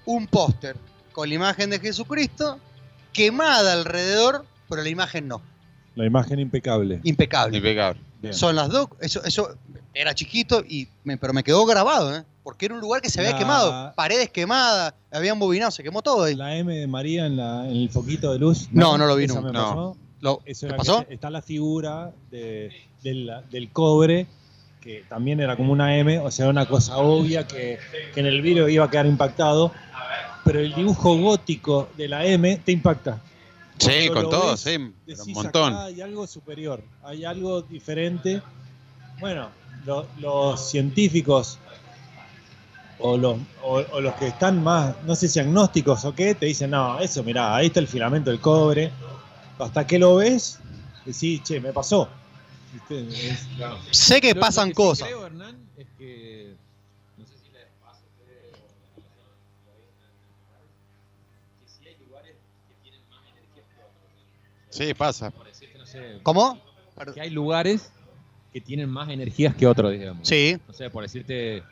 Un 0.09 0.27
póster 0.27 0.75
con 1.13 1.29
la 1.29 1.35
imagen 1.35 1.69
de 1.71 1.79
Jesucristo 1.81 2.59
quemada 3.13 3.73
alrededor, 3.75 4.45
pero 4.69 4.83
la 4.83 4.89
imagen 4.89 5.29
no. 5.29 5.43
La 5.97 6.07
imagen 6.07 6.39
impecable. 6.39 7.01
Impecable. 7.05 7.57
Impecable. 7.59 8.01
Bien. 8.23 8.33
Son 8.35 8.55
las 8.57 8.69
dos. 8.71 8.89
Eso, 9.01 9.23
eso 9.25 9.57
era 9.95 10.15
chiquito, 10.15 10.63
y 10.67 10.89
me- 11.05 11.17
pero 11.19 11.33
me 11.33 11.43
quedó 11.45 11.67
grabado, 11.67 12.17
¿eh? 12.17 12.25
Porque 12.43 12.67
era 12.67 12.75
un 12.75 12.81
lugar 12.81 13.03
que 13.03 13.11
se 13.11 13.21
había 13.21 13.33
La- 13.33 13.39
quemado. 13.39 13.93
Paredes 13.97 14.31
quemadas, 14.31 14.95
habían 15.11 15.39
bobinado, 15.39 15.71
se 15.71 15.83
quemó 15.83 16.01
todo 16.03 16.25
ahí. 16.25 16.35
La 16.35 16.57
M 16.57 16.75
de 16.75 16.87
María 16.87 17.27
en, 17.27 17.37
la- 17.37 17.67
en 17.69 17.77
el 17.77 17.91
foquito 17.91 18.33
de 18.33 18.39
luz. 18.39 18.69
No, 18.73 18.97
no 18.97 19.07
lo 19.07 19.15
vi 19.17 19.27
nunca. 19.27 19.53
No. 19.53 19.97
Lo- 20.21 20.41
Eso 20.47 20.61
¿Te 20.63 20.67
era 20.69 20.77
pasó? 20.79 21.05
está 21.11 21.29
la 21.31 21.43
figura 21.43 22.13
de- 22.31 22.73
del, 23.03 23.31
del 23.51 23.71
cobre, 23.71 24.27
que 24.81 25.05
también 25.09 25.41
era 25.41 25.57
como 25.57 25.73
una 25.73 25.97
M, 25.97 26.19
o 26.21 26.31
sea, 26.31 26.49
una 26.49 26.67
cosa 26.67 26.97
obvia 26.99 27.47
que, 27.47 27.79
que 28.15 28.21
en 28.21 28.27
el 28.27 28.41
vídeo 28.43 28.69
iba 28.69 28.85
a 28.85 28.91
quedar 28.91 29.07
impactado, 29.07 29.73
pero 30.49 30.61
el 30.61 30.75
dibujo 30.75 31.17
gótico 31.19 31.91
de 31.97 32.09
la 32.09 32.25
M 32.25 32.57
te 32.65 32.73
impacta. 32.73 33.21
Sí, 33.79 34.09
Cuando 34.09 34.13
con 34.15 34.31
todo, 34.31 34.51
ves, 34.53 34.61
sí. 34.61 34.77
Decís, 35.07 35.27
Un 35.27 35.33
montón. 35.35 35.73
acá 35.75 35.85
hay 35.85 36.01
algo 36.01 36.27
superior, 36.27 36.83
hay 37.03 37.25
algo 37.27 37.61
diferente. 37.63 38.43
Bueno, 39.21 39.51
lo- 39.85 40.07
los 40.19 40.71
científicos 40.71 41.59
o 42.99 43.17
los, 43.19 43.37
o, 43.63 43.75
o 43.93 44.01
los 44.01 44.15
que 44.15 44.29
están 44.29 44.63
más, 44.63 44.95
no 45.05 45.15
sé 45.15 45.29
si 45.29 45.39
agnósticos 45.39 46.05
o 46.07 46.15
qué, 46.15 46.35
te 46.35 46.47
dicen, 46.47 46.71
no, 46.71 46.99
eso, 46.99 47.23
mirá, 47.23 47.55
ahí 47.55 47.67
está 47.67 47.81
el 47.81 47.87
filamento 47.89 48.31
del 48.31 48.41
cobre. 48.41 48.91
Hasta 49.59 49.87
que 49.87 49.99
lo 49.99 50.17
ves, 50.17 50.59
decís, 51.05 51.43
che, 51.43 51.61
me 51.61 51.73
pasó. 51.73 52.09
Sé 53.91 54.21
que 54.21 54.35
Lo- 54.35 54.41
pasan 54.41 54.69
lo 54.69 54.71
sí 54.71 54.75
cosas. 54.75 55.09
creo, 55.09 55.27
Hernán, 55.27 55.57
es 55.77 55.87
que. 55.99 56.55
No 57.17 57.25
sé 57.27 57.33
si 57.43 57.51
les 57.53 57.67
pasa 57.85 57.99
a 57.99 58.07
ustedes 58.07 58.55
o 58.55 58.67
lo 59.67 59.73
ven 59.75 59.89
que 61.61 61.67
sí 61.67 61.89
hay 61.89 61.97
lugares 62.07 62.35
que 62.69 62.75
tienen 62.83 63.01
más 63.11 63.21
energía 63.33 63.63
que 63.75 63.83
otros. 63.83 64.68
Sí, 64.79 64.95
pasa. 64.95 65.31
Por 65.31 65.47
decirte, 65.47 65.79
no 65.79 65.87
sé. 65.87 66.19
¿Cómo? 66.23 66.59
Que 67.15 67.21
hay 67.21 67.31
lugares 67.31 67.91
que 68.53 68.61
tienen 68.61 68.89
más 68.89 69.09
energías 69.11 69.55
que 69.55 69.67
otros, 69.67 69.93
digamos. 69.93 70.27
Sí. 70.27 70.57
No 70.67 70.75
sé, 70.75 70.89
por 70.91 71.03
decirte. 71.03 71.63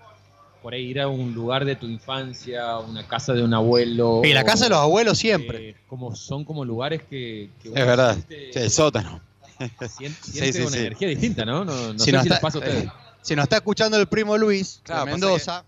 Por 0.62 0.75
ahí 0.75 0.83
ir 0.86 1.01
a 1.01 1.07
un 1.07 1.33
lugar 1.33 1.65
de 1.65 1.76
tu 1.76 1.86
infancia, 1.86 2.78
una 2.78 3.07
casa 3.07 3.33
de 3.35 3.43
un 3.44 3.55
abuelo. 3.55 4.23
Y 4.25 4.33
la 4.33 4.43
o- 4.43 4.44
casa 4.44 4.65
de 4.65 4.70
los 4.70 4.78
abuelos 4.81 5.17
siempre. 5.18 5.70
eh, 5.70 5.76
como 5.89 6.15
son 6.17 6.44
como 6.44 6.65
lugares 6.65 7.02
que. 7.09 7.51
que 7.62 7.68
Es 7.68 7.75
verdad. 7.75 8.15
siente- 8.15 8.52
Sí, 8.52 8.59
el 8.59 8.70
sótano. 8.70 9.20
Siente, 9.89 10.18
Sí, 10.23 10.33
siente 10.33 10.52
sí, 10.52 10.60
una 10.62 10.70
sí. 10.73 10.78
energía 10.78 11.09
distinta, 11.09 11.44
¿no? 11.44 11.65
No, 11.65 11.93
no 11.93 11.99
Si 11.99 12.07
sé 12.07 12.12
nos 12.12 12.23
si 12.25 12.28
les 12.28 12.36
está- 12.36 12.41
pasa 12.41 12.59
a 12.59 12.60
ustedes. 12.60 12.89
Si 13.23 13.35
nos 13.36 13.44
está 13.44 13.57
escuchando 13.57 13.97
el 13.99 14.07
primo 14.07 14.36
Luis 14.36 14.81
Claro, 14.83 15.05
de 15.07 15.10
Mendoza, 15.12 15.65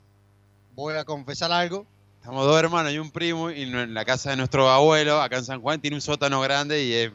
voy 0.74 0.94
a 0.96 1.04
confesar 1.04 1.50
algo. 1.52 1.86
Estamos 2.20 2.44
dos 2.46 2.58
hermanos 2.58 2.92
y 2.92 2.98
un 2.98 3.10
primo 3.10 3.50
y 3.50 3.62
en 3.62 3.94
la 3.94 4.04
casa 4.04 4.30
de 4.30 4.36
nuestro 4.36 4.68
abuelo, 4.68 5.20
acá 5.22 5.38
en 5.38 5.44
San 5.44 5.60
Juan, 5.62 5.80
tiene 5.80 5.96
un 5.96 6.00
sótano 6.02 6.40
grande 6.42 6.84
y 6.84 6.92
eh, 6.92 7.10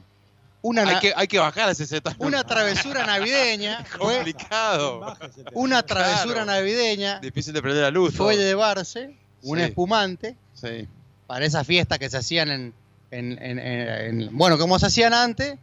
Una, 0.66 0.84
hay, 0.88 1.00
que, 1.00 1.14
hay 1.16 1.28
que 1.28 1.38
bajar 1.40 1.68
a 1.68 1.72
ese 1.74 2.02
una 2.20 2.44
travesura 2.46 3.06
navideña. 3.06 3.84
fue 4.00 4.16
complicado. 4.16 5.16
una 5.54 5.84
travesura 5.86 6.44
Claro. 6.44 6.46
navideña 6.46 7.20
Difícil 7.20 7.54
de 7.54 7.62
prender 7.62 7.84
la 7.84 7.92
luz. 7.92 8.16
fue 8.16 8.34
todo. 8.36 8.44
llevarse 8.44 9.16
un 9.44 9.58
Sí. 9.60 9.64
espumante 9.66 10.38
Sí. 10.54 10.88
para 11.28 11.46
esa 11.46 11.64
fiesta 11.66 12.00
que 12.00 12.10
se 12.10 12.18
hacían 12.18 12.50
en, 12.50 12.74
en- 13.12 13.44
en- 13.44 13.60
en- 13.60 14.22
en- 14.22 14.38
bueno, 14.38 14.58
como 14.58 14.80
se 14.80 14.86
hacían 14.86 15.14
antes, 15.14 15.58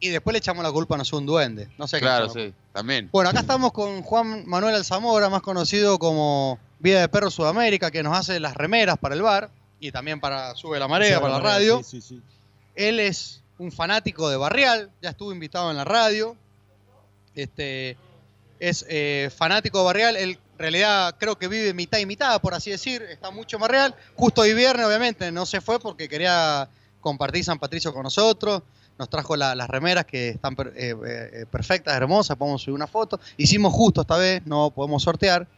y 0.00 0.08
después 0.08 0.32
le 0.32 0.38
echamos 0.38 0.64
la 0.64 0.72
culpa 0.72 0.94
a 0.94 0.98
no 0.98 1.04
sé, 1.04 1.14
un 1.16 1.26
duende. 1.26 1.68
No 1.78 1.86
sé 1.86 1.98
qué 1.98 2.02
Claro, 2.06 2.28
sí, 2.30 2.52
también. 2.72 3.10
Bueno, 3.12 3.28
acá 3.30 3.40
estamos 3.40 3.72
con 3.72 4.02
Juan 4.02 4.44
Manuel 4.46 4.74
Alzamora, 4.74 5.28
más 5.28 5.42
conocido 5.42 5.98
como 5.98 6.58
Vida 6.78 7.00
de 7.00 7.08
Perro 7.08 7.30
Sudamérica, 7.30 7.90
que 7.90 8.02
nos 8.02 8.16
hace 8.16 8.40
las 8.40 8.54
remeras 8.54 8.96
para 8.98 9.14
el 9.14 9.22
bar 9.22 9.50
y 9.80 9.92
también 9.92 10.18
para 10.18 10.54
Sube 10.56 10.78
la 10.78 10.88
Marea, 10.88 11.20
para 11.20 11.34
la 11.34 11.40
radio. 11.40 11.82
Sí, 11.84 12.00
sí, 12.00 12.08
sí. 12.16 12.22
Él 12.74 13.00
es 13.00 13.42
un 13.58 13.70
fanático 13.72 14.28
de 14.28 14.36
Barrial, 14.36 14.90
ya 15.00 15.10
estuvo 15.10 15.32
invitado 15.32 15.70
en 15.70 15.76
la 15.76 15.84
radio. 15.84 16.36
Este, 17.34 17.96
es 18.60 18.84
eh, 18.88 19.30
fanático 19.36 19.78
de 19.78 19.84
Barrial, 19.84 20.16
él 20.16 20.38
en 20.52 20.58
realidad 20.58 21.16
creo 21.18 21.36
que 21.36 21.48
vive 21.48 21.74
mitad 21.74 21.98
y 21.98 22.06
mitad, 22.06 22.40
por 22.40 22.54
así 22.54 22.70
decir, 22.70 23.02
está 23.02 23.30
mucho 23.30 23.56
en 23.56 23.62
Barrial. 23.62 23.94
Justo 24.14 24.42
hoy 24.42 24.54
viernes, 24.54 24.86
obviamente, 24.86 25.30
no 25.32 25.46
se 25.46 25.60
fue 25.60 25.80
porque 25.80 26.08
quería 26.08 26.68
compartir 27.00 27.44
San 27.44 27.58
Patricio 27.58 27.92
con 27.92 28.04
nosotros. 28.04 28.62
Nos 28.96 29.10
trajo 29.10 29.34
la- 29.34 29.56
las 29.56 29.68
remeras 29.68 30.04
que 30.04 30.28
están 30.28 30.56
eh, 30.76 30.94
eh, 31.04 31.46
perfectas, 31.50 31.94
hermosas, 31.96 32.36
podemos 32.36 32.62
subir 32.62 32.76
una 32.76 32.86
foto. 32.86 33.18
Hicimos 33.36 33.72
justo 33.72 34.02
esta 34.02 34.16
vez, 34.16 34.46
no 34.46 34.70
podemos 34.70 35.02
sortear. 35.02 35.48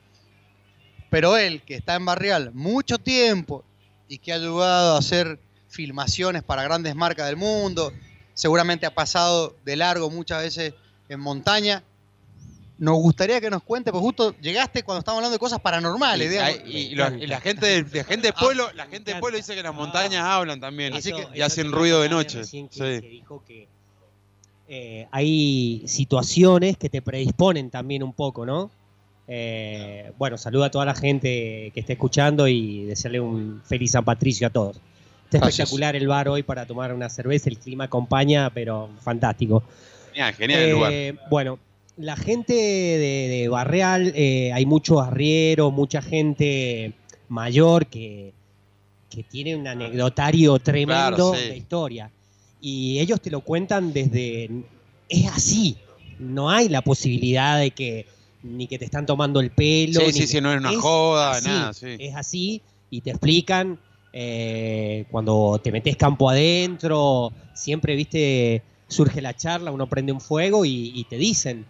Pero 1.11 1.37
él, 1.37 1.63
que 1.63 1.75
está 1.75 1.95
en 1.97 2.07
Barrial 2.07 2.53
mucho 2.55 2.97
tiempo 2.99 3.63
y 4.09 4.19
que 4.19 4.33
ha 4.33 4.37
ayudado 4.37 4.95
a 4.97 4.99
hacer 4.99 5.39
filmaciones 5.77 6.43
para 6.43 6.63
grandes 6.65 6.95
marcas 6.97 7.27
del 7.27 7.37
mundo, 7.37 7.93
seguramente 8.35 8.87
ha 8.87 8.95
pasado 8.95 9.55
de 9.65 9.77
largo 9.77 10.11
muchas 10.11 10.43
veces 10.43 10.75
en 11.09 11.21
montaña. 11.21 11.83
Nos 12.79 12.97
gustaría 12.97 13.41
que 13.41 13.49
nos 13.49 13.63
cuente, 13.63 13.91
porque 13.91 14.03
justo 14.05 14.35
llegaste 14.41 14.83
cuando 14.83 14.99
estábamos 14.99 15.21
hablando 15.21 15.35
de 15.35 15.39
cosas 15.39 15.61
paranormales. 15.61 16.31
Y, 16.33 16.37
hay- 16.37 16.63
y 16.67 16.95
la 17.27 17.41
gente 17.41 17.67
del 17.67 17.87
la 17.93 18.05
gente 18.05 18.27
del 18.27 18.35
pueblo, 18.35 18.71
la 18.75 18.87
gente 18.87 19.13
del 19.13 19.21
pueblo 19.21 19.39
dice 19.39 19.55
que 19.55 19.63
las 19.63 19.75
montañas 19.75 20.23
hablan 20.25 20.61
también, 20.61 20.93
así 20.95 21.11
que 21.13 21.27
y 21.35 21.41
hacen 21.43 21.73
ruido 21.73 22.03
de 22.03 22.09
noche. 22.11 22.39
recién 22.39 22.69
que- 22.69 22.75
Sí. 22.75 23.01
que 23.01 23.09
dijo 23.09 23.43
que 23.47 23.69
eh, 24.69 25.07
hay 25.13 25.85
situaciones 25.87 26.77
que 26.77 26.89
te 26.91 27.01
predisponen 27.01 27.71
también 27.71 28.03
un 28.03 28.13
poco, 28.13 28.45
¿no? 28.45 28.71
Eh, 29.29 30.13
bueno, 30.19 30.37
saluda 30.39 30.67
a 30.67 30.71
toda 30.71 30.85
la 30.85 30.95
gente 30.95 31.71
que 31.73 31.81
esté 31.81 31.95
escuchando 31.95 32.47
y 32.49 32.85
desearle 32.85 33.21
un 33.21 33.63
feliz 33.65 33.93
San 33.93 34.05
Patricio 34.05 34.47
a 34.49 34.51
todos. 34.51 34.81
Está 35.27 35.39
Gracias. 35.39 35.59
espectacular 35.69 35.97
el 35.97 36.07
bar 36.09 36.29
hoy 36.29 36.43
para 36.43 36.67
tomar 36.67 36.95
una 36.95 37.09
cerveza, 37.09 37.51
el 37.51 37.59
clima 37.59 37.85
acompaña, 37.85 38.51
pero 38.51 38.89
fantástico. 39.03 39.63
Genial, 40.13 40.35
genial 40.35 40.61
el 40.63 40.71
lugar. 40.73 40.93
Eh, 40.93 41.15
Bueno, 41.31 41.59
la 41.97 42.17
gente 42.17 42.53
de, 42.55 43.29
de 43.29 43.49
Barreal, 43.49 44.13
eh, 44.15 44.53
hay 44.53 44.67
mucho 44.67 45.01
arriero, 45.01 45.71
mucha 45.71 46.01
gente 46.01 46.93
mayor 47.29 47.87
que, 47.87 48.33
que 49.11 49.23
tiene 49.25 49.57
un 49.57 49.67
anecdotario 49.67 50.59
tremendo 50.59 51.33
Claro, 51.33 51.35
sí. 51.35 51.49
de 51.49 51.57
historia. 51.57 52.11
Y 52.61 52.99
ellos 53.01 53.21
te 53.21 53.31
lo 53.31 53.41
cuentan 53.41 53.93
desde... 53.93 54.49
Es 55.09 55.27
así. 55.27 55.77
No 56.19 56.51
hay 56.51 56.69
la 56.69 56.83
posibilidad 56.83 57.59
de 57.59 57.71
que 57.73 58.07
ni 58.43 58.67
que 58.69 58.79
te 58.79 58.85
están 58.85 59.07
tomando 59.07 59.41
el 59.41 59.51
pelo. 59.51 60.01
Sí, 60.01 60.07
ni 60.07 60.13
sí, 60.13 60.21
que- 60.21 60.27
sí, 60.29 60.41
no 60.41 60.53
es 60.53 60.59
una 60.61 60.73
joda, 60.81 61.33
así, 61.33 61.49
nada, 61.49 61.73
sí. 61.75 61.97
Es 61.99 62.15
así 62.15 62.63
y 62.91 63.01
te 63.01 63.11
explican 63.11 63.79
eh, 64.19 65.05
cuando 65.11 65.61
te 65.63 65.71
metes 65.71 65.95
campo 65.99 66.31
adentro, 66.31 67.33
siempre, 67.53 67.95
viste, 67.95 68.63
surge 68.89 69.21
la 69.21 69.37
charla, 69.37 69.71
uno 69.71 69.91
prende 69.91 70.11
un 70.11 70.23
fuego 70.23 70.65
y, 70.65 70.91
y 70.95 71.05
te 71.05 71.17
dicen, 71.19 71.67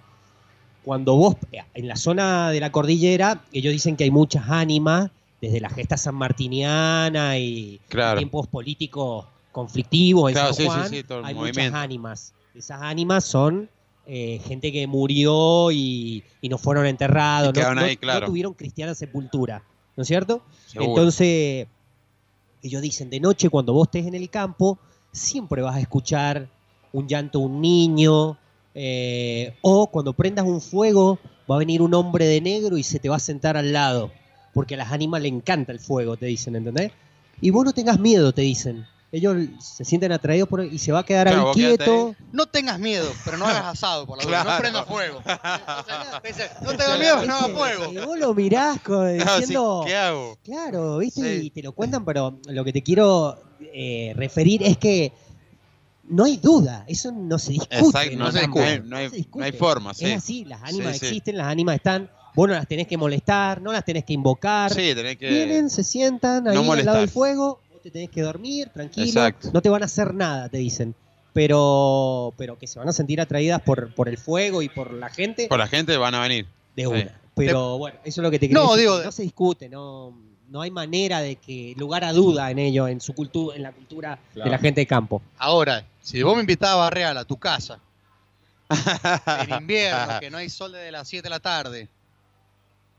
cuando 0.85 1.17
vos, 1.17 1.35
eh, 1.51 1.59
en 1.75 1.89
la 1.89 1.97
zona 1.97 2.53
de 2.53 2.61
la 2.61 2.71
cordillera, 2.71 3.43
ellos 3.53 3.73
dicen 3.73 3.97
que 3.97 4.05
hay 4.05 4.13
muchas 4.13 4.45
ánimas, 4.49 5.11
desde 5.41 5.61
la 5.61 5.71
gesta 5.71 5.97
sanmartiniana 5.97 7.37
y 7.37 7.81
Claro. 7.89 8.21
tiempos 8.21 8.47
políticos 8.47 9.27
conflictivos 9.51 10.31
en 10.31 10.35
Claro, 10.35 10.53
San 10.55 10.89
sí, 10.89 10.99
sí, 10.99 11.03
sí, 11.03 11.15
hay 11.25 11.35
movimiento. 11.35 11.73
muchas 11.73 11.75
ánimas. 11.85 12.35
Esas 12.55 12.81
ánimas 12.81 13.25
son 13.25 13.69
eh, 14.07 14.41
gente 14.47 14.71
que 14.71 14.87
murió 14.87 15.73
y, 15.73 16.23
y 16.41 16.49
no 16.49 16.59
fueron 16.59 16.87
enterrados, 16.87 17.49
Y 17.49 17.53
no, 17.55 17.55
quedaron 17.55 17.79
no- 17.79 17.85
ahí, 17.85 17.97
no 17.97 18.01
claro. 18.01 18.27
tuvieron 18.27 18.55
cristiana 18.55 18.95
sepultura, 18.95 19.65
¿no 19.97 20.03
es 20.03 20.07
cierto? 20.07 20.43
Seguro. 20.67 20.91
Entonces, 20.91 21.67
ellos 22.63 22.83
dicen, 22.83 23.11
de 23.11 23.21
noche 23.21 23.49
cuando 23.51 23.73
vos 23.73 23.89
estés 23.89 24.07
en 24.07 24.15
el 24.15 24.31
campo, 24.31 24.79
siempre 25.13 25.63
vas 25.63 25.77
a 25.77 25.81
escuchar 25.81 26.49
un 26.93 27.07
llanto 27.07 27.41
de 27.41 27.45
un 27.47 27.61
niño, 27.61 28.39
eh, 28.75 29.55
o 29.63 29.87
cuando 29.87 30.13
prendas 30.13 30.45
un 30.45 30.61
fuego, 30.61 31.19
va 31.51 31.57
a 31.57 31.59
venir 31.59 31.83
un 31.83 31.95
hombre 31.95 32.27
de 32.27 32.41
negro 32.41 32.77
y 32.77 32.83
se 32.83 32.99
te 32.99 33.09
va 33.09 33.17
a 33.17 33.21
sentar 33.21 33.57
al 33.57 33.73
lado, 33.73 34.11
porque 34.53 34.75
a 34.75 34.79
las 34.79 34.93
ánimas 34.93 35.23
le 35.23 35.29
encanta 35.29 35.73
el 35.73 35.81
fuego, 35.81 36.17
te 36.17 36.27
dicen, 36.27 36.57
¿entendés? 36.57 36.93
Y 37.41 37.51
vos 37.51 37.65
no 37.65 37.73
tengas 37.73 37.99
miedo, 37.99 38.33
te 38.33 38.43
dicen. 38.43 38.87
Ellos 39.17 39.37
se 39.61 39.85
sienten 39.85 40.13
atraídos 40.13 40.49
por 40.49 40.63
y 40.65 40.79
se 40.79 40.93
va 40.93 40.99
a 40.99 41.05
quedar 41.05 41.27
Claro, 41.29 41.49
ahí 41.49 41.55
quieto. 41.55 42.15
No 42.33 42.47
tengas 42.47 42.79
miedo, 42.79 43.11
pero 43.25 43.39
no 43.39 43.47
hagas 43.47 43.65
asado 43.65 44.07
por 44.07 44.19
la 44.19 44.25
duda, 44.25 44.43
Claro. 44.43 44.51
no 44.53 44.59
prendas 44.61 44.87
fuego. 44.87 45.23
No 46.63 46.71
tengas 46.77 46.99
miedo, 46.99 47.17
pero 47.21 47.27
no 47.27 47.35
hagas 47.37 47.51
fuego. 47.51 47.93
Y 47.93 47.97
vos 48.05 48.19
lo 48.19 48.35
mirás 48.35 48.81
co- 48.83 49.05
Claro, 49.17 49.35
sí, 49.35 49.41
diciendo, 49.41 49.83
¿Qué 49.87 49.97
hago? 49.97 50.39
Claro, 50.45 50.99
¿viste? 50.99 51.37
Y 51.37 51.51
te 51.51 51.63
lo 51.63 51.73
cuentan, 51.73 52.05
pero 52.05 52.39
lo 52.49 52.65
que 52.65 52.73
te 52.73 52.83
quiero 52.83 53.39
eh, 53.61 54.13
referir 54.17 54.63
es 54.63 54.77
que 54.77 55.13
no 56.09 56.25
hay 56.25 56.37
duda, 56.37 56.85
eso 56.87 57.11
no 57.13 57.39
se 57.39 57.53
discute. 57.53 57.79
Exacto, 57.79 58.17
no 58.17 58.31
se 58.33 58.39
discute, 58.41 58.81
no 58.81 58.97
hay- 58.97 59.09
se 59.11 59.17
discute. 59.17 59.39
no 59.41 59.45
hay 59.45 59.53
forma, 59.53 59.95
sí. 59.95 60.05
Es 60.07 60.19
así, 60.19 60.45
las 60.45 60.63
ánimas 60.63 60.93
Sí, 60.95 60.99
sí. 61.01 61.07
existen, 61.07 61.37
las 61.37 61.47
ánimas 61.49 61.77
están, 61.77 62.11
vos 62.35 62.49
no 62.49 62.55
las 62.55 62.69
tenés 62.69 62.87
que 62.87 62.97
molestar, 62.97 63.61
no 63.61 63.73
las 63.73 63.85
tenés 63.85 64.05
que 64.05 64.13
invocar. 64.13 64.73
Sí, 64.73 64.95
tenés 64.95 65.17
que- 65.17 65.29
Vienen, 65.29 65.69
se 65.71 65.83
sientan 65.83 66.47
ahí 66.47 66.55
no 66.55 66.73
al 66.73 66.85
lado 66.85 66.99
del 66.99 67.09
fuego, 67.09 67.61
te 67.87 67.93
tenés 67.93 68.11
que 68.11 68.21
dormir, 68.23 68.69
tranquilo, 68.71 69.07
Exacto. 69.07 69.51
no 69.53 69.63
te 69.63 69.69
van 69.69 69.83
a 69.83 69.85
hacer 69.87 70.13
nada, 70.13 70.49
te 70.49 70.59
dicen. 70.59 70.93
Pero, 71.33 72.33
pero 72.37 72.59
que 72.59 72.67
se 72.67 72.79
van 72.81 72.89
a 72.89 72.93
sentir 72.93 73.21
atraídas 73.21 73.63
por, 73.63 73.95
por 73.95 74.09
el 74.09 74.19
fuego 74.19 74.61
y 74.63 74.69
por 74.69 74.93
la 74.93 75.09
gente 75.09 75.47
Por 75.49 75.59
la 75.61 75.69
gente 75.69 75.97
van 75.97 76.15
a 76.17 76.21
venir. 76.23 76.47
de 76.75 76.83
Sí. 76.83 76.89
una. 76.89 77.21
Pero 77.37 77.79
bueno, 77.79 77.99
eso 78.05 78.21
es 78.21 78.25
lo 78.25 78.31
que 78.31 78.39
te 78.41 78.49
quería 78.49 78.61
No, 78.63 78.71
decir, 78.75 78.81
digo- 78.91 79.05
no 79.05 79.13
se 79.13 79.23
discute, 79.23 79.69
no, 79.69 80.19
no 80.49 80.63
hay 80.63 80.71
manera 80.73 81.21
de 81.21 81.37
que 81.37 81.75
lugar 81.77 82.03
a 82.05 82.13
duda 82.13 82.51
en 82.51 82.59
ello, 82.59 82.89
en 82.89 83.01
su 83.01 83.13
cultura, 83.15 83.55
en 83.57 83.63
la 83.63 83.71
cultura 83.73 84.19
de 84.35 84.51
la 84.51 84.59
gente 84.59 84.81
de 84.81 84.87
campo. 84.87 85.23
Ahora, 85.39 85.87
si 86.03 86.23
vos 86.25 86.35
me 86.35 86.41
invitabas 86.41 86.75
a 86.75 86.79
Barreal 86.79 87.19
a 87.19 87.25
tu 87.25 87.37
casa, 87.37 87.79
en 89.49 89.55
invierno, 89.61 90.19
que 90.19 90.31
no 90.31 90.39
hay 90.39 90.49
sol 90.51 90.73
desde 90.73 90.91
las 90.91 91.07
7 91.07 91.23
de 91.25 91.31
la 91.31 91.41
tarde, 91.41 91.89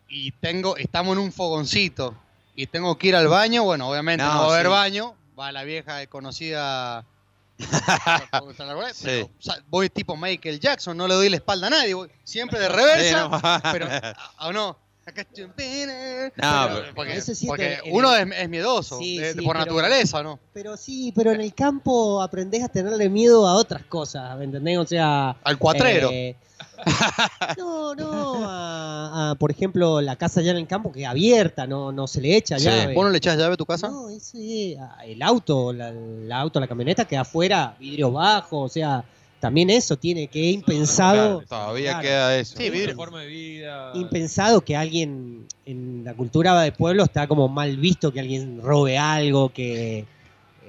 y 0.07 0.31
tengo, 0.31 0.77
estamos 0.77 1.13
en 1.17 1.23
un 1.23 1.31
fogoncito, 1.33 2.15
y 2.57 2.67
tengo 2.67 2.97
que 2.97 3.07
ir 3.07 3.15
al 3.15 3.29
baño, 3.29 3.63
bueno, 3.63 3.87
obviamente 3.89 4.25
no, 4.25 4.33
No, 4.33 4.39
va 4.39 4.45
a 4.47 4.53
haber 4.55 4.65
sí. 4.65 4.71
baño, 4.71 5.15
va 5.39 5.51
la 5.53 5.63
vieja 5.63 6.05
conocida... 6.07 7.05
Sí. 8.93 9.21
o 9.21 9.29
sea, 9.41 9.55
voy 9.69 9.89
tipo 9.89 10.15
Michael 10.15 10.59
Jackson, 10.59 10.95
no 10.97 11.07
le 11.07 11.13
doy 11.15 11.29
la 11.29 11.37
espalda 11.37 11.67
a 11.67 11.69
nadie, 11.71 11.93
voy 11.93 12.09
siempre 12.23 12.59
de 12.59 12.69
reversa, 12.69 13.29
pero 13.71 13.87
¿o 14.41 14.51
no? 14.53 14.77
Acá 15.05 15.21
estoy- 15.21 15.45
No, 15.45 15.53
Pero- 16.35 16.93
porque, 16.93 17.15
Eso 17.15 17.33
sí 17.33 17.47
porque 17.47 17.77
te- 17.81 17.89
en 17.89 17.95
uno 17.95 18.13
el- 18.15 18.31
es, 18.33 18.39
es 18.41 18.49
miedoso, 18.49 18.99
Sí, 18.99 19.17
de- 19.17 19.33
sí, 19.33 19.41
por 19.41 19.53
pero- 19.55 19.65
naturaleza, 19.65 20.21
¿no? 20.21 20.37
Pero 20.53 20.75
sí, 20.75 21.13
pero 21.15 21.31
en 21.31 21.39
el 21.41 21.53
campo 21.53 22.21
aprendés 22.21 22.61
a 22.63 22.67
tenerle 22.67 23.07
miedo 23.09 23.47
a 23.47 23.55
otras 23.55 23.83
cosas, 23.85 24.37
¿me 24.37 24.43
entendés? 24.43 24.77
O 24.77 24.85
sea... 24.85 25.35
Al 25.43 25.57
cuatrero. 25.57 26.09
eh, 26.11 26.35
no, 27.57 27.95
no, 27.95 28.49
a, 28.49 29.31
a, 29.31 29.35
por 29.35 29.51
ejemplo, 29.51 30.01
la 30.01 30.15
casa 30.15 30.39
allá 30.39 30.51
en 30.51 30.57
el 30.57 30.67
campo 30.67 30.91
que 30.91 31.01
es 31.03 31.07
abierta, 31.07 31.65
no, 31.67 31.91
no 31.91 32.07
se 32.07 32.21
le 32.21 32.35
echa 32.35 32.57
Sí. 32.59 32.65
llave. 32.65 32.93
¿Vos 32.93 33.05
no 33.05 33.11
le 33.11 33.17
echás 33.17 33.37
llave 33.37 33.53
a 33.55 33.57
tu 33.57 33.65
casa? 33.65 33.89
No, 33.89 34.09
ese, 34.09 34.77
el 35.05 35.21
auto, 35.21 35.73
la, 35.73 35.89
el 35.89 36.31
auto, 36.31 36.59
la 36.59 36.67
camioneta 36.67 37.05
que 37.05 37.17
afuera, 37.17 37.75
vidrios 37.79 38.11
bajos, 38.13 38.71
o 38.71 38.73
sea, 38.73 39.03
también 39.39 39.69
eso 39.69 39.97
tiene 39.97 40.27
que 40.27 40.49
impensado. 40.49 41.39
Claro, 41.41 41.47
todavía 41.47 41.91
Claro. 41.91 42.01
queda 42.01 42.37
eso. 42.37 42.57
Sí, 42.57 42.69
vidrio. 42.69 42.95
forma 42.95 43.21
de 43.21 43.27
vida. 43.27 43.91
Impensado 43.95 44.61
que 44.61 44.75
alguien 44.75 45.45
en 45.65 46.03
la 46.03 46.13
cultura 46.15 46.59
de 46.61 46.71
pueblo 46.71 47.03
está 47.03 47.27
como 47.27 47.47
mal 47.47 47.77
visto 47.77 48.11
que 48.11 48.19
alguien 48.19 48.61
robe 48.61 48.97
algo, 48.97 49.49
que 49.53 50.05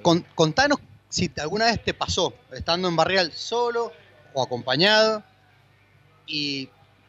Con- 0.02 0.24
contanos 0.34 0.78
si 1.08 1.30
alguna 1.40 1.64
vez 1.66 1.82
te 1.82 1.94
pasó, 1.94 2.34
estando 2.52 2.86
en 2.88 2.94
Barrial 2.96 3.32
solo 3.32 3.90
o 4.34 4.42
acompañado, 4.42 5.22
y 6.28 6.68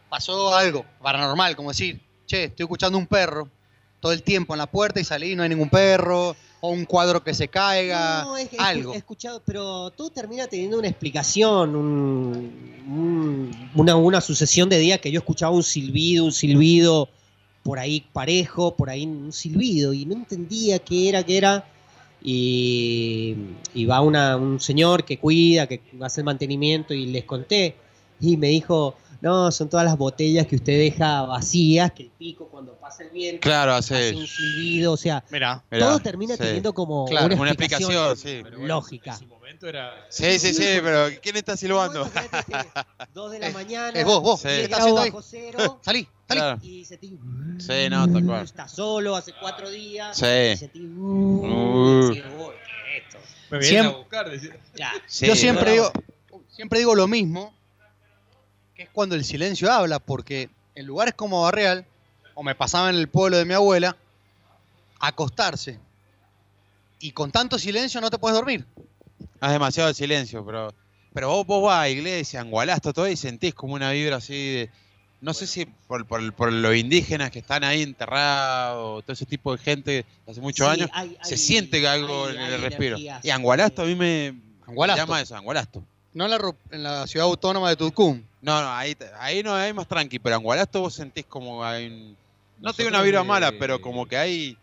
pasó 0.10 0.56
algo 0.56 0.86
paranormal, 1.02 1.56
como 1.56 1.70
decir, 1.70 2.00
che, 2.26 2.46
estoy 2.46 2.64
escuchando 2.64 2.98
un 2.98 3.06
perro 3.06 3.50
todo 4.00 4.14
el 4.14 4.24
tiempo 4.24 4.54
en 4.54 4.60
la 4.60 4.66
puerta 4.68 5.00
y 5.00 5.04
salí 5.04 5.32
y 5.32 5.36
no 5.36 5.44
hay 5.44 5.50
ningún 5.50 5.70
perro, 5.70 6.36
o 6.62 6.70
un 6.70 6.86
cuadro 6.86 7.24
que 7.24 7.34
se 7.34 7.48
caiga, 7.48 8.24
No, 8.24 8.38
es 8.38 8.50
algo. 8.58 8.94
he 8.94 8.98
escuchado, 8.98 9.42
pero 9.46 9.92
todo 9.92 10.10
termina 10.10 10.48
teniendo 10.48 10.80
una 10.80 10.88
explicación, 10.88 11.76
un- 11.76 12.82
un- 12.88 13.70
una, 13.76 13.96
una 13.96 14.22
sucesión 14.22 14.68
de 14.70 14.78
días 14.80 15.00
que 15.00 15.12
yo 15.12 15.20
escuchaba 15.20 15.52
un 15.56 15.64
silbido, 15.64 16.26
un 16.26 16.32
silbido, 16.32 17.10
por 17.64 17.78
ahí 17.80 18.06
parejo, 18.14 18.76
por 18.76 18.90
ahí 18.90 19.06
un 19.06 19.32
silbido, 19.34 19.94
y 19.94 20.06
no 20.06 20.16
entendía 20.16 20.80
qué 20.80 21.10
era, 21.10 21.24
qué 21.24 21.38
era. 21.38 21.66
Y, 22.22 23.36
y 23.74 23.86
va 23.86 24.02
una- 24.02 24.36
un 24.38 24.60
señor 24.60 25.04
que 25.06 25.18
cuida, 25.20 25.68
que 25.68 25.82
hace 26.02 26.22
el 26.22 26.26
mantenimiento, 26.26 26.94
y 26.94 27.06
les 27.06 27.24
conté. 27.24 27.76
Y 28.20 28.36
me 28.38 28.48
dijo, 28.48 28.96
no, 29.22 29.52
son 29.52 29.70
todas 29.70 29.86
las 29.86 29.98
botellas 29.98 30.48
que 30.48 30.56
usted 30.56 30.78
deja 30.78 31.24
vacías, 31.24 31.92
que 31.92 32.04
el 32.04 32.10
pico 32.12 32.48
cuando 32.50 32.74
pasa 32.80 33.04
el 33.04 33.10
viento 33.10 33.42
Claro, 33.42 33.74
hace- 33.74 34.16
un 34.16 34.26
silbido, 34.28 34.94
o 34.94 34.98
sea, 34.98 35.24
Mirá. 35.32 35.64
todo 35.70 36.00
termina 36.00 36.36
sí. 36.36 36.44
teniendo 36.44 36.74
como 36.74 37.06
Claro, 37.06 37.28
una 37.28 37.36
una 37.42 37.52
explicación, 37.52 37.92
explicación, 37.92 38.46
sí. 38.56 38.66
lógica. 38.68 39.20
Sí, 40.10 40.38
sí, 40.40 40.54
sí, 40.54 40.64
pero 40.82 41.08
¿quién 41.22 41.36
está 41.36 41.58
silbando? 41.58 42.08
Dos 43.14 43.32
de 43.32 43.40
la 43.40 43.50
mañana, 43.52 44.00
Es 44.00 44.06
vos, 44.06 44.22
vos. 44.22 44.40
Sí. 44.42 44.48
¿Qué 44.48 44.54
10 44.58 44.64
estás 44.66 44.80
grados 44.80 45.00
haciendo 45.00 45.02
ahí? 45.02 45.10
bajo 45.10 45.22
cero, 45.22 45.80
Salí, 45.84 46.08
salí. 46.28 46.40
Claro. 46.40 46.60
y 46.62 46.86
sentí, 46.86 47.20
Sí, 47.60 47.90
no, 47.90 48.12
tal 48.12 48.26
cual. 48.26 48.46
está 48.46 48.68
solo 48.68 49.16
hace 49.16 49.34
cuatro 49.40 49.70
días, 49.70 50.16
Sí. 50.16 50.26
y 50.54 50.58
sentí, 50.58 50.86
uh, 50.86 51.46
Uh. 51.46 52.14
sí, 52.14 52.22
uy, 52.22 52.22
¿qué 52.22 52.98
es 52.98 53.04
esto? 53.06 53.18
Me 53.50 53.60
vienen 53.60 53.86
a 53.86 53.90
buscar. 53.90 54.32
Ya. 54.76 54.92
Sí, 55.08 55.26
Yo 55.28 55.36
siempre 55.36 55.72
digo, 55.74 55.92
siempre 56.50 56.80
digo 56.80 56.94
lo 56.96 57.08
mismo, 57.08 57.54
que 58.80 58.84
es 58.84 58.90
cuando 58.94 59.16
el 59.16 59.26
silencio 59.26 59.70
habla, 59.70 60.00
porque 60.00 60.50
en 60.74 60.86
lugares 60.86 61.14
como 61.14 61.42
Barreal, 61.42 61.86
o 62.34 62.44
me 62.44 62.56
pasaba 62.56 62.90
en 62.90 62.96
el 62.96 63.10
pueblo 63.10 63.36
de 63.36 63.44
mi 63.44 63.54
abuela, 63.54 63.98
acostarse 65.02 65.78
y 67.02 67.12
con 67.12 67.30
tanto 67.30 67.60
silencio 67.60 68.00
no 68.00 68.10
te 68.10 68.18
puedes 68.18 68.38
dormir. 68.38 68.66
Haz 69.42 69.52
demasiado 69.52 69.94
silencio, 69.94 70.46
pero 70.46 70.74
pero 71.14 71.28
vos, 71.28 71.46
vos 71.46 71.64
vas 71.64 71.80
a 71.82 71.90
iglesia, 71.90 72.40
en 72.40 72.52
Gualasto, 72.52 72.94
todo 72.94 73.10
y 73.10 73.18
sentís 73.18 73.54
como 73.54 73.74
una 73.74 73.92
vibra 73.92 74.16
así 74.16 74.34
de. 74.54 74.70
No 75.20 75.34
sé 75.34 75.46
si 75.46 75.66
por, 75.66 76.06
por, 76.08 76.32
por 76.34 76.54
los 76.54 76.74
indígenas 76.74 77.32
que 77.32 77.40
están 77.40 77.66
ahí 77.66 77.82
enterrados, 77.82 79.04
todo 79.04 79.12
ese 79.12 79.26
tipo 79.26 79.52
de 79.52 79.62
gente 79.62 80.06
hace 80.26 80.40
muchos 80.40 80.66
Sí, 80.66 80.72
años, 80.74 80.90
hay- 80.94 81.18
se 81.22 81.34
hay- 81.34 81.38
siente 81.38 81.82
que 81.82 81.88
algo 81.90 82.28
hay- 82.28 82.36
en 82.38 82.42
el 82.44 82.62
respiro. 82.62 82.96
energías, 82.96 83.26
Y 83.26 83.30
Angualasto 83.32 83.82
a 83.82 83.86
mí 83.86 83.96
me, 83.96 84.32
me 84.32 84.42
Angualasto. 84.68 85.02
llama 85.06 85.20
eso, 85.20 85.36
Angualasto. 85.36 85.84
No 86.14 86.26
en 86.26 86.32
la, 86.32 86.54
en 86.72 86.84
la 86.84 87.08
ciudad 87.08 87.28
autónoma 87.28 87.70
de 87.70 87.76
Tulcum. 87.76 88.22
No, 88.42 88.62
no, 88.62 88.70
ahí, 88.72 88.96
te- 88.96 89.10
ahí 89.20 89.44
no 89.44 89.54
hay 89.54 89.74
más 89.74 89.88
tranqui, 89.88 90.18
pero 90.20 90.36
en 90.36 90.40
Angualasto 90.40 90.82
vos 90.82 90.94
sentís 90.94 91.26
como 91.26 91.64
hay 91.64 91.88
un- 91.88 92.18
No 92.60 92.74
te 92.74 92.84
digo 92.84 92.90
una 92.96 93.04
vibra 93.04 93.20
de- 93.22 93.26
mala, 93.28 93.52
pero 93.60 93.80
como 93.82 94.06
que 94.08 94.18
hay 94.18 94.58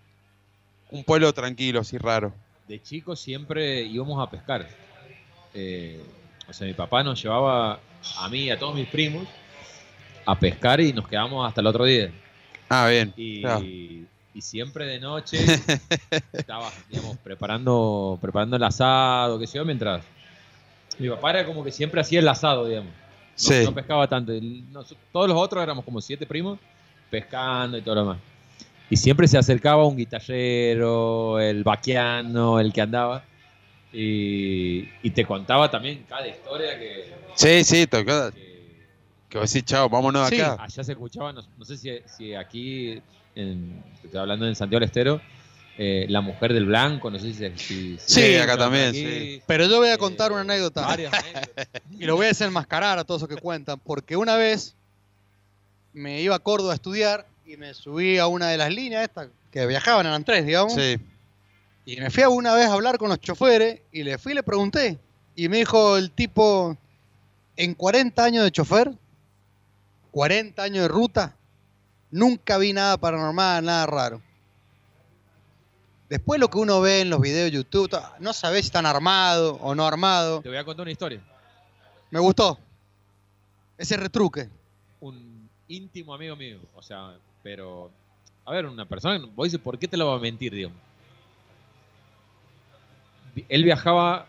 un 0.91 1.05
pueblo 1.05 1.33
tranquilo, 1.33 1.81
así 1.81 1.99
raro. 1.99 2.33
De 2.67 2.83
chicos 2.83 3.21
siempre 3.21 3.83
íbamos 3.83 4.21
a 4.27 4.29
pescar. 4.31 4.69
Eh, 5.55 6.03
o 6.49 6.53
sea, 6.53 6.67
mi 6.67 6.75
papá 6.75 7.03
nos 7.03 7.23
llevaba 7.23 7.79
a 8.19 8.29
mí 8.29 8.45
y 8.45 8.51
a 8.51 8.59
todos 8.59 8.75
mis 8.75 8.89
primos 8.89 9.27
a 10.25 10.39
pescar 10.39 10.81
y 10.81 10.93
nos 10.93 11.07
quedamos 11.09 11.47
hasta 11.47 11.61
el 11.61 11.67
otro 11.69 11.85
día. 11.85 12.11
Ah, 12.69 12.89
bien. 12.89 13.13
Y, 13.17 13.41
claro. 13.43 13.61
y 13.65 14.07
siempre 14.41 14.85
de 14.87 14.99
noche 15.01 15.39
estaba, 16.33 16.71
digamos, 16.91 17.17
preparando, 17.19 18.19
preparando 18.21 18.57
el 18.57 18.63
asado, 18.65 19.39
qué 19.39 19.47
sé 19.47 19.59
yo, 19.59 19.65
mientras 19.65 20.03
mi 20.99 21.09
papá 21.09 21.31
era 21.31 21.45
como 21.47 21.63
que 21.65 21.71
siempre 21.73 22.01
hacía 22.01 22.21
el 22.21 22.29
asado, 22.29 22.67
digamos. 22.67 22.91
No, 22.93 22.97
Sí. 23.35 23.65
no 23.65 23.75
pescaba 23.75 24.09
tanto. 24.09 24.33
Nos- 24.71 24.95
todos 25.13 25.29
los 25.29 25.37
otros 25.39 25.63
éramos 25.63 25.85
como 25.85 26.01
siete 26.01 26.27
primos 26.27 26.59
pescando 27.11 27.77
y 27.79 27.83
todo 27.83 27.95
lo 27.97 28.01
demás. 28.03 28.19
Y 28.89 28.97
siempre 28.97 29.27
se 29.29 29.37
acercaba 29.37 29.85
un 29.85 29.97
guitarrero, 29.97 31.39
el 31.41 31.65
vaquiano, 31.65 32.61
el 32.61 32.73
que 32.73 32.81
andaba. 32.81 33.25
Y, 33.93 34.89
y 35.03 35.11
te 35.11 35.25
contaba 35.25 35.71
también 35.71 36.05
cada 36.09 36.27
historia 36.27 36.79
que, 36.79 37.15
Sí, 37.35 37.65
sí, 37.65 37.87
tocó. 37.87 38.31
Que 39.29 39.39
vos 39.39 39.53
decís, 39.53 39.65
chao, 39.69 39.89
vámonos 39.89 40.29
Sí, 40.29 40.41
acá. 40.41 40.63
allá 40.63 40.85
se 40.85 40.93
escuchaba, 40.93 41.33
no, 41.33 41.43
no 41.59 41.65
sé 41.65 41.77
si, 41.77 41.91
si 42.07 42.35
aquí, 42.35 43.01
en, 43.35 43.83
estoy 44.05 44.21
hablando 44.21 44.47
en 44.47 44.55
Santiago 44.55 44.81
del 44.81 44.87
Estero, 44.89 45.21
eh, 45.79 46.07
la 46.09 46.21
mujer 46.21 46.53
del 46.55 46.67
blanco, 46.67 47.11
no 47.11 47.19
sé 47.19 47.33
si... 47.33 47.51
si- 47.59 47.99
si- 47.99 48.21
Sí, 48.23 48.37
acá 48.37 48.57
también, 48.57 48.89
aquí, 48.89 49.05
sí. 49.05 49.43
Pero 49.47 49.67
yo 49.67 49.79
voy 49.79 49.91
a 49.91 49.99
contar 49.99 50.33
una 50.33 50.41
anécdota. 50.43 50.83
varias 50.83 51.13
anécdotas. 51.15 51.69
y 51.99 52.05
lo 52.07 52.17
voy 52.17 52.25
a 52.27 52.29
desenmascarar 52.29 52.99
a 52.99 53.05
todos 53.05 53.23
los 53.23 53.29
que 53.31 53.37
cuentan, 53.37 53.79
porque 53.81 54.17
una 54.17 54.37
vez 54.37 54.75
me 55.93 56.21
iba 56.23 56.35
a 56.35 56.39
Córdoba 56.39 56.73
a 56.73 56.75
estudiar 56.77 57.27
y 57.47 57.57
me 57.57 57.73
subí 57.75 58.19
a 58.19 58.27
una 58.27 58.49
de 58.49 58.57
las 58.59 58.71
líneas 58.73 59.03
estas 59.05 59.29
que 59.51 59.67
viajaban, 59.67 60.07
eran 60.07 60.25
tres, 60.25 60.45
digamos. 60.47 60.75
Sí. 60.75 60.97
Y 61.87 61.97
me 62.01 62.11
fui 62.11 62.23
a 62.23 62.29
una 62.29 62.55
vez 62.55 62.67
a 62.67 62.73
hablar 62.73 62.99
con 62.99 63.09
los 63.09 63.21
choferes 63.21 63.81
y 63.93 64.03
le 64.03 64.19
fui 64.19 64.33
y 64.33 64.35
le 64.35 64.43
pregunté. 64.43 64.99
Y 65.37 65.49
me 65.49 65.59
dijo 65.59 65.97
el 65.97 66.11
tipo, 66.11 66.77
en 67.57 67.75
40 67.75 68.25
años 68.25 68.45
de 68.45 68.51
chofer, 68.51 68.91
40 70.11 70.63
años 70.63 70.83
de 70.83 70.89
ruta, 70.89 71.37
nunca 72.11 72.59
vi 72.59 72.73
nada 72.73 72.97
paranormal, 72.97 73.65
nada 73.65 73.87
raro. 73.87 74.23
Después 76.09 76.39
lo 76.39 76.49
que 76.49 76.59
uno 76.59 76.81
ve 76.81 77.01
en 77.01 77.11
los 77.11 77.21
videos 77.21 77.51
de 77.51 77.57
YouTube, 77.57 77.91
no 78.21 78.33
sabés 78.33 78.63
si 78.63 78.67
están 78.67 78.87
armados 78.87 79.59
o 79.61 79.75
no 79.75 79.85
armados. 79.87 80.43
Te 80.43 80.49
voy 80.49 80.59
a 80.59 80.65
contar 80.65 80.83
una 80.85 80.93
historia. 80.93 81.21
Me 82.11 82.21
gustó. 82.21 82.59
Ese 83.77 83.97
retruque. 83.97 84.49
Un 85.01 85.49
íntimo 85.69 86.15
amigo 86.15 86.37
mío, 86.37 86.59
o 86.75 86.83
sea, 86.83 87.17
pero... 87.43 87.91
A 88.45 88.53
ver, 88.53 88.67
una 88.67 88.87
persona, 88.87 89.19
vos 89.35 89.47
dices, 89.47 89.59
¿por 89.59 89.77
qué 89.77 89.89
te 89.89 89.97
lo 89.97 90.07
va 90.07 90.17
a 90.17 90.21
mentir, 90.21 90.55
digamos? 90.55 90.79
Él 93.49 93.65
viajaba, 93.65 94.29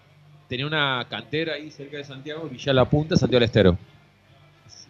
tenía 0.50 0.66
una 0.66 1.06
cantera 1.08 1.54
ahí 1.54 1.70
cerca 1.70 1.98
de 1.98 2.04
Santiago, 2.04 2.50
Villa 2.50 2.74
La 2.74 2.90
Punta, 2.90 3.16
Santiago 3.16 3.40
del 3.40 3.48
Estero. 3.48 3.78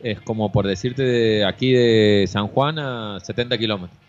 Es 0.02 0.22
como 0.22 0.52
por 0.52 0.66
decirte 0.66 1.04
de 1.04 1.46
aquí 1.46 1.74
de 1.74 2.26
San 2.28 2.48
Juan 2.48 2.80
a 2.80 3.20
70 3.20 3.58
kilómetros. 3.58 4.07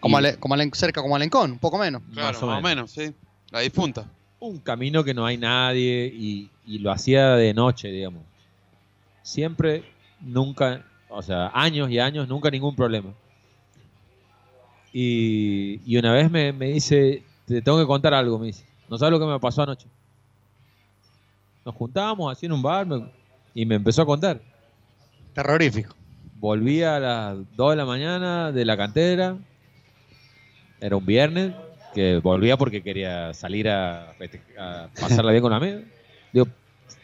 Como, 0.00 0.16
Y- 0.16 0.18
Ale- 0.18 0.36
como 0.38 0.54
Alen- 0.54 0.74
cerca 0.74 1.00
como 1.02 1.16
Alencón, 1.16 1.52
un 1.52 1.58
poco 1.58 1.78
menos. 1.78 2.02
Claro, 2.12 2.46
más 2.46 2.58
o 2.58 2.62
menos, 2.62 2.90
sí. 2.90 3.14
La 3.50 3.60
difunta. 3.60 4.06
un 4.38 4.58
camino 4.58 5.02
que 5.02 5.14
no 5.14 5.24
hay 5.26 5.38
nadie 5.38 6.06
y, 6.14 6.50
y 6.66 6.78
lo 6.78 6.92
hacía 6.92 7.30
de 7.36 7.54
noche, 7.54 7.88
digamos. 7.88 8.22
Siempre, 9.22 9.82
nunca, 10.20 10.84
o 11.08 11.22
sea, 11.22 11.50
años 11.54 11.90
y 11.90 11.98
años, 11.98 12.28
nunca 12.28 12.50
ningún 12.50 12.76
problema. 12.76 13.12
Y, 14.92 15.80
y 15.84 15.96
una 15.98 16.12
vez 16.12 16.30
me, 16.30 16.52
me 16.52 16.66
dice, 16.68 17.22
te 17.46 17.60
tengo 17.62 17.78
que 17.78 17.86
contar 17.86 18.14
algo, 18.14 18.38
me 18.38 18.46
dice. 18.46 18.64
No 18.88 18.98
sabes 18.98 19.12
lo 19.12 19.18
que 19.20 19.26
me 19.32 19.40
pasó 19.40 19.62
anoche. 19.62 19.86
Nos 21.64 21.74
juntábamos 21.74 22.30
así 22.30 22.46
en 22.46 22.52
un 22.52 22.62
bar 22.62 22.86
me- 22.86 23.10
y 23.54 23.66
me 23.66 23.74
empezó 23.74 24.02
a 24.02 24.06
contar. 24.06 24.40
Terrorífico. 25.34 25.94
Volví 26.38 26.82
a 26.82 26.98
las 27.00 27.36
2 27.56 27.70
de 27.70 27.76
la 27.76 27.84
mañana 27.84 28.52
de 28.52 28.64
la 28.64 28.76
cantera. 28.76 29.36
Era 30.80 30.96
un 30.96 31.06
viernes 31.06 31.52
que 31.94 32.18
volvía 32.18 32.56
porque 32.56 32.82
quería 32.82 33.32
salir 33.32 33.68
a, 33.68 34.10
a 34.58 34.88
pasarla 35.00 35.30
bien 35.32 35.42
con 35.42 35.50
la 35.50 35.56
amiga. 35.56 35.80
Digo, 36.32 36.46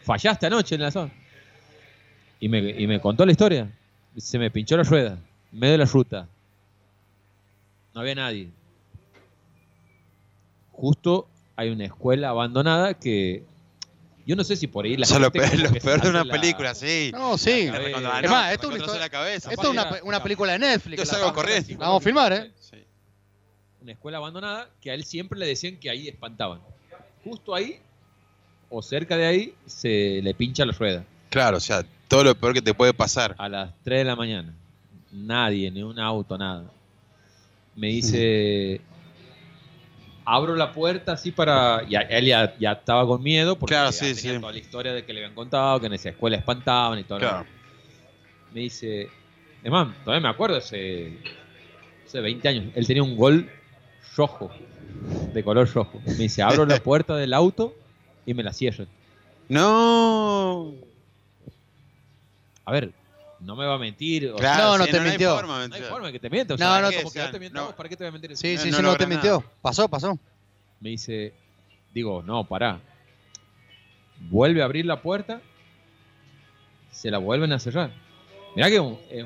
fallaste 0.04 0.46
anoche 0.46 0.74
en 0.74 0.82
la 0.82 0.90
zona. 0.90 1.10
Y 2.40 2.48
me, 2.48 2.58
y 2.58 2.86
me 2.86 3.00
contó 3.00 3.24
la 3.24 3.32
historia. 3.32 3.70
Se 4.16 4.38
me 4.38 4.50
pinchó 4.50 4.76
la 4.76 4.82
rueda, 4.82 5.16
en 5.52 5.58
medio 5.58 5.72
de 5.72 5.78
la 5.78 5.84
ruta. 5.86 6.26
No 7.94 8.00
había 8.02 8.14
nadie. 8.14 8.48
Justo 10.72 11.28
hay 11.56 11.70
una 11.70 11.84
escuela 11.84 12.30
abandonada 12.30 12.94
que 12.94 13.44
yo 14.26 14.36
no 14.36 14.44
sé 14.44 14.56
si 14.56 14.66
por 14.66 14.84
ahí 14.84 14.96
la 14.96 15.04
es 15.06 15.18
lo 15.18 15.30
peor, 15.32 15.56
lo 15.58 15.70
de 15.70 16.08
una 16.10 16.24
la- 16.24 16.32
película, 16.32 16.74
sí. 16.74 17.10
No, 17.12 17.36
sí. 17.38 17.66
La 17.70 17.78
Es 18.18 18.22
no, 18.24 18.30
más, 18.30 18.52
esto 18.52 18.70
es 18.72 19.58
una, 19.58 19.70
una, 19.70 19.90
pe- 19.90 20.00
una 20.02 20.22
película 20.22 20.52
de 20.52 20.58
Netflix. 20.60 20.98
Yo 20.98 21.06
salgo 21.06 21.26
vamos- 21.26 21.42
corriendo. 21.42 21.70
La 21.72 21.86
vamos 21.86 22.02
a 22.02 22.04
filmar, 22.04 22.32
¿eh? 22.32 22.52
Una 23.82 23.92
escuela 23.92 24.18
abandonada 24.18 24.68
que 24.80 24.90
a 24.90 24.94
él 24.94 25.04
siempre 25.04 25.38
le 25.38 25.46
decían 25.46 25.76
que 25.76 25.90
ahí 25.90 26.08
espantaban. 26.08 26.60
Justo 27.24 27.54
ahí, 27.54 27.78
o 28.70 28.80
cerca 28.82 29.16
de 29.16 29.26
ahí, 29.26 29.54
se 29.66 30.20
le 30.22 30.34
pincha 30.34 30.64
la 30.64 30.72
rueda. 30.72 31.04
Claro, 31.30 31.56
o 31.56 31.60
sea, 31.60 31.84
todo 32.08 32.24
lo 32.24 32.34
peor 32.34 32.54
que 32.54 32.62
te 32.62 32.74
puede 32.74 32.92
pasar. 32.94 33.34
A 33.38 33.48
las 33.48 33.70
3 33.84 33.98
de 34.00 34.04
la 34.04 34.16
mañana. 34.16 34.54
Nadie, 35.10 35.70
ni 35.70 35.82
un 35.82 35.98
auto, 35.98 36.36
nada. 36.38 36.70
Me 37.76 37.88
dice, 37.88 38.80
abro 40.24 40.54
la 40.56 40.72
puerta 40.72 41.12
así 41.12 41.30
para... 41.32 41.86
Ya, 41.88 42.00
él 42.00 42.26
ya, 42.26 42.54
ya 42.58 42.72
estaba 42.72 43.06
con 43.06 43.22
miedo 43.22 43.58
porque 43.58 43.74
Claro, 43.74 43.90
ya 43.90 43.92
sí, 43.92 44.14
tenía 44.14 44.34
sí. 44.34 44.40
toda 44.40 44.52
la 44.52 44.58
historia 44.58 44.92
de 44.92 45.04
que 45.04 45.12
le 45.12 45.20
habían 45.20 45.34
contado, 45.34 45.80
que 45.80 45.86
en 45.86 45.94
esa 45.94 46.10
escuela 46.10 46.36
espantaban 46.36 46.98
y 46.98 47.04
todo. 47.04 47.18
lo 47.18 47.28
Claro. 47.28 47.38
demás. 47.44 47.52
Me 48.54 48.60
dice, 48.60 49.08
más, 49.64 49.88
todavía 50.04 50.20
me 50.28 50.28
acuerdo, 50.28 50.56
hace, 50.58 51.18
hace 52.06 52.20
20 52.20 52.48
años, 52.48 52.64
él 52.74 52.86
tenía 52.86 53.02
un 53.02 53.16
gol 53.16 53.50
rojo, 54.16 54.50
de 55.32 55.42
color 55.44 55.68
rojo. 55.72 56.00
Me 56.06 56.14
dice, 56.14 56.42
abro 56.42 56.66
la 56.66 56.76
puerta 56.78 57.16
del 57.16 57.32
auto 57.34 57.74
y 58.26 58.34
me 58.34 58.42
la 58.42 58.52
cierran. 58.52 58.88
No. 59.48 60.72
A 62.64 62.72
ver, 62.72 62.92
no 63.40 63.56
me 63.56 63.66
va 63.66 63.74
a 63.74 63.78
mentir. 63.78 64.28
o 64.30 64.36
Claro, 64.36 64.56
sea, 64.56 64.64
No, 64.66 64.78
no 64.78 64.84
te 64.86 64.92
no 64.92 65.02
hay 65.02 65.08
mintió. 65.10 65.34
forma 65.34 65.66
no 65.68 65.74
hay 65.74 65.82
forma 65.82 66.06
de 66.06 66.12
que 66.12 66.20
te 66.20 66.30
mienta. 66.30 66.54
O 66.54 66.56
No, 66.56 66.64
sea, 66.64 66.80
no, 66.80 66.92
como 66.92 67.10
te- 67.10 67.18
que 67.18 67.24
no 67.24 67.30
te 67.30 67.38
mientamos, 67.40 67.70
no. 67.70 67.76
¿para 67.76 67.88
qué 67.88 67.96
te 67.96 68.04
voy 68.04 68.08
a 68.08 68.12
mentir? 68.12 68.36
Sí, 68.36 68.54
No, 68.54 68.60
sí, 68.62 68.70
no 68.70 68.76
sí, 68.76 68.82
no 68.82 68.96
te 68.96 69.04
nada. 69.04 69.08
mintió. 69.08 69.44
Pasó, 69.60 69.88
pasó. 69.88 70.18
Me 70.80 70.90
dice, 70.90 71.32
digo, 71.92 72.22
no, 72.22 72.44
pará. 72.44 72.80
Vuelve 74.30 74.62
a 74.62 74.66
abrir 74.66 74.86
la 74.86 75.02
puerta, 75.02 75.40
se 76.92 77.10
la 77.10 77.18
vuelven 77.18 77.52
a 77.52 77.58
cerrar. 77.58 77.90
Mirá 78.54 78.68
que 78.68 78.74
es 78.76 78.80
un- 78.80 78.98
es 79.10 79.24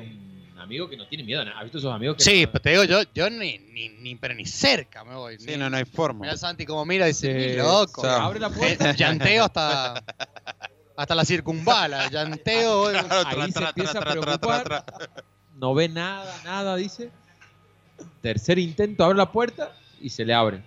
amigos 0.67 0.89
que 0.89 0.97
no 0.97 1.07
tienen 1.07 1.25
miedo 1.25 1.41
a 1.41 1.45
nada. 1.45 1.57
¿Has 1.57 1.63
visto 1.63 1.77
esos 1.79 1.93
amigos 1.93 2.17
que 2.17 2.23
Sí, 2.23 2.43
no- 2.45 2.51
pero 2.51 2.61
te 2.61 2.69
digo, 2.71 2.83
yo, 2.83 3.01
yo 3.15 3.29
ni, 3.29 3.57
ni, 3.57 3.89
ni, 3.89 4.15
pero 4.15 4.33
ni 4.35 4.45
cerca 4.45 5.03
me 5.03 5.15
voy. 5.15 5.39
Sí, 5.39 5.55
no, 5.57 5.69
no 5.69 5.77
hay 5.77 5.85
forma. 5.85 6.21
Mira 6.25 6.37
Santi 6.37 6.65
como 6.65 6.85
mira 6.85 7.05
y 7.05 7.09
dice, 7.09 7.31
Se- 7.33 7.49
"Ni 7.51 7.55
loco. 7.57 8.05
abre 8.05 8.39
la 8.39 8.49
puerta. 8.49 8.91
Eh, 8.91 8.95
Llanteo 8.97 9.45
hasta, 9.45 10.03
hasta 10.95 11.15
la 11.15 11.25
circunvala. 11.25 12.09
Llanteo. 12.09 12.77
voy- 12.79 12.95
Ahí 12.95 13.51
se 13.51 13.63
empieza 13.63 13.97
a 13.99 14.01
preocupar. 14.01 14.85
No 15.55 15.73
ve 15.73 15.89
nada, 15.89 16.33
nada, 16.43 16.75
dice. 16.75 17.09
Tercer 18.21 18.59
intento, 18.59 19.03
abre 19.03 19.17
la 19.17 19.31
puerta 19.31 19.71
y 19.99 20.09
se 20.09 20.23
le 20.23 20.33
abre. 20.33 20.61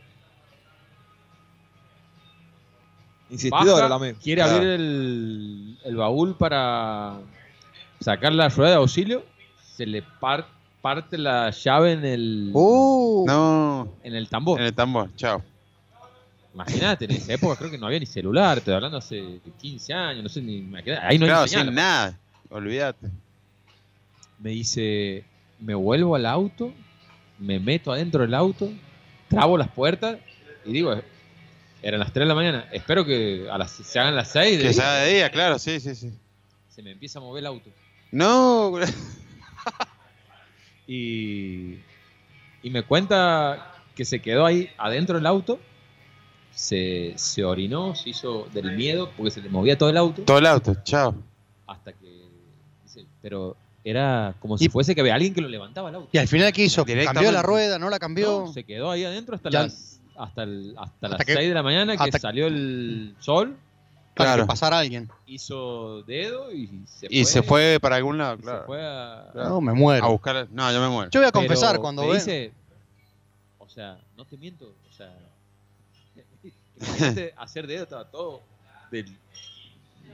Insistidor 3.30 3.74
Baja, 3.74 3.86
el 3.86 3.92
amigo. 3.92 4.18
Quiere 4.20 4.42
Claro. 4.42 4.56
abrir 4.56 4.70
el, 4.72 5.78
el 5.84 5.96
baúl 5.96 6.36
para 6.36 7.18
sacar 8.00 8.32
la 8.32 8.48
rueda 8.48 8.70
de 8.70 8.76
auxilio. 8.76 9.24
Se 9.80 9.86
le 9.86 10.02
par- 10.02 10.46
parte 10.82 11.16
la 11.16 11.48
llave 11.52 11.92
en 11.92 12.04
el, 12.04 12.52
No. 12.52 13.88
en 14.02 14.14
el 14.14 14.28
tambor. 14.28 14.60
En 14.60 14.66
el 14.66 14.74
tambor, 14.74 15.08
chao. 15.16 15.42
Imagínate, 16.52 17.06
en 17.06 17.12
esa 17.12 17.32
época 17.32 17.56
creo 17.56 17.70
que 17.70 17.78
no 17.78 17.86
había 17.86 17.98
ni 17.98 18.04
celular. 18.04 18.58
Estoy 18.58 18.74
hablando 18.74 18.98
hace 18.98 19.40
15 19.58 19.94
años, 19.94 20.22
no 20.22 20.28
sé 20.28 20.42
ni. 20.42 20.58
imagínate, 20.58 21.00
Ahí 21.06 21.16
no 21.16 21.24
hay 21.24 21.30
claro, 21.30 21.48
señal. 21.48 21.64
sin 21.68 21.74
nada. 21.76 22.18
Olvídate. 22.50 23.06
me 24.38 24.50
dice, 24.50 25.24
me 25.60 25.74
vuelvo 25.74 26.14
al 26.14 26.26
auto, 26.26 26.74
me 27.38 27.58
meto 27.58 27.90
adentro 27.90 28.20
del 28.20 28.34
auto, 28.34 28.70
trabo 29.28 29.56
las 29.56 29.68
puertas 29.68 30.18
y 30.66 30.72
digo, 30.74 30.94
eran 31.82 32.00
las 32.00 32.12
3 32.12 32.24
de 32.24 32.28
la 32.28 32.34
mañana, 32.34 32.66
espero 32.70 33.06
que 33.06 33.48
a 33.50 33.56
las, 33.56 33.70
se 33.70 33.98
hagan 33.98 34.14
las 34.14 34.28
6 34.28 34.58
de 34.58 34.62
Que 34.64 34.68
día. 34.68 34.72
sea 34.74 34.92
de 34.96 35.14
día, 35.14 35.30
claro, 35.30 35.58
sí, 35.58 35.80
sí, 35.80 35.94
sí. 35.94 36.12
Se 36.68 36.82
me 36.82 36.90
empieza 36.90 37.18
a 37.18 37.22
mover 37.22 37.40
el 37.40 37.46
auto. 37.46 37.70
No. 38.12 38.72
Y, 40.92 41.78
y 42.64 42.70
me 42.70 42.82
cuenta 42.82 43.74
que 43.94 44.04
se 44.04 44.20
quedó 44.20 44.44
ahí 44.44 44.68
adentro 44.76 45.14
del 45.16 45.26
auto, 45.26 45.60
se, 46.52 47.12
se 47.16 47.44
orinó, 47.44 47.94
se 47.94 48.10
hizo 48.10 48.48
del 48.52 48.72
miedo 48.76 49.08
porque 49.16 49.30
se 49.30 49.40
le 49.40 49.48
movía 49.48 49.78
todo 49.78 49.88
el 49.88 49.96
auto. 49.96 50.22
Todo 50.22 50.38
el 50.38 50.46
auto, 50.46 50.74
chao. 50.82 51.14
Hasta 51.68 51.92
que, 51.92 52.24
dice, 52.82 53.04
pero 53.22 53.56
era 53.84 54.34
como 54.40 54.58
si 54.58 54.68
fuese 54.68 54.96
que 54.96 55.00
había 55.00 55.14
alguien 55.14 55.32
que 55.32 55.40
lo 55.40 55.48
levantaba 55.48 55.90
el 55.90 55.94
auto. 55.94 56.08
Y 56.10 56.18
al 56.18 56.26
final, 56.26 56.52
¿qué 56.52 56.64
hizo? 56.64 56.82
¿Cambió 56.82 56.94
Directamente. 57.02 57.32
la 57.32 57.42
rueda? 57.42 57.78
¿No 57.78 57.88
la 57.88 58.00
cambió? 58.00 58.46
No, 58.46 58.52
se 58.52 58.64
quedó 58.64 58.90
ahí 58.90 59.04
adentro 59.04 59.36
hasta 59.36 59.48
Ya- 59.48 59.62
las 59.62 60.00
hasta, 60.16 60.42
el- 60.42 60.74
hasta, 60.76 61.08
las 61.08 61.24
que- 61.24 61.34
6 61.34 61.48
de 61.48 61.54
la 61.54 61.62
mañana 61.62 61.96
que 61.96 62.02
hasta- 62.02 62.18
salió 62.18 62.48
el 62.48 63.14
sol. 63.20 63.56
Para 64.20 64.30
Claro. 64.32 64.42
que 64.44 64.48
pasara 64.48 64.78
alguien. 64.78 65.08
Hizo 65.26 66.02
dedo 66.02 66.52
y 66.52 66.68
se 66.86 67.06
Y 67.10 67.22
fue. 67.24 67.32
se 67.32 67.42
fue 67.42 67.78
para 67.80 67.96
algún 67.96 68.18
lado, 68.18 68.36
se 68.36 68.42
claro. 68.42 68.64
fue 68.66 68.80
a- 68.84 69.30
No, 69.34 69.60
me 69.60 69.72
muero. 69.72 70.04
A 70.04 70.08
buscar. 70.08 70.46
No, 70.50 70.72
yo 70.72 70.80
me 70.80 70.88
muero. 70.88 71.10
Yo 71.10 71.20
voy 71.20 71.28
a 71.28 71.32
Pero 71.32 71.46
confesar 71.46 71.78
cuando 71.78 72.04
me 72.04 72.14
dice, 72.14 72.52
o 73.58 73.68
sea, 73.68 73.98
no 74.16 74.24
te 74.24 74.36
miento, 74.36 74.66
o 74.88 74.92
sea, 74.92 75.12
hacer 77.36 77.66
dedo 77.66 77.82
estaba 77.84 78.04
todo 78.10 78.40
del 78.90 79.06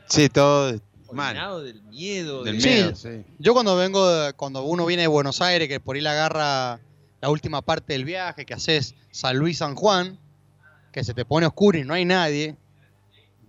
Sí, 0.09 0.29
todo 0.29 0.79
mal. 1.13 1.65
del 1.65 1.83
miedo, 1.83 2.43
Del 2.45 2.61
de- 2.61 2.69
miedo, 2.69 2.95
Sí. 2.95 3.25
Yo 3.39 3.53
cuando 3.55 3.77
vengo, 3.77 4.09
de- 4.09 4.33
cuando 4.35 4.63
uno 4.65 4.85
viene 4.87 5.03
de 5.03 5.09
Buenos 5.09 5.41
Aires, 5.41 5.69
que 5.69 5.81
por 5.81 5.97
ahí 5.97 6.03
le 6.03 6.09
agarra 6.09 6.81
la 7.21 7.31
última 7.31 7.63
parte 7.63 7.93
del 7.93 8.05
viaje, 8.05 8.45
que 8.45 8.55
haces 8.55 8.95
San 9.11 9.37
Luis 9.37 9.59
San 9.59 9.75
Juan, 9.75 10.19
que 10.93 11.05
se 11.05 11.15
te 11.15 11.25
pone 11.25 11.47
oscuro 11.47 11.79
y 11.79 11.85
no 11.85 11.95
hay 11.95 12.05
nadie, 12.05 12.57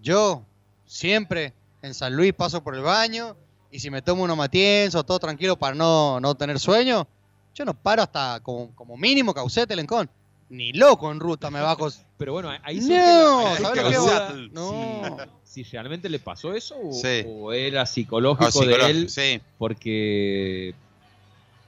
yo 0.02 0.44
siempre 0.88 1.54
en 1.84 1.94
San 1.94 2.16
Luis 2.16 2.34
paso 2.34 2.64
por 2.64 2.74
el 2.74 2.82
baño 2.82 3.36
y 3.72 3.80
si 3.80 3.92
me 3.92 4.02
tomo 4.02 4.24
uno 4.24 4.36
matienzo, 4.36 5.04
todo 5.04 5.20
tranquilo 5.20 5.58
para 5.58 5.76
no, 5.76 6.20
no 6.20 6.34
tener 6.36 6.60
sueño, 6.60 7.06
yo 7.54 7.66
no 7.66 7.74
paro 7.76 8.02
hasta 8.02 8.40
como, 8.42 8.74
como 8.74 8.98
mínimo 8.98 9.34
Caucete 9.34 9.76
Lencón. 9.76 10.10
Ni 10.50 10.72
loco 10.72 11.12
en 11.12 11.20
ruta 11.20 11.52
me 11.52 11.60
bajo. 11.60 11.90
Pero 12.18 12.32
bueno, 12.34 12.50
ahí 12.64 12.80
No, 12.80 12.82
surge 12.82 12.94
la- 12.94 13.50
ahí 13.50 13.58
¿sabes 13.58 13.68
surge 13.68 13.84
lo 13.84 13.90
que 13.90 13.98
va? 13.98 14.34
No. 14.54 15.18
Si, 15.44 15.64
si 15.64 15.72
realmente 15.72 16.08
le 16.10 16.20
pasó 16.20 16.54
eso 16.54 16.76
o, 16.82 16.94
Sí. 16.94 17.24
o 17.28 17.52
era 17.52 17.86
psicológico, 17.86 18.46
Ah, 18.48 18.52
psicológico, 18.52 18.86
de 18.86 18.92
él 18.92 19.10
sí. 19.10 19.42
porque 19.58 20.74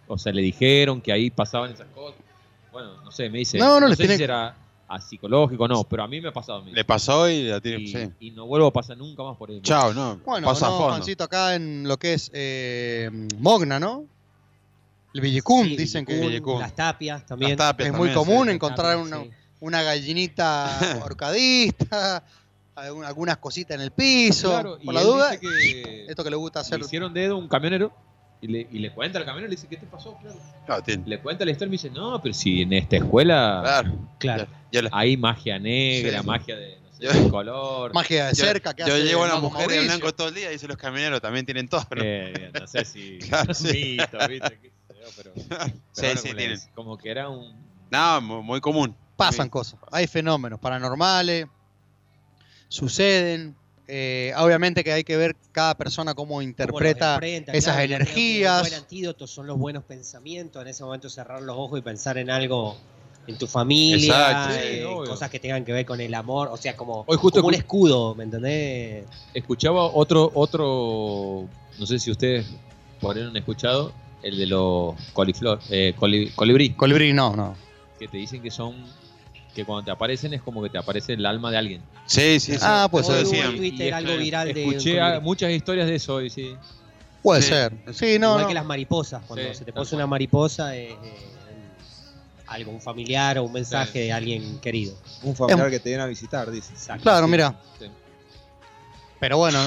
o 0.08 0.18
sea, 0.18 0.32
le 0.32 0.42
dijeron 0.42 1.02
que 1.02 1.12
ahí 1.12 1.30
pasaban 1.30 1.72
esas 1.72 1.88
cosas. 1.94 2.20
Bueno, 2.72 3.02
no 3.04 3.12
sé, 3.12 3.30
me 3.30 3.40
dice, 3.40 3.58
No, 3.60 3.80
no, 3.80 3.88
le 3.88 3.96
sé 3.96 4.04
tiene- 4.04 4.18
si 4.18 4.24
era 4.24 4.56
a 4.90 5.00
psicológico 5.00 5.68
no, 5.68 5.84
pero 5.84 6.04
a 6.04 6.08
mí 6.08 6.20
me 6.20 6.30
ha 6.30 6.34
pasado. 6.34 6.64
me 6.64 6.72
Le 6.72 6.84
pasó 6.84 7.30
y 7.30 7.44
la 7.44 7.62
tiene. 7.62 7.82
y, 7.82 7.88
sí. 7.88 8.10
y 8.20 8.32
no 8.32 8.48
vuelvo 8.48 8.68
a 8.68 8.74
pasar 8.74 8.98
nunca 8.98 9.24
más 9.24 9.38
por 9.38 9.52
él. 9.52 9.62
Chao, 9.62 9.94
no. 9.94 10.18
Bueno, 10.26 10.48
pasa 10.48 10.66
a 10.66 10.70
no, 10.70 10.78
fondo. 10.78 10.94
Juancito, 10.96 11.24
acá 11.24 11.56
en 11.56 11.88
lo 11.88 11.98
que 11.98 12.14
es 12.14 12.32
eh, 12.34 13.10
Mogna, 13.38 13.80
¿no? 13.80 14.06
El 15.14 15.22
Villicún, 15.22 15.66
Sí, 15.66 15.78
dicen 15.78 16.06
que 16.06 16.42
Las 16.60 16.76
tapias 16.76 17.26
también. 17.26 17.52
es 17.52 17.58
muy 17.94 18.10
también, 18.10 18.14
común 18.14 18.48
sí. 18.48 18.54
encontrar 18.56 18.98
tapias, 18.98 19.22
una, 19.22 19.36
una 19.60 19.84
gallinita 19.84 21.02
horcadista, 21.06 22.24
algunas 22.76 23.38
cositas 23.38 23.76
en 23.76 23.82
el 23.82 23.92
piso. 23.92 24.50
Claro, 24.50 24.78
y 24.82 24.86
Por 24.86 24.94
la 24.94 25.04
duda, 25.04 25.38
que 25.40 26.06
esto 26.08 26.24
que 26.24 26.30
le 26.30 26.36
gusta 26.36 26.62
hacer. 26.62 26.80
le 26.80 26.86
hicieron 26.86 27.14
dedo 27.14 27.38
un 27.38 27.48
camionero 27.48 27.92
y 28.42 28.48
le, 28.48 28.68
y 28.72 28.80
le 28.80 28.92
cuenta 28.94 29.20
al 29.20 29.26
camionero, 29.26 29.50
le 29.50 29.56
dice, 29.56 29.68
¿qué 29.68 29.78
te 29.78 29.86
pasó? 29.86 30.18
Claro. 30.66 30.84
Le 31.06 31.20
cuenta 31.20 31.44
la 31.46 31.52
historia 31.52 31.68
y 31.68 31.70
me 31.72 31.74
dice, 31.74 31.90
no, 31.90 32.22
pero 32.22 32.34
si 32.34 32.62
en 32.62 32.74
esta 32.74 32.96
escuela 32.98 33.60
Claro. 33.64 33.92
Claro. 34.18 34.48
Yo, 34.72 34.82
hay 34.92 35.18
magia 35.18 35.60
negra, 35.60 36.22
Sí. 36.22 36.26
magia 36.28 36.56
de, 36.56 36.78
no 36.82 36.92
sé, 36.94 37.04
Yo- 37.04 37.24
de 37.24 37.30
color. 37.30 37.94
Magia 37.94 38.28
de 38.28 38.36
cerca 38.36 38.74
que 38.74 38.84
yo 38.86 38.94
hace 38.94 39.04
llevo 39.04 39.24
a 39.24 39.26
una 39.26 39.36
Mago 39.36 39.50
mujer 39.50 39.68
de 39.70 39.84
blanco 39.84 40.14
todo 40.14 40.30
el 40.30 40.36
día 40.36 40.50
y 40.50 40.54
dice 40.54 40.68
los 40.68 40.78
camioneros 40.78 41.20
también 41.22 41.46
tienen 41.46 41.68
todo. 41.68 41.86
¿no? 41.96 42.02
Eh, 42.02 42.52
no 42.58 42.68
sé 42.68 42.86
si 42.86 43.18
Claro, 43.30 43.50
un 43.50 43.56
sí. 43.56 43.98
mito, 44.00 44.18
¿viste? 44.30 44.60
Qué 44.62 44.70
sé 44.88 44.94
yo, 45.02 45.08
pero, 45.18 45.32
pero 45.34 45.66
Sí, 45.92 46.02
bueno, 46.02 46.16
sí, 46.22 46.28
como, 46.28 46.36
tienen. 46.38 46.50
les- 46.52 46.68
como 46.76 46.98
que 46.98 47.10
era 47.12 47.30
un... 47.30 47.54
No, 47.92 48.22
mu- 48.22 48.42
muy 48.44 48.62
común. 48.62 48.96
Pasan 49.18 49.48
Sí. 49.48 49.50
cosas. 49.50 49.80
Hay 49.92 50.08
fenómenos 50.08 50.60
paranormales, 50.62 51.46
suceden. 52.70 53.56
Eh, 53.92 54.34
obviamente 54.38 54.84
que 54.84 54.92
hay 54.94 55.04
que 55.04 55.18
ver 55.18 55.36
cada 55.52 55.76
persona 55.76 56.14
cómo 56.14 56.44
interpreta 56.44 57.16
enfrenta, 57.16 57.52
esas 57.54 57.74
claro, 57.76 57.82
energías. 57.96 58.58
Un 58.62 58.70
buen 58.70 58.74
antídoto 58.76 59.26
son 59.26 59.48
los 59.48 59.58
buenos 59.58 59.84
pensamientos. 59.84 60.62
En 60.62 60.68
ese 60.68 60.84
momento 60.84 61.10
cerrar 61.10 61.42
los 61.42 61.58
ojos 61.58 61.80
y 61.80 61.82
pensar 61.82 62.20
en 62.20 62.30
algo 62.30 62.78
en 63.26 63.38
tu 63.38 63.48
familia, 63.48 64.32
Exacto. 64.32 64.60
Eh, 64.62 65.08
cosas 65.08 65.30
que 65.30 65.40
tengan 65.40 65.66
que 65.66 65.72
ver 65.74 65.86
con 65.86 66.00
el 66.02 66.14
amor, 66.14 66.50
o 66.52 66.58
sea, 66.58 66.76
como, 66.76 67.04
Hoy 67.08 67.18
justo 67.18 67.40
como 67.42 67.48
un 67.50 67.54
escu- 67.56 67.58
escudo, 67.60 68.16
¿me 68.16 68.24
entendés? 68.26 69.06
Escuchaba 69.34 69.84
otro, 69.86 70.32
otro, 70.36 71.48
no 71.80 71.86
sé 71.86 71.98
si 72.00 72.10
ustedes 72.12 72.46
por 73.00 73.16
ahí 73.18 73.24
han 73.24 73.36
escuchado, 73.38 73.92
el 74.24 74.38
de 74.38 74.46
los 74.48 74.96
coliflor, 75.14 75.60
eh, 75.70 75.94
coli- 75.98 76.32
colibrí, 76.36 76.72
Colibrí, 76.74 77.14
no, 77.14 77.36
no. 77.36 77.56
que 78.00 78.08
te 78.08 78.18
dicen 78.18 78.42
que 78.42 78.50
son, 78.52 78.76
que 79.54 79.66
cuando 79.66 79.84
te 79.86 79.92
aparecen 79.92 80.34
es 80.34 80.42
como 80.42 80.62
que 80.62 80.70
te 80.70 80.78
aparece 80.78 81.14
el 81.14 81.26
alma 81.26 81.50
de 81.52 81.58
alguien. 81.58 81.82
Sí, 82.06 82.40
sí, 82.40 82.54
sí. 82.54 82.60
Ah, 82.62 82.88
pues 82.90 83.06
Eso 83.08 83.16
decían. 83.18 83.56
Twitter 83.56 83.94
algo 83.94 84.16
viral 84.18 84.54
de 84.54 84.66
Escuché 84.68 85.02
a- 85.02 85.20
muchas 85.20 85.52
historias 85.52 85.88
de 85.88 85.96
eso 85.96 86.16
hoy, 86.16 86.30
sí. 86.30 86.56
Puede 87.24 87.42
Sí. 87.42 87.50
ser. 87.50 87.74
Sí, 87.94 88.18
no, 88.20 88.28
Igual 88.30 88.42
no. 88.44 88.48
que 88.48 88.54
las 88.54 88.66
mariposas, 88.66 89.22
cuando 89.28 89.48
Sí, 89.50 89.56
se 89.56 89.66
te 89.66 89.72
cual. 89.74 89.86
una 89.92 90.08
mariposa 90.08 90.76
es 90.76 90.92
eh, 90.92 90.98
algo, 92.48 92.72
un 92.72 92.82
familiar 92.82 93.38
o 93.40 93.44
un 93.44 93.52
mensaje 93.54 93.92
Sí. 93.92 94.00
de 94.00 94.14
alguien 94.14 94.60
querido. 94.60 94.96
Un 95.24 95.36
familiar 95.36 95.70
que 95.70 95.80
te 95.80 95.90
viene 95.90 96.04
a 96.04 96.08
visitar, 96.08 96.50
dice. 96.50 96.74
Claro, 97.02 97.28
mira. 97.28 97.56
Sí. 97.78 97.86
Pero 99.20 99.38
bueno, 99.38 99.60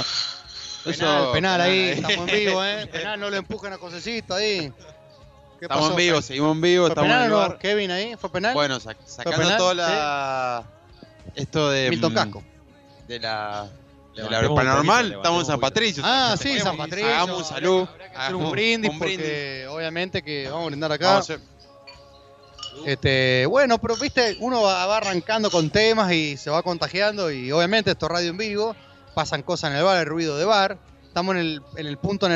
Eso- 0.87 0.99
penal, 0.99 1.33
penal 1.33 1.61
ahí, 1.61 1.95
penal. 1.95 2.11
estamos 2.11 2.29
en 2.31 2.37
vivo, 2.47 2.65
¿eh? 2.65 2.87
Penal, 2.93 3.21
no 3.21 3.31
lo 3.31 3.37
empujen 3.37 3.73
a 3.73 3.79
Cosecito 3.79 4.35
ahí. 4.35 4.73
¿Qué 5.63 5.67
Estamos 5.67 5.91
pasó? 5.91 5.93
en 6.01 6.07
vivo, 6.07 6.21
seguimos 6.23 6.57
en 6.57 6.61
vivo, 6.61 6.83
¿Fue 6.87 6.89
estamos 6.89 7.07
en 7.09 7.13
penal 7.15 7.27
el 7.27 7.33
o 7.33 7.37
no? 7.37 7.43
lugar. 7.45 7.59
Kevin 7.61 7.91
ahí, 7.93 8.17
¿fue 8.19 8.33
penal? 8.33 8.53
Bueno, 8.53 8.81
sac- 8.81 8.97
sacando 9.07 9.39
penal? 9.39 9.57
toda 9.59 9.75
la. 9.75 10.65
Esto 11.37 11.71
de. 11.71 11.89
Milton 11.89 12.13
mm, 12.13 13.07
De 13.07 13.21
la. 13.21 13.69
De 14.17 14.23
la 14.29 14.55
paranormal, 14.55 15.03
poquito, 15.05 15.17
estamos 15.19 15.41
en 15.43 15.47
San 15.47 15.61
Patricio. 15.61 16.03
Ah, 16.05 16.35
sí, 16.37 16.59
San 16.59 16.77
Patricio. 16.77 17.07
Hagamos 17.09 17.39
un 17.39 17.45
salud. 17.45 17.89
hacer 18.13 18.35
un 18.35 18.51
brindis 18.51 18.91
porque 18.99 19.67
obviamente 19.71 20.21
que 20.25 20.49
vamos 20.51 20.65
a 20.65 20.67
brindar 20.67 20.91
acá. 20.91 21.07
Vamos 21.07 21.31
a 21.31 21.35
hacer- 21.35 21.47
Este, 22.85 23.47
bueno, 23.47 23.79
pero 23.79 23.95
viste, 23.97 24.37
uno 24.41 24.63
va, 24.63 24.85
va 24.87 24.97
arrancando 24.97 25.49
con 25.49 25.71
temas 25.71 26.11
y 26.13 26.37
se 26.37 26.51
va 26.51 26.65
contagiando 26.65 27.31
y 27.31 27.53
obviamente 27.53 27.93
esto 27.93 28.07
es 28.07 28.13
radio 28.13 28.31
en 28.31 28.37
vivo, 28.37 28.75
pasan 29.15 29.43
cosas 29.45 29.71
en 29.71 29.77
el 29.77 29.85
bar, 29.85 29.99
el 30.01 30.07
ruido 30.07 30.37
de 30.39 30.45
bar. 30.45 30.77
Estamos 31.13 31.35
en 31.35 31.41
el, 31.43 31.63
en 31.77 31.87
el 31.87 31.99
punto 31.99 32.27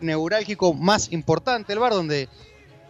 neurálgico 0.00 0.74
más 0.74 1.10
importante 1.10 1.72
del 1.72 1.78
bar 1.78 1.92
donde 1.94 2.28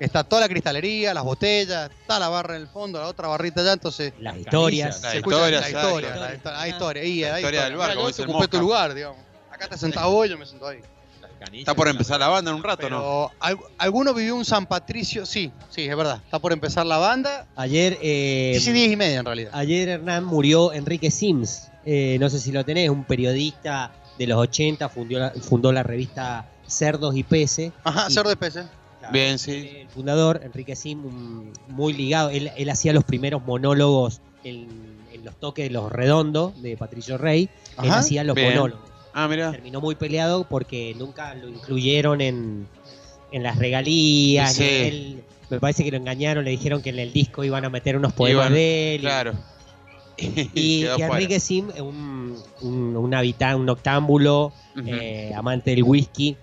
está 0.00 0.24
toda 0.24 0.40
la 0.42 0.48
cristalería, 0.48 1.14
las 1.14 1.22
botellas, 1.22 1.88
está 2.00 2.18
la 2.18 2.28
barra 2.28 2.56
en 2.56 2.62
el 2.62 2.68
fondo, 2.68 2.98
la 3.00 3.06
otra 3.06 3.28
barrita 3.28 3.60
allá, 3.60 3.74
entonces 3.74 4.12
Las 4.18 4.36
historias. 4.38 5.00
La 5.02 5.14
historia, 5.14 5.60
la 5.60 5.68
historia, 5.70 6.16
la 6.16 6.20
la 6.28 6.34
historia, 6.34 6.60
hay 6.60 6.70
historia, 6.70 7.02
ahí, 7.02 7.22
hay 7.24 7.34
historia 7.42 7.64
del 7.64 7.76
bar, 7.76 7.94
como 7.94 8.08
ocupé 8.08 8.48
tu 8.48 8.58
lugar, 8.58 8.92
digamos. 8.92 9.18
Acá 9.52 9.68
te 9.68 9.78
sentás 9.78 10.04
vos, 10.06 10.28
yo 10.28 10.36
me 10.36 10.44
siento 10.46 10.66
ahí. 10.66 10.80
Las 11.20 11.30
canillas, 11.38 11.60
Está 11.60 11.74
por 11.74 11.86
empezar 11.86 12.18
la 12.18 12.26
banda 12.28 12.50
en 12.50 12.56
un 12.56 12.62
rato, 12.64 12.90
¿no? 12.90 12.96
Pero, 12.98 13.32
¿al- 13.38 13.58
¿alguno 13.78 14.12
vivió 14.14 14.34
un 14.34 14.44
San 14.44 14.66
Patricio? 14.66 15.26
Sí, 15.26 15.52
sí, 15.70 15.84
es 15.88 15.96
verdad. 15.96 16.20
Está 16.24 16.40
por 16.40 16.52
empezar 16.52 16.84
la 16.86 16.98
banda. 16.98 17.46
Ayer, 17.54 17.96
eh, 18.02 18.54
Sí, 18.56 18.60
sí, 18.64 18.72
10 18.72 18.90
y 18.92 18.96
media 18.96 19.20
en 19.20 19.26
realidad. 19.26 19.50
ayer 19.54 19.88
Hernán 19.88 20.24
murió 20.24 20.72
Enrique 20.72 21.12
Sims. 21.12 21.68
Eh, 21.90 22.18
no 22.20 22.28
sé 22.28 22.38
si 22.38 22.52
lo 22.52 22.64
tenés, 22.64 22.90
un 22.90 23.04
periodista 23.04 23.90
de 24.18 24.26
los 24.26 24.38
80, 24.38 24.88
fundó 24.88 25.18
la, 25.18 25.30
fundó 25.30 25.72
la 25.72 25.82
revista 25.82 26.48
Cerdos 26.66 27.16
y 27.16 27.22
Peces. 27.22 27.72
Ajá, 27.84 28.06
Y- 28.08 28.12
cerdo 28.12 28.30
de 28.30 28.36
peces. 28.36 28.66
Bien, 29.12 29.38
sí. 29.38 29.70
el 29.82 29.88
fundador, 29.88 30.40
Enrique 30.44 30.76
Sim, 30.76 31.50
muy 31.68 31.92
ligado. 31.94 32.28
Él, 32.28 32.50
él 32.56 32.68
hacía 32.68 32.92
los 32.92 33.04
primeros 33.04 33.42
monólogos 33.46 34.20
en, 34.44 34.68
en 35.12 35.24
los 35.24 35.34
toques 35.36 35.64
de 35.66 35.70
los 35.70 35.90
redondos 35.90 36.60
de 36.60 36.76
Patricio 36.76 37.16
Rey. 37.16 37.48
él 37.82 37.90
hacía 37.90 38.22
los 38.24 38.34
bien. 38.34 38.50
monólogos. 38.50 38.82
Ah, 39.14 39.26
mira. 39.26 39.50
Terminó 39.52 39.80
muy 39.80 39.94
peleado 39.94 40.44
porque 40.44 40.94
nunca 40.98 41.34
lo 41.34 41.48
incluyeron 41.48 42.20
en, 42.20 42.66
en 43.32 43.42
las 43.42 43.56
regalías. 43.56 44.54
Sí. 44.54 44.64
Él- 44.64 45.22
me 45.48 45.58
parece 45.58 45.82
que 45.84 45.90
lo 45.90 45.96
engañaron, 45.96 46.44
le 46.44 46.50
dijeron 46.50 46.82
que 46.82 46.90
en 46.90 46.98
el 46.98 47.10
disco 47.12 47.42
iban 47.44 47.64
a 47.64 47.70
meter 47.70 47.96
unos 47.96 48.12
poemas 48.12 48.48
Iban- 48.48 48.52
de 48.54 48.94
él. 48.96 49.00
y- 49.00 49.04
Claro. 49.04 49.32
Y, 49.32 49.57
Y 50.54 50.84
fuera. 50.84 51.06
Enrique 51.14 51.40
Sim, 51.40 51.68
un, 51.80 52.36
un, 52.62 52.96
un 52.96 53.14
habita- 53.14 53.56
un 53.56 53.68
octámbulo, 53.68 54.52
eh, 54.84 55.32
amante 55.34 55.70
del 55.70 55.82
whisky, 55.84 56.36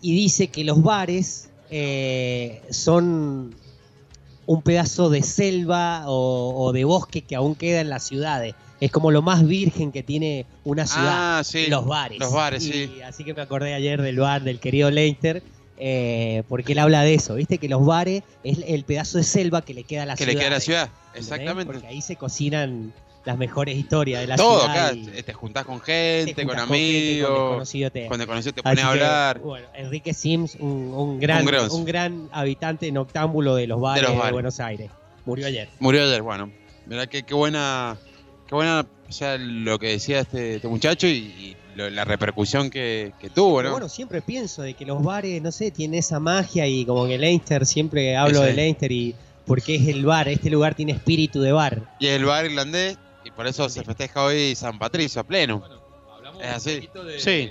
y 0.00 0.14
dice 0.14 0.48
que 0.48 0.64
los 0.64 0.82
bares 0.82 1.50
eh, 1.70 2.62
son 2.70 3.54
un 4.46 4.62
pedazo 4.62 5.10
de 5.10 5.22
selva 5.22 6.04
o, 6.06 6.54
o 6.66 6.72
de 6.72 6.84
bosque 6.84 7.22
que 7.22 7.34
aún 7.34 7.54
queda 7.54 7.80
en 7.80 7.90
las 7.90 8.04
ciudades. 8.04 8.54
Es 8.78 8.92
como 8.92 9.10
lo 9.10 9.22
más 9.22 9.46
virgen 9.46 9.90
que 9.90 10.02
tiene 10.02 10.44
una 10.64 10.86
ciudad, 10.86 11.38
Ah, 11.38 11.42
sí. 11.44 11.66
los 11.68 11.86
bares. 11.86 12.18
Los 12.18 12.32
bares, 12.32 12.62
Y 12.64 12.72
sí. 12.72 13.00
Así 13.02 13.24
que 13.24 13.32
me 13.34 13.40
acordé 13.42 13.72
ayer 13.74 14.00
del 14.02 14.18
bar 14.18 14.42
del 14.44 14.60
querido 14.60 14.90
Leicester, 14.90 15.42
eh, 15.78 16.42
porque 16.48 16.72
él 16.72 16.78
habla 16.78 17.02
de 17.02 17.14
eso, 17.14 17.34
¿viste? 17.34 17.58
Que 17.58 17.68
los 17.68 17.84
bares 17.84 18.22
es 18.44 18.58
el 18.66 18.84
pedazo 18.84 19.18
de 19.18 19.24
selva 19.24 19.62
que 19.62 19.74
le 19.74 19.84
queda 19.84 20.02
a 20.04 20.06
la 20.06 20.14
Que 20.16 20.24
ciudad. 20.24 20.32
le 20.32 20.38
queda 20.38 20.46
a 20.48 20.50
la 20.50 20.60
ciudad. 20.60 20.88
Exactamente. 21.14 21.72
Porque 21.72 21.86
ahí 21.86 22.00
se 22.02 22.16
cocinan 22.16 22.92
las 23.24 23.36
mejores 23.38 23.76
historias 23.76 24.20
de 24.20 24.28
la 24.28 24.36
Todo 24.36 24.60
ciudad. 24.60 24.94
Te 25.24 25.32
juntás 25.32 25.64
con 25.64 25.80
gente, 25.80 26.32
te 26.34 26.44
con 26.46 26.56
juntás 26.56 26.66
con 26.68 26.76
gente, 26.76 27.22
con 27.24 27.28
amigos. 27.28 27.70
te- 27.92 28.06
Con 28.06 28.18
desconocidos 28.18 28.54
te 28.54 28.60
Así 28.60 28.62
pones 28.62 28.84
a 28.84 28.86
que, 28.86 28.92
hablar. 28.92 29.38
Bueno, 29.40 29.66
Enrique 29.74 30.14
Sims, 30.14 30.54
un, 30.60 30.68
un 30.94 31.18
gran, 31.18 31.44
Un 31.72 31.84
gran 31.84 32.28
habitante 32.32 32.90
noctámbulo 32.92 33.56
de 33.56 33.66
los 33.66 33.80
bares 33.80 34.02
de, 34.02 34.08
los 34.08 34.16
bares. 34.18 34.32
Buenos 34.32 34.60
Aires. 34.60 34.90
Murió 35.24 35.46
ayer. 35.48 35.68
Murió 35.80 36.04
ayer, 36.04 36.22
bueno. 36.22 36.52
Mirá 36.86 37.08
que 37.08 37.24
qué 37.24 37.34
buena, 37.34 37.96
qué 38.46 38.54
buena, 38.54 38.86
o 39.08 39.12
sea, 39.12 39.36
lo 39.38 39.76
que 39.80 39.88
decía 39.88 40.20
este, 40.20 40.54
este 40.56 40.68
muchacho 40.68 41.08
y, 41.08 41.10
y 41.10 41.56
lo- 41.76 41.90
la 41.90 42.04
repercusión 42.04 42.70
que, 42.70 43.12
que 43.20 43.30
tuvo, 43.30 43.62
¿no? 43.62 43.70
bueno, 43.70 43.88
siempre 43.88 44.20
pienso 44.22 44.62
de 44.62 44.74
que 44.74 44.84
los 44.86 45.02
bares, 45.02 45.40
no 45.42 45.52
sé, 45.52 45.70
tienen 45.70 45.98
esa 45.98 46.18
magia 46.18 46.66
y 46.66 46.84
como 46.84 47.06
que 47.06 47.18
Leinster, 47.18 47.64
siempre 47.66 48.16
hablo 48.16 48.38
Ese. 48.38 48.46
de 48.48 48.52
Leinster 48.54 48.90
y 48.92 49.14
porque 49.46 49.76
es 49.76 49.86
el 49.88 50.04
bar, 50.04 50.26
este 50.28 50.50
lugar 50.50 50.74
tiene 50.74 50.92
espíritu 50.92 51.40
de 51.40 51.52
bar. 51.52 51.82
Y 52.00 52.08
el 52.08 52.24
bar 52.24 52.46
irlandés, 52.46 52.98
y 53.24 53.30
por 53.30 53.46
eso 53.46 53.68
se 53.68 53.84
festeja 53.84 54.24
hoy 54.24 54.54
San 54.56 54.78
Patricio 54.78 55.20
a 55.20 55.24
pleno. 55.24 55.62
es 56.40 56.48
así. 56.50 56.88
Sí. 57.18 57.50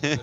pero, 0.00 0.22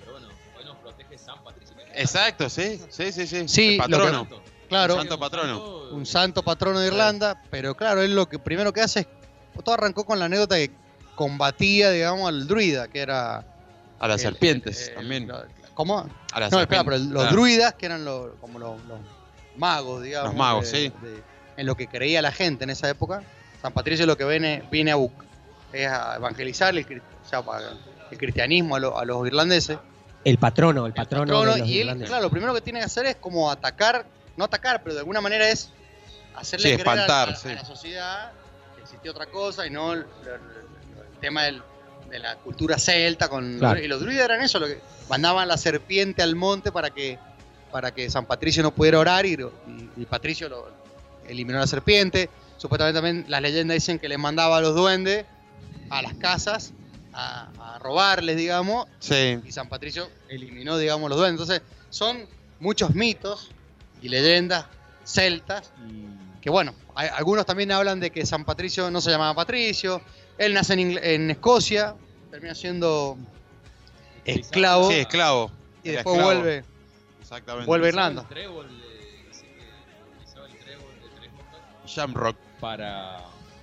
pero 0.00 0.12
bueno, 0.12 0.28
hoy 0.58 0.64
nos 0.64 0.76
protege 0.76 1.18
San 1.18 1.42
Patricio. 1.44 1.74
Exacto, 1.94 2.48
sí, 2.48 2.80
sí, 2.90 3.12
sí, 3.12 3.26
sí. 3.26 3.48
Sí, 3.48 3.68
el 3.74 3.78
patrono. 3.78 4.26
lo 4.30 4.42
que- 4.42 4.50
claro. 4.68 4.94
El 4.94 5.00
santo 5.00 5.18
patrono. 5.18 5.82
Un 5.92 6.06
santo 6.06 6.42
patrono 6.42 6.78
de 6.80 6.86
Irlanda, 6.88 7.42
pero 7.50 7.74
claro, 7.74 8.02
él 8.02 8.14
lo 8.14 8.28
que 8.28 8.38
primero 8.38 8.72
que 8.72 8.80
hace 8.80 9.00
es. 9.00 9.06
Todo 9.62 9.74
arrancó 9.74 10.04
con 10.04 10.18
la 10.18 10.24
anécdota 10.26 10.56
que 10.56 10.70
combatía, 11.14 11.90
digamos, 11.90 12.28
al 12.28 12.46
druida, 12.46 12.88
que 12.88 13.00
era. 13.00 13.44
A 13.98 14.08
las 14.08 14.22
el- 14.24 14.30
serpientes 14.32 14.88
el- 14.88 14.94
también. 14.94 15.30
¿Cómo? 15.74 16.06
A 16.32 16.40
las 16.40 16.50
no, 16.52 16.60
espera, 16.60 16.82
pero 16.84 16.96
serpientes, 16.96 17.12
los 17.14 17.22
claro. 17.22 17.36
druidas, 17.36 17.74
que 17.74 17.86
eran 17.86 18.04
los, 18.04 18.30
como 18.40 18.58
los, 18.58 18.82
los 18.86 18.98
magos, 19.56 20.02
digamos. 20.02 20.30
Los 20.30 20.36
magos, 20.38 20.70
de- 20.72 20.78
sí. 20.78 20.92
de- 21.02 21.22
en 21.56 21.66
lo 21.66 21.74
que 21.76 21.86
creía 21.86 22.20
la 22.22 22.32
gente 22.32 22.64
en 22.64 22.70
esa 22.70 22.88
época. 22.88 23.22
San 23.60 23.72
Patricio 23.72 24.06
lo 24.06 24.16
que 24.16 24.24
viene, 24.24 24.64
viene 24.70 24.92
a, 24.92 24.96
es 25.72 25.86
a 25.88 26.16
evangelizar 26.16 26.76
el, 26.76 26.84
o 27.24 27.28
sea, 27.28 27.42
para 27.42 27.72
el 28.10 28.18
cristianismo 28.18 28.76
a, 28.76 28.80
lo- 28.80 28.98
a 28.98 29.04
los 29.04 29.26
irlandeses. 29.26 29.78
El 30.24 30.38
patrono, 30.38 30.86
el 30.86 30.92
patrono, 30.94 31.26
Trono, 31.26 31.52
de 31.54 31.58
los 31.60 31.68
y 31.68 31.74
él, 31.74 31.80
irlandeses. 31.80 32.08
claro, 32.10 32.22
lo 32.24 32.30
primero 32.30 32.54
que 32.54 32.60
tiene 32.60 32.78
que 32.80 32.84
hacer 32.86 33.06
es 33.06 33.16
como 33.16 33.50
atacar, 33.50 34.06
no 34.36 34.44
atacar, 34.44 34.82
pero 34.82 34.94
de 34.94 35.00
alguna 35.00 35.20
manera 35.20 35.48
es 35.48 35.70
hacerle 36.34 36.70
Sí, 36.70 36.74
creer 36.74 36.88
a- 36.88 36.92
espantar, 36.92 37.28
a, 37.30 37.36
sí. 37.36 37.48
a 37.48 37.54
la 37.54 37.64
sociedad 37.64 38.32
que 39.02 39.10
otra 39.10 39.26
cosa 39.26 39.66
y 39.66 39.70
no 39.70 39.92
el, 39.92 40.06
tema 41.20 41.44
del- 41.44 41.62
de 42.10 42.18
la 42.18 42.36
cultura 42.36 42.78
celta 42.78 43.28
con 43.28 43.58
Claro. 43.58 43.80
y 43.80 43.88
los 43.88 44.00
druidas 44.00 44.24
eran 44.26 44.42
eso, 44.42 44.58
lo 44.58 44.66
que 44.66 44.78
mandaban 45.08 45.48
la 45.48 45.56
serpiente 45.56 46.22
al 46.22 46.36
monte 46.36 46.70
para 46.72 46.90
que 46.90 47.18
para 47.70 47.90
que 47.94 48.10
San 48.10 48.26
Patricio 48.26 48.62
no 48.62 48.70
pudiera 48.74 48.98
orar 48.98 49.24
y, 49.24 49.32
y- 49.96 50.04
Patricio 50.04 50.46
lo 50.50 50.68
eliminó 51.26 51.58
la 51.58 51.66
serpiente. 51.66 52.28
Supuestamente 52.58 52.98
también 53.00 53.24
las 53.28 53.40
leyendas 53.40 53.76
dicen 53.76 53.98
que 53.98 54.10
le 54.10 54.18
mandaba 54.18 54.58
a 54.58 54.60
los 54.60 54.74
duendes 54.74 55.24
a 55.88 56.02
las 56.02 56.12
casas 56.14 56.74
a, 57.14 57.48
a 57.76 57.78
robarles, 57.78 58.36
digamos, 58.36 58.86
Sí. 58.98 59.40
y 59.42 59.52
San 59.52 59.70
Patricio 59.70 60.10
eliminó, 60.28 60.76
digamos, 60.76 61.08
los 61.08 61.18
duendes. 61.18 61.40
Entonces, 61.40 61.62
son 61.88 62.26
muchos 62.60 62.94
mitos 62.94 63.50
y 64.02 64.08
leyendas 64.10 64.66
celtas 65.04 65.72
que, 66.42 66.50
bueno, 66.50 66.74
hay- 66.94 67.08
algunos 67.14 67.46
también 67.46 67.72
hablan 67.72 68.00
de 68.00 68.10
que 68.10 68.26
San 68.26 68.44
Patricio 68.44 68.90
no 68.90 69.00
se 69.00 69.10
llamaba 69.10 69.32
Patricio, 69.34 70.02
él 70.36 70.52
nace 70.52 70.74
en, 70.74 70.80
Ingl- 70.80 71.00
en 71.02 71.30
Escocia, 71.30 71.94
termina 72.30 72.54
siendo 72.54 73.16
esclavo 74.24 74.88
Sí, 74.90 74.96
esclavo. 74.98 75.50
y 75.84 75.88
Era 75.90 75.98
después 75.98 76.16
esclavo. 76.16 76.34
vuelve, 76.40 76.64
Exactamente. 77.20 77.66
vuelve 77.66 77.86
a 77.86 77.88
Irlanda. 77.88 78.28
Shamrock. 81.86 82.36
Para, 82.60 83.18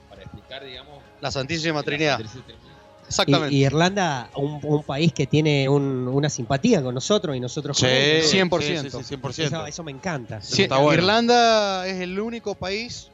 para 0.09 0.21
explicar, 0.21 0.63
digamos. 0.63 1.01
La 1.21 1.31
Santísima 1.31 1.79
la 1.79 1.83
Trinidad. 1.83 2.17
Santísima 2.17 2.45
Trinidad. 2.45 2.68
Exactamente. 3.09 3.53
Y, 3.55 3.61
y 3.61 3.65
Irlanda, 3.65 4.29
un, 4.35 4.59
un 4.63 4.83
país 4.83 5.11
que 5.11 5.25
tiene 5.27 5.67
un- 5.67 6.07
una 6.07 6.29
simpatía 6.29 6.81
con 6.81 6.93
nosotros 6.95 7.35
y 7.35 7.39
nosotros 7.39 7.75
Sí, 7.77 7.83
con 7.85 7.91
ellos. 7.91 8.31
100%. 8.33 8.61
Sí, 8.61 8.89
sí, 8.89 9.03
sí, 9.03 9.15
100%. 9.15 9.45
Eso, 9.47 9.65
eso 9.65 9.83
me 9.83 9.91
encanta. 9.91 10.41
Sí, 10.41 10.63
está 10.63 10.77
bueno. 10.77 11.01
Irlanda 11.01 11.87
es 11.87 11.99
el 12.01 12.19
único 12.19 12.55
país 12.55 13.09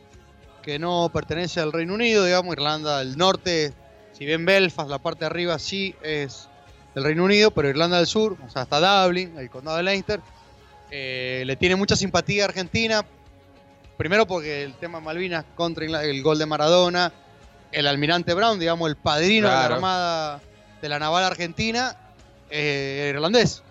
que 0.61 0.77
no 0.79 1.09
pertenece 1.13 1.59
al 1.61 1.71
Reino 1.71 1.93
Unido, 1.93 2.25
digamos, 2.25 2.53
Irlanda 2.53 2.99
del 2.99 3.17
Norte, 3.17 3.73
si 4.13 4.25
bien 4.25 4.45
Belfast, 4.45 4.89
la 4.89 4.99
parte 4.99 5.21
de 5.21 5.25
arriba 5.27 5.57
sí 5.59 5.95
es 6.01 6.49
del 6.93 7.03
Reino 7.03 7.23
Unido, 7.23 7.51
pero 7.51 7.69
Irlanda 7.69 7.97
del 7.97 8.07
Sur, 8.07 8.37
o 8.45 8.49
sea, 8.49 8.63
hasta 8.63 9.03
Dublin, 9.05 9.37
el 9.37 9.49
condado 9.49 9.77
de 9.77 9.83
Leinster, 9.83 10.21
eh, 10.91 11.43
le 11.45 11.55
tiene 11.55 11.75
mucha 11.75 11.95
simpatía 11.95 12.43
a 12.43 12.47
Argentina, 12.47 13.05
primero 13.97 14.25
porque 14.25 14.63
el 14.63 14.73
tema 14.75 14.99
Malvinas 14.99 15.45
contra 15.55 16.03
el 16.03 16.21
gol 16.23 16.37
de 16.39 16.45
Maradona, 16.45 17.11
el 17.75 17.87
almirante 17.87 18.33
Brown, 18.33 18.57
digamos, 18.59 18.89
el 18.89 18.95
padrino 18.95 19.47
de 19.47 19.53
la 19.53 19.65
Armada 19.65 20.41
de 20.81 20.89
la 20.89 20.99
Naval 20.99 21.23
Argentina, 21.25 21.95
eh, 22.49 23.11
irlandés, 23.13 23.63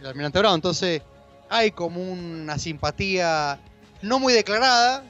el 0.00 0.06
almirante 0.06 0.38
Brown, 0.38 0.54
entonces 0.56 1.02
hay 1.48 1.70
como 1.70 2.00
una 2.00 2.58
simpatía 2.58 3.58
no 4.02 4.18
muy 4.18 4.32
declarada, 4.32 5.04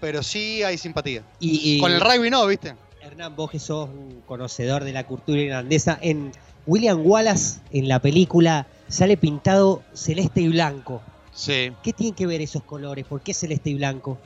pero 0.00 0.22
sí 0.22 0.62
hay 0.62 0.76
simpatía. 0.78 1.22
Y, 1.40 1.76
y- 1.76 1.80
Con 1.80 1.92
el 1.92 2.00
rugby 2.00 2.30
no, 2.30 2.46
¿viste? 2.46 2.74
Hernán, 3.00 3.36
vos 3.36 3.50
que 3.50 3.58
sos 3.58 3.88
un 3.88 4.22
conocedor 4.26 4.82
de 4.84 4.92
la 4.92 5.04
cultura 5.06 5.40
irlandesa, 5.40 5.98
en 6.00 6.32
William 6.66 7.00
Wallace, 7.04 7.60
en 7.70 7.88
la 7.88 7.98
película, 8.00 8.66
sale 8.88 9.16
pintado 9.16 9.82
celeste 9.92 10.40
y 10.40 10.48
blanco. 10.48 11.02
Sí. 11.32 11.72
¿Qué 11.82 11.92
tienen 11.92 12.14
que 12.14 12.26
ver 12.26 12.40
esos 12.40 12.62
colores? 12.64 13.04
¿Por 13.06 13.20
qué 13.20 13.34
celeste 13.34 13.70
y 13.70 13.74
blanco? 13.74 14.18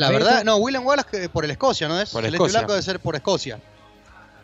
La 0.00 0.06
¿Sabés 0.06 0.24
verdad, 0.24 0.44
no, 0.44 0.56
William 0.56 0.84
Wallace 0.86 1.08
que 1.10 1.28
por 1.28 1.44
el 1.44 1.50
Escocia, 1.50 1.86
¿no 1.88 2.00
es? 2.00 2.10
Por 2.10 2.24
el 2.24 2.32
Escocia. 2.34 2.60
blanco 2.60 2.72
debe 2.72 2.82
ser 2.82 3.00
por 3.00 3.14
Escocia. 3.16 3.56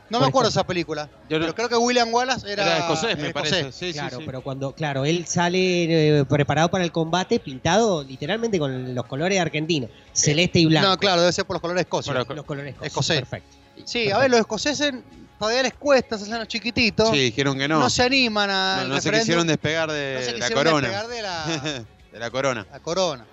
No 0.09 0.19
Por 0.19 0.21
me 0.21 0.29
acuerdo 0.29 0.49
Escocia. 0.51 0.61
esa 0.61 0.67
película, 0.67 1.09
Yo 1.29 1.39
no- 1.39 1.45
pero 1.47 1.55
creo 1.57 1.69
que 1.69 1.77
William 1.77 2.13
Wallace 2.15 2.53
era, 2.53 2.63
Era 2.65 2.79
escocés, 2.79 3.17
me 3.17 3.25
era 3.25 3.33
parece. 3.33 3.59
escocés. 3.61 3.75
Sí, 3.89 3.93
claro, 3.93 4.11
sí, 4.11 4.17
sí. 4.19 4.23
pero 4.27 4.41
cuando, 4.43 4.73
claro, 4.73 5.05
él 5.05 5.27
sale 5.27 6.19
eh, 6.21 6.25
preparado 6.27 6.69
para 6.69 6.85
el 6.85 6.93
combate, 6.93 7.41
pintado 7.41 8.05
literalmente 8.05 8.59
con 8.59 8.95
los 8.95 9.05
colores 9.07 9.35
de 9.37 9.41
Argentina, 9.41 9.89
celeste 10.13 10.61
y 10.61 10.67
blanco. 10.67 10.89
No, 10.91 10.97
claro, 10.99 11.23
debe 11.23 11.33
ser 11.33 11.45
por 11.45 11.55
los 11.55 11.61
colores. 11.63 11.87
Por 11.87 12.37
los 12.37 12.45
colores 12.45 12.75
escoceses, 12.75 12.87
Escocés. 12.87 13.19
Perfecto. 13.21 13.57
Sí, 13.85 14.11
a 14.13 14.19
ver, 14.19 14.31
los 14.31 14.39
escoceses 14.41 14.95
todavía 15.41 15.65
les 15.65 15.75
cuesta, 15.75 16.17
se 16.19 16.25
hacen 16.25 16.39
los 16.39 16.47
chiquititos. 16.49 17.11
Sí, 17.11 17.17
dijeron 17.19 17.59
que 17.59 17.67
no. 17.67 17.81
No 17.81 17.91
se 17.91 18.03
animan 18.05 18.49
a. 18.51 18.85
No, 18.85 18.95
no 18.95 19.01
se 19.01 19.11
quisieron 19.11 19.47
despegar 19.47 19.91
de 19.91 20.19
No 20.21 20.25
se 20.25 20.39
la 20.39 20.51
corona. 20.51 20.89
despegar 20.89 21.09
de 21.09 21.23
la, 21.23 21.85
de 22.13 22.19
la 22.21 22.31
corona. 22.31 22.67
la 22.71 22.79
corona. 22.79 23.27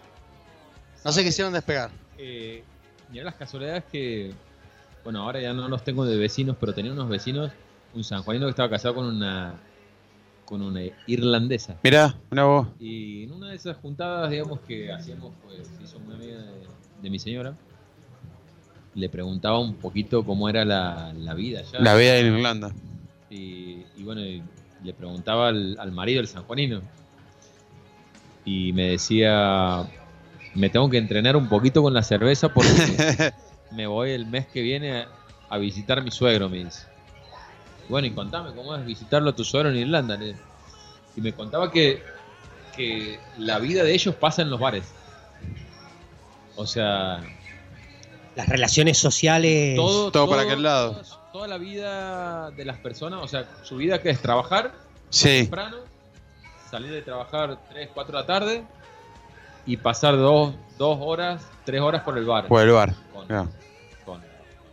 No 1.05 1.11
se 1.11 1.23
quisieron 1.23 1.53
despegar. 1.53 1.91
Eh, 2.25 2.63
mirá 3.11 3.25
las 3.25 3.35
casualidades 3.35 3.83
que. 3.91 4.31
Bueno, 5.03 5.21
ahora 5.21 5.41
ya 5.41 5.51
no 5.53 5.67
los 5.67 5.83
tengo 5.83 6.05
de 6.05 6.17
vecinos, 6.17 6.55
pero 6.57 6.73
tenía 6.73 6.93
unos 6.93 7.09
vecinos, 7.09 7.51
un 7.93 8.05
sanjuanino 8.05 8.45
que 8.45 8.51
estaba 8.51 8.69
casado 8.69 8.95
con 8.95 9.05
una 9.05 9.55
con 10.45 10.61
una 10.61 10.81
irlandesa. 11.07 11.77
Mirá, 11.83 12.15
mirá 12.31 12.45
vos. 12.45 12.67
Y 12.79 13.23
en 13.23 13.33
una 13.33 13.49
de 13.49 13.55
esas 13.55 13.75
juntadas, 13.77 14.29
digamos, 14.29 14.61
que 14.61 14.91
hacíamos, 14.91 15.33
pues, 15.43 15.67
se 15.67 15.83
hizo 15.83 15.99
muy 15.99 16.15
amiga 16.15 16.37
de, 16.37 16.67
de 17.01 17.09
mi 17.09 17.19
señora, 17.19 17.55
le 18.95 19.09
preguntaba 19.09 19.59
un 19.59 19.75
poquito 19.75 20.23
cómo 20.23 20.47
era 20.47 20.63
la, 20.63 21.13
la 21.13 21.33
vida 21.33 21.59
allá. 21.59 21.79
La 21.79 21.95
vida 21.95 22.17
en 22.17 22.37
Irlanda. 22.37 22.73
Y, 23.29 23.83
y 23.97 24.03
bueno, 24.03 24.21
y 24.21 24.41
le 24.83 24.93
preguntaba 24.93 25.49
al, 25.49 25.77
al 25.79 25.91
marido, 25.91 26.21
el 26.21 26.27
sanjuanino, 26.27 26.81
y 28.45 28.71
me 28.73 28.89
decía, 28.89 29.85
me 30.55 30.69
tengo 30.69 30.89
que 30.89 30.97
entrenar 30.97 31.35
un 31.35 31.47
poquito 31.49 31.81
con 31.81 31.93
la 31.93 32.03
cerveza 32.03 32.49
porque 32.49 33.33
me 33.71 33.87
voy 33.87 34.11
el 34.11 34.25
mes 34.25 34.47
que 34.47 34.61
viene 34.61 35.01
a, 35.01 35.07
a 35.49 35.57
visitar 35.57 35.99
a 35.99 36.01
mi 36.01 36.11
suegro, 36.11 36.49
me 36.49 36.63
dice. 36.63 36.85
Bueno, 37.89 38.07
y 38.07 38.11
contame 38.11 38.53
cómo 38.55 38.75
es 38.75 38.85
visitarlo 38.85 39.31
a 39.31 39.35
tu 39.35 39.43
suegro 39.43 39.69
en 39.69 39.77
Irlanda. 39.77 40.17
Y 41.15 41.21
me 41.21 41.33
contaba 41.33 41.71
que, 41.71 42.01
que 42.75 43.19
la 43.37 43.59
vida 43.59 43.83
de 43.83 43.93
ellos 43.93 44.15
pasa 44.15 44.41
en 44.41 44.49
los 44.49 44.59
bares. 44.59 44.85
O 46.55 46.65
sea, 46.65 47.21
Las 48.35 48.47
relaciones 48.47 48.97
sociales. 48.97 49.75
todo, 49.75 50.11
Todo 50.11 50.29
para 50.29 50.43
aquel 50.43 50.63
lado. 50.63 51.01
Toda 51.31 51.47
la 51.47 51.57
vida 51.57 52.51
de 52.51 52.63
las 52.63 52.77
personas, 52.77 53.19
o 53.23 53.27
sea, 53.27 53.45
su 53.63 53.77
vida 53.77 54.01
que 54.01 54.11
es 54.11 54.21
trabajar 54.21 54.71
Sí. 55.09 55.41
temprano, 55.41 55.77
salir 56.69 56.91
de 56.91 57.01
trabajar 57.01 57.57
3, 57.71 57.89
4 57.93 58.15
de 58.17 58.21
la 58.21 58.25
tarde 58.27 58.63
y 59.65 59.77
pasar 59.77 60.15
dos, 60.17 60.53
dos 60.77 60.97
horas, 61.01 61.45
tres 61.65 61.81
horas 61.81 62.03
por 62.03 62.17
el 62.17 62.25
bar. 62.25 62.47
Por 62.47 62.61
el 62.61 62.71
bar. 62.71 62.93
Con, 63.13 63.27
Claro. 63.27 63.49
con 64.05 64.19
la 64.21 64.27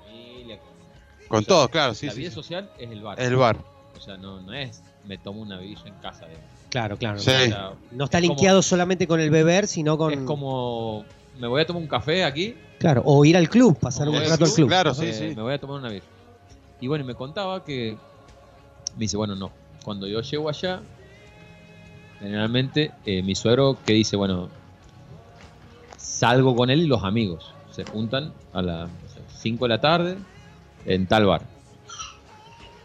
familia, 0.07 0.59
con, 0.59 1.29
Con 1.29 1.39
sea, 1.45 1.49
todo, 1.49 1.69
claro, 1.69 1.95
sí, 1.95 2.07
La 2.07 2.13
sí, 2.13 2.19
vida 2.21 2.31
sí. 2.31 2.35
social 2.35 2.71
es 2.79 2.91
el 2.91 3.03
bar. 3.03 3.21
El 3.21 3.37
bar. 3.37 3.57
O 3.97 4.01
sea, 4.01 4.17
no, 4.17 4.41
no 4.41 4.53
es 4.53 4.83
me 5.07 5.17
tomo 5.19 5.41
una 5.41 5.59
birra 5.59 5.83
en 5.87 5.95
casa. 5.95 6.27
digamos. 6.27 6.49
Claro, 6.71 6.97
claro. 6.97 7.19
Sí. 7.19 7.31
O 7.31 7.33
sea, 7.33 7.73
No 7.91 8.05
está 8.05 8.19
es 8.19 8.23
como- 8.25 8.35
linkeado 8.35 8.63
solamente 8.63 9.07
con 9.07 9.19
el 9.21 9.31
beber, 9.31 9.67
sino 9.67 9.97
con. 9.99 10.13
Es 10.13 10.21
como, 10.21 11.05
me 11.39 11.47
voy 11.47 11.63
a 11.63 11.67
tomar 11.67 11.83
un 11.83 11.89
café 11.89 12.25
aquí. 12.25 12.55
Claro, 12.79 13.03
o 13.05 13.25
ir 13.25 13.37
al 13.37 13.49
club, 13.49 13.79
pasar 13.79 14.09
un 14.09 14.17
rato 14.17 14.45
al 14.45 14.53
club. 14.53 14.69
Claro, 14.69 14.91
eh, 14.93 14.95
sí, 14.95 15.13
sí. 15.13 15.35
Me 15.37 15.43
voy 15.43 15.55
a 15.55 15.59
tomar 15.61 15.79
una 15.81 15.89
birra. 15.91 16.07
Y 16.81 16.87
bueno, 16.89 17.05
y 17.05 17.07
me 17.07 17.15
contaba 17.15 17.65
que. 17.65 17.97
Me 18.95 19.01
dice, 19.01 19.17
bueno, 19.17 19.35
no. 19.37 19.51
Cuando 19.85 20.07
yo 20.07 20.21
llego 20.21 20.49
allá, 20.49 20.81
generalmente 22.19 22.93
eh, 23.07 23.23
mi 23.23 23.35
suegro 23.35 23.79
que 23.85 23.93
dice, 23.95 24.17
bueno, 24.17 24.49
salgo 26.21 26.55
con 26.55 26.69
él 26.69 26.81
y 26.83 26.87
los 26.87 27.03
amigos. 27.03 27.55
Se 27.71 27.83
juntan 27.85 28.35
a 28.53 28.61
las 28.61 28.91
5 29.39 29.65
de 29.65 29.69
la 29.71 29.81
tarde 29.81 30.19
en 30.85 31.07
tal 31.07 31.25
bar. 31.25 31.43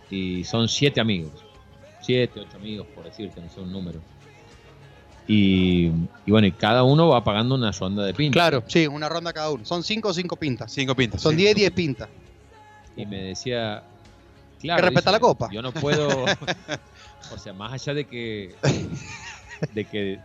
Y 0.09 0.45
son 0.45 0.69
siete 0.69 1.01
amigos. 1.01 1.33
Siete, 2.01 2.39
ocho 2.39 2.55
amigos, 2.55 2.87
por 2.95 3.03
decirte, 3.03 3.41
no 3.41 3.49
sé 3.49 3.59
un 3.59 3.73
número. 3.73 3.99
Y, 5.27 5.87
y 6.25 6.31
bueno, 6.31 6.47
y 6.47 6.51
cada 6.53 6.83
uno 6.83 7.09
va 7.09 7.23
pagando 7.25 7.55
una 7.55 7.71
ronda 7.71 8.05
de 8.05 8.13
pinta. 8.13 8.33
Claro, 8.33 8.63
sí, 8.67 8.87
una 8.87 9.09
ronda 9.09 9.33
cada 9.33 9.51
uno. 9.51 9.65
Son 9.65 9.83
5 9.83 10.07
o 10.07 10.13
5 10.13 10.35
pintas. 10.37 10.71
Cinco 10.71 10.95
pintas. 10.95 11.21
Son 11.21 11.31
sí. 11.31 11.37
10, 11.37 11.55
10 11.55 11.71
pintas. 11.71 12.07
y 12.95 13.05
me 13.05 13.21
decía 13.21 13.83
claro 14.61 14.77
Que 14.77 14.81
respeta 14.83 15.09
dice, 15.09 15.11
la 15.11 15.19
copa. 15.19 15.49
yo 15.51 15.61
no 15.61 15.73
puedo 15.73 16.07
o 17.33 17.37
sea 17.37 17.51
más 17.53 17.73
allá 17.73 17.93
de 17.95 18.05
que 18.05 18.55
de 19.73 19.85
que 19.85 20.19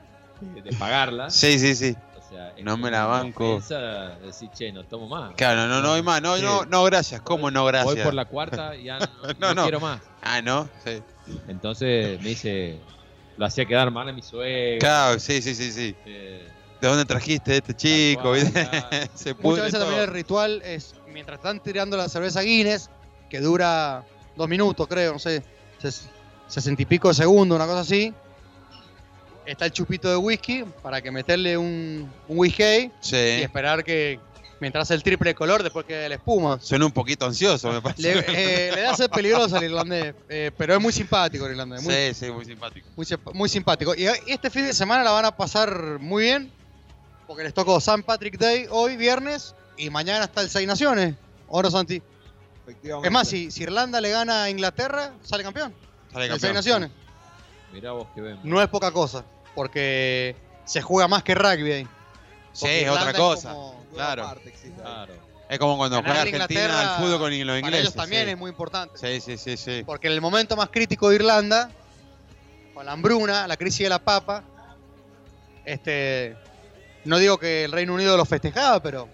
de, 0.54 0.62
de 0.62 0.72
pagarla 0.76 1.30
Sí, 1.30 1.58
sí, 1.58 1.74
sí. 1.74 1.96
Sea 2.30 2.54
No 2.62 2.76
me 2.78 2.90
la 2.90 3.04
banco. 3.06 3.56
ofensa 3.56 3.78
decir 4.20 4.50
che 4.50 4.72
no 4.72 4.84
tomo 4.84 5.08
más 5.08 5.34
Claro, 5.36 5.66
no, 5.66 5.82
no 5.82 5.92
hay 5.94 6.02
más. 6.02 6.22
No, 6.22 6.36
Sí. 6.36 6.42
no, 6.42 6.64
no, 6.64 6.84
gracias. 6.84 7.20
¿Cómo 7.22 7.50
no, 7.50 7.64
gracias? 7.66 7.94
voy 7.96 8.04
por 8.04 8.14
la 8.14 8.24
cuarta 8.24 8.74
y 8.76 8.84
ya 8.84 8.98
no, 9.00 9.06
No, 9.38 9.48
no 9.48 9.54
no. 9.54 9.62
quiero 9.64 9.80
más 9.80 10.00
Ah, 10.22 10.40
no. 10.40 10.68
Sí. 10.84 11.02
entonces 11.48 12.20
me 12.22 12.30
dice 12.30 12.80
lo 13.36 13.46
hacía 13.46 13.64
quedar 13.66 13.90
mal 13.90 14.08
a 14.08 14.12
mi 14.12 14.22
suegra 14.22 14.78
Claro, 14.80 15.18
sí, 15.20 15.40
sí, 15.42 15.54
sí, 15.54 15.72
sí. 15.72 15.96
eh, 16.06 16.48
¿De 16.80 16.88
dónde 16.88 17.04
trajiste 17.04 17.52
a 17.52 17.56
este 17.56 17.74
chico? 17.74 18.32
Muchas 18.32 19.64
veces 19.64 19.72
todo. 19.72 19.80
también 19.84 20.00
el 20.02 20.08
ritual 20.08 20.62
es, 20.64 20.94
mientras 21.06 21.38
están 21.38 21.60
tirando 21.60 21.96
la 21.96 22.08
cerveza 22.08 22.40
Guinness, 22.42 22.90
que 23.28 23.40
dura 23.40 24.04
dos 24.36 24.48
minutos, 24.48 24.86
creo, 24.88 25.12
no 25.14 25.18
sé, 25.18 25.42
ses- 25.80 26.08
sesenta 26.46 26.80
y 26.82 26.86
pico 26.86 27.08
de 27.08 27.14
segundos, 27.14 27.56
una 27.56 27.66
cosa 27.66 27.80
así. 27.80 28.14
Está 29.46 29.64
el 29.66 29.72
chupito 29.72 30.08
de 30.08 30.16
whisky 30.16 30.64
para 30.82 31.00
que 31.00 31.10
meterle 31.10 31.56
un, 31.56 32.10
un 32.28 32.38
whisky 32.38 32.62
y 32.62 32.90
Sí. 33.00 33.16
esperar 33.16 33.82
que 33.82 34.20
mientras 34.60 34.82
hace 34.82 34.94
el 34.94 35.02
triple 35.02 35.30
de 35.30 35.34
color, 35.34 35.62
después 35.62 35.86
que 35.86 36.08
la 36.08 36.14
espuma. 36.16 36.58
Suena 36.60 36.84
un 36.86 36.92
poquito 36.92 37.24
ansioso, 37.26 37.72
me 37.72 37.80
parece. 37.80 38.02
Le, 38.02 38.24
eh, 38.28 38.72
le 38.74 38.82
da 38.82 38.94
ser 38.94 39.08
peligroso 39.10 39.56
al 39.56 39.64
irlandés, 39.64 40.14
eh, 40.28 40.50
pero 40.56 40.74
es 40.74 40.80
muy 40.80 40.92
simpático 40.92 41.46
el 41.46 41.52
irlandés. 41.52 41.82
Muy, 41.82 41.94
Sí, 41.94 42.14
sí, 42.14 42.30
muy 42.30 42.44
simpático. 42.44 42.86
muy, 42.94 43.06
simp- 43.06 43.32
muy 43.32 43.48
simpático. 43.48 43.94
Y 43.94 44.04
este 44.26 44.50
fin 44.50 44.66
de 44.66 44.74
semana 44.74 45.02
la 45.02 45.10
van 45.12 45.24
a 45.24 45.36
pasar 45.36 45.98
muy 45.98 46.24
bien, 46.24 46.52
porque 47.26 47.42
les 47.42 47.54
tocó 47.54 47.80
San 47.80 48.02
Patrick 48.02 48.38
Day 48.38 48.66
hoy, 48.70 48.96
viernes, 48.96 49.54
y 49.78 49.88
mañana 49.88 50.24
está 50.26 50.42
el 50.42 50.50
Seis 50.50 50.68
Naciones. 50.68 51.14
¿O 51.48 51.62
no, 51.62 51.70
Santi? 51.70 52.02
Efectivamente. 52.64 53.08
Es 53.08 53.12
más, 53.12 53.26
si, 53.26 53.50
si 53.50 53.62
Irlanda 53.62 54.00
le 54.00 54.10
gana 54.10 54.44
a 54.44 54.50
Inglaterra, 54.50 55.12
sale 55.22 55.42
campeón. 55.42 55.74
Sale 56.12 56.26
El 56.26 56.30
Seis 56.32 56.42
campeón. 56.52 56.54
Naciones. 56.54 56.90
Mirá 57.72 57.92
vos 57.92 58.06
que 58.14 58.20
vemos 58.20 58.44
No 58.44 58.60
es 58.62 58.68
poca 58.68 58.90
cosa, 58.92 59.24
porque 59.54 60.34
se 60.64 60.80
juega 60.82 61.08
más 61.08 61.22
que 61.22 61.34
rugby 61.34 61.72
ahí. 61.72 61.88
Sí, 62.52 62.66
es 62.68 62.88
otra 62.90 63.12
cosa. 63.12 63.52
como- 63.52 63.80
Claro. 63.94 64.30
Es 65.48 65.58
como 65.58 65.76
cuando 65.76 65.96
juega 65.96 66.14
Ganarle 66.14 66.18
a 66.38 66.42
Argentina 66.44 66.60
Inglaterra, 66.62 66.94
al 66.96 67.02
fútbol 67.02 67.18
con 67.18 67.30
los 67.38 67.46
Para 67.46 67.58
ingleses. 67.58 67.80
ellos 67.80 67.94
también 67.94 68.24
sí. 68.26 68.30
es 68.30 68.38
muy 68.38 68.50
importante. 68.50 68.98
Sí, 68.98 69.20
sí, 69.20 69.36
sí, 69.36 69.56
sí. 69.56 69.82
Porque 69.84 70.06
en 70.06 70.12
el 70.12 70.20
momento 70.20 70.56
más 70.56 70.68
crítico 70.70 71.08
de 71.08 71.16
Irlanda, 71.16 71.70
con 72.72 72.86
la 72.86 72.92
hambruna, 72.92 73.48
la 73.48 73.56
crisis 73.56 73.80
de 73.80 73.88
la 73.88 73.98
papa, 73.98 74.44
este, 75.64 76.36
no 77.04 77.18
digo 77.18 77.38
que 77.38 77.64
el 77.64 77.72
Reino 77.72 77.94
Unido 77.94 78.16
lo 78.16 78.24
festejaba, 78.24 78.80
pero 78.80 79.08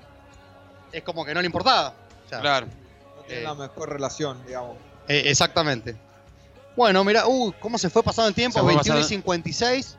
es 0.92 1.02
como 1.02 1.24
que 1.24 1.32
no 1.34 1.40
le 1.40 1.46
importaba. 1.46 1.94
O 2.26 2.28
sea, 2.28 2.40
Claro. 2.40 2.66
No 3.16 3.22
tiene 3.22 3.40
Eh. 3.40 3.44
la 3.44 3.54
mejor 3.54 3.88
relación, 3.90 4.44
digamos. 4.46 4.76
eh, 5.08 5.22
exactamente. 5.26 5.96
Bueno, 6.76 7.02
mira, 7.04 7.26
uh, 7.26 7.52
cómo 7.58 7.78
se 7.78 7.88
fue 7.90 8.02
pasando 8.02 8.28
el 8.28 8.34
tiempo, 8.34 8.58
Se 8.58 8.62
fue 8.62 8.68
21 8.74 8.98
y 8.98 9.02
pasando- 9.02 9.08
56. 9.08 9.96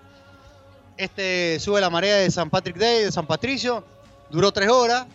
Este 0.97 1.59
sube 1.59 1.79
la 1.81 1.89
marea 1.89 2.15
de 2.17 2.31
San 2.31 2.49
Patrick 2.49 2.77
Day, 2.77 3.03
de 3.03 3.11
San 3.11 3.25
Patricio. 3.27 3.83
Duró 4.29 4.51
tres 4.51 4.69
horas. 4.69 5.05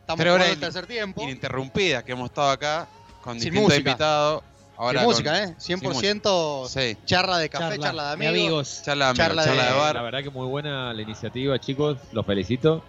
Estamos 0.00 0.20
Tres 0.20 0.32
horas 0.34 0.48
el 0.50 0.60
tercer 0.60 0.86
tiempo. 0.86 1.22
Ininterrumpida, 1.22 2.02
que 2.04 2.12
hemos 2.12 2.26
estado 2.30 2.50
acá 2.50 2.86
con 3.22 3.34
Sin 3.40 3.44
distintos 3.52 3.72
música. 3.72 3.90
invitados. 3.90 4.42
Ahora 4.76 4.98
Sin 5.00 5.04
con- 5.06 5.12
música, 5.14 5.42
¿eh? 5.44 5.54
100% 5.58 6.68
Sí. 6.68 6.96
charla 7.06 7.38
de 7.38 7.48
café, 7.48 7.64
Charla, 7.70 7.84
charla, 7.86 8.02
de 8.02 8.08
de 8.08 8.12
amigos. 8.28 8.34
amigos. 8.36 8.82
Charla 8.84 9.04
de 9.04 9.10
amigos, 9.10 9.26
Charla 9.26 9.44
charla 9.44 9.62
de- 9.64 9.72
de 9.72 9.78
bar. 9.78 9.94
la 9.94 10.02
verdad 10.02 10.22
que 10.22 10.30
muy 10.30 10.46
buena 10.46 10.92
la 10.92 11.00
iniciativa 11.02 11.58
chicos 11.60 11.96
los 12.12 12.26
felicito 12.26 12.82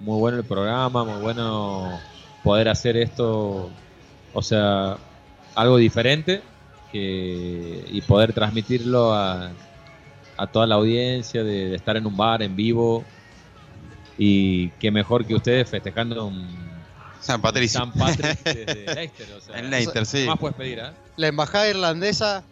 muy 0.00 0.18
bueno 0.18 0.38
el 0.38 0.44
programa 0.44 1.04
muy 1.04 1.20
bueno 1.20 2.00
poder 2.42 2.68
hacer 2.70 2.96
esto 2.96 3.70
o 4.32 4.42
sea 4.42 4.96
algo 5.54 5.76
diferente 5.76 6.42
que, 6.92 7.84
y 7.90 8.00
poder 8.02 8.32
transmitirlo 8.32 9.14
a, 9.14 9.50
a 10.36 10.46
toda 10.46 10.66
la 10.66 10.74
audiencia 10.76 11.42
de, 11.42 11.70
de 11.70 11.76
estar 11.76 11.96
en 11.96 12.06
un 12.06 12.16
bar 12.16 12.42
en 12.42 12.54
vivo 12.54 13.04
y 14.18 14.68
qué 14.78 14.90
mejor 14.90 15.24
que 15.26 15.34
ustedes 15.34 15.68
festejando 15.68 16.26
un 16.26 16.62
San 17.20 17.40
Patricio. 17.40 17.80
San 17.80 17.92
Patrick 17.92 18.42
desde 18.44 18.84
Leicester 18.94 19.32
o 19.36 19.40
sea, 19.40 19.58
En 19.58 19.70
Leicester, 19.70 20.04
sí. 20.06 20.18
¿qué 20.18 20.26
más 20.26 20.38
puedes 20.38 20.56
pedir 20.56 20.78
¿eh? 20.80 20.90
La 21.16 21.28
embajada 21.28 21.68
irlandesa 21.68 22.42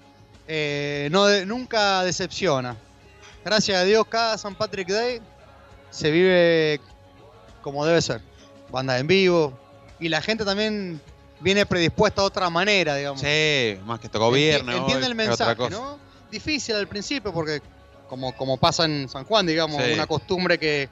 eh, 0.48 1.08
no 1.12 1.26
de- 1.26 1.44
nunca 1.46 2.02
decepciona. 2.04 2.76
Gracias 3.44 3.78
a 3.78 3.84
Dios, 3.84 4.06
cada 4.08 4.36
San 4.38 4.54
Patrick 4.54 4.88
Day 4.88 5.20
se 5.90 6.10
vive 6.10 6.80
como 7.62 7.84
debe 7.84 8.00
ser. 8.02 8.20
Banda 8.70 8.98
en 8.98 9.06
vivo. 9.06 9.58
Y 9.98 10.08
la 10.08 10.22
gente 10.22 10.44
también 10.44 11.00
viene 11.40 11.66
predispuesta 11.66 12.22
a 12.22 12.24
otra 12.24 12.50
manera, 12.50 12.94
digamos. 12.96 13.20
Sí, 13.20 13.78
más 13.84 13.98
que 14.00 14.06
este 14.06 14.18
gobierno. 14.18 14.72
Entiende 14.72 15.06
el 15.06 15.14
mensaje. 15.14 15.70
¿no? 15.70 15.98
Difícil 16.30 16.76
al 16.76 16.86
principio 16.86 17.32
porque, 17.32 17.60
como, 18.08 18.34
como 18.36 18.56
pasa 18.56 18.84
en 18.84 19.08
San 19.08 19.24
Juan, 19.24 19.46
digamos, 19.46 19.82
Sí. 19.82 19.92
una 19.92 20.06
costumbre 20.06 20.58
que 20.58 20.88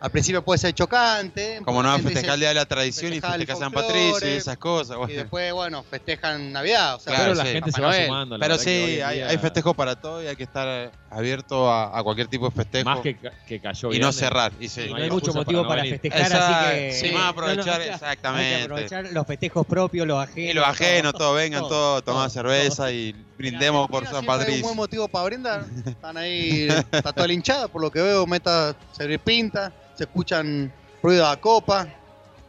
al 0.00 0.10
principio 0.10 0.44
puede 0.44 0.58
ser 0.58 0.74
chocante. 0.74 1.60
Como 1.64 1.82
no 1.82 1.88
va 1.88 1.94
a 1.94 1.96
Gente 1.98 2.12
festejar 2.12 2.34
el 2.34 2.40
Día 2.40 2.48
de 2.50 2.54
la 2.54 2.66
Tradición 2.66 3.12
y 3.12 3.20
festejar 3.20 3.56
San 3.56 3.72
Patricio 3.72 4.28
y 4.28 4.32
esas 4.32 4.56
cosas. 4.56 4.94
Y 4.94 4.98
bueno. 4.98 5.14
después, 5.14 5.52
bueno, 5.52 5.82
festejan 5.82 6.52
Navidad. 6.52 6.94
O 6.96 7.00
sea, 7.00 7.14
Claro, 7.14 7.32
pero 7.32 7.34
la 7.34 7.44
sí. 7.44 7.52
gente 7.52 7.72
se 7.72 7.80
va 7.80 7.88
Noel. 7.88 8.06
sumando 8.06 8.38
la 8.38 8.46
Pero 8.46 8.58
sí, 8.58 8.70
hay, 8.70 9.16
día, 9.16 9.28
hay 9.28 9.38
festejo 9.38 9.74
para 9.74 9.96
todo 9.96 10.22
y 10.22 10.26
hay 10.28 10.36
que 10.36 10.44
estar 10.44 10.92
abierto 11.10 11.70
a, 11.70 11.98
a 11.98 12.02
cualquier 12.02 12.28
tipo 12.28 12.48
de 12.48 12.54
festejo. 12.54 12.84
más 12.88 13.00
que, 13.00 13.16
que 13.46 13.60
cayó 13.60 13.92
y 13.92 13.98
no 13.98 14.12
cerrar. 14.12 14.52
Y 14.60 14.68
sí. 14.68 14.86
No 14.88 14.96
hay 14.96 15.04
hay 15.04 15.10
mucho 15.10 15.32
motivo 15.34 15.66
para 15.66 15.82
no 15.82 15.88
para, 15.88 15.90
festejar, 15.90 16.20
Exacto. 16.20 16.46
así 16.46 16.74
que. 16.74 16.92
Sí, 16.92 17.12
más 17.12 17.30
aprovechar, 17.30 17.80
exactamente. 17.82 18.46
Hay 18.54 18.58
que 18.58 18.64
aprovechar 18.64 19.12
los 19.12 19.26
festejos 19.26 19.66
propios, 19.66 20.06
los 20.06 20.22
ajenos. 20.22 20.50
Y 20.50 20.52
los 20.54 20.64
ajenos, 20.64 21.12
todo. 21.12 21.18
todos 21.18 21.36
vengan, 21.36 21.60
todo, 21.62 21.70
todos, 21.70 22.04
tomar 22.04 22.30
todo, 22.30 22.30
cerveza 22.30 22.92
y 22.92 23.14
brindemos 23.38 23.88
por 23.88 24.04
San 24.04 24.12
siempre 24.14 24.32
hay 24.32 24.36
un 24.36 24.40
Patricio. 24.40 24.64
buen 24.64 24.76
motivo 24.76 25.08
para 25.08 25.24
brindar. 25.24 25.64
Están 25.86 26.16
ahí, 26.16 26.68
está 26.92 27.12
toda 27.12 27.26
la 27.26 27.32
hinchada, 27.32 27.68
por 27.68 27.80
lo 27.80 27.90
que 27.90 28.02
veo, 28.02 28.26
meta 28.26 28.74
servir 28.92 29.20
pinta, 29.20 29.72
se 29.94 30.04
escuchan 30.04 30.72
ruido 31.02 31.26
a 31.26 31.36
copa. 31.36 31.86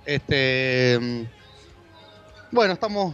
Este, 0.05 0.97
mm, 0.99 1.23
bueno, 2.51 2.73
estamos 2.73 3.13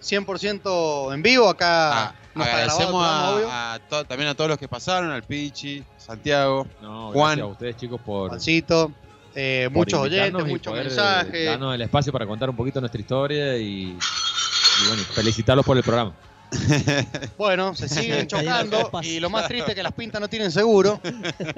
100% 0.00 1.12
en 1.14 1.22
vivo 1.22 1.48
acá. 1.48 2.08
Ah, 2.08 2.14
grabado 2.34 2.52
agradecemos 2.52 3.04
a, 3.04 3.74
a 3.74 3.78
to- 3.80 4.04
también 4.04 4.28
a 4.30 4.34
todos 4.34 4.50
los 4.50 4.58
que 4.58 4.68
pasaron, 4.68 5.10
al 5.10 5.22
Pichi, 5.22 5.82
Santiago, 5.96 6.66
No, 6.80 7.10
Juan. 7.12 7.40
a 7.40 7.46
ustedes 7.46 7.76
chicos 7.76 8.00
por, 8.02 8.28
Juancito, 8.28 8.92
eh, 9.34 9.64
por 9.72 9.78
muchos 9.78 10.00
oyentes, 10.00 10.44
muchos 10.46 10.72
eh, 10.74 10.82
mensajes. 10.84 11.46
Darnos 11.46 11.74
el 11.74 11.82
espacio 11.82 12.12
para 12.12 12.26
contar 12.26 12.48
un 12.50 12.56
poquito 12.56 12.78
nuestra 12.80 13.00
historia 13.00 13.56
y, 13.56 13.64
y 13.90 14.88
bueno, 14.88 15.02
felicitarlos 15.14 15.64
por 15.66 15.76
el 15.76 15.82
programa. 15.82 16.12
Bueno, 17.38 17.74
se 17.74 17.88
siguen 17.88 18.26
chocando 18.26 18.90
y 19.02 19.20
lo 19.20 19.30
más 19.30 19.48
triste 19.48 19.72
es 19.72 19.74
que 19.74 19.82
las 19.82 19.92
pintas 19.92 20.20
no 20.20 20.28
tienen 20.28 20.50
seguro, 20.52 21.00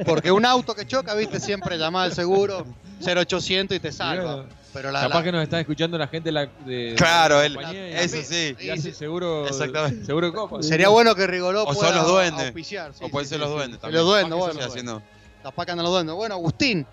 porque 0.04 0.30
un 0.30 0.44
auto 0.44 0.74
que 0.74 0.86
choca, 0.86 1.14
viste, 1.14 1.40
siempre 1.40 1.78
llama 1.78 2.02
al 2.04 2.12
seguro 2.12 2.66
0800 3.04 3.76
y 3.76 3.80
te 3.80 3.92
salva. 3.92 4.44
Pero 4.72 4.90
la, 4.90 5.00
Capaz 5.00 5.18
la- 5.20 5.24
que 5.24 5.32
nos 5.32 5.42
está 5.42 5.60
escuchando 5.60 5.96
la 5.96 6.06
gente 6.08 6.28
de 6.28 6.32
la, 6.32 6.46
de, 6.66 6.94
Claro, 6.96 7.38
de 7.38 7.48
la 7.48 7.72
y- 7.72 7.76
eso 7.94 8.16
sí. 8.22 8.54
y 8.60 8.68
hace 8.68 8.92
seguro, 8.92 9.46
Exactamente. 9.48 10.04
seguro 10.04 10.32
copa. 10.32 10.62
sería 10.62 10.88
bueno 10.90 11.14
que 11.14 11.26
Rigoló 11.26 11.62
O 11.64 11.72
pueda 11.74 11.88
son 11.88 11.96
los 11.98 12.06
duendes. 12.06 12.44
auspiciar. 12.44 12.92
sí, 12.92 13.02
o 13.02 13.08
pueden 13.08 13.26
sí, 13.26 13.30
ser 13.30 13.38
sí, 13.38 13.44
los 13.44 13.50
duendes 13.54 13.76
Sí, 13.78 13.80
también. 13.80 14.02
Los 14.02 14.06
duendes, 14.12 14.38
bueno. 14.38 14.52
siga 14.54 14.70
siendo- 14.70 15.02
Capaz 15.42 15.64
que 15.64 15.72
andan 15.72 15.84
los 15.84 15.92
duendes. 15.94 16.14
Bueno, 16.14 16.34
Agustín, 16.34 16.86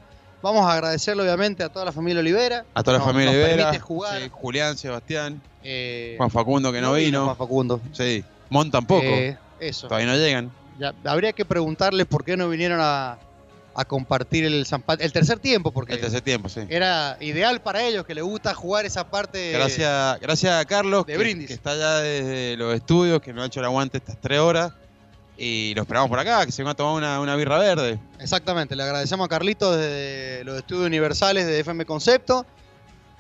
vamos 0.46 0.66
a 0.70 0.74
agradecerle 0.74 1.24
obviamente 1.24 1.64
a 1.64 1.70
toda 1.70 1.86
la 1.86 1.92
familia 1.92 2.20
Olivera. 2.20 2.66
A 2.74 2.84
toda 2.84 2.94
la 2.98 3.00
Nos- 3.00 3.08
familia 3.08 3.32
nos 3.32 3.44
Olivera, 3.44 3.80
jugar. 3.80 4.22
sí, 4.22 4.30
Julián, 4.32 4.78
Sebastián, 4.78 5.42
eh, 5.64 6.14
Juan 6.18 6.30
Facundo 6.30 6.72
que 6.72 6.82
no, 6.82 6.90
no 6.90 6.94
vino. 6.94 7.26
Juan 7.26 7.38
Facundo. 7.38 7.82
Sí, 7.94 8.24
Mon 8.50 8.70
tampoco. 8.70 9.04
Eh, 9.06 9.38
eso. 9.60 9.88
Todavía 9.88 10.08
no 10.08 10.16
llegan. 10.18 10.52
Ya, 10.80 10.94
habría 11.06 11.34
que 11.34 11.46
preguntarles 11.46 12.06
por 12.06 12.24
qué 12.24 12.38
no 12.38 12.48
vinieron 12.50 12.80
a, 12.82 13.18
a 13.74 13.86
compartir 13.86 14.46
el, 14.46 14.66
el 15.00 15.12
tercer 15.14 15.40
tiempo, 15.40 15.72
porque 15.72 15.94
El 15.94 16.02
tercer 16.02 16.22
tiempo, 16.22 16.48
sí. 16.50 16.62
era 16.70 17.18
ideal 17.22 17.62
para 17.62 17.82
ellos, 17.84 18.06
que 18.06 18.14
les 18.14 18.24
gusta 18.24 18.54
jugar 18.54 18.86
esa 18.86 19.10
parte. 19.10 19.52
Gracias, 19.52 20.20
gracias 20.20 20.54
a 20.54 20.66
Carlos, 20.66 21.06
de 21.06 21.14
que, 21.14 21.18
brindis. 21.20 21.48
que 21.48 21.54
está 21.54 21.72
allá 21.72 21.98
desde 22.00 22.56
los 22.58 22.76
estudios, 22.76 23.22
que 23.22 23.34
nos 23.34 23.44
ha 23.44 23.48
hecho 23.48 23.62
el 23.62 23.66
aguante 23.66 23.98
estas 23.98 24.18
tres 24.22 24.40
horas. 24.40 24.74
Y 25.38 25.74
lo 25.76 25.82
esperamos 25.82 26.10
por 26.10 26.18
acá, 26.20 26.46
que 26.46 26.52
se 26.52 26.64
va 26.64 26.72
a 26.72 26.76
tomar 26.76 26.94
una, 26.94 27.20
una 27.20 27.36
birra 27.36 27.58
verde. 27.58 28.00
Exactamente, 28.20 28.76
le 28.76 28.84
agradecemos 28.84 29.26
a 29.26 29.30
Carlitos 29.30 29.76
desde 29.76 30.44
los 30.46 30.58
estudios 30.58 30.86
universales 30.88 31.46
de 31.46 31.60
FM 31.60 31.86
Concepto, 31.86 32.46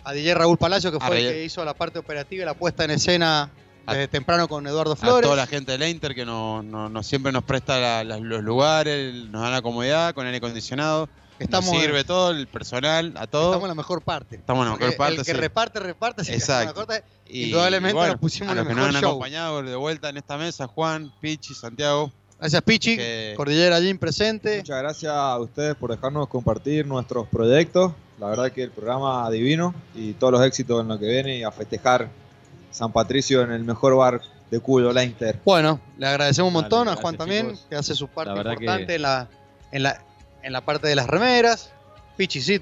a 0.03 0.13
DJ 0.13 0.33
Raúl 0.35 0.57
Palacio, 0.57 0.91
que 0.91 0.97
A 0.97 1.07
fue 1.07 1.19
el 1.19 1.33
que 1.33 1.43
hizo 1.43 1.65
la 1.65 1.73
parte 1.73 1.99
operativa 1.99 2.43
y 2.43 2.45
la 2.45 2.53
puesta 2.53 2.85
en 2.85 2.91
escena 2.91 3.49
desde 3.85 4.07
temprano 4.07 4.47
con 4.47 4.65
Eduardo 4.65 4.93
A 4.93 4.95
Flores. 4.95 5.23
toda 5.23 5.35
la 5.35 5.45
gente 5.47 5.73
del 5.77 5.83
Inter 5.89 6.15
que 6.15 6.25
nos- 6.25 6.63
nos- 6.63 7.05
siempre 7.05 7.31
nos 7.31 7.43
presta 7.43 7.77
la- 7.79 8.03
la- 8.03 8.17
los 8.17 8.41
lugares, 8.43 9.13
nos 9.29 9.41
da 9.41 9.49
la 9.49 9.61
comodidad 9.61 10.13
con 10.15 10.25
aire 10.25 10.37
acondicionado. 10.37 11.09
Estamos 11.39 11.65
nos 11.71 11.75
en- 11.75 11.81
sirve 11.81 12.03
todo, 12.03 12.31
el 12.31 12.47
personal, 12.47 13.13
a 13.17 13.27
todo. 13.27 13.47
Estamos 13.51 13.63
en 13.65 13.69
la 13.69 13.75
mejor 13.75 14.01
parte. 14.01 14.35
Estamos 14.37 14.61
en 14.61 14.65
la 14.65 14.71
Porque 14.71 14.85
mejor 14.85 14.97
parte, 14.97 15.13
El 15.19 15.25
que 15.25 15.31
sí. 15.33 15.37
reparte, 15.37 15.79
reparte. 15.79 16.21
Exacto. 16.33 16.73
corta. 16.73 17.03
Y, 17.27 17.45
Indudablemente 17.45 17.93
bueno, 17.93 18.11
nos 18.13 18.21
pusimos 18.21 18.49
a 18.49 18.51
en 18.53 18.57
los 18.57 18.63
el 18.63 18.69
que 18.69 18.75
nos 18.75 18.83
mejor 18.85 18.95
han 18.95 19.01
show. 19.01 19.09
acompañado 19.11 19.63
de 19.63 19.75
vuelta 19.75 20.09
en 20.09 20.17
esta 20.17 20.37
mesa, 20.37 20.67
Juan, 20.67 21.11
Pichi, 21.19 21.53
Santiago. 21.53 22.11
Gracias, 22.39 22.61
Pichi. 22.61 22.97
Que- 22.97 23.33
Cordillera 23.35 23.79
Jim 23.81 23.97
presente. 23.97 24.57
Muchas 24.57 24.81
gracias 24.81 25.11
a 25.13 25.37
ustedes 25.39 25.75
por 25.75 25.91
dejarnos 25.91 26.27
compartir 26.27 26.85
nuestros 26.85 27.27
proyectos. 27.27 27.93
La 28.19 28.27
verdad 28.27 28.51
que 28.51 28.63
el 28.63 28.71
programa 28.71 29.29
divino 29.29 29.73
y 29.93 30.13
todos 30.13 30.31
los 30.33 30.41
éxitos 30.45 30.81
en 30.81 30.87
lo 30.87 30.97
que 30.99 31.07
viene 31.07 31.37
y 31.37 31.43
a 31.43 31.51
festejar 31.51 32.09
San 32.71 32.91
Patricio 32.91 33.41
en 33.41 33.51
el 33.51 33.63
mejor 33.63 33.95
bar 33.95 34.21
de 34.51 34.59
culo, 34.59 34.93
la 34.93 35.03
Inter. 35.03 35.39
Bueno, 35.43 35.79
le 35.97 36.07
agradecemos 36.07 36.49
un 36.49 36.53
Dale, 36.53 36.61
montón 36.63 36.79
a 36.81 36.91
gracias, 36.91 37.01
Juan 37.01 37.17
también, 37.17 37.45
chicos. 37.51 37.65
que 37.69 37.75
hace 37.75 37.95
su 37.95 38.07
parte 38.07 38.31
La 38.33 38.37
importante 38.53 38.85
que- 38.87 38.95
en, 38.95 39.01
la, 39.01 39.27
en, 39.71 39.83
la, 39.83 40.04
en 40.45 40.53
la 40.53 40.61
parte 40.61 40.87
de 40.87 40.95
las 40.95 41.07
remeras. 41.07 41.73
Pichi, 42.15 42.39
sí. 42.39 42.61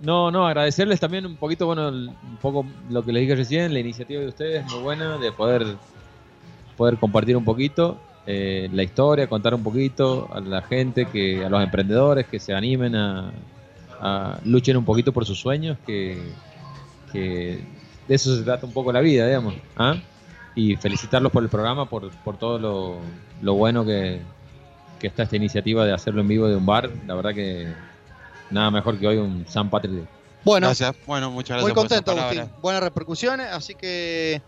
No, 0.00 0.30
no, 0.30 0.46
agradecerles 0.46 1.00
también 1.00 1.24
un 1.24 1.36
poquito, 1.36 1.66
bueno, 1.66 1.88
un 1.88 2.38
poco 2.40 2.66
lo 2.90 3.02
que 3.02 3.12
les 3.12 3.22
dije 3.22 3.34
recién, 3.34 3.72
la 3.72 3.80
iniciativa 3.80 4.20
de 4.20 4.28
ustedes, 4.28 4.70
muy 4.70 4.82
buena, 4.82 5.16
de 5.16 5.32
poder, 5.32 5.76
poder 6.76 6.98
compartir 6.98 7.36
un 7.36 7.44
poquito 7.44 7.98
eh, 8.26 8.68
la 8.72 8.82
historia, 8.82 9.28
contar 9.28 9.54
un 9.54 9.62
poquito 9.62 10.28
a 10.32 10.40
la 10.40 10.62
gente, 10.62 11.06
que 11.06 11.44
a 11.44 11.48
los 11.48 11.62
emprendedores 11.62 12.26
que 12.26 12.38
se 12.38 12.52
animen 12.52 12.94
a, 12.96 13.32
a 14.00 14.40
luchen 14.44 14.76
un 14.76 14.84
poquito 14.84 15.12
por 15.12 15.24
sus 15.24 15.40
sueños, 15.40 15.78
que, 15.86 16.20
que 17.12 17.60
de 18.08 18.14
eso 18.14 18.36
se 18.36 18.42
trata 18.42 18.66
un 18.66 18.72
poco 18.72 18.92
la 18.92 19.00
vida, 19.00 19.26
digamos. 19.26 19.54
¿ah? 19.76 19.96
Y 20.54 20.76
felicitarlos 20.76 21.32
por 21.32 21.42
el 21.42 21.48
programa, 21.48 21.86
por, 21.86 22.10
por 22.10 22.36
todo 22.36 22.58
lo, 22.58 22.96
lo 23.40 23.54
bueno 23.54 23.86
que, 23.86 24.20
que 25.02 25.08
está 25.08 25.24
esta 25.24 25.36
iniciativa 25.36 25.84
de 25.84 25.92
hacerlo 25.92 26.22
en 26.22 26.28
vivo 26.28 26.48
de 26.48 26.56
un 26.56 26.64
bar. 26.64 26.88
La 27.06 27.14
verdad 27.14 27.34
que 27.34 27.70
nada 28.50 28.70
mejor 28.70 28.98
que 28.98 29.06
hoy 29.06 29.18
un 29.18 29.44
San 29.48 29.68
Patrick. 29.68 30.06
Bueno, 30.44 30.68
Gracias. 30.68 30.94
Bueno, 31.06 31.30
muchas 31.30 31.56
gracias 31.58 31.62
muy 31.64 31.74
contento. 31.74 32.12
Agustín. 32.12 32.50
Buenas 32.62 32.82
repercusiones, 32.82 33.48
así 33.52 33.74
que 33.74 34.40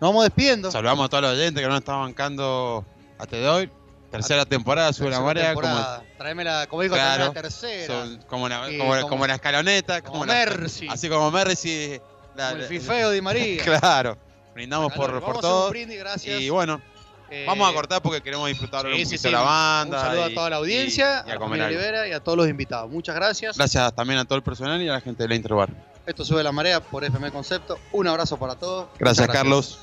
nos 0.00 0.10
vamos 0.10 0.24
despidiendo. 0.24 0.70
Saludamos 0.70 1.06
a 1.06 1.08
todos 1.08 1.22
los 1.22 1.32
oyentes 1.32 1.62
que 1.62 1.68
nos 1.68 1.78
están 1.78 2.00
bancando 2.00 2.84
hasta 3.18 3.36
de 3.36 3.48
hoy. 3.48 3.70
Tercera 4.10 4.44
temporada, 4.44 4.92
sube 4.92 5.08
la 5.10 5.20
marea. 5.20 5.54
Como, 5.54 5.68
Tráeme 6.18 6.42
la, 6.44 6.66
como 6.66 6.82
digo, 6.82 6.96
Claro. 6.96 7.26
la 7.26 7.32
tercera. 7.32 7.86
son- 7.86 8.18
como, 8.26 8.48
la, 8.48 8.66
como, 8.66 8.78
como- 8.96 9.08
como 9.08 9.26
la 9.28 9.34
escaloneta. 9.36 10.02
Como, 10.02 10.12
como 10.20 10.26
la- 10.26 10.34
Mercy. 10.34 10.88
así 10.90 11.08
como 11.08 11.30
Mercy. 11.30 12.00
la- 12.34 12.50
Como 12.50 12.62
el 12.62 12.68
fifeo 12.68 13.10
de 13.10 13.22
María. 13.22 13.62
claro. 13.80 14.18
Brindamos 14.54 14.92
por, 14.92 15.12
Vamos 15.12 15.24
por 15.24 15.36
a 15.36 15.38
hacer 15.48 15.64
un 15.64 15.70
brindis, 15.70 15.98
gracias. 16.00 16.40
Y 16.40 16.50
bueno, 16.50 16.80
eh, 17.30 17.44
Vamos 17.46 17.70
a 17.70 17.72
cortar 17.72 18.02
porque 18.02 18.20
queremos 18.20 18.48
disfrutar 18.48 18.82
sí, 18.82 19.00
un 19.02 19.06
sí, 19.06 19.16
sí. 19.16 19.30
la 19.30 19.40
banda. 19.40 19.98
Un 20.00 20.06
saludo 20.06 20.24
a 20.24 20.34
toda 20.34 20.50
la 20.50 20.56
audiencia, 20.56 21.18
a, 21.20 21.22
a 21.22 21.68
Rivera 21.68 22.08
y 22.08 22.12
a 22.12 22.20
todos 22.20 22.36
los 22.36 22.48
invitados. 22.48 22.90
Muchas 22.90 23.14
gracias. 23.14 23.56
Gracias 23.56 23.94
también 23.94 24.18
a 24.18 24.24
todo 24.24 24.36
el 24.36 24.42
personal 24.42 24.82
y 24.82 24.88
a 24.88 24.94
la 24.94 25.00
gente 25.00 25.22
de 25.22 25.28
la 25.28 25.34
Interbar. 25.36 25.70
Esto 26.06 26.24
sube 26.24 26.42
la 26.42 26.50
marea 26.50 26.80
por 26.80 27.04
FM 27.04 27.30
Concepto. 27.30 27.78
Un 27.92 28.08
abrazo 28.08 28.36
para 28.36 28.56
todos. 28.56 28.88
Gracias. 28.98 29.28
Carlos. 29.28 29.78